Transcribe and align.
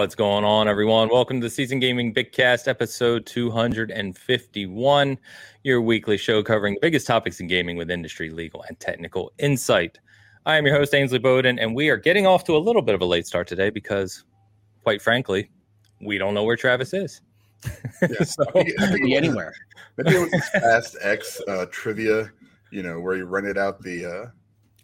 What's 0.00 0.14
going 0.14 0.44
on, 0.44 0.66
everyone? 0.66 1.10
Welcome 1.10 1.42
to 1.42 1.46
the 1.46 1.50
Season 1.50 1.78
Gaming 1.78 2.14
Bitcast, 2.14 2.68
episode 2.68 3.26
251, 3.26 5.18
your 5.62 5.82
weekly 5.82 6.16
show 6.16 6.42
covering 6.42 6.72
the 6.72 6.80
biggest 6.80 7.06
topics 7.06 7.38
in 7.38 7.48
gaming 7.48 7.76
with 7.76 7.90
industry, 7.90 8.30
legal, 8.30 8.64
and 8.66 8.80
technical 8.80 9.30
insight. 9.38 9.98
I 10.46 10.56
am 10.56 10.64
your 10.64 10.74
host, 10.74 10.94
Ainsley 10.94 11.18
Bowden, 11.18 11.58
and 11.58 11.74
we 11.74 11.90
are 11.90 11.98
getting 11.98 12.26
off 12.26 12.44
to 12.44 12.56
a 12.56 12.58
little 12.58 12.80
bit 12.80 12.94
of 12.94 13.02
a 13.02 13.04
late 13.04 13.26
start 13.26 13.46
today 13.46 13.68
because, 13.68 14.24
quite 14.84 15.02
frankly, 15.02 15.50
we 16.00 16.16
don't 16.16 16.32
know 16.32 16.44
where 16.44 16.56
Travis 16.56 16.94
is. 16.94 17.20
Yeah, 18.00 18.22
so, 18.24 18.42
I 18.48 18.52
think, 18.52 18.80
I 18.80 18.86
think 18.86 19.04
be 19.04 19.14
anywhere. 19.14 19.52
Maybe 19.98 20.16
it 20.16 20.20
was 20.20 20.30
this 20.30 20.48
Fast 20.48 20.96
X 21.02 21.42
uh, 21.46 21.66
trivia, 21.70 22.32
you 22.70 22.82
know, 22.82 23.00
where 23.00 23.16
he 23.16 23.20
rented 23.22 23.58
out 23.58 23.82
the. 23.82 24.06
Uh, 24.06 24.30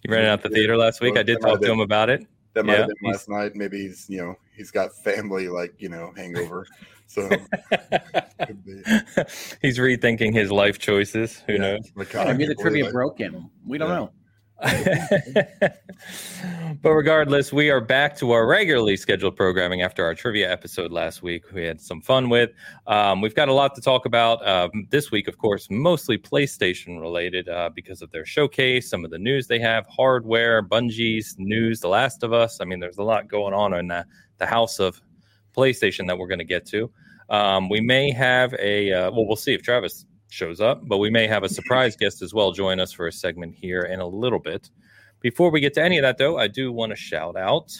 you 0.03 0.13
rented 0.13 0.29
out 0.29 0.43
the 0.43 0.51
theater 0.51 0.77
last 0.77 1.01
week. 1.01 1.17
I 1.17 1.23
did 1.23 1.41
talk 1.41 1.63
to 1.63 1.73
him 1.73 1.81
about 1.81 2.11
it. 2.11 2.27
That 2.57 2.65
might 2.65 2.73
Yeah, 2.73 2.79
have 2.79 2.87
been 2.89 3.13
last 3.13 3.29
night. 3.29 3.55
Maybe 3.55 3.83
he's, 3.83 4.07
you 4.09 4.17
know, 4.17 4.35
he's 4.57 4.71
got 4.71 4.91
family 5.05 5.47
like, 5.49 5.75
you 5.79 5.91
know, 5.91 6.11
hangover. 6.17 6.67
So. 7.07 7.29
He's 9.61 9.79
rethinking 9.79 10.33
his 10.33 10.51
life 10.51 10.79
choices. 10.79 11.41
Who 11.47 11.53
Yeah, 11.55 11.59
knows? 11.59 11.93
like, 11.97 12.15
Maybe 12.15 12.47
the 12.47 12.55
trivia 12.55 12.85
believe 12.85 12.93
broke 12.95 13.19
him. 13.19 13.51
We 13.67 13.77
don't 13.77 13.91
Yeah. 13.91 13.95
know. 13.97 14.13
but 16.83 16.91
regardless, 16.91 17.53
we 17.53 17.69
are 17.69 17.81
back 17.81 18.17
to 18.17 18.31
our 18.31 18.47
regularly 18.47 18.97
scheduled 18.97 19.37
programming 19.37 19.83
after 19.83 20.03
our 20.03 20.15
trivia 20.15 20.51
episode 20.51 20.91
last 20.91 21.23
week. 21.23 21.45
We 21.53 21.65
had 21.65 21.79
some 21.79 22.01
fun 22.01 22.31
with. 22.31 22.53
Um, 22.87 23.21
we've 23.21 23.35
got 23.35 23.49
a 23.49 23.53
lot 23.53 23.75
to 23.75 23.83
talk 23.83 24.07
about 24.07 24.47
um, 24.49 24.87
this 24.89 25.11
week, 25.11 25.29
of 25.29 25.37
course, 25.37 25.69
mostly 25.69 26.17
PlayStation 26.17 27.03
related 27.03 27.51
uh, 27.51 27.69
because 27.75 28.01
of 28.01 28.11
their 28.13 28.25
showcase, 28.25 28.89
some 28.89 29.05
of 29.05 29.11
the 29.11 29.19
news 29.19 29.47
they 29.47 29.59
have, 29.59 29.85
hardware, 29.89 30.63
Bungie's 30.63 31.35
news, 31.37 31.81
The 31.81 31.89
Last 31.89 32.23
of 32.23 32.33
Us. 32.33 32.59
I 32.59 32.65
mean, 32.65 32.81
there's 32.81 32.97
a 32.97 33.03
lot 33.03 33.29
going 33.29 33.53
on 33.53 33.75
in 33.75 33.89
the, 33.89 34.07
the 34.39 34.47
house 34.47 34.79
of 34.79 35.03
PlayStation 35.55 36.07
that 36.07 36.17
we're 36.17 36.29
going 36.29 36.39
to 36.39 36.45
get 36.45 36.65
to. 36.69 36.91
Um, 37.29 37.69
we 37.69 37.83
may 37.83 38.11
have 38.11 38.55
a 38.55 38.91
uh, 38.91 39.11
well, 39.11 39.27
we'll 39.27 39.37
see 39.37 39.53
if 39.53 39.61
Travis 39.61 40.07
shows 40.29 40.61
up, 40.61 40.87
but 40.87 40.99
we 40.99 41.11
may 41.11 41.27
have 41.27 41.45
a 41.45 41.49
surprise 41.49 41.97
guest 42.01 42.23
as 42.23 42.35
well 42.35 42.53
join 42.53 42.81
us 42.81 42.93
for 42.93 43.07
a 43.07 43.13
segment 43.13 43.55
here 43.55 43.83
in 43.83 44.01
a 44.01 44.07
little 44.07 44.39
bit. 44.39 44.71
Before 45.21 45.51
we 45.51 45.61
get 45.61 45.75
to 45.75 45.83
any 45.83 45.99
of 45.99 46.03
that, 46.03 46.19
though, 46.19 46.39
I 46.39 46.49
do 46.49 46.73
want 46.73 46.91
to 46.91 46.97
shout 46.97 47.37
out. 47.37 47.73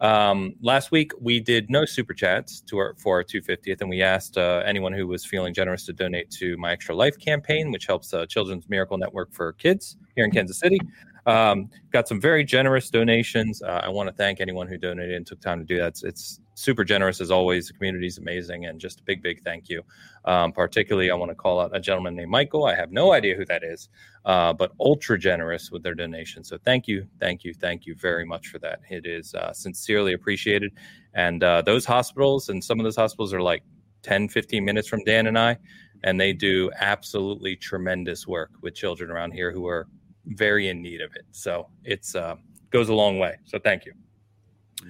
Um, 0.00 0.56
last 0.60 0.90
week 0.90 1.12
we 1.20 1.38
did 1.38 1.70
no 1.70 1.84
super 1.84 2.12
chats 2.12 2.60
to 2.62 2.78
our 2.78 2.94
for 2.98 3.18
our 3.18 3.24
250th, 3.24 3.80
and 3.80 3.88
we 3.88 4.02
asked 4.02 4.36
uh, 4.36 4.62
anyone 4.66 4.92
who 4.92 5.06
was 5.06 5.24
feeling 5.24 5.54
generous 5.54 5.86
to 5.86 5.92
donate 5.92 6.28
to 6.32 6.56
my 6.56 6.72
Extra 6.72 6.94
Life 6.94 7.18
campaign, 7.18 7.70
which 7.70 7.86
helps 7.86 8.12
uh, 8.12 8.26
Children's 8.26 8.68
Miracle 8.68 8.98
Network 8.98 9.32
for 9.32 9.52
kids 9.52 9.96
here 10.16 10.24
in 10.24 10.32
Kansas 10.32 10.58
City. 10.58 10.80
Um, 11.24 11.70
got 11.92 12.08
some 12.08 12.20
very 12.20 12.44
generous 12.44 12.90
donations. 12.90 13.62
Uh, 13.62 13.80
I 13.84 13.88
want 13.88 14.08
to 14.08 14.12
thank 14.12 14.40
anyone 14.40 14.66
who 14.66 14.76
donated 14.76 15.14
and 15.14 15.26
took 15.26 15.40
time 15.40 15.60
to 15.60 15.64
do 15.64 15.78
that. 15.78 15.88
It's, 15.88 16.02
it's 16.02 16.40
super 16.54 16.84
generous 16.84 17.20
as 17.20 17.30
always. 17.30 17.68
The 17.68 17.74
community 17.74 18.06
is 18.06 18.18
amazing, 18.18 18.66
and 18.66 18.80
just 18.80 19.00
a 19.00 19.02
big, 19.02 19.22
big 19.22 19.42
thank 19.42 19.68
you. 19.68 19.82
Um, 20.24 20.52
particularly, 20.52 21.10
I 21.10 21.14
want 21.14 21.30
to 21.30 21.34
call 21.34 21.60
out 21.60 21.74
a 21.74 21.80
gentleman 21.80 22.14
named 22.14 22.30
Michael. 22.30 22.66
I 22.66 22.74
have 22.74 22.92
no 22.92 23.12
idea 23.12 23.36
who 23.36 23.44
that 23.46 23.64
is, 23.64 23.88
uh, 24.24 24.52
but 24.52 24.72
ultra 24.80 25.18
generous 25.18 25.70
with 25.70 25.82
their 25.82 25.94
donation. 25.94 26.44
So 26.44 26.58
thank 26.64 26.86
you, 26.86 27.06
thank 27.18 27.44
you, 27.44 27.54
thank 27.54 27.86
you 27.86 27.94
very 27.94 28.24
much 28.24 28.48
for 28.48 28.58
that. 28.60 28.80
It 28.90 29.06
is 29.06 29.34
uh, 29.34 29.52
sincerely 29.52 30.12
appreciated. 30.12 30.72
And 31.14 31.42
uh, 31.42 31.62
those 31.62 31.84
hospitals, 31.84 32.48
and 32.48 32.62
some 32.62 32.78
of 32.78 32.84
those 32.84 32.96
hospitals 32.96 33.32
are 33.32 33.42
like 33.42 33.62
10, 34.02 34.28
15 34.28 34.64
minutes 34.64 34.88
from 34.88 35.02
Dan 35.04 35.26
and 35.26 35.38
I, 35.38 35.58
and 36.04 36.20
they 36.20 36.32
do 36.32 36.70
absolutely 36.80 37.56
tremendous 37.56 38.26
work 38.26 38.50
with 38.60 38.74
children 38.74 39.10
around 39.10 39.32
here 39.32 39.52
who 39.52 39.66
are 39.66 39.86
very 40.26 40.68
in 40.68 40.82
need 40.82 41.00
of 41.00 41.14
it. 41.14 41.24
So 41.32 41.68
it's 41.84 42.14
uh, 42.14 42.36
goes 42.70 42.88
a 42.88 42.94
long 42.94 43.18
way. 43.18 43.38
So 43.44 43.58
thank 43.58 43.84
you. 43.84 43.92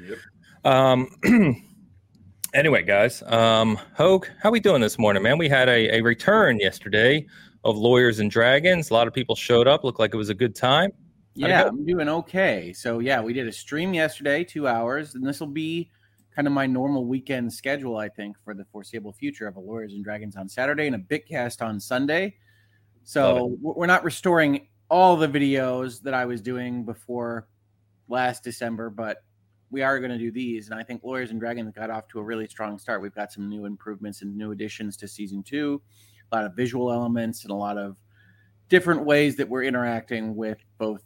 Yep. 0.08 0.18
Um, 0.64 1.08
anyway, 2.54 2.82
guys, 2.82 3.22
um, 3.22 3.78
Hoeg, 3.98 4.28
how 4.40 4.48
are 4.48 4.52
we 4.52 4.60
doing 4.60 4.80
this 4.80 4.98
morning, 4.98 5.22
man? 5.22 5.38
We 5.38 5.48
had 5.48 5.68
a, 5.68 5.96
a 5.96 6.00
return 6.02 6.58
yesterday 6.60 7.26
of 7.64 7.76
Lawyers 7.76 8.20
and 8.20 8.30
Dragons. 8.30 8.90
A 8.90 8.94
lot 8.94 9.06
of 9.06 9.14
people 9.14 9.34
showed 9.34 9.66
up. 9.66 9.84
Looked 9.84 9.98
like 9.98 10.14
it 10.14 10.16
was 10.16 10.28
a 10.28 10.34
good 10.34 10.54
time. 10.54 10.92
How'd 11.40 11.50
Yeah? 11.50 11.64
I'm 11.66 11.84
doing 11.84 12.08
okay. 12.08 12.72
So 12.72 12.98
yeah, 12.98 13.20
we 13.20 13.32
did 13.32 13.48
a 13.48 13.52
stream 13.52 13.94
yesterday, 13.94 14.44
two 14.44 14.68
hours, 14.68 15.14
and 15.14 15.26
this 15.26 15.40
will 15.40 15.46
be 15.46 15.90
kind 16.34 16.46
of 16.46 16.52
my 16.52 16.66
normal 16.66 17.06
weekend 17.06 17.52
schedule, 17.52 17.96
I 17.96 18.08
think, 18.08 18.36
for 18.44 18.54
the 18.54 18.64
foreseeable 18.66 19.12
future 19.12 19.46
of 19.46 19.56
a 19.56 19.60
Lawyers 19.60 19.92
and 19.94 20.04
Dragons 20.04 20.36
on 20.36 20.48
Saturday 20.48 20.86
and 20.86 20.96
a 20.96 20.98
Bitcast 20.98 21.60
on 21.60 21.80
Sunday. 21.80 22.36
So 23.04 23.56
we're 23.60 23.86
not 23.86 24.04
restoring 24.04 24.68
all 24.88 25.16
the 25.16 25.28
videos 25.28 26.00
that 26.02 26.14
I 26.14 26.24
was 26.24 26.40
doing 26.40 26.84
before 26.84 27.48
last 28.08 28.44
December, 28.44 28.90
but 28.90 29.24
we 29.72 29.82
are 29.82 29.98
going 29.98 30.12
to 30.12 30.18
do 30.18 30.30
these. 30.30 30.68
And 30.70 30.78
I 30.78 30.84
think 30.84 31.02
Lawyers 31.02 31.30
and 31.30 31.40
Dragons 31.40 31.72
got 31.72 31.90
off 31.90 32.06
to 32.08 32.20
a 32.20 32.22
really 32.22 32.46
strong 32.46 32.78
start. 32.78 33.02
We've 33.02 33.14
got 33.14 33.32
some 33.32 33.48
new 33.48 33.64
improvements 33.64 34.22
and 34.22 34.36
new 34.36 34.52
additions 34.52 34.96
to 34.98 35.08
season 35.08 35.42
two, 35.42 35.80
a 36.30 36.36
lot 36.36 36.44
of 36.44 36.54
visual 36.54 36.92
elements 36.92 37.42
and 37.42 37.50
a 37.50 37.56
lot 37.56 37.78
of 37.78 37.96
different 38.68 39.04
ways 39.04 39.36
that 39.36 39.48
we're 39.48 39.64
interacting 39.64 40.36
with 40.36 40.58
both 40.78 41.02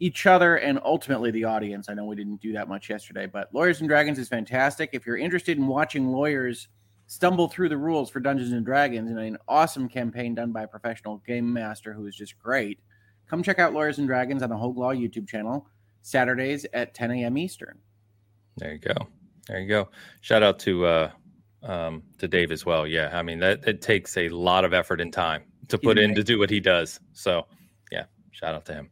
each 0.00 0.26
other 0.26 0.56
and 0.56 0.80
ultimately 0.82 1.30
the 1.30 1.44
audience. 1.44 1.88
I 1.88 1.94
know 1.94 2.06
we 2.06 2.16
didn't 2.16 2.40
do 2.40 2.54
that 2.54 2.68
much 2.68 2.88
yesterday, 2.88 3.26
but 3.26 3.54
Lawyers 3.54 3.80
and 3.80 3.88
Dragons 3.88 4.18
is 4.18 4.28
fantastic. 4.28 4.90
If 4.92 5.06
you're 5.06 5.18
interested 5.18 5.58
in 5.58 5.66
watching 5.66 6.08
lawyers 6.08 6.68
stumble 7.06 7.48
through 7.48 7.68
the 7.68 7.76
rules 7.76 8.08
for 8.08 8.20
Dungeons 8.20 8.52
and 8.52 8.64
Dragons 8.64 9.10
in 9.10 9.18
an 9.18 9.36
awesome 9.46 9.88
campaign 9.88 10.34
done 10.34 10.52
by 10.52 10.62
a 10.62 10.68
professional 10.68 11.18
game 11.26 11.52
master 11.52 11.92
who 11.92 12.06
is 12.06 12.16
just 12.16 12.38
great, 12.38 12.80
come 13.28 13.42
check 13.42 13.58
out 13.58 13.74
Lawyers 13.74 13.98
and 13.98 14.08
Dragons 14.08 14.42
on 14.42 14.48
the 14.48 14.56
Hoeg 14.56 14.76
Law 14.76 14.94
YouTube 14.94 15.28
channel 15.28 15.66
Saturdays 16.02 16.64
at 16.72 16.94
10 16.94 17.10
a.m. 17.10 17.36
Eastern. 17.36 17.78
There 18.60 18.72
you 18.72 18.78
go. 18.78 18.94
There 19.48 19.58
you 19.58 19.68
go. 19.68 19.88
Shout 20.20 20.44
out 20.44 20.60
to 20.60 20.86
uh, 20.86 21.10
um, 21.62 22.02
to 22.18 22.28
Dave 22.28 22.52
as 22.52 22.64
well. 22.64 22.86
Yeah, 22.86 23.10
I 23.12 23.22
mean 23.22 23.40
that 23.40 23.66
it 23.66 23.82
takes 23.82 24.16
a 24.16 24.28
lot 24.28 24.64
of 24.64 24.72
effort 24.72 25.00
and 25.00 25.12
time 25.12 25.42
to 25.68 25.76
He's 25.76 25.84
put 25.84 25.98
in 25.98 26.14
to 26.14 26.22
do 26.22 26.38
what 26.38 26.50
he 26.50 26.60
does. 26.60 27.00
So 27.12 27.46
yeah, 27.90 28.04
shout 28.30 28.54
out 28.54 28.64
to 28.66 28.74
him. 28.74 28.90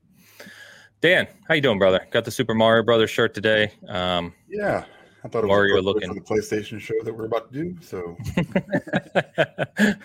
Dan, 1.01 1.29
how 1.47 1.55
you 1.55 1.61
doing, 1.61 1.79
brother? 1.79 2.05
Got 2.11 2.25
the 2.25 2.33
Super 2.33 2.55
Mario 2.55 2.83
Brothers 2.83 3.11
shirt 3.11 3.33
today. 3.35 3.71
Um, 3.87 4.35
Yeah. 4.49 4.85
I 5.25 5.29
thought 5.29 5.41
it 5.41 5.47
was 5.47 5.49
Mario 5.49 5.79
appropriate 5.79 6.11
looking. 6.11 6.27
for 6.27 6.37
the 6.37 6.43
PlayStation 6.43 6.81
show 6.81 6.95
that 7.03 7.13
we're 7.13 7.27
about 7.27 7.53
to 7.53 7.65
do. 7.65 7.77
So 7.83 8.17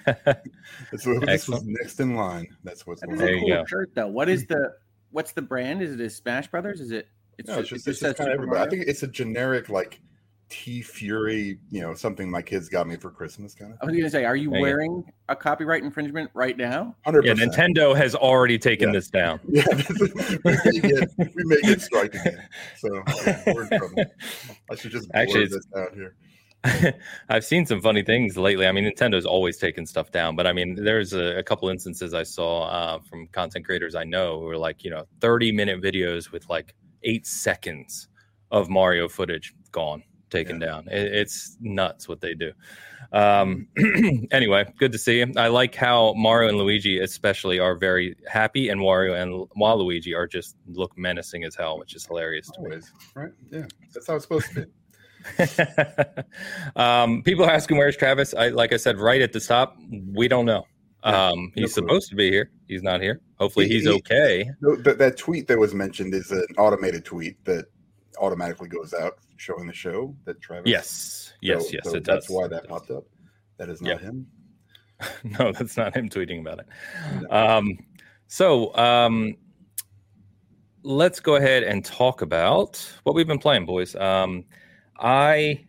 this 0.91 1.05
was, 1.05 1.19
this 1.21 1.47
was 1.47 1.63
next 1.63 1.99
in 1.99 2.15
line. 2.15 2.47
That's 2.63 2.85
what's 2.85 3.01
That 3.01 3.07
going 3.07 3.19
is 3.19 3.23
on. 3.23 3.29
A 3.35 3.39
cool 3.39 3.47
go. 3.49 3.65
shirt, 3.65 3.91
though. 3.95 4.07
What 4.07 4.29
is 4.29 4.45
the 4.47 4.73
what's 5.11 5.31
the 5.33 5.41
brand? 5.41 5.81
Is 5.81 5.93
it 5.93 6.01
a 6.01 6.09
Smash 6.09 6.47
Brothers? 6.47 6.81
Is 6.81 6.91
it? 6.91 7.07
It's 7.37 7.49
No, 7.49 7.59
it's 7.59 7.69
just, 7.69 7.87
it's 7.87 7.99
just 7.99 7.99
says 7.99 8.15
kind 8.15 8.29
of 8.29 8.35
Super 8.35 8.43
everybody. 8.43 8.61
I 8.67 8.69
think 8.69 8.87
it's 8.87 9.03
a 9.03 9.07
generic 9.07 9.69
like 9.69 9.99
T 10.49 10.81
Fury, 10.83 11.57
you 11.71 11.81
know, 11.81 11.95
something 11.95 12.29
my 12.29 12.41
kids 12.41 12.69
got 12.69 12.85
me 12.87 12.95
for 12.95 13.09
Christmas, 13.09 13.55
kind 13.55 13.71
of. 13.73 13.79
I 13.81 13.85
was 13.85 13.93
going 13.93 14.03
to 14.03 14.09
say, 14.09 14.23
are 14.25 14.35
you 14.35 14.49
There 14.51 14.59
you 14.59 14.65
go. 14.65 14.69
wearing 14.69 15.03
a 15.29 15.35
copyright 15.35 15.83
infringement 15.83 16.29
right 16.35 16.55
now? 16.55 16.95
Hundred 17.05 17.25
yeah. 17.25 17.33
Nintendo 17.33 17.95
has 17.95 18.13
already 18.13 18.59
taken 18.59 18.89
Yeah. 18.89 18.93
this 18.93 19.09
down. 19.09 19.39
Yeah, 19.49 19.65
we 20.43 20.51
may 20.51 20.79
get 20.81 21.09
we 21.17 21.43
may 21.45 21.61
get 21.61 21.81
strike 21.81 22.13
again. 22.13 22.47
So 22.77 23.01
yeah, 23.25 23.43
we're 23.47 23.63
in 23.63 23.69
trouble. 23.79 24.03
I 24.69 24.75
should 24.75 24.91
just 24.91 25.09
blur 25.09 25.21
Actually, 25.21 25.47
this 25.47 25.65
out 25.75 25.93
here. 25.95 26.15
I've 27.29 27.43
seen 27.43 27.65
some 27.65 27.81
funny 27.81 28.03
things 28.03 28.37
lately. 28.37 28.67
I 28.67 28.71
mean, 28.71 28.85
Nintendo's 28.85 29.25
always 29.25 29.57
taken 29.57 29.85
stuff 29.85 30.11
down, 30.11 30.35
but 30.35 30.47
I 30.47 30.53
mean, 30.53 30.75
there's 30.75 31.11
a, 31.13 31.39
a 31.39 31.43
couple 31.43 31.67
instances 31.69 32.13
I 32.13 32.23
saw 32.23 32.63
uh, 32.67 32.99
from 32.99 33.27
content 33.27 33.65
creators 33.65 33.95
I 33.95 34.03
know 34.05 34.39
who 34.39 34.47
are 34.49 34.57
like, 34.57 34.83
you 34.83 34.89
know, 34.89 35.05
30 35.19 35.51
minute 35.51 35.81
videos 35.81 36.31
with 36.31 36.47
like 36.49 36.73
eight 37.03 37.25
seconds 37.27 38.07
of 38.51 38.69
Mario 38.69 39.07
footage 39.07 39.53
gone, 39.71 40.03
taken 40.29 40.59
down. 40.59 40.87
It, 40.87 41.13
it's 41.13 41.57
nuts 41.59 42.07
what 42.07 42.21
they 42.21 42.33
do. 42.33 42.51
Um, 43.11 43.67
anyway, 44.31 44.65
good 44.77 44.91
to 44.91 44.97
see 44.97 45.19
you. 45.19 45.31
I 45.37 45.47
like 45.47 45.75
how 45.75 46.13
Mario 46.15 46.49
and 46.49 46.57
Luigi, 46.57 46.99
especially, 46.99 47.59
are 47.59 47.75
very 47.75 48.15
happy, 48.27 48.69
and 48.69 48.81
Wario 48.81 49.21
and 49.21 49.47
Waluigi 49.57 50.15
are 50.15 50.27
just 50.27 50.55
look 50.67 50.97
menacing 50.97 51.43
as 51.43 51.55
hell, 51.55 51.77
which 51.77 51.95
is 51.95 52.05
hilarious 52.05 52.49
to 52.51 52.61
me. 52.61 52.77
Right? 53.15 53.31
Yeah, 53.51 53.65
that's 53.93 54.07
how 54.07 54.15
it's 54.15 54.25
supposed 54.25 54.47
to 54.53 54.61
be. 54.61 54.65
um, 56.75 57.21
people 57.23 57.45
are 57.45 57.51
asking 57.51 57.77
where's 57.77 57.95
Travis. 57.95 58.33
I 58.33 58.49
like 58.49 58.73
I 58.73 58.77
said 58.77 58.99
right 58.99 59.21
at 59.21 59.31
the 59.31 59.39
top, 59.39 59.77
we 60.13 60.27
don't 60.27 60.45
know. 60.45 60.65
Um, 61.03 61.51
no 61.55 61.63
he's 61.63 61.73
clue. 61.73 61.83
supposed 61.83 62.09
to 62.09 62.15
be 62.15 62.29
here. 62.29 62.49
He's 62.67 62.81
not 62.83 63.01
here. 63.01 63.21
Hopefully, 63.43 63.67
He- 63.67 63.73
he's 63.75 63.83
he- 63.83 63.91
okay. 63.91 64.49
That, 64.61 64.97
that 64.99 65.17
tweet 65.17 65.47
that 65.49 65.59
was 65.59 65.73
mentioned 65.73 66.13
is 66.13 66.31
an 66.31 66.45
automated 66.57 67.03
tweet 67.05 67.43
that 67.45 67.65
automatically 68.19 68.69
goes 68.69 68.93
out 68.93 69.17
showing 69.37 69.67
the 69.67 69.73
show 69.73 70.15
that 70.25 70.39
Travis. 70.41 70.69
Yes, 70.69 71.33
yes, 71.41 71.63
So- 71.67 71.73
yes. 71.73 71.83
so 71.85 71.91
that's 71.99 72.27
does. 72.27 72.29
why 72.29 72.47
that 72.47 72.67
popped 72.67 72.89
up. 72.91 73.03
That 73.57 73.69
is 73.69 73.81
not 73.81 73.99
him. 74.01 74.27
no, 75.39 75.51
that's 75.51 75.75
not 75.77 75.95
him 75.95 76.07
tweeting 76.09 76.39
about 76.39 76.59
it. 76.59 76.65
No. 77.23 77.29
Um, 77.29 77.77
so 78.27 78.73
um, 78.75 79.35
let's 80.83 81.19
go 81.19 81.35
ahead 81.35 81.63
and 81.63 81.83
talk 81.83 82.21
about 82.21 82.81
what 83.03 83.13
we've 83.15 83.27
been 83.27 83.39
playing, 83.39 83.65
boys. 83.65 83.95
Um, 83.95 84.45
I 84.99 85.65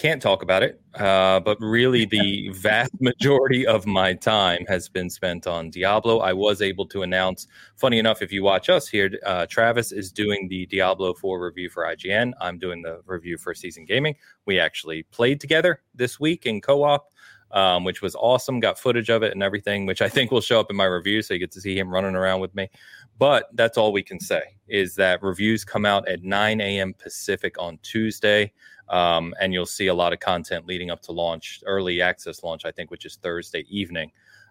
can't 0.00 0.22
talk 0.22 0.42
about 0.42 0.62
it, 0.62 0.80
uh, 0.94 1.38
but 1.40 1.58
really 1.60 2.04
the 2.10 2.48
vast 2.54 2.90
majority 3.00 3.66
of 3.66 3.86
my 3.86 4.14
time 4.14 4.64
has 4.66 4.88
been 4.88 5.10
spent 5.10 5.46
on 5.46 5.68
Diablo. 5.68 6.20
I 6.20 6.32
was 6.32 6.62
able 6.62 6.86
to 6.86 7.02
announce, 7.02 7.46
funny 7.76 7.98
enough, 7.98 8.22
if 8.22 8.32
you 8.32 8.42
watch 8.42 8.70
us 8.70 8.88
here, 8.88 9.10
uh, 9.26 9.44
Travis 9.44 9.92
is 9.92 10.10
doing 10.10 10.48
the 10.48 10.64
Diablo 10.66 11.12
4 11.12 11.44
review 11.44 11.68
for 11.68 11.84
IGN. 11.84 12.32
I'm 12.40 12.58
doing 12.58 12.80
the 12.80 13.02
review 13.04 13.36
for 13.36 13.52
Season 13.54 13.84
Gaming. 13.84 14.16
We 14.46 14.58
actually 14.58 15.02
played 15.02 15.38
together 15.38 15.82
this 15.94 16.18
week 16.18 16.46
in 16.46 16.62
co 16.62 16.82
op. 16.82 17.08
Um, 17.52 17.82
which 17.82 18.00
was 18.00 18.14
awesome. 18.14 18.60
Got 18.60 18.78
footage 18.78 19.10
of 19.10 19.24
it 19.24 19.32
and 19.32 19.42
everything, 19.42 19.84
which 19.84 20.00
I 20.00 20.08
think 20.08 20.30
will 20.30 20.40
show 20.40 20.60
up 20.60 20.70
in 20.70 20.76
my 20.76 20.84
review. 20.84 21.20
So 21.20 21.34
you 21.34 21.40
get 21.40 21.50
to 21.50 21.60
see 21.60 21.76
him 21.76 21.90
running 21.90 22.14
around 22.14 22.38
with 22.38 22.54
me. 22.54 22.70
But 23.18 23.48
that's 23.54 23.76
all 23.76 23.92
we 23.92 24.04
can 24.04 24.20
say 24.20 24.42
is 24.68 24.94
that 24.94 25.20
reviews 25.20 25.64
come 25.64 25.84
out 25.84 26.06
at 26.08 26.22
9 26.22 26.60
a.m. 26.60 26.94
Pacific 26.94 27.56
on 27.58 27.80
Tuesday. 27.82 28.52
Um, 28.90 29.34
and 29.40 29.54
you'll 29.54 29.66
see 29.66 29.86
a 29.86 29.94
lot 29.94 30.12
of 30.12 30.20
content 30.20 30.66
leading 30.66 30.90
up 30.90 31.00
to 31.02 31.12
launch, 31.12 31.62
early 31.64 32.02
access 32.02 32.42
launch, 32.42 32.64
I 32.64 32.72
think, 32.72 32.90
which 32.90 33.06
is 33.06 33.16
Thursday 33.16 33.64
evening. 33.70 34.10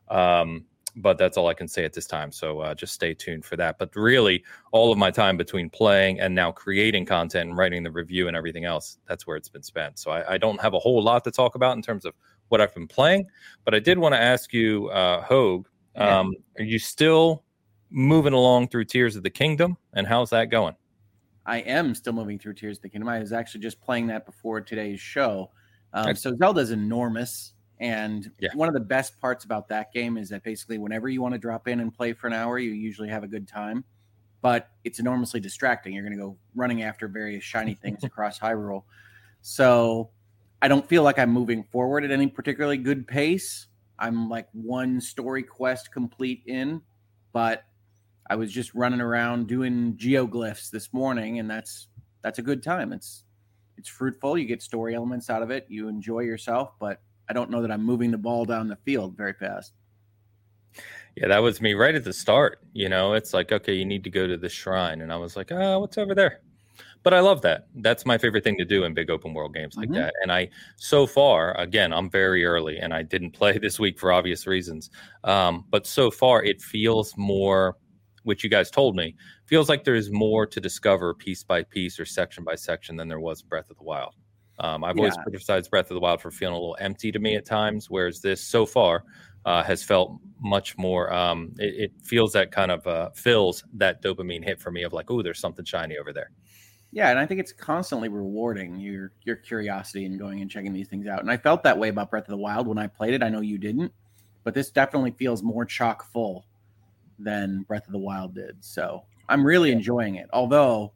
Um, 0.09 0.65
but 0.95 1.17
that's 1.17 1.37
all 1.37 1.47
I 1.47 1.53
can 1.53 1.67
say 1.67 1.85
at 1.85 1.93
this 1.93 2.07
time. 2.07 2.31
So 2.31 2.59
uh, 2.59 2.73
just 2.73 2.93
stay 2.93 3.13
tuned 3.13 3.45
for 3.45 3.55
that. 3.57 3.77
But 3.77 3.95
really, 3.95 4.43
all 4.71 4.91
of 4.91 4.97
my 4.97 5.11
time 5.11 5.37
between 5.37 5.69
playing 5.69 6.19
and 6.19 6.33
now 6.33 6.51
creating 6.51 7.05
content 7.05 7.49
and 7.49 7.57
writing 7.57 7.83
the 7.83 7.91
review 7.91 8.27
and 8.27 8.35
everything 8.35 8.65
else, 8.65 8.97
that's 9.07 9.27
where 9.27 9.37
it's 9.37 9.49
been 9.49 9.63
spent. 9.63 9.99
So 9.99 10.11
I, 10.11 10.33
I 10.33 10.37
don't 10.37 10.59
have 10.61 10.73
a 10.73 10.79
whole 10.79 11.01
lot 11.03 11.23
to 11.25 11.31
talk 11.31 11.55
about 11.55 11.75
in 11.75 11.81
terms 11.81 12.05
of 12.05 12.13
what 12.47 12.59
I've 12.59 12.73
been 12.73 12.87
playing. 12.87 13.27
But 13.65 13.75
I 13.75 13.79
did 13.79 13.97
want 13.97 14.15
to 14.15 14.19
ask 14.21 14.53
you, 14.53 14.87
uh, 14.89 15.23
Hoeg, 15.23 15.65
um, 15.95 16.33
yeah. 16.57 16.63
are 16.63 16.65
you 16.65 16.79
still 16.79 17.43
moving 17.89 18.33
along 18.33 18.69
through 18.69 18.85
Tears 18.85 19.15
of 19.15 19.23
the 19.23 19.29
Kingdom? 19.29 19.77
And 19.93 20.07
how's 20.07 20.31
that 20.31 20.45
going? 20.45 20.75
I 21.49 21.57
am 21.61 21.95
still 21.95 22.13
moving 22.13 22.37
through 22.37 22.53
Tears 22.53 22.77
of 22.77 22.83
the 22.83 22.89
Kingdom. 22.89 23.09
I 23.09 23.17
was 23.17 23.33
actually 23.33 23.61
just 23.61 23.81
playing 23.81 24.05
that 24.07 24.23
before 24.23 24.61
today's 24.61 24.99
show. 24.99 25.49
Um, 25.93 26.15
so 26.15 26.35
Zelda's 26.35 26.69
enormous, 26.69 27.53
and 27.79 28.29
yeah. 28.39 28.49
one 28.53 28.67
of 28.67 28.75
the 28.75 28.79
best 28.79 29.19
parts 29.19 29.45
about 29.45 29.67
that 29.69 29.91
game 29.91 30.15
is 30.15 30.29
that 30.29 30.43
basically 30.43 30.77
whenever 30.77 31.09
you 31.09 31.23
want 31.23 31.33
to 31.33 31.39
drop 31.39 31.67
in 31.67 31.79
and 31.79 31.91
play 31.91 32.13
for 32.13 32.27
an 32.27 32.33
hour, 32.33 32.59
you 32.59 32.69
usually 32.69 33.09
have 33.09 33.23
a 33.23 33.27
good 33.27 33.47
time. 33.47 33.83
But 34.41 34.69
it's 34.83 34.99
enormously 34.99 35.39
distracting. 35.39 35.93
You're 35.93 36.03
going 36.03 36.15
to 36.15 36.23
go 36.23 36.37
running 36.53 36.83
after 36.83 37.07
various 37.07 37.43
shiny 37.43 37.73
things 37.81 38.03
across 38.03 38.37
Hyrule. 38.37 38.83
So 39.41 40.11
I 40.61 40.67
don't 40.67 40.87
feel 40.87 41.01
like 41.01 41.17
I'm 41.17 41.31
moving 41.31 41.63
forward 41.63 42.05
at 42.05 42.11
any 42.11 42.27
particularly 42.27 42.77
good 42.77 43.07
pace. 43.07 43.65
I'm 43.97 44.29
like 44.29 44.47
one 44.53 45.01
story 45.01 45.41
quest 45.41 45.91
complete 45.91 46.43
in, 46.45 46.83
but 47.33 47.63
I 48.29 48.35
was 48.35 48.51
just 48.51 48.75
running 48.75 49.01
around 49.01 49.47
doing 49.47 49.95
geoglyphs 49.95 50.69
this 50.69 50.93
morning, 50.93 51.39
and 51.39 51.49
that's 51.49 51.87
that's 52.21 52.39
a 52.39 52.43
good 52.43 52.61
time. 52.61 52.93
It's 52.93 53.23
it's 53.77 53.89
fruitful. 53.89 54.37
You 54.37 54.45
get 54.45 54.61
story 54.61 54.95
elements 54.95 55.29
out 55.29 55.41
of 55.41 55.51
it. 55.51 55.65
You 55.69 55.87
enjoy 55.87 56.19
yourself, 56.19 56.73
but 56.79 57.01
I 57.29 57.33
don't 57.33 57.49
know 57.49 57.61
that 57.61 57.71
I'm 57.71 57.83
moving 57.83 58.11
the 58.11 58.17
ball 58.17 58.45
down 58.45 58.67
the 58.67 58.75
field 58.75 59.15
very 59.15 59.33
fast. 59.33 59.73
Yeah, 61.15 61.27
that 61.27 61.39
was 61.39 61.61
me 61.61 61.73
right 61.73 61.95
at 61.95 62.03
the 62.03 62.13
start. 62.13 62.59
You 62.73 62.89
know, 62.89 63.13
it's 63.13 63.33
like, 63.33 63.51
okay, 63.51 63.73
you 63.73 63.85
need 63.85 64.03
to 64.03 64.09
go 64.09 64.27
to 64.27 64.37
the 64.37 64.49
shrine. 64.49 65.01
And 65.01 65.11
I 65.11 65.17
was 65.17 65.35
like, 65.35 65.51
oh, 65.51 65.79
what's 65.79 65.97
over 65.97 66.13
there? 66.13 66.41
But 67.03 67.13
I 67.13 67.21
love 67.21 67.41
that. 67.43 67.67
That's 67.75 68.05
my 68.05 68.17
favorite 68.17 68.43
thing 68.43 68.57
to 68.57 68.65
do 68.65 68.83
in 68.83 68.93
big 68.93 69.09
open 69.09 69.33
world 69.33 69.53
games 69.53 69.75
like 69.75 69.89
mm-hmm. 69.89 69.99
that. 69.99 70.13
And 70.21 70.31
I, 70.31 70.49
so 70.75 71.07
far, 71.07 71.57
again, 71.57 71.93
I'm 71.93 72.09
very 72.09 72.45
early 72.45 72.77
and 72.77 72.93
I 72.93 73.03
didn't 73.03 73.31
play 73.33 73.57
this 73.57 73.79
week 73.79 73.99
for 73.99 74.11
obvious 74.11 74.45
reasons. 74.45 74.89
Um, 75.23 75.65
but 75.69 75.87
so 75.87 76.11
far, 76.11 76.43
it 76.43 76.61
feels 76.61 77.15
more 77.17 77.77
which 78.29 78.43
you 78.43 78.49
guys 78.49 78.69
told 78.69 78.95
me, 78.95 79.15
feels 79.47 79.69
like 79.69 79.83
there's 79.83 80.11
more 80.11 80.45
to 80.45 80.61
discover 80.61 81.15
piece 81.15 81.43
by 81.43 81.63
piece 81.63 81.99
or 81.99 82.05
section 82.05 82.43
by 82.43 82.53
section 82.53 82.95
than 82.95 83.07
there 83.07 83.19
was 83.19 83.41
Breath 83.41 83.71
of 83.71 83.77
the 83.77 83.83
Wild. 83.83 84.13
Um, 84.59 84.83
I've 84.83 84.97
yeah. 84.97 85.01
always 85.01 85.17
criticized 85.17 85.71
Breath 85.71 85.89
of 85.89 85.95
the 85.95 85.99
Wild 85.99 86.21
for 86.21 86.29
feeling 86.29 86.53
a 86.53 86.59
little 86.59 86.77
empty 86.79 87.11
to 87.11 87.17
me 87.17 87.35
at 87.37 87.43
times, 87.43 87.89
whereas 87.89 88.21
this 88.21 88.39
so 88.39 88.67
far 88.67 89.03
uh, 89.45 89.63
has 89.63 89.83
felt 89.83 90.19
much 90.39 90.77
more. 90.77 91.11
Um, 91.11 91.55
it, 91.57 91.85
it, 91.85 91.91
feels 92.03 92.31
that 92.33 92.51
kind 92.51 92.69
of 92.69 92.85
uh, 92.85 93.09
fills 93.15 93.63
that 93.73 94.03
dopamine 94.03 94.43
hit 94.43 94.61
for 94.61 94.69
me 94.69 94.83
of 94.83 94.93
like, 94.93 95.09
oh, 95.09 95.23
there's 95.23 95.39
something 95.39 95.65
shiny 95.65 95.97
over 95.97 96.13
there. 96.13 96.29
Yeah, 96.91 97.09
and 97.09 97.17
I 97.17 97.25
think 97.25 97.39
it's 97.39 97.51
constantly 97.51 98.09
rewarding 98.09 98.79
your 98.79 99.11
your 99.23 99.37
curiosity 99.37 100.05
and 100.05 100.19
going 100.19 100.41
and 100.41 100.51
checking 100.51 100.71
these 100.71 100.87
things 100.87 101.07
out. 101.07 101.21
And 101.21 101.31
I 101.31 101.37
felt 101.37 101.63
that 101.63 101.79
way 101.79 101.89
about 101.89 102.11
Breath 102.11 102.25
of 102.25 102.31
the 102.31 102.37
Wild 102.37 102.67
when 102.67 102.77
I 102.77 102.85
played 102.85 103.15
it. 103.15 103.23
I 103.23 103.29
know 103.29 103.41
you 103.41 103.57
didn't, 103.57 103.91
but 104.43 104.53
this 104.53 104.69
definitely 104.69 105.15
feels 105.17 105.41
more 105.41 105.65
chock 105.65 106.05
full 106.11 106.45
than 107.19 107.63
Breath 107.63 107.85
of 107.85 107.91
the 107.91 107.99
Wild 107.99 108.33
did. 108.35 108.63
So 108.63 109.03
I'm 109.27 109.45
really 109.45 109.71
enjoying 109.71 110.15
it. 110.15 110.27
Although 110.33 110.93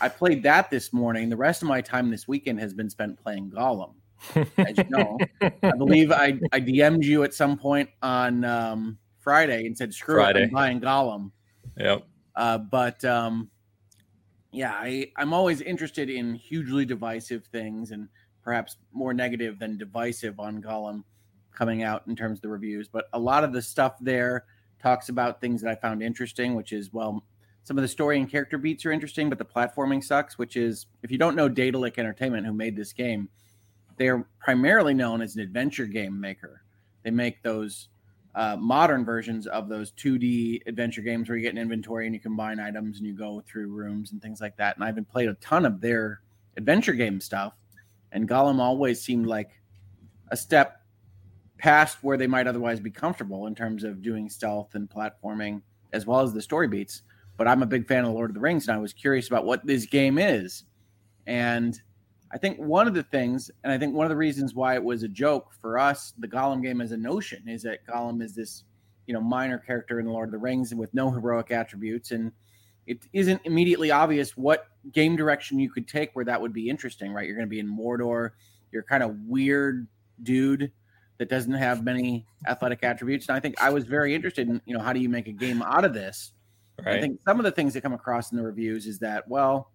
I 0.00 0.08
played 0.08 0.42
that 0.42 0.70
this 0.70 0.92
morning, 0.92 1.28
the 1.28 1.36
rest 1.36 1.62
of 1.62 1.68
my 1.68 1.80
time 1.80 2.10
this 2.10 2.26
weekend 2.26 2.60
has 2.60 2.74
been 2.74 2.90
spent 2.90 3.22
playing 3.22 3.50
Gollum. 3.50 3.94
As 4.34 4.78
you 4.78 4.84
know, 4.88 5.18
I 5.40 5.72
believe 5.78 6.10
I, 6.10 6.38
I 6.52 6.60
DM'd 6.60 7.04
you 7.04 7.22
at 7.22 7.34
some 7.34 7.56
point 7.56 7.88
on 8.02 8.44
um, 8.44 8.98
Friday 9.18 9.66
and 9.66 9.76
said, 9.76 9.92
"Screw 9.92 10.16
Friday. 10.16 10.40
it, 10.40 10.44
I'm 10.44 10.50
buying 10.50 10.80
Gollum." 10.80 11.30
Yep. 11.78 12.06
Uh, 12.34 12.58
but 12.58 13.04
um, 13.04 13.50
yeah, 14.52 14.72
I, 14.72 15.12
I'm 15.16 15.32
always 15.32 15.60
interested 15.60 16.08
in 16.08 16.34
hugely 16.34 16.84
divisive 16.84 17.44
things 17.46 17.90
and 17.90 18.08
perhaps 18.42 18.76
more 18.92 19.12
negative 19.12 19.58
than 19.58 19.76
divisive 19.76 20.40
on 20.40 20.62
Gollum 20.62 21.04
coming 21.52 21.82
out 21.82 22.04
in 22.06 22.16
terms 22.16 22.38
of 22.38 22.42
the 22.42 22.48
reviews. 22.48 22.88
But 22.88 23.06
a 23.12 23.18
lot 23.18 23.44
of 23.44 23.52
the 23.52 23.60
stuff 23.60 23.96
there 24.00 24.44
talks 24.82 25.08
about 25.08 25.40
things 25.40 25.62
that 25.62 25.70
I 25.70 25.74
found 25.74 26.02
interesting, 26.02 26.54
which 26.54 26.72
is 26.72 26.92
well, 26.92 27.24
some 27.64 27.78
of 27.78 27.82
the 27.82 27.88
story 27.88 28.18
and 28.18 28.30
character 28.30 28.58
beats 28.58 28.86
are 28.86 28.92
interesting, 28.92 29.28
but 29.28 29.38
the 29.38 29.44
platforming 29.44 30.02
sucks. 30.02 30.38
Which 30.38 30.56
is, 30.56 30.86
if 31.02 31.10
you 31.10 31.18
don't 31.18 31.36
know 31.36 31.48
Daedalic 31.48 31.98
Entertainment, 31.98 32.46
who 32.46 32.52
made 32.52 32.76
this 32.76 32.92
game, 32.92 33.28
they 33.96 34.08
are 34.08 34.26
primarily 34.38 34.94
known 34.94 35.22
as 35.22 35.36
an 35.36 35.42
adventure 35.42 35.86
game 35.86 36.20
maker. 36.20 36.62
They 37.02 37.10
make 37.10 37.42
those 37.42 37.88
uh, 38.36 38.56
modern 38.56 39.04
versions 39.04 39.46
of 39.46 39.68
those 39.68 39.92
2D 39.92 40.66
adventure 40.66 41.00
games 41.00 41.28
where 41.28 41.38
you 41.38 41.42
get 41.42 41.54
an 41.54 41.58
inventory 41.58 42.04
and 42.04 42.14
you 42.14 42.20
combine 42.20 42.60
items 42.60 42.98
and 42.98 43.06
you 43.06 43.14
go 43.14 43.42
through 43.46 43.68
rooms 43.68 44.12
and 44.12 44.20
things 44.20 44.40
like 44.40 44.56
that. 44.58 44.76
And 44.76 44.84
I've 44.84 44.94
been 44.94 45.06
played 45.06 45.30
a 45.30 45.34
ton 45.34 45.64
of 45.64 45.80
their 45.80 46.20
adventure 46.56 46.92
game 46.92 47.20
stuff, 47.20 47.54
and 48.12 48.28
Gollum 48.28 48.60
always 48.60 49.00
seemed 49.00 49.26
like 49.26 49.50
a 50.30 50.36
step 50.36 50.82
past 51.58 51.98
where 52.02 52.16
they 52.16 52.26
might 52.26 52.46
otherwise 52.46 52.80
be 52.80 52.90
comfortable 52.90 53.46
in 53.46 53.54
terms 53.54 53.84
of 53.84 54.02
doing 54.02 54.28
stealth 54.28 54.74
and 54.74 54.88
platforming 54.90 55.62
as 55.92 56.06
well 56.06 56.20
as 56.20 56.32
the 56.32 56.42
story 56.42 56.68
beats. 56.68 57.02
But 57.36 57.48
I'm 57.48 57.62
a 57.62 57.66
big 57.66 57.86
fan 57.86 58.04
of 58.04 58.12
Lord 58.12 58.30
of 58.30 58.34
the 58.34 58.40
Rings, 58.40 58.68
and 58.68 58.76
I 58.76 58.80
was 58.80 58.92
curious 58.92 59.28
about 59.28 59.44
what 59.44 59.66
this 59.66 59.86
game 59.86 60.18
is. 60.18 60.64
And 61.26 61.80
I 62.32 62.38
think 62.38 62.58
one 62.58 62.88
of 62.88 62.94
the 62.94 63.02
things, 63.02 63.50
and 63.62 63.72
I 63.72 63.78
think 63.78 63.94
one 63.94 64.06
of 64.06 64.10
the 64.10 64.16
reasons 64.16 64.54
why 64.54 64.74
it 64.74 64.82
was 64.82 65.02
a 65.02 65.08
joke 65.08 65.52
for 65.60 65.78
us, 65.78 66.12
the 66.18 66.28
Gollum 66.28 66.62
game 66.62 66.80
as 66.80 66.92
a 66.92 66.96
notion, 66.96 67.48
is 67.48 67.62
that 67.62 67.86
Gollum 67.86 68.22
is 68.22 68.34
this, 68.34 68.64
you 69.06 69.14
know, 69.14 69.20
minor 69.20 69.58
character 69.58 70.00
in 70.00 70.06
Lord 70.06 70.28
of 70.28 70.32
the 70.32 70.38
Rings 70.38 70.74
with 70.74 70.92
no 70.94 71.10
heroic 71.10 71.50
attributes, 71.50 72.10
and 72.10 72.32
it 72.86 73.06
isn't 73.12 73.40
immediately 73.44 73.90
obvious 73.90 74.36
what 74.36 74.68
game 74.92 75.16
direction 75.16 75.58
you 75.58 75.70
could 75.70 75.88
take 75.88 76.10
where 76.14 76.24
that 76.24 76.40
would 76.40 76.52
be 76.52 76.68
interesting, 76.68 77.12
right? 77.12 77.26
You're 77.26 77.36
going 77.36 77.46
to 77.46 77.50
be 77.50 77.60
in 77.60 77.68
Mordor, 77.68 78.30
you're 78.72 78.82
kind 78.82 79.02
of 79.02 79.16
weird 79.26 79.86
dude 80.22 80.72
that 81.18 81.28
doesn't 81.28 81.52
have 81.52 81.82
many 81.82 82.26
athletic 82.46 82.82
attributes. 82.82 83.28
And 83.28 83.36
I 83.36 83.40
think 83.40 83.60
I 83.60 83.70
was 83.70 83.84
very 83.84 84.14
interested 84.14 84.48
in, 84.48 84.60
you 84.66 84.76
know, 84.76 84.82
how 84.82 84.92
do 84.92 85.00
you 85.00 85.08
make 85.08 85.28
a 85.28 85.32
game 85.32 85.62
out 85.62 85.84
of 85.84 85.94
this? 85.94 86.32
Right. 86.84 86.98
I 86.98 87.00
think 87.00 87.20
some 87.26 87.38
of 87.38 87.44
the 87.44 87.50
things 87.50 87.72
that 87.74 87.80
come 87.80 87.94
across 87.94 88.32
in 88.32 88.36
the 88.36 88.44
reviews 88.44 88.86
is 88.86 88.98
that, 88.98 89.26
well, 89.28 89.70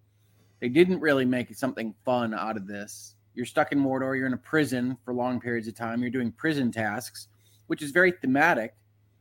they 0.60 0.68
didn't 0.68 1.00
really 1.00 1.24
make 1.24 1.52
something 1.56 1.94
fun 2.04 2.32
out 2.32 2.56
of 2.56 2.66
this. 2.68 3.16
You're 3.34 3.46
stuck 3.46 3.72
in 3.72 3.80
Mordor, 3.80 4.16
you're 4.16 4.26
in 4.26 4.34
a 4.34 4.38
prison 4.38 4.96
for 5.04 5.12
long 5.12 5.40
periods 5.40 5.66
of 5.66 5.74
time, 5.74 6.00
you're 6.02 6.10
doing 6.10 6.30
prison 6.30 6.70
tasks, 6.70 7.28
which 7.66 7.82
is 7.82 7.90
very 7.90 8.12
thematic. 8.12 8.74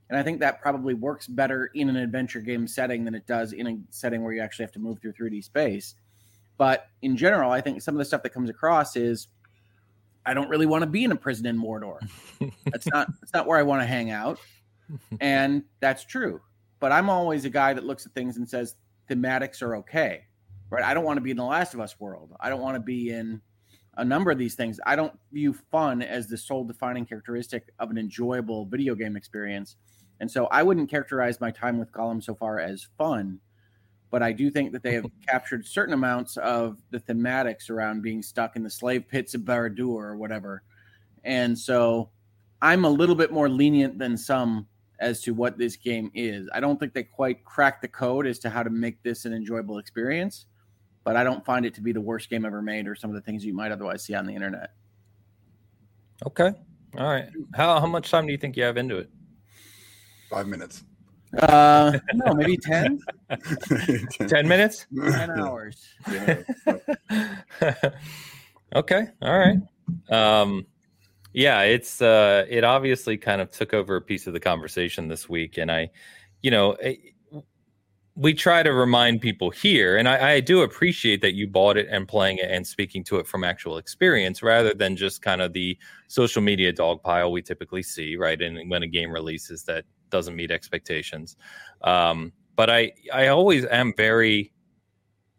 And 0.10 0.20
I 0.20 0.24
think 0.24 0.42
that 0.42 0.62
probably 0.62 0.94
works 0.94 1.26
better 1.26 1.72
in 1.74 1.90
an 1.90 1.96
adventure 1.96 2.42
game 2.42 2.68
setting 2.68 3.06
than 3.06 3.16
it 3.16 3.26
does 3.26 3.54
in 3.54 3.68
a 3.68 3.78
setting 3.90 4.24
where 4.24 4.34
you 4.34 4.42
actually 4.42 4.66
have 4.66 4.74
to 4.74 4.80
move 4.80 5.00
through 5.00 5.14
3D 5.14 5.44
space. 5.44 5.96
But 6.58 6.88
in 7.02 7.18
general, 7.18 7.52
I 7.52 7.62
think 7.62 7.82
some 7.82 7.96
of 7.96 8.00
the 8.00 8.06
stuff 8.06 8.22
that 8.24 8.34
comes 8.34 8.50
across 8.50 8.96
is 8.96 9.30
I 10.26 10.34
don't 10.34 10.50
really 10.50 10.66
want 10.66 10.84
to 10.84 10.88
be 10.88 11.04
in 11.04 11.12
a 11.12 11.16
prison 11.16 11.46
in 11.46 11.58
Mordor. 11.58 12.00
That's 12.66 12.88
not 12.88 13.08
that's 13.22 13.34
not 13.34 13.48
where 13.48 13.58
I 13.58 13.64
want 13.64 13.82
to 13.82 13.86
hang 13.86 14.12
out. 14.12 14.40
And 15.20 15.64
that's 15.80 16.04
true. 16.04 16.42
But 16.80 16.92
I'm 16.92 17.10
always 17.10 17.46
a 17.46 17.50
guy 17.50 17.74
that 17.74 17.86
looks 17.86 18.06
at 18.06 18.12
things 18.14 18.38
and 18.38 18.48
says 18.48 18.76
thematics 19.10 19.62
are 19.62 19.76
okay. 19.78 20.26
Right? 20.70 20.84
I 20.84 20.94
don't 20.94 21.04
want 21.04 21.18
to 21.18 21.22
be 21.22 21.32
in 21.32 21.38
the 21.38 21.44
Last 21.44 21.74
of 21.74 21.80
Us 21.80 22.00
world. 22.00 22.34
I 22.40 22.50
don't 22.50 22.62
want 22.62 22.76
to 22.76 22.82
be 22.82 23.12
in 23.12 23.42
a 23.98 24.06
number 24.06 24.32
of 24.32 24.38
these 24.38 24.56
things. 24.56 24.80
I 24.86 24.96
don't 24.96 25.14
view 25.32 25.54
fun 25.54 26.02
as 26.02 26.28
the 26.28 26.38
sole 26.38 26.64
defining 26.64 27.06
characteristic 27.06 27.74
of 27.80 27.90
an 27.90 27.98
enjoyable 27.98 28.66
video 28.66 28.96
game 28.96 29.18
experience. 29.18 29.76
And 30.22 30.32
so 30.32 30.46
I 30.46 30.64
wouldn't 30.64 30.90
characterize 30.90 31.42
my 31.42 31.52
time 31.52 31.78
with 31.78 31.92
Gollum 31.92 32.24
so 32.24 32.36
far 32.36 32.60
as 32.60 32.88
fun 32.98 33.40
but 34.12 34.22
I 34.22 34.34
do 34.34 34.52
think 34.52 34.74
that 34.74 34.84
they 34.84 34.94
have 34.94 35.06
captured 35.28 35.66
certain 35.66 35.94
amounts 35.94 36.38
of 36.38 36.78
the 36.92 37.00
thematics 37.00 37.70
around 37.70 38.04
being 38.04 38.22
stuck 38.22 38.56
in 38.56 38.64
the 38.64 38.70
slave 38.70 39.08
pits 39.08 39.34
of 39.34 39.42
Barad-dûr 39.42 39.88
or 39.88 40.18
whatever. 40.18 40.64
And 41.24 41.58
so 41.58 42.12
I'm 42.62 42.86
a 42.86 42.90
little 42.90 43.16
bit 43.16 43.32
more 43.32 43.50
lenient 43.50 43.98
than 43.98 44.18
some 44.18 44.68
as 45.00 45.22
to 45.22 45.34
what 45.34 45.58
this 45.58 45.76
game 45.78 46.12
is. 46.14 46.48
I 46.54 46.60
don't 46.60 46.80
think 46.80 46.94
they 46.94 47.04
quite 47.04 47.44
cracked 47.46 47.82
the 47.82 47.88
code 47.88 48.28
as 48.28 48.38
to 48.40 48.50
how 48.50 48.62
to 48.62 48.70
make 48.70 49.02
this 49.02 49.26
an 49.26 49.34
enjoyable 49.34 49.80
experience, 49.80 50.46
but 51.04 51.16
I 51.16 51.24
don't 51.24 51.44
find 51.44 51.66
it 51.66 51.74
to 51.76 51.82
be 51.82 51.92
the 51.92 52.02
worst 52.02 52.30
game 52.30 52.46
ever 52.46 52.62
made 52.62 52.88
or 52.88 52.96
some 52.96 53.10
of 53.10 53.16
the 53.16 53.22
things 53.22 53.44
you 53.44 53.54
might 53.54 53.72
otherwise 53.72 54.04
see 54.04 54.14
on 54.14 54.28
the 54.28 54.36
internet. 54.36 54.74
Okay. 56.28 56.52
All 56.98 57.08
right. 57.08 57.30
How 57.56 57.80
how 57.80 57.88
much 57.88 58.12
time 58.12 58.28
do 58.28 58.32
you 58.32 58.38
think 58.38 58.58
you 58.58 58.64
have 58.64 58.78
into 58.78 58.98
it? 58.98 59.10
Five 60.30 60.48
minutes. 60.48 60.84
Uh, 61.40 61.98
no, 62.14 62.34
maybe 62.34 62.58
10, 62.58 63.00
Ten 64.28 64.48
minutes. 64.48 64.86
10 64.96 65.32
hours. 65.32 65.88
Yeah. 66.12 66.44
okay. 68.76 69.08
All 69.22 69.38
right. 69.40 69.58
Um, 70.10 70.66
yeah, 71.34 71.62
it's 71.62 72.02
uh, 72.02 72.46
it 72.50 72.64
obviously 72.64 73.18
kind 73.18 73.42
of 73.42 73.52
took 73.52 73.74
over 73.74 73.96
a 73.96 74.02
piece 74.02 74.28
of 74.28 74.34
the 74.34 74.40
conversation 74.40 75.08
this 75.08 75.30
week, 75.30 75.58
and 75.58 75.72
I, 75.72 75.90
you 76.42 76.52
know, 76.52 76.74
eh, 76.74 76.96
we 78.16 78.34
try 78.34 78.62
to 78.62 78.74
remind 78.74 79.22
people 79.22 79.50
here, 79.50 79.96
and 79.96 80.10
I, 80.10 80.34
I 80.34 80.40
do 80.42 80.62
appreciate 80.62 81.22
that 81.22 81.34
you 81.34 81.48
bought 81.48 81.78
it 81.78 81.88
and 81.90 82.06
playing 82.06 82.40
it 82.40 82.52
and 82.52 82.68
speaking 82.68 83.06
to 83.06 83.18
it 83.20 83.28
from 83.28 83.46
actual 83.46 83.78
experience 83.78 84.44
rather 84.44 84.74
than 84.74 84.98
just 84.98 85.22
kind 85.22 85.42
of 85.42 85.54
the 85.54 85.78
social 86.10 86.42
media 86.42 86.74
dog 86.74 87.02
pile 87.02 87.32
we 87.32 87.42
typically 87.42 87.84
see, 87.84 88.18
right? 88.18 88.42
And 88.42 88.70
when 88.70 88.84
a 88.84 88.88
game 88.88 89.12
releases 89.12 89.64
that 89.64 89.86
doesn't 90.12 90.36
meet 90.36 90.52
expectations. 90.52 91.38
Um, 91.84 92.32
but 92.56 92.70
I, 92.70 92.92
I 93.14 93.28
always 93.28 93.66
am 93.66 93.94
very 93.96 94.54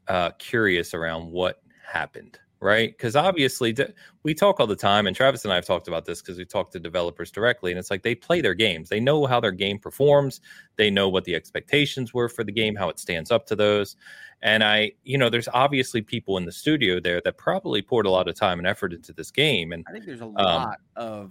uh, 0.08 0.30
curious 0.38 0.94
around 0.94 1.30
what 1.30 1.62
happened, 1.86 2.38
right? 2.60 2.90
Because 2.90 3.14
obviously 3.14 3.72
d- 3.72 3.86
we 4.24 4.34
talk 4.34 4.58
all 4.58 4.66
the 4.66 4.74
time, 4.74 5.06
and 5.06 5.14
Travis 5.14 5.44
and 5.44 5.52
I 5.52 5.56
have 5.56 5.66
talked 5.66 5.88
about 5.88 6.04
this 6.04 6.20
because 6.20 6.38
we 6.38 6.44
talk 6.44 6.70
to 6.72 6.80
developers 6.80 7.30
directly, 7.30 7.70
and 7.70 7.78
it's 7.78 7.90
like 7.90 8.02
they 8.02 8.14
play 8.14 8.40
their 8.40 8.54
games. 8.54 8.88
They 8.88 9.00
know 9.00 9.26
how 9.26 9.40
their 9.40 9.52
game 9.52 9.78
performs. 9.78 10.40
They 10.76 10.90
know 10.90 11.08
what 11.08 11.24
the 11.24 11.34
expectations 11.34 12.12
were 12.12 12.28
for 12.28 12.44
the 12.44 12.52
game, 12.52 12.74
how 12.74 12.88
it 12.88 12.98
stands 12.98 13.30
up 13.30 13.46
to 13.46 13.56
those. 13.56 13.96
And 14.42 14.64
I, 14.64 14.92
you 15.04 15.18
know, 15.18 15.30
there's 15.30 15.48
obviously 15.52 16.02
people 16.02 16.36
in 16.36 16.44
the 16.44 16.52
studio 16.52 16.98
there 16.98 17.20
that 17.24 17.38
probably 17.38 17.80
poured 17.80 18.06
a 18.06 18.10
lot 18.10 18.28
of 18.28 18.34
time 18.34 18.58
and 18.58 18.66
effort 18.66 18.92
into 18.92 19.12
this 19.12 19.30
game. 19.30 19.72
And 19.72 19.84
I 19.88 19.92
think 19.92 20.04
there's 20.04 20.20
a 20.20 20.26
lot 20.26 20.80
of 20.96 21.30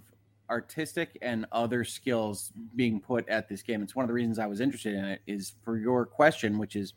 artistic 0.52 1.18
and 1.22 1.46
other 1.50 1.82
skills 1.82 2.52
being 2.76 3.00
put 3.00 3.26
at 3.28 3.48
this 3.48 3.62
game. 3.62 3.82
It's 3.82 3.96
one 3.96 4.04
of 4.04 4.08
the 4.08 4.14
reasons 4.14 4.38
I 4.38 4.46
was 4.46 4.60
interested 4.60 4.94
in 4.94 5.04
it 5.04 5.22
is 5.26 5.54
for 5.64 5.78
your 5.78 6.04
question, 6.04 6.58
which 6.58 6.76
is 6.76 6.92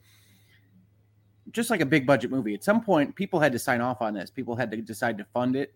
just 1.52 1.70
like 1.70 1.80
a 1.80 1.86
big 1.86 2.06
budget 2.06 2.30
movie. 2.30 2.54
At 2.54 2.64
some 2.64 2.84
point, 2.84 3.16
people 3.16 3.40
had 3.40 3.54
to 3.54 3.60
sign 3.60 3.80
off 3.80 4.02
on 4.02 4.14
this. 4.14 4.30
People 4.30 4.56
had 4.56 4.70
to 4.72 4.78
decide 4.78 5.18
to 5.18 5.26
fund 5.34 5.56
it. 5.56 5.74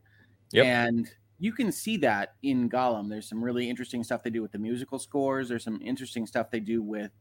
Yep. 0.52 0.66
And 0.66 1.10
you 1.40 1.54
can 1.54 1.72
see 1.72 1.96
that 1.98 2.36
in 2.44 2.70
Gollum. 2.70 3.10
There's 3.10 3.30
some 3.30 3.42
really 3.42 3.70
interesting 3.70 4.04
stuff 4.04 4.24
they 4.24 4.30
do 4.30 4.42
with 4.42 4.52
the 4.52 4.60
musical 4.60 5.00
scores. 5.00 5.48
There's 5.48 5.64
some 5.64 5.80
interesting 5.82 6.28
stuff 6.28 6.52
they 6.52 6.60
do 6.60 6.82
with 6.82 7.12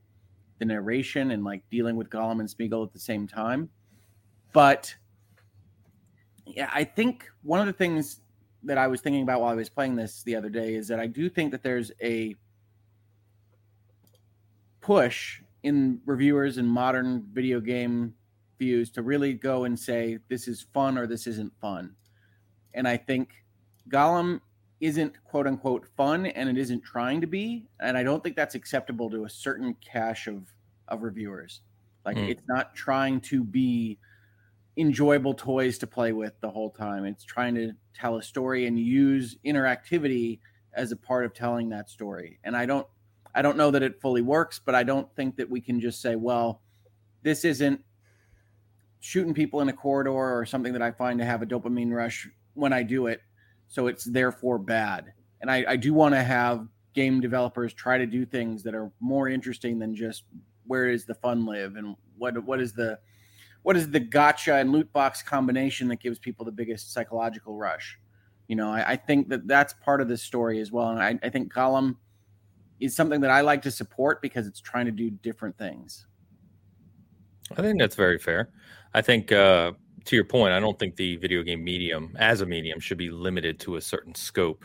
the 0.59 0.65
narration 0.65 1.31
and 1.31 1.45
like 1.45 1.63
dealing 1.71 1.95
with 1.95 2.11
Gollum 2.11 2.41
and 2.41 2.49
Smeagol 2.49 2.85
at 2.85 2.93
the 2.93 2.99
same 2.99 3.29
time. 3.29 3.71
But 4.53 4.93
yeah, 6.47 6.71
I 6.73 6.83
think 6.83 7.31
one 7.43 7.61
of 7.61 7.67
the 7.67 7.73
things 7.73 8.21
that 8.65 8.79
I 8.79 8.89
was 8.89 9.01
thinking 9.01 9.23
about 9.23 9.41
while 9.41 9.53
I 9.53 9.55
was 9.55 9.69
playing 9.69 9.97
this 9.97 10.23
the 10.23 10.37
other 10.37 10.51
day 10.51 10.75
is 10.75 10.89
that 10.89 11.01
I 11.01 11.07
do 11.07 11.29
think 11.29 11.53
that 11.53 11.63
there's 11.63 11.93
a 12.03 12.35
push 14.81 15.43
in 15.63 16.01
reviewers 16.07 16.59
and 16.59 16.69
modern 16.69 17.23
video 17.33 17.61
game 17.61 18.15
views 18.59 18.91
to 18.91 19.03
really 19.03 19.35
go 19.35 19.65
and 19.65 19.79
say 19.79 20.19
this 20.29 20.49
is 20.49 20.63
fun 20.73 20.99
or 20.99 21.07
this 21.07 21.27
isn't 21.27 21.53
fun. 21.61 21.95
And 22.75 22.87
I 22.89 22.97
think 22.97 23.45
Gollum 23.89 24.41
isn't 24.81 25.23
quote 25.25 25.47
unquote 25.47 25.87
fun 25.97 26.27
and 26.27 26.49
it 26.49 26.57
isn't 26.59 26.83
trying 26.83 27.21
to 27.21 27.27
be. 27.27 27.69
And 27.81 27.97
I 27.97 28.03
don't 28.03 28.23
think 28.23 28.37
that's 28.37 28.55
acceptable 28.55 29.11
to 29.11 29.25
a 29.25 29.31
certain 29.31 29.75
cache 29.75 30.27
of, 30.27 30.53
of 30.89 31.03
reviewers. 31.03 31.63
Like 32.05 32.17
Hmm. 32.17 32.25
it's 32.25 32.43
not 32.49 32.75
trying 32.75 33.21
to 33.23 33.45
be 33.45 33.99
enjoyable 34.79 35.35
toys 35.35 35.77
to 35.79 35.87
play 35.87 36.13
with 36.13 36.33
the 36.41 36.51
whole 36.51 36.71
time. 36.71 37.05
It's 37.05 37.25
trying 37.25 37.55
to 37.57 37.73
tell 37.95 38.17
a 38.17 38.23
story 38.23 38.67
and 38.67 38.79
use 38.79 39.37
interactivity 39.45 40.39
as 40.73 40.93
a 40.93 40.97
part 40.97 41.25
of 41.25 41.35
telling 41.35 41.69
that 41.71 41.91
story. 41.91 42.39
And 42.45 42.57
I 42.57 42.67
don't 42.67 42.87
I 43.35 43.43
don't 43.43 43.57
know 43.57 43.71
that 43.71 43.83
it 43.83 44.01
fully 44.01 44.23
works, 44.23 44.61
but 44.65 44.75
I 44.75 44.85
don't 44.85 45.15
think 45.15 45.37
that 45.37 45.51
we 45.51 45.61
can 45.61 45.81
just 45.81 46.01
say, 46.01 46.17
well, 46.17 46.63
this 47.23 47.45
isn't 47.45 47.85
shooting 49.01 49.35
people 49.35 49.61
in 49.61 49.69
a 49.69 49.73
corridor 49.73 50.11
or 50.11 50.47
something 50.47 50.73
that 50.73 50.83
I 50.83 50.93
find 50.93 51.19
to 51.19 51.25
have 51.25 51.43
a 51.43 51.47
dopamine 51.47 51.93
rush 51.93 52.29
when 52.55 52.73
I 52.73 52.83
do 52.83 53.07
it. 53.07 53.21
So 53.69 53.87
it's 53.87 54.05
therefore 54.05 54.59
bad. 54.59 55.13
And 55.41 55.51
I, 55.51 55.65
I 55.69 55.77
do 55.77 55.93
want 55.93 56.15
to 56.15 56.23
have 56.23 56.67
game 56.95 57.21
developers 57.21 57.73
try 57.73 57.99
to 57.99 58.07
do 58.07 58.25
things 58.25 58.63
that 58.63 58.75
are 58.75 58.91
more 58.99 59.29
interesting 59.29 59.79
than 59.79 59.95
just 59.95 60.25
where 60.67 60.89
is 60.89 61.05
the 61.05 61.15
fun 61.15 61.47
live 61.47 61.77
and 61.77 61.95
what 62.17 62.43
what 62.45 62.61
is 62.61 62.73
the 62.73 62.99
what 63.63 63.77
is 63.77 63.91
the 63.91 64.01
gotcha 64.01 64.55
and 64.55 64.73
loot 64.73 64.93
box 64.93 65.23
combination 65.23 65.89
that 65.89 66.01
gives 66.01 66.19
people 66.19 66.45
the 66.45 66.53
biggest 66.53 66.93
psychological 66.93 67.55
rush. 67.55 67.99
You 68.47 68.57
know, 68.57 68.71
I, 68.71 68.93
I 68.93 68.97
think 68.97 69.29
that 69.29 69.47
that's 69.47 69.75
part 69.85 70.01
of 70.01 70.09
this 70.09 70.23
story 70.23 70.61
as 70.61 70.73
well. 70.73 70.89
And 70.91 71.03
I, 71.03 71.19
I 71.23 71.29
think 71.29 71.53
Gollum 71.53 71.97
is 72.81 72.95
something 72.95 73.21
that 73.21 73.31
I 73.31 73.41
like 73.43 73.63
to 73.63 73.71
support 73.71 74.23
because 74.23 74.47
it's 74.47 74.61
trying 74.61 74.87
to 74.87 74.93
do 74.93 75.11
different 75.11 75.59
things. 75.59 76.07
I 77.57 77.63
think 77.63 77.79
that's 77.79 77.97
very 77.97 78.19
fair. 78.19 78.51
I 78.95 79.03
think 79.03 79.33
uh, 79.33 79.73
to 80.05 80.17
your 80.17 80.25
point, 80.25 80.53
I 80.53 80.61
don't 80.61 80.79
think 80.79 80.97
the 80.97 81.17
video 81.17 81.43
game 81.43 81.63
medium 81.63 82.17
as 82.19 82.41
a 82.41 82.47
medium 82.47 82.81
should 82.81 82.99
be 82.99 83.11
limited 83.11 83.59
to 83.61 83.77
a 83.77 83.81
certain 83.81 84.15
scope 84.15 84.65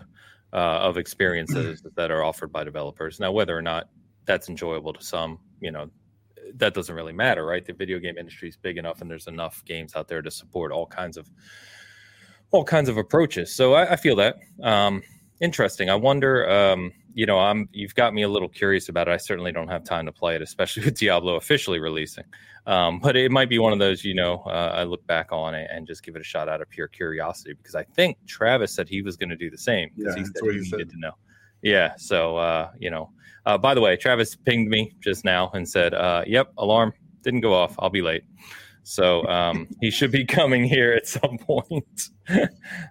uh, 0.53 0.55
of 0.55 0.97
experiences 0.97 1.83
that 1.95 2.11
are 2.11 2.23
offered 2.23 2.51
by 2.51 2.63
developers. 2.63 3.19
Now, 3.19 3.31
whether 3.31 3.57
or 3.57 3.61
not 3.61 3.89
that's 4.25 4.49
enjoyable 4.49 4.93
to 4.93 5.03
some, 5.03 5.39
you 5.59 5.71
know, 5.71 5.89
that 6.55 6.73
doesn't 6.73 6.95
really 6.95 7.13
matter, 7.13 7.45
right? 7.45 7.65
The 7.65 7.73
video 7.73 7.99
game 7.99 8.17
industry 8.17 8.49
is 8.49 8.57
big 8.57 8.77
enough, 8.77 9.01
and 9.01 9.09
there's 9.09 9.27
enough 9.27 9.63
games 9.65 9.95
out 9.95 10.07
there 10.07 10.21
to 10.21 10.31
support 10.31 10.71
all 10.71 10.85
kinds 10.85 11.17
of 11.17 11.29
all 12.51 12.63
kinds 12.63 12.87
of 12.87 12.97
approaches. 12.97 13.53
So 13.53 13.73
I, 13.73 13.93
I 13.93 13.95
feel 13.95 14.15
that 14.17 14.37
um, 14.61 15.01
interesting. 15.39 15.89
I 15.89 15.95
wonder, 15.95 16.49
um, 16.49 16.91
you 17.13 17.25
know, 17.25 17.39
I'm 17.39 17.67
you've 17.71 17.95
got 17.95 18.13
me 18.13 18.21
a 18.21 18.29
little 18.29 18.49
curious 18.49 18.89
about 18.89 19.07
it. 19.07 19.11
I 19.11 19.17
certainly 19.17 19.51
don't 19.51 19.67
have 19.67 19.83
time 19.83 20.05
to 20.05 20.11
play 20.11 20.35
it, 20.35 20.41
especially 20.41 20.85
with 20.85 20.97
Diablo 20.97 21.35
officially 21.35 21.79
releasing. 21.79 22.25
Um, 22.65 22.99
but 22.99 23.17
it 23.17 23.29
might 23.29 23.49
be 23.49 23.59
one 23.59 23.73
of 23.73 23.79
those, 23.79 24.05
you 24.05 24.13
know, 24.13 24.41
uh, 24.45 24.71
I 24.73 24.83
look 24.83 25.05
back 25.05 25.33
on 25.33 25.53
it 25.53 25.69
and 25.71 25.85
just 25.85 26.01
give 26.01 26.15
it 26.15 26.21
a 26.21 26.23
shot 26.23 26.47
out 26.47 26.61
of 26.61 26.69
pure 26.69 26.87
curiosity 26.87 27.53
because 27.53 27.75
I 27.75 27.83
think 27.83 28.17
Travis 28.25 28.73
said 28.73 28.87
he 28.87 29.01
was 29.01 29.17
going 29.17 29.29
to 29.29 29.35
do 29.35 29.49
the 29.49 29.57
same 29.57 29.89
because 29.97 30.15
Yeah, 30.15 30.23
he 30.23 30.25
said 30.25 30.53
he 30.53 30.71
needed 30.71 30.89
to 30.91 30.99
know. 30.99 31.11
Yeah. 31.63 31.93
So, 31.97 32.37
uh, 32.37 32.69
you 32.77 32.91
know, 32.91 33.09
uh, 33.45 33.57
by 33.57 33.73
the 33.73 33.81
way, 33.81 33.95
Travis 33.97 34.35
pinged 34.35 34.69
me 34.69 34.95
just 35.01 35.25
now 35.25 35.49
and 35.53 35.67
said, 35.67 35.93
uh, 35.93 36.23
"Yep, 36.27 36.53
alarm 36.57 36.93
didn't 37.23 37.41
go 37.41 37.53
off. 37.53 37.75
I'll 37.79 37.89
be 37.89 38.01
late." 38.01 38.23
So 38.83 39.25
um, 39.27 39.67
he 39.81 39.89
should 39.89 40.11
be 40.11 40.25
coming 40.25 40.63
here 40.65 40.91
at 40.93 41.07
some 41.07 41.37
point. 41.37 42.09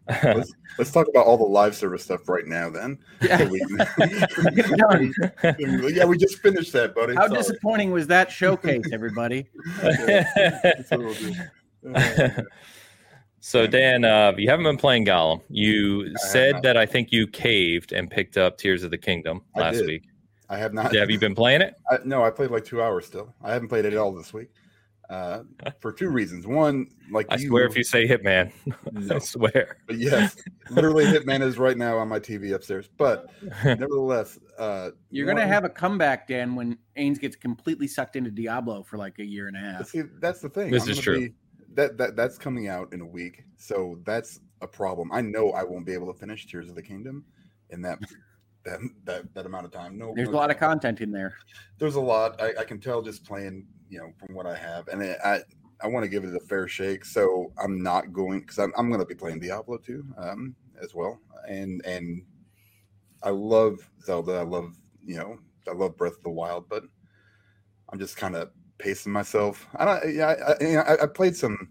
let's, 0.08 0.52
let's 0.78 0.90
talk 0.90 1.06
about 1.08 1.26
all 1.26 1.36
the 1.36 1.44
live 1.44 1.74
service 1.76 2.02
stuff 2.04 2.28
right 2.28 2.46
now. 2.46 2.70
Then, 2.70 2.98
Yeah. 3.20 3.38
So 3.38 3.44
we 3.46 3.58
Get 4.54 4.70
it 4.70 4.78
done. 4.78 5.94
yeah, 5.94 6.04
we 6.06 6.16
just 6.18 6.38
finished 6.40 6.72
that, 6.72 6.94
buddy. 6.94 7.14
How 7.14 7.28
Sorry. 7.28 7.38
disappointing 7.38 7.90
was 7.92 8.06
that 8.08 8.30
showcase, 8.32 8.86
everybody? 8.92 9.46
That's 9.82 10.90
what 10.90 11.00
we'll 11.00 11.14
do. 11.14 11.32
Uh, 11.94 12.28
so 13.44 13.66
Dan, 13.66 14.04
uh, 14.04 14.32
you 14.38 14.48
haven't 14.48 14.64
been 14.64 14.76
playing 14.76 15.04
Gollum. 15.04 15.40
You 15.48 16.04
have 16.04 16.18
said 16.30 16.62
that 16.62 16.76
I 16.76 16.86
think 16.86 17.10
you 17.10 17.26
caved 17.26 17.90
and 17.92 18.08
picked 18.08 18.36
up 18.36 18.56
Tears 18.56 18.84
of 18.84 18.92
the 18.92 18.98
Kingdom 18.98 19.42
I 19.56 19.60
last 19.60 19.78
did. 19.78 19.86
week. 19.86 20.02
I 20.48 20.58
have 20.58 20.72
not. 20.72 20.94
Have 20.94 21.10
you 21.10 21.18
been 21.18 21.34
playing 21.34 21.60
it? 21.60 21.74
I, 21.90 21.98
no, 22.04 22.22
I 22.22 22.30
played 22.30 22.50
like 22.52 22.64
two 22.64 22.80
hours 22.80 23.04
still. 23.04 23.34
I 23.42 23.52
haven't 23.52 23.68
played 23.68 23.84
it 23.84 23.94
at 23.94 23.98
all 23.98 24.12
this 24.12 24.32
week. 24.32 24.50
Uh, 25.10 25.42
for 25.80 25.92
two 25.92 26.08
reasons. 26.20 26.46
One, 26.46 26.86
like 27.10 27.26
I 27.30 27.36
you, 27.36 27.48
swear, 27.48 27.66
if 27.66 27.76
you 27.76 27.82
say 27.82 28.06
Hitman, 28.06 28.52
No. 28.92 29.16
I 29.16 29.18
swear. 29.18 29.78
But 29.86 29.98
yes, 29.98 30.36
literally 30.70 31.04
Hitman 31.04 31.42
is 31.42 31.58
right 31.58 31.76
now 31.76 31.98
on 31.98 32.06
my 32.08 32.20
TV 32.20 32.54
upstairs. 32.54 32.88
But 32.96 33.28
nevertheless, 33.64 34.38
uh, 34.58 34.90
You're 35.10 35.26
gonna 35.26 35.46
have 35.46 35.64
a 35.64 35.68
comeback, 35.68 36.28
Dan, 36.28 36.54
when 36.54 36.78
Ains 36.96 37.18
gets 37.18 37.34
completely 37.34 37.88
sucked 37.88 38.14
into 38.16 38.30
Diablo 38.30 38.82
for 38.84 38.96
like 38.98 39.18
a 39.18 39.24
year 39.24 39.48
and 39.48 39.56
a 39.56 39.60
half. 39.60 39.88
See, 39.88 40.02
that's 40.20 40.40
the 40.40 40.48
thing. 40.48 40.70
This 40.70 40.84
I'm 40.84 40.90
is 40.90 41.00
true. 41.00 41.18
be- 41.28 41.34
that 41.74 41.96
that 41.98 42.16
that's 42.16 42.38
coming 42.38 42.68
out 42.68 42.92
in 42.92 43.00
a 43.00 43.06
week, 43.06 43.44
so 43.56 43.98
that's 44.04 44.40
a 44.60 44.66
problem. 44.66 45.10
I 45.12 45.20
know 45.20 45.50
I 45.50 45.64
won't 45.64 45.86
be 45.86 45.92
able 45.92 46.12
to 46.12 46.18
finish 46.18 46.46
Tears 46.46 46.68
of 46.68 46.74
the 46.74 46.82
Kingdom 46.82 47.24
in 47.70 47.82
that 47.82 47.98
that 48.64 48.80
that, 49.04 49.34
that 49.34 49.46
amount 49.46 49.66
of 49.66 49.72
time. 49.72 49.98
No, 49.98 50.12
There's 50.14 50.28
a 50.28 50.32
no 50.32 50.38
lot 50.38 50.50
of 50.50 50.58
content 50.58 51.00
in 51.00 51.10
there. 51.10 51.36
There's 51.78 51.96
a 51.96 52.00
lot. 52.00 52.40
I, 52.40 52.52
I 52.60 52.64
can 52.64 52.80
tell 52.80 53.02
just 53.02 53.24
playing, 53.24 53.66
you 53.88 53.98
know, 53.98 54.12
from 54.18 54.34
what 54.34 54.46
I 54.46 54.56
have, 54.56 54.88
and 54.88 55.02
it, 55.02 55.18
I 55.24 55.40
I 55.82 55.88
want 55.88 56.04
to 56.04 56.08
give 56.08 56.24
it 56.24 56.34
a 56.34 56.40
fair 56.40 56.68
shake. 56.68 57.04
So 57.04 57.52
I'm 57.62 57.82
not 57.82 58.12
going 58.12 58.40
because 58.40 58.58
I'm 58.58 58.72
I'm 58.76 58.88
going 58.88 59.00
to 59.00 59.06
be 59.06 59.14
playing 59.14 59.40
Diablo 59.40 59.78
too, 59.78 60.04
um, 60.16 60.54
as 60.80 60.94
well, 60.94 61.18
and 61.48 61.84
and 61.84 62.22
I 63.22 63.30
love 63.30 63.78
Zelda. 64.04 64.34
I 64.34 64.42
love 64.42 64.76
you 65.04 65.16
know 65.16 65.38
I 65.68 65.72
love 65.72 65.96
Breath 65.96 66.16
of 66.16 66.22
the 66.22 66.30
Wild, 66.30 66.68
but 66.68 66.84
I'm 67.90 67.98
just 67.98 68.16
kind 68.16 68.36
of 68.36 68.50
pacing 68.78 69.12
myself. 69.12 69.66
I 69.76 69.84
don't. 69.84 70.14
Yeah, 70.14 70.34
I, 70.60 70.64
I, 70.64 71.02
I 71.02 71.06
played 71.06 71.36
some 71.36 71.68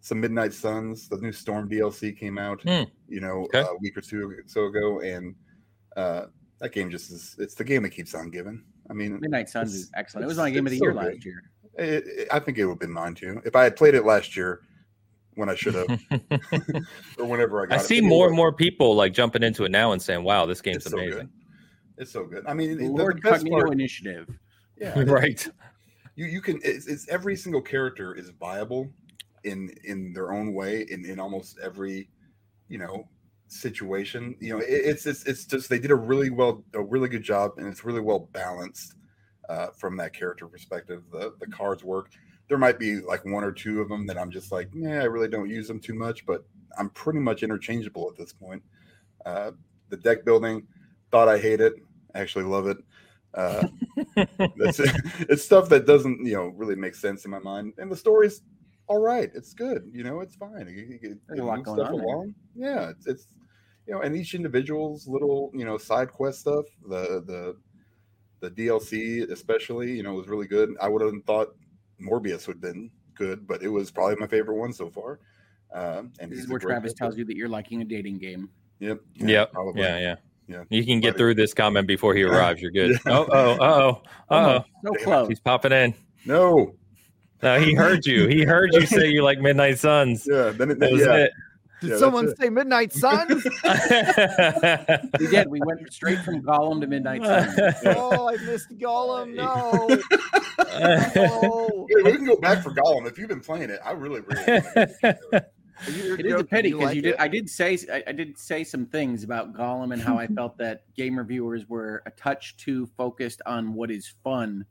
some 0.00 0.20
Midnight 0.20 0.52
Suns. 0.52 1.08
The 1.08 1.18
new 1.18 1.32
Storm 1.32 1.68
DLC 1.68 2.16
came 2.18 2.38
out. 2.38 2.62
Hmm. 2.62 2.84
You 3.08 3.20
know, 3.20 3.42
Okay. 3.54 3.60
a 3.60 3.74
week 3.80 3.96
or 3.96 4.00
two 4.00 4.34
so 4.46 4.66
ago, 4.66 5.00
and 5.00 5.34
uh, 5.96 6.26
that 6.60 6.72
game 6.72 6.90
just 6.90 7.10
is. 7.10 7.36
It's 7.38 7.54
the 7.54 7.64
game 7.64 7.82
that 7.82 7.90
keeps 7.90 8.14
on 8.14 8.30
giving. 8.30 8.62
I 8.88 8.92
mean, 8.92 9.20
Midnight 9.20 9.48
Suns 9.48 9.70
It's- 9.70 9.84
is 9.84 9.90
excellent. 9.96 10.24
It 10.24 10.28
was 10.28 10.38
it's- 10.38 10.44
my 10.46 10.50
game 10.50 10.66
of 10.66 10.70
the 10.72 10.78
so 10.78 10.84
year 10.84 10.92
good. 10.92 11.04
last 11.14 11.24
year. 11.24 11.42
it, 11.78 12.04
it- 12.06 12.28
I 12.32 12.38
think 12.40 12.58
it 12.58 12.64
would 12.64 12.72
have 12.72 12.80
been 12.80 12.92
mine 12.92 13.14
too. 13.14 13.40
If 13.44 13.54
I 13.56 13.64
had 13.64 13.76
played 13.76 13.94
it 13.94 14.04
last 14.04 14.36
year 14.36 14.60
when 15.34 15.48
I 15.48 15.54
should 15.54 15.74
have, 15.74 16.00
or 17.18 17.24
whenever 17.26 17.62
I 17.62 17.66
got 17.66 17.78
I 17.78 17.82
see 17.82 18.00
But 18.00 18.08
more 18.08 18.26
and 18.26 18.34
more 18.36 18.52
people 18.52 18.94
like 18.96 19.12
jumping 19.12 19.42
into 19.42 19.64
it 19.64 19.70
now 19.70 19.92
and 19.92 20.02
saying, 20.02 20.24
"Wow, 20.24 20.46
this 20.46 20.60
game's 20.60 20.86
It's 20.86 20.92
amazing." 20.92 21.18
good. 21.18 21.28
It's 21.98 22.10
so 22.12 22.24
good. 22.24 22.44
I 22.46 22.54
mean, 22.54 22.70
The 22.70 22.76
the, 22.76 22.84
the 22.86 22.90
Lord 22.90 23.22
best 23.22 23.44
Cognito 23.44 23.50
part, 23.50 23.72
Initiative. 23.72 24.26
yeah, 24.76 24.98
right. 25.06 25.46
You 26.16 26.26
you 26.26 26.40
can 26.40 26.60
it's, 26.62 26.86
it's 26.86 27.08
every 27.08 27.36
single 27.36 27.62
character 27.62 28.14
is 28.14 28.30
viable 28.30 28.88
in 29.44 29.70
in 29.84 30.12
their 30.12 30.32
own 30.32 30.52
way 30.54 30.86
in 30.90 31.04
in 31.04 31.18
almost 31.18 31.58
every 31.62 32.08
you 32.68 32.78
know 32.78 33.08
situation. 33.48 34.36
You 34.40 34.54
know 34.54 34.58
it, 34.60 34.68
it's 34.68 35.06
it's 35.06 35.26
it's 35.26 35.44
just 35.44 35.68
they 35.68 35.78
did 35.78 35.90
a 35.90 35.96
really 35.96 36.30
well 36.30 36.64
a 36.74 36.82
really 36.82 37.08
good 37.08 37.22
job 37.22 37.52
and 37.56 37.66
it's 37.66 37.84
really 37.84 38.00
well 38.00 38.28
balanced 38.32 38.94
uh 39.48 39.68
from 39.68 39.96
that 39.96 40.12
character 40.12 40.46
perspective. 40.46 41.02
The 41.12 41.34
the 41.40 41.46
cards 41.46 41.84
work. 41.84 42.10
There 42.48 42.58
might 42.58 42.78
be 42.78 43.00
like 43.00 43.24
one 43.24 43.44
or 43.44 43.52
two 43.52 43.80
of 43.80 43.88
them 43.88 44.06
that 44.08 44.18
i'm 44.18 44.30
just 44.30 44.50
like 44.50 44.68
yeah 44.74 45.00
i 45.00 45.04
really 45.04 45.28
don't 45.28 45.48
use 45.48 45.68
them 45.68 45.78
too 45.78 45.94
much 45.94 46.26
but 46.26 46.44
i'm 46.78 46.90
pretty 46.90 47.20
much 47.20 47.44
interchangeable 47.44 48.10
at 48.10 48.16
this 48.16 48.32
point. 48.32 48.62
Uh 49.24 49.52
the 49.88 49.96
deck 49.96 50.24
building 50.24 50.66
thought 51.10 51.28
i 51.28 51.38
hate 51.38 51.60
it. 51.60 51.74
Actually 52.14 52.44
love 52.44 52.66
it 52.66 52.78
uh 53.34 53.66
that's 54.56 54.80
it. 54.80 54.90
It's 55.28 55.44
stuff 55.44 55.68
that 55.68 55.86
doesn't, 55.86 56.24
you 56.24 56.34
know, 56.34 56.48
really 56.48 56.74
make 56.76 56.94
sense 56.94 57.24
in 57.24 57.30
my 57.30 57.38
mind. 57.38 57.74
And 57.78 57.90
the 57.90 57.96
story's 57.96 58.42
all 58.86 58.98
right. 58.98 59.30
It's 59.34 59.54
good. 59.54 59.88
You 59.92 60.02
know, 60.02 60.20
it's 60.20 60.34
fine. 60.34 60.66
It, 60.66 60.76
it, 60.76 61.10
it 61.12 61.18
There's 61.28 61.40
a 61.40 61.44
lot 61.44 61.62
going 61.62 61.78
stuff 61.78 61.92
on 61.92 61.96
there. 61.98 62.06
along. 62.06 62.34
Yeah, 62.56 62.90
it's, 62.90 63.06
it's 63.06 63.28
you 63.86 63.94
know, 63.94 64.00
and 64.00 64.16
each 64.16 64.34
individual's 64.34 65.06
little, 65.06 65.50
you 65.54 65.64
know, 65.64 65.78
side 65.78 66.10
quest 66.10 66.40
stuff. 66.40 66.64
The 66.88 67.22
the 67.26 67.56
the 68.40 68.50
DLC, 68.50 69.30
especially, 69.30 69.92
you 69.92 70.02
know, 70.02 70.14
was 70.14 70.28
really 70.28 70.46
good. 70.46 70.70
I 70.80 70.88
would 70.88 71.02
have 71.02 71.12
thought 71.24 71.54
Morbius 72.00 72.46
would 72.46 72.56
have 72.56 72.60
been 72.60 72.90
good, 73.14 73.46
but 73.46 73.62
it 73.62 73.68
was 73.68 73.90
probably 73.90 74.16
my 74.16 74.26
favorite 74.26 74.56
one 74.56 74.72
so 74.72 74.90
far. 74.90 75.20
Um, 75.72 76.12
and 76.18 76.32
This 76.32 76.40
is 76.40 76.48
where 76.48 76.58
great 76.58 76.72
Travis 76.72 76.94
tells 76.94 77.16
you 77.16 77.24
that 77.26 77.36
you're 77.36 77.48
liking 77.48 77.82
a 77.82 77.84
dating 77.84 78.18
game. 78.18 78.48
Yep. 78.80 79.00
Yep. 79.16 79.52
Probably. 79.52 79.82
Yeah, 79.82 79.98
yeah. 79.98 80.14
Yeah. 80.50 80.64
You 80.68 80.84
can 80.84 80.98
get 81.00 81.16
through 81.16 81.34
this 81.36 81.54
comment 81.54 81.86
before 81.86 82.14
he 82.14 82.22
arrives. 82.24 82.60
You're 82.60 82.72
good. 82.72 82.98
Yeah. 83.06 83.18
Oh, 83.18 83.26
oh, 83.30 83.50
uh 83.52 83.56
oh, 83.60 84.02
oh. 84.30 84.36
Almost. 84.36 84.66
So 84.84 85.04
close. 85.04 85.28
He's 85.28 85.40
popping 85.40 85.72
in. 85.72 85.94
No. 86.26 86.74
No, 87.42 87.58
he 87.60 87.72
heard 87.74 88.04
you. 88.04 88.26
He 88.26 88.42
heard 88.42 88.74
you 88.74 88.84
say 88.84 89.08
you 89.08 89.22
like 89.22 89.38
Midnight 89.40 89.78
Suns. 89.78 90.26
Yeah. 90.30 90.50
Then 90.50 90.72
it, 90.72 90.78
That 90.80 90.90
was 90.92 91.00
yeah. 91.02 91.14
it. 91.16 91.30
Did 91.80 91.86
Yeah, 91.86 91.88
that's 91.90 92.00
someone 92.00 92.28
it. 92.28 92.36
say 92.38 92.50
Midnight 92.50 92.92
Suns? 92.92 93.44
We 95.18 95.26
did. 95.28 95.48
We 95.48 95.60
went 95.64 95.90
straight 95.92 96.18
from 96.20 96.42
Gollum 96.42 96.80
to 96.80 96.86
Midnight 96.86 97.24
Suns. 97.24 97.76
oh, 97.86 98.28
I 98.28 98.36
missed 98.44 98.76
Gollum. 98.76 99.34
No. 99.34 99.86
no. 101.14 101.86
Wait, 101.88 102.04
we 102.04 102.12
can 102.16 102.26
go 102.26 102.36
back 102.36 102.62
for 102.62 102.70
Gollum 102.70 103.06
if 103.06 103.18
you've 103.18 103.28
been 103.28 103.40
playing 103.40 103.70
it. 103.70 103.80
I 103.84 103.92
really, 103.92 104.20
really. 104.20 104.62
It 105.86 106.26
is 106.26 106.40
a 106.40 106.44
pity 106.44 106.72
because 106.72 106.94
you 106.94 107.02
did. 107.02 107.16
I 107.16 107.28
did 107.28 107.48
say 107.48 107.78
I, 107.92 108.02
I 108.08 108.12
did 108.12 108.38
say 108.38 108.64
some 108.64 108.86
things 108.86 109.24
about 109.24 109.54
Gollum 109.54 109.92
and 109.92 110.00
how 110.02 110.18
I 110.18 110.26
felt 110.26 110.58
that 110.58 110.82
game 110.94 111.16
reviewers 111.16 111.68
were 111.68 112.02
a 112.06 112.10
touch 112.10 112.56
too 112.56 112.86
focused 112.96 113.40
on 113.46 113.74
what 113.74 113.90
is 113.90 114.12
fun 114.22 114.64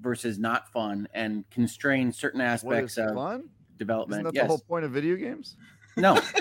versus 0.00 0.38
not 0.38 0.70
fun 0.70 1.08
and 1.14 1.48
constrain 1.50 2.12
certain 2.12 2.40
aspects 2.40 2.98
of 2.98 3.14
fun? 3.14 3.48
development. 3.78 4.20
Isn't 4.20 4.34
that 4.34 4.34
yes. 4.34 4.44
the 4.44 4.48
whole 4.48 4.58
point 4.58 4.84
of 4.84 4.92
video 4.92 5.16
games? 5.16 5.56
No. 5.96 6.20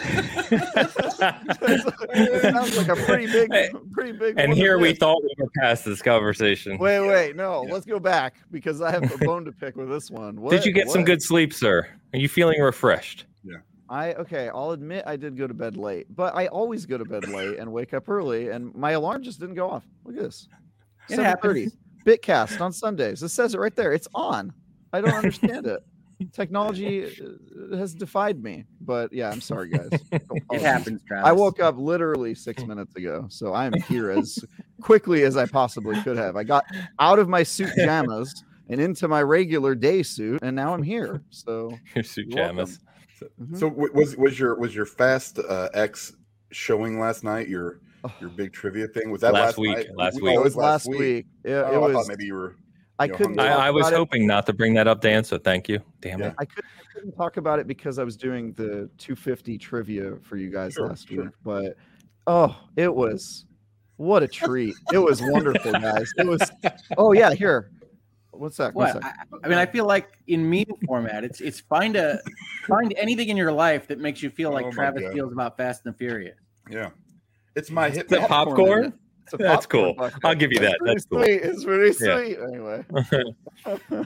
it 2.13 2.41
sounds 2.41 2.77
like 2.77 2.87
a 2.87 2.95
pretty 2.95 3.27
big, 3.27 3.51
pretty 3.91 4.11
big. 4.11 4.39
and 4.39 4.53
here 4.53 4.79
we 4.79 4.93
thought 4.93 5.21
we 5.21 5.33
were 5.37 5.49
past 5.59 5.85
this 5.85 6.01
conversation. 6.01 6.77
Wait, 6.77 7.07
wait, 7.07 7.35
no. 7.35 7.63
Yeah. 7.65 7.73
Let's 7.73 7.85
go 7.85 7.99
back 7.99 8.35
because 8.51 8.81
I 8.81 8.91
have 8.91 9.11
a 9.13 9.17
bone 9.25 9.45
to 9.45 9.51
pick 9.51 9.75
with 9.75 9.89
this 9.89 10.09
one. 10.09 10.41
What, 10.41 10.51
Did 10.51 10.65
you 10.65 10.71
get 10.71 10.89
some 10.89 11.03
good 11.03 11.21
sleep, 11.21 11.53
sir? 11.53 11.87
Are 12.13 12.19
you 12.19 12.27
feeling 12.29 12.59
refreshed? 12.61 13.25
Yeah. 13.43 13.57
I 13.89 14.13
okay. 14.13 14.49
I'll 14.49 14.71
admit 14.71 15.03
I 15.05 15.15
did 15.15 15.37
go 15.37 15.45
to 15.45 15.53
bed 15.53 15.77
late, 15.77 16.07
but 16.15 16.35
I 16.35 16.47
always 16.47 16.85
go 16.85 16.97
to 16.97 17.05
bed 17.05 17.27
late 17.27 17.59
and 17.59 17.71
wake 17.71 17.93
up 17.93 18.09
early, 18.09 18.49
and 18.49 18.73
my 18.73 18.91
alarm 18.91 19.23
just 19.23 19.39
didn't 19.39 19.55
go 19.55 19.69
off. 19.69 19.83
Look 20.03 20.17
at 20.17 20.23
this. 20.23 20.47
It 21.09 21.19
7:30. 21.19 21.23
happens. 21.23 21.77
Bitcast 22.05 22.59
on 22.59 22.73
Sundays. 22.73 23.23
It 23.23 23.29
says 23.29 23.53
it 23.53 23.59
right 23.59 23.75
there. 23.75 23.93
It's 23.93 24.07
on. 24.13 24.53
I 24.91 25.01
don't 25.01 25.13
understand 25.13 25.67
it. 25.67 25.83
Technology 26.31 27.05
uh, 27.05 27.75
has 27.77 27.93
defied 27.93 28.41
me, 28.43 28.65
but 28.81 29.11
yeah, 29.11 29.29
I'm 29.29 29.41
sorry, 29.41 29.69
guys. 29.69 29.89
It 30.51 30.61
happens, 30.61 31.01
Travis. 31.07 31.27
I 31.27 31.31
woke 31.31 31.59
up 31.59 31.77
literally 31.77 32.35
six 32.35 32.63
minutes 32.67 32.95
ago, 32.95 33.25
so 33.29 33.53
I'm 33.53 33.73
here 33.87 34.09
as 34.11 34.39
quickly 34.81 35.23
as 35.23 35.35
I 35.37 35.45
possibly 35.47 35.99
could 36.03 36.17
have. 36.17 36.35
I 36.35 36.43
got 36.43 36.63
out 36.99 37.19
of 37.19 37.27
my 37.27 37.43
suit 37.43 37.69
pajamas 37.75 38.43
and 38.69 38.79
into 38.79 39.07
my 39.07 39.21
regular 39.23 39.75
day 39.75 40.03
suit, 40.03 40.41
and 40.43 40.55
now 40.55 40.73
I'm 40.73 40.83
here. 40.83 41.21
So 41.29 41.77
Your 41.95 42.03
suit 42.03 42.27
You're 42.29 42.37
welcome. 42.53 42.57
pajamas. 42.57 42.79
So 43.59 43.69
w- 43.69 43.93
was 43.93 44.15
was 44.17 44.37
your 44.39 44.55
was 44.59 44.75
your 44.75 44.85
Fast 44.85 45.39
uh, 45.39 45.69
X 45.73 46.13
showing 46.51 46.99
last 46.99 47.23
night? 47.23 47.47
Your 47.47 47.79
your 48.19 48.29
big 48.29 48.51
trivia 48.51 48.87
thing 48.87 49.11
was 49.11 49.21
that 49.21 49.31
Last 49.33 49.57
last, 49.57 49.57
week, 49.59 49.77
night? 49.77 49.87
last 49.95 50.19
Oh, 50.21 50.25
week. 50.25 50.35
it 50.35 50.43
was 50.43 50.55
last 50.57 50.89
week. 50.89 51.25
Yeah, 51.45 51.63
Oh, 51.65 51.85
it 51.85 51.89
I 51.89 51.93
thought 51.93 51.93
was. 51.99 52.09
maybe 52.09 52.25
you 52.25 52.33
were. 52.33 52.57
I 52.99 53.07
couldn't. 53.07 53.39
I, 53.39 53.47
I 53.67 53.71
was 53.71 53.87
about 53.87 53.93
it- 53.93 53.97
hoping 53.97 54.27
not 54.27 54.45
to 54.45 54.53
bring 54.53 54.73
that 54.75 54.87
up, 54.87 55.01
Dan. 55.01 55.23
So 55.23 55.37
thank 55.37 55.67
you. 55.67 55.79
Damn 56.01 56.19
Yeah. 56.19 56.27
it. 56.27 56.33
I 56.37 56.45
couldn't, 56.45 56.69
I 56.79 56.93
couldn't 56.93 57.11
talk 57.13 57.37
about 57.37 57.59
it 57.59 57.67
because 57.67 57.97
I 57.99 58.03
was 58.03 58.15
doing 58.15 58.53
the 58.53 58.89
250 58.97 59.57
trivia 59.57 60.13
for 60.21 60.37
you 60.37 60.49
guys 60.51 60.73
Sure, 60.73 60.87
last 60.87 61.09
sure. 61.09 61.23
week. 61.25 61.33
But 61.43 61.75
oh, 62.27 62.55
it 62.75 62.93
was 62.93 63.45
what 63.97 64.23
a 64.23 64.27
treat! 64.27 64.75
It 64.91 64.97
was 64.97 65.21
wonderful, 65.23 65.71
guys. 65.73 66.11
It 66.17 66.25
was. 66.27 66.41
Oh 66.97 67.13
yeah, 67.13 67.33
here. 67.33 67.71
What's 68.31 68.57
that? 68.57 68.73
What? 68.73 69.03
I, 69.03 69.11
I 69.43 69.47
mean, 69.47 69.57
I 69.59 69.65
feel 69.67 69.85
like 69.85 70.09
in 70.27 70.47
meme 70.49 70.65
format, 70.87 71.23
it's 71.23 71.41
it's 71.41 71.59
find 71.61 71.95
a 71.95 72.19
find 72.67 72.93
anything 72.97 73.29
in 73.29 73.37
your 73.37 73.51
life 73.51 73.87
that 73.87 73.99
makes 73.99 74.23
you 74.23 74.29
feel 74.31 74.51
like 74.51 74.65
Oh 74.65 74.71
Travis 74.71 75.03
God. 75.03 75.13
feels 75.13 75.31
about 75.31 75.55
Fast 75.57 75.83
and 75.85 75.93
the 75.93 75.97
Furious. 75.97 76.37
Yeah, 76.69 76.89
it's 77.55 77.69
my 77.69 77.89
hit. 77.91 78.05
Is 78.05 78.09
that 78.09 78.27
popcorn, 78.29 78.93
popcorn? 79.31 79.31
isn't 79.31 79.33
It's 79.33 79.33
a 79.33 79.37
That's 79.37 79.65
cool. 79.65 79.93
bucket. 79.93 80.19
I'll 80.23 80.35
give 80.35 80.51
you 80.51 80.59
that. 80.59 80.77
That's 80.85 81.05
cool. 81.05 81.23
sweet. 81.23 81.41
It's 81.43 82.01
Yeah. 82.01 82.17
sweet. 82.17 82.37
Anyway. 82.39 82.85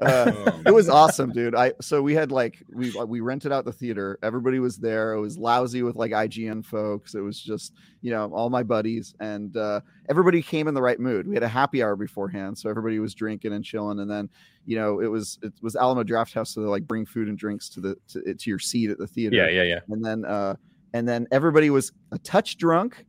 Uh, 0.00 0.32
Um, 0.46 0.62
it 0.64 0.70
was 0.72 0.88
awesome, 0.88 1.30
dude. 1.30 1.54
I 1.54 1.74
so 1.82 2.00
we 2.00 2.14
had 2.14 2.32
like 2.32 2.62
we 2.72 2.90
we 3.06 3.20
rented 3.20 3.52
out 3.52 3.66
the 3.66 3.72
theater. 3.72 4.18
Everybody 4.22 4.58
was 4.58 4.78
there. 4.78 5.12
It 5.12 5.20
was 5.20 5.36
lousy 5.36 5.82
with 5.82 5.94
like 5.94 6.12
IGN 6.12 6.64
folks. 6.64 7.14
It 7.14 7.20
was 7.20 7.38
just 7.38 7.74
you 8.00 8.10
know 8.10 8.30
all 8.32 8.48
my 8.48 8.62
buddies 8.62 9.14
and 9.20 9.54
uh, 9.58 9.80
everybody 10.08 10.40
came 10.40 10.68
in 10.68 10.74
the 10.74 10.80
right 10.80 10.98
mood. 10.98 11.26
We 11.28 11.34
had 11.34 11.42
a 11.42 11.48
happy 11.48 11.82
hour 11.82 11.96
beforehand, 11.96 12.56
so 12.56 12.70
everybody 12.70 12.98
was 12.98 13.14
drinking 13.14 13.52
and 13.52 13.62
chilling. 13.62 14.00
And 14.00 14.10
then 14.10 14.30
you 14.64 14.76
know 14.76 15.00
it 15.00 15.06
was 15.08 15.38
it 15.42 15.52
was 15.60 15.76
Alamo 15.76 16.02
Draft 16.02 16.32
House, 16.32 16.54
so 16.54 16.62
they 16.62 16.66
like 16.66 16.86
bring 16.86 17.04
food 17.04 17.28
and 17.28 17.36
drinks 17.36 17.68
to 17.70 17.80
the 17.80 17.96
to, 18.08 18.32
to 18.34 18.48
your 18.50 18.58
seat 18.58 18.88
at 18.88 18.96
the 18.96 19.06
theater 19.06 19.36
Yeah, 19.36 19.48
yeah, 19.48 19.64
yeah. 19.64 19.80
and 19.90 20.02
then 20.02 20.24
uh 20.24 20.54
and 20.94 21.06
then 21.06 21.26
everybody 21.30 21.68
was 21.68 21.92
a 22.12 22.18
touch 22.18 22.56
drunk 22.56 23.04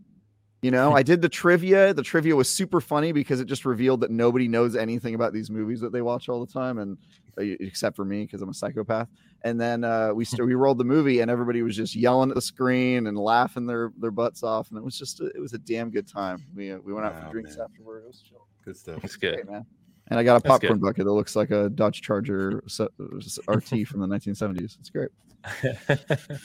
you 0.61 0.71
know 0.71 0.93
i 0.93 1.03
did 1.03 1.21
the 1.21 1.29
trivia. 1.29 1.93
The 1.93 2.03
trivia 2.03 2.35
was 2.35 2.49
super 2.49 2.81
funny 2.81 3.11
because 3.11 3.39
it 3.39 3.45
just 3.45 3.65
revealed 3.65 4.01
that 4.01 4.11
nobody 4.11 4.47
knows 4.47 4.75
anything 4.75 5.15
about 5.15 5.33
these 5.33 5.49
movies 5.49 5.79
that 5.81 5.91
they 5.91 6.01
watch 6.01 6.29
all 6.29 6.43
the 6.45 6.51
time 6.51 6.77
and 6.77 6.97
uh, 7.37 7.41
except 7.59 7.95
for 7.95 8.05
me 8.05 8.23
because 8.23 8.41
i'm 8.41 8.49
a 8.49 8.53
psychopath. 8.53 9.07
And 9.43 9.59
then 9.59 9.83
uh 9.83 10.11
we 10.13 10.25
st- 10.31 10.45
we 10.45 10.53
rolled 10.53 10.77
the 10.77 10.83
movie 10.83 11.21
and 11.21 11.31
everybody 11.31 11.61
was 11.63 11.75
just 11.75 11.95
yelling 11.95 12.29
at 12.29 12.35
the 12.35 12.41
screen 12.41 13.07
and 13.07 13.17
laughing 13.17 13.65
their 13.65 13.91
their 13.97 14.11
butts 14.11 14.43
off. 14.43 14.69
And 14.69 14.77
it 14.77 14.83
was 14.83 14.97
just 14.97 15.19
a, 15.19 15.27
it 15.35 15.39
was 15.39 15.53
a 15.53 15.57
damn 15.57 15.89
good 15.89 16.07
time. 16.07 16.45
We 16.55 16.71
uh, 16.71 16.77
we 16.83 16.93
went 16.93 17.05
out 17.05 17.19
for 17.23 17.31
drinks 17.31 17.57
man. 17.57 17.65
afterward. 17.65 18.03
It 18.03 18.07
was 18.07 18.21
chill. 18.21 18.45
Good 18.63 18.77
stuff. 18.77 19.01
That's 19.01 19.15
good. 19.15 19.35
Great, 19.35 19.49
man. 19.49 19.65
And 20.07 20.19
i 20.19 20.23
got 20.23 20.35
a 20.35 20.41
popcorn 20.41 20.79
bucket 20.79 21.05
that 21.05 21.11
looks 21.11 21.35
like 21.35 21.51
a 21.51 21.69
dodge 21.69 22.01
charger 22.01 22.61
rt 22.67 23.87
from 23.87 24.01
the 24.01 24.07
1970s 24.07 24.77
it's 24.77 24.89
great 24.89 25.09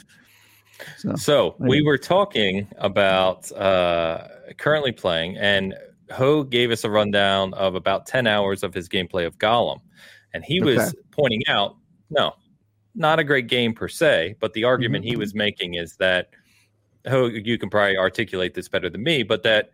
so 0.96 1.14
So 1.16 1.56
we 1.58 1.82
were 1.82 1.98
talking 1.98 2.68
about 2.78 3.50
uh, 3.52 4.28
currently 4.58 4.92
playing, 4.92 5.36
and 5.36 5.74
Ho 6.12 6.42
gave 6.42 6.70
us 6.70 6.84
a 6.84 6.90
rundown 6.90 7.54
of 7.54 7.74
about 7.74 8.06
10 8.06 8.26
hours 8.26 8.62
of 8.62 8.72
his 8.74 8.88
gameplay 8.88 9.26
of 9.26 9.38
Gollum. 9.38 9.80
And 10.34 10.44
he 10.44 10.60
was 10.60 10.94
pointing 11.10 11.42
out, 11.48 11.76
no, 12.10 12.34
not 12.94 13.18
a 13.18 13.24
great 13.24 13.48
game 13.48 13.74
per 13.74 13.88
se, 13.88 14.36
but 14.40 14.52
the 14.52 14.64
argument 14.64 15.04
he 15.04 15.14
Mhm. 15.14 15.18
was 15.18 15.34
making 15.34 15.74
is 15.74 15.96
that, 15.96 16.30
Ho, 17.08 17.26
you 17.26 17.58
can 17.58 17.70
probably 17.70 17.96
articulate 17.96 18.54
this 18.54 18.68
better 18.68 18.90
than 18.90 19.02
me, 19.02 19.22
but 19.22 19.42
that 19.44 19.72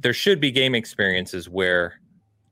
there 0.00 0.12
should 0.12 0.40
be 0.40 0.50
game 0.50 0.74
experiences 0.74 1.48
where 1.48 2.00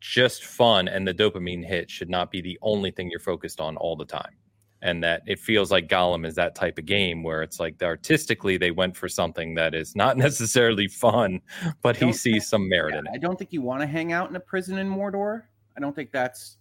just 0.01 0.45
fun 0.45 0.89
and 0.89 1.07
the 1.07 1.15
dopamine 1.15 1.65
hit 1.65 1.91
should 1.91 2.11
not 2.11 2.31
be 2.31 2.41
the 2.41 2.59
only 2.63 2.91
thing 2.91 3.11
you're 3.11 3.21
focused 3.21 3.61
on 3.61 3.77
all 3.77 3.97
the 3.97 4.05
time 4.05 4.37
and 4.83 5.03
that 5.03 5.23
it 5.27 5.39
feels 5.39 5.71
like 5.71 5.89
Gollum 5.89 6.27
is 6.27 6.35
that 6.35 6.55
type 6.55 6.79
of 6.79 6.87
game 6.87 7.23
where 7.23 7.43
it's 7.43 7.59
like 7.59 7.83
artistically 7.83 8.57
they 8.57 8.71
went 8.71 8.97
for 8.97 9.09
something 9.09 9.55
that 9.55 9.75
is 9.75 9.97
not 9.97 10.17
necessarily 10.27 10.89
fun, 10.89 11.41
but 11.83 11.97
he 11.97 12.13
sees 12.13 12.49
some 12.49 12.69
merit 12.69 12.95
in 12.95 13.07
it. 13.07 13.13
I 13.15 13.19
don't 13.19 13.39
think 13.39 13.53
you 13.53 13.63
want 13.63 13.81
to 13.81 13.87
hang 13.87 14.13
out 14.13 14.31
in 14.31 14.37
a 14.37 14.41
prison 14.41 14.79
in 14.79 14.89
Mordor. 14.89 15.43
I 15.77 15.81
don't 15.81 15.95
think 15.95 16.13
that's 16.13 16.59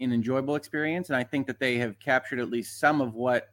an 0.00 0.12
enjoyable 0.12 0.56
experience, 0.56 1.08
and 1.08 1.16
I 1.16 1.24
think 1.24 1.46
that 1.46 1.60
they 1.60 1.76
have 1.78 1.98
captured 2.00 2.40
at 2.40 2.50
least 2.50 2.80
some 2.80 3.00
of 3.00 3.14
what 3.14 3.48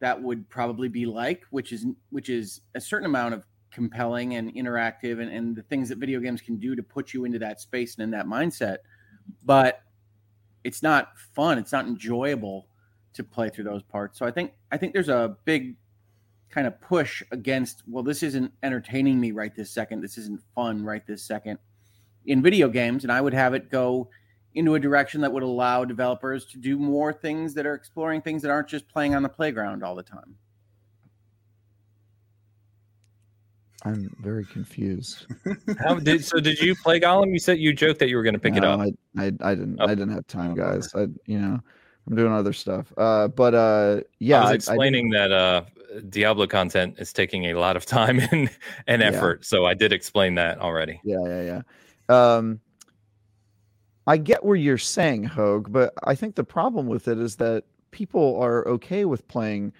that 0.00 0.20
would 0.20 0.48
probably 0.48 0.88
be 0.88 1.06
like, 1.06 1.44
which 1.50 1.72
is 1.72 1.86
which 2.10 2.28
is 2.28 2.60
a 2.74 2.80
certain 2.80 3.06
amount 3.06 3.34
of 3.34 3.44
compelling 3.72 4.34
and 4.34 4.54
interactive, 4.54 5.20
and, 5.20 5.30
and 5.30 5.56
the 5.56 5.62
things 5.62 5.88
that 5.88 5.98
video 5.98 6.20
games 6.20 6.40
can 6.40 6.58
do 6.58 6.76
to 6.76 6.82
put 6.82 7.12
you 7.12 7.24
into 7.24 7.38
that 7.38 7.60
space 7.60 7.94
and 7.96 8.04
in 8.04 8.10
that 8.10 8.26
mindset. 8.26 8.78
But 9.44 9.82
it's 10.64 10.82
not 10.82 11.18
fun. 11.34 11.58
It's 11.58 11.72
not 11.72 11.86
enjoyable 11.86 12.68
to 13.14 13.24
play 13.24 13.48
through 13.48 13.64
those 13.64 13.82
parts. 13.82 14.18
So 14.18 14.26
I 14.26 14.30
think 14.30 14.52
I 14.70 14.76
think 14.76 14.92
there's 14.92 15.08
a 15.08 15.36
big 15.44 15.76
kind 16.50 16.66
of 16.66 16.78
push 16.80 17.22
against 17.30 17.82
well 17.88 18.02
this 18.02 18.22
isn't 18.22 18.52
entertaining 18.62 19.20
me 19.20 19.32
right 19.32 19.54
this 19.54 19.70
second. 19.70 20.00
This 20.00 20.18
isn't 20.18 20.40
fun 20.54 20.84
right 20.84 21.06
this 21.06 21.22
second 21.22 21.58
in 22.26 22.42
video 22.42 22.68
games 22.68 23.04
and 23.04 23.12
I 23.12 23.20
would 23.20 23.34
have 23.34 23.54
it 23.54 23.70
go 23.70 24.08
into 24.54 24.74
a 24.74 24.80
direction 24.80 25.20
that 25.22 25.32
would 25.32 25.42
allow 25.42 25.84
developers 25.84 26.44
to 26.44 26.58
do 26.58 26.78
more 26.78 27.12
things 27.12 27.54
that 27.54 27.66
are 27.66 27.74
exploring 27.74 28.20
things 28.20 28.42
that 28.42 28.50
aren't 28.50 28.68
just 28.68 28.86
playing 28.88 29.14
on 29.14 29.22
the 29.22 29.28
playground 29.28 29.82
all 29.82 29.94
the 29.94 30.02
time. 30.02 30.36
I'm 33.84 34.14
very 34.20 34.44
confused. 34.44 35.26
How 35.80 35.94
did 35.98 36.24
so? 36.24 36.38
Did 36.38 36.60
you 36.60 36.74
play 36.76 37.00
Gollum? 37.00 37.32
You 37.32 37.38
said 37.40 37.58
you 37.58 37.72
joked 37.72 37.98
that 37.98 38.08
you 38.08 38.16
were 38.16 38.22
going 38.22 38.34
to 38.34 38.38
pick 38.40 38.54
it 38.56 38.64
up. 38.64 38.78
I, 38.80 38.92
I, 39.18 39.32
I 39.40 39.54
didn't. 39.54 39.78
Oh. 39.80 39.84
I 39.86 39.88
didn't 39.88 40.10
have 40.14 40.26
time, 40.28 40.54
guys. 40.54 40.88
I, 40.94 41.06
you 41.26 41.38
know, 41.40 41.58
I'm 42.06 42.16
doing 42.16 42.32
other 42.32 42.52
stuff. 42.52 42.92
Uh, 42.96 43.26
but 43.28 43.54
uh, 43.54 44.00
yeah, 44.20 44.38
I 44.38 44.40
was 44.42 44.48
I- 44.48 44.52
I 44.52 44.54
explaining 44.76 45.10
that 45.10 45.32
uh, 45.32 45.64
Diablo 46.10 46.46
content 46.46 46.94
is 46.98 47.12
taking 47.12 47.46
a 47.46 47.54
lot 47.54 47.76
of 47.76 47.84
time 47.84 48.20
and, 48.30 48.48
and 48.86 49.02
Yeah. 49.02 49.08
effort. 49.08 49.44
So 49.44 49.66
I 49.66 49.74
did 49.74 49.92
explain 49.92 50.36
that 50.36 50.60
already. 50.60 51.00
Yeah, 51.02 51.18
yeah, 51.26 51.62
yeah. 52.08 52.36
Um, 52.36 52.60
I 54.06 54.16
get 54.16 54.44
where 54.44 54.56
you're 54.56 54.78
saying, 54.78 55.24
Hoeg, 55.28 55.70
but 55.72 55.92
I 56.04 56.14
think 56.14 56.34
the 56.34 56.44
problem 56.44 56.86
with 56.86 57.08
it 57.08 57.18
is 57.18 57.36
that 57.36 57.64
people 57.90 58.40
are 58.40 58.66
okay 58.68 59.04
with 59.04 59.26
playing 59.28 59.72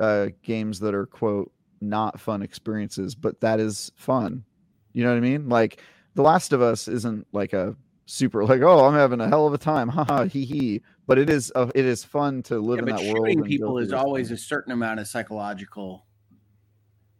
uh, 0.00 0.28
games 0.42 0.80
that 0.80 0.94
are 0.94 1.06
quote 1.06 1.50
not 1.80 2.20
fun 2.20 2.42
experiences, 2.42 3.14
but 3.14 3.40
that 3.40 3.60
is 3.60 3.92
fun. 3.96 4.44
You 4.92 5.04
know 5.04 5.10
what 5.10 5.16
I 5.18 5.20
mean? 5.20 5.48
Like 5.48 5.80
The 6.14 6.22
Last 6.22 6.52
of 6.52 6.60
Us 6.62 6.88
isn't 6.88 7.26
like 7.32 7.52
a 7.52 7.76
super 8.06 8.42
like 8.44 8.62
oh 8.62 8.86
I'm 8.86 8.94
having 8.94 9.20
a 9.20 9.28
hell 9.28 9.46
of 9.46 9.52
a 9.54 9.58
time, 9.58 9.88
haha, 9.88 10.24
hee 10.24 10.44
hee. 10.44 10.82
But 11.06 11.18
it 11.18 11.30
is 11.30 11.52
uh, 11.54 11.70
it 11.74 11.84
is 11.84 12.04
fun 12.04 12.42
to 12.44 12.58
live 12.58 12.78
Yeah, 12.78 12.82
in 12.82 12.96
that 12.96 13.14
world. 13.14 13.28
shooting 13.28 13.44
people 13.44 13.78
is 13.78 13.92
always 13.92 14.30
a 14.30 14.36
certain 14.36 14.72
amount 14.72 15.00
of 15.00 15.06
psychological. 15.06 16.06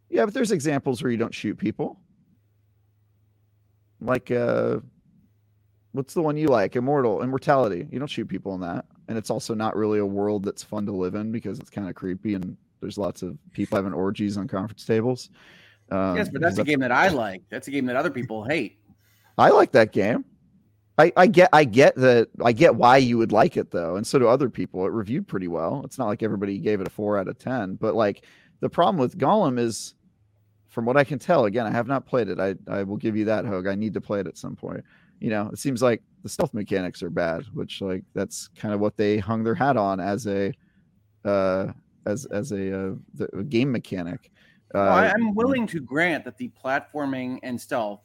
Yeah, 0.09 0.25
but 0.25 0.33
there's 0.33 0.51
examples 0.51 1.01
where 1.03 1.11
you 1.11 1.17
don't 1.17 1.33
shoot 1.33 1.57
people. 1.57 1.99
Like 4.01 4.31
uh 4.31 4.79
what's 5.91 6.13
the 6.13 6.21
one 6.21 6.37
you 6.37 6.47
like? 6.47 6.75
Immortal, 6.75 7.21
Immortality. 7.23 7.87
You 7.91 7.99
don't 7.99 8.07
shoot 8.07 8.27
people 8.27 8.53
in 8.55 8.61
that. 8.61 8.85
And 9.07 9.17
it's 9.17 9.29
also 9.29 9.53
not 9.55 9.75
really 9.75 9.99
a 9.99 10.05
world 10.05 10.43
that's 10.43 10.63
fun 10.63 10.85
to 10.85 10.91
live 10.91 11.15
in 11.15 11.31
because 11.31 11.59
it's 11.59 11.69
kind 11.69 11.89
of 11.89 11.95
creepy 11.95 12.35
and 12.35 12.57
there's 12.81 12.97
lots 12.97 13.21
of 13.21 13.37
people 13.51 13.75
having 13.77 13.93
orgies 13.93 14.37
on 14.37 14.47
conference 14.47 14.85
tables. 14.85 15.29
Um, 15.91 16.15
yes, 16.15 16.29
but 16.29 16.41
that's 16.41 16.57
a 16.57 16.63
game 16.63 16.79
that 16.79 16.91
I 16.91 17.07
like. 17.09 17.43
That's 17.49 17.67
a 17.67 17.71
game 17.71 17.85
that 17.87 17.95
other 17.95 18.11
people 18.11 18.43
hate. 18.43 18.77
I 19.37 19.49
like 19.49 19.71
that 19.71 19.91
game. 19.91 20.25
I, 20.99 21.13
I 21.15 21.27
get 21.27 21.49
I 21.53 21.63
get 21.63 21.95
that 21.95 22.27
I 22.43 22.51
get 22.51 22.75
why 22.75 22.97
you 22.97 23.17
would 23.17 23.31
like 23.31 23.55
it 23.55 23.71
though, 23.71 23.95
and 23.95 24.05
so 24.05 24.19
do 24.19 24.27
other 24.27 24.49
people. 24.49 24.85
It 24.85 24.91
reviewed 24.91 25.27
pretty 25.27 25.47
well. 25.47 25.81
It's 25.85 25.97
not 25.97 26.07
like 26.07 26.21
everybody 26.21 26.57
gave 26.57 26.81
it 26.81 26.87
a 26.87 26.89
four 26.89 27.17
out 27.17 27.29
of 27.29 27.39
ten, 27.39 27.75
but 27.75 27.95
like 27.95 28.25
the 28.59 28.69
problem 28.69 28.97
with 28.97 29.17
Gollum 29.17 29.57
is, 29.57 29.93
from 30.67 30.85
what 30.85 30.97
I 30.97 31.05
can 31.05 31.17
tell, 31.17 31.45
again, 31.45 31.65
I 31.65 31.71
have 31.71 31.87
not 31.87 32.05
played 32.05 32.27
it. 32.27 32.37
I 32.37 32.55
I 32.69 32.83
will 32.83 32.97
give 32.97 33.15
you 33.15 33.23
that, 33.25 33.45
Hoeg. 33.45 33.69
I 33.69 33.75
need 33.75 33.93
to 33.93 34.01
play 34.01 34.19
it 34.19 34.27
at 34.27 34.37
some 34.37 34.57
point. 34.57 34.83
You 35.21 35.29
know, 35.29 35.49
it 35.53 35.57
seems 35.57 35.81
like 35.81 36.03
the 36.21 36.29
stealth 36.29 36.53
mechanics 36.53 37.01
are 37.01 37.09
bad, 37.09 37.45
which 37.53 37.79
like 37.79 38.03
that's 38.13 38.49
kind 38.57 38.73
of 38.73 38.81
what 38.81 38.97
they 38.97 39.19
hung 39.19 39.43
their 39.43 39.55
hat 39.55 39.77
on 39.77 40.01
as 40.01 40.27
a 40.27 40.51
uh 41.23 41.67
as 42.05 42.25
as 42.27 42.51
a, 42.51 42.89
uh, 42.89 42.93
the, 43.13 43.37
a 43.37 43.43
game 43.43 43.71
mechanic. 43.71 44.31
Uh, 44.73 44.77
Well, 44.77 45.13
I'm 45.15 45.35
willing 45.35 45.65
to 45.67 45.79
grant 45.79 46.25
that 46.25 46.37
the 46.37 46.51
platforming 46.63 47.39
and 47.43 47.59
stealth 47.59 48.01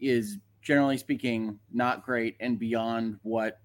is 0.00 0.38
generally 0.62 0.98
speaking 0.98 1.58
not 1.72 2.04
great 2.04 2.36
and 2.40 2.58
beyond 2.58 3.18
what 3.22 3.60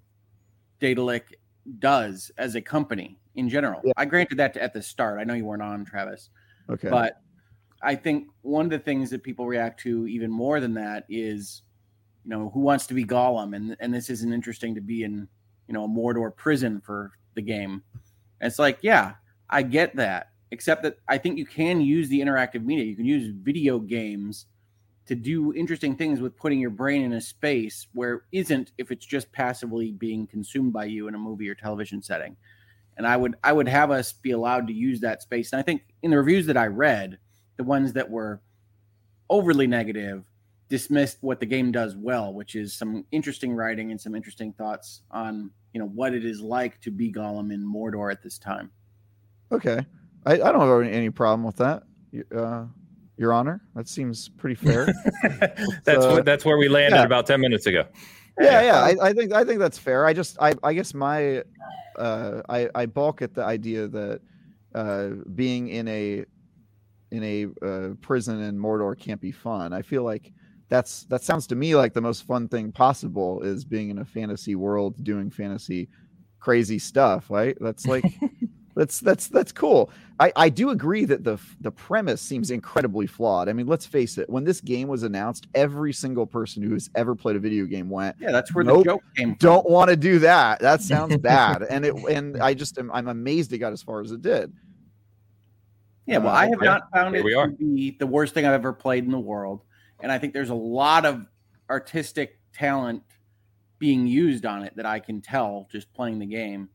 Daedalic 0.79 1.39
does 1.79 2.31
as 2.37 2.55
a 2.55 2.61
company 2.61 3.19
in 3.35 3.49
general. 3.49 3.81
Yeah. 3.83 3.93
I 3.97 4.05
granted 4.05 4.37
that 4.37 4.57
at 4.57 4.73
the 4.73 4.81
start. 4.81 5.19
I 5.19 5.23
know 5.23 5.33
you 5.33 5.45
weren't 5.45 5.61
on, 5.61 5.85
Travis, 5.85 6.29
okay. 6.69 6.89
but 6.89 7.21
I 7.81 7.95
think 7.95 8.27
one 8.41 8.65
of 8.65 8.71
the 8.71 8.79
things 8.79 9.09
that 9.11 9.23
people 9.23 9.45
react 9.45 9.79
to 9.81 10.07
even 10.07 10.31
more 10.31 10.59
than 10.59 10.73
that 10.75 11.05
is, 11.09 11.61
you 12.23 12.29
know, 12.29 12.49
who 12.53 12.59
wants 12.59 12.85
to 12.87 12.93
be 12.93 13.03
Gollum, 13.03 13.55
and 13.55 13.75
and 13.79 13.93
this 13.93 14.09
isn't 14.09 14.33
interesting 14.33 14.75
to 14.75 14.81
be 14.81 15.03
in, 15.03 15.27
you 15.67 15.73
know, 15.73 15.85
a 15.85 15.87
Mordor 15.87 16.35
prison 16.35 16.81
for 16.81 17.11
the 17.33 17.41
game. 17.41 17.81
And 18.39 18.47
it's 18.47 18.59
like, 18.59 18.79
yeah, 18.81 19.13
I 19.51 19.63
get 19.63 19.95
that, 19.97 20.29
except 20.51 20.83
that 20.83 20.97
I 21.07 21.17
think 21.17 21.37
you 21.37 21.45
can 21.45 21.81
use 21.81 22.09
the 22.09 22.21
interactive 22.21 22.63
media. 22.63 22.85
You 22.85 22.95
can 22.95 23.05
use 23.05 23.33
video 23.35 23.79
games 23.79 24.45
to 25.07 25.15
do 25.15 25.53
interesting 25.53 25.95
things 25.95 26.21
with 26.21 26.37
putting 26.37 26.59
your 26.59 26.69
brain 26.69 27.01
in 27.01 27.13
a 27.13 27.21
space 27.21 27.87
where 27.93 28.13
it 28.13 28.21
isn't 28.31 28.71
if 28.77 28.91
it's 28.91 29.05
just 29.05 29.31
passively 29.31 29.91
being 29.91 30.27
consumed 30.27 30.71
by 30.71 30.85
you 30.85 31.07
in 31.07 31.15
a 31.15 31.17
movie 31.17 31.49
or 31.49 31.55
television 31.55 32.01
setting. 32.01 32.37
And 32.97 33.07
I 33.07 33.17
would 33.17 33.35
I 33.43 33.51
would 33.51 33.67
have 33.67 33.91
us 33.91 34.13
be 34.13 34.31
allowed 34.31 34.67
to 34.67 34.73
use 34.73 35.01
that 35.01 35.21
space. 35.21 35.51
And 35.51 35.59
I 35.59 35.63
think 35.63 35.81
in 36.01 36.11
the 36.11 36.17
reviews 36.17 36.45
that 36.45 36.57
I 36.57 36.67
read, 36.67 37.17
the 37.57 37.63
ones 37.63 37.93
that 37.93 38.09
were 38.09 38.41
overly 39.29 39.67
negative 39.67 40.23
dismissed 40.69 41.17
what 41.21 41.39
the 41.39 41.45
game 41.45 41.71
does 41.71 41.97
well, 41.97 42.33
which 42.33 42.55
is 42.55 42.73
some 42.73 43.05
interesting 43.11 43.53
writing 43.53 43.91
and 43.91 43.99
some 43.99 44.15
interesting 44.15 44.53
thoughts 44.53 45.01
on 45.11 45.51
you 45.73 45.79
know 45.79 45.87
what 45.87 46.13
it 46.13 46.25
is 46.25 46.41
like 46.41 46.79
to 46.81 46.91
be 46.91 47.11
Gollum 47.11 47.51
in 47.51 47.65
Mordor 47.65 48.11
at 48.11 48.21
this 48.23 48.37
time. 48.37 48.71
Okay, 49.51 49.85
I, 50.25 50.33
I 50.33 50.37
don't 50.51 50.61
have 50.61 50.81
any- 50.81 50.91
any 50.95 51.09
problem 51.09 51.43
with 51.43 51.57
that, 51.57 51.83
uh, 52.35 52.65
Your 53.17 53.33
Honor. 53.33 53.61
That 53.75 53.87
seems 53.87 54.29
pretty 54.29 54.55
fair. 54.55 54.87
that's 55.83 56.03
So- 56.03 56.11
what 56.13 56.25
that's 56.25 56.45
where 56.45 56.57
we 56.57 56.67
landed 56.69 56.97
yeah. 56.97 57.03
about 57.03 57.25
ten 57.27 57.41
minutes 57.41 57.65
ago. 57.65 57.85
yeah, 58.39 58.61
yeah. 58.61 58.81
I, 58.81 59.09
I 59.09 59.13
think 59.13 59.33
I 59.33 59.43
think 59.43 59.59
that's 59.59 59.77
fair. 59.77 60.05
I 60.05 60.13
just 60.13 60.37
I 60.41 60.53
I 60.63 60.73
guess 60.73 60.93
my 60.93 61.43
uh 61.97 62.41
I 62.49 62.69
I 62.73 62.85
balk 62.85 63.21
at 63.21 63.33
the 63.33 63.43
idea 63.43 63.87
that 63.89 64.21
uh 64.73 65.09
being 65.35 65.67
in 65.67 65.87
a 65.89 66.25
in 67.11 67.23
a 67.23 67.47
uh, 67.65 67.89
prison 67.99 68.41
in 68.41 68.57
Mordor 68.57 68.97
can't 68.97 69.19
be 69.19 69.33
fun. 69.33 69.73
I 69.73 69.81
feel 69.81 70.03
like 70.03 70.31
that's 70.69 71.03
that 71.09 71.23
sounds 71.23 71.45
to 71.47 71.55
me 71.55 71.75
like 71.75 71.93
the 71.93 71.99
most 71.99 72.25
fun 72.25 72.47
thing 72.47 72.71
possible 72.71 73.41
is 73.41 73.65
being 73.65 73.89
in 73.89 73.97
a 73.99 74.05
fantasy 74.05 74.55
world 74.55 75.03
doing 75.03 75.29
fantasy 75.29 75.89
crazy 76.39 76.79
stuff, 76.79 77.29
right? 77.29 77.57
That's 77.59 77.85
like 77.85 78.05
that's 78.81 78.99
that's 78.99 79.27
that's 79.27 79.51
cool. 79.51 79.91
I 80.19 80.33
I 80.35 80.49
do 80.49 80.71
agree 80.71 81.05
that 81.05 81.23
the 81.23 81.37
the 81.59 81.69
premise 81.71 82.19
seems 82.19 82.49
incredibly 82.49 83.05
flawed. 83.05 83.47
I 83.47 83.53
mean, 83.53 83.67
let's 83.67 83.85
face 83.85 84.17
it. 84.17 84.27
When 84.27 84.43
this 84.43 84.59
game 84.59 84.87
was 84.87 85.03
announced, 85.03 85.45
every 85.53 85.93
single 85.93 86.25
person 86.25 86.63
who 86.63 86.73
has 86.73 86.89
ever 86.95 87.13
played 87.13 87.35
a 87.35 87.39
video 87.39 87.65
game 87.65 87.91
went, 87.91 88.15
Yeah, 88.19 88.31
that's 88.31 88.55
where 88.55 88.63
Nope. 88.63 88.79
the 88.79 88.83
joke 88.85 89.03
came 89.15 89.29
from. 89.29 89.37
"Don't 89.37 89.69
want 89.69 89.89
to 89.91 89.95
do 89.95 90.17
that. 90.19 90.59
That 90.61 90.81
sounds 90.93 91.15
bad." 91.17 91.61
and 91.61 91.85
it 91.85 91.93
and 92.09 92.37
I 92.41 92.55
just 92.55 92.79
am 92.79 92.89
I'm 92.91 93.07
amazed 93.07 93.53
it 93.53 93.59
got 93.59 93.71
as 93.71 93.83
far 93.83 94.01
as 94.01 94.11
it 94.11 94.23
did. 94.23 94.51
Yeah, 96.07 96.17
well, 96.17 96.29
Uh, 96.33 96.39
I 96.39 96.43
have 96.45 96.59
yeah, 96.61 96.69
not 96.71 96.91
found 96.91 97.13
here 97.15 97.21
it 97.21 97.25
we 97.25 97.35
are. 97.35 97.47
to 97.47 97.53
be 97.53 97.91
the 97.99 98.07
worst 98.07 98.33
thing 98.33 98.45
I've 98.45 98.53
ever 98.53 98.73
played 98.73 99.03
in 99.05 99.11
the 99.11 99.19
world, 99.19 99.61
and 99.99 100.11
I 100.11 100.17
think 100.17 100.33
there's 100.33 100.49
a 100.49 100.55
lot 100.55 101.05
of 101.05 101.25
artistic 101.69 102.39
talent 102.51 103.03
being 103.77 104.07
used 104.07 104.45
on 104.47 104.63
it 104.63 104.75
that 104.75 104.85
I 104.87 104.99
can 104.99 105.21
tell 105.21 105.67
just 105.71 105.93
playing 105.93 106.17
the 106.17 106.25
game, 106.25 106.69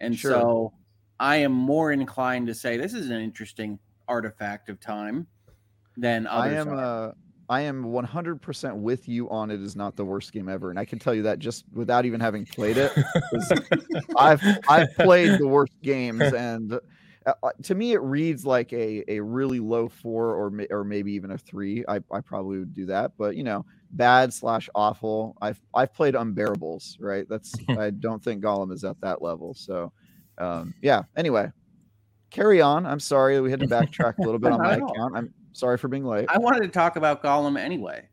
and 0.00 0.14
Sure. 0.16 0.32
so 0.32 0.72
I 1.20 1.36
am 1.36 1.52
more 1.52 1.92
inclined 1.92 2.46
to 2.46 2.54
say 2.54 2.76
this 2.76 2.94
is 2.94 3.10
an 3.10 3.20
interesting 3.20 3.78
artifact 4.06 4.68
of 4.68 4.80
time 4.80 5.26
than 5.96 6.26
others. 6.26 6.52
I 6.52 6.56
am 6.56 6.68
are. 6.68 7.08
uh 7.08 7.12
I 7.50 7.62
am 7.62 7.84
100% 7.84 8.76
with 8.76 9.08
you 9.08 9.30
on 9.30 9.50
it 9.50 9.62
is 9.62 9.74
not 9.74 9.96
the 9.96 10.04
worst 10.04 10.32
game 10.32 10.50
ever 10.50 10.68
and 10.68 10.78
I 10.78 10.84
can 10.84 10.98
tell 10.98 11.14
you 11.14 11.22
that 11.22 11.38
just 11.38 11.64
without 11.72 12.04
even 12.04 12.20
having 12.20 12.44
played 12.44 12.76
it. 12.76 12.92
I've 14.18 14.42
I've 14.68 14.94
played 14.96 15.38
the 15.38 15.48
worst 15.48 15.72
games 15.82 16.20
and 16.20 16.74
uh, 16.74 17.32
uh, 17.42 17.50
to 17.62 17.74
me 17.74 17.92
it 17.92 18.02
reads 18.02 18.44
like 18.44 18.72
a 18.74 19.02
a 19.08 19.20
really 19.20 19.60
low 19.60 19.88
4 19.88 20.34
or 20.34 20.52
or 20.70 20.84
maybe 20.84 21.12
even 21.12 21.30
a 21.30 21.38
3. 21.38 21.86
I 21.88 22.00
I 22.12 22.20
probably 22.20 22.58
would 22.58 22.74
do 22.74 22.84
that 22.86 23.12
but 23.16 23.34
you 23.34 23.44
know 23.44 23.64
bad 23.92 24.32
slash 24.32 24.68
awful. 24.74 25.36
I've 25.40 25.60
I've 25.74 25.94
played 25.94 26.14
unbearables, 26.14 26.96
right? 27.00 27.26
That's 27.28 27.54
I 27.70 27.90
don't 27.90 28.22
think 28.22 28.42
Gollum 28.42 28.72
is 28.72 28.84
at 28.84 29.00
that 29.00 29.22
level. 29.22 29.54
So 29.54 29.92
um 30.38 30.74
yeah, 30.82 31.02
anyway. 31.16 31.50
Carry 32.30 32.60
on. 32.60 32.84
I'm 32.84 33.00
sorry 33.00 33.40
we 33.40 33.50
had 33.50 33.60
to 33.60 33.66
backtrack 33.66 34.18
a 34.18 34.22
little 34.22 34.38
bit 34.38 34.52
on 34.52 34.60
my 34.60 34.74
account. 34.74 35.16
I'm 35.16 35.32
sorry 35.52 35.78
for 35.78 35.88
being 35.88 36.04
late. 36.04 36.26
I 36.28 36.38
wanted 36.38 36.60
to 36.60 36.68
talk 36.68 36.96
about 36.96 37.22
Gollum 37.22 37.58
anyway. 37.58 38.08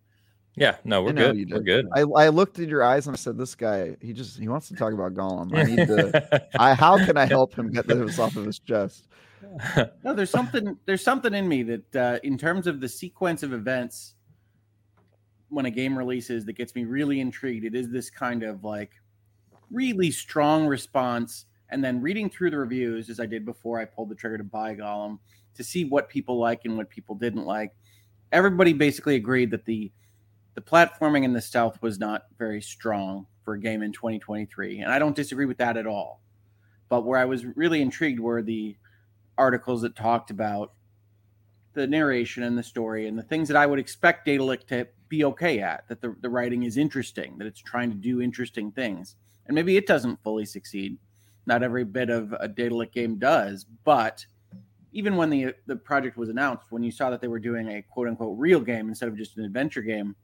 Yeah, 0.57 0.77
no, 0.85 1.03
we're 1.03 1.11
good. 1.11 1.37
you 1.37 1.47
We're 1.49 1.59
good. 1.59 1.87
I, 1.93 2.01
I 2.01 2.29
looked 2.29 2.59
in 2.59 2.69
your 2.69 2.81
eyes 2.81 3.07
and 3.07 3.15
I 3.15 3.17
said, 3.17 3.37
"This 3.37 3.55
guy, 3.55 3.97
he 3.99 4.13
just 4.13 4.39
he 4.39 4.47
wants 4.47 4.69
to 4.69 4.75
talk 4.75 4.93
about 4.93 5.13
Gollum. 5.13 5.53
I 5.53 5.63
need 5.63 5.87
to. 5.87 6.47
I 6.59 6.73
how 6.73 6.97
can 7.03 7.17
I 7.17 7.25
help 7.25 7.53
him 7.53 7.71
get 7.71 7.87
this 7.87 8.19
off 8.19 8.35
of 8.35 8.45
his 8.45 8.59
chest?" 8.59 9.07
No, 10.03 10.13
there's 10.13 10.31
something 10.31 10.77
there's 10.85 11.03
something 11.03 11.33
in 11.33 11.47
me 11.47 11.63
that 11.63 11.95
uh, 11.95 12.19
in 12.23 12.37
terms 12.37 12.67
of 12.67 12.81
the 12.81 12.89
sequence 12.89 13.43
of 13.43 13.53
events 13.53 14.15
when 15.49 15.65
a 15.65 15.71
game 15.71 15.97
releases 15.97 16.45
that 16.45 16.53
gets 16.53 16.73
me 16.75 16.83
really 16.83 17.19
intrigued. 17.19 17.63
It 17.63 17.75
is 17.75 17.89
this 17.89 18.09
kind 18.09 18.43
of 18.43 18.63
like 18.63 18.91
really 19.71 20.11
strong 20.11 20.67
response 20.67 21.45
and 21.69 21.83
then 21.83 22.01
reading 22.01 22.29
through 22.29 22.51
the 22.51 22.57
reviews 22.57 23.09
as 23.09 23.19
I 23.19 23.25
did 23.25 23.45
before 23.45 23.79
I 23.79 23.85
pulled 23.85 24.09
the 24.09 24.15
trigger 24.15 24.37
to 24.37 24.43
buy 24.43 24.75
Gollum 24.75 25.19
to 25.55 25.63
see 25.63 25.85
what 25.85 26.09
people 26.09 26.37
like 26.37 26.65
and 26.65 26.77
what 26.77 26.89
people 26.89 27.15
didn't 27.15 27.45
like. 27.45 27.73
Everybody 28.31 28.73
basically 28.73 29.15
agreed 29.15 29.51
that 29.51 29.65
the 29.65 29.91
the 30.55 30.61
platforming 30.61 31.25
and 31.25 31.35
the 31.35 31.41
stealth 31.41 31.81
was 31.81 31.99
not 31.99 32.27
very 32.37 32.61
strong 32.61 33.27
for 33.43 33.55
a 33.55 33.59
game 33.59 33.81
in 33.81 33.91
2023 33.91 34.79
and 34.79 34.91
I 34.91 34.99
don't 34.99 35.15
disagree 35.15 35.45
with 35.45 35.57
that 35.57 35.75
at 35.75 35.85
all. 35.85 36.21
But 36.87 37.05
where 37.05 37.19
I 37.19 37.25
was 37.25 37.45
really 37.45 37.81
intrigued 37.81 38.19
were 38.19 38.41
the 38.41 38.77
articles 39.37 39.81
that 39.81 39.95
talked 39.95 40.31
about 40.31 40.71
the 41.73 41.85
narration 41.85 42.43
and 42.43 42.57
the 42.57 42.63
story 42.63 43.07
and 43.07 43.17
the 43.17 43.23
things 43.23 43.47
that 43.49 43.57
I 43.57 43.65
would 43.65 43.79
expect 43.79 44.25
Daedalic 44.25 44.65
to 44.67 44.87
be 45.09 45.25
okay 45.25 45.59
at, 45.59 45.87
that 45.89 46.01
the, 46.01 46.15
the 46.21 46.29
writing 46.29 46.63
is 46.63 46.77
interesting, 46.77 47.37
that 47.37 47.47
it's 47.47 47.59
trying 47.59 47.91
to 47.91 47.97
do 47.97 48.21
interesting 48.21 48.71
things. 48.71 49.15
And 49.45 49.53
maybe 49.53 49.77
it 49.77 49.85
doesn't 49.85 50.23
fully 50.23 50.45
succeed. 50.45 50.97
Not 51.45 51.63
every 51.63 51.83
bit 51.83 52.09
of 52.09 52.33
a 52.33 52.47
data 52.47 52.69
Daedalic 52.69 52.91
game 52.91 53.17
does, 53.17 53.65
but 53.83 54.25
even 54.91 55.17
when 55.17 55.29
the 55.29 55.53
the 55.67 55.75
project 55.75 56.17
was 56.17 56.29
announced, 56.29 56.67
when 56.69 56.81
you 56.81 56.91
saw 56.91 57.09
that 57.09 57.21
they 57.21 57.27
were 57.27 57.39
doing 57.39 57.69
a 57.69 57.81
quote 57.81 58.07
unquote 58.07 58.37
real 58.37 58.61
game 58.61 58.89
instead 58.89 59.09
of 59.09 59.17
just 59.17 59.37
an 59.37 59.45
adventure 59.45 59.81
game, 59.81 60.15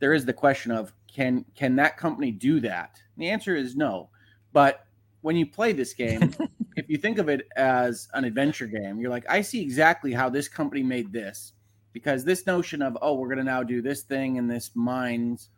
there 0.00 0.12
is 0.12 0.24
the 0.24 0.32
question 0.32 0.72
of 0.72 0.92
can 1.06 1.44
can 1.54 1.76
that 1.76 1.96
company 1.96 2.30
do 2.30 2.60
that? 2.60 3.00
And 3.14 3.24
the 3.24 3.30
answer 3.30 3.56
is 3.56 3.76
no. 3.76 4.10
But 4.52 4.84
when 5.20 5.36
you 5.36 5.46
play 5.46 5.72
this 5.72 5.94
game, 5.94 6.34
if 6.76 6.88
you 6.88 6.98
think 6.98 7.18
of 7.18 7.28
it 7.28 7.46
as 7.56 8.08
an 8.14 8.24
adventure 8.24 8.66
game, 8.66 9.00
you're 9.00 9.10
like, 9.10 9.28
I 9.28 9.40
see 9.40 9.62
exactly 9.62 10.12
how 10.12 10.28
this 10.28 10.48
company 10.48 10.82
made 10.82 11.12
this. 11.12 11.52
Because 11.92 12.24
this 12.24 12.46
notion 12.46 12.82
of, 12.82 12.96
oh, 13.00 13.14
we're 13.14 13.28
gonna 13.28 13.44
now 13.44 13.62
do 13.62 13.80
this 13.80 14.02
thing 14.02 14.36
in 14.36 14.46
this 14.46 14.72
mines 14.74 15.50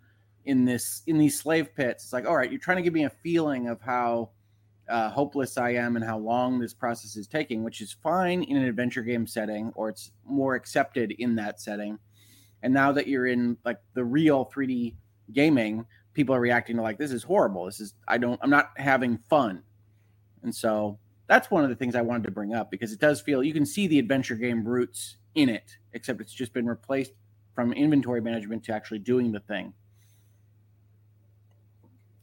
in 0.44 0.64
this 0.64 1.02
in 1.06 1.18
these 1.18 1.38
slave 1.38 1.74
pits, 1.74 2.04
it's 2.04 2.12
like, 2.12 2.26
all 2.26 2.36
right, 2.36 2.50
you're 2.50 2.60
trying 2.60 2.78
to 2.78 2.82
give 2.82 2.94
me 2.94 3.04
a 3.04 3.10
feeling 3.10 3.68
of 3.68 3.80
how 3.80 4.30
uh, 4.90 5.10
hopeless 5.10 5.56
I 5.56 5.70
am 5.70 5.96
and 5.96 6.04
how 6.04 6.18
long 6.18 6.58
this 6.58 6.74
process 6.74 7.16
is 7.16 7.26
taking, 7.26 7.62
which 7.62 7.80
is 7.80 7.92
fine 8.02 8.42
in 8.42 8.56
an 8.56 8.64
adventure 8.64 9.02
game 9.02 9.26
setting, 9.26 9.72
or 9.74 9.88
it's 9.88 10.12
more 10.26 10.54
accepted 10.54 11.12
in 11.12 11.36
that 11.36 11.60
setting. 11.60 11.98
And 12.62 12.74
now 12.74 12.92
that 12.92 13.06
you're 13.06 13.26
in 13.26 13.56
like 13.64 13.78
the 13.94 14.04
real 14.04 14.50
3D 14.54 14.94
gaming, 15.32 15.86
people 16.12 16.34
are 16.34 16.40
reacting 16.40 16.76
to 16.76 16.82
like, 16.82 16.98
this 16.98 17.12
is 17.12 17.22
horrible. 17.22 17.64
This 17.64 17.80
is, 17.80 17.94
I 18.08 18.18
don't, 18.18 18.38
I'm 18.42 18.50
not 18.50 18.72
having 18.76 19.18
fun. 19.30 19.62
And 20.42 20.54
so 20.54 20.98
that's 21.26 21.50
one 21.50 21.62
of 21.62 21.70
the 21.70 21.76
things 21.76 21.94
I 21.94 22.02
wanted 22.02 22.24
to 22.24 22.32
bring 22.32 22.52
up 22.52 22.70
because 22.70 22.92
it 22.92 22.98
does 22.98 23.20
feel 23.20 23.42
you 23.42 23.54
can 23.54 23.64
see 23.64 23.86
the 23.86 23.98
adventure 23.98 24.34
game 24.34 24.64
roots 24.64 25.16
in 25.36 25.48
it, 25.48 25.76
except 25.92 26.20
it's 26.20 26.34
just 26.34 26.52
been 26.52 26.66
replaced 26.66 27.12
from 27.54 27.72
inventory 27.72 28.20
management 28.20 28.64
to 28.64 28.74
actually 28.74 28.98
doing 28.98 29.30
the 29.30 29.40
thing. 29.40 29.72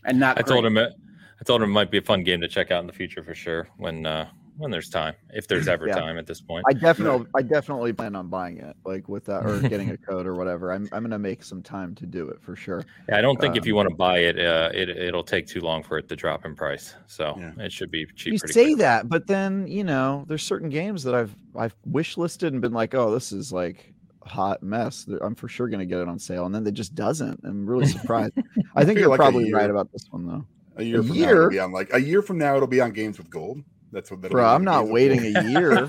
And 0.05 0.19
not 0.19 0.37
I 0.37 0.41
told 0.41 0.65
him 0.65 0.77
it 0.77 0.93
I 1.39 1.43
told 1.45 1.61
him 1.61 1.69
it 1.69 1.73
might 1.73 1.91
be 1.91 1.97
a 1.99 2.01
fun 2.01 2.23
game 2.23 2.41
to 2.41 2.47
check 2.47 2.71
out 2.71 2.81
in 2.81 2.87
the 2.87 2.93
future 2.93 3.23
for 3.23 3.35
sure 3.35 3.67
when 3.77 4.05
uh, 4.05 4.27
when 4.57 4.71
there's 4.71 4.89
time, 4.89 5.13
if 5.29 5.47
there's 5.47 5.67
ever 5.75 5.87
Yeah. 5.87 5.95
time 5.99 6.17
at 6.17 6.25
this 6.25 6.41
point. 6.41 6.65
I 6.67 6.73
definitely, 6.73 7.27
I 7.35 7.43
definitely 7.43 7.93
plan 7.93 8.15
on 8.15 8.27
buying 8.27 8.57
it, 8.57 8.75
like 8.85 9.07
with 9.07 9.25
that, 9.25 9.45
or 9.45 9.61
getting 9.61 9.91
a 9.91 9.97
code 10.09 10.25
or 10.25 10.33
whatever. 10.33 10.71
I'm, 10.71 10.89
I'm 10.91 11.03
gonna 11.03 11.19
make 11.19 11.43
some 11.43 11.61
time 11.61 11.93
to 11.95 12.07
do 12.07 12.27
it 12.29 12.41
for 12.41 12.55
sure. 12.55 12.83
Yeah, 13.07 13.19
I 13.19 13.21
don't 13.21 13.39
think 13.39 13.55
if 13.55 13.61
Um, 13.63 13.67
you 13.67 13.75
want 13.75 13.87
to 13.89 13.95
buy 13.95 14.17
it, 14.19 14.39
uh, 14.39 14.71
it 14.73 14.89
it'll 14.89 15.23
take 15.23 15.45
too 15.45 15.61
long 15.61 15.83
for 15.83 15.99
it 15.99 16.07
to 16.09 16.15
drop 16.15 16.43
in 16.43 16.55
price. 16.55 16.95
So 17.05 17.35
Yeah. 17.37 17.51
it 17.65 17.71
should 17.71 17.91
be 17.91 18.07
cheap. 18.15 18.33
You 18.33 18.39
say 18.39 18.69
quick. 18.69 18.77
that, 18.79 19.07
but 19.09 19.27
then 19.27 19.67
you 19.67 19.83
know, 19.83 20.25
there's 20.27 20.41
certain 20.43 20.69
games 20.69 21.03
that 21.03 21.13
I've, 21.13 21.35
I've 21.55 21.75
wish 21.85 22.17
listed 22.17 22.51
and 22.53 22.59
been 22.61 22.73
like, 22.73 22.95
oh, 22.95 23.11
this 23.11 23.31
is 23.31 23.53
like 23.53 23.93
hot 24.23 24.63
mess. 24.63 25.07
I'm 25.21 25.35
for 25.35 25.47
sure 25.47 25.67
gonna 25.69 25.85
get 25.85 25.99
it 25.99 26.07
on 26.07 26.17
sale, 26.17 26.47
and 26.47 26.55
then 26.55 26.65
it 26.65 26.73
just 26.73 26.95
doesn't. 26.95 27.41
I'm 27.43 27.69
really 27.69 27.85
surprised. 27.85 28.33
I 28.75 28.85
think 28.85 28.99
you're 28.99 29.09
like 29.09 29.19
probably 29.19 29.53
right 29.53 29.69
about 29.69 29.91
this 29.91 30.05
one 30.09 30.25
though. 30.25 30.47
A 30.77 30.83
year 30.83 30.99
A 30.99 31.03
from 31.03 31.07
now, 31.09 31.13
year? 31.15 31.35
it'll 31.37 31.49
be 31.49 31.59
on 31.59 31.71
like 31.71 31.93
a 31.93 31.99
year 31.99 32.21
from 32.21 32.37
now, 32.37 32.55
it'll 32.55 32.67
be 32.67 32.81
on 32.81 32.91
Games 32.91 33.17
with 33.17 33.29
Gold. 33.29 33.61
That's 33.91 34.11
what. 34.11 34.21
that'll 34.21 34.35
Bro, 34.35 34.45
I'm 34.53 34.63
not 34.63 34.87
waiting 34.89 35.35
a 35.35 35.43
year. 35.49 35.87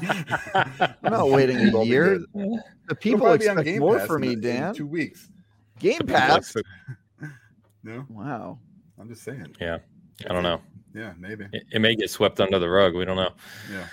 I'm 0.54 0.94
not 1.02 1.30
waiting 1.30 1.56
a 1.74 1.84
year. 1.84 2.18
The 2.18 2.58
It'll 2.90 2.96
people 3.00 3.26
be 3.26 3.30
on 3.48 3.58
expect 3.58 3.64
Game 3.64 3.80
more 3.80 3.98
Pass 3.98 4.06
from 4.06 4.22
in- 4.22 4.28
me, 4.28 4.34
in 4.34 4.40
Dan. 4.40 4.74
two 4.74 4.86
weeks. 4.86 5.28
Game 5.78 6.00
Pass. 6.06 6.54
No, 7.84 8.04
Wow. 8.10 8.58
I'm 9.00 9.08
just 9.08 9.22
saying. 9.22 9.54
Yeah. 9.60 9.78
I 10.28 10.32
don't 10.32 10.42
know. 10.42 10.60
Yeah, 10.94 11.12
maybe. 11.18 11.46
It, 11.52 11.62
it 11.72 11.78
may 11.80 11.94
get 11.94 12.10
swept 12.10 12.40
under 12.40 12.58
the 12.58 12.68
rug. 12.68 12.94
We 12.96 13.04
don't 13.04 13.16
know. 13.16 13.30
Yeah. 13.72 13.86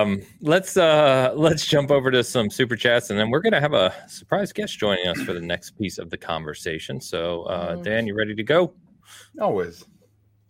Um, 0.00 0.22
let's 0.40 0.76
uh 0.76 1.32
let's 1.36 1.66
jump 1.66 1.90
over 1.90 2.10
to 2.10 2.22
some 2.22 2.50
super 2.50 2.76
chats 2.76 3.10
and 3.10 3.18
then 3.18 3.30
we're 3.30 3.40
gonna 3.40 3.60
have 3.60 3.72
a 3.72 3.92
surprise 4.06 4.52
guest 4.52 4.78
joining 4.78 5.08
us 5.08 5.20
for 5.22 5.32
the 5.32 5.40
next 5.40 5.70
piece 5.78 5.98
of 5.98 6.10
the 6.10 6.16
conversation. 6.18 7.00
So 7.00 7.42
uh 7.44 7.76
Dan, 7.76 8.06
you 8.06 8.14
ready 8.14 8.34
to 8.34 8.42
go? 8.44 8.72
Always. 9.40 9.84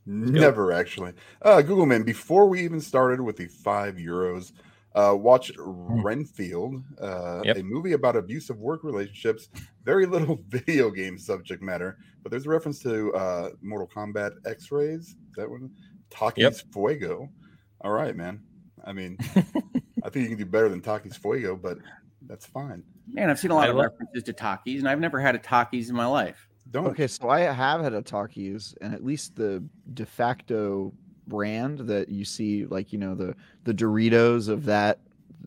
Never 0.06 0.72
actually. 0.72 1.12
Uh 1.42 1.62
Google 1.62 1.86
Man, 1.86 2.02
before 2.02 2.46
we 2.48 2.60
even 2.62 2.80
started 2.80 3.20
with 3.20 3.36
the 3.36 3.46
five 3.46 3.94
euros, 3.96 4.52
uh 4.94 5.14
watch 5.16 5.50
Renfield, 5.58 6.82
uh 7.00 7.40
Yep. 7.44 7.56
a 7.56 7.62
movie 7.62 7.92
about 7.92 8.16
abusive 8.16 8.58
work 8.58 8.84
relationships, 8.84 9.48
very 9.84 10.04
little 10.06 10.40
video 10.48 10.90
game 10.90 11.16
subject 11.18 11.62
matter, 11.62 11.96
but 12.22 12.30
there's 12.30 12.46
a 12.46 12.50
reference 12.50 12.80
to 12.80 13.12
uh 13.14 13.50
Mortal 13.62 13.88
Kombat 13.88 14.32
X-rays. 14.46 15.16
That 15.36 15.48
one? 15.48 15.70
Taki's 16.10 16.42
Yep. 16.42 16.54
Fuego. 16.72 17.30
All 17.80 17.92
right, 17.92 18.14
man. 18.14 18.42
I 18.84 18.92
mean, 18.92 19.16
I 20.04 20.10
think 20.10 20.24
you 20.24 20.28
can 20.28 20.38
do 20.38 20.44
better 20.46 20.68
than 20.68 20.82
Taki's 20.82 21.16
Fuego, 21.16 21.56
but 21.56 21.78
that's 22.26 22.44
fine. 22.44 22.82
Man, 23.10 23.30
I've 23.30 23.38
seen 23.38 23.50
a 23.50 23.54
lot 23.54 23.66
I 23.68 23.70
of 23.70 23.76
lo- 23.76 23.82
references 23.84 24.22
to 24.24 24.32
Takis, 24.34 24.78
and 24.80 24.88
I've 24.88 25.00
never 25.00 25.18
had 25.18 25.34
a 25.34 25.38
Takis 25.38 25.88
in 25.88 25.94
my 25.96 26.06
life. 26.06 26.46
Don't 26.74 26.88
Okay, 26.88 27.06
so 27.06 27.28
I 27.30 27.40
have 27.42 27.80
had 27.82 27.92
a 27.94 28.02
Takis, 28.02 28.74
and 28.80 28.92
at 28.92 29.04
least 29.04 29.36
the 29.36 29.62
de 29.94 30.04
facto 30.04 30.92
brand 31.28 31.78
that 31.78 32.08
you 32.08 32.24
see, 32.24 32.66
like 32.66 32.92
you 32.92 32.98
know 32.98 33.14
the 33.14 33.36
the 33.62 33.72
Doritos 33.72 34.48
of 34.48 34.64
that 34.64 34.98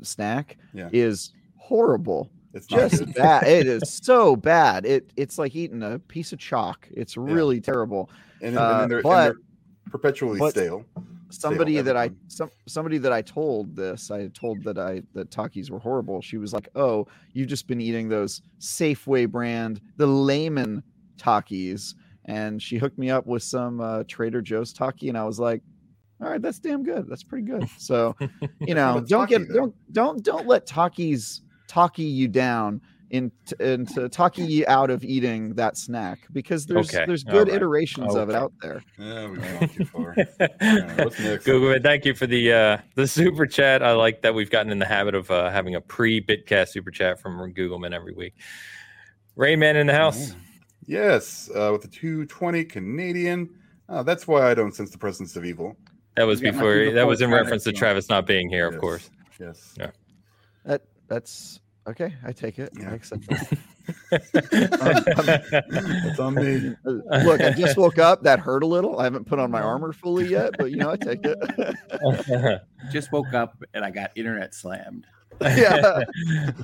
snack, 0.04 0.58
Yeah. 0.74 0.88
is 0.94 1.34
horrible. 1.58 2.32
it's 2.54 2.66
Just 2.66 3.14
bad. 3.14 3.44
It 3.46 3.68
is 3.68 3.82
so 4.04 4.38
bad. 4.38 4.86
It 4.86 5.12
it's 5.18 5.38
like 5.38 5.54
eating 5.54 5.84
a 5.84 6.00
piece 6.00 6.32
of 6.32 6.40
chalk. 6.40 6.88
It's 6.92 7.18
Yeah. 7.18 7.24
really 7.24 7.60
terrible. 7.60 8.10
and, 8.42 8.50
and 8.56 8.58
uh, 8.58 8.80
then 8.80 8.90
they're, 8.90 8.98
and 9.00 9.04
but- 9.04 9.24
they're 9.34 9.36
perpetually 9.92 10.40
but- 10.40 10.52
stale. 10.52 10.86
Somebody 11.30 11.74
Stale 11.74 11.84
that 11.84 11.98
I 11.98 12.10
some 12.30 12.50
somebody 12.68 12.98
that 13.00 13.12
I 13.12 13.22
told 13.22 13.76
this, 13.76 14.12
I 14.12 14.28
told 14.30 14.64
that 14.64 14.78
I 14.80 15.02
that 15.14 15.30
Takis 15.30 15.70
were 15.70 15.78
horrible. 15.80 16.22
She 16.22 16.38
was 16.38 16.54
like, 16.54 16.70
"Oh, 16.74 17.06
you've 17.34 17.50
just 17.50 17.68
been 17.68 17.82
eating 17.82 18.08
those 18.08 18.42
Safeway 18.62 19.30
brand, 19.30 19.82
the 19.98 20.08
layman 20.08 20.82
Takis," 21.18 21.96
and 22.26 22.62
she 22.62 22.78
hooked 22.78 22.98
me 22.98 23.10
up 23.10 23.26
with 23.26 23.44
some 23.44 23.82
uh, 23.82 24.04
Trader 24.08 24.42
Joe's 24.42 24.74
Taki, 24.74 25.10
and 25.10 25.18
I 25.18 25.24
was 25.24 25.40
like, 25.40 25.62
"All 26.22 26.30
right, 26.30 26.42
that's 26.42 26.60
damn 26.60 26.84
good. 26.84 27.08
That's 27.10 27.24
pretty 27.24 27.46
good." 27.46 27.68
So, 27.78 28.16
you 28.60 28.76
know, 28.76 29.04
don't 29.08 29.30
get 29.30 29.48
though? 29.48 29.56
don't 29.56 29.76
don't 29.92 30.24
don't 30.24 30.48
let 30.48 30.68
Takis 30.68 31.42
Taki 31.68 32.04
you 32.04 32.28
down 32.28 32.82
in 33.10 33.32
into 33.60 34.10
Taki 34.10 34.44
you 34.44 34.66
out 34.68 34.90
of 34.90 35.04
eating 35.04 35.54
that 35.56 35.78
snack 35.78 36.20
because 36.34 36.66
there's 36.66 36.90
Okay, 36.90 37.06
there's 37.06 37.24
good 37.24 37.48
right, 37.48 37.56
iterations 37.56 38.16
of 38.16 38.30
it 38.30 38.36
out 38.36 38.54
there. 38.62 38.84
Yeah, 38.98 39.30
we've 39.30 39.42
gone 39.42 39.70
too 39.70 39.86
far. 39.86 40.16
what's 41.04 41.20
next? 41.20 41.46
Google, 41.46 41.80
thank 41.82 42.06
you 42.06 42.14
for 42.14 42.28
the 42.28 42.52
uh 42.54 42.78
the 42.96 43.08
super 43.08 43.46
chat. 43.46 43.84
I 43.84 43.94
like 43.94 44.22
that 44.22 44.34
we've 44.34 44.50
gotten 44.50 44.72
in 44.72 44.80
the 44.80 44.86
habit 44.86 45.16
of 45.16 45.30
uh, 45.32 45.50
having 45.50 45.76
a 45.76 45.82
pre 45.82 46.22
Bitcast 46.22 46.70
super 46.70 46.92
chat 46.92 47.20
from 47.20 47.54
Googleman 47.54 47.94
every 47.94 48.14
week. 48.14 48.36
Rayman 49.38 49.76
in 49.76 49.88
the 49.88 49.94
house. 49.94 50.34
Yes, 50.88 51.50
uh, 51.54 51.70
with 51.72 51.82
the 51.82 51.88
220 51.90 52.64
Canadian. 52.66 53.50
Uh, 53.90 54.04
that's 54.04 54.26
why 54.28 54.50
I 54.50 54.54
don't 54.54 54.74
sense 54.74 54.90
the 54.90 54.98
presence 54.98 55.36
of 55.36 55.46
evil. 55.46 55.78
That 56.16 56.24
was 56.24 56.42
You 56.42 56.52
before 56.52 56.92
that 56.92 57.06
was 57.06 57.22
in 57.22 57.30
reference 57.30 57.64
to. 57.66 57.72
Travis 57.74 58.10
not 58.10 58.26
being 58.26 58.50
here, 58.50 58.68
of 58.68 58.74
Yes, 58.74 58.82
course. 58.82 59.10
Yes. 59.40 59.76
Yeah. 59.78 59.92
That 60.66 60.82
that's 61.08 61.60
okay. 61.88 62.14
I 62.26 62.32
take 62.32 62.58
it. 62.58 62.72
Yeah. 62.78 62.92
I 62.92 62.94
accept 62.96 63.28
that. 63.30 63.58
It's 66.06 66.20
on 66.20 66.36
me. 66.36 66.76
Uh, 66.86 67.18
Look, 67.24 67.42
I 67.42 67.52
just 67.52 67.78
woke 67.78 68.00
up. 68.00 68.24
That 68.24 68.40
hurt 68.40 68.64
a 68.64 68.68
little. 68.68 69.00
I 69.00 69.04
haven't 69.04 69.26
put 69.26 69.40
on 69.40 69.52
my 69.52 69.62
armor 69.62 69.94
fully 69.94 70.28
yet, 70.28 70.54
but 70.58 70.72
you 70.72 70.78
know, 70.78 70.90
I 70.92 70.96
take 70.98 71.20
it. 71.24 71.38
Just 72.92 73.12
woke 73.12 73.34
up 73.34 73.62
and 73.74 73.84
I 73.84 73.92
got 73.92 74.12
internet 74.16 74.54
slammed. 74.54 75.06
yeah, 75.42 76.00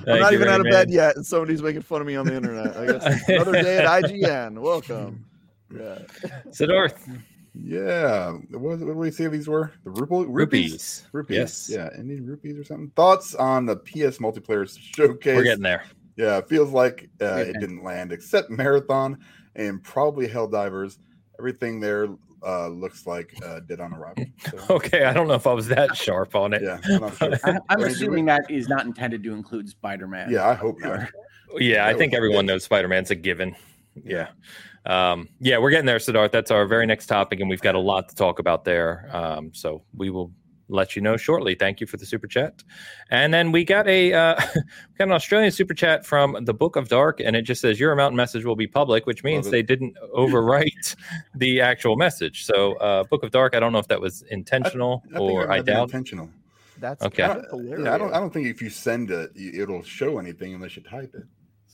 I'm 0.08 0.18
not 0.18 0.32
even 0.32 0.48
out 0.48 0.60
of 0.60 0.66
Rayman. 0.66 0.70
bed 0.70 0.90
yet, 0.90 1.16
and 1.16 1.24
somebody's 1.24 1.62
making 1.62 1.82
fun 1.82 2.00
of 2.00 2.06
me 2.06 2.16
on 2.16 2.26
the 2.26 2.34
internet. 2.34 2.76
I 2.76 2.86
guess 2.86 3.22
another 3.28 3.52
day 3.52 3.78
at 3.78 4.02
IGN. 4.02 4.58
Welcome. 4.58 5.24
Yeah. 5.72 5.98
Siddharth. 6.48 7.20
Yeah. 7.54 8.32
What, 8.50 8.78
what 8.78 8.78
did 8.78 8.96
we 8.96 9.10
say 9.12 9.28
these 9.28 9.48
were? 9.48 9.72
The 9.84 9.90
ruple, 9.90 10.26
rupees? 10.28 10.72
Rupees. 10.72 11.06
Rupees. 11.12 11.36
Yes. 11.36 11.70
Yeah. 11.70 12.00
Indian 12.00 12.26
rupees 12.26 12.58
or 12.58 12.64
something. 12.64 12.90
Thoughts 12.96 13.34
on 13.36 13.66
the 13.66 13.76
PS 13.76 14.18
multiplayer 14.18 14.68
showcase? 14.96 15.36
We're 15.36 15.44
getting 15.44 15.62
there. 15.62 15.84
Yeah, 16.16 16.38
it 16.38 16.48
feels 16.48 16.70
like 16.70 17.08
uh, 17.20 17.36
it 17.36 17.58
didn't 17.60 17.82
land, 17.82 18.12
except 18.12 18.50
Marathon 18.50 19.18
and 19.56 19.82
probably 19.82 20.28
Helldivers. 20.28 20.98
Everything 21.38 21.80
there 21.80 22.08
uh, 22.46 22.68
looks 22.68 23.06
like 23.06 23.34
uh, 23.44 23.60
Dead 23.60 23.80
on 23.80 23.92
Arrival. 23.94 24.24
So, 24.50 24.74
Okay, 24.76 25.04
I 25.04 25.12
don't 25.12 25.28
know 25.28 25.34
if 25.34 25.46
I 25.46 25.52
was 25.52 25.66
that 25.68 25.96
sharp 26.04 26.34
on 26.34 26.52
it. 26.52 26.62
yeah, 26.62 26.78
I'm 26.84 27.16
sure. 27.16 27.34
I, 27.44 27.50
I'm 27.50 27.58
I 27.68 27.76
mean, 27.76 27.86
assuming 27.86 28.24
that 28.26 28.50
is 28.50 28.68
not 28.68 28.84
intended 28.86 29.22
to 29.24 29.32
include 29.32 29.68
Spider 29.68 30.06
Man. 30.06 30.30
Yeah, 30.30 30.48
I 30.48 30.54
hope 30.54 30.78
not. 30.80 31.08
Yeah, 31.58 31.86
I 31.86 31.94
think 31.94 32.14
everyone 32.14 32.46
knows 32.46 32.64
Spider 32.64 32.88
Man's 32.88 33.10
a 33.10 33.14
given. 33.14 33.54
Yeah. 34.04 34.28
Um, 34.86 35.28
yeah, 35.40 35.58
we're 35.58 35.70
getting 35.70 35.86
there, 35.86 35.98
Siddharth. 35.98 36.32
That's 36.32 36.50
our 36.50 36.66
very 36.66 36.84
next 36.86 37.06
topic, 37.06 37.40
and 37.40 37.48
we've 37.48 37.60
got 37.60 37.74
a 37.74 37.80
lot 37.80 38.08
to 38.10 38.14
talk 38.14 38.38
about 38.38 38.64
there. 38.64 39.08
Um, 39.12 39.52
so 39.54 39.82
we 39.96 40.10
will 40.10 40.30
let 40.68 40.96
you 40.96 41.02
know 41.02 41.16
shortly. 41.16 41.54
Thank 41.54 41.80
you 41.80 41.86
for 41.86 41.96
the 41.96 42.06
super 42.06 42.26
chat. 42.26 42.62
And 43.10 43.32
then 43.32 43.52
we 43.52 43.64
got 43.64 43.86
a 43.88 44.12
uh, 44.12 44.34
got 44.98 45.08
an 45.08 45.12
Australian 45.12 45.50
super 45.50 45.74
chat 45.74 46.06
from 46.06 46.36
the 46.44 46.54
Book 46.54 46.76
of 46.76 46.88
Dark, 46.88 47.20
and 47.20 47.36
it 47.36 47.42
just 47.42 47.60
says 47.60 47.78
your 47.78 47.92
amount 47.92 48.14
message 48.14 48.44
will 48.44 48.56
be 48.56 48.66
public, 48.66 49.06
which 49.06 49.22
means 49.24 49.50
they 49.50 49.62
didn't 49.62 49.96
overwrite 50.16 50.96
the 51.34 51.60
actual 51.60 51.96
message. 51.96 52.44
So, 52.44 52.74
uh, 52.74 53.04
Book 53.04 53.22
of 53.22 53.30
Dark, 53.30 53.54
I 53.54 53.60
don't 53.60 53.72
know 53.72 53.78
if 53.78 53.88
that 53.88 54.00
was 54.00 54.22
intentional 54.30 55.02
I 55.14 55.18
think 55.18 55.20
or 55.30 55.50
I 55.50 55.56
have 55.56 55.64
been 55.66 55.74
doubt. 55.76 55.84
intentional. 55.84 56.30
That's 56.78 57.02
Okay. 57.04 57.22
I 57.22 57.34
don't, 57.34 57.50
hilarious. 57.50 57.84
yeah, 57.86 57.94
I 57.94 57.98
don't. 57.98 58.12
I 58.14 58.18
don't 58.20 58.32
think 58.32 58.46
if 58.46 58.60
you 58.60 58.68
send 58.70 59.10
it, 59.10 59.30
it'll 59.36 59.82
show 59.82 60.18
anything 60.18 60.54
unless 60.54 60.76
you 60.76 60.82
type 60.82 61.14
it. 61.14 61.24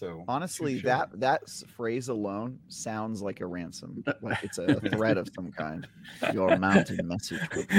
So 0.00 0.24
Honestly, 0.26 0.76
touche. 0.76 0.84
that 0.84 1.20
that 1.20 1.42
phrase 1.76 2.08
alone 2.08 2.58
sounds 2.68 3.20
like 3.20 3.40
a 3.40 3.46
ransom. 3.46 4.02
Like 4.22 4.42
it's 4.42 4.56
a 4.56 4.80
threat 4.92 5.18
of 5.18 5.28
some 5.34 5.52
kind. 5.52 5.86
Your 6.32 6.56
mounted 6.56 7.04
message. 7.04 7.40
Will 7.54 7.64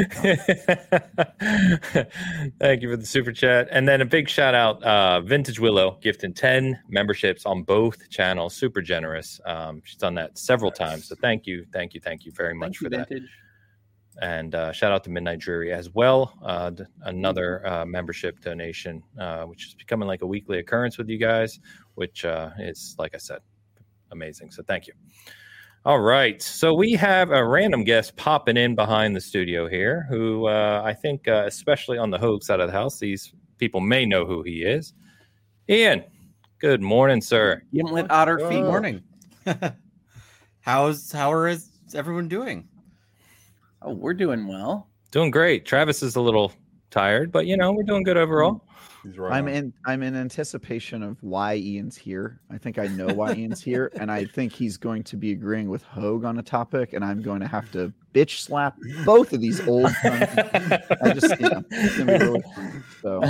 Thank 2.59 2.83
you 2.83 2.89
for 2.91 2.97
the 2.97 3.05
super 3.05 3.31
chat. 3.31 3.69
And 3.71 3.89
then 3.89 4.01
a 4.01 4.05
big 4.05 4.29
shout 4.29 4.53
out, 4.53 4.83
uh, 4.83 5.21
Vintage 5.21 5.59
Willow, 5.59 5.97
gifting 6.01 6.33
10 6.33 6.79
memberships 6.89 7.47
on 7.47 7.63
both 7.63 8.07
channels. 8.09 8.53
Super 8.53 8.83
generous. 8.83 9.41
Um, 9.47 9.81
she's 9.83 9.97
done 9.97 10.13
that 10.15 10.37
several 10.37 10.71
times. 10.71 11.07
So 11.07 11.15
thank 11.15 11.47
you, 11.47 11.65
thank 11.73 11.95
you, 11.95 12.01
thank 12.01 12.23
you 12.25 12.31
very 12.31 12.53
much 12.53 12.77
Thank 12.77 12.77
for 12.77 12.83
you, 12.85 12.89
that. 12.91 13.09
Vintage. 13.09 13.29
And 14.21 14.53
uh, 14.53 14.71
shout 14.71 14.91
out 14.91 15.03
to 15.05 15.09
Midnight 15.09 15.39
Jury 15.39 15.73
as 15.73 15.89
well. 15.89 16.37
Uh, 16.43 16.71
another 17.05 17.65
uh, 17.67 17.85
membership 17.85 18.39
donation, 18.39 19.01
uh, 19.19 19.45
which 19.45 19.65
is 19.65 19.73
becoming 19.73 20.07
like 20.07 20.21
a 20.21 20.27
weekly 20.27 20.59
occurrence 20.59 20.99
with 20.99 21.09
you 21.09 21.17
guys, 21.17 21.59
which 21.95 22.23
uh, 22.23 22.51
is, 22.59 22.95
like 22.99 23.15
I 23.15 23.17
said, 23.17 23.39
amazing. 24.11 24.51
So 24.51 24.61
thank 24.61 24.85
you. 24.85 24.93
All 25.83 25.99
right. 25.99 26.39
So 26.39 26.75
we 26.75 26.91
have 26.93 27.31
a 27.31 27.43
random 27.43 27.83
guest 27.83 28.15
popping 28.15 28.57
in 28.57 28.75
behind 28.75 29.15
the 29.15 29.21
studio 29.21 29.67
here 29.67 30.05
who 30.07 30.47
uh, 30.47 30.83
I 30.85 30.93
think, 30.93 31.27
uh, 31.27 31.45
especially 31.47 31.97
on 31.97 32.11
the 32.11 32.19
Hoeg 32.19 32.43
side 32.43 32.59
of 32.59 32.67
the 32.67 32.73
house, 32.73 32.99
these 32.99 33.33
people 33.57 33.81
may 33.81 34.05
know 34.05 34.23
who 34.23 34.43
he 34.43 34.61
is. 34.61 34.93
Ian, 35.67 36.03
good 36.59 36.83
morning, 36.83 37.21
sir. 37.21 37.63
Gimlet 37.73 38.11
Otter. 38.11 38.37
Feet. 38.47 38.61
Morning. 38.61 39.01
How's 40.61 41.11
how 41.11 41.31
how 41.31 41.45
is 41.45 41.71
everyone 41.95 42.27
doing? 42.27 42.67
Oh, 43.81 43.93
we're 43.93 44.13
doing 44.13 44.47
well. 44.47 44.87
Doing 45.11 45.31
great. 45.31 45.65
Travis 45.65 46.03
is 46.03 46.15
a 46.15 46.21
little 46.21 46.51
tired, 46.89 47.31
but 47.31 47.47
you 47.47 47.57
know, 47.57 47.71
we're 47.71 47.83
doing 47.83 48.03
good 48.03 48.15
mm-hmm. 48.15 48.23
overall. 48.23 48.67
He's 49.03 49.17
right. 49.17 49.33
I'm 49.33 49.47
on. 49.47 49.53
in. 49.53 49.73
I'm 49.85 50.03
in 50.03 50.15
anticipation 50.15 51.01
of 51.01 51.17
why 51.23 51.55
Ian's 51.55 51.97
here. 51.97 52.39
I 52.51 52.57
think 52.57 52.77
I 52.77 52.85
know 52.87 53.07
why 53.07 53.33
Ian's 53.33 53.61
here, 53.61 53.91
and 53.99 54.11
I 54.11 54.25
think 54.25 54.53
he's 54.53 54.77
going 54.77 55.03
to 55.05 55.17
be 55.17 55.31
agreeing 55.31 55.69
with 55.69 55.83
Hoeg 55.85 56.23
on 56.25 56.37
a 56.37 56.43
topic, 56.43 56.93
and 56.93 57.03
I'm 57.03 57.21
going 57.21 57.41
to 57.41 57.47
have 57.47 57.71
to 57.71 57.91
bitch 58.13 58.39
slap 58.39 58.75
both 59.05 59.33
of 59.33 59.41
these 59.41 59.65
old. 59.67 59.89
Sons. 60.01 60.27
I 61.01 61.13
just, 61.13 61.39
you 61.39 61.49
know, 61.49 61.63
it's 61.71 61.97
gonna 61.97 62.19
be 62.19 62.25
really 62.25 62.41
fun. 62.55 62.83
So 63.01 63.23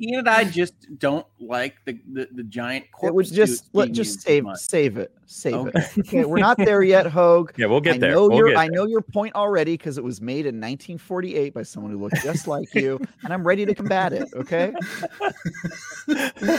Ian 0.00 0.20
and 0.20 0.28
I 0.28 0.44
just 0.44 0.74
don't 0.98 1.26
like 1.40 1.76
the 1.84 1.98
the, 2.12 2.28
the 2.32 2.42
giant. 2.44 2.86
it 3.02 3.12
was 3.14 3.30
just 3.30 3.68
let 3.72 3.92
just 3.92 4.22
save 4.22 4.44
save 4.54 4.96
it, 4.96 5.12
save 5.26 5.54
Okay. 5.54 5.78
it. 5.80 5.98
Okay, 6.00 6.24
we're 6.24 6.38
not 6.38 6.56
there 6.58 6.82
yet, 6.82 7.06
Hoeg. 7.06 7.50
yeah, 7.56 7.66
we'll 7.66 7.80
get 7.80 7.96
I 7.96 7.98
there. 7.98 8.12
know 8.12 8.28
We'll 8.28 8.38
your 8.38 8.48
get 8.48 8.56
I 8.58 8.66
there. 8.68 8.76
know 8.76 8.86
your 8.86 9.02
point 9.02 9.34
already 9.34 9.76
because 9.76 9.98
it 9.98 10.04
was 10.04 10.20
made 10.20 10.46
in 10.46 10.54
1948 10.56 11.52
by 11.54 11.62
someone 11.62 11.92
who 11.92 11.98
looked 11.98 12.22
just 12.22 12.46
like 12.46 12.74
you, 12.74 12.98
and 13.24 13.32
I'm 13.32 13.46
ready 13.46 13.66
to 13.66 13.74
combat 13.74 14.12
it. 14.12 14.28
Okay. 14.34 14.72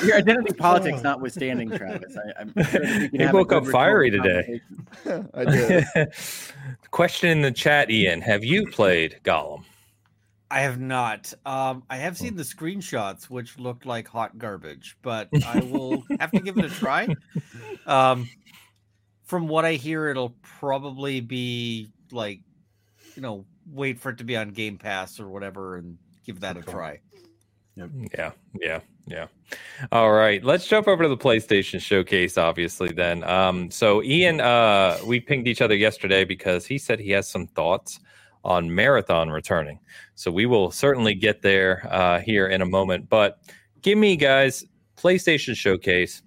Your 0.06 0.18
identity 0.18 0.54
politics 0.54 1.02
notwithstanding, 1.02 1.72
Travis. 1.72 2.16
I, 2.16 2.42
I'm 2.42 2.54
sure 2.54 2.82
that 2.82 3.00
we 3.02 3.10
can 3.10 3.20
You 3.22 3.32
woke 3.32 3.52
up 3.54 3.66
fiery 3.68 4.12
today. 4.12 4.62
I 5.34 5.46
did. 5.46 5.86
Question 6.92 7.30
in 7.30 7.42
the 7.42 7.52
chat, 7.52 7.92
Ian. 7.92 8.22
Have 8.22 8.44
you 8.44 8.68
played 8.68 9.20
Gollum? 9.24 9.64
I 10.52 10.62
have 10.62 10.80
not. 10.80 11.32
Um, 11.46 11.84
I 11.90 11.98
have 11.98 12.18
seen 12.18 12.36
the 12.36 12.44
screenshots, 12.44 13.26
which 13.26 13.60
looked 13.60 13.86
like 13.86 14.08
hot 14.08 14.38
garbage, 14.38 14.98
but 15.04 15.30
I 15.46 15.60
will 15.60 16.04
have 16.20 16.32
to 16.32 16.40
give 16.40 16.58
it 16.58 16.66
a 16.66 16.70
try. 16.70 17.08
Um, 17.86 18.28
from 19.26 19.48
what 19.48 19.64
I 19.64 19.74
hear, 19.74 20.08
it'll 20.08 20.36
probably 20.42 21.22
be 21.22 21.92
like, 22.12 22.42
you 23.16 23.22
know, 23.22 23.46
wait 23.72 24.00
for 24.00 24.10
it 24.10 24.18
to 24.18 24.24
be 24.24 24.36
on 24.36 24.50
Game 24.50 24.78
Pass 24.78 25.20
or 25.20 25.30
whatever, 25.30 25.78
and 25.78 26.00
give 26.26 26.40
that 26.40 26.58
a 26.58 26.62
Okay. 26.62 27.00
Try. 27.88 28.08
Yeah, 28.18 28.32
yeah, 28.60 28.80
yeah. 29.08 29.28
All 29.92 30.12
right, 30.12 30.44
let's 30.44 30.68
jump 30.68 30.88
over 30.88 31.04
to 31.04 31.10
the 31.10 31.18
PlayStation 31.18 31.80
Showcase. 31.80 32.38
Obviously, 32.38 32.92
then. 32.92 33.24
Um, 33.24 33.72
so 33.72 34.04
Ian, 34.04 34.42
uh, 34.42 34.98
we 35.06 35.20
pinged 35.20 35.48
each 35.48 35.62
other 35.62 35.76
yesterday 35.76 36.26
because 36.26 36.66
he 36.66 36.78
said 36.78 37.00
he 37.00 37.12
has 37.12 37.28
some 37.28 37.48
thoughts 37.48 38.00
on 38.44 38.74
Marathon 38.74 39.30
returning. 39.30 39.80
So 40.16 40.32
we 40.32 40.46
will 40.46 40.72
certainly 40.72 41.14
get 41.16 41.42
there 41.42 41.88
uh, 41.90 42.20
here 42.20 42.48
in 42.48 42.62
a 42.62 42.66
moment. 42.66 43.10
But 43.10 43.40
give 43.82 43.98
me, 43.98 44.16
guys, 44.16 44.66
PlayStation 44.98 45.56
Showcase. 45.56 46.22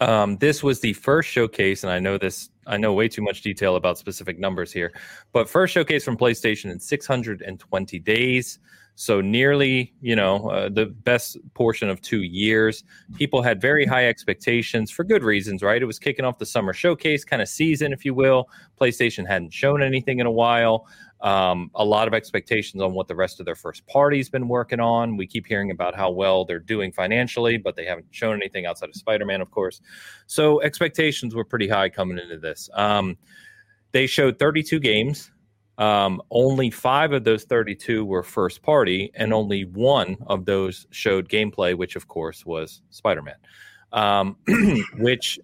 Um, 0.00 0.36
this 0.36 0.62
was 0.62 0.80
the 0.80 0.92
first 0.92 1.28
showcase, 1.28 1.82
and 1.82 1.92
I 1.92 1.98
know 1.98 2.18
this. 2.18 2.50
I 2.66 2.76
know 2.76 2.92
way 2.92 3.08
too 3.08 3.22
much 3.22 3.42
detail 3.42 3.76
about 3.76 3.98
specific 3.98 4.38
numbers 4.38 4.72
here, 4.72 4.92
but 5.32 5.48
first 5.48 5.72
showcase 5.72 6.04
from 6.04 6.16
PlayStation 6.16 6.70
in 6.70 6.78
620 6.78 7.98
days. 8.00 8.58
So 9.00 9.20
nearly, 9.20 9.94
you 10.00 10.16
know, 10.16 10.50
uh, 10.50 10.68
the 10.68 10.86
best 10.86 11.36
portion 11.54 11.88
of 11.88 12.02
two 12.02 12.24
years. 12.24 12.82
People 13.14 13.42
had 13.42 13.60
very 13.60 13.86
high 13.86 14.08
expectations 14.08 14.90
for 14.90 15.04
good 15.04 15.22
reasons, 15.22 15.62
right? 15.62 15.80
It 15.80 15.84
was 15.84 16.00
kicking 16.00 16.24
off 16.24 16.38
the 16.38 16.46
summer 16.46 16.72
showcase 16.72 17.24
kind 17.24 17.40
of 17.40 17.48
season, 17.48 17.92
if 17.92 18.04
you 18.04 18.12
will. 18.12 18.48
PlayStation 18.80 19.24
hadn't 19.24 19.52
shown 19.52 19.84
anything 19.84 20.18
in 20.18 20.26
a 20.26 20.32
while. 20.32 20.88
Um, 21.20 21.70
a 21.76 21.84
lot 21.84 22.08
of 22.08 22.14
expectations 22.14 22.82
on 22.82 22.92
what 22.92 23.06
the 23.06 23.14
rest 23.14 23.38
of 23.38 23.46
their 23.46 23.54
first 23.54 23.86
party's 23.86 24.28
been 24.28 24.48
working 24.48 24.80
on. 24.80 25.16
We 25.16 25.28
keep 25.28 25.46
hearing 25.46 25.70
about 25.70 25.94
how 25.94 26.10
well 26.10 26.44
they're 26.44 26.58
doing 26.58 26.90
financially, 26.90 27.56
but 27.56 27.76
they 27.76 27.84
haven't 27.84 28.06
shown 28.10 28.34
anything 28.34 28.66
outside 28.66 28.88
of 28.88 28.96
Spider-Man, 28.96 29.40
of 29.40 29.52
course. 29.52 29.80
So 30.26 30.60
expectations 30.62 31.36
were 31.36 31.44
pretty 31.44 31.68
high 31.68 31.88
coming 31.88 32.18
into 32.18 32.38
this. 32.38 32.68
Um, 32.74 33.16
they 33.92 34.08
showed 34.08 34.40
32 34.40 34.80
games. 34.80 35.30
Um, 35.78 36.20
only 36.30 36.70
five 36.70 37.12
of 37.12 37.24
those 37.24 37.44
32 37.44 38.04
were 38.04 38.24
first 38.24 38.62
party, 38.62 39.10
and 39.14 39.32
only 39.32 39.64
one 39.64 40.16
of 40.26 40.44
those 40.44 40.86
showed 40.90 41.28
gameplay, 41.28 41.76
which 41.76 41.94
of 41.96 42.08
course 42.08 42.44
was 42.44 42.82
Spider 42.90 43.22
Man. 43.22 43.36
Um, 43.92 44.36
which 44.98 45.38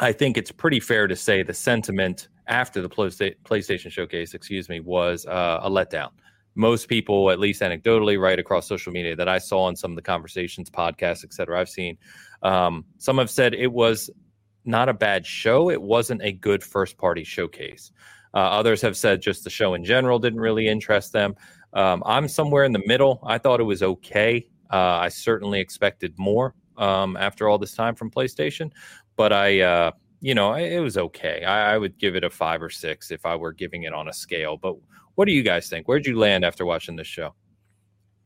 I 0.00 0.12
think 0.12 0.36
it's 0.36 0.50
pretty 0.50 0.80
fair 0.80 1.06
to 1.06 1.16
say 1.16 1.42
the 1.42 1.54
sentiment 1.54 2.28
after 2.46 2.82
the 2.82 2.88
PlayStation 2.88 3.90
showcase, 3.90 4.34
excuse 4.34 4.68
me, 4.68 4.80
was 4.80 5.24
uh, 5.24 5.60
a 5.62 5.70
letdown. 5.70 6.10
Most 6.56 6.88
people, 6.88 7.30
at 7.30 7.38
least 7.38 7.62
anecdotally, 7.62 8.20
right 8.20 8.38
across 8.38 8.66
social 8.66 8.92
media 8.92 9.16
that 9.16 9.28
I 9.28 9.38
saw 9.38 9.68
in 9.68 9.76
some 9.76 9.92
of 9.92 9.96
the 9.96 10.02
conversations, 10.02 10.68
podcasts, 10.68 11.24
et 11.24 11.32
cetera, 11.32 11.60
I've 11.60 11.68
seen, 11.68 11.96
um, 12.42 12.84
some 12.98 13.18
have 13.18 13.30
said 13.30 13.54
it 13.54 13.72
was 13.72 14.10
not 14.64 14.88
a 14.88 14.94
bad 14.94 15.26
show. 15.26 15.70
It 15.70 15.80
wasn't 15.80 16.22
a 16.22 16.32
good 16.32 16.62
first 16.62 16.96
party 16.96 17.24
showcase. 17.24 17.90
Uh, 18.34 18.38
others 18.38 18.82
have 18.82 18.96
said 18.96 19.22
just 19.22 19.44
the 19.44 19.50
show 19.50 19.74
in 19.74 19.84
general 19.84 20.18
didn't 20.18 20.40
really 20.40 20.66
interest 20.66 21.12
them. 21.12 21.34
Um, 21.72 22.02
I'm 22.04 22.28
somewhere 22.28 22.64
in 22.64 22.72
the 22.72 22.82
middle. 22.86 23.20
I 23.24 23.38
thought 23.38 23.60
it 23.60 23.64
was 23.64 23.82
okay. 23.82 24.48
Uh, 24.72 24.76
I 24.76 25.08
certainly 25.08 25.60
expected 25.60 26.14
more 26.18 26.54
um, 26.76 27.16
after 27.16 27.48
all 27.48 27.58
this 27.58 27.74
time 27.74 27.94
from 27.94 28.10
PlayStation, 28.10 28.72
but 29.16 29.32
I, 29.32 29.60
uh, 29.60 29.90
you 30.20 30.34
know, 30.34 30.54
it 30.54 30.80
was 30.80 30.98
okay. 30.98 31.44
I, 31.44 31.74
I 31.74 31.78
would 31.78 31.98
give 31.98 32.16
it 32.16 32.24
a 32.24 32.30
five 32.30 32.62
or 32.62 32.70
six 32.70 33.10
if 33.10 33.24
I 33.24 33.36
were 33.36 33.52
giving 33.52 33.84
it 33.84 33.92
on 33.92 34.08
a 34.08 34.12
scale. 34.12 34.56
But 34.56 34.76
what 35.14 35.26
do 35.26 35.32
you 35.32 35.42
guys 35.42 35.68
think? 35.68 35.86
Where'd 35.86 36.06
you 36.06 36.18
land 36.18 36.44
after 36.44 36.64
watching 36.64 36.96
this 36.96 37.06
show? 37.06 37.34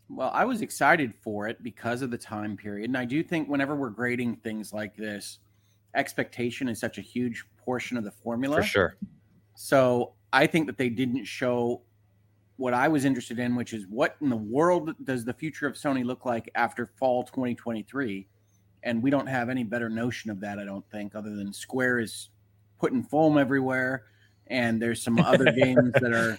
Well, 0.09 0.31
I 0.33 0.47
was 0.47 0.63
excited 0.63 1.13
for 1.23 1.49
it 1.49 1.63
because 1.63 2.01
of 2.01 2.11
the 2.11 2.17
time 2.17 2.57
period. 2.57 2.89
And 2.89 2.97
I 2.97 3.05
do 3.05 3.23
think 3.23 3.49
whenever 3.49 3.77
we're 3.77 3.91
grading 3.91 4.37
things 4.37 4.73
like 4.73 4.97
this, 4.97 5.39
expectation 5.95 6.69
is 6.69 6.81
such 6.81 6.97
a 6.97 7.03
huge 7.03 7.45
portion 7.59 7.99
of 7.99 8.05
the 8.05 8.11
formula. 8.11 8.57
For 8.57 8.63
sure. 8.63 8.97
So 9.61 10.13
I 10.33 10.47
think 10.47 10.69
that 10.69 10.79
they 10.79 10.89
didn't 10.89 11.25
show 11.25 11.83
what 12.59 12.75
I 12.75 12.87
was 12.87 13.05
interested 13.05 13.41
in, 13.41 13.57
which 13.57 13.73
is 13.73 13.89
what 13.89 14.15
in 14.21 14.31
the 14.31 14.37
world 14.37 14.95
does 15.03 15.25
the 15.25 15.33
future 15.33 15.67
of 15.67 15.75
Sony 15.75 16.05
look 16.05 16.25
like 16.25 16.49
after 16.55 16.87
fall 16.87 17.25
2023? 17.25 18.29
And 18.85 19.03
we 19.03 19.11
don't 19.11 19.27
have 19.27 19.49
any 19.49 19.65
better 19.65 19.89
notion 19.89 20.31
of 20.31 20.39
that, 20.43 20.61
I 20.61 20.65
don't 20.65 20.89
think, 20.93 21.17
other 21.17 21.35
than 21.35 21.53
Square 21.53 21.99
is 21.99 22.31
putting 22.79 23.03
foam 23.03 23.37
everywhere. 23.37 24.05
And 24.47 24.81
there's 24.81 25.03
some 25.03 25.19
other 25.19 25.51
games 25.53 25.93
that 25.95 26.13
are 26.13 26.39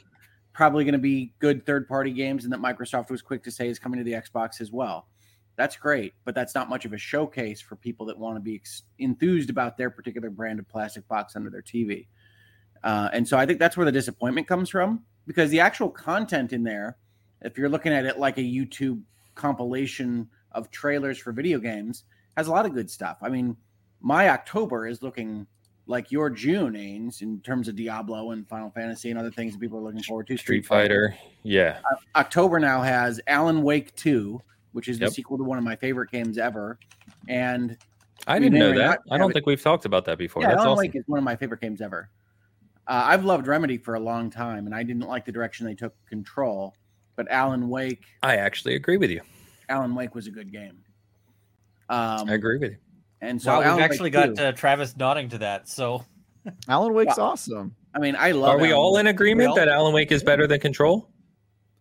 probably 0.54 0.86
going 0.86 0.94
to 0.94 0.98
be 0.98 1.34
good 1.40 1.66
third 1.66 1.90
party 1.90 2.12
games 2.12 2.46
and 2.46 2.54
that 2.54 2.62
Microsoft 2.62 3.12
was 3.12 3.22
quick 3.22 3.44
to 3.44 3.52
say 3.52 3.68
is 3.68 3.80
coming 3.80 3.98
to 3.98 4.06
the 4.06 4.14
Xbox 4.14 4.62
as 4.62 4.72
well. 4.72 5.10
That's 5.58 5.76
great, 5.76 6.14
but 6.24 6.36
that's 6.36 6.56
not 6.56 6.70
much 6.70 6.86
of 6.86 6.94
a 6.94 6.98
showcase 6.98 7.60
for 7.60 7.76
people 7.76 8.06
that 8.06 8.18
want 8.18 8.38
to 8.38 8.40
be 8.40 8.56
ex- 8.56 8.84
enthused 8.98 9.50
about 9.50 9.78
their 9.78 9.90
particular 9.90 10.30
brand 10.30 10.60
of 10.60 10.70
plastic 10.70 11.06
box 11.10 11.36
under 11.36 11.50
their 11.50 11.62
TV. 11.62 12.08
Uh, 12.84 13.10
and 13.14 13.28
so 13.28 13.38
I 13.38 13.46
think 13.46 13.60
that's 13.60 13.76
where 13.78 13.86
the 13.86 13.92
disappointment 13.92 14.48
comes 14.48 14.70
from 14.70 15.04
because 15.28 15.50
the 15.50 15.60
actual 15.60 15.90
content 15.90 16.54
in 16.54 16.64
there, 16.64 16.98
if 17.42 17.58
you're 17.58 17.70
looking 17.70 17.94
at 17.94 18.06
it 18.06 18.20
like 18.20 18.38
a 18.38 18.42
YouTube 18.42 19.02
compilation 19.36 20.30
of 20.52 20.72
trailers 20.72 21.18
for 21.18 21.32
video 21.32 21.60
games, 21.60 22.04
has 22.38 22.48
a 22.48 22.52
lot 22.52 22.66
of 22.66 22.74
good 22.74 22.90
stuff. 22.90 23.18
I 23.22 23.30
mean, 23.30 23.56
my 24.02 24.30
October 24.30 24.88
is 24.88 25.02
looking 25.02 25.46
like 25.86 26.12
your 26.12 26.30
June, 26.30 26.74
Ains, 26.74 27.22
in 27.22 27.40
terms 27.42 27.68
of 27.68 27.76
Diablo 27.76 28.32
and 28.32 28.48
Final 28.48 28.70
Fantasy 28.70 29.10
and 29.10 29.20
other 29.20 29.32
things 29.32 29.54
that 29.54 29.60
people 29.60 29.80
are 29.80 29.82
looking 29.82 30.04
forward 30.04 30.28
to. 30.28 30.38
Street 30.38 30.66
Fighter. 30.66 31.16
Yeah. 31.44 31.80
October 32.16 32.60
now 32.60 32.82
has 32.82 33.20
Alan 33.28 33.64
Wake 33.64 33.96
2, 33.96 34.40
which 34.72 34.88
is 34.88 35.00
the 35.00 35.10
sequel 35.10 35.38
to 35.38 35.44
one 35.44 35.58
of 35.58 35.64
my 35.64 35.76
favorite 35.76 36.12
games 36.12 36.38
ever. 36.38 36.78
And 37.28 37.76
I 38.28 38.38
didn't 38.38 38.60
know 38.60 38.78
that. 38.78 39.00
I 39.10 39.18
don't 39.18 39.32
it. 39.32 39.34
think 39.34 39.48
we've 39.48 39.62
talked 39.62 39.86
about 39.86 40.06
that 40.06 40.18
before. 40.18 40.44
yeah, 40.44 40.50
That's 40.50 40.60
Alan 40.60 40.72
awesome. 40.74 40.80
Wake 40.80 40.96
is 40.96 41.04
one 41.08 41.18
of 41.18 41.24
my 41.24 41.36
favorite 41.36 41.62
games 41.62 41.82
ever. 41.82 42.10
Uh, 42.90 43.04
I've 43.06 43.24
loved 43.24 43.46
Remedy 43.46 43.78
for 43.78 43.94
a 43.94 44.00
long 44.00 44.32
time, 44.32 44.66
and 44.66 44.74
I 44.74 44.82
didn't 44.82 45.08
like 45.08 45.24
the 45.24 45.32
direction 45.32 45.66
they 45.68 45.76
took 45.76 45.94
Control. 46.08 46.74
But 47.16 47.30
Alan 47.30 47.70
Wake, 47.70 48.04
I 48.24 48.38
actually 48.38 48.74
agree 48.76 48.98
with 48.98 49.12
you. 49.12 49.22
Alan 49.70 49.94
Wake 49.94 50.16
was 50.16 50.26
a 50.26 50.32
good 50.32 50.52
game. 50.52 50.80
Um, 51.90 52.28
I 52.30 52.34
agree 52.34 52.58
with 52.58 52.72
you. 52.72 52.78
And 53.22 53.40
so 53.42 53.52
wow, 53.52 53.62
Alan 53.62 53.68
we've 53.76 53.76
Wake 53.84 53.92
actually 53.92 54.10
got 54.10 54.36
2, 54.36 54.42
uh, 54.44 54.52
Travis 54.54 54.98
nodding 54.98 55.30
to 55.30 55.38
that. 55.40 55.70
So 55.70 56.04
Alan 56.68 56.94
Wake's 56.94 57.18
Well, 57.18 57.28
awesome. 57.28 57.76
I 57.94 58.00
mean, 58.00 58.16
I 58.18 58.32
love. 58.32 58.50
Are 58.50 58.58
we 58.58 58.70
Alan 58.70 58.78
all 58.80 58.94
Wake. 58.94 59.00
in 59.02 59.08
agreement 59.08 59.50
all- 59.50 59.56
that 59.58 59.68
Alan 59.68 59.94
Wake 59.94 60.12
is 60.12 60.24
better 60.24 60.48
than 60.48 60.60
Control? 60.60 61.10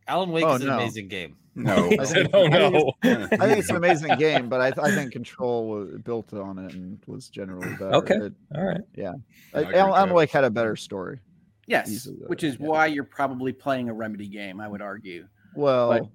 Alan 0.07 0.31
Wake 0.31 0.45
Oh, 0.45 0.55
is 0.55 0.61
an 0.63 0.67
no. 0.69 0.75
amazing 0.79 1.09
game. 1.09 1.37
No. 1.59 1.91
I 1.99 2.05
said, 2.05 2.31
oh 2.33 2.47
I 2.47 2.51
think 2.51 2.73
no. 2.73 2.93
I 3.33 3.47
think 3.47 3.59
it's 3.59 3.71
an 3.71 3.77
amazing 3.77 4.17
game, 4.17 4.49
but 4.49 4.61
I, 4.61 4.71
th- 4.71 4.87
I 4.87 4.95
think 4.95 5.13
Control 5.13 5.69
was 5.69 5.99
built 6.03 6.33
on 6.33 6.59
it 6.59 6.73
and 6.75 6.99
was 7.07 7.29
generally 7.29 7.71
better. 7.73 7.95
Okay. 7.95 8.15
It- 8.15 8.35
All 8.55 8.65
right. 8.65 8.81
yeah. 8.95 9.15
agree 9.53 9.75
Alan, 9.75 9.95
Alan. 9.95 10.15
Wake 10.15 10.31
had 10.31 10.45
a 10.45 10.51
better 10.51 10.77
story. 10.77 11.21
Yes, 11.67 11.91
easily 11.91 12.17
which 12.27 12.45
is 12.45 12.57
yeah. 12.59 12.67
why 12.67 12.87
you're 12.87 13.05
probably 13.05 13.53
playing 13.53 13.89
a 13.89 13.93
Remedy 13.93 14.29
game. 14.29 14.61
I 14.61 14.69
would 14.69 14.81
argue. 14.81 15.27
Well, 15.55 15.91
But- 15.91 16.09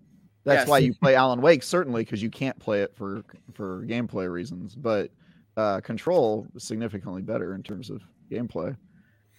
that's 0.46 0.62
yes. 0.62 0.68
why 0.68 0.80
you 0.80 0.94
play 0.94 1.16
Alan 1.16 1.42
Wake 1.42 1.64
certainly 1.64 2.04
because 2.04 2.22
you 2.22 2.30
can't 2.30 2.60
play 2.60 2.82
it 2.82 2.94
for 2.96 3.24
for 3.54 3.86
gameplay 3.86 4.30
reasons. 4.30 4.76
But 4.76 5.10
uh, 5.56 5.80
Control 5.80 6.48
is 6.56 6.64
significantly 6.64 7.22
better 7.22 7.56
in 7.56 7.64
terms 7.64 7.90
of 7.90 8.02
gameplay, 8.30 8.76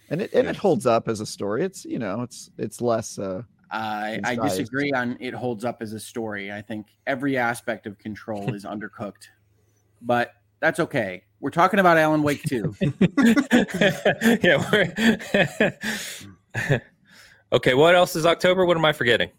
and 0.08 0.22
it 0.22 0.32
and 0.32 0.48
it 0.48 0.56
holds 0.56 0.86
up 0.86 1.08
as 1.08 1.20
a 1.20 1.26
story. 1.26 1.62
It's 1.62 1.84
you 1.84 1.98
know 1.98 2.22
it's 2.22 2.50
it's 2.56 2.80
less. 2.80 3.18
Uh, 3.18 3.42
I, 3.74 4.20
I 4.22 4.36
disagree 4.36 4.92
on 4.92 5.16
it 5.20 5.34
holds 5.34 5.64
up 5.64 5.82
as 5.82 5.92
a 5.92 6.00
story. 6.00 6.52
I 6.52 6.62
think 6.62 6.86
every 7.06 7.36
aspect 7.36 7.86
of 7.86 7.98
Control 7.98 8.54
is 8.54 8.64
undercooked, 8.64 9.28
but 10.00 10.32
that's 10.60 10.78
okay. 10.78 11.24
We're 11.40 11.50
talking 11.50 11.80
about 11.80 11.98
Alan 11.98 12.22
Wake 12.22 12.42
too. 12.44 12.74
yeah. 14.42 14.64
We're... 14.72 15.78
okay. 17.52 17.74
What 17.74 17.96
else 17.96 18.14
is 18.14 18.24
October? 18.24 18.64
What 18.64 18.76
am 18.76 18.84
I 18.84 18.92
forgetting? 18.92 19.30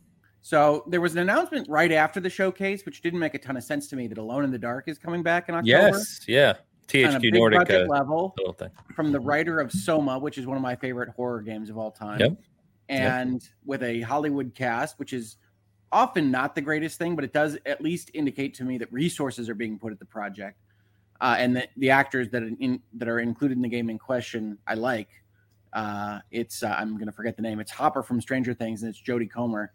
So 0.42 0.84
there 0.88 1.02
was 1.02 1.14
an 1.14 1.20
announcement 1.20 1.68
right 1.70 1.92
after 1.92 2.20
the 2.20 2.30
showcase, 2.30 2.86
which 2.86 3.02
didn't 3.02 3.20
make 3.20 3.34
a 3.34 3.40
ton 3.40 3.58
of 3.58 3.64
sense 3.64 3.88
to 3.88 3.96
me. 3.96 4.08
That 4.08 4.18
Alone 4.18 4.44
in 4.44 4.52
the 4.52 4.60
Dark 4.60 4.88
is 4.88 4.98
coming 4.98 5.24
back 5.24 5.50
in 5.50 5.56
October. 5.56 5.98
Yes. 5.98 6.26
Yeah. 6.28 6.50
on 6.50 6.56
a 6.56 7.20
THQ 7.20 7.22
big 7.22 7.34
Nordic 7.34 7.72
uh, 7.72 7.86
level 7.88 8.34
little 8.38 8.54
thing. 8.54 8.70
from 8.96 9.14
the 9.14 9.20
writer 9.20 9.62
of 9.62 9.72
Soma, 9.72 10.20
which 10.20 10.38
is 10.38 10.46
one 10.46 10.58
of 10.58 10.62
my 10.62 10.76
favorite 10.76 11.10
horror 11.10 11.42
games 11.42 11.70
of 11.70 11.78
all 11.78 11.90
time. 11.90 12.20
Yep. 12.20 12.38
And 12.88 13.48
with 13.66 13.84
a 13.84 14.02
Hollywood 14.02 14.54
cast, 14.54 15.00
which 15.00 15.14
is 15.14 15.38
often 15.92 16.30
not 16.30 16.56
the 16.56 16.62
greatest 16.62 16.98
thing, 16.98 17.16
but 17.16 17.24
it 17.24 17.34
does 17.34 17.58
at 17.66 17.82
least 17.82 18.12
indicate 18.14 18.54
to 18.56 18.64
me 18.64 18.78
that 18.78 18.92
resources 18.92 19.50
are 19.50 19.56
being 19.56 19.80
put 19.80 19.92
at 19.92 20.00
the 20.00 20.06
project, 20.06 20.58
uh, 21.22 21.36
and 21.40 21.56
that 21.56 21.70
the 21.78 21.90
actors 21.90 22.30
that 22.30 22.44
are 22.44 22.52
in, 22.60 22.82
that 22.94 23.08
are 23.08 23.20
included 23.20 23.58
in 23.58 23.62
the 23.62 23.70
game 23.70 23.90
in 23.90 23.98
question, 23.98 24.58
I 24.68 24.76
like. 24.76 25.10
Uh, 25.74 26.20
it's 26.32 26.64
uh, 26.64 26.76
I'm 26.78 26.94
going 26.94 27.08
to 27.08 27.12
forget 27.12 27.36
the 27.36 27.42
name. 27.42 27.60
It's 27.60 27.72
Hopper 27.72 28.04
from 28.04 28.22
Stranger 28.22 28.54
Things, 28.54 28.84
and 28.84 28.90
it's 28.90 29.02
Jodie 29.02 29.30
Comer. 29.30 29.72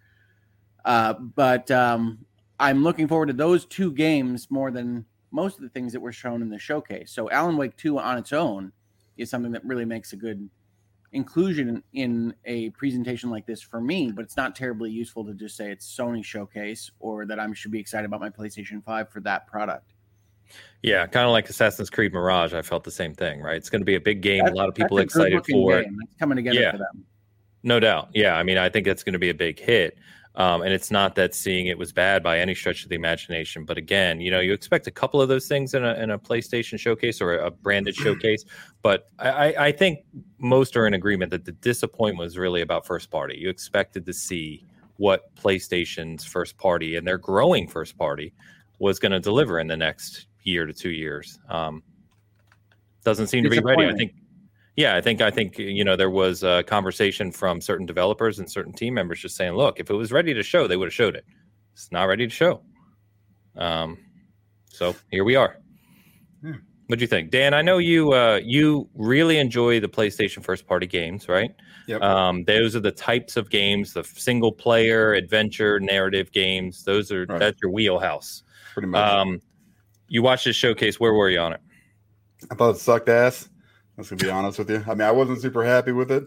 Uh, 0.85 1.15
but 1.15 1.71
um, 1.71 2.25
I'm 2.59 2.83
looking 2.83 3.09
forward 3.09 3.27
to 3.27 3.33
those 3.33 3.65
two 3.67 3.93
games 3.93 4.51
more 4.51 4.71
than 4.71 5.05
most 5.31 5.57
of 5.57 5.63
the 5.63 5.69
things 5.69 5.93
that 5.93 6.01
were 6.01 6.13
shown 6.13 6.43
in 6.43 6.49
the 6.49 6.59
showcase. 6.59 7.11
So 7.13 7.31
Alan 7.31 7.57
Wake 7.57 7.77
2 7.77 7.99
on 7.99 8.19
its 8.19 8.33
own 8.33 8.73
is 9.17 9.31
something 9.31 9.53
that 9.53 9.65
really 9.65 9.85
makes 9.85 10.13
a 10.13 10.17
good 10.17 10.49
inclusion 11.13 11.83
in 11.93 12.35
a 12.45 12.71
presentation 12.71 13.31
like 13.31 13.47
this 13.47 13.61
for 13.61 13.81
me, 13.81 14.13
but 14.13 14.23
it's 14.25 14.37
not 14.37 14.55
terribly 14.55 14.91
useful 14.91 15.25
to 15.25 15.35
just 15.35 15.57
say 15.57 15.71
it's 15.71 15.87
Sony 15.97 16.25
showcase 16.25 16.91
or 17.01 17.27
that 17.27 17.39
I 17.41 17.53
should 17.53 17.73
be 17.73 17.81
excited 17.81 18.05
about 18.07 18.21
my 18.21 18.31
PlayStation 18.31 18.83
5 18.85 19.09
for 19.11 19.21
that 19.21 19.47
product. 19.47 19.93
Yeah, 20.83 21.07
kind 21.07 21.27
of 21.27 21.33
like 21.33 21.49
Assassin's 21.49 21.91
Creed 21.91 22.13
Mirage. 22.13 22.55
I 22.55 22.63
felt 22.63 22.85
the 22.85 22.91
same 22.91 23.15
thing. 23.15 23.41
Right, 23.41 23.57
it's 23.57 23.71
going 23.71 23.81
to 23.83 23.87
be 23.87 23.95
a 23.97 24.01
big 24.01 24.21
game. 24.21 24.45
a 24.47 24.51
lot 24.53 24.69
of 24.69 24.75
people 24.75 24.99
excited 24.99 25.45
for 25.47 25.79
it. 25.79 25.85
game. 25.85 25.99
It's 26.03 26.17
coming 26.17 26.37
together 26.37 26.61
Yeah. 26.61 26.73
for 26.73 26.79
them. 26.79 27.05
No 27.63 27.79
doubt. 27.79 28.09
Yeah, 28.15 28.37
I 28.37 28.43
mean, 28.43 28.57
I 28.57 28.69
think 28.69 28.87
that's 28.87 29.03
going 29.05 29.13
to 29.13 29.19
be 29.19 29.29
a 29.31 29.35
big 29.35 29.59
hit. 29.59 29.99
Um, 30.37 30.63
and 30.63 30.73
it's 30.73 30.91
not 30.91 31.17
that 31.17 31.35
seeing 31.35 31.67
it 31.67 31.77
was 31.77 31.93
bad 31.93 32.23
by 32.23 32.39
any 32.39 32.55
stretch 32.55 32.85
of 32.85 32.89
the 32.89 32.95
imagination. 32.95 33.65
But 33.65 33.79
again, 33.79 34.21
you 34.21 34.31
know, 34.31 34.39
you 34.39 34.53
expect 34.53 34.87
a 34.87 34.91
couple 34.91 35.21
of 35.21 35.29
those 35.29 35.49
things 35.49 35.75
in 35.75 35.85
a, 35.85 35.95
in 35.95 36.11
a 36.11 36.19
PlayStation 36.19 36.79
showcase 36.79 37.21
or 37.21 37.35
a 37.35 37.51
branded 37.51 37.95
showcase. 37.97 38.45
But 38.83 39.09
I, 39.19 39.55
I- 39.59 39.73
think 39.73 40.01
most 40.39 40.77
are 40.77 40.87
in 40.87 40.95
agreement 40.95 41.31
that 41.31 41.45
the 41.45 41.53
disappointment 41.53 42.19
was 42.27 42.39
really 42.39 42.61
about 42.61 42.87
first 42.87 43.11
party. 43.11 43.37
You 43.39 43.49
expected 43.49 44.07
to 44.07 44.13
see 44.13 44.65
what 44.99 45.35
PlayStation's 45.35 46.25
first 46.25 46.57
party 46.59 46.97
and 46.97 47.07
their 47.07 47.19
growing 47.19 47.67
first 47.67 47.97
party 47.97 48.33
was 48.79 48.99
going 48.99 49.13
to 49.13 49.21
deliver 49.21 49.59
in 49.59 49.67
the 49.67 49.77
next 49.77 50.27
year 50.43 50.67
to 50.67 50.73
two 50.73 50.91
years. 50.91 51.39
Um, 51.49 51.83
doesn't 53.05 53.29
seem 53.29 53.43
to 53.45 53.51
be 53.51 53.61
ready. 53.61 53.87
I 53.87 53.95
think 53.95 54.13
yeah, 54.81 54.97
I 54.97 55.01
think 55.03 55.21
I 55.21 55.31
think 55.31 55.59
you 55.59 55.85
know 55.85 55.95
there 55.97 56.11
was 56.11 56.43
a 56.43 56.63
conversation 56.63 57.31
from 57.31 57.61
certain 57.61 57.87
developers 57.87 58.39
and 58.39 58.51
certain 58.51 58.73
team 58.73 58.95
members 58.95 59.21
just 59.21 59.37
saying, 59.37 59.53
look, 59.53 59.79
if 59.79 59.91
it 59.91 59.95
was 59.95 60.11
ready 60.11 60.33
to 60.33 60.43
show, 60.43 60.67
they 60.67 60.77
would 60.77 60.87
have 60.87 60.95
showed 60.95 61.15
it. 61.15 61.25
It's 61.75 61.93
not 61.93 62.05
ready 62.05 62.27
to 62.27 62.33
show. 62.33 62.63
Um, 63.57 63.99
so 64.69 64.95
here 65.11 65.25
we 65.25 65.37
are. 65.37 65.59
Hmm. 66.41 66.53
What 66.87 66.99
do 66.99 67.03
you 67.03 67.09
think, 67.09 67.31
Dan? 67.31 67.55
I 67.55 67.63
know 67.63 67.79
you 67.79 68.13
uh, 68.13 68.41
you 68.43 68.89
really 68.95 69.39
enjoy 69.39 69.81
the 69.81 69.89
PlayStation 69.89 70.43
first 70.43 70.67
party 70.67 70.87
games, 70.87 71.29
right? 71.29 71.53
Yep. 71.87 72.03
Um, 72.03 72.45
those 72.45 72.75
are 72.75 72.81
the 72.81 72.91
types 72.91 73.37
of 73.37 73.51
games, 73.51 73.93
the 73.93 74.03
single 74.03 74.51
player 74.53 75.13
adventure 75.13 75.79
narrative 75.79 76.33
games. 76.33 76.85
Those 76.85 77.13
are 77.13 77.27
Right. 77.27 77.39
that's 77.39 77.59
your 77.63 77.71
wheelhouse. 77.71 78.43
Pretty 78.73 78.89
much. 78.89 79.09
Um, 79.13 79.41
you 80.09 80.23
watched 80.23 80.47
this 80.47 80.57
showcase. 80.57 80.99
Where 80.99 81.13
were 81.13 81.29
you 81.31 81.39
on 81.39 81.53
it? 81.53 81.61
I 82.51 82.55
thought 82.55 82.71
it 82.77 82.79
sucked 82.79 83.09
ass. 83.09 83.49
I'm 84.01 84.17
gonna 84.17 84.29
be 84.29 84.31
honest 84.31 84.59
with 84.59 84.71
you. 84.71 84.85
I 84.87 84.95
mean, 84.95 85.03
I 85.03 85.11
wasn't 85.11 85.41
super 85.41 85.65
happy 85.65 85.93
with 85.93 86.11
it. 86.11 86.25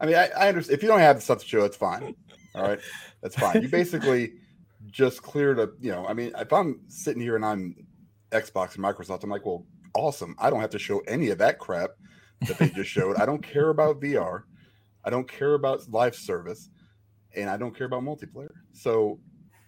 I 0.00 0.06
mean, 0.06 0.14
I, 0.14 0.28
I 0.36 0.48
understand 0.48 0.76
if 0.76 0.82
you 0.82 0.88
don't 0.88 1.00
have 1.00 1.16
the 1.16 1.22
stuff 1.22 1.40
to 1.40 1.46
show, 1.46 1.64
it's 1.64 1.76
fine. 1.76 2.14
All 2.54 2.62
right, 2.62 2.78
that's 3.22 3.36
fine. 3.36 3.62
You 3.62 3.68
basically 3.68 4.34
just 4.86 5.22
cleared 5.22 5.58
a. 5.58 5.70
You 5.80 5.90
know, 5.90 6.06
I 6.06 6.14
mean, 6.14 6.32
if 6.38 6.52
I'm 6.52 6.80
sitting 6.88 7.20
here 7.20 7.36
and 7.36 7.44
I'm 7.44 7.74
Xbox 8.30 8.76
and 8.76 8.84
Microsoft, 8.84 9.24
I'm 9.24 9.30
like, 9.30 9.44
well, 9.44 9.66
awesome. 9.94 10.36
I 10.38 10.50
don't 10.50 10.60
have 10.60 10.70
to 10.70 10.78
show 10.78 11.00
any 11.00 11.30
of 11.30 11.38
that 11.38 11.58
crap 11.58 11.90
that 12.42 12.58
they 12.58 12.68
just 12.70 12.90
showed. 12.90 13.16
I 13.16 13.26
don't 13.26 13.42
care 13.42 13.70
about 13.70 14.00
VR. 14.00 14.42
I 15.04 15.10
don't 15.10 15.28
care 15.28 15.54
about 15.54 15.88
live 15.90 16.14
service, 16.14 16.68
and 17.34 17.50
I 17.50 17.56
don't 17.56 17.76
care 17.76 17.86
about 17.86 18.02
multiplayer. 18.02 18.52
So 18.72 19.18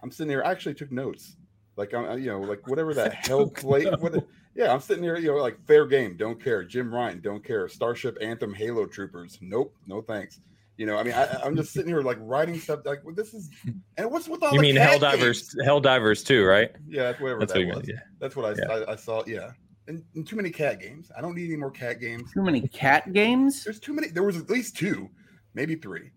I'm 0.03 0.11
sitting 0.11 0.31
here. 0.31 0.43
I 0.45 0.51
actually 0.51 0.75
took 0.75 0.93
notes. 0.93 1.37
Like 1.77 1.95
I'm, 1.95 2.19
you 2.19 2.27
know, 2.27 2.41
like 2.41 2.67
whatever 2.67 2.95
that 2.95 3.15
hell 3.27 3.49
play. 3.49 3.87
What, 3.87 4.25
yeah, 4.55 4.73
I'm 4.73 4.81
sitting 4.81 5.03
here, 5.03 5.17
you 5.17 5.29
know, 5.29 5.37
like 5.37 5.59
fair 5.67 5.87
game, 5.87 6.17
don't 6.17 6.43
care. 6.43 6.65
Jim 6.65 6.93
Ryan, 6.93 7.21
don't 7.21 7.45
care. 7.45 7.69
Starship 7.69 8.17
Anthem, 8.21 8.53
Halo 8.55 8.87
Troopers, 8.87 9.39
nope, 9.41 9.75
no 9.87 10.01
thanks. 10.03 10.41
You 10.77 10.87
know, 10.87 10.97
I 10.97 11.03
mean, 11.03 11.13
I, 11.13 11.27
I'm 11.45 11.55
just 11.57 11.73
sitting 11.73 11.89
here 11.91 12.01
like 12.01 12.17
writing 12.21 12.59
stuff 12.59 12.81
like 12.87 13.05
well, 13.05 13.15
this 13.15 13.35
is, 13.35 13.51
and 13.99 14.11
what's 14.11 14.29
with 14.29 14.43
all 14.43 14.51
the 14.51 14.57
You 14.57 14.61
the 14.63 14.67
mean 14.75 14.77
Helldivers, 14.77 15.55
games? 15.55 15.57
Helldivers 15.67 16.25
too, 16.27 16.45
right? 16.47 16.71
Yeah, 16.89 17.03
that's 17.05 17.21
whatever 17.21 17.41
That's 17.41 17.53
that 17.53 17.59
what 17.67 17.77
was. 17.77 17.77
meant. 17.77 17.89
Yeah. 17.89 18.01
That's 18.19 18.35
what 18.37 18.47
I, 18.59 18.63
Yeah. 18.63 18.85
I, 18.89 18.93
I 18.93 18.97
saw. 18.97 19.23
Yeah, 19.27 19.51
and, 19.89 20.03
and 20.15 20.27
too 20.27 20.37
many 20.37 20.51
cat 20.51 20.81
games. 20.81 21.11
I 21.17 21.21
don't 21.21 21.35
need 21.35 21.47
any 21.49 21.57
more 21.57 21.71
cat 21.71 22.01
games. 22.01 22.33
Too 22.33 22.43
many 22.43 22.67
cat 22.69 23.13
games. 23.13 23.63
There's 23.65 23.79
too 23.81 23.93
many. 23.93 24.09
There 24.09 24.23
was 24.23 24.37
at 24.39 24.49
least 24.49 24.77
two, 24.77 25.11
maybe 25.55 25.75
three. 25.75 26.13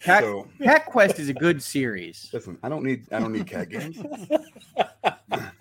Cat, 0.00 0.22
So 0.22 0.48
cat 0.62 0.86
Quest 0.86 1.18
is 1.18 1.28
a 1.28 1.34
good 1.34 1.62
series. 1.62 2.30
listen, 2.32 2.56
I 2.62 2.70
don't 2.70 2.82
need. 2.84 3.04
I 3.12 3.18
don't 3.18 3.32
need 3.32 3.46
cat 3.46 3.68
games. 3.68 3.98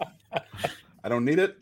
I 1.03 1.09
don't 1.09 1.25
need 1.25 1.39
it. 1.39 1.57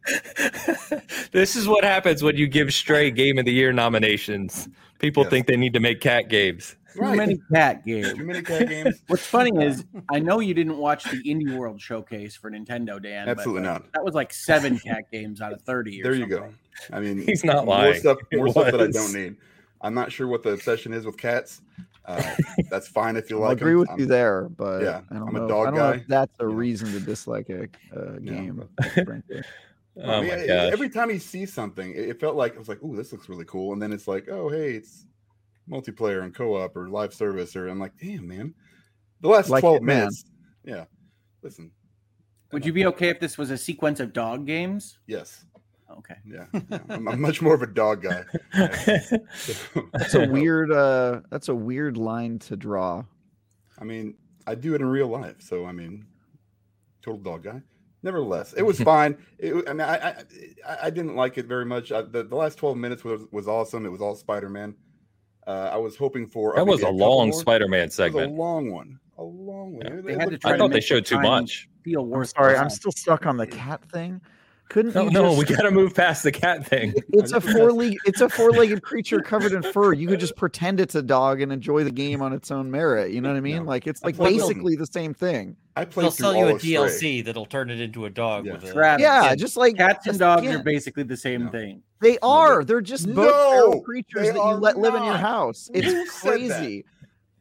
this 1.32 1.56
is 1.56 1.68
what 1.68 1.84
happens 1.84 2.24
when 2.24 2.36
you 2.38 2.48
give 2.48 2.74
Stray 2.74 3.12
Game 3.12 3.38
of 3.38 3.46
the 3.46 3.52
Year 3.52 3.72
nominations. 3.74 4.68
People 5.00 5.24
Yes. 5.24 5.30
think 5.30 5.48
they 5.48 5.58
need 5.58 5.74
to 5.74 5.80
make 5.80 6.02
cat 6.02 6.30
games. 6.30 6.76
Too 6.94 7.02
Right. 7.02 7.18
many 7.18 7.40
cat 7.54 7.86
games. 7.86 8.14
Too 8.14 8.24
many 8.26 8.42
cat 8.42 8.70
games. 8.70 9.02
What's 9.08 9.26
funny 9.26 9.52
is 9.64 9.84
I 10.12 10.20
know 10.20 10.40
you 10.40 10.54
didn't 10.54 10.78
watch 10.78 11.04
the 11.04 11.22
Indie 11.24 11.56
World 11.56 11.82
showcase 11.82 12.36
for 12.36 12.50
Nintendo, 12.50 13.02
Dan. 13.02 13.26
but 13.26 13.32
Absolutely 13.38 13.64
not. 13.64 13.92
That 13.94 14.04
was 14.06 14.16
like 14.16 14.32
seven 14.34 14.80
cat 14.80 15.12
games 15.12 15.42
out 15.42 15.52
of 15.52 15.62
thirty. 15.62 16.00
Or 16.02 16.06
There 16.06 16.14
you 16.16 16.22
something. 16.22 16.40
go. 16.40 16.96
I 16.96 17.00
mean, 17.02 17.20
He's 17.26 17.44
not 17.44 17.66
more 17.66 17.76
lying. 17.78 18.00
stuff, 18.00 18.18
It 18.32 18.38
more 18.38 18.50
stuff 18.50 18.72
that 18.72 18.82
I 18.82 18.88
don't 18.88 19.14
need. 19.14 19.36
I'm 19.82 19.94
not 19.94 20.12
sure 20.12 20.28
what 20.28 20.42
the 20.44 20.52
obsession 20.52 20.94
is 20.94 21.06
with 21.06 21.18
cats. 21.18 21.62
Uh, 22.08 22.36
that's 22.70 22.88
fine 22.88 23.16
if 23.16 23.30
you 23.30 23.38
I'll 23.42 23.50
like. 23.50 23.58
agree 23.58 23.72
them. 23.72 23.80
with 23.80 23.90
I'm- 23.90 24.00
you 24.00 24.06
there, 24.06 24.50
but 24.50 24.84
yeah, 24.84 25.02
I 25.10 25.16
don't 25.16 25.28
I'm 25.30 25.36
a 25.36 25.48
dog 25.48 25.68
I 25.68 25.72
don't 25.72 25.74
know 25.76 25.92
guy. 25.92 25.98
if 25.98 26.08
that's 26.08 26.40
a 26.40 26.48
Yeah. 26.48 26.56
reason 26.56 26.92
to 26.92 27.00
dislike 27.00 27.50
a, 27.50 27.68
a 27.98 28.20
game. 28.32 28.68
frankly. 29.06 29.42
Oh 29.98 30.12
I 30.12 30.22
mean, 30.22 30.30
my 30.30 30.46
gosh. 30.48 30.74
Every 30.74 30.90
time 30.90 31.10
he 31.10 31.20
sees 31.20 31.54
something, 31.54 31.92
it 31.92 32.10
it 32.10 32.20
felt 32.20 32.36
like 32.36 32.54
it 32.54 32.60
was 32.60 32.68
like, 32.68 32.80
"Oh, 32.84 32.96
this 32.96 33.12
looks 33.12 33.30
really 33.30 33.46
cool," 33.46 33.74
and 33.74 33.82
then 33.82 33.92
it's 33.94 34.08
like, 34.08 34.28
"Oh, 34.30 34.50
hey, 34.50 34.74
it's 34.74 35.08
multiplayer 35.70 36.22
and 36.24 36.36
co-op 36.36 36.76
or 36.76 36.90
live 36.90 37.14
service," 37.14 37.56
or 37.56 37.68
I'm 37.70 37.80
like, 37.80 37.94
"Damn, 38.00 38.28
man!" 38.28 38.54
The 39.22 39.30
last 39.30 39.50
Like 39.50 39.62
twelve 39.62 39.78
it, 39.78 39.84
man. 39.84 39.98
minutes, 40.00 40.26
yeah. 40.66 40.86
Listen, 41.42 41.72
Would 42.52 42.66
you 42.66 42.74
be 42.74 42.86
okay 42.88 43.08
if 43.10 43.20
this 43.20 43.38
was 43.38 43.52
a 43.52 43.58
sequence 43.58 44.00
of 44.00 44.12
dog 44.14 44.46
games? 44.46 45.00
yes, 45.08 45.46
Okay. 45.92 46.16
Yeah, 46.26 46.46
yeah. 46.70 46.80
I'm, 46.90 47.08
I'm 47.08 47.22
much 47.22 47.42
more 47.42 47.54
of 47.54 47.62
a 47.62 47.68
dog 47.68 48.02
guy. 48.04 48.24
That's 49.94 50.16
a 50.16 50.28
weird. 50.28 50.72
uh 50.72 51.22
That's 51.30 51.50
a 51.50 51.56
weird 51.56 51.98
line 51.98 52.40
to 52.40 52.56
draw. 52.56 53.04
I 53.80 53.84
mean, 53.84 54.16
I 54.48 54.56
do 54.56 54.74
it 54.76 54.82
in 54.82 54.88
real 54.88 55.08
life, 55.08 55.36
so 55.40 55.66
I 55.66 55.72
mean, 55.72 56.06
total 57.02 57.20
dog 57.22 57.44
guy. 57.44 57.62
Nevertheless, 58.04 58.54
it 58.54 58.64
was 58.64 58.80
fine. 58.94 59.18
It, 59.40 59.54
I 59.68 59.74
mean, 59.74 59.82
I, 59.82 59.96
I 60.68 60.78
I 60.84 60.90
didn't 60.90 61.16
like 61.16 61.38
it 61.38 61.46
very 61.46 61.66
much. 61.66 61.92
I, 61.92 62.02
the, 62.02 62.24
the 62.24 62.36
last 62.36 62.58
12 62.58 62.78
minutes 62.78 63.04
was 63.04 63.22
was 63.32 63.48
awesome. 63.48 63.86
It 63.86 63.90
was 63.90 64.02
all 64.02 64.16
Spider 64.16 64.50
Man. 64.50 64.76
Uh, 65.48 65.70
I 65.74 65.78
was 65.78 65.96
hoping 65.96 66.26
for 66.28 66.56
that 66.56 66.66
was 66.66 66.82
maybe 66.82 66.90
a 66.90 66.96
long 66.98 67.30
more. 67.30 67.40
Spider-Man 67.40 67.82
It 67.82 67.86
was 67.86 67.94
segment. 67.94 68.32
a 68.32 68.34
long 68.34 68.72
one. 68.72 69.00
A 69.20 69.24
long 69.24 69.74
one. 69.76 69.82
Yeah. 69.86 69.94
It- 70.00 70.06
They 70.06 70.14
had 70.14 70.32
to 70.32 70.38
try 70.40 70.50
I 70.50 70.54
to 70.54 70.58
thought 70.58 70.72
they 70.72 70.82
showed 70.82 71.06
too 71.06 71.20
much. 71.20 71.70
Feel 71.84 72.02
I'm 72.02 72.10
worse. 72.10 72.32
sorry, 72.32 72.56
I'm 72.58 72.72
still 72.72 72.92
stuck 72.92 73.28
on 73.28 73.38
the 73.38 73.46
cat 73.46 73.84
thing. 73.92 74.20
Couldn't 74.70 74.96
No, 74.96 75.04
you 75.04 75.12
no, 75.12 75.34
we 75.34 75.46
got 75.46 75.62
to 75.62 75.70
move 75.72 75.94
past 75.94 76.24
the 76.24 76.32
cat 76.32 76.66
thing. 76.66 76.94
It's 77.10 77.32
a 77.34 77.40
four 77.54 77.72
legged 77.72 78.00
it's 78.06 78.22
a 78.22 78.28
four 78.28 78.52
legged 78.52 78.82
creature 78.82 79.22
covered 79.22 79.52
in 79.54 79.62
fur. 79.62 79.94
You 79.94 80.08
could 80.08 80.20
just 80.20 80.36
pretend 80.36 80.80
it's 80.80 80.96
a 80.96 81.04
dog 81.04 81.40
and 81.42 81.52
enjoy 81.52 81.84
the 81.84 81.92
game 81.92 82.22
on 82.24 82.34
its 82.34 82.50
own 82.50 82.72
merit. 82.72 83.12
You 83.12 83.22
know 83.22 83.30
what 83.30 83.38
I 83.38 83.42
mean? 83.42 83.56
Yeah. 83.58 83.62
Like 83.62 83.86
it's 83.86 84.04
like 84.04 84.16
played- 84.16 84.38
basically 84.40 84.76
the 84.76 84.88
same 84.88 85.14
thing. 85.14 85.56
I 85.78 85.86
play. 85.86 86.04
They'll 86.04 86.12
sell 86.12 86.36
you 86.36 86.46
a 86.48 86.56
of 86.56 86.62
Stray. 86.62 86.72
DLC 86.72 87.26
that'll 87.26 87.46
turn 87.46 87.70
it 87.70 87.80
into 87.80 88.06
a 88.06 88.10
dog 88.10 88.46
Yeah. 88.48 88.54
with 88.54 88.64
a. 88.64 88.74
Travis, 88.74 89.02
Yeah, 89.04 89.24
Yeah. 89.26 89.36
just 89.36 89.56
like 89.56 89.76
cats 89.78 90.08
and 90.08 90.18
dogs 90.18 90.44
yeah, 90.44 90.56
are 90.56 90.64
basically 90.64 91.04
the 91.04 91.18
same 91.18 91.46
No. 91.46 91.52
thing. 91.52 91.82
They 92.02 92.18
are. 92.24 92.64
They're 92.64 92.82
just 92.82 93.06
both 93.08 93.16
No, 93.28 93.52
feral 93.52 93.82
creatures 93.82 94.28
that 94.28 94.36
you 94.36 94.42
are 94.42 94.56
let 94.56 94.78
live 94.78 94.96
in 94.96 95.04
your 95.04 95.14
house. 95.18 95.70
It's 95.74 95.86
said 95.88 95.96
that? 95.96 96.10
crazy. 96.58 96.86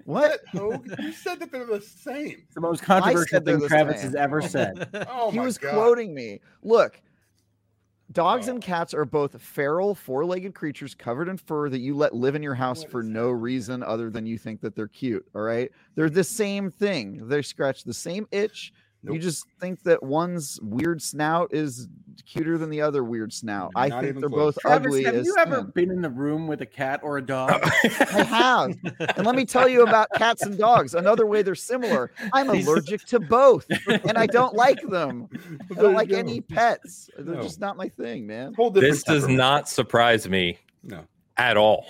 What? 0.05 0.43
What, 0.53 0.63
Hoeg? 0.85 1.03
You 1.03 1.13
said 1.13 1.41
that 1.41 1.51
they're 1.51 1.65
the 1.65 1.81
same. 1.81 2.37
It's 2.45 2.55
the 2.55 2.61
most 2.61 2.83
controversial 2.83 3.41
thing 3.41 3.59
the 3.61 3.69
Travis 3.69 3.97
same. 4.03 4.05
has 4.11 4.15
ever 4.15 4.43
said. 4.43 4.89
Oh 5.11 5.31
he 5.31 5.39
my 5.39 5.45
was 5.45 5.57
God. 5.57 5.73
quoting 5.73 6.15
me. 6.15 6.41
Look, 6.63 7.01
dogs 8.15 8.49
and 8.49 8.63
cats 8.63 8.95
are 8.95 9.05
both 9.05 9.41
feral, 9.41 9.95
four-legged 9.95 10.55
creatures 10.55 10.95
covered 10.95 11.29
in 11.29 11.37
fur 11.37 11.69
that 11.69 11.81
you 11.81 11.95
let 11.95 12.15
live 12.15 12.35
in 12.35 12.43
your 12.43 12.55
house 12.55 12.83
for 12.83 13.03
no 13.03 13.29
reason 13.31 13.83
other 13.83 14.09
than 14.09 14.25
you 14.25 14.39
think 14.39 14.61
that 14.63 14.75
they're 14.75 14.89
cute. 14.89 15.27
All 15.35 15.43
right, 15.43 15.71
they're 15.95 16.09
the 16.09 16.25
same 16.25 16.71
thing. 16.71 17.29
They 17.29 17.43
scratch 17.43 17.85
the 17.85 17.93
same 17.93 18.27
itch. 18.31 18.73
You 19.13 19.19
just 19.19 19.47
think 19.61 19.83
that 19.83 20.03
one's 20.03 20.59
weird 20.63 21.03
snout 21.03 21.53
is 21.53 21.89
cuter 22.25 22.57
than 22.57 22.71
the 22.71 22.81
other 22.81 23.05
weird 23.05 23.33
snout. 23.33 23.71
I 23.77 23.91
think 23.91 24.19
they're 24.21 24.29
close. 24.31 24.55
both 24.55 24.59
Travis, 24.63 24.87
ugly 24.87 25.05
have 25.05 25.15
you 25.25 25.35
ever 25.39 25.57
sin. 25.57 25.73
been 25.75 25.91
in 25.91 26.01
the 26.01 26.09
room 26.09 26.47
with 26.47 26.63
a 26.63 26.67
cat 26.67 27.01
or 27.03 27.19
a 27.19 27.23
dog? 27.23 27.51
I 27.85 28.23
have. 28.23 28.77
And 29.17 29.27
let 29.27 29.35
me 29.35 29.45
tell 29.45 29.69
you 29.69 29.83
about 29.83 30.09
cats 30.15 30.43
and 30.43 30.57
dogs. 30.57 30.95
Another 30.95 31.27
way 31.27 31.43
they're 31.43 31.55
similar. 31.55 32.13
I'm 32.33 32.49
allergic 32.67 33.05
to 33.07 33.21
both, 33.21 33.67
and 33.89 34.17
I 34.17 34.27
don't 34.27 34.55
like 34.55 34.81
them. 34.89 35.29
I 35.71 35.75
don't 35.75 35.95
like 35.95 36.11
any 36.13 36.41
pets. 36.41 37.11
They're 37.19 37.35
No. 37.37 37.43
just 37.43 37.61
not 37.61 37.77
my 37.77 37.89
thing, 37.89 38.27
man. 38.27 38.55
Whole 38.55 38.71
this 38.71 39.03
does 39.03 39.29
not 39.29 39.69
surprise 39.69 40.29
me 40.29 40.59
No. 40.83 41.05
at 41.37 41.57
all. 41.59 41.85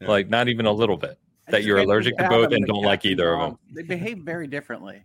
Yeah. 0.00 0.08
Like 0.08 0.28
not 0.28 0.48
even 0.48 0.66
a 0.66 0.72
little 0.72 0.96
bit. 0.96 1.18
That 1.48 1.64
you're 1.64 1.78
allergic 1.78 2.16
to 2.18 2.28
both 2.28 2.52
and 2.52 2.64
don't 2.64 2.82
like 2.84 3.04
either 3.04 3.34
of 3.34 3.40
them. 3.40 3.58
They 3.74 3.82
behave 3.82 4.18
very 4.18 4.46
differently. 4.46 5.02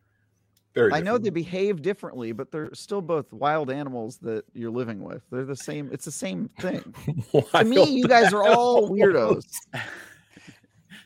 Very 0.76 0.92
I 0.94 1.00
know 1.00 1.18
they 1.18 1.30
behave 1.30 1.82
differently, 1.82 2.34
but 2.34 2.52
they're 2.52 2.70
still 2.74 3.02
both 3.02 3.32
wild 3.32 3.72
animals 3.72 4.18
that 4.18 4.44
you're 4.54 4.70
living 4.72 5.02
with. 5.02 5.24
They're 5.32 5.46
the 5.46 5.56
same. 5.56 5.90
It's 5.94 6.04
the 6.06 6.12
same 6.12 6.50
thing. 6.60 6.94
to 7.56 7.64
me, 7.64 7.84
you 7.86 8.08
guys 8.08 8.34
are 8.34 8.44
all 8.44 8.90
weirdos. 8.92 9.46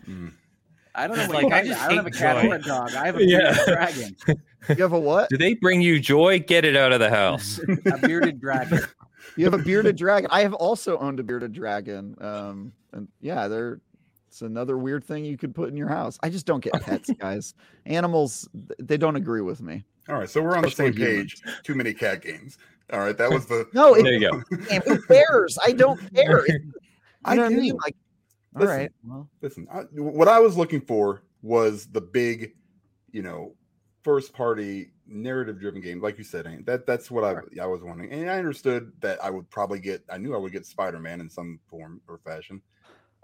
Mm. 0.07 0.33
I 0.95 1.07
don't 1.07 1.17
know. 1.17 1.27
What 1.27 1.43
like, 1.43 1.53
I 1.53 1.67
just 1.67 1.81
I 1.81 1.87
don't 1.87 1.97
have 1.97 2.07
a 2.07 2.11
cat 2.11 2.43
joy. 2.43 2.49
or 2.49 2.55
a 2.55 2.61
dog. 2.61 2.95
I 2.95 3.05
have 3.05 3.17
a 3.17 3.23
Yeah. 3.25 3.55
dragon. 3.65 4.15
You 4.67 4.83
have 4.83 4.91
a 4.91 4.99
what? 4.99 5.29
Do 5.29 5.37
they 5.37 5.53
bring 5.53 5.81
you 5.81 6.01
joy? 6.01 6.39
Get 6.39 6.65
it 6.65 6.75
out 6.75 6.91
of 6.91 6.99
the 6.99 7.09
house. 7.09 7.59
A 7.91 7.97
bearded 7.97 8.41
dragon. 8.41 8.81
You 9.37 9.45
have 9.45 9.53
a 9.53 9.63
bearded 9.63 9.95
dragon. 9.95 10.29
I 10.33 10.41
have 10.41 10.53
also 10.53 10.97
owned 10.97 11.19
a 11.21 11.23
bearded 11.23 11.53
dragon. 11.53 12.13
Um, 12.19 12.73
and 12.91 13.07
yeah, 13.21 13.47
they're 13.47 13.79
it's 14.29 14.43
another 14.43 14.77
weird 14.77 15.03
thing 15.03 15.25
you 15.25 15.37
could 15.37 15.55
put 15.55 15.69
in 15.69 15.75
your 15.75 15.87
house. 15.87 16.19
I 16.21 16.29
just 16.29 16.45
don't 16.45 16.63
get 16.63 16.73
pets, 16.83 17.09
guys. 17.19 17.55
Animals, 17.87 18.47
they 18.77 18.95
don't 18.95 19.15
agree 19.15 19.41
with 19.41 19.59
me. 19.59 19.83
All 20.07 20.15
right, 20.15 20.29
so 20.29 20.41
we're 20.41 20.55
on 20.55 20.63
the 20.63 20.69
same 20.71 20.93
page. 20.93 21.41
Too 21.63 21.73
many 21.73 21.93
cat 21.95 22.21
games. 22.21 22.59
All 22.93 22.99
right, 22.99 23.17
that 23.17 23.31
was 23.31 23.47
the. 23.47 23.67
No, 23.73 23.95
There 23.95 24.13
you 24.13 24.19
go. 24.31 24.41
damn, 24.67 24.81
who 24.83 25.01
cares? 25.01 25.57
I 25.65 25.71
don't 25.71 25.99
care. 26.15 26.45
You 26.47 26.71
I 27.25 27.35
know 27.35 27.43
what 27.43 27.51
I 27.53 27.55
mean? 27.55 27.75
Like, 27.83 27.95
all 28.55 28.61
Listen. 28.61 28.77
right. 28.77 28.91
Well, 29.03 29.29
Listen, 29.41 29.67
I, 29.71 29.79
what 29.99 30.27
I 30.27 30.39
was 30.39 30.55
looking 30.57 30.81
for 30.81 31.23
was 31.41 31.87
the 31.87 32.01
big, 32.01 32.53
you 33.11 33.21
know, 33.23 33.55
first 34.03 34.31
party 34.33 34.91
narrative 35.07 35.59
driven 35.59 35.81
game, 35.81 36.01
like 36.01 36.19
you 36.19 36.23
said. 36.23 36.45
Hank. 36.45 36.65
That 36.67 36.85
that's 36.85 37.09
what 37.09 37.23
I 37.23 37.41
I 37.61 37.65
was 37.65 37.81
wanting, 37.83 38.11
and 38.11 38.29
I 38.29 38.37
understood 38.37 38.91
that 39.01 39.23
I 39.23 39.29
would 39.31 39.49
probably 39.49 39.79
get. 39.79 40.03
I 40.09 40.17
knew 40.19 40.35
I 40.35 40.37
would 40.37 40.51
get 40.51 40.65
Spider 40.67 40.99
Man 40.99 41.19
in 41.19 41.29
some 41.29 41.59
form 41.67 41.99
or 42.07 42.19
fashion, 42.19 42.61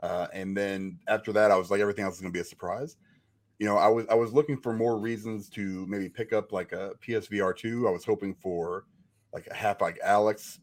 uh, 0.03 0.27
and 0.33 0.55
then 0.55 0.99
after 1.07 1.31
that, 1.33 1.51
I 1.51 1.57
was 1.57 1.71
like, 1.71 1.81
everything 1.81 2.05
else 2.05 2.15
is 2.15 2.21
going 2.21 2.31
to 2.31 2.37
be 2.37 2.41
a 2.41 2.45
surprise. 2.45 2.97
You 3.59 3.65
know, 3.65 3.77
I 3.77 3.87
was 3.87 4.05
I 4.09 4.15
was 4.15 4.33
looking 4.33 4.57
for 4.57 4.73
more 4.73 4.97
reasons 4.97 5.49
to 5.51 5.85
maybe 5.87 6.09
pick 6.09 6.33
up 6.33 6.51
like 6.51 6.73
a 6.73 6.91
PSVR 7.05 7.55
two. 7.55 7.87
I 7.87 7.91
was 7.91 8.03
hoping 8.03 8.35
for 8.35 8.85
like 9.33 9.47
a 9.47 9.53
Half-Life 9.53 9.97
Alyx, 10.05 10.59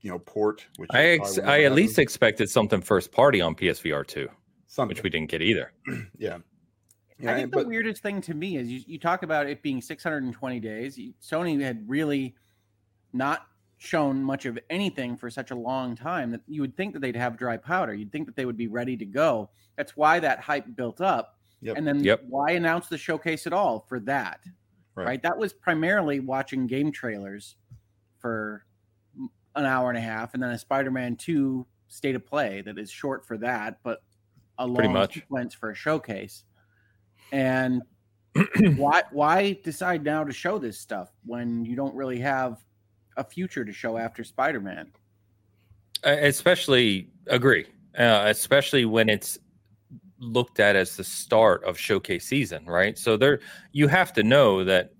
you 0.00 0.10
know, 0.10 0.18
port. 0.18 0.66
Which 0.76 0.88
I 0.92 1.02
ex- 1.08 1.38
I 1.38 1.64
at 1.64 1.72
least 1.72 1.98
expected 1.98 2.48
something 2.48 2.80
first 2.80 3.12
party 3.12 3.42
on 3.42 3.54
PSVR 3.54 4.06
two, 4.06 4.28
something, 4.68 4.94
which 4.94 5.02
we 5.02 5.10
didn't 5.10 5.30
get 5.30 5.42
either. 5.42 5.72
yeah. 6.18 6.38
I 7.22 7.34
think 7.34 7.50
the 7.50 7.58
but- 7.58 7.66
weirdest 7.66 8.02
thing 8.02 8.22
to 8.22 8.34
me 8.34 8.56
is 8.56 8.68
you, 8.68 8.80
you 8.86 8.98
talk 8.98 9.22
about 9.22 9.46
it 9.46 9.60
being 9.62 9.82
620 9.82 10.60
days. 10.60 10.98
Sony 11.20 11.60
had 11.60 11.86
really 11.86 12.34
not 13.12 13.46
shown 13.82 14.22
much 14.22 14.44
of 14.44 14.58
anything 14.68 15.16
for 15.16 15.30
such 15.30 15.50
a 15.52 15.54
long 15.54 15.96
time 15.96 16.30
that 16.30 16.42
you 16.46 16.60
would 16.60 16.76
think 16.76 16.92
that 16.92 17.00
they'd 17.00 17.16
have 17.16 17.38
dry 17.38 17.56
powder. 17.56 17.94
You'd 17.94 18.12
think 18.12 18.26
that 18.26 18.36
they 18.36 18.44
would 18.44 18.58
be 18.58 18.66
ready 18.68 18.94
to 18.94 19.06
go. 19.06 19.48
That's 19.76 19.96
why 19.96 20.20
that 20.20 20.38
hype 20.38 20.76
built 20.76 21.00
up. 21.00 21.38
Yep. 21.62 21.78
And 21.78 21.86
then 21.86 22.04
Yep. 22.04 22.24
why 22.28 22.50
announce 22.50 22.88
the 22.88 22.98
showcase 22.98 23.46
at 23.46 23.54
all 23.54 23.80
for 23.80 23.98
that? 24.00 24.40
Right. 24.94 25.06
Right. 25.06 25.22
That 25.22 25.38
was 25.38 25.54
primarily 25.54 26.20
watching 26.20 26.66
game 26.66 26.92
trailers 26.92 27.56
for 28.18 28.66
an 29.56 29.64
hour 29.64 29.88
and 29.88 29.96
a 29.96 30.00
half 30.02 30.34
and 30.34 30.42
then 30.42 30.50
a 30.50 30.58
Spider-Man 30.58 31.16
2 31.16 31.66
state 31.88 32.14
of 32.14 32.26
play 32.26 32.60
that 32.60 32.78
is 32.78 32.90
short 32.90 33.26
for 33.26 33.38
that, 33.38 33.78
but 33.82 34.02
a 34.58 34.66
Pretty 34.68 34.88
long 34.88 34.92
much. 34.92 35.14
sequence 35.14 35.54
for 35.54 35.70
a 35.70 35.74
showcase. 35.74 36.44
And 37.32 37.80
why 38.76 39.02
why 39.10 39.58
decide 39.64 40.04
now 40.04 40.22
to 40.22 40.32
show 40.32 40.58
this 40.58 40.78
stuff 40.78 41.12
when 41.24 41.64
you 41.64 41.74
don't 41.76 41.94
really 41.94 42.20
have 42.20 42.62
a 43.20 43.24
future 43.24 43.64
to 43.64 43.72
show 43.72 43.96
after 43.96 44.24
Spider-Man? 44.24 44.90
Especially 46.02 47.08
agree 47.26 47.66
uh, 47.98 48.24
especially 48.26 48.84
when 48.84 49.08
it's 49.08 49.38
looked 50.18 50.60
at 50.60 50.76
as 50.76 50.96
the 50.96 51.04
start 51.04 51.62
of 51.64 51.78
showcase 51.78 52.26
season 52.26 52.64
right 52.66 52.98
so 52.98 53.16
there 53.16 53.40
you 53.72 53.88
have 53.88 54.12
to 54.12 54.22
know 54.22 54.62
that 54.64 54.92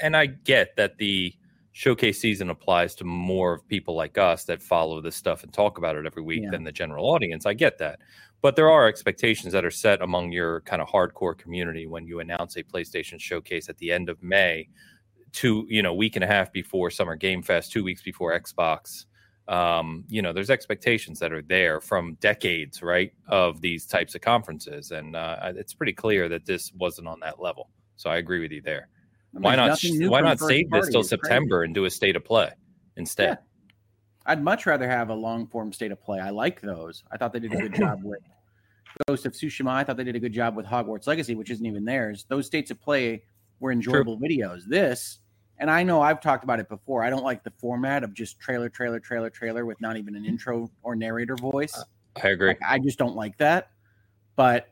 and 0.00 0.16
i 0.16 0.26
get 0.26 0.74
that 0.76 0.96
the 0.98 1.32
showcase 1.72 2.20
season 2.20 2.48
applies 2.50 2.94
to 2.94 3.04
more 3.04 3.54
of 3.54 3.66
people 3.68 3.94
like 3.94 4.18
us 4.18 4.44
that 4.44 4.62
follow 4.62 5.00
this 5.00 5.16
stuff 5.16 5.42
and 5.42 5.52
talk 5.52 5.78
about 5.78 5.96
it 5.96 6.06
every 6.06 6.22
week 6.22 6.42
Yeah. 6.44 6.50
than 6.50 6.62
the 6.64 6.72
general 6.72 7.06
audience 7.10 7.44
i 7.46 7.54
get 7.54 7.78
that 7.78 7.98
but 8.40 8.54
there 8.54 8.70
are 8.70 8.86
expectations 8.86 9.52
that 9.52 9.64
are 9.64 9.70
set 9.70 10.00
among 10.00 10.30
your 10.30 10.60
kind 10.60 10.80
of 10.80 10.88
hardcore 10.88 11.36
community 11.36 11.86
when 11.88 12.06
you 12.06 12.20
announce 12.20 12.56
a 12.56 12.62
playstation 12.62 13.20
showcase 13.20 13.68
at 13.68 13.78
the 13.78 13.90
end 13.90 14.08
of 14.08 14.22
may 14.22 14.68
two 15.32 15.66
you 15.68 15.82
know 15.82 15.94
week 15.94 16.16
and 16.16 16.24
a 16.24 16.26
half 16.26 16.52
before 16.52 16.90
summer 16.90 17.16
game 17.16 17.42
fest 17.42 17.70
two 17.72 17.84
weeks 17.84 18.02
before 18.02 18.38
xbox 18.40 19.04
um, 19.48 20.04
you 20.08 20.20
know, 20.20 20.34
there's 20.34 20.50
expectations 20.50 21.18
that 21.20 21.32
are 21.32 21.40
there 21.40 21.80
from 21.80 22.14
decades, 22.20 22.82
right, 22.82 23.12
of 23.28 23.62
these 23.62 23.86
types 23.86 24.14
of 24.14 24.20
conferences, 24.20 24.90
and 24.90 25.16
uh, 25.16 25.38
it's 25.56 25.72
pretty 25.72 25.94
clear 25.94 26.28
that 26.28 26.44
this 26.44 26.70
wasn't 26.74 27.08
on 27.08 27.18
that 27.20 27.40
level. 27.40 27.70
So 27.96 28.10
I 28.10 28.18
agree 28.18 28.40
with 28.40 28.52
you 28.52 28.60
there. 28.60 28.88
I 29.34 29.38
mean, 29.38 29.42
Why 29.44 29.56
not? 29.56 29.80
Why 29.82 30.20
not 30.20 30.38
save 30.38 30.70
this 30.70 30.88
till 30.90 31.00
It's 31.00 31.08
crazy. 31.08 31.22
September 31.22 31.62
and 31.62 31.74
do 31.74 31.86
a 31.86 31.90
state 31.90 32.14
of 32.14 32.24
play 32.24 32.50
instead? 32.96 33.38
I'd 34.26 34.42
much 34.42 34.66
rather 34.66 34.86
have 34.86 35.08
a 35.08 35.14
long 35.14 35.46
form 35.46 35.72
state 35.72 35.92
of 35.92 36.00
play. 36.02 36.20
I 36.20 36.28
like 36.28 36.60
those. 36.60 37.02
I 37.10 37.16
thought 37.16 37.32
they 37.32 37.40
did 37.40 37.54
a 37.54 37.56
good 37.56 37.74
job 37.74 38.00
with 38.04 38.20
Ghost 39.08 39.24
of 39.24 39.32
Tsushima. 39.32 39.70
I 39.70 39.82
thought 39.82 39.96
they 39.96 40.04
did 40.04 40.16
a 40.16 40.20
good 40.20 40.34
job 40.34 40.56
with 40.56 40.66
Hogwarts 40.66 41.06
Legacy, 41.06 41.34
which 41.34 41.50
isn't 41.50 41.64
even 41.64 41.86
theirs. 41.86 42.26
Those 42.28 42.44
states 42.44 42.70
of 42.70 42.78
play 42.78 43.22
were 43.60 43.72
enjoyable 43.72 44.18
videos. 44.18 44.64
This, 44.66 45.18
and 45.58 45.70
I 45.70 45.82
know 45.82 46.00
I've 46.00 46.20
talked 46.20 46.44
about 46.44 46.60
it 46.60 46.68
before. 46.68 47.02
I 47.02 47.10
don't 47.10 47.24
like 47.24 47.42
the 47.42 47.52
format 47.58 48.04
of 48.04 48.14
just 48.14 48.38
trailer, 48.40 48.68
trailer, 48.68 49.00
trailer, 49.00 49.30
trailer 49.30 49.66
with 49.66 49.80
not 49.80 49.96
even 49.96 50.14
an 50.14 50.24
intro 50.24 50.70
or 50.82 50.94
narrator 50.94 51.36
voice. 51.36 51.82
I 52.22 52.28
agree. 52.28 52.48
Like, 52.48 52.60
I 52.66 52.78
just 52.78 52.98
don't 52.98 53.16
like 53.16 53.36
that. 53.38 53.70
But 54.36 54.68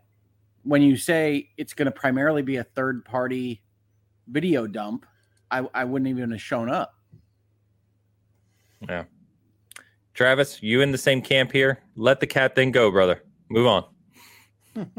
when 0.63 0.83
you 0.83 0.97
say 0.97 1.51
it's 1.57 1.75
going 1.75 1.87
to 1.87 1.93
primarily 1.93 2.43
be 2.43 2.57
a 2.57 2.65
third 2.65 3.05
party 3.05 3.63
video 4.29 4.67
dump, 4.67 5.07
I, 5.51 5.67
I 5.75 5.85
wouldn't 5.85 6.09
even 6.09 6.31
have 6.31 6.41
shown 6.41 6.71
up. 6.71 6.95
Yeah. 8.89 9.05
Travis, 10.15 10.63
you 10.63 10.81
in 10.81 10.93
the 10.93 10.99
same 10.99 11.21
camp 11.21 11.53
here? 11.53 11.83
Let 11.95 12.21
the 12.21 12.27
cat 12.27 12.55
thing 12.55 12.71
go, 12.71 12.91
brother. 12.91 13.23
Move 13.49 13.67
on. 13.67 13.85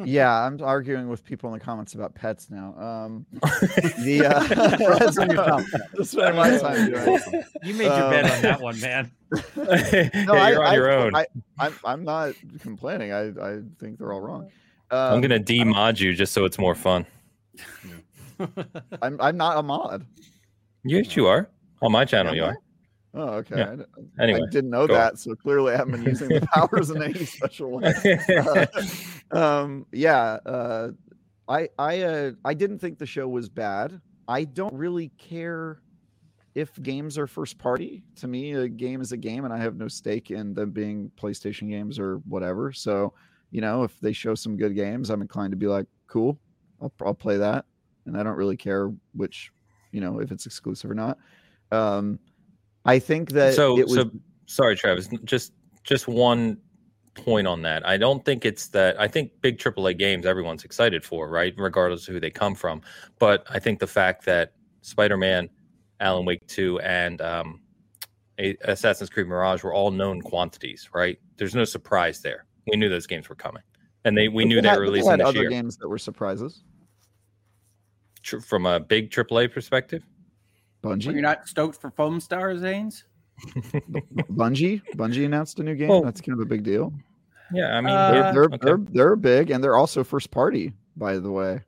Yeah, 0.03 0.31
I'm 0.45 0.61
arguing 0.61 1.07
with 1.09 1.23
people 1.23 1.51
in 1.53 1.59
the 1.59 1.63
comments 1.63 1.93
about 1.93 2.15
pets 2.15 2.49
now. 2.49 2.73
Um, 2.77 3.25
the 4.03 4.23
uh, 4.25 4.39
that's, 4.99 5.17
on 5.17 5.29
yourself. 5.29 5.63
that's 5.93 6.13
what 6.13 6.35
my 6.35 6.57
time 6.57 6.89
doing. 6.91 7.43
You 7.63 7.73
made 7.75 7.85
your 7.85 8.09
bed 8.09 8.25
Um, 8.25 8.31
on 8.31 8.41
that 8.41 8.61
one, 8.61 8.79
man. 8.79 9.11
yeah, 9.55 10.23
No, 10.25 10.33
I- 10.33 10.49
you're 10.51 10.63
on 10.63 10.71
I- 10.71 10.75
your 10.75 10.91
own. 10.91 11.15
I, 11.15 11.25
I'm, 11.59 11.73
I'm 11.83 12.03
not 12.03 12.33
complaining. 12.61 13.11
I, 13.13 13.27
I 13.29 13.59
think 13.79 13.99
they're 13.99 14.13
all 14.13 14.21
wrong. 14.21 14.49
Um, 14.91 15.15
I'm 15.15 15.21
gonna 15.21 15.39
demod 15.39 15.99
you 15.99 16.13
just 16.13 16.31
so 16.33 16.45
it's 16.45 16.57
more 16.57 16.75
fun. 16.75 17.05
I'm, 19.01 19.19
I'm 19.19 19.35
not 19.37 19.57
a 19.57 19.63
mod. 19.63 20.05
Yes, 20.83 21.15
you 21.15 21.27
are. 21.27 21.49
On 21.81 21.91
my 21.91 22.05
channel, 22.05 22.33
you 22.35 22.43
I? 22.43 22.47
are. 22.49 22.57
Oh, 23.17 23.29
okay. 23.37 23.57
Yeah. 23.57 23.75
I 24.19 24.23
Anyway, 24.23 24.41
I 24.47 24.51
didn't 24.51 24.69
know 24.69 24.85
go 24.85 24.93
on. 24.93 24.99
that, 24.99 25.17
so 25.17 25.33
clearly 25.33 25.73
I 25.73 25.77
haven't 25.77 25.93
been 25.93 26.05
using 26.05 26.29
the 26.29 26.41
powers 26.53 26.91
in 26.91 27.01
any 27.01 27.25
special 27.25 27.71
way. 27.71 27.93
Uh, 29.31 29.35
um, 29.35 29.85
yeah, 29.91 30.37
uh, 30.45 30.89
I 31.47 31.69
I 31.79 32.01
uh, 32.01 32.31
I 32.45 32.53
didn't 32.53 32.79
think 32.79 32.99
the 32.99 33.05
show 33.05 33.27
was 33.27 33.49
bad. 33.49 33.99
I 34.27 34.43
don't 34.43 34.73
really 34.73 35.09
care 35.17 35.81
if 36.53 36.81
games 36.81 37.17
are 37.17 37.27
first 37.27 37.57
party. 37.57 38.03
To 38.17 38.27
me, 38.27 38.53
a 38.53 38.67
game 38.67 39.01
is 39.01 39.11
a 39.11 39.17
game, 39.17 39.45
and 39.45 39.53
I 39.53 39.57
have 39.57 39.75
no 39.75 39.87
stake 39.87 40.29
in 40.31 40.53
them 40.53 40.71
being 40.71 41.11
PlayStation 41.19 41.69
games 41.69 41.99
or 41.99 42.17
whatever. 42.27 42.71
So, 42.71 43.13
you 43.51 43.61
know, 43.61 43.83
if 43.83 43.99
they 43.99 44.13
show 44.13 44.35
some 44.35 44.57
good 44.57 44.75
games, 44.75 45.09
I'm 45.09 45.21
inclined 45.21 45.51
to 45.51 45.57
be 45.57 45.67
like, 45.67 45.87
cool, 46.07 46.39
I'll, 46.81 46.91
I'll 47.05 47.13
play 47.13 47.37
that, 47.37 47.65
and 48.05 48.17
I 48.17 48.23
don't 48.23 48.35
really 48.35 48.57
care 48.57 48.91
which, 49.13 49.51
you 49.91 50.01
know, 50.01 50.19
if 50.19 50.31
it's 50.31 50.45
exclusive 50.45 50.91
or 50.91 50.95
not. 50.95 51.17
Um, 51.71 52.19
I 52.87 52.99
think 52.99 53.31
that 53.31 53.53
so, 53.53 53.77
it 53.77 53.85
was 53.85 53.95
so 53.95 54.11
sorry, 54.45 54.75
Travis. 54.75 55.09
Just 55.25 55.53
just 55.83 56.07
one 56.07 56.57
point 57.13 57.47
on 57.47 57.61
that. 57.63 57.85
I 57.85 57.97
don't 57.97 58.23
think 58.23 58.45
it's 58.45 58.67
that. 58.69 58.99
I 58.99 59.07
think 59.07 59.31
big 59.41 59.57
AAA 59.57 59.97
games 59.97 60.25
everyone's 60.25 60.63
excited 60.63 61.03
for, 61.03 61.29
right? 61.29 61.53
Regardless 61.57 62.07
of 62.07 62.13
who 62.13 62.19
they 62.19 62.29
come 62.31 62.55
from. 62.55 62.81
But 63.19 63.45
I 63.49 63.59
think 63.59 63.79
the 63.79 63.87
fact 63.87 64.25
that 64.25 64.53
Spider-Man, 64.81 65.49
Alan 65.99 66.25
Wake 66.25 66.45
Two, 66.47 66.79
and 66.79 67.21
um, 67.21 67.61
Assassin's 68.39 69.09
Creed 69.09 69.27
Mirage 69.27 69.63
were 69.63 69.73
all 69.73 69.91
known 69.91 70.21
quantities, 70.21 70.89
right? 70.93 71.19
There's 71.37 71.55
no 71.55 71.63
surprise 71.65 72.21
there. 72.21 72.45
We 72.71 72.77
knew 72.77 72.89
those 72.89 73.07
games 73.07 73.27
were 73.29 73.35
coming, 73.35 73.63
and 74.05 74.17
they 74.17 74.27
we 74.29 74.43
but 74.43 74.47
knew 74.49 74.61
they 74.61 74.67
had- 74.69 74.77
were 74.77 74.83
releasing 74.83 75.09
had 75.11 75.19
this 75.21 75.27
other 75.27 75.41
year. 75.41 75.49
games 75.49 75.77
that 75.77 75.87
were 75.89 75.97
surprises. 75.97 76.63
Tr- 78.23 78.39
From 78.39 78.65
a 78.65 78.79
big 78.79 79.09
AAA 79.09 79.51
perspective, 79.51 80.03
Well, 80.87 81.13
you're 81.13 81.21
not 81.21 81.47
stoked 81.47 81.79
for 81.81 81.91
Foam 81.91 82.19
Star, 82.19 82.53
Zanes? 82.55 83.03
Bungie, 84.31 84.81
Bungie 84.95 85.25
announced 85.25 85.59
a 85.59 85.63
new 85.63 85.75
game. 85.75 85.89
Well, 85.89 86.01
That's 86.01 86.21
kind 86.21 86.33
of 86.39 86.45
a 86.45 86.49
big 86.49 86.63
deal. 86.63 86.93
yeah. 87.53 87.77
I 87.77 87.81
mean, 87.81 87.93
Uh, 87.93 88.11
They're 88.11 88.33
they're, 88.33 88.43
okay. 88.45 88.57
they're 88.61 88.77
they're 88.77 89.15
big 89.15 89.51
and 89.51 89.63
they're 89.63 89.75
also 89.75 90.03
first 90.03 90.31
party, 90.31 90.73
by 90.95 91.17
the 91.19 91.31
way. 91.31 91.61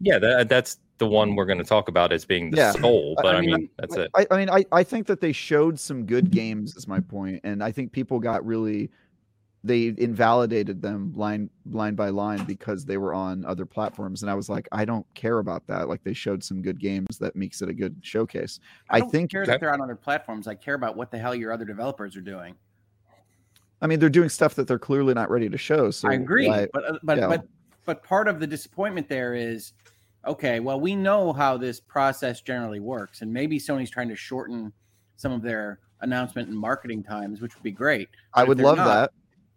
yeah, 0.00 0.18
that, 0.18 0.48
that's 0.48 0.78
the 0.98 1.06
one 1.06 1.34
we're 1.34 1.44
going 1.46 1.58
to 1.58 1.64
talk 1.64 1.88
about 1.88 2.12
as 2.12 2.24
being 2.24 2.50
the 2.50 2.56
Yeah. 2.58 2.72
soul. 2.72 3.14
But 3.20 3.34
I 3.34 3.38
I, 3.38 3.40
mean, 3.40 3.50
mean, 3.50 3.70
that's 3.78 3.96
it. 3.96 4.10
I, 4.14 4.26
I 4.30 4.36
mean, 4.38 4.50
I, 4.50 4.64
I 4.72 4.82
think 4.82 5.06
that 5.08 5.20
they 5.20 5.32
showed 5.32 5.78
some 5.78 6.06
good 6.06 6.30
games. 6.30 6.74
Is 6.76 6.88
my 6.88 7.00
point, 7.00 7.40
and 7.44 7.62
I 7.62 7.70
think 7.72 7.92
people 7.92 8.18
got 8.20 8.44
really 8.46 8.90
they 9.64 9.94
invalidated 9.98 10.80
them 10.80 11.12
line 11.16 11.50
line 11.70 11.94
by 11.94 12.08
line 12.10 12.44
because 12.44 12.84
they 12.84 12.96
were 12.98 13.12
on 13.14 13.44
other 13.44 13.66
platforms, 13.66 14.22
and 14.22 14.30
I 14.30 14.34
was 14.34 14.48
like, 14.48 14.68
I 14.72 14.84
don't 14.84 15.06
care 15.14 15.38
about 15.38 15.66
that. 15.66 15.88
Like 15.88 16.04
they 16.04 16.12
showed 16.14 16.44
some 16.44 16.62
good 16.62 16.78
games 16.78 17.18
that 17.18 17.34
makes 17.34 17.62
it 17.62 17.68
a 17.68 17.74
good 17.74 17.96
showcase. 18.02 18.60
I, 18.90 19.00
don't 19.00 19.10
think. 19.10 19.30
care 19.32 19.42
Okay. 19.42 19.52
that 19.52 19.60
they're 19.60 19.72
on 19.72 19.80
other 19.82 19.96
platforms. 19.96 20.46
I 20.46 20.54
care 20.54 20.74
about 20.74 20.96
what 20.96 21.10
the 21.10 21.18
hell 21.18 21.34
your 21.34 21.52
other 21.52 21.64
developers 21.64 22.16
are 22.16 22.20
doing. 22.20 22.54
I 23.82 23.86
mean, 23.86 23.98
they're 23.98 24.08
doing 24.08 24.28
stuff 24.28 24.54
that 24.54 24.66
they're 24.68 24.78
clearly 24.78 25.14
not 25.14 25.30
ready 25.30 25.48
to 25.48 25.58
show. 25.58 25.90
So 25.90 26.08
I 26.08 26.14
agree, 26.14 26.48
why- 26.48 26.68
but 26.72 26.84
uh, 26.84 26.98
but 27.02 27.18
yeah. 27.18 27.26
but 27.26 27.46
but 27.84 28.02
part 28.02 28.28
of 28.28 28.40
the 28.40 28.46
disappointment 28.46 29.08
there 29.08 29.34
is, 29.34 29.72
okay, 30.26 30.60
well, 30.60 30.80
we 30.80 30.94
know 30.96 31.32
how 31.32 31.56
this 31.56 31.80
process 31.80 32.40
generally 32.40 32.80
works, 32.80 33.22
and 33.22 33.32
maybe 33.32 33.58
Sony's 33.58 33.90
trying 33.90 34.08
to 34.08 34.16
shorten 34.16 34.72
some 35.16 35.32
of 35.32 35.42
their 35.42 35.80
announcement 36.02 36.48
and 36.48 36.56
marketing 36.58 37.02
times, 37.02 37.40
which 37.40 37.54
would 37.54 37.62
be 37.62 37.70
great. 37.70 38.08
I 38.34 38.40
But 38.40 38.42
if 38.42 38.48
would 38.48 38.60
love 38.60 38.76
not- 38.76 38.86
that. 38.86 39.10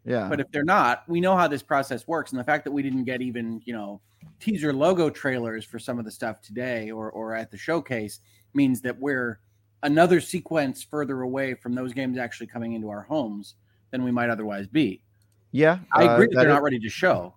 Yeah. 0.10 0.28
But 0.28 0.40
if 0.40 0.50
they're 0.52 0.64
not, 0.64 1.04
we 1.08 1.22
know 1.22 1.38
how 1.38 1.48
this 1.48 1.62
process 1.62 2.08
works, 2.08 2.32
and 2.32 2.40
the 2.40 2.44
fact 2.44 2.64
that 2.64 2.72
we 2.72 2.82
didn't 2.82 3.04
get 3.04 3.22
even 3.22 3.62
you 3.64 3.74
know 3.74 4.02
teaser 4.40 4.74
logo 4.74 5.08
trailers 5.10 5.64
for 5.64 5.78
some 5.78 6.00
of 6.00 6.04
the 6.06 6.10
stuff 6.10 6.42
today 6.42 6.90
or 6.90 7.12
or 7.12 7.36
at 7.36 7.52
the 7.52 7.58
showcase 7.58 8.20
means 8.56 8.82
that 8.82 8.98
we're 9.00 9.40
another 9.84 10.20
sequence 10.20 10.82
further 10.84 11.22
away 11.22 11.54
from 11.54 11.76
those 11.76 11.94
games 11.94 12.18
actually 12.18 12.48
coming 12.48 12.74
into 12.74 12.90
our 12.90 13.04
homes 13.04 13.54
than 13.92 14.04
we 14.04 14.10
might 14.12 14.32
otherwise 14.32 14.66
be. 14.66 15.04
yeah, 15.52 15.78
I 15.94 16.08
uh, 16.08 16.14
agree 16.16 16.26
that 16.26 16.32
that 16.32 16.42
they're 16.42 16.50
is- 16.50 16.54
not 16.56 16.64
ready 16.64 16.80
to 16.80 16.90
show. 16.90 17.36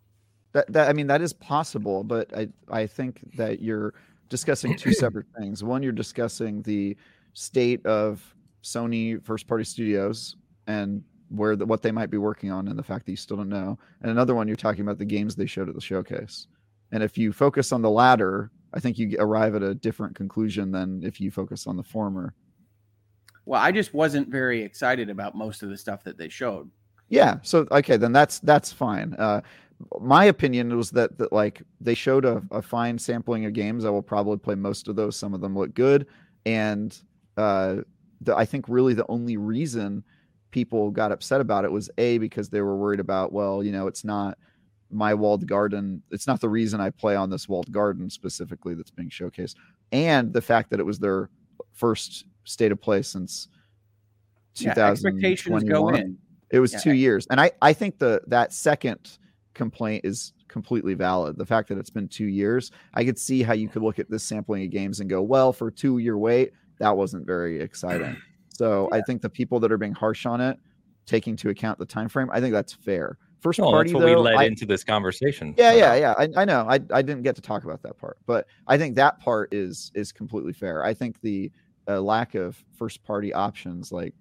That, 0.53 0.73
that 0.73 0.89
I 0.89 0.95
mean 0.95 1.07
that 1.09 1.21
is 1.21 1.35
possible, 1.35 2.03
but 2.05 2.35
I 2.35 2.49
I 2.71 2.87
think 2.87 3.21
that 3.37 3.61
you're 3.61 3.93
discussing 4.31 4.77
two 4.77 4.93
separate 5.05 5.27
things. 5.39 5.63
One, 5.63 5.83
you're 5.83 5.93
discussing 5.93 6.63
the 6.63 6.97
state 7.35 7.85
of 7.85 8.23
Sony 8.63 9.23
first 9.23 9.47
party 9.47 9.65
studios 9.65 10.37
and 10.67 11.03
where 11.35 11.57
the, 11.57 11.67
what 11.67 11.83
they 11.83 11.91
might 11.93 12.11
be 12.11 12.19
working 12.19 12.51
on, 12.51 12.69
and 12.69 12.79
the 12.79 12.83
fact 12.83 13.07
that 13.07 13.13
you 13.13 13.17
still 13.17 13.37
don't 13.37 13.49
know. 13.49 13.79
And 14.01 14.11
another 14.11 14.35
one, 14.35 14.47
you're 14.47 14.57
talking 14.57 14.83
about 14.83 14.99
the 14.99 15.05
games 15.05 15.35
they 15.35 15.47
showed 15.47 15.69
at 15.69 15.75
the 15.75 15.81
showcase. 15.81 16.47
And 16.93 17.03
if 17.03 17.17
you 17.17 17.33
focus 17.33 17.73
on 17.73 17.83
the 17.83 17.91
latter, 17.91 18.51
I 18.75 18.81
think 18.81 18.99
you 18.99 19.17
arrive 19.19 19.55
at 19.55 19.63
a 19.63 19.75
different 19.75 20.15
conclusion 20.15 20.71
than 20.71 21.03
if 21.03 21.21
you 21.21 21.31
focus 21.31 21.67
on 21.67 21.77
the 21.77 21.83
former. 21.83 22.35
Well, 23.45 23.61
I 23.61 23.73
just 23.73 23.93
wasn't 23.93 24.29
very 24.29 24.63
excited 24.63 25.11
about 25.11 25.35
most 25.35 25.63
of 25.63 25.71
the 25.71 25.77
stuff 25.77 26.05
that 26.05 26.17
they 26.17 26.29
showed. 26.29 26.71
Yeah. 27.09 27.39
So 27.43 27.67
okay, 27.71 27.97
then 27.97 28.13
that's 28.13 28.39
that's 28.41 28.73
fine. 28.73 29.15
Uh, 29.19 29.41
my 30.01 30.27
opinion 30.27 30.75
was 30.77 30.91
that 30.93 31.19
that 31.19 31.33
like 31.33 31.63
they 31.81 31.95
showed 31.95 32.25
a, 32.25 32.43
a 32.51 32.63
fine 32.63 32.99
sampling 32.99 33.45
of 33.45 33.53
games. 33.53 33.85
I 33.85 33.91
will 33.91 34.03
probably 34.03 34.39
play 34.39 34.55
most 34.55 34.89
of 34.89 34.97
those. 34.97 35.17
Some 35.17 35.35
of 35.35 35.41
them 35.41 35.57
look 35.57 35.75
good, 35.75 36.07
and 36.47 36.97
uh, 37.37 37.77
the, 38.21 38.37
I 38.37 38.45
think 38.45 38.67
really 38.69 38.95
the 38.95 39.07
only 39.09 39.37
reason 39.37 40.05
people 40.53 40.91
got 40.93 41.11
upset 41.11 41.41
about 41.41 41.65
it 41.65 41.73
was 41.73 41.91
a 41.99 42.19
because 42.19 42.49
they 42.49 42.61
were 42.61 42.77
worried 42.77 43.01
about 43.01 43.33
well, 43.33 43.65
you 43.65 43.73
know, 43.73 43.89
it's 43.89 44.05
not 44.05 44.39
my 44.91 45.13
walled 45.15 45.47
garden. 45.47 46.03
It's 46.13 46.27
not 46.29 46.41
the 46.41 46.49
reason 46.49 46.81
I 46.81 46.91
play 46.91 47.17
on 47.17 47.31
this 47.31 47.49
walled 47.49 47.73
garden 47.73 48.09
specifically 48.09 48.75
that's 48.75 48.91
being 48.91 49.11
showcased, 49.11 49.57
and 49.91 50.33
the 50.33 50.43
fact 50.43 50.71
that 50.71 50.79
it 50.79 50.87
was 50.87 51.01
their 51.01 51.31
first 51.73 52.27
state 52.45 52.71
of 52.71 52.81
play 52.81 53.03
since 53.03 53.49
Yeah, 54.57 54.75
2021. 54.75 56.17
It 56.51 56.61
was 56.61 56.75
Yeah. 56.75 56.79
two 56.81 56.93
years, 56.93 57.27
and 57.31 57.41
I 57.41 57.51
I 57.63 57.73
think 57.73 57.99
the 57.99 58.21
that 58.29 58.53
second 58.53 59.19
complaint 59.55 60.05
is 60.05 60.35
completely 60.49 60.93
valid. 60.93 61.39
The 61.39 61.47
fact 61.47 61.71
that 61.71 61.79
it's 61.79 61.89
been 61.91 62.09
two 62.09 62.27
years, 62.27 62.71
I 62.93 63.05
could 63.05 63.19
see 63.19 63.43
how 63.43 63.55
you 63.55 63.69
could 63.69 63.83
look 63.83 63.99
at 63.99 64.11
this 64.11 64.23
sampling 64.23 64.65
of 64.65 64.71
games 64.71 65.01
and 65.01 65.09
go, 65.09 65.23
well, 65.23 65.53
for 65.55 65.71
two 65.71 65.97
year 65.99 66.19
wait, 66.19 66.53
that 66.79 66.95
wasn't 66.95 67.27
very 67.27 67.61
exciting. 67.61 68.17
So 68.57 68.89
I 68.93 69.01
think 69.03 69.23
the 69.23 69.31
people 69.31 69.61
that 69.61 69.73
are 69.73 69.79
being 69.79 69.95
harsh 69.95 70.27
on 70.27 70.41
it, 70.41 70.59
taking 71.07 71.33
into 71.33 71.49
account 71.49 71.79
the 71.79 71.87
time 71.87 72.09
frame, 72.09 72.29
I 72.33 72.41
think 72.41 72.53
that's 72.53 72.73
fair. 72.73 73.19
First 73.41 73.59
No, 73.59 73.71
party, 73.71 73.91
that's 73.91 73.95
what 73.95 74.05
we 74.05 74.15
though, 74.15 74.21
led 74.23 74.37
I- 74.37 74.45
into 74.45 74.67
this 74.67 74.85
conversation. 74.85 75.55
yeah, 75.59 75.73
yeah, 75.73 75.95
yeah. 75.95 76.15
I, 76.17 76.29
I 76.37 76.45
know. 76.45 76.67
I, 76.69 76.75
I 76.93 77.03
didn't 77.03 77.23
get 77.23 77.35
to 77.37 77.43
talk 77.43 77.65
about 77.65 77.83
that 77.83 77.99
part, 77.99 78.19
but 78.27 78.47
I 78.69 78.79
think 78.79 78.95
that 78.97 79.19
part 79.19 79.53
is 79.53 79.91
is 79.95 80.13
completely 80.13 80.53
fair. 80.53 80.85
I 80.85 80.95
think 80.95 81.21
the 81.23 81.51
uh, 81.89 82.01
lack 82.01 82.37
of 82.37 82.57
first 82.79 83.03
party 83.03 83.33
options 83.35 83.91
like 83.91 84.15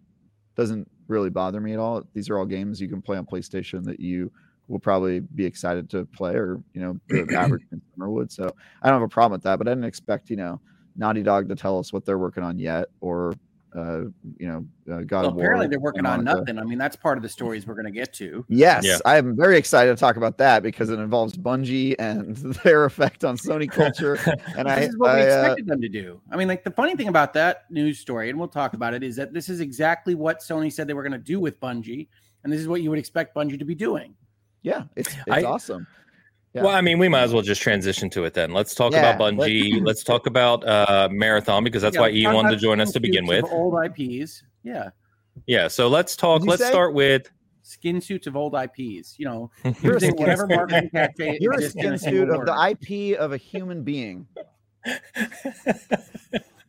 doesn't 0.55 0.89
really 1.07 1.29
bother 1.29 1.61
me 1.61 1.73
at 1.73 1.79
all. 1.79 2.01
These 2.15 2.29
are 2.29 2.39
all 2.39 2.45
games 2.45 2.81
you 2.81 2.87
can 2.89 3.01
play 3.01 3.17
on 3.17 3.25
PlayStation 3.27 3.83
that 3.83 3.99
you 3.99 4.31
will 4.67 4.79
probably 4.79 5.19
be 5.19 5.45
excited 5.45 5.87
to 5.91 6.05
play, 6.05 6.33
or 6.33 6.59
you 6.73 6.81
know, 6.81 6.97
the 7.09 7.35
average 7.37 7.63
consumer 7.69 8.09
would. 8.09 8.31
So 8.31 8.49
I 8.81 8.87
don't 8.89 8.95
have 8.99 9.03
a 9.05 9.07
problem 9.07 9.33
with 9.33 9.43
that. 9.43 9.59
But 9.59 9.67
I 9.67 9.71
didn't 9.71 9.83
expect 9.83 10.31
you 10.31 10.37
know 10.37 10.59
Naughty 10.95 11.21
Dog 11.21 11.47
to 11.49 11.55
tell 11.55 11.77
us 11.77 11.93
what 11.93 12.05
they're 12.05 12.17
working 12.17 12.43
on 12.43 12.57
yet, 12.57 12.87
or 13.01 13.33
uh, 13.75 14.01
you 14.37 14.47
know, 14.47 14.65
uh, 14.93 15.01
God 15.01 15.21
Well, 15.21 15.25
of 15.29 15.35
War. 15.35 15.43
apparently 15.45 15.67
they're 15.67 15.79
working 15.79 16.05
on 16.05 16.23
nothing. 16.23 16.59
I 16.59 16.63
mean, 16.63 16.77
that's 16.77 16.95
part 16.95 17.17
of 17.17 17.21
the 17.23 17.29
stories 17.29 17.65
we're 17.65 17.73
going 17.75 17.85
to 17.85 17.91
get 17.91 18.11
to. 18.15 18.45
Yes, 18.49 18.85
Yeah. 18.85 18.97
I'm 19.05 19.35
very 19.35 19.57
excited 19.57 19.95
to 19.95 19.99
talk 19.99 20.17
about 20.17 20.37
that 20.39 20.61
because 20.61 20.89
it 20.89 20.99
involves 20.99 21.37
Bungie 21.37 21.95
and 21.97 22.35
their 22.63 22.85
effect 22.85 23.23
on 23.23 23.37
Sony 23.37 23.71
culture. 23.71 24.17
And 24.57 24.67
this 24.67 24.77
I, 24.77 24.81
is 24.81 24.97
what 24.97 25.15
we 25.15 25.21
I, 25.21 25.29
uh, 25.31 25.39
expected 25.41 25.67
them 25.67 25.81
to 25.81 25.89
do. 25.89 26.19
I 26.31 26.35
mean, 26.35 26.47
like 26.49 26.63
the 26.63 26.71
funny 26.71 26.95
thing 26.95 27.07
about 27.07 27.33
that 27.35 27.63
news 27.71 27.99
story, 27.99 28.29
and 28.29 28.37
we'll 28.37 28.47
talk 28.49 28.73
about 28.73 28.93
it, 28.93 29.03
is 29.03 29.15
that 29.15 29.33
this 29.33 29.47
is 29.47 29.59
exactly 29.61 30.15
what 30.15 30.39
Sony 30.41 30.71
said 30.71 30.87
they 30.87 30.93
were 30.93 31.03
going 31.03 31.11
to 31.13 31.17
do 31.17 31.39
with 31.39 31.59
Bungie, 31.61 32.07
and 32.43 32.51
this 32.51 32.59
is 32.59 32.67
what 32.67 32.81
you 32.81 32.89
would 32.89 32.99
expect 32.99 33.33
Bungie 33.35 33.57
to 33.57 33.65
be 33.65 33.75
doing. 33.75 34.13
yeah, 34.63 34.83
it's 34.95 35.09
it's 35.09 35.29
I- 35.29 35.43
awesome. 35.43 35.87
Yeah. 36.53 36.63
Well, 36.63 36.75
I 36.75 36.81
mean, 36.81 36.99
we 36.99 37.07
might 37.07 37.21
as 37.23 37.33
well 37.33 37.41
just 37.43 37.61
transition 37.61 38.09
to 38.09 38.25
it 38.25 38.33
then. 38.33 38.51
Let's 38.51 38.75
talk 38.75 38.91
Yeah, 38.91 39.09
about 39.15 39.35
let- 39.35 39.49
Bungie. 39.49 39.81
Let's 39.85 40.03
talk 40.03 40.27
about 40.27 40.67
uh, 40.67 41.07
Marathon 41.11 41.63
because 41.63 41.81
that's 41.81 41.95
Yeah, 41.95 42.01
why 42.01 42.07
let's 42.07 42.17
Ian 42.17 42.25
talk 42.33 42.43
wanted 42.43 42.55
to 42.55 42.61
join 42.61 42.81
us 42.81 42.91
to 42.91 42.99
begin 42.99 43.25
with. 43.25 43.45
old 43.51 43.75
IPs. 43.85 44.43
Yeah, 44.63 44.89
Yeah, 45.45 45.67
so 45.69 45.87
let's 45.87 46.15
talk. 46.17 46.45
Let's 46.45 46.61
say? 46.61 46.69
start 46.69 46.93
with 46.93 47.29
skin 47.63 48.01
suits 48.01 48.27
of 48.27 48.35
old 48.35 48.53
IPs. 48.53 49.15
You 49.17 49.25
know, 49.25 49.51
You're 49.81 49.93
a 49.95 50.01
using 50.01 50.11
skin 50.11 50.15
whatever 50.17 50.41
suit. 50.47 50.55
marketing 50.55 50.89
cachet 50.93 51.37
You're 51.39 51.53
a 51.53 51.61
skin 51.61 51.93
a 51.93 51.97
single 51.97 52.25
suit 52.25 52.29
of 52.29 52.45
the 52.45 52.77
IP 52.81 53.17
of 53.17 53.31
a 53.31 53.37
human 53.37 53.83
being. 53.83 54.27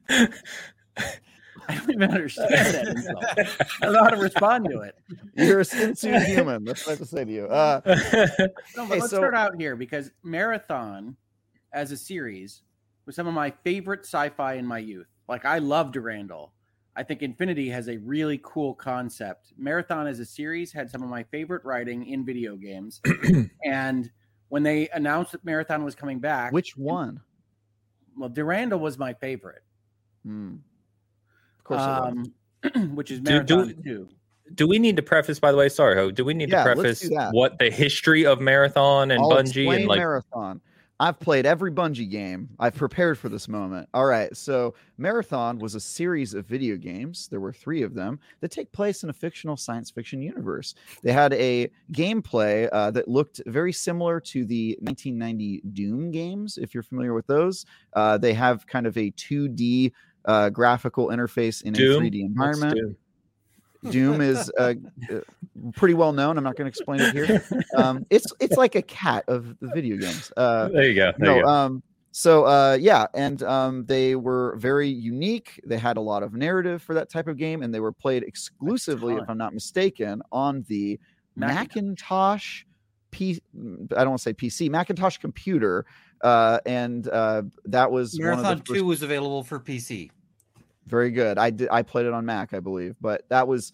I 1.68 1.74
don't 1.76 1.90
even 1.90 2.10
understand 2.10 2.50
that 2.52 2.88
insult. 2.88 3.24
I 3.38 3.44
don't 3.84 3.92
know 3.92 4.02
how 4.04 4.10
to 4.10 4.16
respond 4.16 4.68
to 4.70 4.80
it. 4.80 4.96
You're 5.34 5.60
a 5.60 5.64
suit 5.64 5.98
human. 6.00 6.64
That's 6.64 6.86
what 6.86 6.88
I 6.88 6.92
have 6.92 6.98
to 7.00 7.06
say 7.06 7.24
to 7.24 7.32
you. 7.32 7.46
Uh, 7.46 7.80
No, 8.76 8.86
but 8.86 8.94
Hey, 8.94 9.00
let's 9.00 9.10
so- 9.10 9.16
start 9.18 9.34
out 9.34 9.54
here 9.60 9.76
because 9.76 10.10
Marathon 10.22 11.16
as 11.72 11.92
a 11.92 11.96
series 11.96 12.62
was 13.06 13.16
some 13.16 13.26
of 13.26 13.34
my 13.34 13.50
favorite 13.64 14.00
sci-fi 14.04 14.54
in 14.54 14.66
my 14.66 14.78
youth. 14.78 15.08
Like 15.28 15.44
I 15.44 15.58
loved 15.58 15.92
Durandal. 15.94 16.52
I 16.94 17.02
think 17.02 17.22
Infinity 17.22 17.70
has 17.70 17.88
a 17.88 17.96
really 17.98 18.38
cool 18.42 18.74
concept. 18.74 19.54
Marathon 19.56 20.06
as 20.06 20.18
a 20.20 20.26
series 20.26 20.72
had 20.72 20.90
some 20.90 21.02
of 21.02 21.08
my 21.08 21.22
favorite 21.24 21.64
writing 21.64 22.06
in 22.06 22.24
video 22.24 22.54
games. 22.56 23.00
and 23.64 24.10
when 24.50 24.62
they 24.62 24.90
announced 24.90 25.32
that 25.32 25.42
Marathon 25.44 25.84
was 25.84 25.94
coming 25.94 26.18
back, 26.18 26.52
which 26.52 26.76
one? 26.76 27.20
well, 28.18 28.28
Durandal 28.28 28.78
was 28.78 28.98
my 28.98 29.14
favorite. 29.14 29.62
Hmm. 30.26 30.56
Of 31.62 31.64
course. 31.64 31.80
Um, 31.82 32.94
which 32.94 33.10
is 33.10 33.20
Do- 33.20 33.42
do- 33.42 33.56
Marathon 33.56 33.82
2. 33.84 34.08
do 34.54 34.66
we 34.68 34.78
need 34.78 34.96
to 34.96 35.02
preface, 35.02 35.38
by 35.40 35.50
the 35.50 35.58
way? 35.58 35.68
Sorry, 35.68 35.94
Ho. 35.96 36.10
Do 36.10 36.24
we 36.24 36.34
need 36.34 36.50
Yeah, 36.50 36.64
to 36.64 36.74
preface 36.74 37.08
what 37.32 37.58
the 37.58 37.70
history 37.70 38.24
of 38.26 38.40
Marathon 38.40 39.10
and 39.10 39.20
I'll 39.20 39.30
Bungie 39.30 39.74
and 39.74 39.86
like? 39.86 39.98
Marathon. 39.98 40.60
I've 41.00 41.18
played 41.18 41.46
every 41.46 41.72
Bungie 41.72 42.08
game. 42.08 42.48
I've 42.60 42.76
prepared 42.76 43.18
for 43.18 43.28
this 43.28 43.48
moment. 43.48 43.88
All 43.92 44.04
right. 44.04 44.36
So, 44.36 44.74
Marathon 44.98 45.58
was 45.58 45.74
a 45.74 45.80
series 45.80 46.32
of 46.32 46.46
video 46.46 46.76
games. 46.76 47.26
There 47.26 47.40
were 47.40 47.52
three 47.52 47.82
of 47.82 47.94
them 47.94 48.20
that 48.40 48.52
take 48.52 48.70
place 48.70 49.02
in 49.02 49.10
a 49.10 49.12
fictional 49.12 49.56
science 49.56 49.90
fiction 49.90 50.22
universe. 50.22 50.76
They 51.02 51.10
had 51.10 51.32
a 51.32 51.68
gameplay 51.90 52.68
uh, 52.70 52.92
that 52.92 53.08
looked 53.08 53.40
very 53.46 53.72
similar 53.72 54.20
to 54.20 54.44
the 54.44 54.78
1990 54.80 55.62
Doom 55.72 56.12
games, 56.12 56.56
if 56.56 56.72
you're 56.72 56.84
familiar 56.84 57.14
with 57.14 57.26
those. 57.26 57.66
Uh, 57.94 58.16
they 58.16 58.34
have 58.34 58.64
kind 58.68 58.86
of 58.86 58.96
a 58.96 59.10
2D 59.12 59.90
uh, 60.24 60.50
graphical 60.50 61.08
interface 61.08 61.62
in 61.62 61.72
Doom? 61.72 62.02
a 62.02 62.06
3D 62.06 62.20
environment. 62.20 62.96
Doom? 63.90 64.20
Is 64.20 64.50
uh, 64.58 64.74
uh, 65.12 65.20
pretty 65.74 65.94
well 65.94 66.12
known. 66.12 66.38
I'm 66.38 66.44
not 66.44 66.56
going 66.56 66.66
to 66.66 66.68
explain 66.68 67.00
it 67.00 67.12
here. 67.12 67.44
Um, 67.76 68.06
it's 68.10 68.32
it's 68.38 68.56
like 68.56 68.74
a 68.74 68.82
cat 68.82 69.24
of 69.28 69.58
the 69.60 69.68
video 69.68 69.96
games. 69.96 70.32
Uh, 70.36 70.68
there 70.68 70.84
you 70.84 70.94
go. 70.94 71.12
There 71.18 71.36
you 71.36 71.42
go. 71.42 71.48
um, 71.48 71.82
so 72.12 72.44
uh, 72.44 72.76
yeah, 72.78 73.06
and 73.14 73.42
um, 73.42 73.86
they 73.86 74.14
were 74.14 74.54
very 74.56 74.88
unique. 74.88 75.58
They 75.64 75.78
had 75.78 75.96
a 75.96 76.00
lot 76.00 76.22
of 76.22 76.34
narrative 76.34 76.82
for 76.82 76.94
that 76.94 77.08
type 77.08 77.26
of 77.26 77.38
game, 77.38 77.62
and 77.62 77.74
they 77.74 77.80
were 77.80 77.92
played 77.92 78.22
exclusively, 78.22 79.14
if. 79.14 79.28
I'm 79.28 79.38
not 79.38 79.54
mistaken, 79.54 80.22
on 80.30 80.64
the 80.68 81.00
Macintosh. 81.36 82.64
P, 83.10 83.42
I 83.54 84.04
don't 84.04 84.10
want 84.10 84.18
to 84.20 84.22
say 84.22 84.32
PC, 84.32 84.70
Macintosh 84.70 85.18
computer, 85.18 85.84
uh, 86.22 86.58
and 86.66 87.08
uh, 87.08 87.42
that 87.66 87.90
was 87.90 88.18
one 88.18 88.28
of 88.30 88.36
the 88.38 88.42
Marathon 88.42 88.58
first- 88.64 88.78
2 88.80 88.84
was 88.84 89.02
available 89.02 89.42
for 89.42 89.58
PC. 89.60 90.10
very 90.86 91.10
good. 91.10 91.38
I 91.38 91.50
did. 91.50 91.68
I 91.70 91.82
played 91.82 92.06
it 92.06 92.12
on 92.12 92.24
Mac, 92.26 92.54
I 92.54 92.60
believe, 92.60 92.96
but 93.00 93.22
that 93.28 93.46
was. 93.46 93.72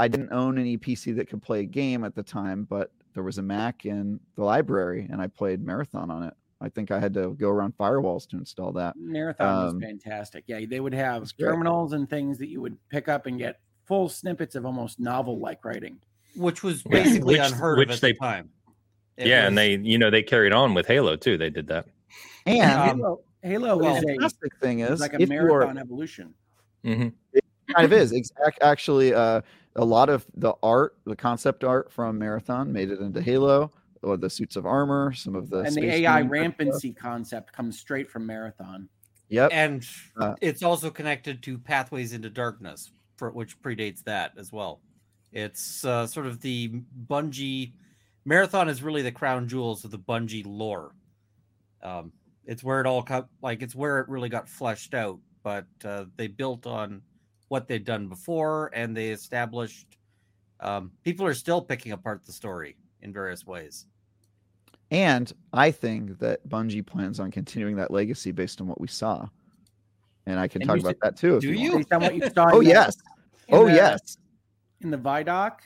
I 0.00 0.06
didn't 0.06 0.32
own 0.32 0.58
any 0.58 0.78
PC 0.78 1.16
that 1.16 1.28
could 1.28 1.42
play 1.42 1.60
a 1.60 1.64
game 1.64 2.04
at 2.04 2.14
the 2.14 2.22
time, 2.22 2.62
but 2.70 2.92
there 3.14 3.24
was 3.24 3.38
a 3.38 3.42
Mac 3.42 3.84
in 3.84 4.20
the 4.36 4.44
library, 4.44 5.08
and 5.10 5.20
I 5.20 5.26
played 5.26 5.60
Marathon 5.60 6.08
on 6.08 6.22
it. 6.22 6.34
I 6.60 6.68
think 6.68 6.92
I 6.92 7.00
had 7.00 7.12
to 7.14 7.30
go 7.34 7.48
around 7.50 7.76
firewalls 7.76 8.28
to 8.28 8.36
install 8.36 8.70
that. 8.74 8.94
Marathon 8.96 9.68
Um, 9.68 9.74
was 9.74 9.82
fantastic. 9.82 10.44
Yeah, 10.46 10.60
they 10.68 10.78
would 10.78 10.94
have 10.94 11.22
it's 11.22 11.32
great. 11.32 11.46
terminals 11.48 11.94
and 11.94 12.08
things 12.08 12.38
that 12.38 12.48
you 12.48 12.60
would 12.60 12.76
pick 12.90 13.08
up 13.08 13.26
and 13.26 13.38
get 13.38 13.58
full 13.86 14.08
snippets 14.08 14.54
of 14.54 14.64
almost 14.64 15.00
novel-like 15.00 15.64
writing. 15.64 15.98
which 16.36 16.62
was 16.62 16.82
basically 16.84 17.38
which- 17.40 17.50
unheard 17.52 17.78
which 17.78 17.88
of 17.88 17.94
at 17.96 18.00
they- 18.00 18.12
the 18.12 18.18
time. 18.18 18.50
It 19.18 19.26
yeah, 19.26 19.40
was- 19.40 19.48
and 19.48 19.58
they, 19.58 19.76
you 19.76 19.98
know, 19.98 20.10
they 20.10 20.22
carried 20.22 20.52
on 20.52 20.74
with 20.74 20.86
Halo 20.86 21.16
too. 21.16 21.36
They 21.36 21.50
did 21.50 21.66
that. 21.68 21.86
And 22.46 22.62
Um, 22.80 22.98
Halo, 22.98 23.20
Halo 23.42 23.76
well, 23.78 23.96
is 23.96 24.02
the 24.02 24.08
a 24.08 24.12
fantastic 24.14 24.56
thing 24.58 24.80
is 24.80 24.92
is, 24.92 25.00
like 25.00 25.12
a 25.12 25.20
if 25.20 25.28
are 25.30 25.34
marathon 25.34 25.76
evolution. 25.78 26.34
hmm 26.84 27.08
kind 27.74 27.84
of 27.84 27.92
is 27.92 28.12
exact 28.12 28.58
actually 28.62 29.12
uh 29.12 29.42
a 29.76 29.84
lot 29.84 30.08
of 30.08 30.24
the 30.36 30.54
art 30.62 30.96
the 31.04 31.14
concept 31.14 31.62
art 31.64 31.92
from 31.92 32.18
marathon 32.18 32.72
made 32.72 32.90
it 32.90 32.98
into 32.98 33.20
halo 33.20 33.70
or 34.00 34.16
the 34.16 34.30
suits 34.30 34.56
of 34.56 34.64
armor 34.64 35.12
some 35.12 35.34
of 35.34 35.50
the 35.50 35.58
and 35.58 35.74
the 35.74 35.84
AI 35.84 36.22
Marine 36.22 36.22
type 36.22 36.24
stuff. 36.24 36.32
rampancy 36.32 36.92
concept 36.94 37.52
comes 37.52 37.78
straight 37.78 38.08
from 38.10 38.24
Marathon. 38.24 38.88
yep 39.28 39.50
and 39.52 39.84
Uh, 40.18 40.34
it's 40.40 40.62
also 40.62 40.88
connected 40.90 41.42
to 41.42 41.58
Pathways 41.58 42.14
into 42.14 42.30
Darkness, 42.30 42.90
for 43.16 43.30
which 43.32 43.60
predates 43.60 44.02
that 44.04 44.32
as 44.38 44.50
well. 44.50 44.80
It's 45.32 45.84
uh, 45.84 46.06
sort 46.06 46.24
of 46.26 46.40
the 46.40 46.72
Bungie 47.06 47.72
Marathon 48.28 48.68
is 48.68 48.82
really 48.82 49.00
the 49.00 49.10
crown 49.10 49.48
jewels 49.48 49.84
of 49.86 49.90
the 49.90 49.98
Bungie 49.98 50.44
lore. 50.46 50.92
Um, 51.82 52.12
it's 52.44 52.62
where 52.62 52.78
it 52.80 52.86
all 52.86 53.02
cut 53.02 53.26
like 53.42 53.62
it's 53.62 53.74
where 53.74 54.00
it 54.00 54.08
really 54.08 54.28
got 54.28 54.48
fleshed 54.48 54.92
out. 54.92 55.18
But 55.42 55.66
uh, 55.82 56.04
they 56.16 56.26
built 56.26 56.66
on 56.66 57.00
what 57.48 57.66
they'd 57.68 57.84
done 57.86 58.06
before, 58.08 58.70
and 58.74 58.94
they 58.94 59.08
established. 59.08 59.96
Um, 60.60 60.90
people 61.04 61.24
are 61.24 61.32
still 61.34 61.62
picking 61.62 61.92
apart 61.92 62.26
the 62.26 62.32
story 62.32 62.76
in 63.00 63.12
various 63.14 63.46
ways. 63.46 63.86
and 64.90 65.32
i 65.52 65.70
think 65.70 66.18
that 66.18 66.46
bungie 66.48 66.84
plans 66.84 67.20
on 67.20 67.30
continuing 67.30 67.76
that 67.76 67.90
legacy 67.92 68.32
based 68.32 68.60
on 68.60 68.66
what 68.66 68.80
we 68.80 68.88
saw 68.88 69.24
and 70.26 70.40
i 70.40 70.48
can 70.48 70.62
And 70.62 70.68
talk 70.68 70.78
about 70.80 70.96
said- 70.96 71.02
that 71.02 71.16
too 71.16 71.36
if 71.36 71.42
do 71.42 71.48
you, 71.52 71.58
you? 71.58 71.76
Based 71.76 71.92
on 71.92 72.00
what 72.02 72.14
you 72.16 72.28
saw. 72.34 72.50
oh 72.52 72.60
yes 72.60 72.96
in 73.48 73.54
oh 73.54 73.66
the- 73.66 73.74
yes 73.74 74.16
In 74.80 74.90
the 74.90 74.96
Vidoc, 74.98 75.58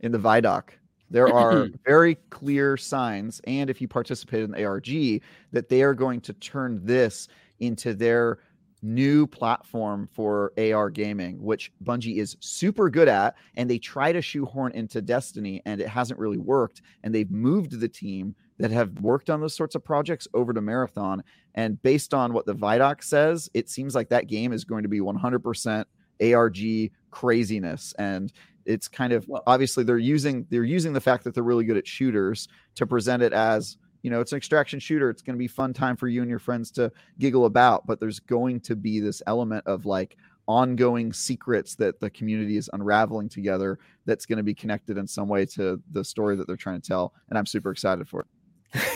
in 0.00 0.12
the 0.12 0.18
Vidoc. 0.18 0.64
There 1.10 1.28
are 1.28 1.52
mm-hmm. 1.52 1.76
very 1.84 2.14
clear 2.30 2.76
signs, 2.76 3.40
and 3.44 3.68
if 3.68 3.80
you 3.80 3.88
participate 3.88 4.44
in 4.44 4.64
ARG, 4.64 5.22
that 5.52 5.68
they 5.68 5.82
are 5.82 5.94
going 5.94 6.20
to 6.22 6.32
turn 6.34 6.80
this 6.84 7.28
into 7.58 7.94
their 7.94 8.38
new 8.82 9.26
platform 9.26 10.08
for 10.12 10.52
AR 10.56 10.90
gaming, 10.90 11.42
which 11.42 11.72
Bungie 11.84 12.16
is 12.16 12.36
super 12.40 12.88
good 12.88 13.08
at, 13.08 13.36
and 13.56 13.68
they 13.68 13.78
try 13.78 14.12
to 14.12 14.22
shoehorn 14.22 14.72
into 14.72 15.02
Destiny, 15.02 15.60
and 15.66 15.80
it 15.80 15.88
hasn't 15.88 16.18
really 16.18 16.38
worked. 16.38 16.82
And 17.02 17.14
they've 17.14 17.30
moved 17.30 17.78
the 17.78 17.88
team 17.88 18.34
that 18.58 18.70
have 18.70 19.00
worked 19.00 19.30
on 19.30 19.40
those 19.40 19.54
sorts 19.54 19.74
of 19.74 19.84
projects 19.84 20.28
over 20.34 20.52
to 20.52 20.60
Marathon. 20.60 21.22
And 21.54 21.80
based 21.82 22.14
on 22.14 22.32
what 22.32 22.46
the 22.46 22.54
Vidoc 22.54 23.02
says, 23.02 23.50
it 23.54 23.68
seems 23.68 23.94
like 23.94 24.08
that 24.10 24.28
game 24.28 24.52
is 24.52 24.64
going 24.64 24.82
to 24.82 24.88
be 24.88 25.00
100% 25.00 25.84
ARG 26.22 26.90
craziness. 27.10 27.94
And 27.98 28.32
it's 28.64 28.88
kind 28.88 29.12
of 29.12 29.26
Well- 29.28 29.42
obviously 29.46 29.84
they're 29.84 29.98
using 29.98 30.46
they're 30.50 30.64
using 30.64 30.92
the 30.92 31.00
fact 31.00 31.24
that 31.24 31.34
they're 31.34 31.42
really 31.44 31.64
good 31.64 31.76
at 31.76 31.86
shooters 31.86 32.48
to 32.76 32.86
present 32.86 33.22
it 33.22 33.32
as 33.32 33.76
you 34.02 34.10
know 34.10 34.20
it's 34.20 34.32
an 34.32 34.36
extraction 34.36 34.78
shooter 34.80 35.10
it's 35.10 35.22
going 35.22 35.34
to 35.34 35.38
be 35.38 35.48
fun 35.48 35.72
time 35.72 35.96
for 35.96 36.08
you 36.08 36.22
and 36.22 36.30
your 36.30 36.38
friends 36.38 36.70
to 36.72 36.90
giggle 37.18 37.46
about 37.46 37.86
but 37.86 38.00
there's 38.00 38.20
going 38.20 38.60
to 38.60 38.76
be 38.76 39.00
this 39.00 39.22
element 39.26 39.66
of 39.66 39.86
like 39.86 40.16
ongoing 40.48 41.12
secrets 41.12 41.76
that 41.76 42.00
the 42.00 42.10
community 42.10 42.56
is 42.56 42.68
unraveling 42.72 43.28
together 43.28 43.78
that's 44.06 44.26
going 44.26 44.38
to 44.38 44.42
be 44.42 44.54
connected 44.54 44.98
in 44.98 45.06
some 45.06 45.28
way 45.28 45.46
to 45.46 45.80
the 45.92 46.04
story 46.04 46.34
that 46.34 46.46
they're 46.46 46.56
trying 46.56 46.80
to 46.80 46.86
tell 46.86 47.14
and 47.28 47.38
i'm 47.38 47.46
super 47.46 47.70
excited 47.70 48.08
for 48.08 48.20
it 48.20 48.26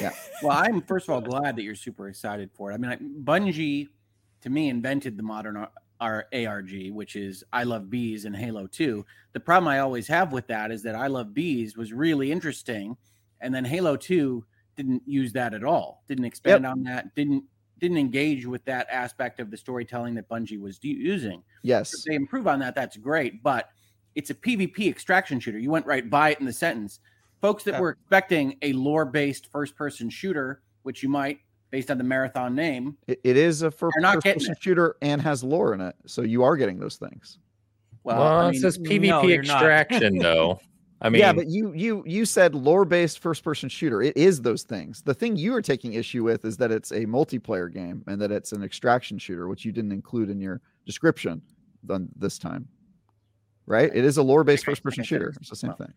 yeah 0.01 0.12
well, 0.43 0.57
I'm 0.57 0.83
first 0.83 1.09
of 1.09 1.15
all 1.15 1.21
glad 1.21 1.57
that 1.57 1.62
you're 1.62 1.75
super 1.75 2.09
excited 2.09 2.51
for 2.55 2.71
it. 2.71 2.75
I 2.75 2.77
mean, 2.79 2.91
I, 2.91 2.97
Bungie, 2.97 3.89
to 4.43 4.51
me, 4.51 4.69
invented 4.69 5.17
the 5.17 5.23
modern 5.23 5.67
our 6.01 6.26
ARG, 6.32 6.90
which 6.90 7.16
is 7.16 7.45
I 7.53 7.64
Love 7.64 7.90
Bees 7.90 8.24
and 8.24 8.36
Halo 8.36 8.66
2. 8.66 9.05
The 9.32 9.40
problem 9.40 9.68
I 9.68 9.78
always 9.78 10.07
have 10.09 10.32
with 10.32 10.47
that 10.49 10.70
is 10.70 10.82
that 10.82 10.95
I 10.95 11.07
Love 11.07 11.34
Bees 11.34 11.76
was 11.76 11.92
really 11.92 12.30
interesting, 12.32 12.97
and 13.40 13.55
then 13.55 13.64
Halo 13.64 13.97
2 13.97 14.45
didn't 14.76 15.03
use 15.07 15.32
that 15.32 15.55
at 15.55 15.64
all. 15.64 16.03
Didn't 16.09 16.24
expand 16.24 16.66
on 16.66 16.82
that. 16.84 17.14
Didn't 17.14 17.45
didn't 17.80 17.99
engage 17.99 18.47
with 18.47 18.64
that 18.64 18.86
aspect 18.90 19.40
of 19.40 19.51
the 19.51 19.57
storytelling 19.57 20.14
that 20.14 20.28
Bungie 20.28 20.61
was 20.61 20.78
using. 20.82 21.40
If 21.40 21.45
yes 21.64 22.05
they 22.07 22.14
improve 22.14 22.47
on 22.47 22.59
that, 22.61 22.74
that's 22.74 22.97
great. 22.97 23.42
But 23.42 23.68
it's 24.14 24.30
a 24.30 24.34
PvP 24.34 24.88
extraction 24.88 25.40
shooter. 25.40 25.59
You 25.59 25.70
went 25.70 25.84
right 25.86 26.09
by 26.09 26.30
it 26.30 26.40
in 26.40 26.47
the 26.47 26.53
sentence. 26.53 27.01
Folks 27.40 27.64
that 27.64 27.74
Yeah. 27.74 27.80
were 27.80 27.90
expecting 27.90 28.57
a 28.62 28.72
lore 28.72 29.05
based 29.05 29.51
first 29.51 29.76
person 29.76 30.09
shooter, 30.09 30.62
which 30.82 31.03
you 31.03 31.09
might, 31.09 31.40
based 31.75 31.91
on 31.91 31.99
the 31.99 32.05
marathon 32.05 32.55
name, 32.55 32.97
it, 33.09 33.20
it 33.25 33.37
is 33.37 33.62
a 33.62 33.70
first 33.70 33.97
You're 33.97 34.03
not 34.03 34.22
getting 34.22 34.39
person 34.39 34.55
shooter 34.61 34.95
and 35.03 35.20
has 35.20 35.43
lore 35.43 35.75
in 35.75 35.81
it 35.81 35.97
so 36.07 36.22
you 36.22 36.45
are 36.45 36.57
getting 36.57 36.79
those 36.79 36.95
things 36.95 37.39
well, 38.05 38.16
Well, 38.18 38.47
I 38.47 38.51
it 38.51 38.61
says 38.61 38.79
PvP 38.79 39.29
you're 39.29 39.41
extraction 39.41 40.18
though. 40.20 40.61
I 41.01 41.09
mean, 41.09 41.18
yeah, 41.18 41.33
but 41.33 41.49
you 41.49 41.72
you 41.75 42.05
you 42.07 42.25
said 42.27 42.55
lore 42.55 42.85
based 42.85 43.18
first 43.18 43.43
person 43.43 43.68
shooter. 43.68 44.03
It 44.03 44.16
is 44.16 44.41
those 44.41 44.62
things. 44.62 45.03
The 45.03 45.14
thing 45.14 45.35
you 45.35 45.53
are 45.55 45.61
taking 45.61 45.95
issue 45.95 46.22
with 46.22 46.45
is 46.45 46.57
that 46.59 46.70
it's 46.70 46.93
a 46.93 47.07
multiplayer 47.07 47.72
game 47.72 48.05
and 48.07 48.20
that 48.20 48.31
it's 48.31 48.53
an 48.53 48.62
extraction 48.62 49.18
shooter, 49.18 49.49
which 49.49 49.64
you 49.64 49.72
didn't 49.72 49.91
include 49.91 50.31
in 50.31 50.41
your 50.41 50.61
description 50.87 51.43
on 51.91 52.09
this 52.14 52.39
time. 52.39 52.68
Right? 53.66 53.91
It 53.93 54.05
is 54.05 54.16
a 54.18 54.22
lore 54.22 54.45
based 54.45 54.64
first 54.64 54.83
person 54.85 55.03
shooter. 55.03 55.35
It's 55.41 55.51
the 55.51 55.57
same 55.57 55.70
Well, 55.70 55.79
thing. 55.79 55.95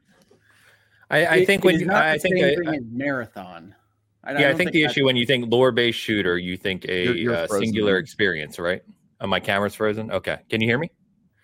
I, 1.11 1.27
I 1.27 1.45
think 1.45 1.63
it 1.63 1.65
when 1.67 1.75
is 1.75 1.81
you, 1.81 1.91
I 1.91 2.17
think, 2.17 2.37
same 2.39 2.67
I, 2.67 2.71
I- 2.77 2.79
marathon. 2.89 3.75
I, 4.23 4.31
yeah, 4.31 4.37
I 4.37 4.41
don't 4.49 4.57
think 4.57 4.71
the 4.71 4.83
issue 4.83 5.05
when 5.05 5.15
you 5.15 5.25
think 5.25 5.51
lore 5.51 5.71
based 5.71 5.99
shooter, 5.99 6.37
you 6.37 6.57
think 6.57 6.85
a 6.89 7.03
You're- 7.03 7.19
you're 7.19 7.35
uh, 7.35 7.47
singular 7.47 7.93
there. 7.93 7.99
experience, 7.99 8.59
right? 8.59 8.81
Oh, 9.21 9.27
my 9.27 9.39
camera's 9.39 9.75
frozen. 9.75 10.11
Okay, 10.11 10.37
can 10.49 10.61
you 10.61 10.67
hear 10.67 10.77
me? 10.77 10.91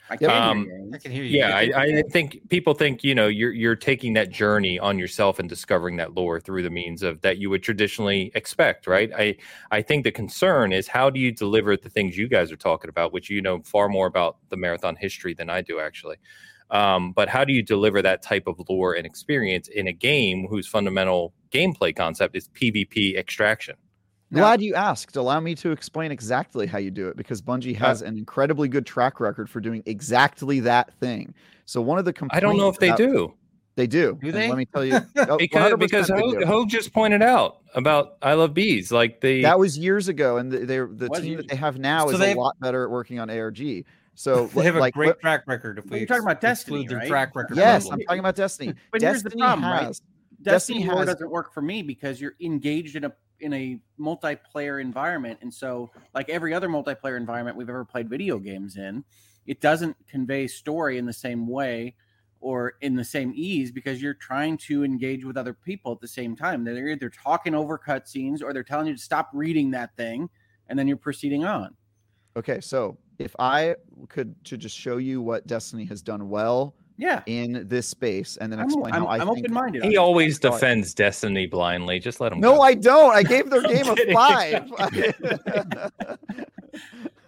I 0.09 0.17
can 0.17 0.29
Um, 0.29 0.65
hear 0.65 0.77
you. 0.77 0.91
I 0.93 0.97
can 0.97 1.11
hear 1.11 1.23
you. 1.23 1.39
Yeah, 1.39 1.55
I, 1.55 1.71
I 1.75 2.01
think 2.11 2.49
people 2.49 2.73
think 2.73 3.03
you 3.03 3.15
know 3.15 3.27
you're 3.27 3.53
you're 3.53 3.75
taking 3.75 4.13
that 4.13 4.29
journey 4.29 4.77
on 4.77 4.99
yourself 4.99 5.39
and 5.39 5.47
discovering 5.47 5.95
that 5.95 6.13
lore 6.13 6.39
through 6.41 6.61
the 6.61 6.69
means 6.69 7.01
of 7.03 7.21
that 7.21 7.37
you 7.37 7.49
would 7.49 7.63
traditionally 7.63 8.31
expect, 8.35 8.85
right? 8.85 9.11
I 9.17 9.37
I 9.71 9.81
think 9.81 10.03
the 10.03 10.11
concern 10.11 10.73
is 10.73 10.87
how 10.87 11.09
do 11.09 11.19
you 11.19 11.31
deliver 11.31 11.77
the 11.77 11.89
things 11.89 12.17
you 12.17 12.27
guys 12.27 12.51
are 12.51 12.57
talking 12.57 12.89
about, 12.89 13.13
which 13.13 13.29
you 13.29 13.41
know 13.41 13.61
far 13.63 13.87
more 13.87 14.05
about 14.05 14.37
the 14.49 14.57
marathon 14.57 14.95
history 14.97 15.33
than 15.33 15.49
I 15.49 15.61
do 15.61 15.79
actually. 15.79 16.17
Um, 16.69 17.11
but 17.13 17.29
how 17.29 17.43
do 17.45 17.53
you 17.53 17.61
deliver 17.63 18.01
that 18.01 18.21
type 18.21 18.45
of 18.45 18.59
lore 18.67 18.93
and 18.95 19.05
experience 19.05 19.67
in 19.67 19.87
a 19.87 19.93
game 19.93 20.47
whose 20.49 20.67
fundamental 20.67 21.33
gameplay 21.53 21.95
concept 21.95 22.35
is 22.35 22.49
PvP 22.49 23.17
extraction? 23.17 23.75
Glad 24.33 24.61
you 24.63 24.73
asked. 24.73 25.15
Allow 25.15 25.39
me 25.41 25.53
to 25.55 25.69
explain 25.71 26.11
exactly 26.11 26.65
how 26.65 26.79
you 26.79 26.89
do 26.89 27.07
it 27.07 27.15
because 27.15 27.39
Bungie 27.39 27.75
uh, 27.79 27.85
has 27.85 28.01
an 28.01 28.17
incredibly 28.17 28.67
good 28.67 28.83
track 28.85 29.19
record 29.19 29.47
for 29.47 29.59
doing 29.61 29.83
exactly 29.85 30.59
that 30.61 30.91
thing. 30.99 31.35
So 31.65 31.81
one 31.81 31.99
of 31.99 32.05
the 32.05 32.13
components 32.13 32.37
I 32.37 32.39
don't 32.39 32.57
know 32.57 32.67
if 32.69 32.79
they 32.79 32.87
about- 32.89 32.97
do 32.97 33.33
They 33.75 33.85
do. 33.85 34.17
Do 34.21 34.27
And 34.29 34.35
they? 34.35 34.49
Let 34.49 34.57
me 34.57 34.65
tell 34.65 34.83
you. 34.83 34.95
oh, 35.17 35.37
because 35.37 35.73
100% 35.73 35.79
because 35.79 36.07
they 36.07 36.13
Hoeg. 36.15 36.43
Hoeg 36.45 36.67
just 36.67 36.93
pointed 36.93 37.21
out 37.21 37.57
about 37.75 38.17
I 38.23 38.33
love 38.33 38.55
bees, 38.55 38.91
like 38.91 39.21
the 39.21 39.43
that 39.43 39.59
was 39.59 39.77
years 39.77 40.07
ago, 40.07 40.37
and 40.37 40.51
the, 40.51 40.59
they're 40.65 40.87
the 40.91 41.09
Was 41.09 41.21
team 41.21 41.37
that 41.37 41.47
they 41.47 41.55
have 41.55 41.77
now 41.77 42.07
So 42.07 42.15
is 42.15 42.21
a 42.21 42.33
lot 42.33 42.59
better 42.59 42.83
at 42.85 42.89
working 42.89 43.19
on 43.19 43.29
ARG. 43.29 43.85
So 44.15 44.47
They 44.55 44.63
have 44.63 44.77
a 44.77 44.89
great 44.91 45.07
what- 45.09 45.19
track 45.21 45.43
record. 45.45 45.77
If 45.77 45.85
we 45.91 45.99
you're 45.99 46.07
talking 46.07 46.23
about 46.23 46.37
ex- 46.37 46.41
Destiny, 46.41 46.79
exclude 46.81 46.89
their 46.89 46.97
right? 46.99 47.07
track 47.07 47.35
record. 47.35 47.55
yes, 47.57 47.85
from 47.87 47.93
I'm 47.93 47.99
talking 48.01 48.19
about 48.19 48.35
Destiny. 48.35 48.73
But 48.91 49.01
here's 49.01 49.21
the 49.21 49.29
Destiny 49.29 49.41
problem, 49.43 49.71
right? 49.71 49.99
Has 50.39 50.45
Destiny, 50.45 50.79
Destiny 50.79 50.97
has- 50.97 51.05
doesn't 51.07 51.29
work 51.29 51.53
for 51.53 51.61
me 51.61 51.81
because 51.81 52.19
you're 52.21 52.35
engaged 52.39 52.95
in 52.95 53.05
a 53.05 53.13
in 53.39 53.53
a 53.53 53.79
multiplayer 53.99 54.79
environment, 54.81 55.39
and 55.41 55.53
so 55.53 55.91
like 56.13 56.29
every 56.29 56.53
other 56.53 56.69
multiplayer 56.69 57.17
environment 57.17 57.57
we've 57.57 57.69
ever 57.69 57.83
played 57.83 58.09
video 58.09 58.39
games 58.39 58.77
in, 58.77 59.03
it 59.45 59.59
doesn't 59.59 59.97
convey 60.07 60.47
story 60.47 60.97
in 60.97 61.05
the 61.05 61.13
same 61.13 61.47
way 61.47 61.95
or 62.39 62.73
in 62.81 62.95
the 62.95 63.03
same 63.03 63.31
ease 63.35 63.71
because 63.71 64.01
you're 64.01 64.13
trying 64.13 64.57
to 64.57 64.83
engage 64.83 65.23
with 65.25 65.37
other 65.37 65.53
people 65.53 65.93
at 65.93 65.99
the 66.01 66.07
same 66.07 66.35
time. 66.35 66.63
They're 66.63 66.89
either 66.89 67.09
talking 67.09 67.55
over 67.55 67.77
cutscenes 67.77 68.43
or 68.43 68.53
they're 68.53 68.63
telling 68.63 68.87
you 68.87 68.93
to 68.95 69.01
stop 69.01 69.29
reading 69.33 69.71
that 69.71 69.95
thing, 69.95 70.29
and 70.67 70.77
then 70.77 70.87
you're 70.87 70.97
proceeding 70.97 71.45
on. 71.45 71.75
okay. 72.37 72.59
So 72.61 72.97
if 73.19 73.35
I 73.39 73.75
could 74.09 74.35
to 74.45 74.57
just 74.57 74.77
show 74.77 74.97
you 74.97 75.21
what 75.21 75.47
Destiny 75.47 75.85
has 75.85 76.01
done 76.01 76.29
well 76.29 76.75
Yeah, 76.97 77.23
in 77.25 77.67
this 77.67 77.87
space, 77.87 78.37
and 78.37 78.51
then 78.51 78.59
I'm, 78.59 78.65
explain 78.65 78.93
I'm, 78.93 79.01
how 79.01 79.07
I 79.07 79.17
I'm 79.17 79.29
open 79.29 79.51
minded. 79.51 79.83
he 79.83 79.97
always 79.97 80.39
Sorry. 80.39 80.53
defends 80.53 80.93
Destiny 80.93 81.47
blindly. 81.47 81.99
Just 81.99 82.21
let 82.21 82.31
him. 82.31 82.39
No, 82.39 82.57
go. 82.57 82.61
I 82.61 82.73
don't. 82.75 83.15
I 83.15 83.23
gave 83.23 83.49
their 83.49 83.61
game 83.67 83.87
a 83.87 84.13
five. 84.13 84.71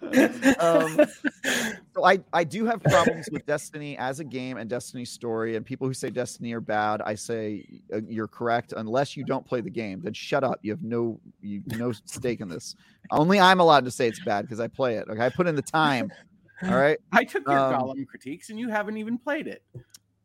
um, 0.60 1.00
so 1.94 2.04
I, 2.04 2.18
I 2.32 2.44
do 2.44 2.64
have 2.64 2.82
problems 2.82 3.28
with 3.30 3.44
Destiny 3.46 3.96
as 3.98 4.20
a 4.20 4.24
game 4.24 4.56
and 4.56 4.68
Destiny's 4.68 5.10
story. 5.10 5.56
And 5.56 5.64
people 5.64 5.86
who 5.86 5.94
say 5.94 6.10
Destiny 6.10 6.52
are 6.52 6.60
bad, 6.60 7.02
I 7.02 7.14
say 7.14 7.66
uh, 7.92 8.00
you're 8.08 8.28
correct. 8.28 8.72
Unless 8.76 9.16
you 9.16 9.24
don't 9.24 9.44
play 9.44 9.60
the 9.60 9.70
game, 9.70 10.00
then 10.02 10.12
shut 10.12 10.44
up. 10.44 10.58
You 10.62 10.72
have 10.72 10.82
no 10.82 11.20
you 11.40 11.62
no 11.66 11.92
stake 11.92 12.40
in 12.40 12.48
this. 12.48 12.76
Only 13.10 13.40
I'm 13.40 13.60
allowed 13.60 13.84
to 13.84 13.90
say 13.90 14.08
it's 14.08 14.22
bad 14.24 14.42
because 14.42 14.60
I 14.60 14.68
play 14.68 14.96
it. 14.96 15.08
Okay, 15.08 15.24
I 15.24 15.28
put 15.28 15.46
in 15.46 15.56
the 15.56 15.62
time. 15.62 16.12
All 16.62 16.76
right. 16.76 16.98
I 17.12 17.24
took 17.24 17.46
your 17.46 17.58
Um, 17.58 17.74
column 17.74 18.06
critiques, 18.06 18.50
and 18.50 18.58
you 18.58 18.68
haven't 18.68 18.96
even 18.96 19.18
played 19.18 19.46
it. 19.46 19.62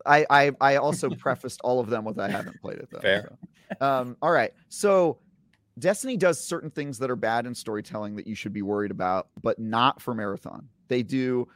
I 0.06 0.26
I, 0.30 0.52
I 0.62 0.76
also 0.78 1.10
prefaced 1.10 1.62
all 1.64 1.80
of 1.80 1.90
them 1.90 2.06
with 2.06 2.20
I 2.20 2.30
haven't 2.30 2.60
played 2.62 2.78
it 2.80 2.90
though. 2.92 3.00
Fair. 3.00 3.38
so. 3.80 3.86
Um, 3.86 4.18
all 4.22 4.32
right. 4.32 4.52
So 4.70 5.20
Destiny 5.80 6.18
does 6.18 6.44
certain 6.44 6.70
things 6.70 6.98
that 7.00 7.10
are 7.10 7.16
bad 7.16 7.46
in 7.46 7.56
storytelling 7.56 8.16
that 8.18 8.28
you 8.28 8.36
should 8.36 8.52
be 8.54 8.62
worried 8.62 8.92
about, 8.92 9.30
but 9.42 9.58
not 9.60 10.02
for 10.02 10.14
Marathon. 10.14 10.68
They 10.90 11.02
do 11.04 11.48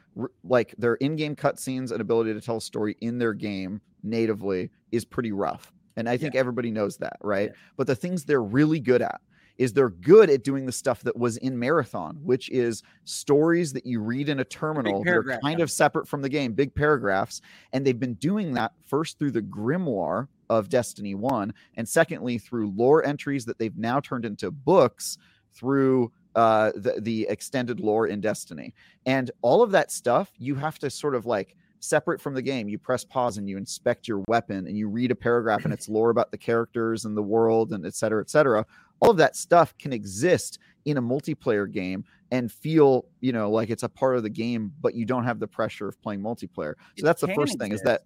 like 0.42 0.74
their 0.78 0.94
in-game 0.94 1.36
cutscenes 1.36 1.92
and 1.92 2.00
ability 2.00 2.32
to 2.32 2.40
tell 2.40 2.56
a 2.56 2.60
story 2.60 2.96
in 3.02 3.18
their 3.18 3.34
game 3.34 3.82
natively 4.02 4.70
is 4.92 5.04
pretty 5.04 5.32
rough. 5.32 5.70
And 5.96 6.08
I 6.08 6.16
think 6.16 6.34
everybody 6.34 6.70
knows 6.70 6.96
that, 6.98 7.18
right? 7.22 7.52
But 7.76 7.86
the 7.86 7.94
things 7.94 8.24
they're 8.24 8.42
really 8.42 8.80
good 8.80 9.02
at 9.02 9.20
is 9.58 9.72
they're 9.72 9.90
good 9.90 10.30
at 10.30 10.44
doing 10.44 10.66
the 10.66 10.72
stuff 10.72 11.02
that 11.02 11.16
was 11.16 11.36
in 11.38 11.58
Marathon, 11.58 12.18
which 12.22 12.50
is 12.50 12.82
stories 13.04 13.72
that 13.72 13.86
you 13.86 14.00
read 14.00 14.28
in 14.28 14.40
a 14.40 14.44
terminal. 14.44 15.02
They're 15.02 15.38
kind 15.40 15.60
of 15.60 15.70
separate 15.70 16.06
from 16.06 16.22
the 16.22 16.28
game, 16.28 16.52
big 16.52 16.74
paragraphs. 16.74 17.40
And 17.72 17.86
they've 17.86 17.98
been 17.98 18.14
doing 18.14 18.52
that 18.54 18.72
first 18.86 19.18
through 19.18 19.32
the 19.32 19.42
grimoire 19.42 20.28
of 20.48 20.68
Destiny 20.68 21.14
1, 21.14 21.52
and 21.76 21.88
secondly, 21.88 22.38
through 22.38 22.70
lore 22.70 23.04
entries 23.04 23.44
that 23.46 23.58
they've 23.58 23.76
now 23.76 23.98
turned 24.00 24.24
into 24.24 24.50
books 24.50 25.18
through 25.52 26.12
uh, 26.36 26.70
the, 26.76 27.00
the 27.00 27.26
extended 27.28 27.80
lore 27.80 28.06
in 28.06 28.20
Destiny. 28.20 28.74
And 29.06 29.30
all 29.42 29.62
of 29.62 29.70
that 29.72 29.90
stuff, 29.90 30.30
you 30.38 30.54
have 30.54 30.78
to 30.80 30.90
sort 30.90 31.14
of 31.14 31.26
like 31.26 31.56
separate 31.80 32.20
from 32.20 32.34
the 32.34 32.42
game. 32.42 32.68
You 32.68 32.78
press 32.78 33.04
pause 33.04 33.38
and 33.38 33.48
you 33.48 33.56
inspect 33.56 34.08
your 34.08 34.22
weapon 34.28 34.66
and 34.66 34.76
you 34.76 34.88
read 34.88 35.10
a 35.10 35.14
paragraph 35.14 35.64
and 35.64 35.72
it's 35.72 35.88
lore 35.88 36.10
about 36.10 36.30
the 36.30 36.38
characters 36.38 37.04
and 37.04 37.16
the 37.16 37.22
world 37.22 37.72
and 37.72 37.86
et 37.86 37.94
cetera, 37.94 38.20
et 38.20 38.30
cetera. 38.30 38.66
All 39.00 39.10
of 39.10 39.16
that 39.18 39.36
stuff 39.36 39.76
can 39.78 39.92
exist 39.92 40.58
in 40.84 40.96
a 40.96 41.02
multiplayer 41.02 41.70
game 41.70 42.04
and 42.30 42.50
feel, 42.50 43.06
you 43.20 43.32
know, 43.32 43.50
like 43.50 43.70
it's 43.70 43.82
a 43.82 43.88
part 43.88 44.16
of 44.16 44.22
the 44.22 44.30
game, 44.30 44.72
but 44.80 44.94
you 44.94 45.04
don't 45.04 45.24
have 45.24 45.38
the 45.38 45.46
pressure 45.46 45.88
of 45.88 46.00
playing 46.00 46.20
multiplayer. 46.20 46.74
So 46.96 47.02
It 47.02 47.02
that's 47.02 47.20
the 47.20 47.34
first 47.34 47.58
thing 47.58 47.72
is 47.72 47.82
that 47.82 48.02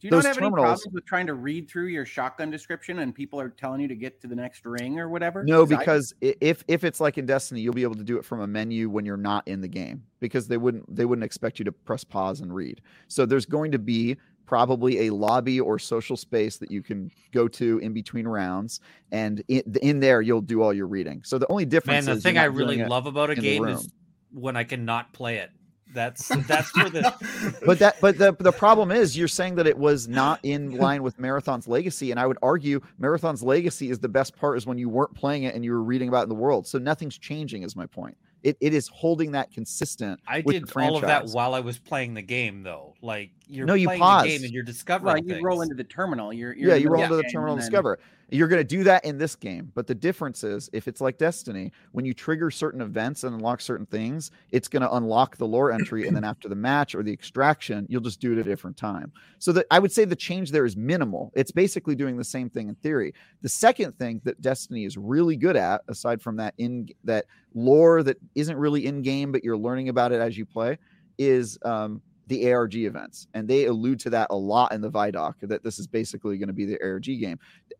Do 0.00 0.08
you 0.08 0.10
not 0.10 0.24
have 0.24 0.38
any 0.38 0.50
problems 0.50 0.86
with 0.92 1.06
trying 1.06 1.26
to 1.28 1.34
read 1.34 1.70
through 1.70 1.86
your 1.86 2.04
shotgun 2.04 2.50
description 2.50 2.98
and 2.98 3.14
people 3.14 3.40
are 3.40 3.48
telling 3.48 3.80
you 3.80 3.88
to 3.88 3.94
get 3.94 4.20
to 4.22 4.26
the 4.26 4.34
next 4.34 4.64
ring 4.66 4.98
or 4.98 5.08
whatever? 5.08 5.44
No, 5.44 5.64
because 5.64 6.12
i 6.22 6.34
if 6.40 6.64
if 6.68 6.84
it's 6.84 7.00
like 7.00 7.18
in 7.18 7.26
Destiny, 7.26 7.60
you'll 7.60 7.72
be 7.72 7.84
able 7.84 7.94
to 7.94 8.04
do 8.04 8.18
it 8.18 8.24
from 8.24 8.40
a 8.40 8.46
menu 8.46 8.90
when 8.90 9.04
you're 9.04 9.16
not 9.16 9.46
in 9.46 9.60
the 9.60 9.68
game 9.68 10.02
because 10.20 10.48
they 10.48 10.56
wouldn't 10.56 10.94
they 10.94 11.04
wouldn't 11.04 11.24
expect 11.24 11.58
you 11.58 11.64
to 11.64 11.72
press 11.72 12.02
pause 12.02 12.40
and 12.40 12.54
read. 12.54 12.80
So 13.08 13.26
there's 13.26 13.46
going 13.46 13.72
to 13.72 13.78
be 13.78 14.16
probably 14.52 15.06
a 15.06 15.14
lobby 15.14 15.58
or 15.58 15.78
social 15.78 16.14
space 16.14 16.58
that 16.58 16.70
you 16.70 16.82
can 16.82 17.10
go 17.32 17.48
to 17.48 17.78
in 17.78 17.94
between 17.94 18.28
rounds, 18.28 18.80
and 19.10 19.42
in, 19.48 19.62
in 19.80 19.98
there 19.98 20.20
you'll 20.20 20.42
do 20.42 20.60
all 20.60 20.74
your 20.74 20.86
reading. 20.86 21.22
So 21.24 21.38
the 21.38 21.50
only 21.50 21.64
Man, 21.64 21.70
difference 21.70 22.04
the 22.04 22.12
is 22.12 22.22
thing 22.22 22.36
I 22.36 22.44
really 22.44 22.84
love 22.84 23.06
about 23.06 23.30
a 23.30 23.34
game 23.34 23.64
is 23.64 23.90
when 24.30 24.54
I 24.54 24.64
cannot 24.64 25.10
play 25.14 25.38
it. 25.38 25.52
That's 25.94 26.28
that's 26.46 26.76
where 26.76 26.90
the 26.90 27.56
but 27.66 27.78
that 27.78 27.96
but 28.02 28.18
the 28.18 28.32
the 28.38 28.52
problem 28.52 28.92
is 28.92 29.16
you're 29.16 29.26
saying 29.26 29.54
that 29.54 29.66
it 29.66 29.78
was 29.78 30.06
not 30.06 30.38
in 30.42 30.76
line 30.76 31.02
with 31.02 31.18
Marathon's 31.18 31.66
legacy, 31.66 32.10
and 32.10 32.20
I 32.20 32.26
would 32.26 32.38
argue 32.42 32.82
Marathon's 32.98 33.42
legacy 33.42 33.88
is 33.88 34.00
the 34.00 34.08
best 34.08 34.36
part 34.36 34.58
is 34.58 34.66
when 34.66 34.76
you 34.76 34.90
weren't 34.90 35.14
playing 35.14 35.44
it 35.44 35.54
and 35.54 35.64
you 35.64 35.72
were 35.72 35.82
reading 35.82 36.08
about 36.08 36.20
it 36.20 36.22
in 36.24 36.28
the 36.28 36.34
world. 36.34 36.66
So 36.66 36.76
nothing's 36.76 37.16
changing, 37.16 37.62
is 37.62 37.74
my 37.74 37.86
point. 37.86 38.18
It 38.42 38.56
it 38.60 38.74
is 38.74 38.88
holding 38.88 39.32
that 39.32 39.52
consistent. 39.52 40.20
I 40.26 40.42
with 40.44 40.54
did 40.54 40.68
the 40.68 40.80
all 40.80 40.96
of 40.96 41.02
that 41.02 41.26
while 41.28 41.54
I 41.54 41.60
was 41.60 41.78
playing 41.78 42.14
the 42.14 42.22
game, 42.22 42.62
though. 42.62 42.94
Like 43.00 43.30
you're 43.52 43.66
No, 43.66 43.74
you 43.74 43.86
playing 43.86 44.00
the 44.00 44.04
pause. 44.04 44.26
game 44.26 44.44
and 44.44 44.52
you're 44.52 44.62
discovering. 44.62 45.26
Well, 45.26 45.38
you 45.38 45.44
roll 45.44 45.60
into 45.62 45.74
the 45.74 45.84
terminal. 45.84 46.32
You're, 46.32 46.54
you're 46.54 46.70
yeah, 46.70 46.76
you 46.76 46.88
roll 46.88 47.02
into 47.02 47.16
the 47.16 47.22
terminal 47.24 47.54
and 47.54 47.60
game, 47.60 47.66
and 47.66 47.70
discover. 47.70 47.98
You're 48.30 48.48
going 48.48 48.60
to 48.60 48.64
do 48.64 48.82
that 48.84 49.04
in 49.04 49.18
this 49.18 49.34
game, 49.34 49.70
but 49.74 49.86
the 49.86 49.94
difference 49.94 50.42
is 50.42 50.70
if 50.72 50.88
it's 50.88 51.02
like 51.02 51.18
Destiny, 51.18 51.70
when 51.90 52.06
you 52.06 52.14
trigger 52.14 52.50
certain 52.50 52.80
events 52.80 53.24
and 53.24 53.34
unlock 53.34 53.60
certain 53.60 53.84
things, 53.84 54.30
it's 54.52 54.68
going 54.68 54.80
to 54.80 54.90
unlock 54.94 55.36
the 55.36 55.46
lore 55.46 55.70
entry, 55.70 56.06
and 56.06 56.16
then 56.16 56.24
after 56.24 56.48
the 56.48 56.54
match 56.54 56.94
or 56.94 57.02
the 57.02 57.12
extraction, 57.12 57.84
you'll 57.90 58.00
just 58.00 58.20
do 58.20 58.32
it 58.32 58.38
at 58.38 58.46
a 58.46 58.48
different 58.48 58.78
time. 58.78 59.12
So 59.38 59.52
that 59.52 59.66
I 59.70 59.78
would 59.78 59.92
say 59.92 60.06
the 60.06 60.16
change 60.16 60.50
there 60.50 60.64
is 60.64 60.78
minimal. 60.78 61.30
It's 61.34 61.50
basically 61.50 61.94
doing 61.94 62.16
the 62.16 62.24
same 62.24 62.48
thing 62.48 62.70
in 62.70 62.74
theory. 62.76 63.12
The 63.42 63.50
second 63.50 63.98
thing 63.98 64.22
that 64.24 64.40
Destiny 64.40 64.86
is 64.86 64.96
really 64.96 65.36
good 65.36 65.56
at, 65.56 65.82
aside 65.88 66.22
from 66.22 66.36
that 66.36 66.54
in 66.56 66.88
that 67.04 67.26
lore 67.52 68.02
that 68.02 68.16
isn't 68.34 68.56
really 68.56 68.86
in 68.86 69.02
game, 69.02 69.30
but 69.30 69.44
you're 69.44 69.58
learning 69.58 69.90
about 69.90 70.10
it 70.10 70.22
as 70.22 70.38
you 70.38 70.46
play, 70.46 70.78
is 71.18 71.58
um, 71.66 72.00
the 72.32 72.50
ARG 72.50 72.74
events, 72.76 73.26
and 73.34 73.46
they 73.46 73.66
allude 73.66 74.00
to 74.00 74.10
that 74.10 74.28
a 74.30 74.34
lot 74.34 74.72
in 74.72 74.80
the 74.80 74.90
Vidoc. 74.90 75.34
That 75.42 75.62
this 75.62 75.78
is 75.78 75.86
basically 75.86 76.38
going 76.38 76.48
to 76.48 76.54
be 76.54 76.64
the 76.64 76.82
ARG 76.82 77.04
game, 77.04 77.38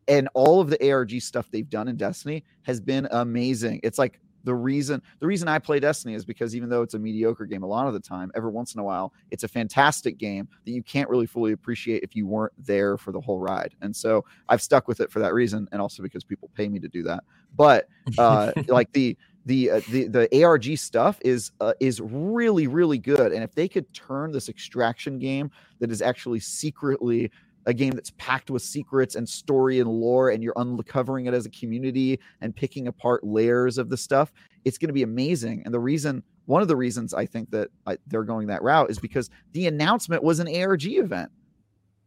and 0.09 0.29
all 0.35 0.61
of 0.61 0.69
the 0.69 0.91
ARG 0.91 1.21
stuff 1.23 1.51
they've 1.51 1.69
done 1.69 1.89
in 1.89 1.97
Destiny 1.97 2.45
has 2.63 2.79
been 2.79 3.09
amazing. 3.11 3.81
It's 3.83 3.99
like 3.99 4.21
the 4.45 4.55
reason 4.55 5.01
the 5.21 5.27
reason 5.27 5.49
I 5.49 5.59
play 5.59 5.81
Destiny 5.81 6.15
is 6.15 6.27
because 6.27 6.55
even 6.55 6.69
though 6.69 6.83
it's 6.83 6.93
a 6.93 6.99
mediocre 6.99 7.47
game 7.47 7.63
a 7.63 7.67
lot 7.67 7.87
of 7.87 7.95
the 7.95 8.01
time, 8.01 8.31
every 8.35 8.51
once 8.51 8.75
in 8.75 8.81
a 8.81 8.85
while 8.85 9.15
it's 9.31 9.43
a 9.43 9.49
fantastic 9.49 10.19
game 10.19 10.47
that 10.67 10.73
you 10.73 10.83
can't 10.83 11.09
really 11.09 11.27
fully 11.27 11.53
appreciate 11.53 12.03
if 12.03 12.15
you 12.15 12.27
weren't 12.27 12.53
there 12.59 12.99
for 12.99 13.13
the 13.13 13.21
whole 13.21 13.39
ride. 13.39 13.75
And 13.81 13.95
so 13.97 14.25
I've 14.51 14.61
stuck 14.61 14.87
with 14.87 15.01
it 15.01 15.11
for 15.11 15.21
that 15.21 15.33
reason, 15.33 15.67
and 15.73 15.81
also 15.81 16.03
because 16.03 16.25
people 16.25 16.51
pay 16.55 16.69
me 16.69 16.79
to 16.81 16.89
do 16.89 17.03
that. 17.05 17.25
But 17.57 17.89
uh, 18.19 18.53
like 18.69 18.93
the 18.93 19.17
the 19.47 19.71
uh, 19.71 19.81
the 19.91 20.07
the 20.07 20.45
ARG 20.45 20.77
stuff 20.77 21.19
is 21.25 21.51
uh, 21.61 21.75
is 21.81 22.01
really 22.01 22.67
really 22.67 22.99
good, 22.99 23.33
and 23.33 23.43
if 23.43 23.55
they 23.55 23.69
could 23.69 23.93
turn 23.93 24.33
this 24.33 24.49
extraction 24.49 25.19
game 25.19 25.51
that 25.81 25.91
is 25.91 26.03
actually 26.03 26.41
secretly 26.41 27.31
a 27.67 27.75
game 27.75 27.93
that's 27.93 28.11
packed 28.19 28.51
with 28.51 28.63
secrets 28.63 29.15
and 29.15 29.29
story 29.29 29.81
and 29.81 29.89
lore, 29.89 30.31
and 30.31 30.43
you're 30.43 30.55
uncovering 30.57 31.27
it 31.27 31.35
as 31.35 31.47
a 31.47 31.51
community 31.51 32.19
and 32.41 32.55
picking 32.55 32.89
apart 32.89 33.25
layers 33.25 33.79
of 33.79 33.89
the 33.89 33.97
stuff, 33.97 34.33
it's 34.65 34.79
going 34.79 34.89
to 34.89 34.95
be 34.95 35.03
amazing. 35.03 35.63
And 35.65 35.73
the 35.73 35.81
reason, 35.81 36.23
one 36.47 36.63
of 36.63 36.69
the 36.69 36.77
reasons 36.77 37.15
I 37.15 37.27
think 37.27 37.51
that 37.51 37.69
I, 37.87 37.99
they're 38.07 38.25
going 38.25 38.49
that 38.49 38.63
route 38.63 38.91
is 38.91 38.99
because 38.99 39.31
the 39.53 39.67
announcement 39.67 40.23
was 40.23 40.41
an 40.41 40.49
ARG 40.49 40.87
event. 40.87 41.31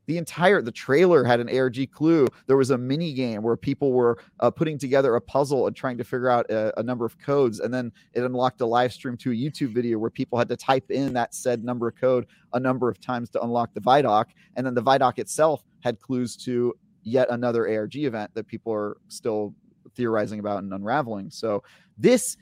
The 0.08 0.18
entire 0.18 0.62
the 0.62 0.72
trailer 0.72 1.24
had 1.24 1.40
an 1.40 1.56
ARG 1.56 1.92
clue. 1.92 2.28
There 2.48 2.58
was 2.58 2.72
a 2.72 2.78
mini 2.78 3.14
game 3.14 3.42
where 3.42 3.58
people 3.58 3.92
were 3.92 4.18
uh, 4.40 4.52
putting 4.52 4.78
together 4.78 5.16
a 5.16 5.22
puzzle 5.22 5.68
and 5.68 5.76
trying 5.76 5.98
to 5.98 6.04
figure 6.04 6.30
out 6.30 6.50
a, 6.50 6.78
a, 6.80 6.84
number 6.84 7.06
of 7.06 7.18
codes, 7.18 7.60
and 7.60 7.74
then 7.74 7.92
it 8.14 8.24
unlocked 8.24 8.62
a 8.62 8.66
live 8.66 8.94
stream 8.94 9.18
to 9.18 9.32
a 9.32 9.36
YouTube 9.36 9.74
video 9.74 9.98
where 9.98 10.10
people 10.10 10.38
had 10.38 10.50
to 10.50 10.58
type 10.58 10.92
in 10.92 11.14
that 11.14 11.34
said 11.34 11.64
number 11.64 11.88
of 11.88 11.96
code 11.96 12.28
a 12.54 12.60
number 12.60 12.90
of 12.90 13.00
times 13.00 13.30
to 13.32 13.42
unlock 13.42 13.74
the 13.74 13.82
Vidoc, 13.82 14.26
and 14.56 14.66
then 14.66 14.74
the 14.74 14.84
Vidoc 14.84 15.20
itself 15.20 15.64
had 15.82 16.00
clues 16.00 16.36
to 16.38 16.74
yet 17.04 17.30
another 17.30 17.68
ARG 17.68 17.96
event 17.96 18.32
that 18.34 18.48
people 18.48 18.74
are 18.74 18.98
still 19.08 19.54
theorizing 19.96 20.40
about 20.40 20.64
and 20.64 20.74
unraveling. 20.74 21.30
So 21.30 21.64
this, 21.98 22.38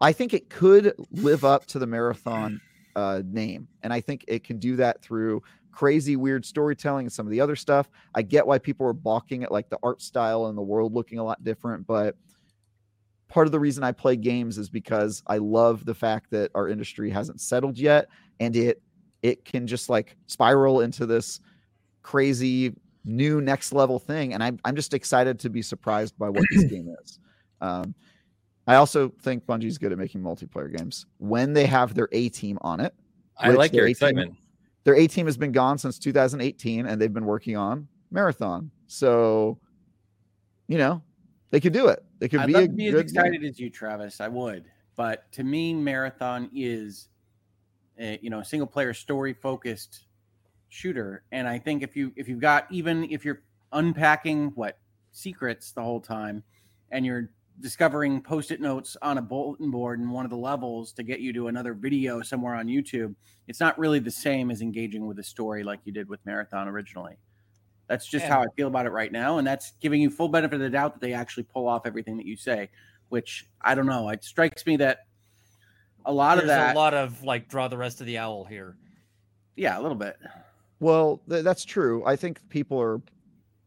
I 0.00 0.12
think, 0.12 0.34
it 0.34 0.48
could 0.48 0.94
live 1.10 1.44
up 1.44 1.66
to 1.66 1.78
the 1.78 1.86
marathon 1.86 2.60
uh, 2.94 3.22
name, 3.24 3.68
and 3.82 3.92
I 3.92 4.00
think 4.00 4.24
it 4.28 4.44
can 4.44 4.58
do 4.58 4.76
that 4.76 5.02
through 5.02 5.42
crazy 5.76 6.16
weird 6.16 6.42
storytelling 6.42 7.04
and 7.04 7.12
some 7.12 7.26
of 7.26 7.30
the 7.30 7.40
other 7.40 7.54
stuff. 7.54 7.90
I 8.14 8.22
get 8.22 8.46
why 8.46 8.58
people 8.58 8.86
are 8.86 8.94
balking 8.94 9.42
at 9.42 9.52
like 9.52 9.68
the 9.68 9.78
art 9.82 10.00
style 10.00 10.46
and 10.46 10.56
the 10.56 10.62
world 10.62 10.94
looking 10.94 11.18
a 11.18 11.24
lot 11.24 11.44
different, 11.44 11.86
but 11.86 12.16
part 13.28 13.46
of 13.46 13.52
the 13.52 13.60
reason 13.60 13.84
I 13.84 13.92
play 13.92 14.16
games 14.16 14.56
is 14.56 14.70
because 14.70 15.22
I 15.26 15.36
love 15.36 15.84
the 15.84 15.94
fact 15.94 16.30
that 16.30 16.50
our 16.54 16.70
industry 16.70 17.10
hasn't 17.10 17.42
settled 17.42 17.76
yet 17.76 18.08
and 18.40 18.56
it 18.56 18.80
it 19.22 19.44
can 19.44 19.66
just 19.66 19.90
like 19.90 20.16
spiral 20.28 20.80
into 20.80 21.04
this 21.04 21.40
crazy 22.02 22.74
new 23.04 23.42
next 23.42 23.74
level 23.74 23.98
thing 23.98 24.32
and 24.32 24.42
I'm 24.42 24.58
I'm 24.64 24.76
just 24.76 24.94
excited 24.94 25.38
to 25.40 25.50
be 25.50 25.60
surprised 25.60 26.16
by 26.18 26.30
what 26.30 26.44
this 26.50 26.64
game 26.64 26.92
is. 27.02 27.18
Um, 27.62 27.94
I 28.66 28.74
also 28.74 29.08
think 29.22 29.46
Bungie's 29.46 29.78
good 29.78 29.90
at 29.90 29.96
making 29.96 30.20
multiplayer 30.20 30.76
games 30.76 31.06
when 31.16 31.54
they 31.54 31.64
have 31.64 31.94
their 31.94 32.10
A 32.12 32.28
team 32.28 32.58
on 32.60 32.80
it. 32.80 32.94
I 33.38 33.52
like 33.52 33.72
your 33.72 33.88
excitement 33.88 34.36
their 34.86 34.94
A 34.94 35.08
team 35.08 35.26
has 35.26 35.36
been 35.36 35.50
gone 35.50 35.78
since 35.78 35.98
2018 35.98 36.86
and 36.86 37.02
they've 37.02 37.12
been 37.12 37.26
working 37.26 37.56
on 37.56 37.88
Marathon. 38.12 38.70
So, 38.86 39.58
you 40.68 40.78
know, 40.78 41.02
they 41.50 41.58
could 41.58 41.72
do 41.72 41.88
it. 41.88 42.04
They 42.20 42.28
could 42.28 42.38
I'd 42.38 42.46
be, 42.46 42.52
love 42.52 42.62
to 42.66 42.68
be 42.68 42.86
as 42.86 42.94
excited 42.94 43.40
game. 43.40 43.50
as 43.50 43.58
you, 43.58 43.68
Travis. 43.68 44.20
I 44.20 44.28
would. 44.28 44.66
But 44.94 45.30
to 45.32 45.42
me, 45.42 45.74
Marathon 45.74 46.48
is, 46.54 47.08
a, 47.98 48.16
you 48.22 48.30
know, 48.30 48.38
a 48.38 48.44
single 48.44 48.68
player 48.68 48.94
story 48.94 49.34
focused 49.34 50.04
shooter. 50.68 51.24
And 51.32 51.48
I 51.48 51.58
think 51.58 51.82
if 51.82 51.96
you 51.96 52.12
if 52.14 52.28
you've 52.28 52.40
got 52.40 52.68
even 52.70 53.10
if 53.10 53.24
you're 53.24 53.42
unpacking 53.72 54.52
what 54.54 54.78
secrets 55.10 55.72
the 55.72 55.82
whole 55.82 56.00
time, 56.00 56.44
and 56.92 57.04
you're 57.04 57.28
discovering 57.60 58.20
post-it 58.20 58.60
notes 58.60 58.96
on 59.02 59.18
a 59.18 59.22
bulletin 59.22 59.70
board 59.70 60.00
in 60.00 60.10
one 60.10 60.24
of 60.24 60.30
the 60.30 60.36
levels 60.36 60.92
to 60.92 61.02
get 61.02 61.20
you 61.20 61.32
to 61.32 61.48
another 61.48 61.74
video 61.74 62.22
somewhere 62.22 62.54
on 62.54 62.66
YouTube. 62.66 63.14
It's 63.48 63.60
not 63.60 63.78
really 63.78 63.98
the 63.98 64.10
same 64.10 64.50
as 64.50 64.60
engaging 64.60 65.06
with 65.06 65.18
a 65.18 65.22
story 65.22 65.64
like 65.64 65.80
you 65.84 65.92
did 65.92 66.08
with 66.08 66.24
Marathon 66.26 66.68
originally. 66.68 67.16
That's 67.88 68.06
just 68.06 68.24
yeah. 68.24 68.34
how 68.34 68.40
I 68.42 68.46
feel 68.56 68.66
about 68.66 68.86
it 68.86 68.90
right 68.90 69.12
now, 69.12 69.38
and 69.38 69.46
that's 69.46 69.72
giving 69.80 70.00
you 70.00 70.10
full 70.10 70.28
benefit 70.28 70.56
of 70.56 70.60
the 70.60 70.70
doubt 70.70 70.94
that 70.94 71.00
they 71.00 71.12
actually 71.12 71.44
pull 71.44 71.68
off 71.68 71.86
everything 71.86 72.16
that 72.16 72.26
you 72.26 72.36
say. 72.36 72.68
Which 73.08 73.46
I 73.60 73.76
don't 73.76 73.86
know. 73.86 74.08
It 74.08 74.24
strikes 74.24 74.66
me 74.66 74.76
that 74.78 75.06
a 76.04 76.12
lot 76.12 76.36
There's 76.36 76.44
of 76.44 76.48
that, 76.48 76.74
a 76.74 76.78
lot 76.78 76.94
of 76.94 77.22
like 77.22 77.48
draw 77.48 77.68
the 77.68 77.76
rest 77.76 78.00
of 78.00 78.06
the 78.06 78.18
owl 78.18 78.44
here. 78.44 78.76
Yeah, 79.54 79.78
a 79.78 79.80
little 79.80 79.96
bit. 79.96 80.16
Well, 80.80 81.22
th- 81.28 81.44
that's 81.44 81.64
true. 81.64 82.04
I 82.04 82.16
think 82.16 82.40
people 82.48 82.80
are 82.80 83.00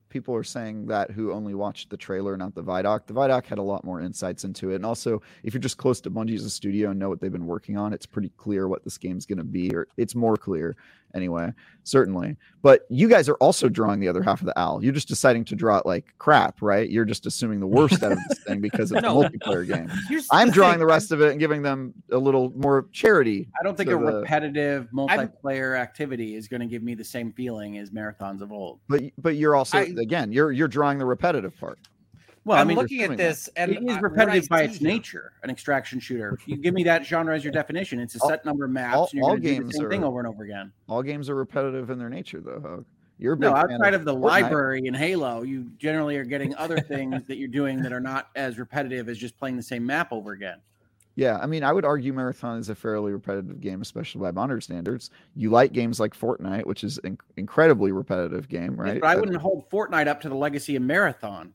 people 0.10 0.36
are 0.36 0.44
saying 0.44 0.88
that 0.88 1.12
who 1.12 1.32
only 1.32 1.54
watched 1.54 1.90
the 1.90 1.98
trailer, 1.98 2.36
not 2.36 2.56
the 2.56 2.64
Vidoc. 2.64 3.06
The 3.06 3.14
Vidoc 3.14 3.46
had 3.46 3.58
a 3.58 3.64
lot 3.64 3.84
more 3.84 4.02
insights 4.02 4.44
into 4.44 4.72
it. 4.72 4.76
And 4.76 4.86
also, 4.86 5.22
if 5.44 5.54
you're 5.54 5.62
just 5.62 5.78
close 5.78 6.02
to 6.02 6.12
Bungie 6.12 6.36
as 6.36 6.44
a 6.44 6.50
studio 6.50 6.90
and 6.90 7.00
know 7.00 7.10
what 7.10 7.22
they've 7.22 7.32
been 7.32 7.48
working 7.48 7.78
on, 7.78 7.94
it's 7.94 8.06
pretty 8.06 8.30
clear 8.38 8.68
what 8.68 8.84
this 8.84 8.98
game's 8.98 9.26
going 9.26 9.38
to 9.38 9.44
be, 9.44 9.74
or 9.74 9.88
it's 9.98 10.16
more 10.16 10.36
clear 10.36 10.76
anyway, 11.16 11.52
certainly. 11.84 12.38
But 12.62 12.86
you 12.90 13.08
guys 13.08 13.30
are 13.30 13.36
also 13.36 13.70
drawing 13.70 14.00
the 14.00 14.08
other 14.08 14.22
half 14.22 14.42
of 14.42 14.46
the 14.46 14.60
owl. 14.60 14.84
You're 14.84 14.94
just 14.94 15.08
deciding 15.08 15.46
to 15.46 15.56
draw 15.56 15.78
it 15.78 15.86
like 15.86 16.06
crap, 16.18 16.62
right? 16.62 16.90
You're 16.90 17.06
just 17.06 17.26
assuming 17.26 17.60
the 17.60 17.68
worst 17.68 18.04
out 18.04 18.12
of 18.12 18.20
this 18.30 18.40
thing 18.40 18.60
because 18.62 18.92
it's 18.92 19.02
no. 19.04 19.22
a 19.22 19.30
multiplayer 19.30 19.68
game. 19.68 19.90
I'm 20.32 20.52
drawing 20.52 20.74
thing. 20.74 20.80
the 20.80 20.86
rest 20.86 21.12
of 21.12 21.22
it 21.22 21.32
and 21.32 21.40
giving 21.40 21.62
them 21.62 21.94
a 22.12 22.18
little 22.18 22.52
more 22.56 22.88
charity. 22.92 23.48
I 23.60 23.64
don't 23.64 23.78
think 23.78 23.90
a 23.90 23.94
the, 23.94 23.98
repetitive 23.98 24.90
multiplayer 24.94 25.76
I'm, 25.76 25.82
activity 25.82 26.36
is 26.36 26.48
going 26.48 26.62
to 26.62 26.68
give 26.68 26.84
me 26.84 26.96
the 26.96 27.04
same 27.04 27.32
feeling 27.32 27.78
as 27.78 27.92
marathons 27.92 28.42
of 28.42 28.52
old. 28.52 28.80
But 28.88 29.04
but 29.18 29.36
you're 29.36 29.56
also 29.56 29.78
I, 29.80 29.82
again 29.84 30.32
you're 30.32 30.52
you're 30.52 30.68
drawing 30.68 30.98
the 30.98 31.06
repetitive 31.06 31.58
part. 31.58 31.80
Well, 32.50 32.58
I'm 32.58 32.66
I 32.66 32.68
mean, 32.70 32.78
looking 32.80 33.04
at 33.04 33.16
this, 33.16 33.46
that. 33.46 33.60
and 33.60 33.72
it 33.74 33.84
is 33.84 34.02
repetitive 34.02 34.50
by 34.50 34.64
its 34.64 34.82
nature. 34.82 35.34
An 35.44 35.52
extraction 35.52 36.00
shooter. 36.00 36.36
You 36.48 36.58
give 36.58 36.74
me 36.74 36.84
that 36.86 37.06
genre 37.06 37.36
as 37.36 37.44
your 37.44 37.54
definition, 37.62 38.00
it's 38.00 38.16
a 38.16 38.20
set 38.22 38.44
number 38.44 38.66
of 38.66 38.72
maps. 38.72 38.98
All, 38.98 39.04
and 39.04 39.14
you're 39.14 39.24
all 39.30 39.38
games 39.38 39.60
do 39.60 39.66
the 39.66 39.74
same 39.74 39.86
are, 39.86 39.90
thing 39.92 40.04
over 40.04 40.18
and 40.18 40.28
over 40.28 40.44
again. 40.46 40.72
All 40.88 41.04
games 41.04 41.30
are 41.30 41.36
repetitive 41.36 41.92
in 41.92 42.00
their 42.00 42.10
nature, 42.10 42.42
though. 42.42 42.60
Hug. 42.60 42.86
You're 43.20 43.36
no 43.36 43.54
outside 43.54 43.94
of, 43.94 44.02
of 44.02 44.06
the 44.06 44.16
Fortnite. 44.16 44.24
library 44.24 44.88
in 44.88 44.96
Halo. 44.96 45.44
You 45.44 45.70
generally 45.78 46.18
are 46.18 46.24
getting 46.24 46.56
other 46.56 46.80
things 46.80 47.28
that 47.28 47.38
you're 47.38 47.50
doing 47.50 47.84
that 47.84 47.94
are 47.94 48.00
not 48.00 48.30
as 48.36 48.58
repetitive 48.58 49.10
as 49.10 49.20
just 49.20 49.38
playing 49.38 49.56
the 49.56 49.62
same 49.62 49.86
map 49.86 50.12
over 50.12 50.32
again. 50.32 50.58
Yeah, 51.16 51.38
I 51.38 51.46
mean, 51.46 51.64
I 51.64 51.72
would 51.72 51.86
argue 51.86 52.14
Marathon 52.14 52.58
is 52.58 52.70
a 52.70 52.76
fairly 52.76 53.12
repetitive 53.12 53.62
game, 53.62 53.84
especially 53.84 54.22
by 54.22 54.32
modern 54.32 54.62
standards. 54.62 55.12
You 55.36 55.52
like 55.52 55.72
games 55.72 56.00
like 56.00 56.18
Fortnite, 56.18 56.66
which 56.66 56.84
is 56.84 56.98
an 57.04 57.20
incredibly 57.38 57.92
repetitive 57.92 58.50
game, 58.50 58.76
right? 58.76 58.94
Yes, 58.94 59.02
but 59.02 59.08
I 59.10 59.18
wouldn't 59.18 59.38
hold 59.38 59.70
Fortnite 59.70 60.08
up 60.08 60.20
to 60.22 60.30
the 60.30 60.36
legacy 60.36 60.76
of 60.78 60.82
Marathon. 60.82 61.54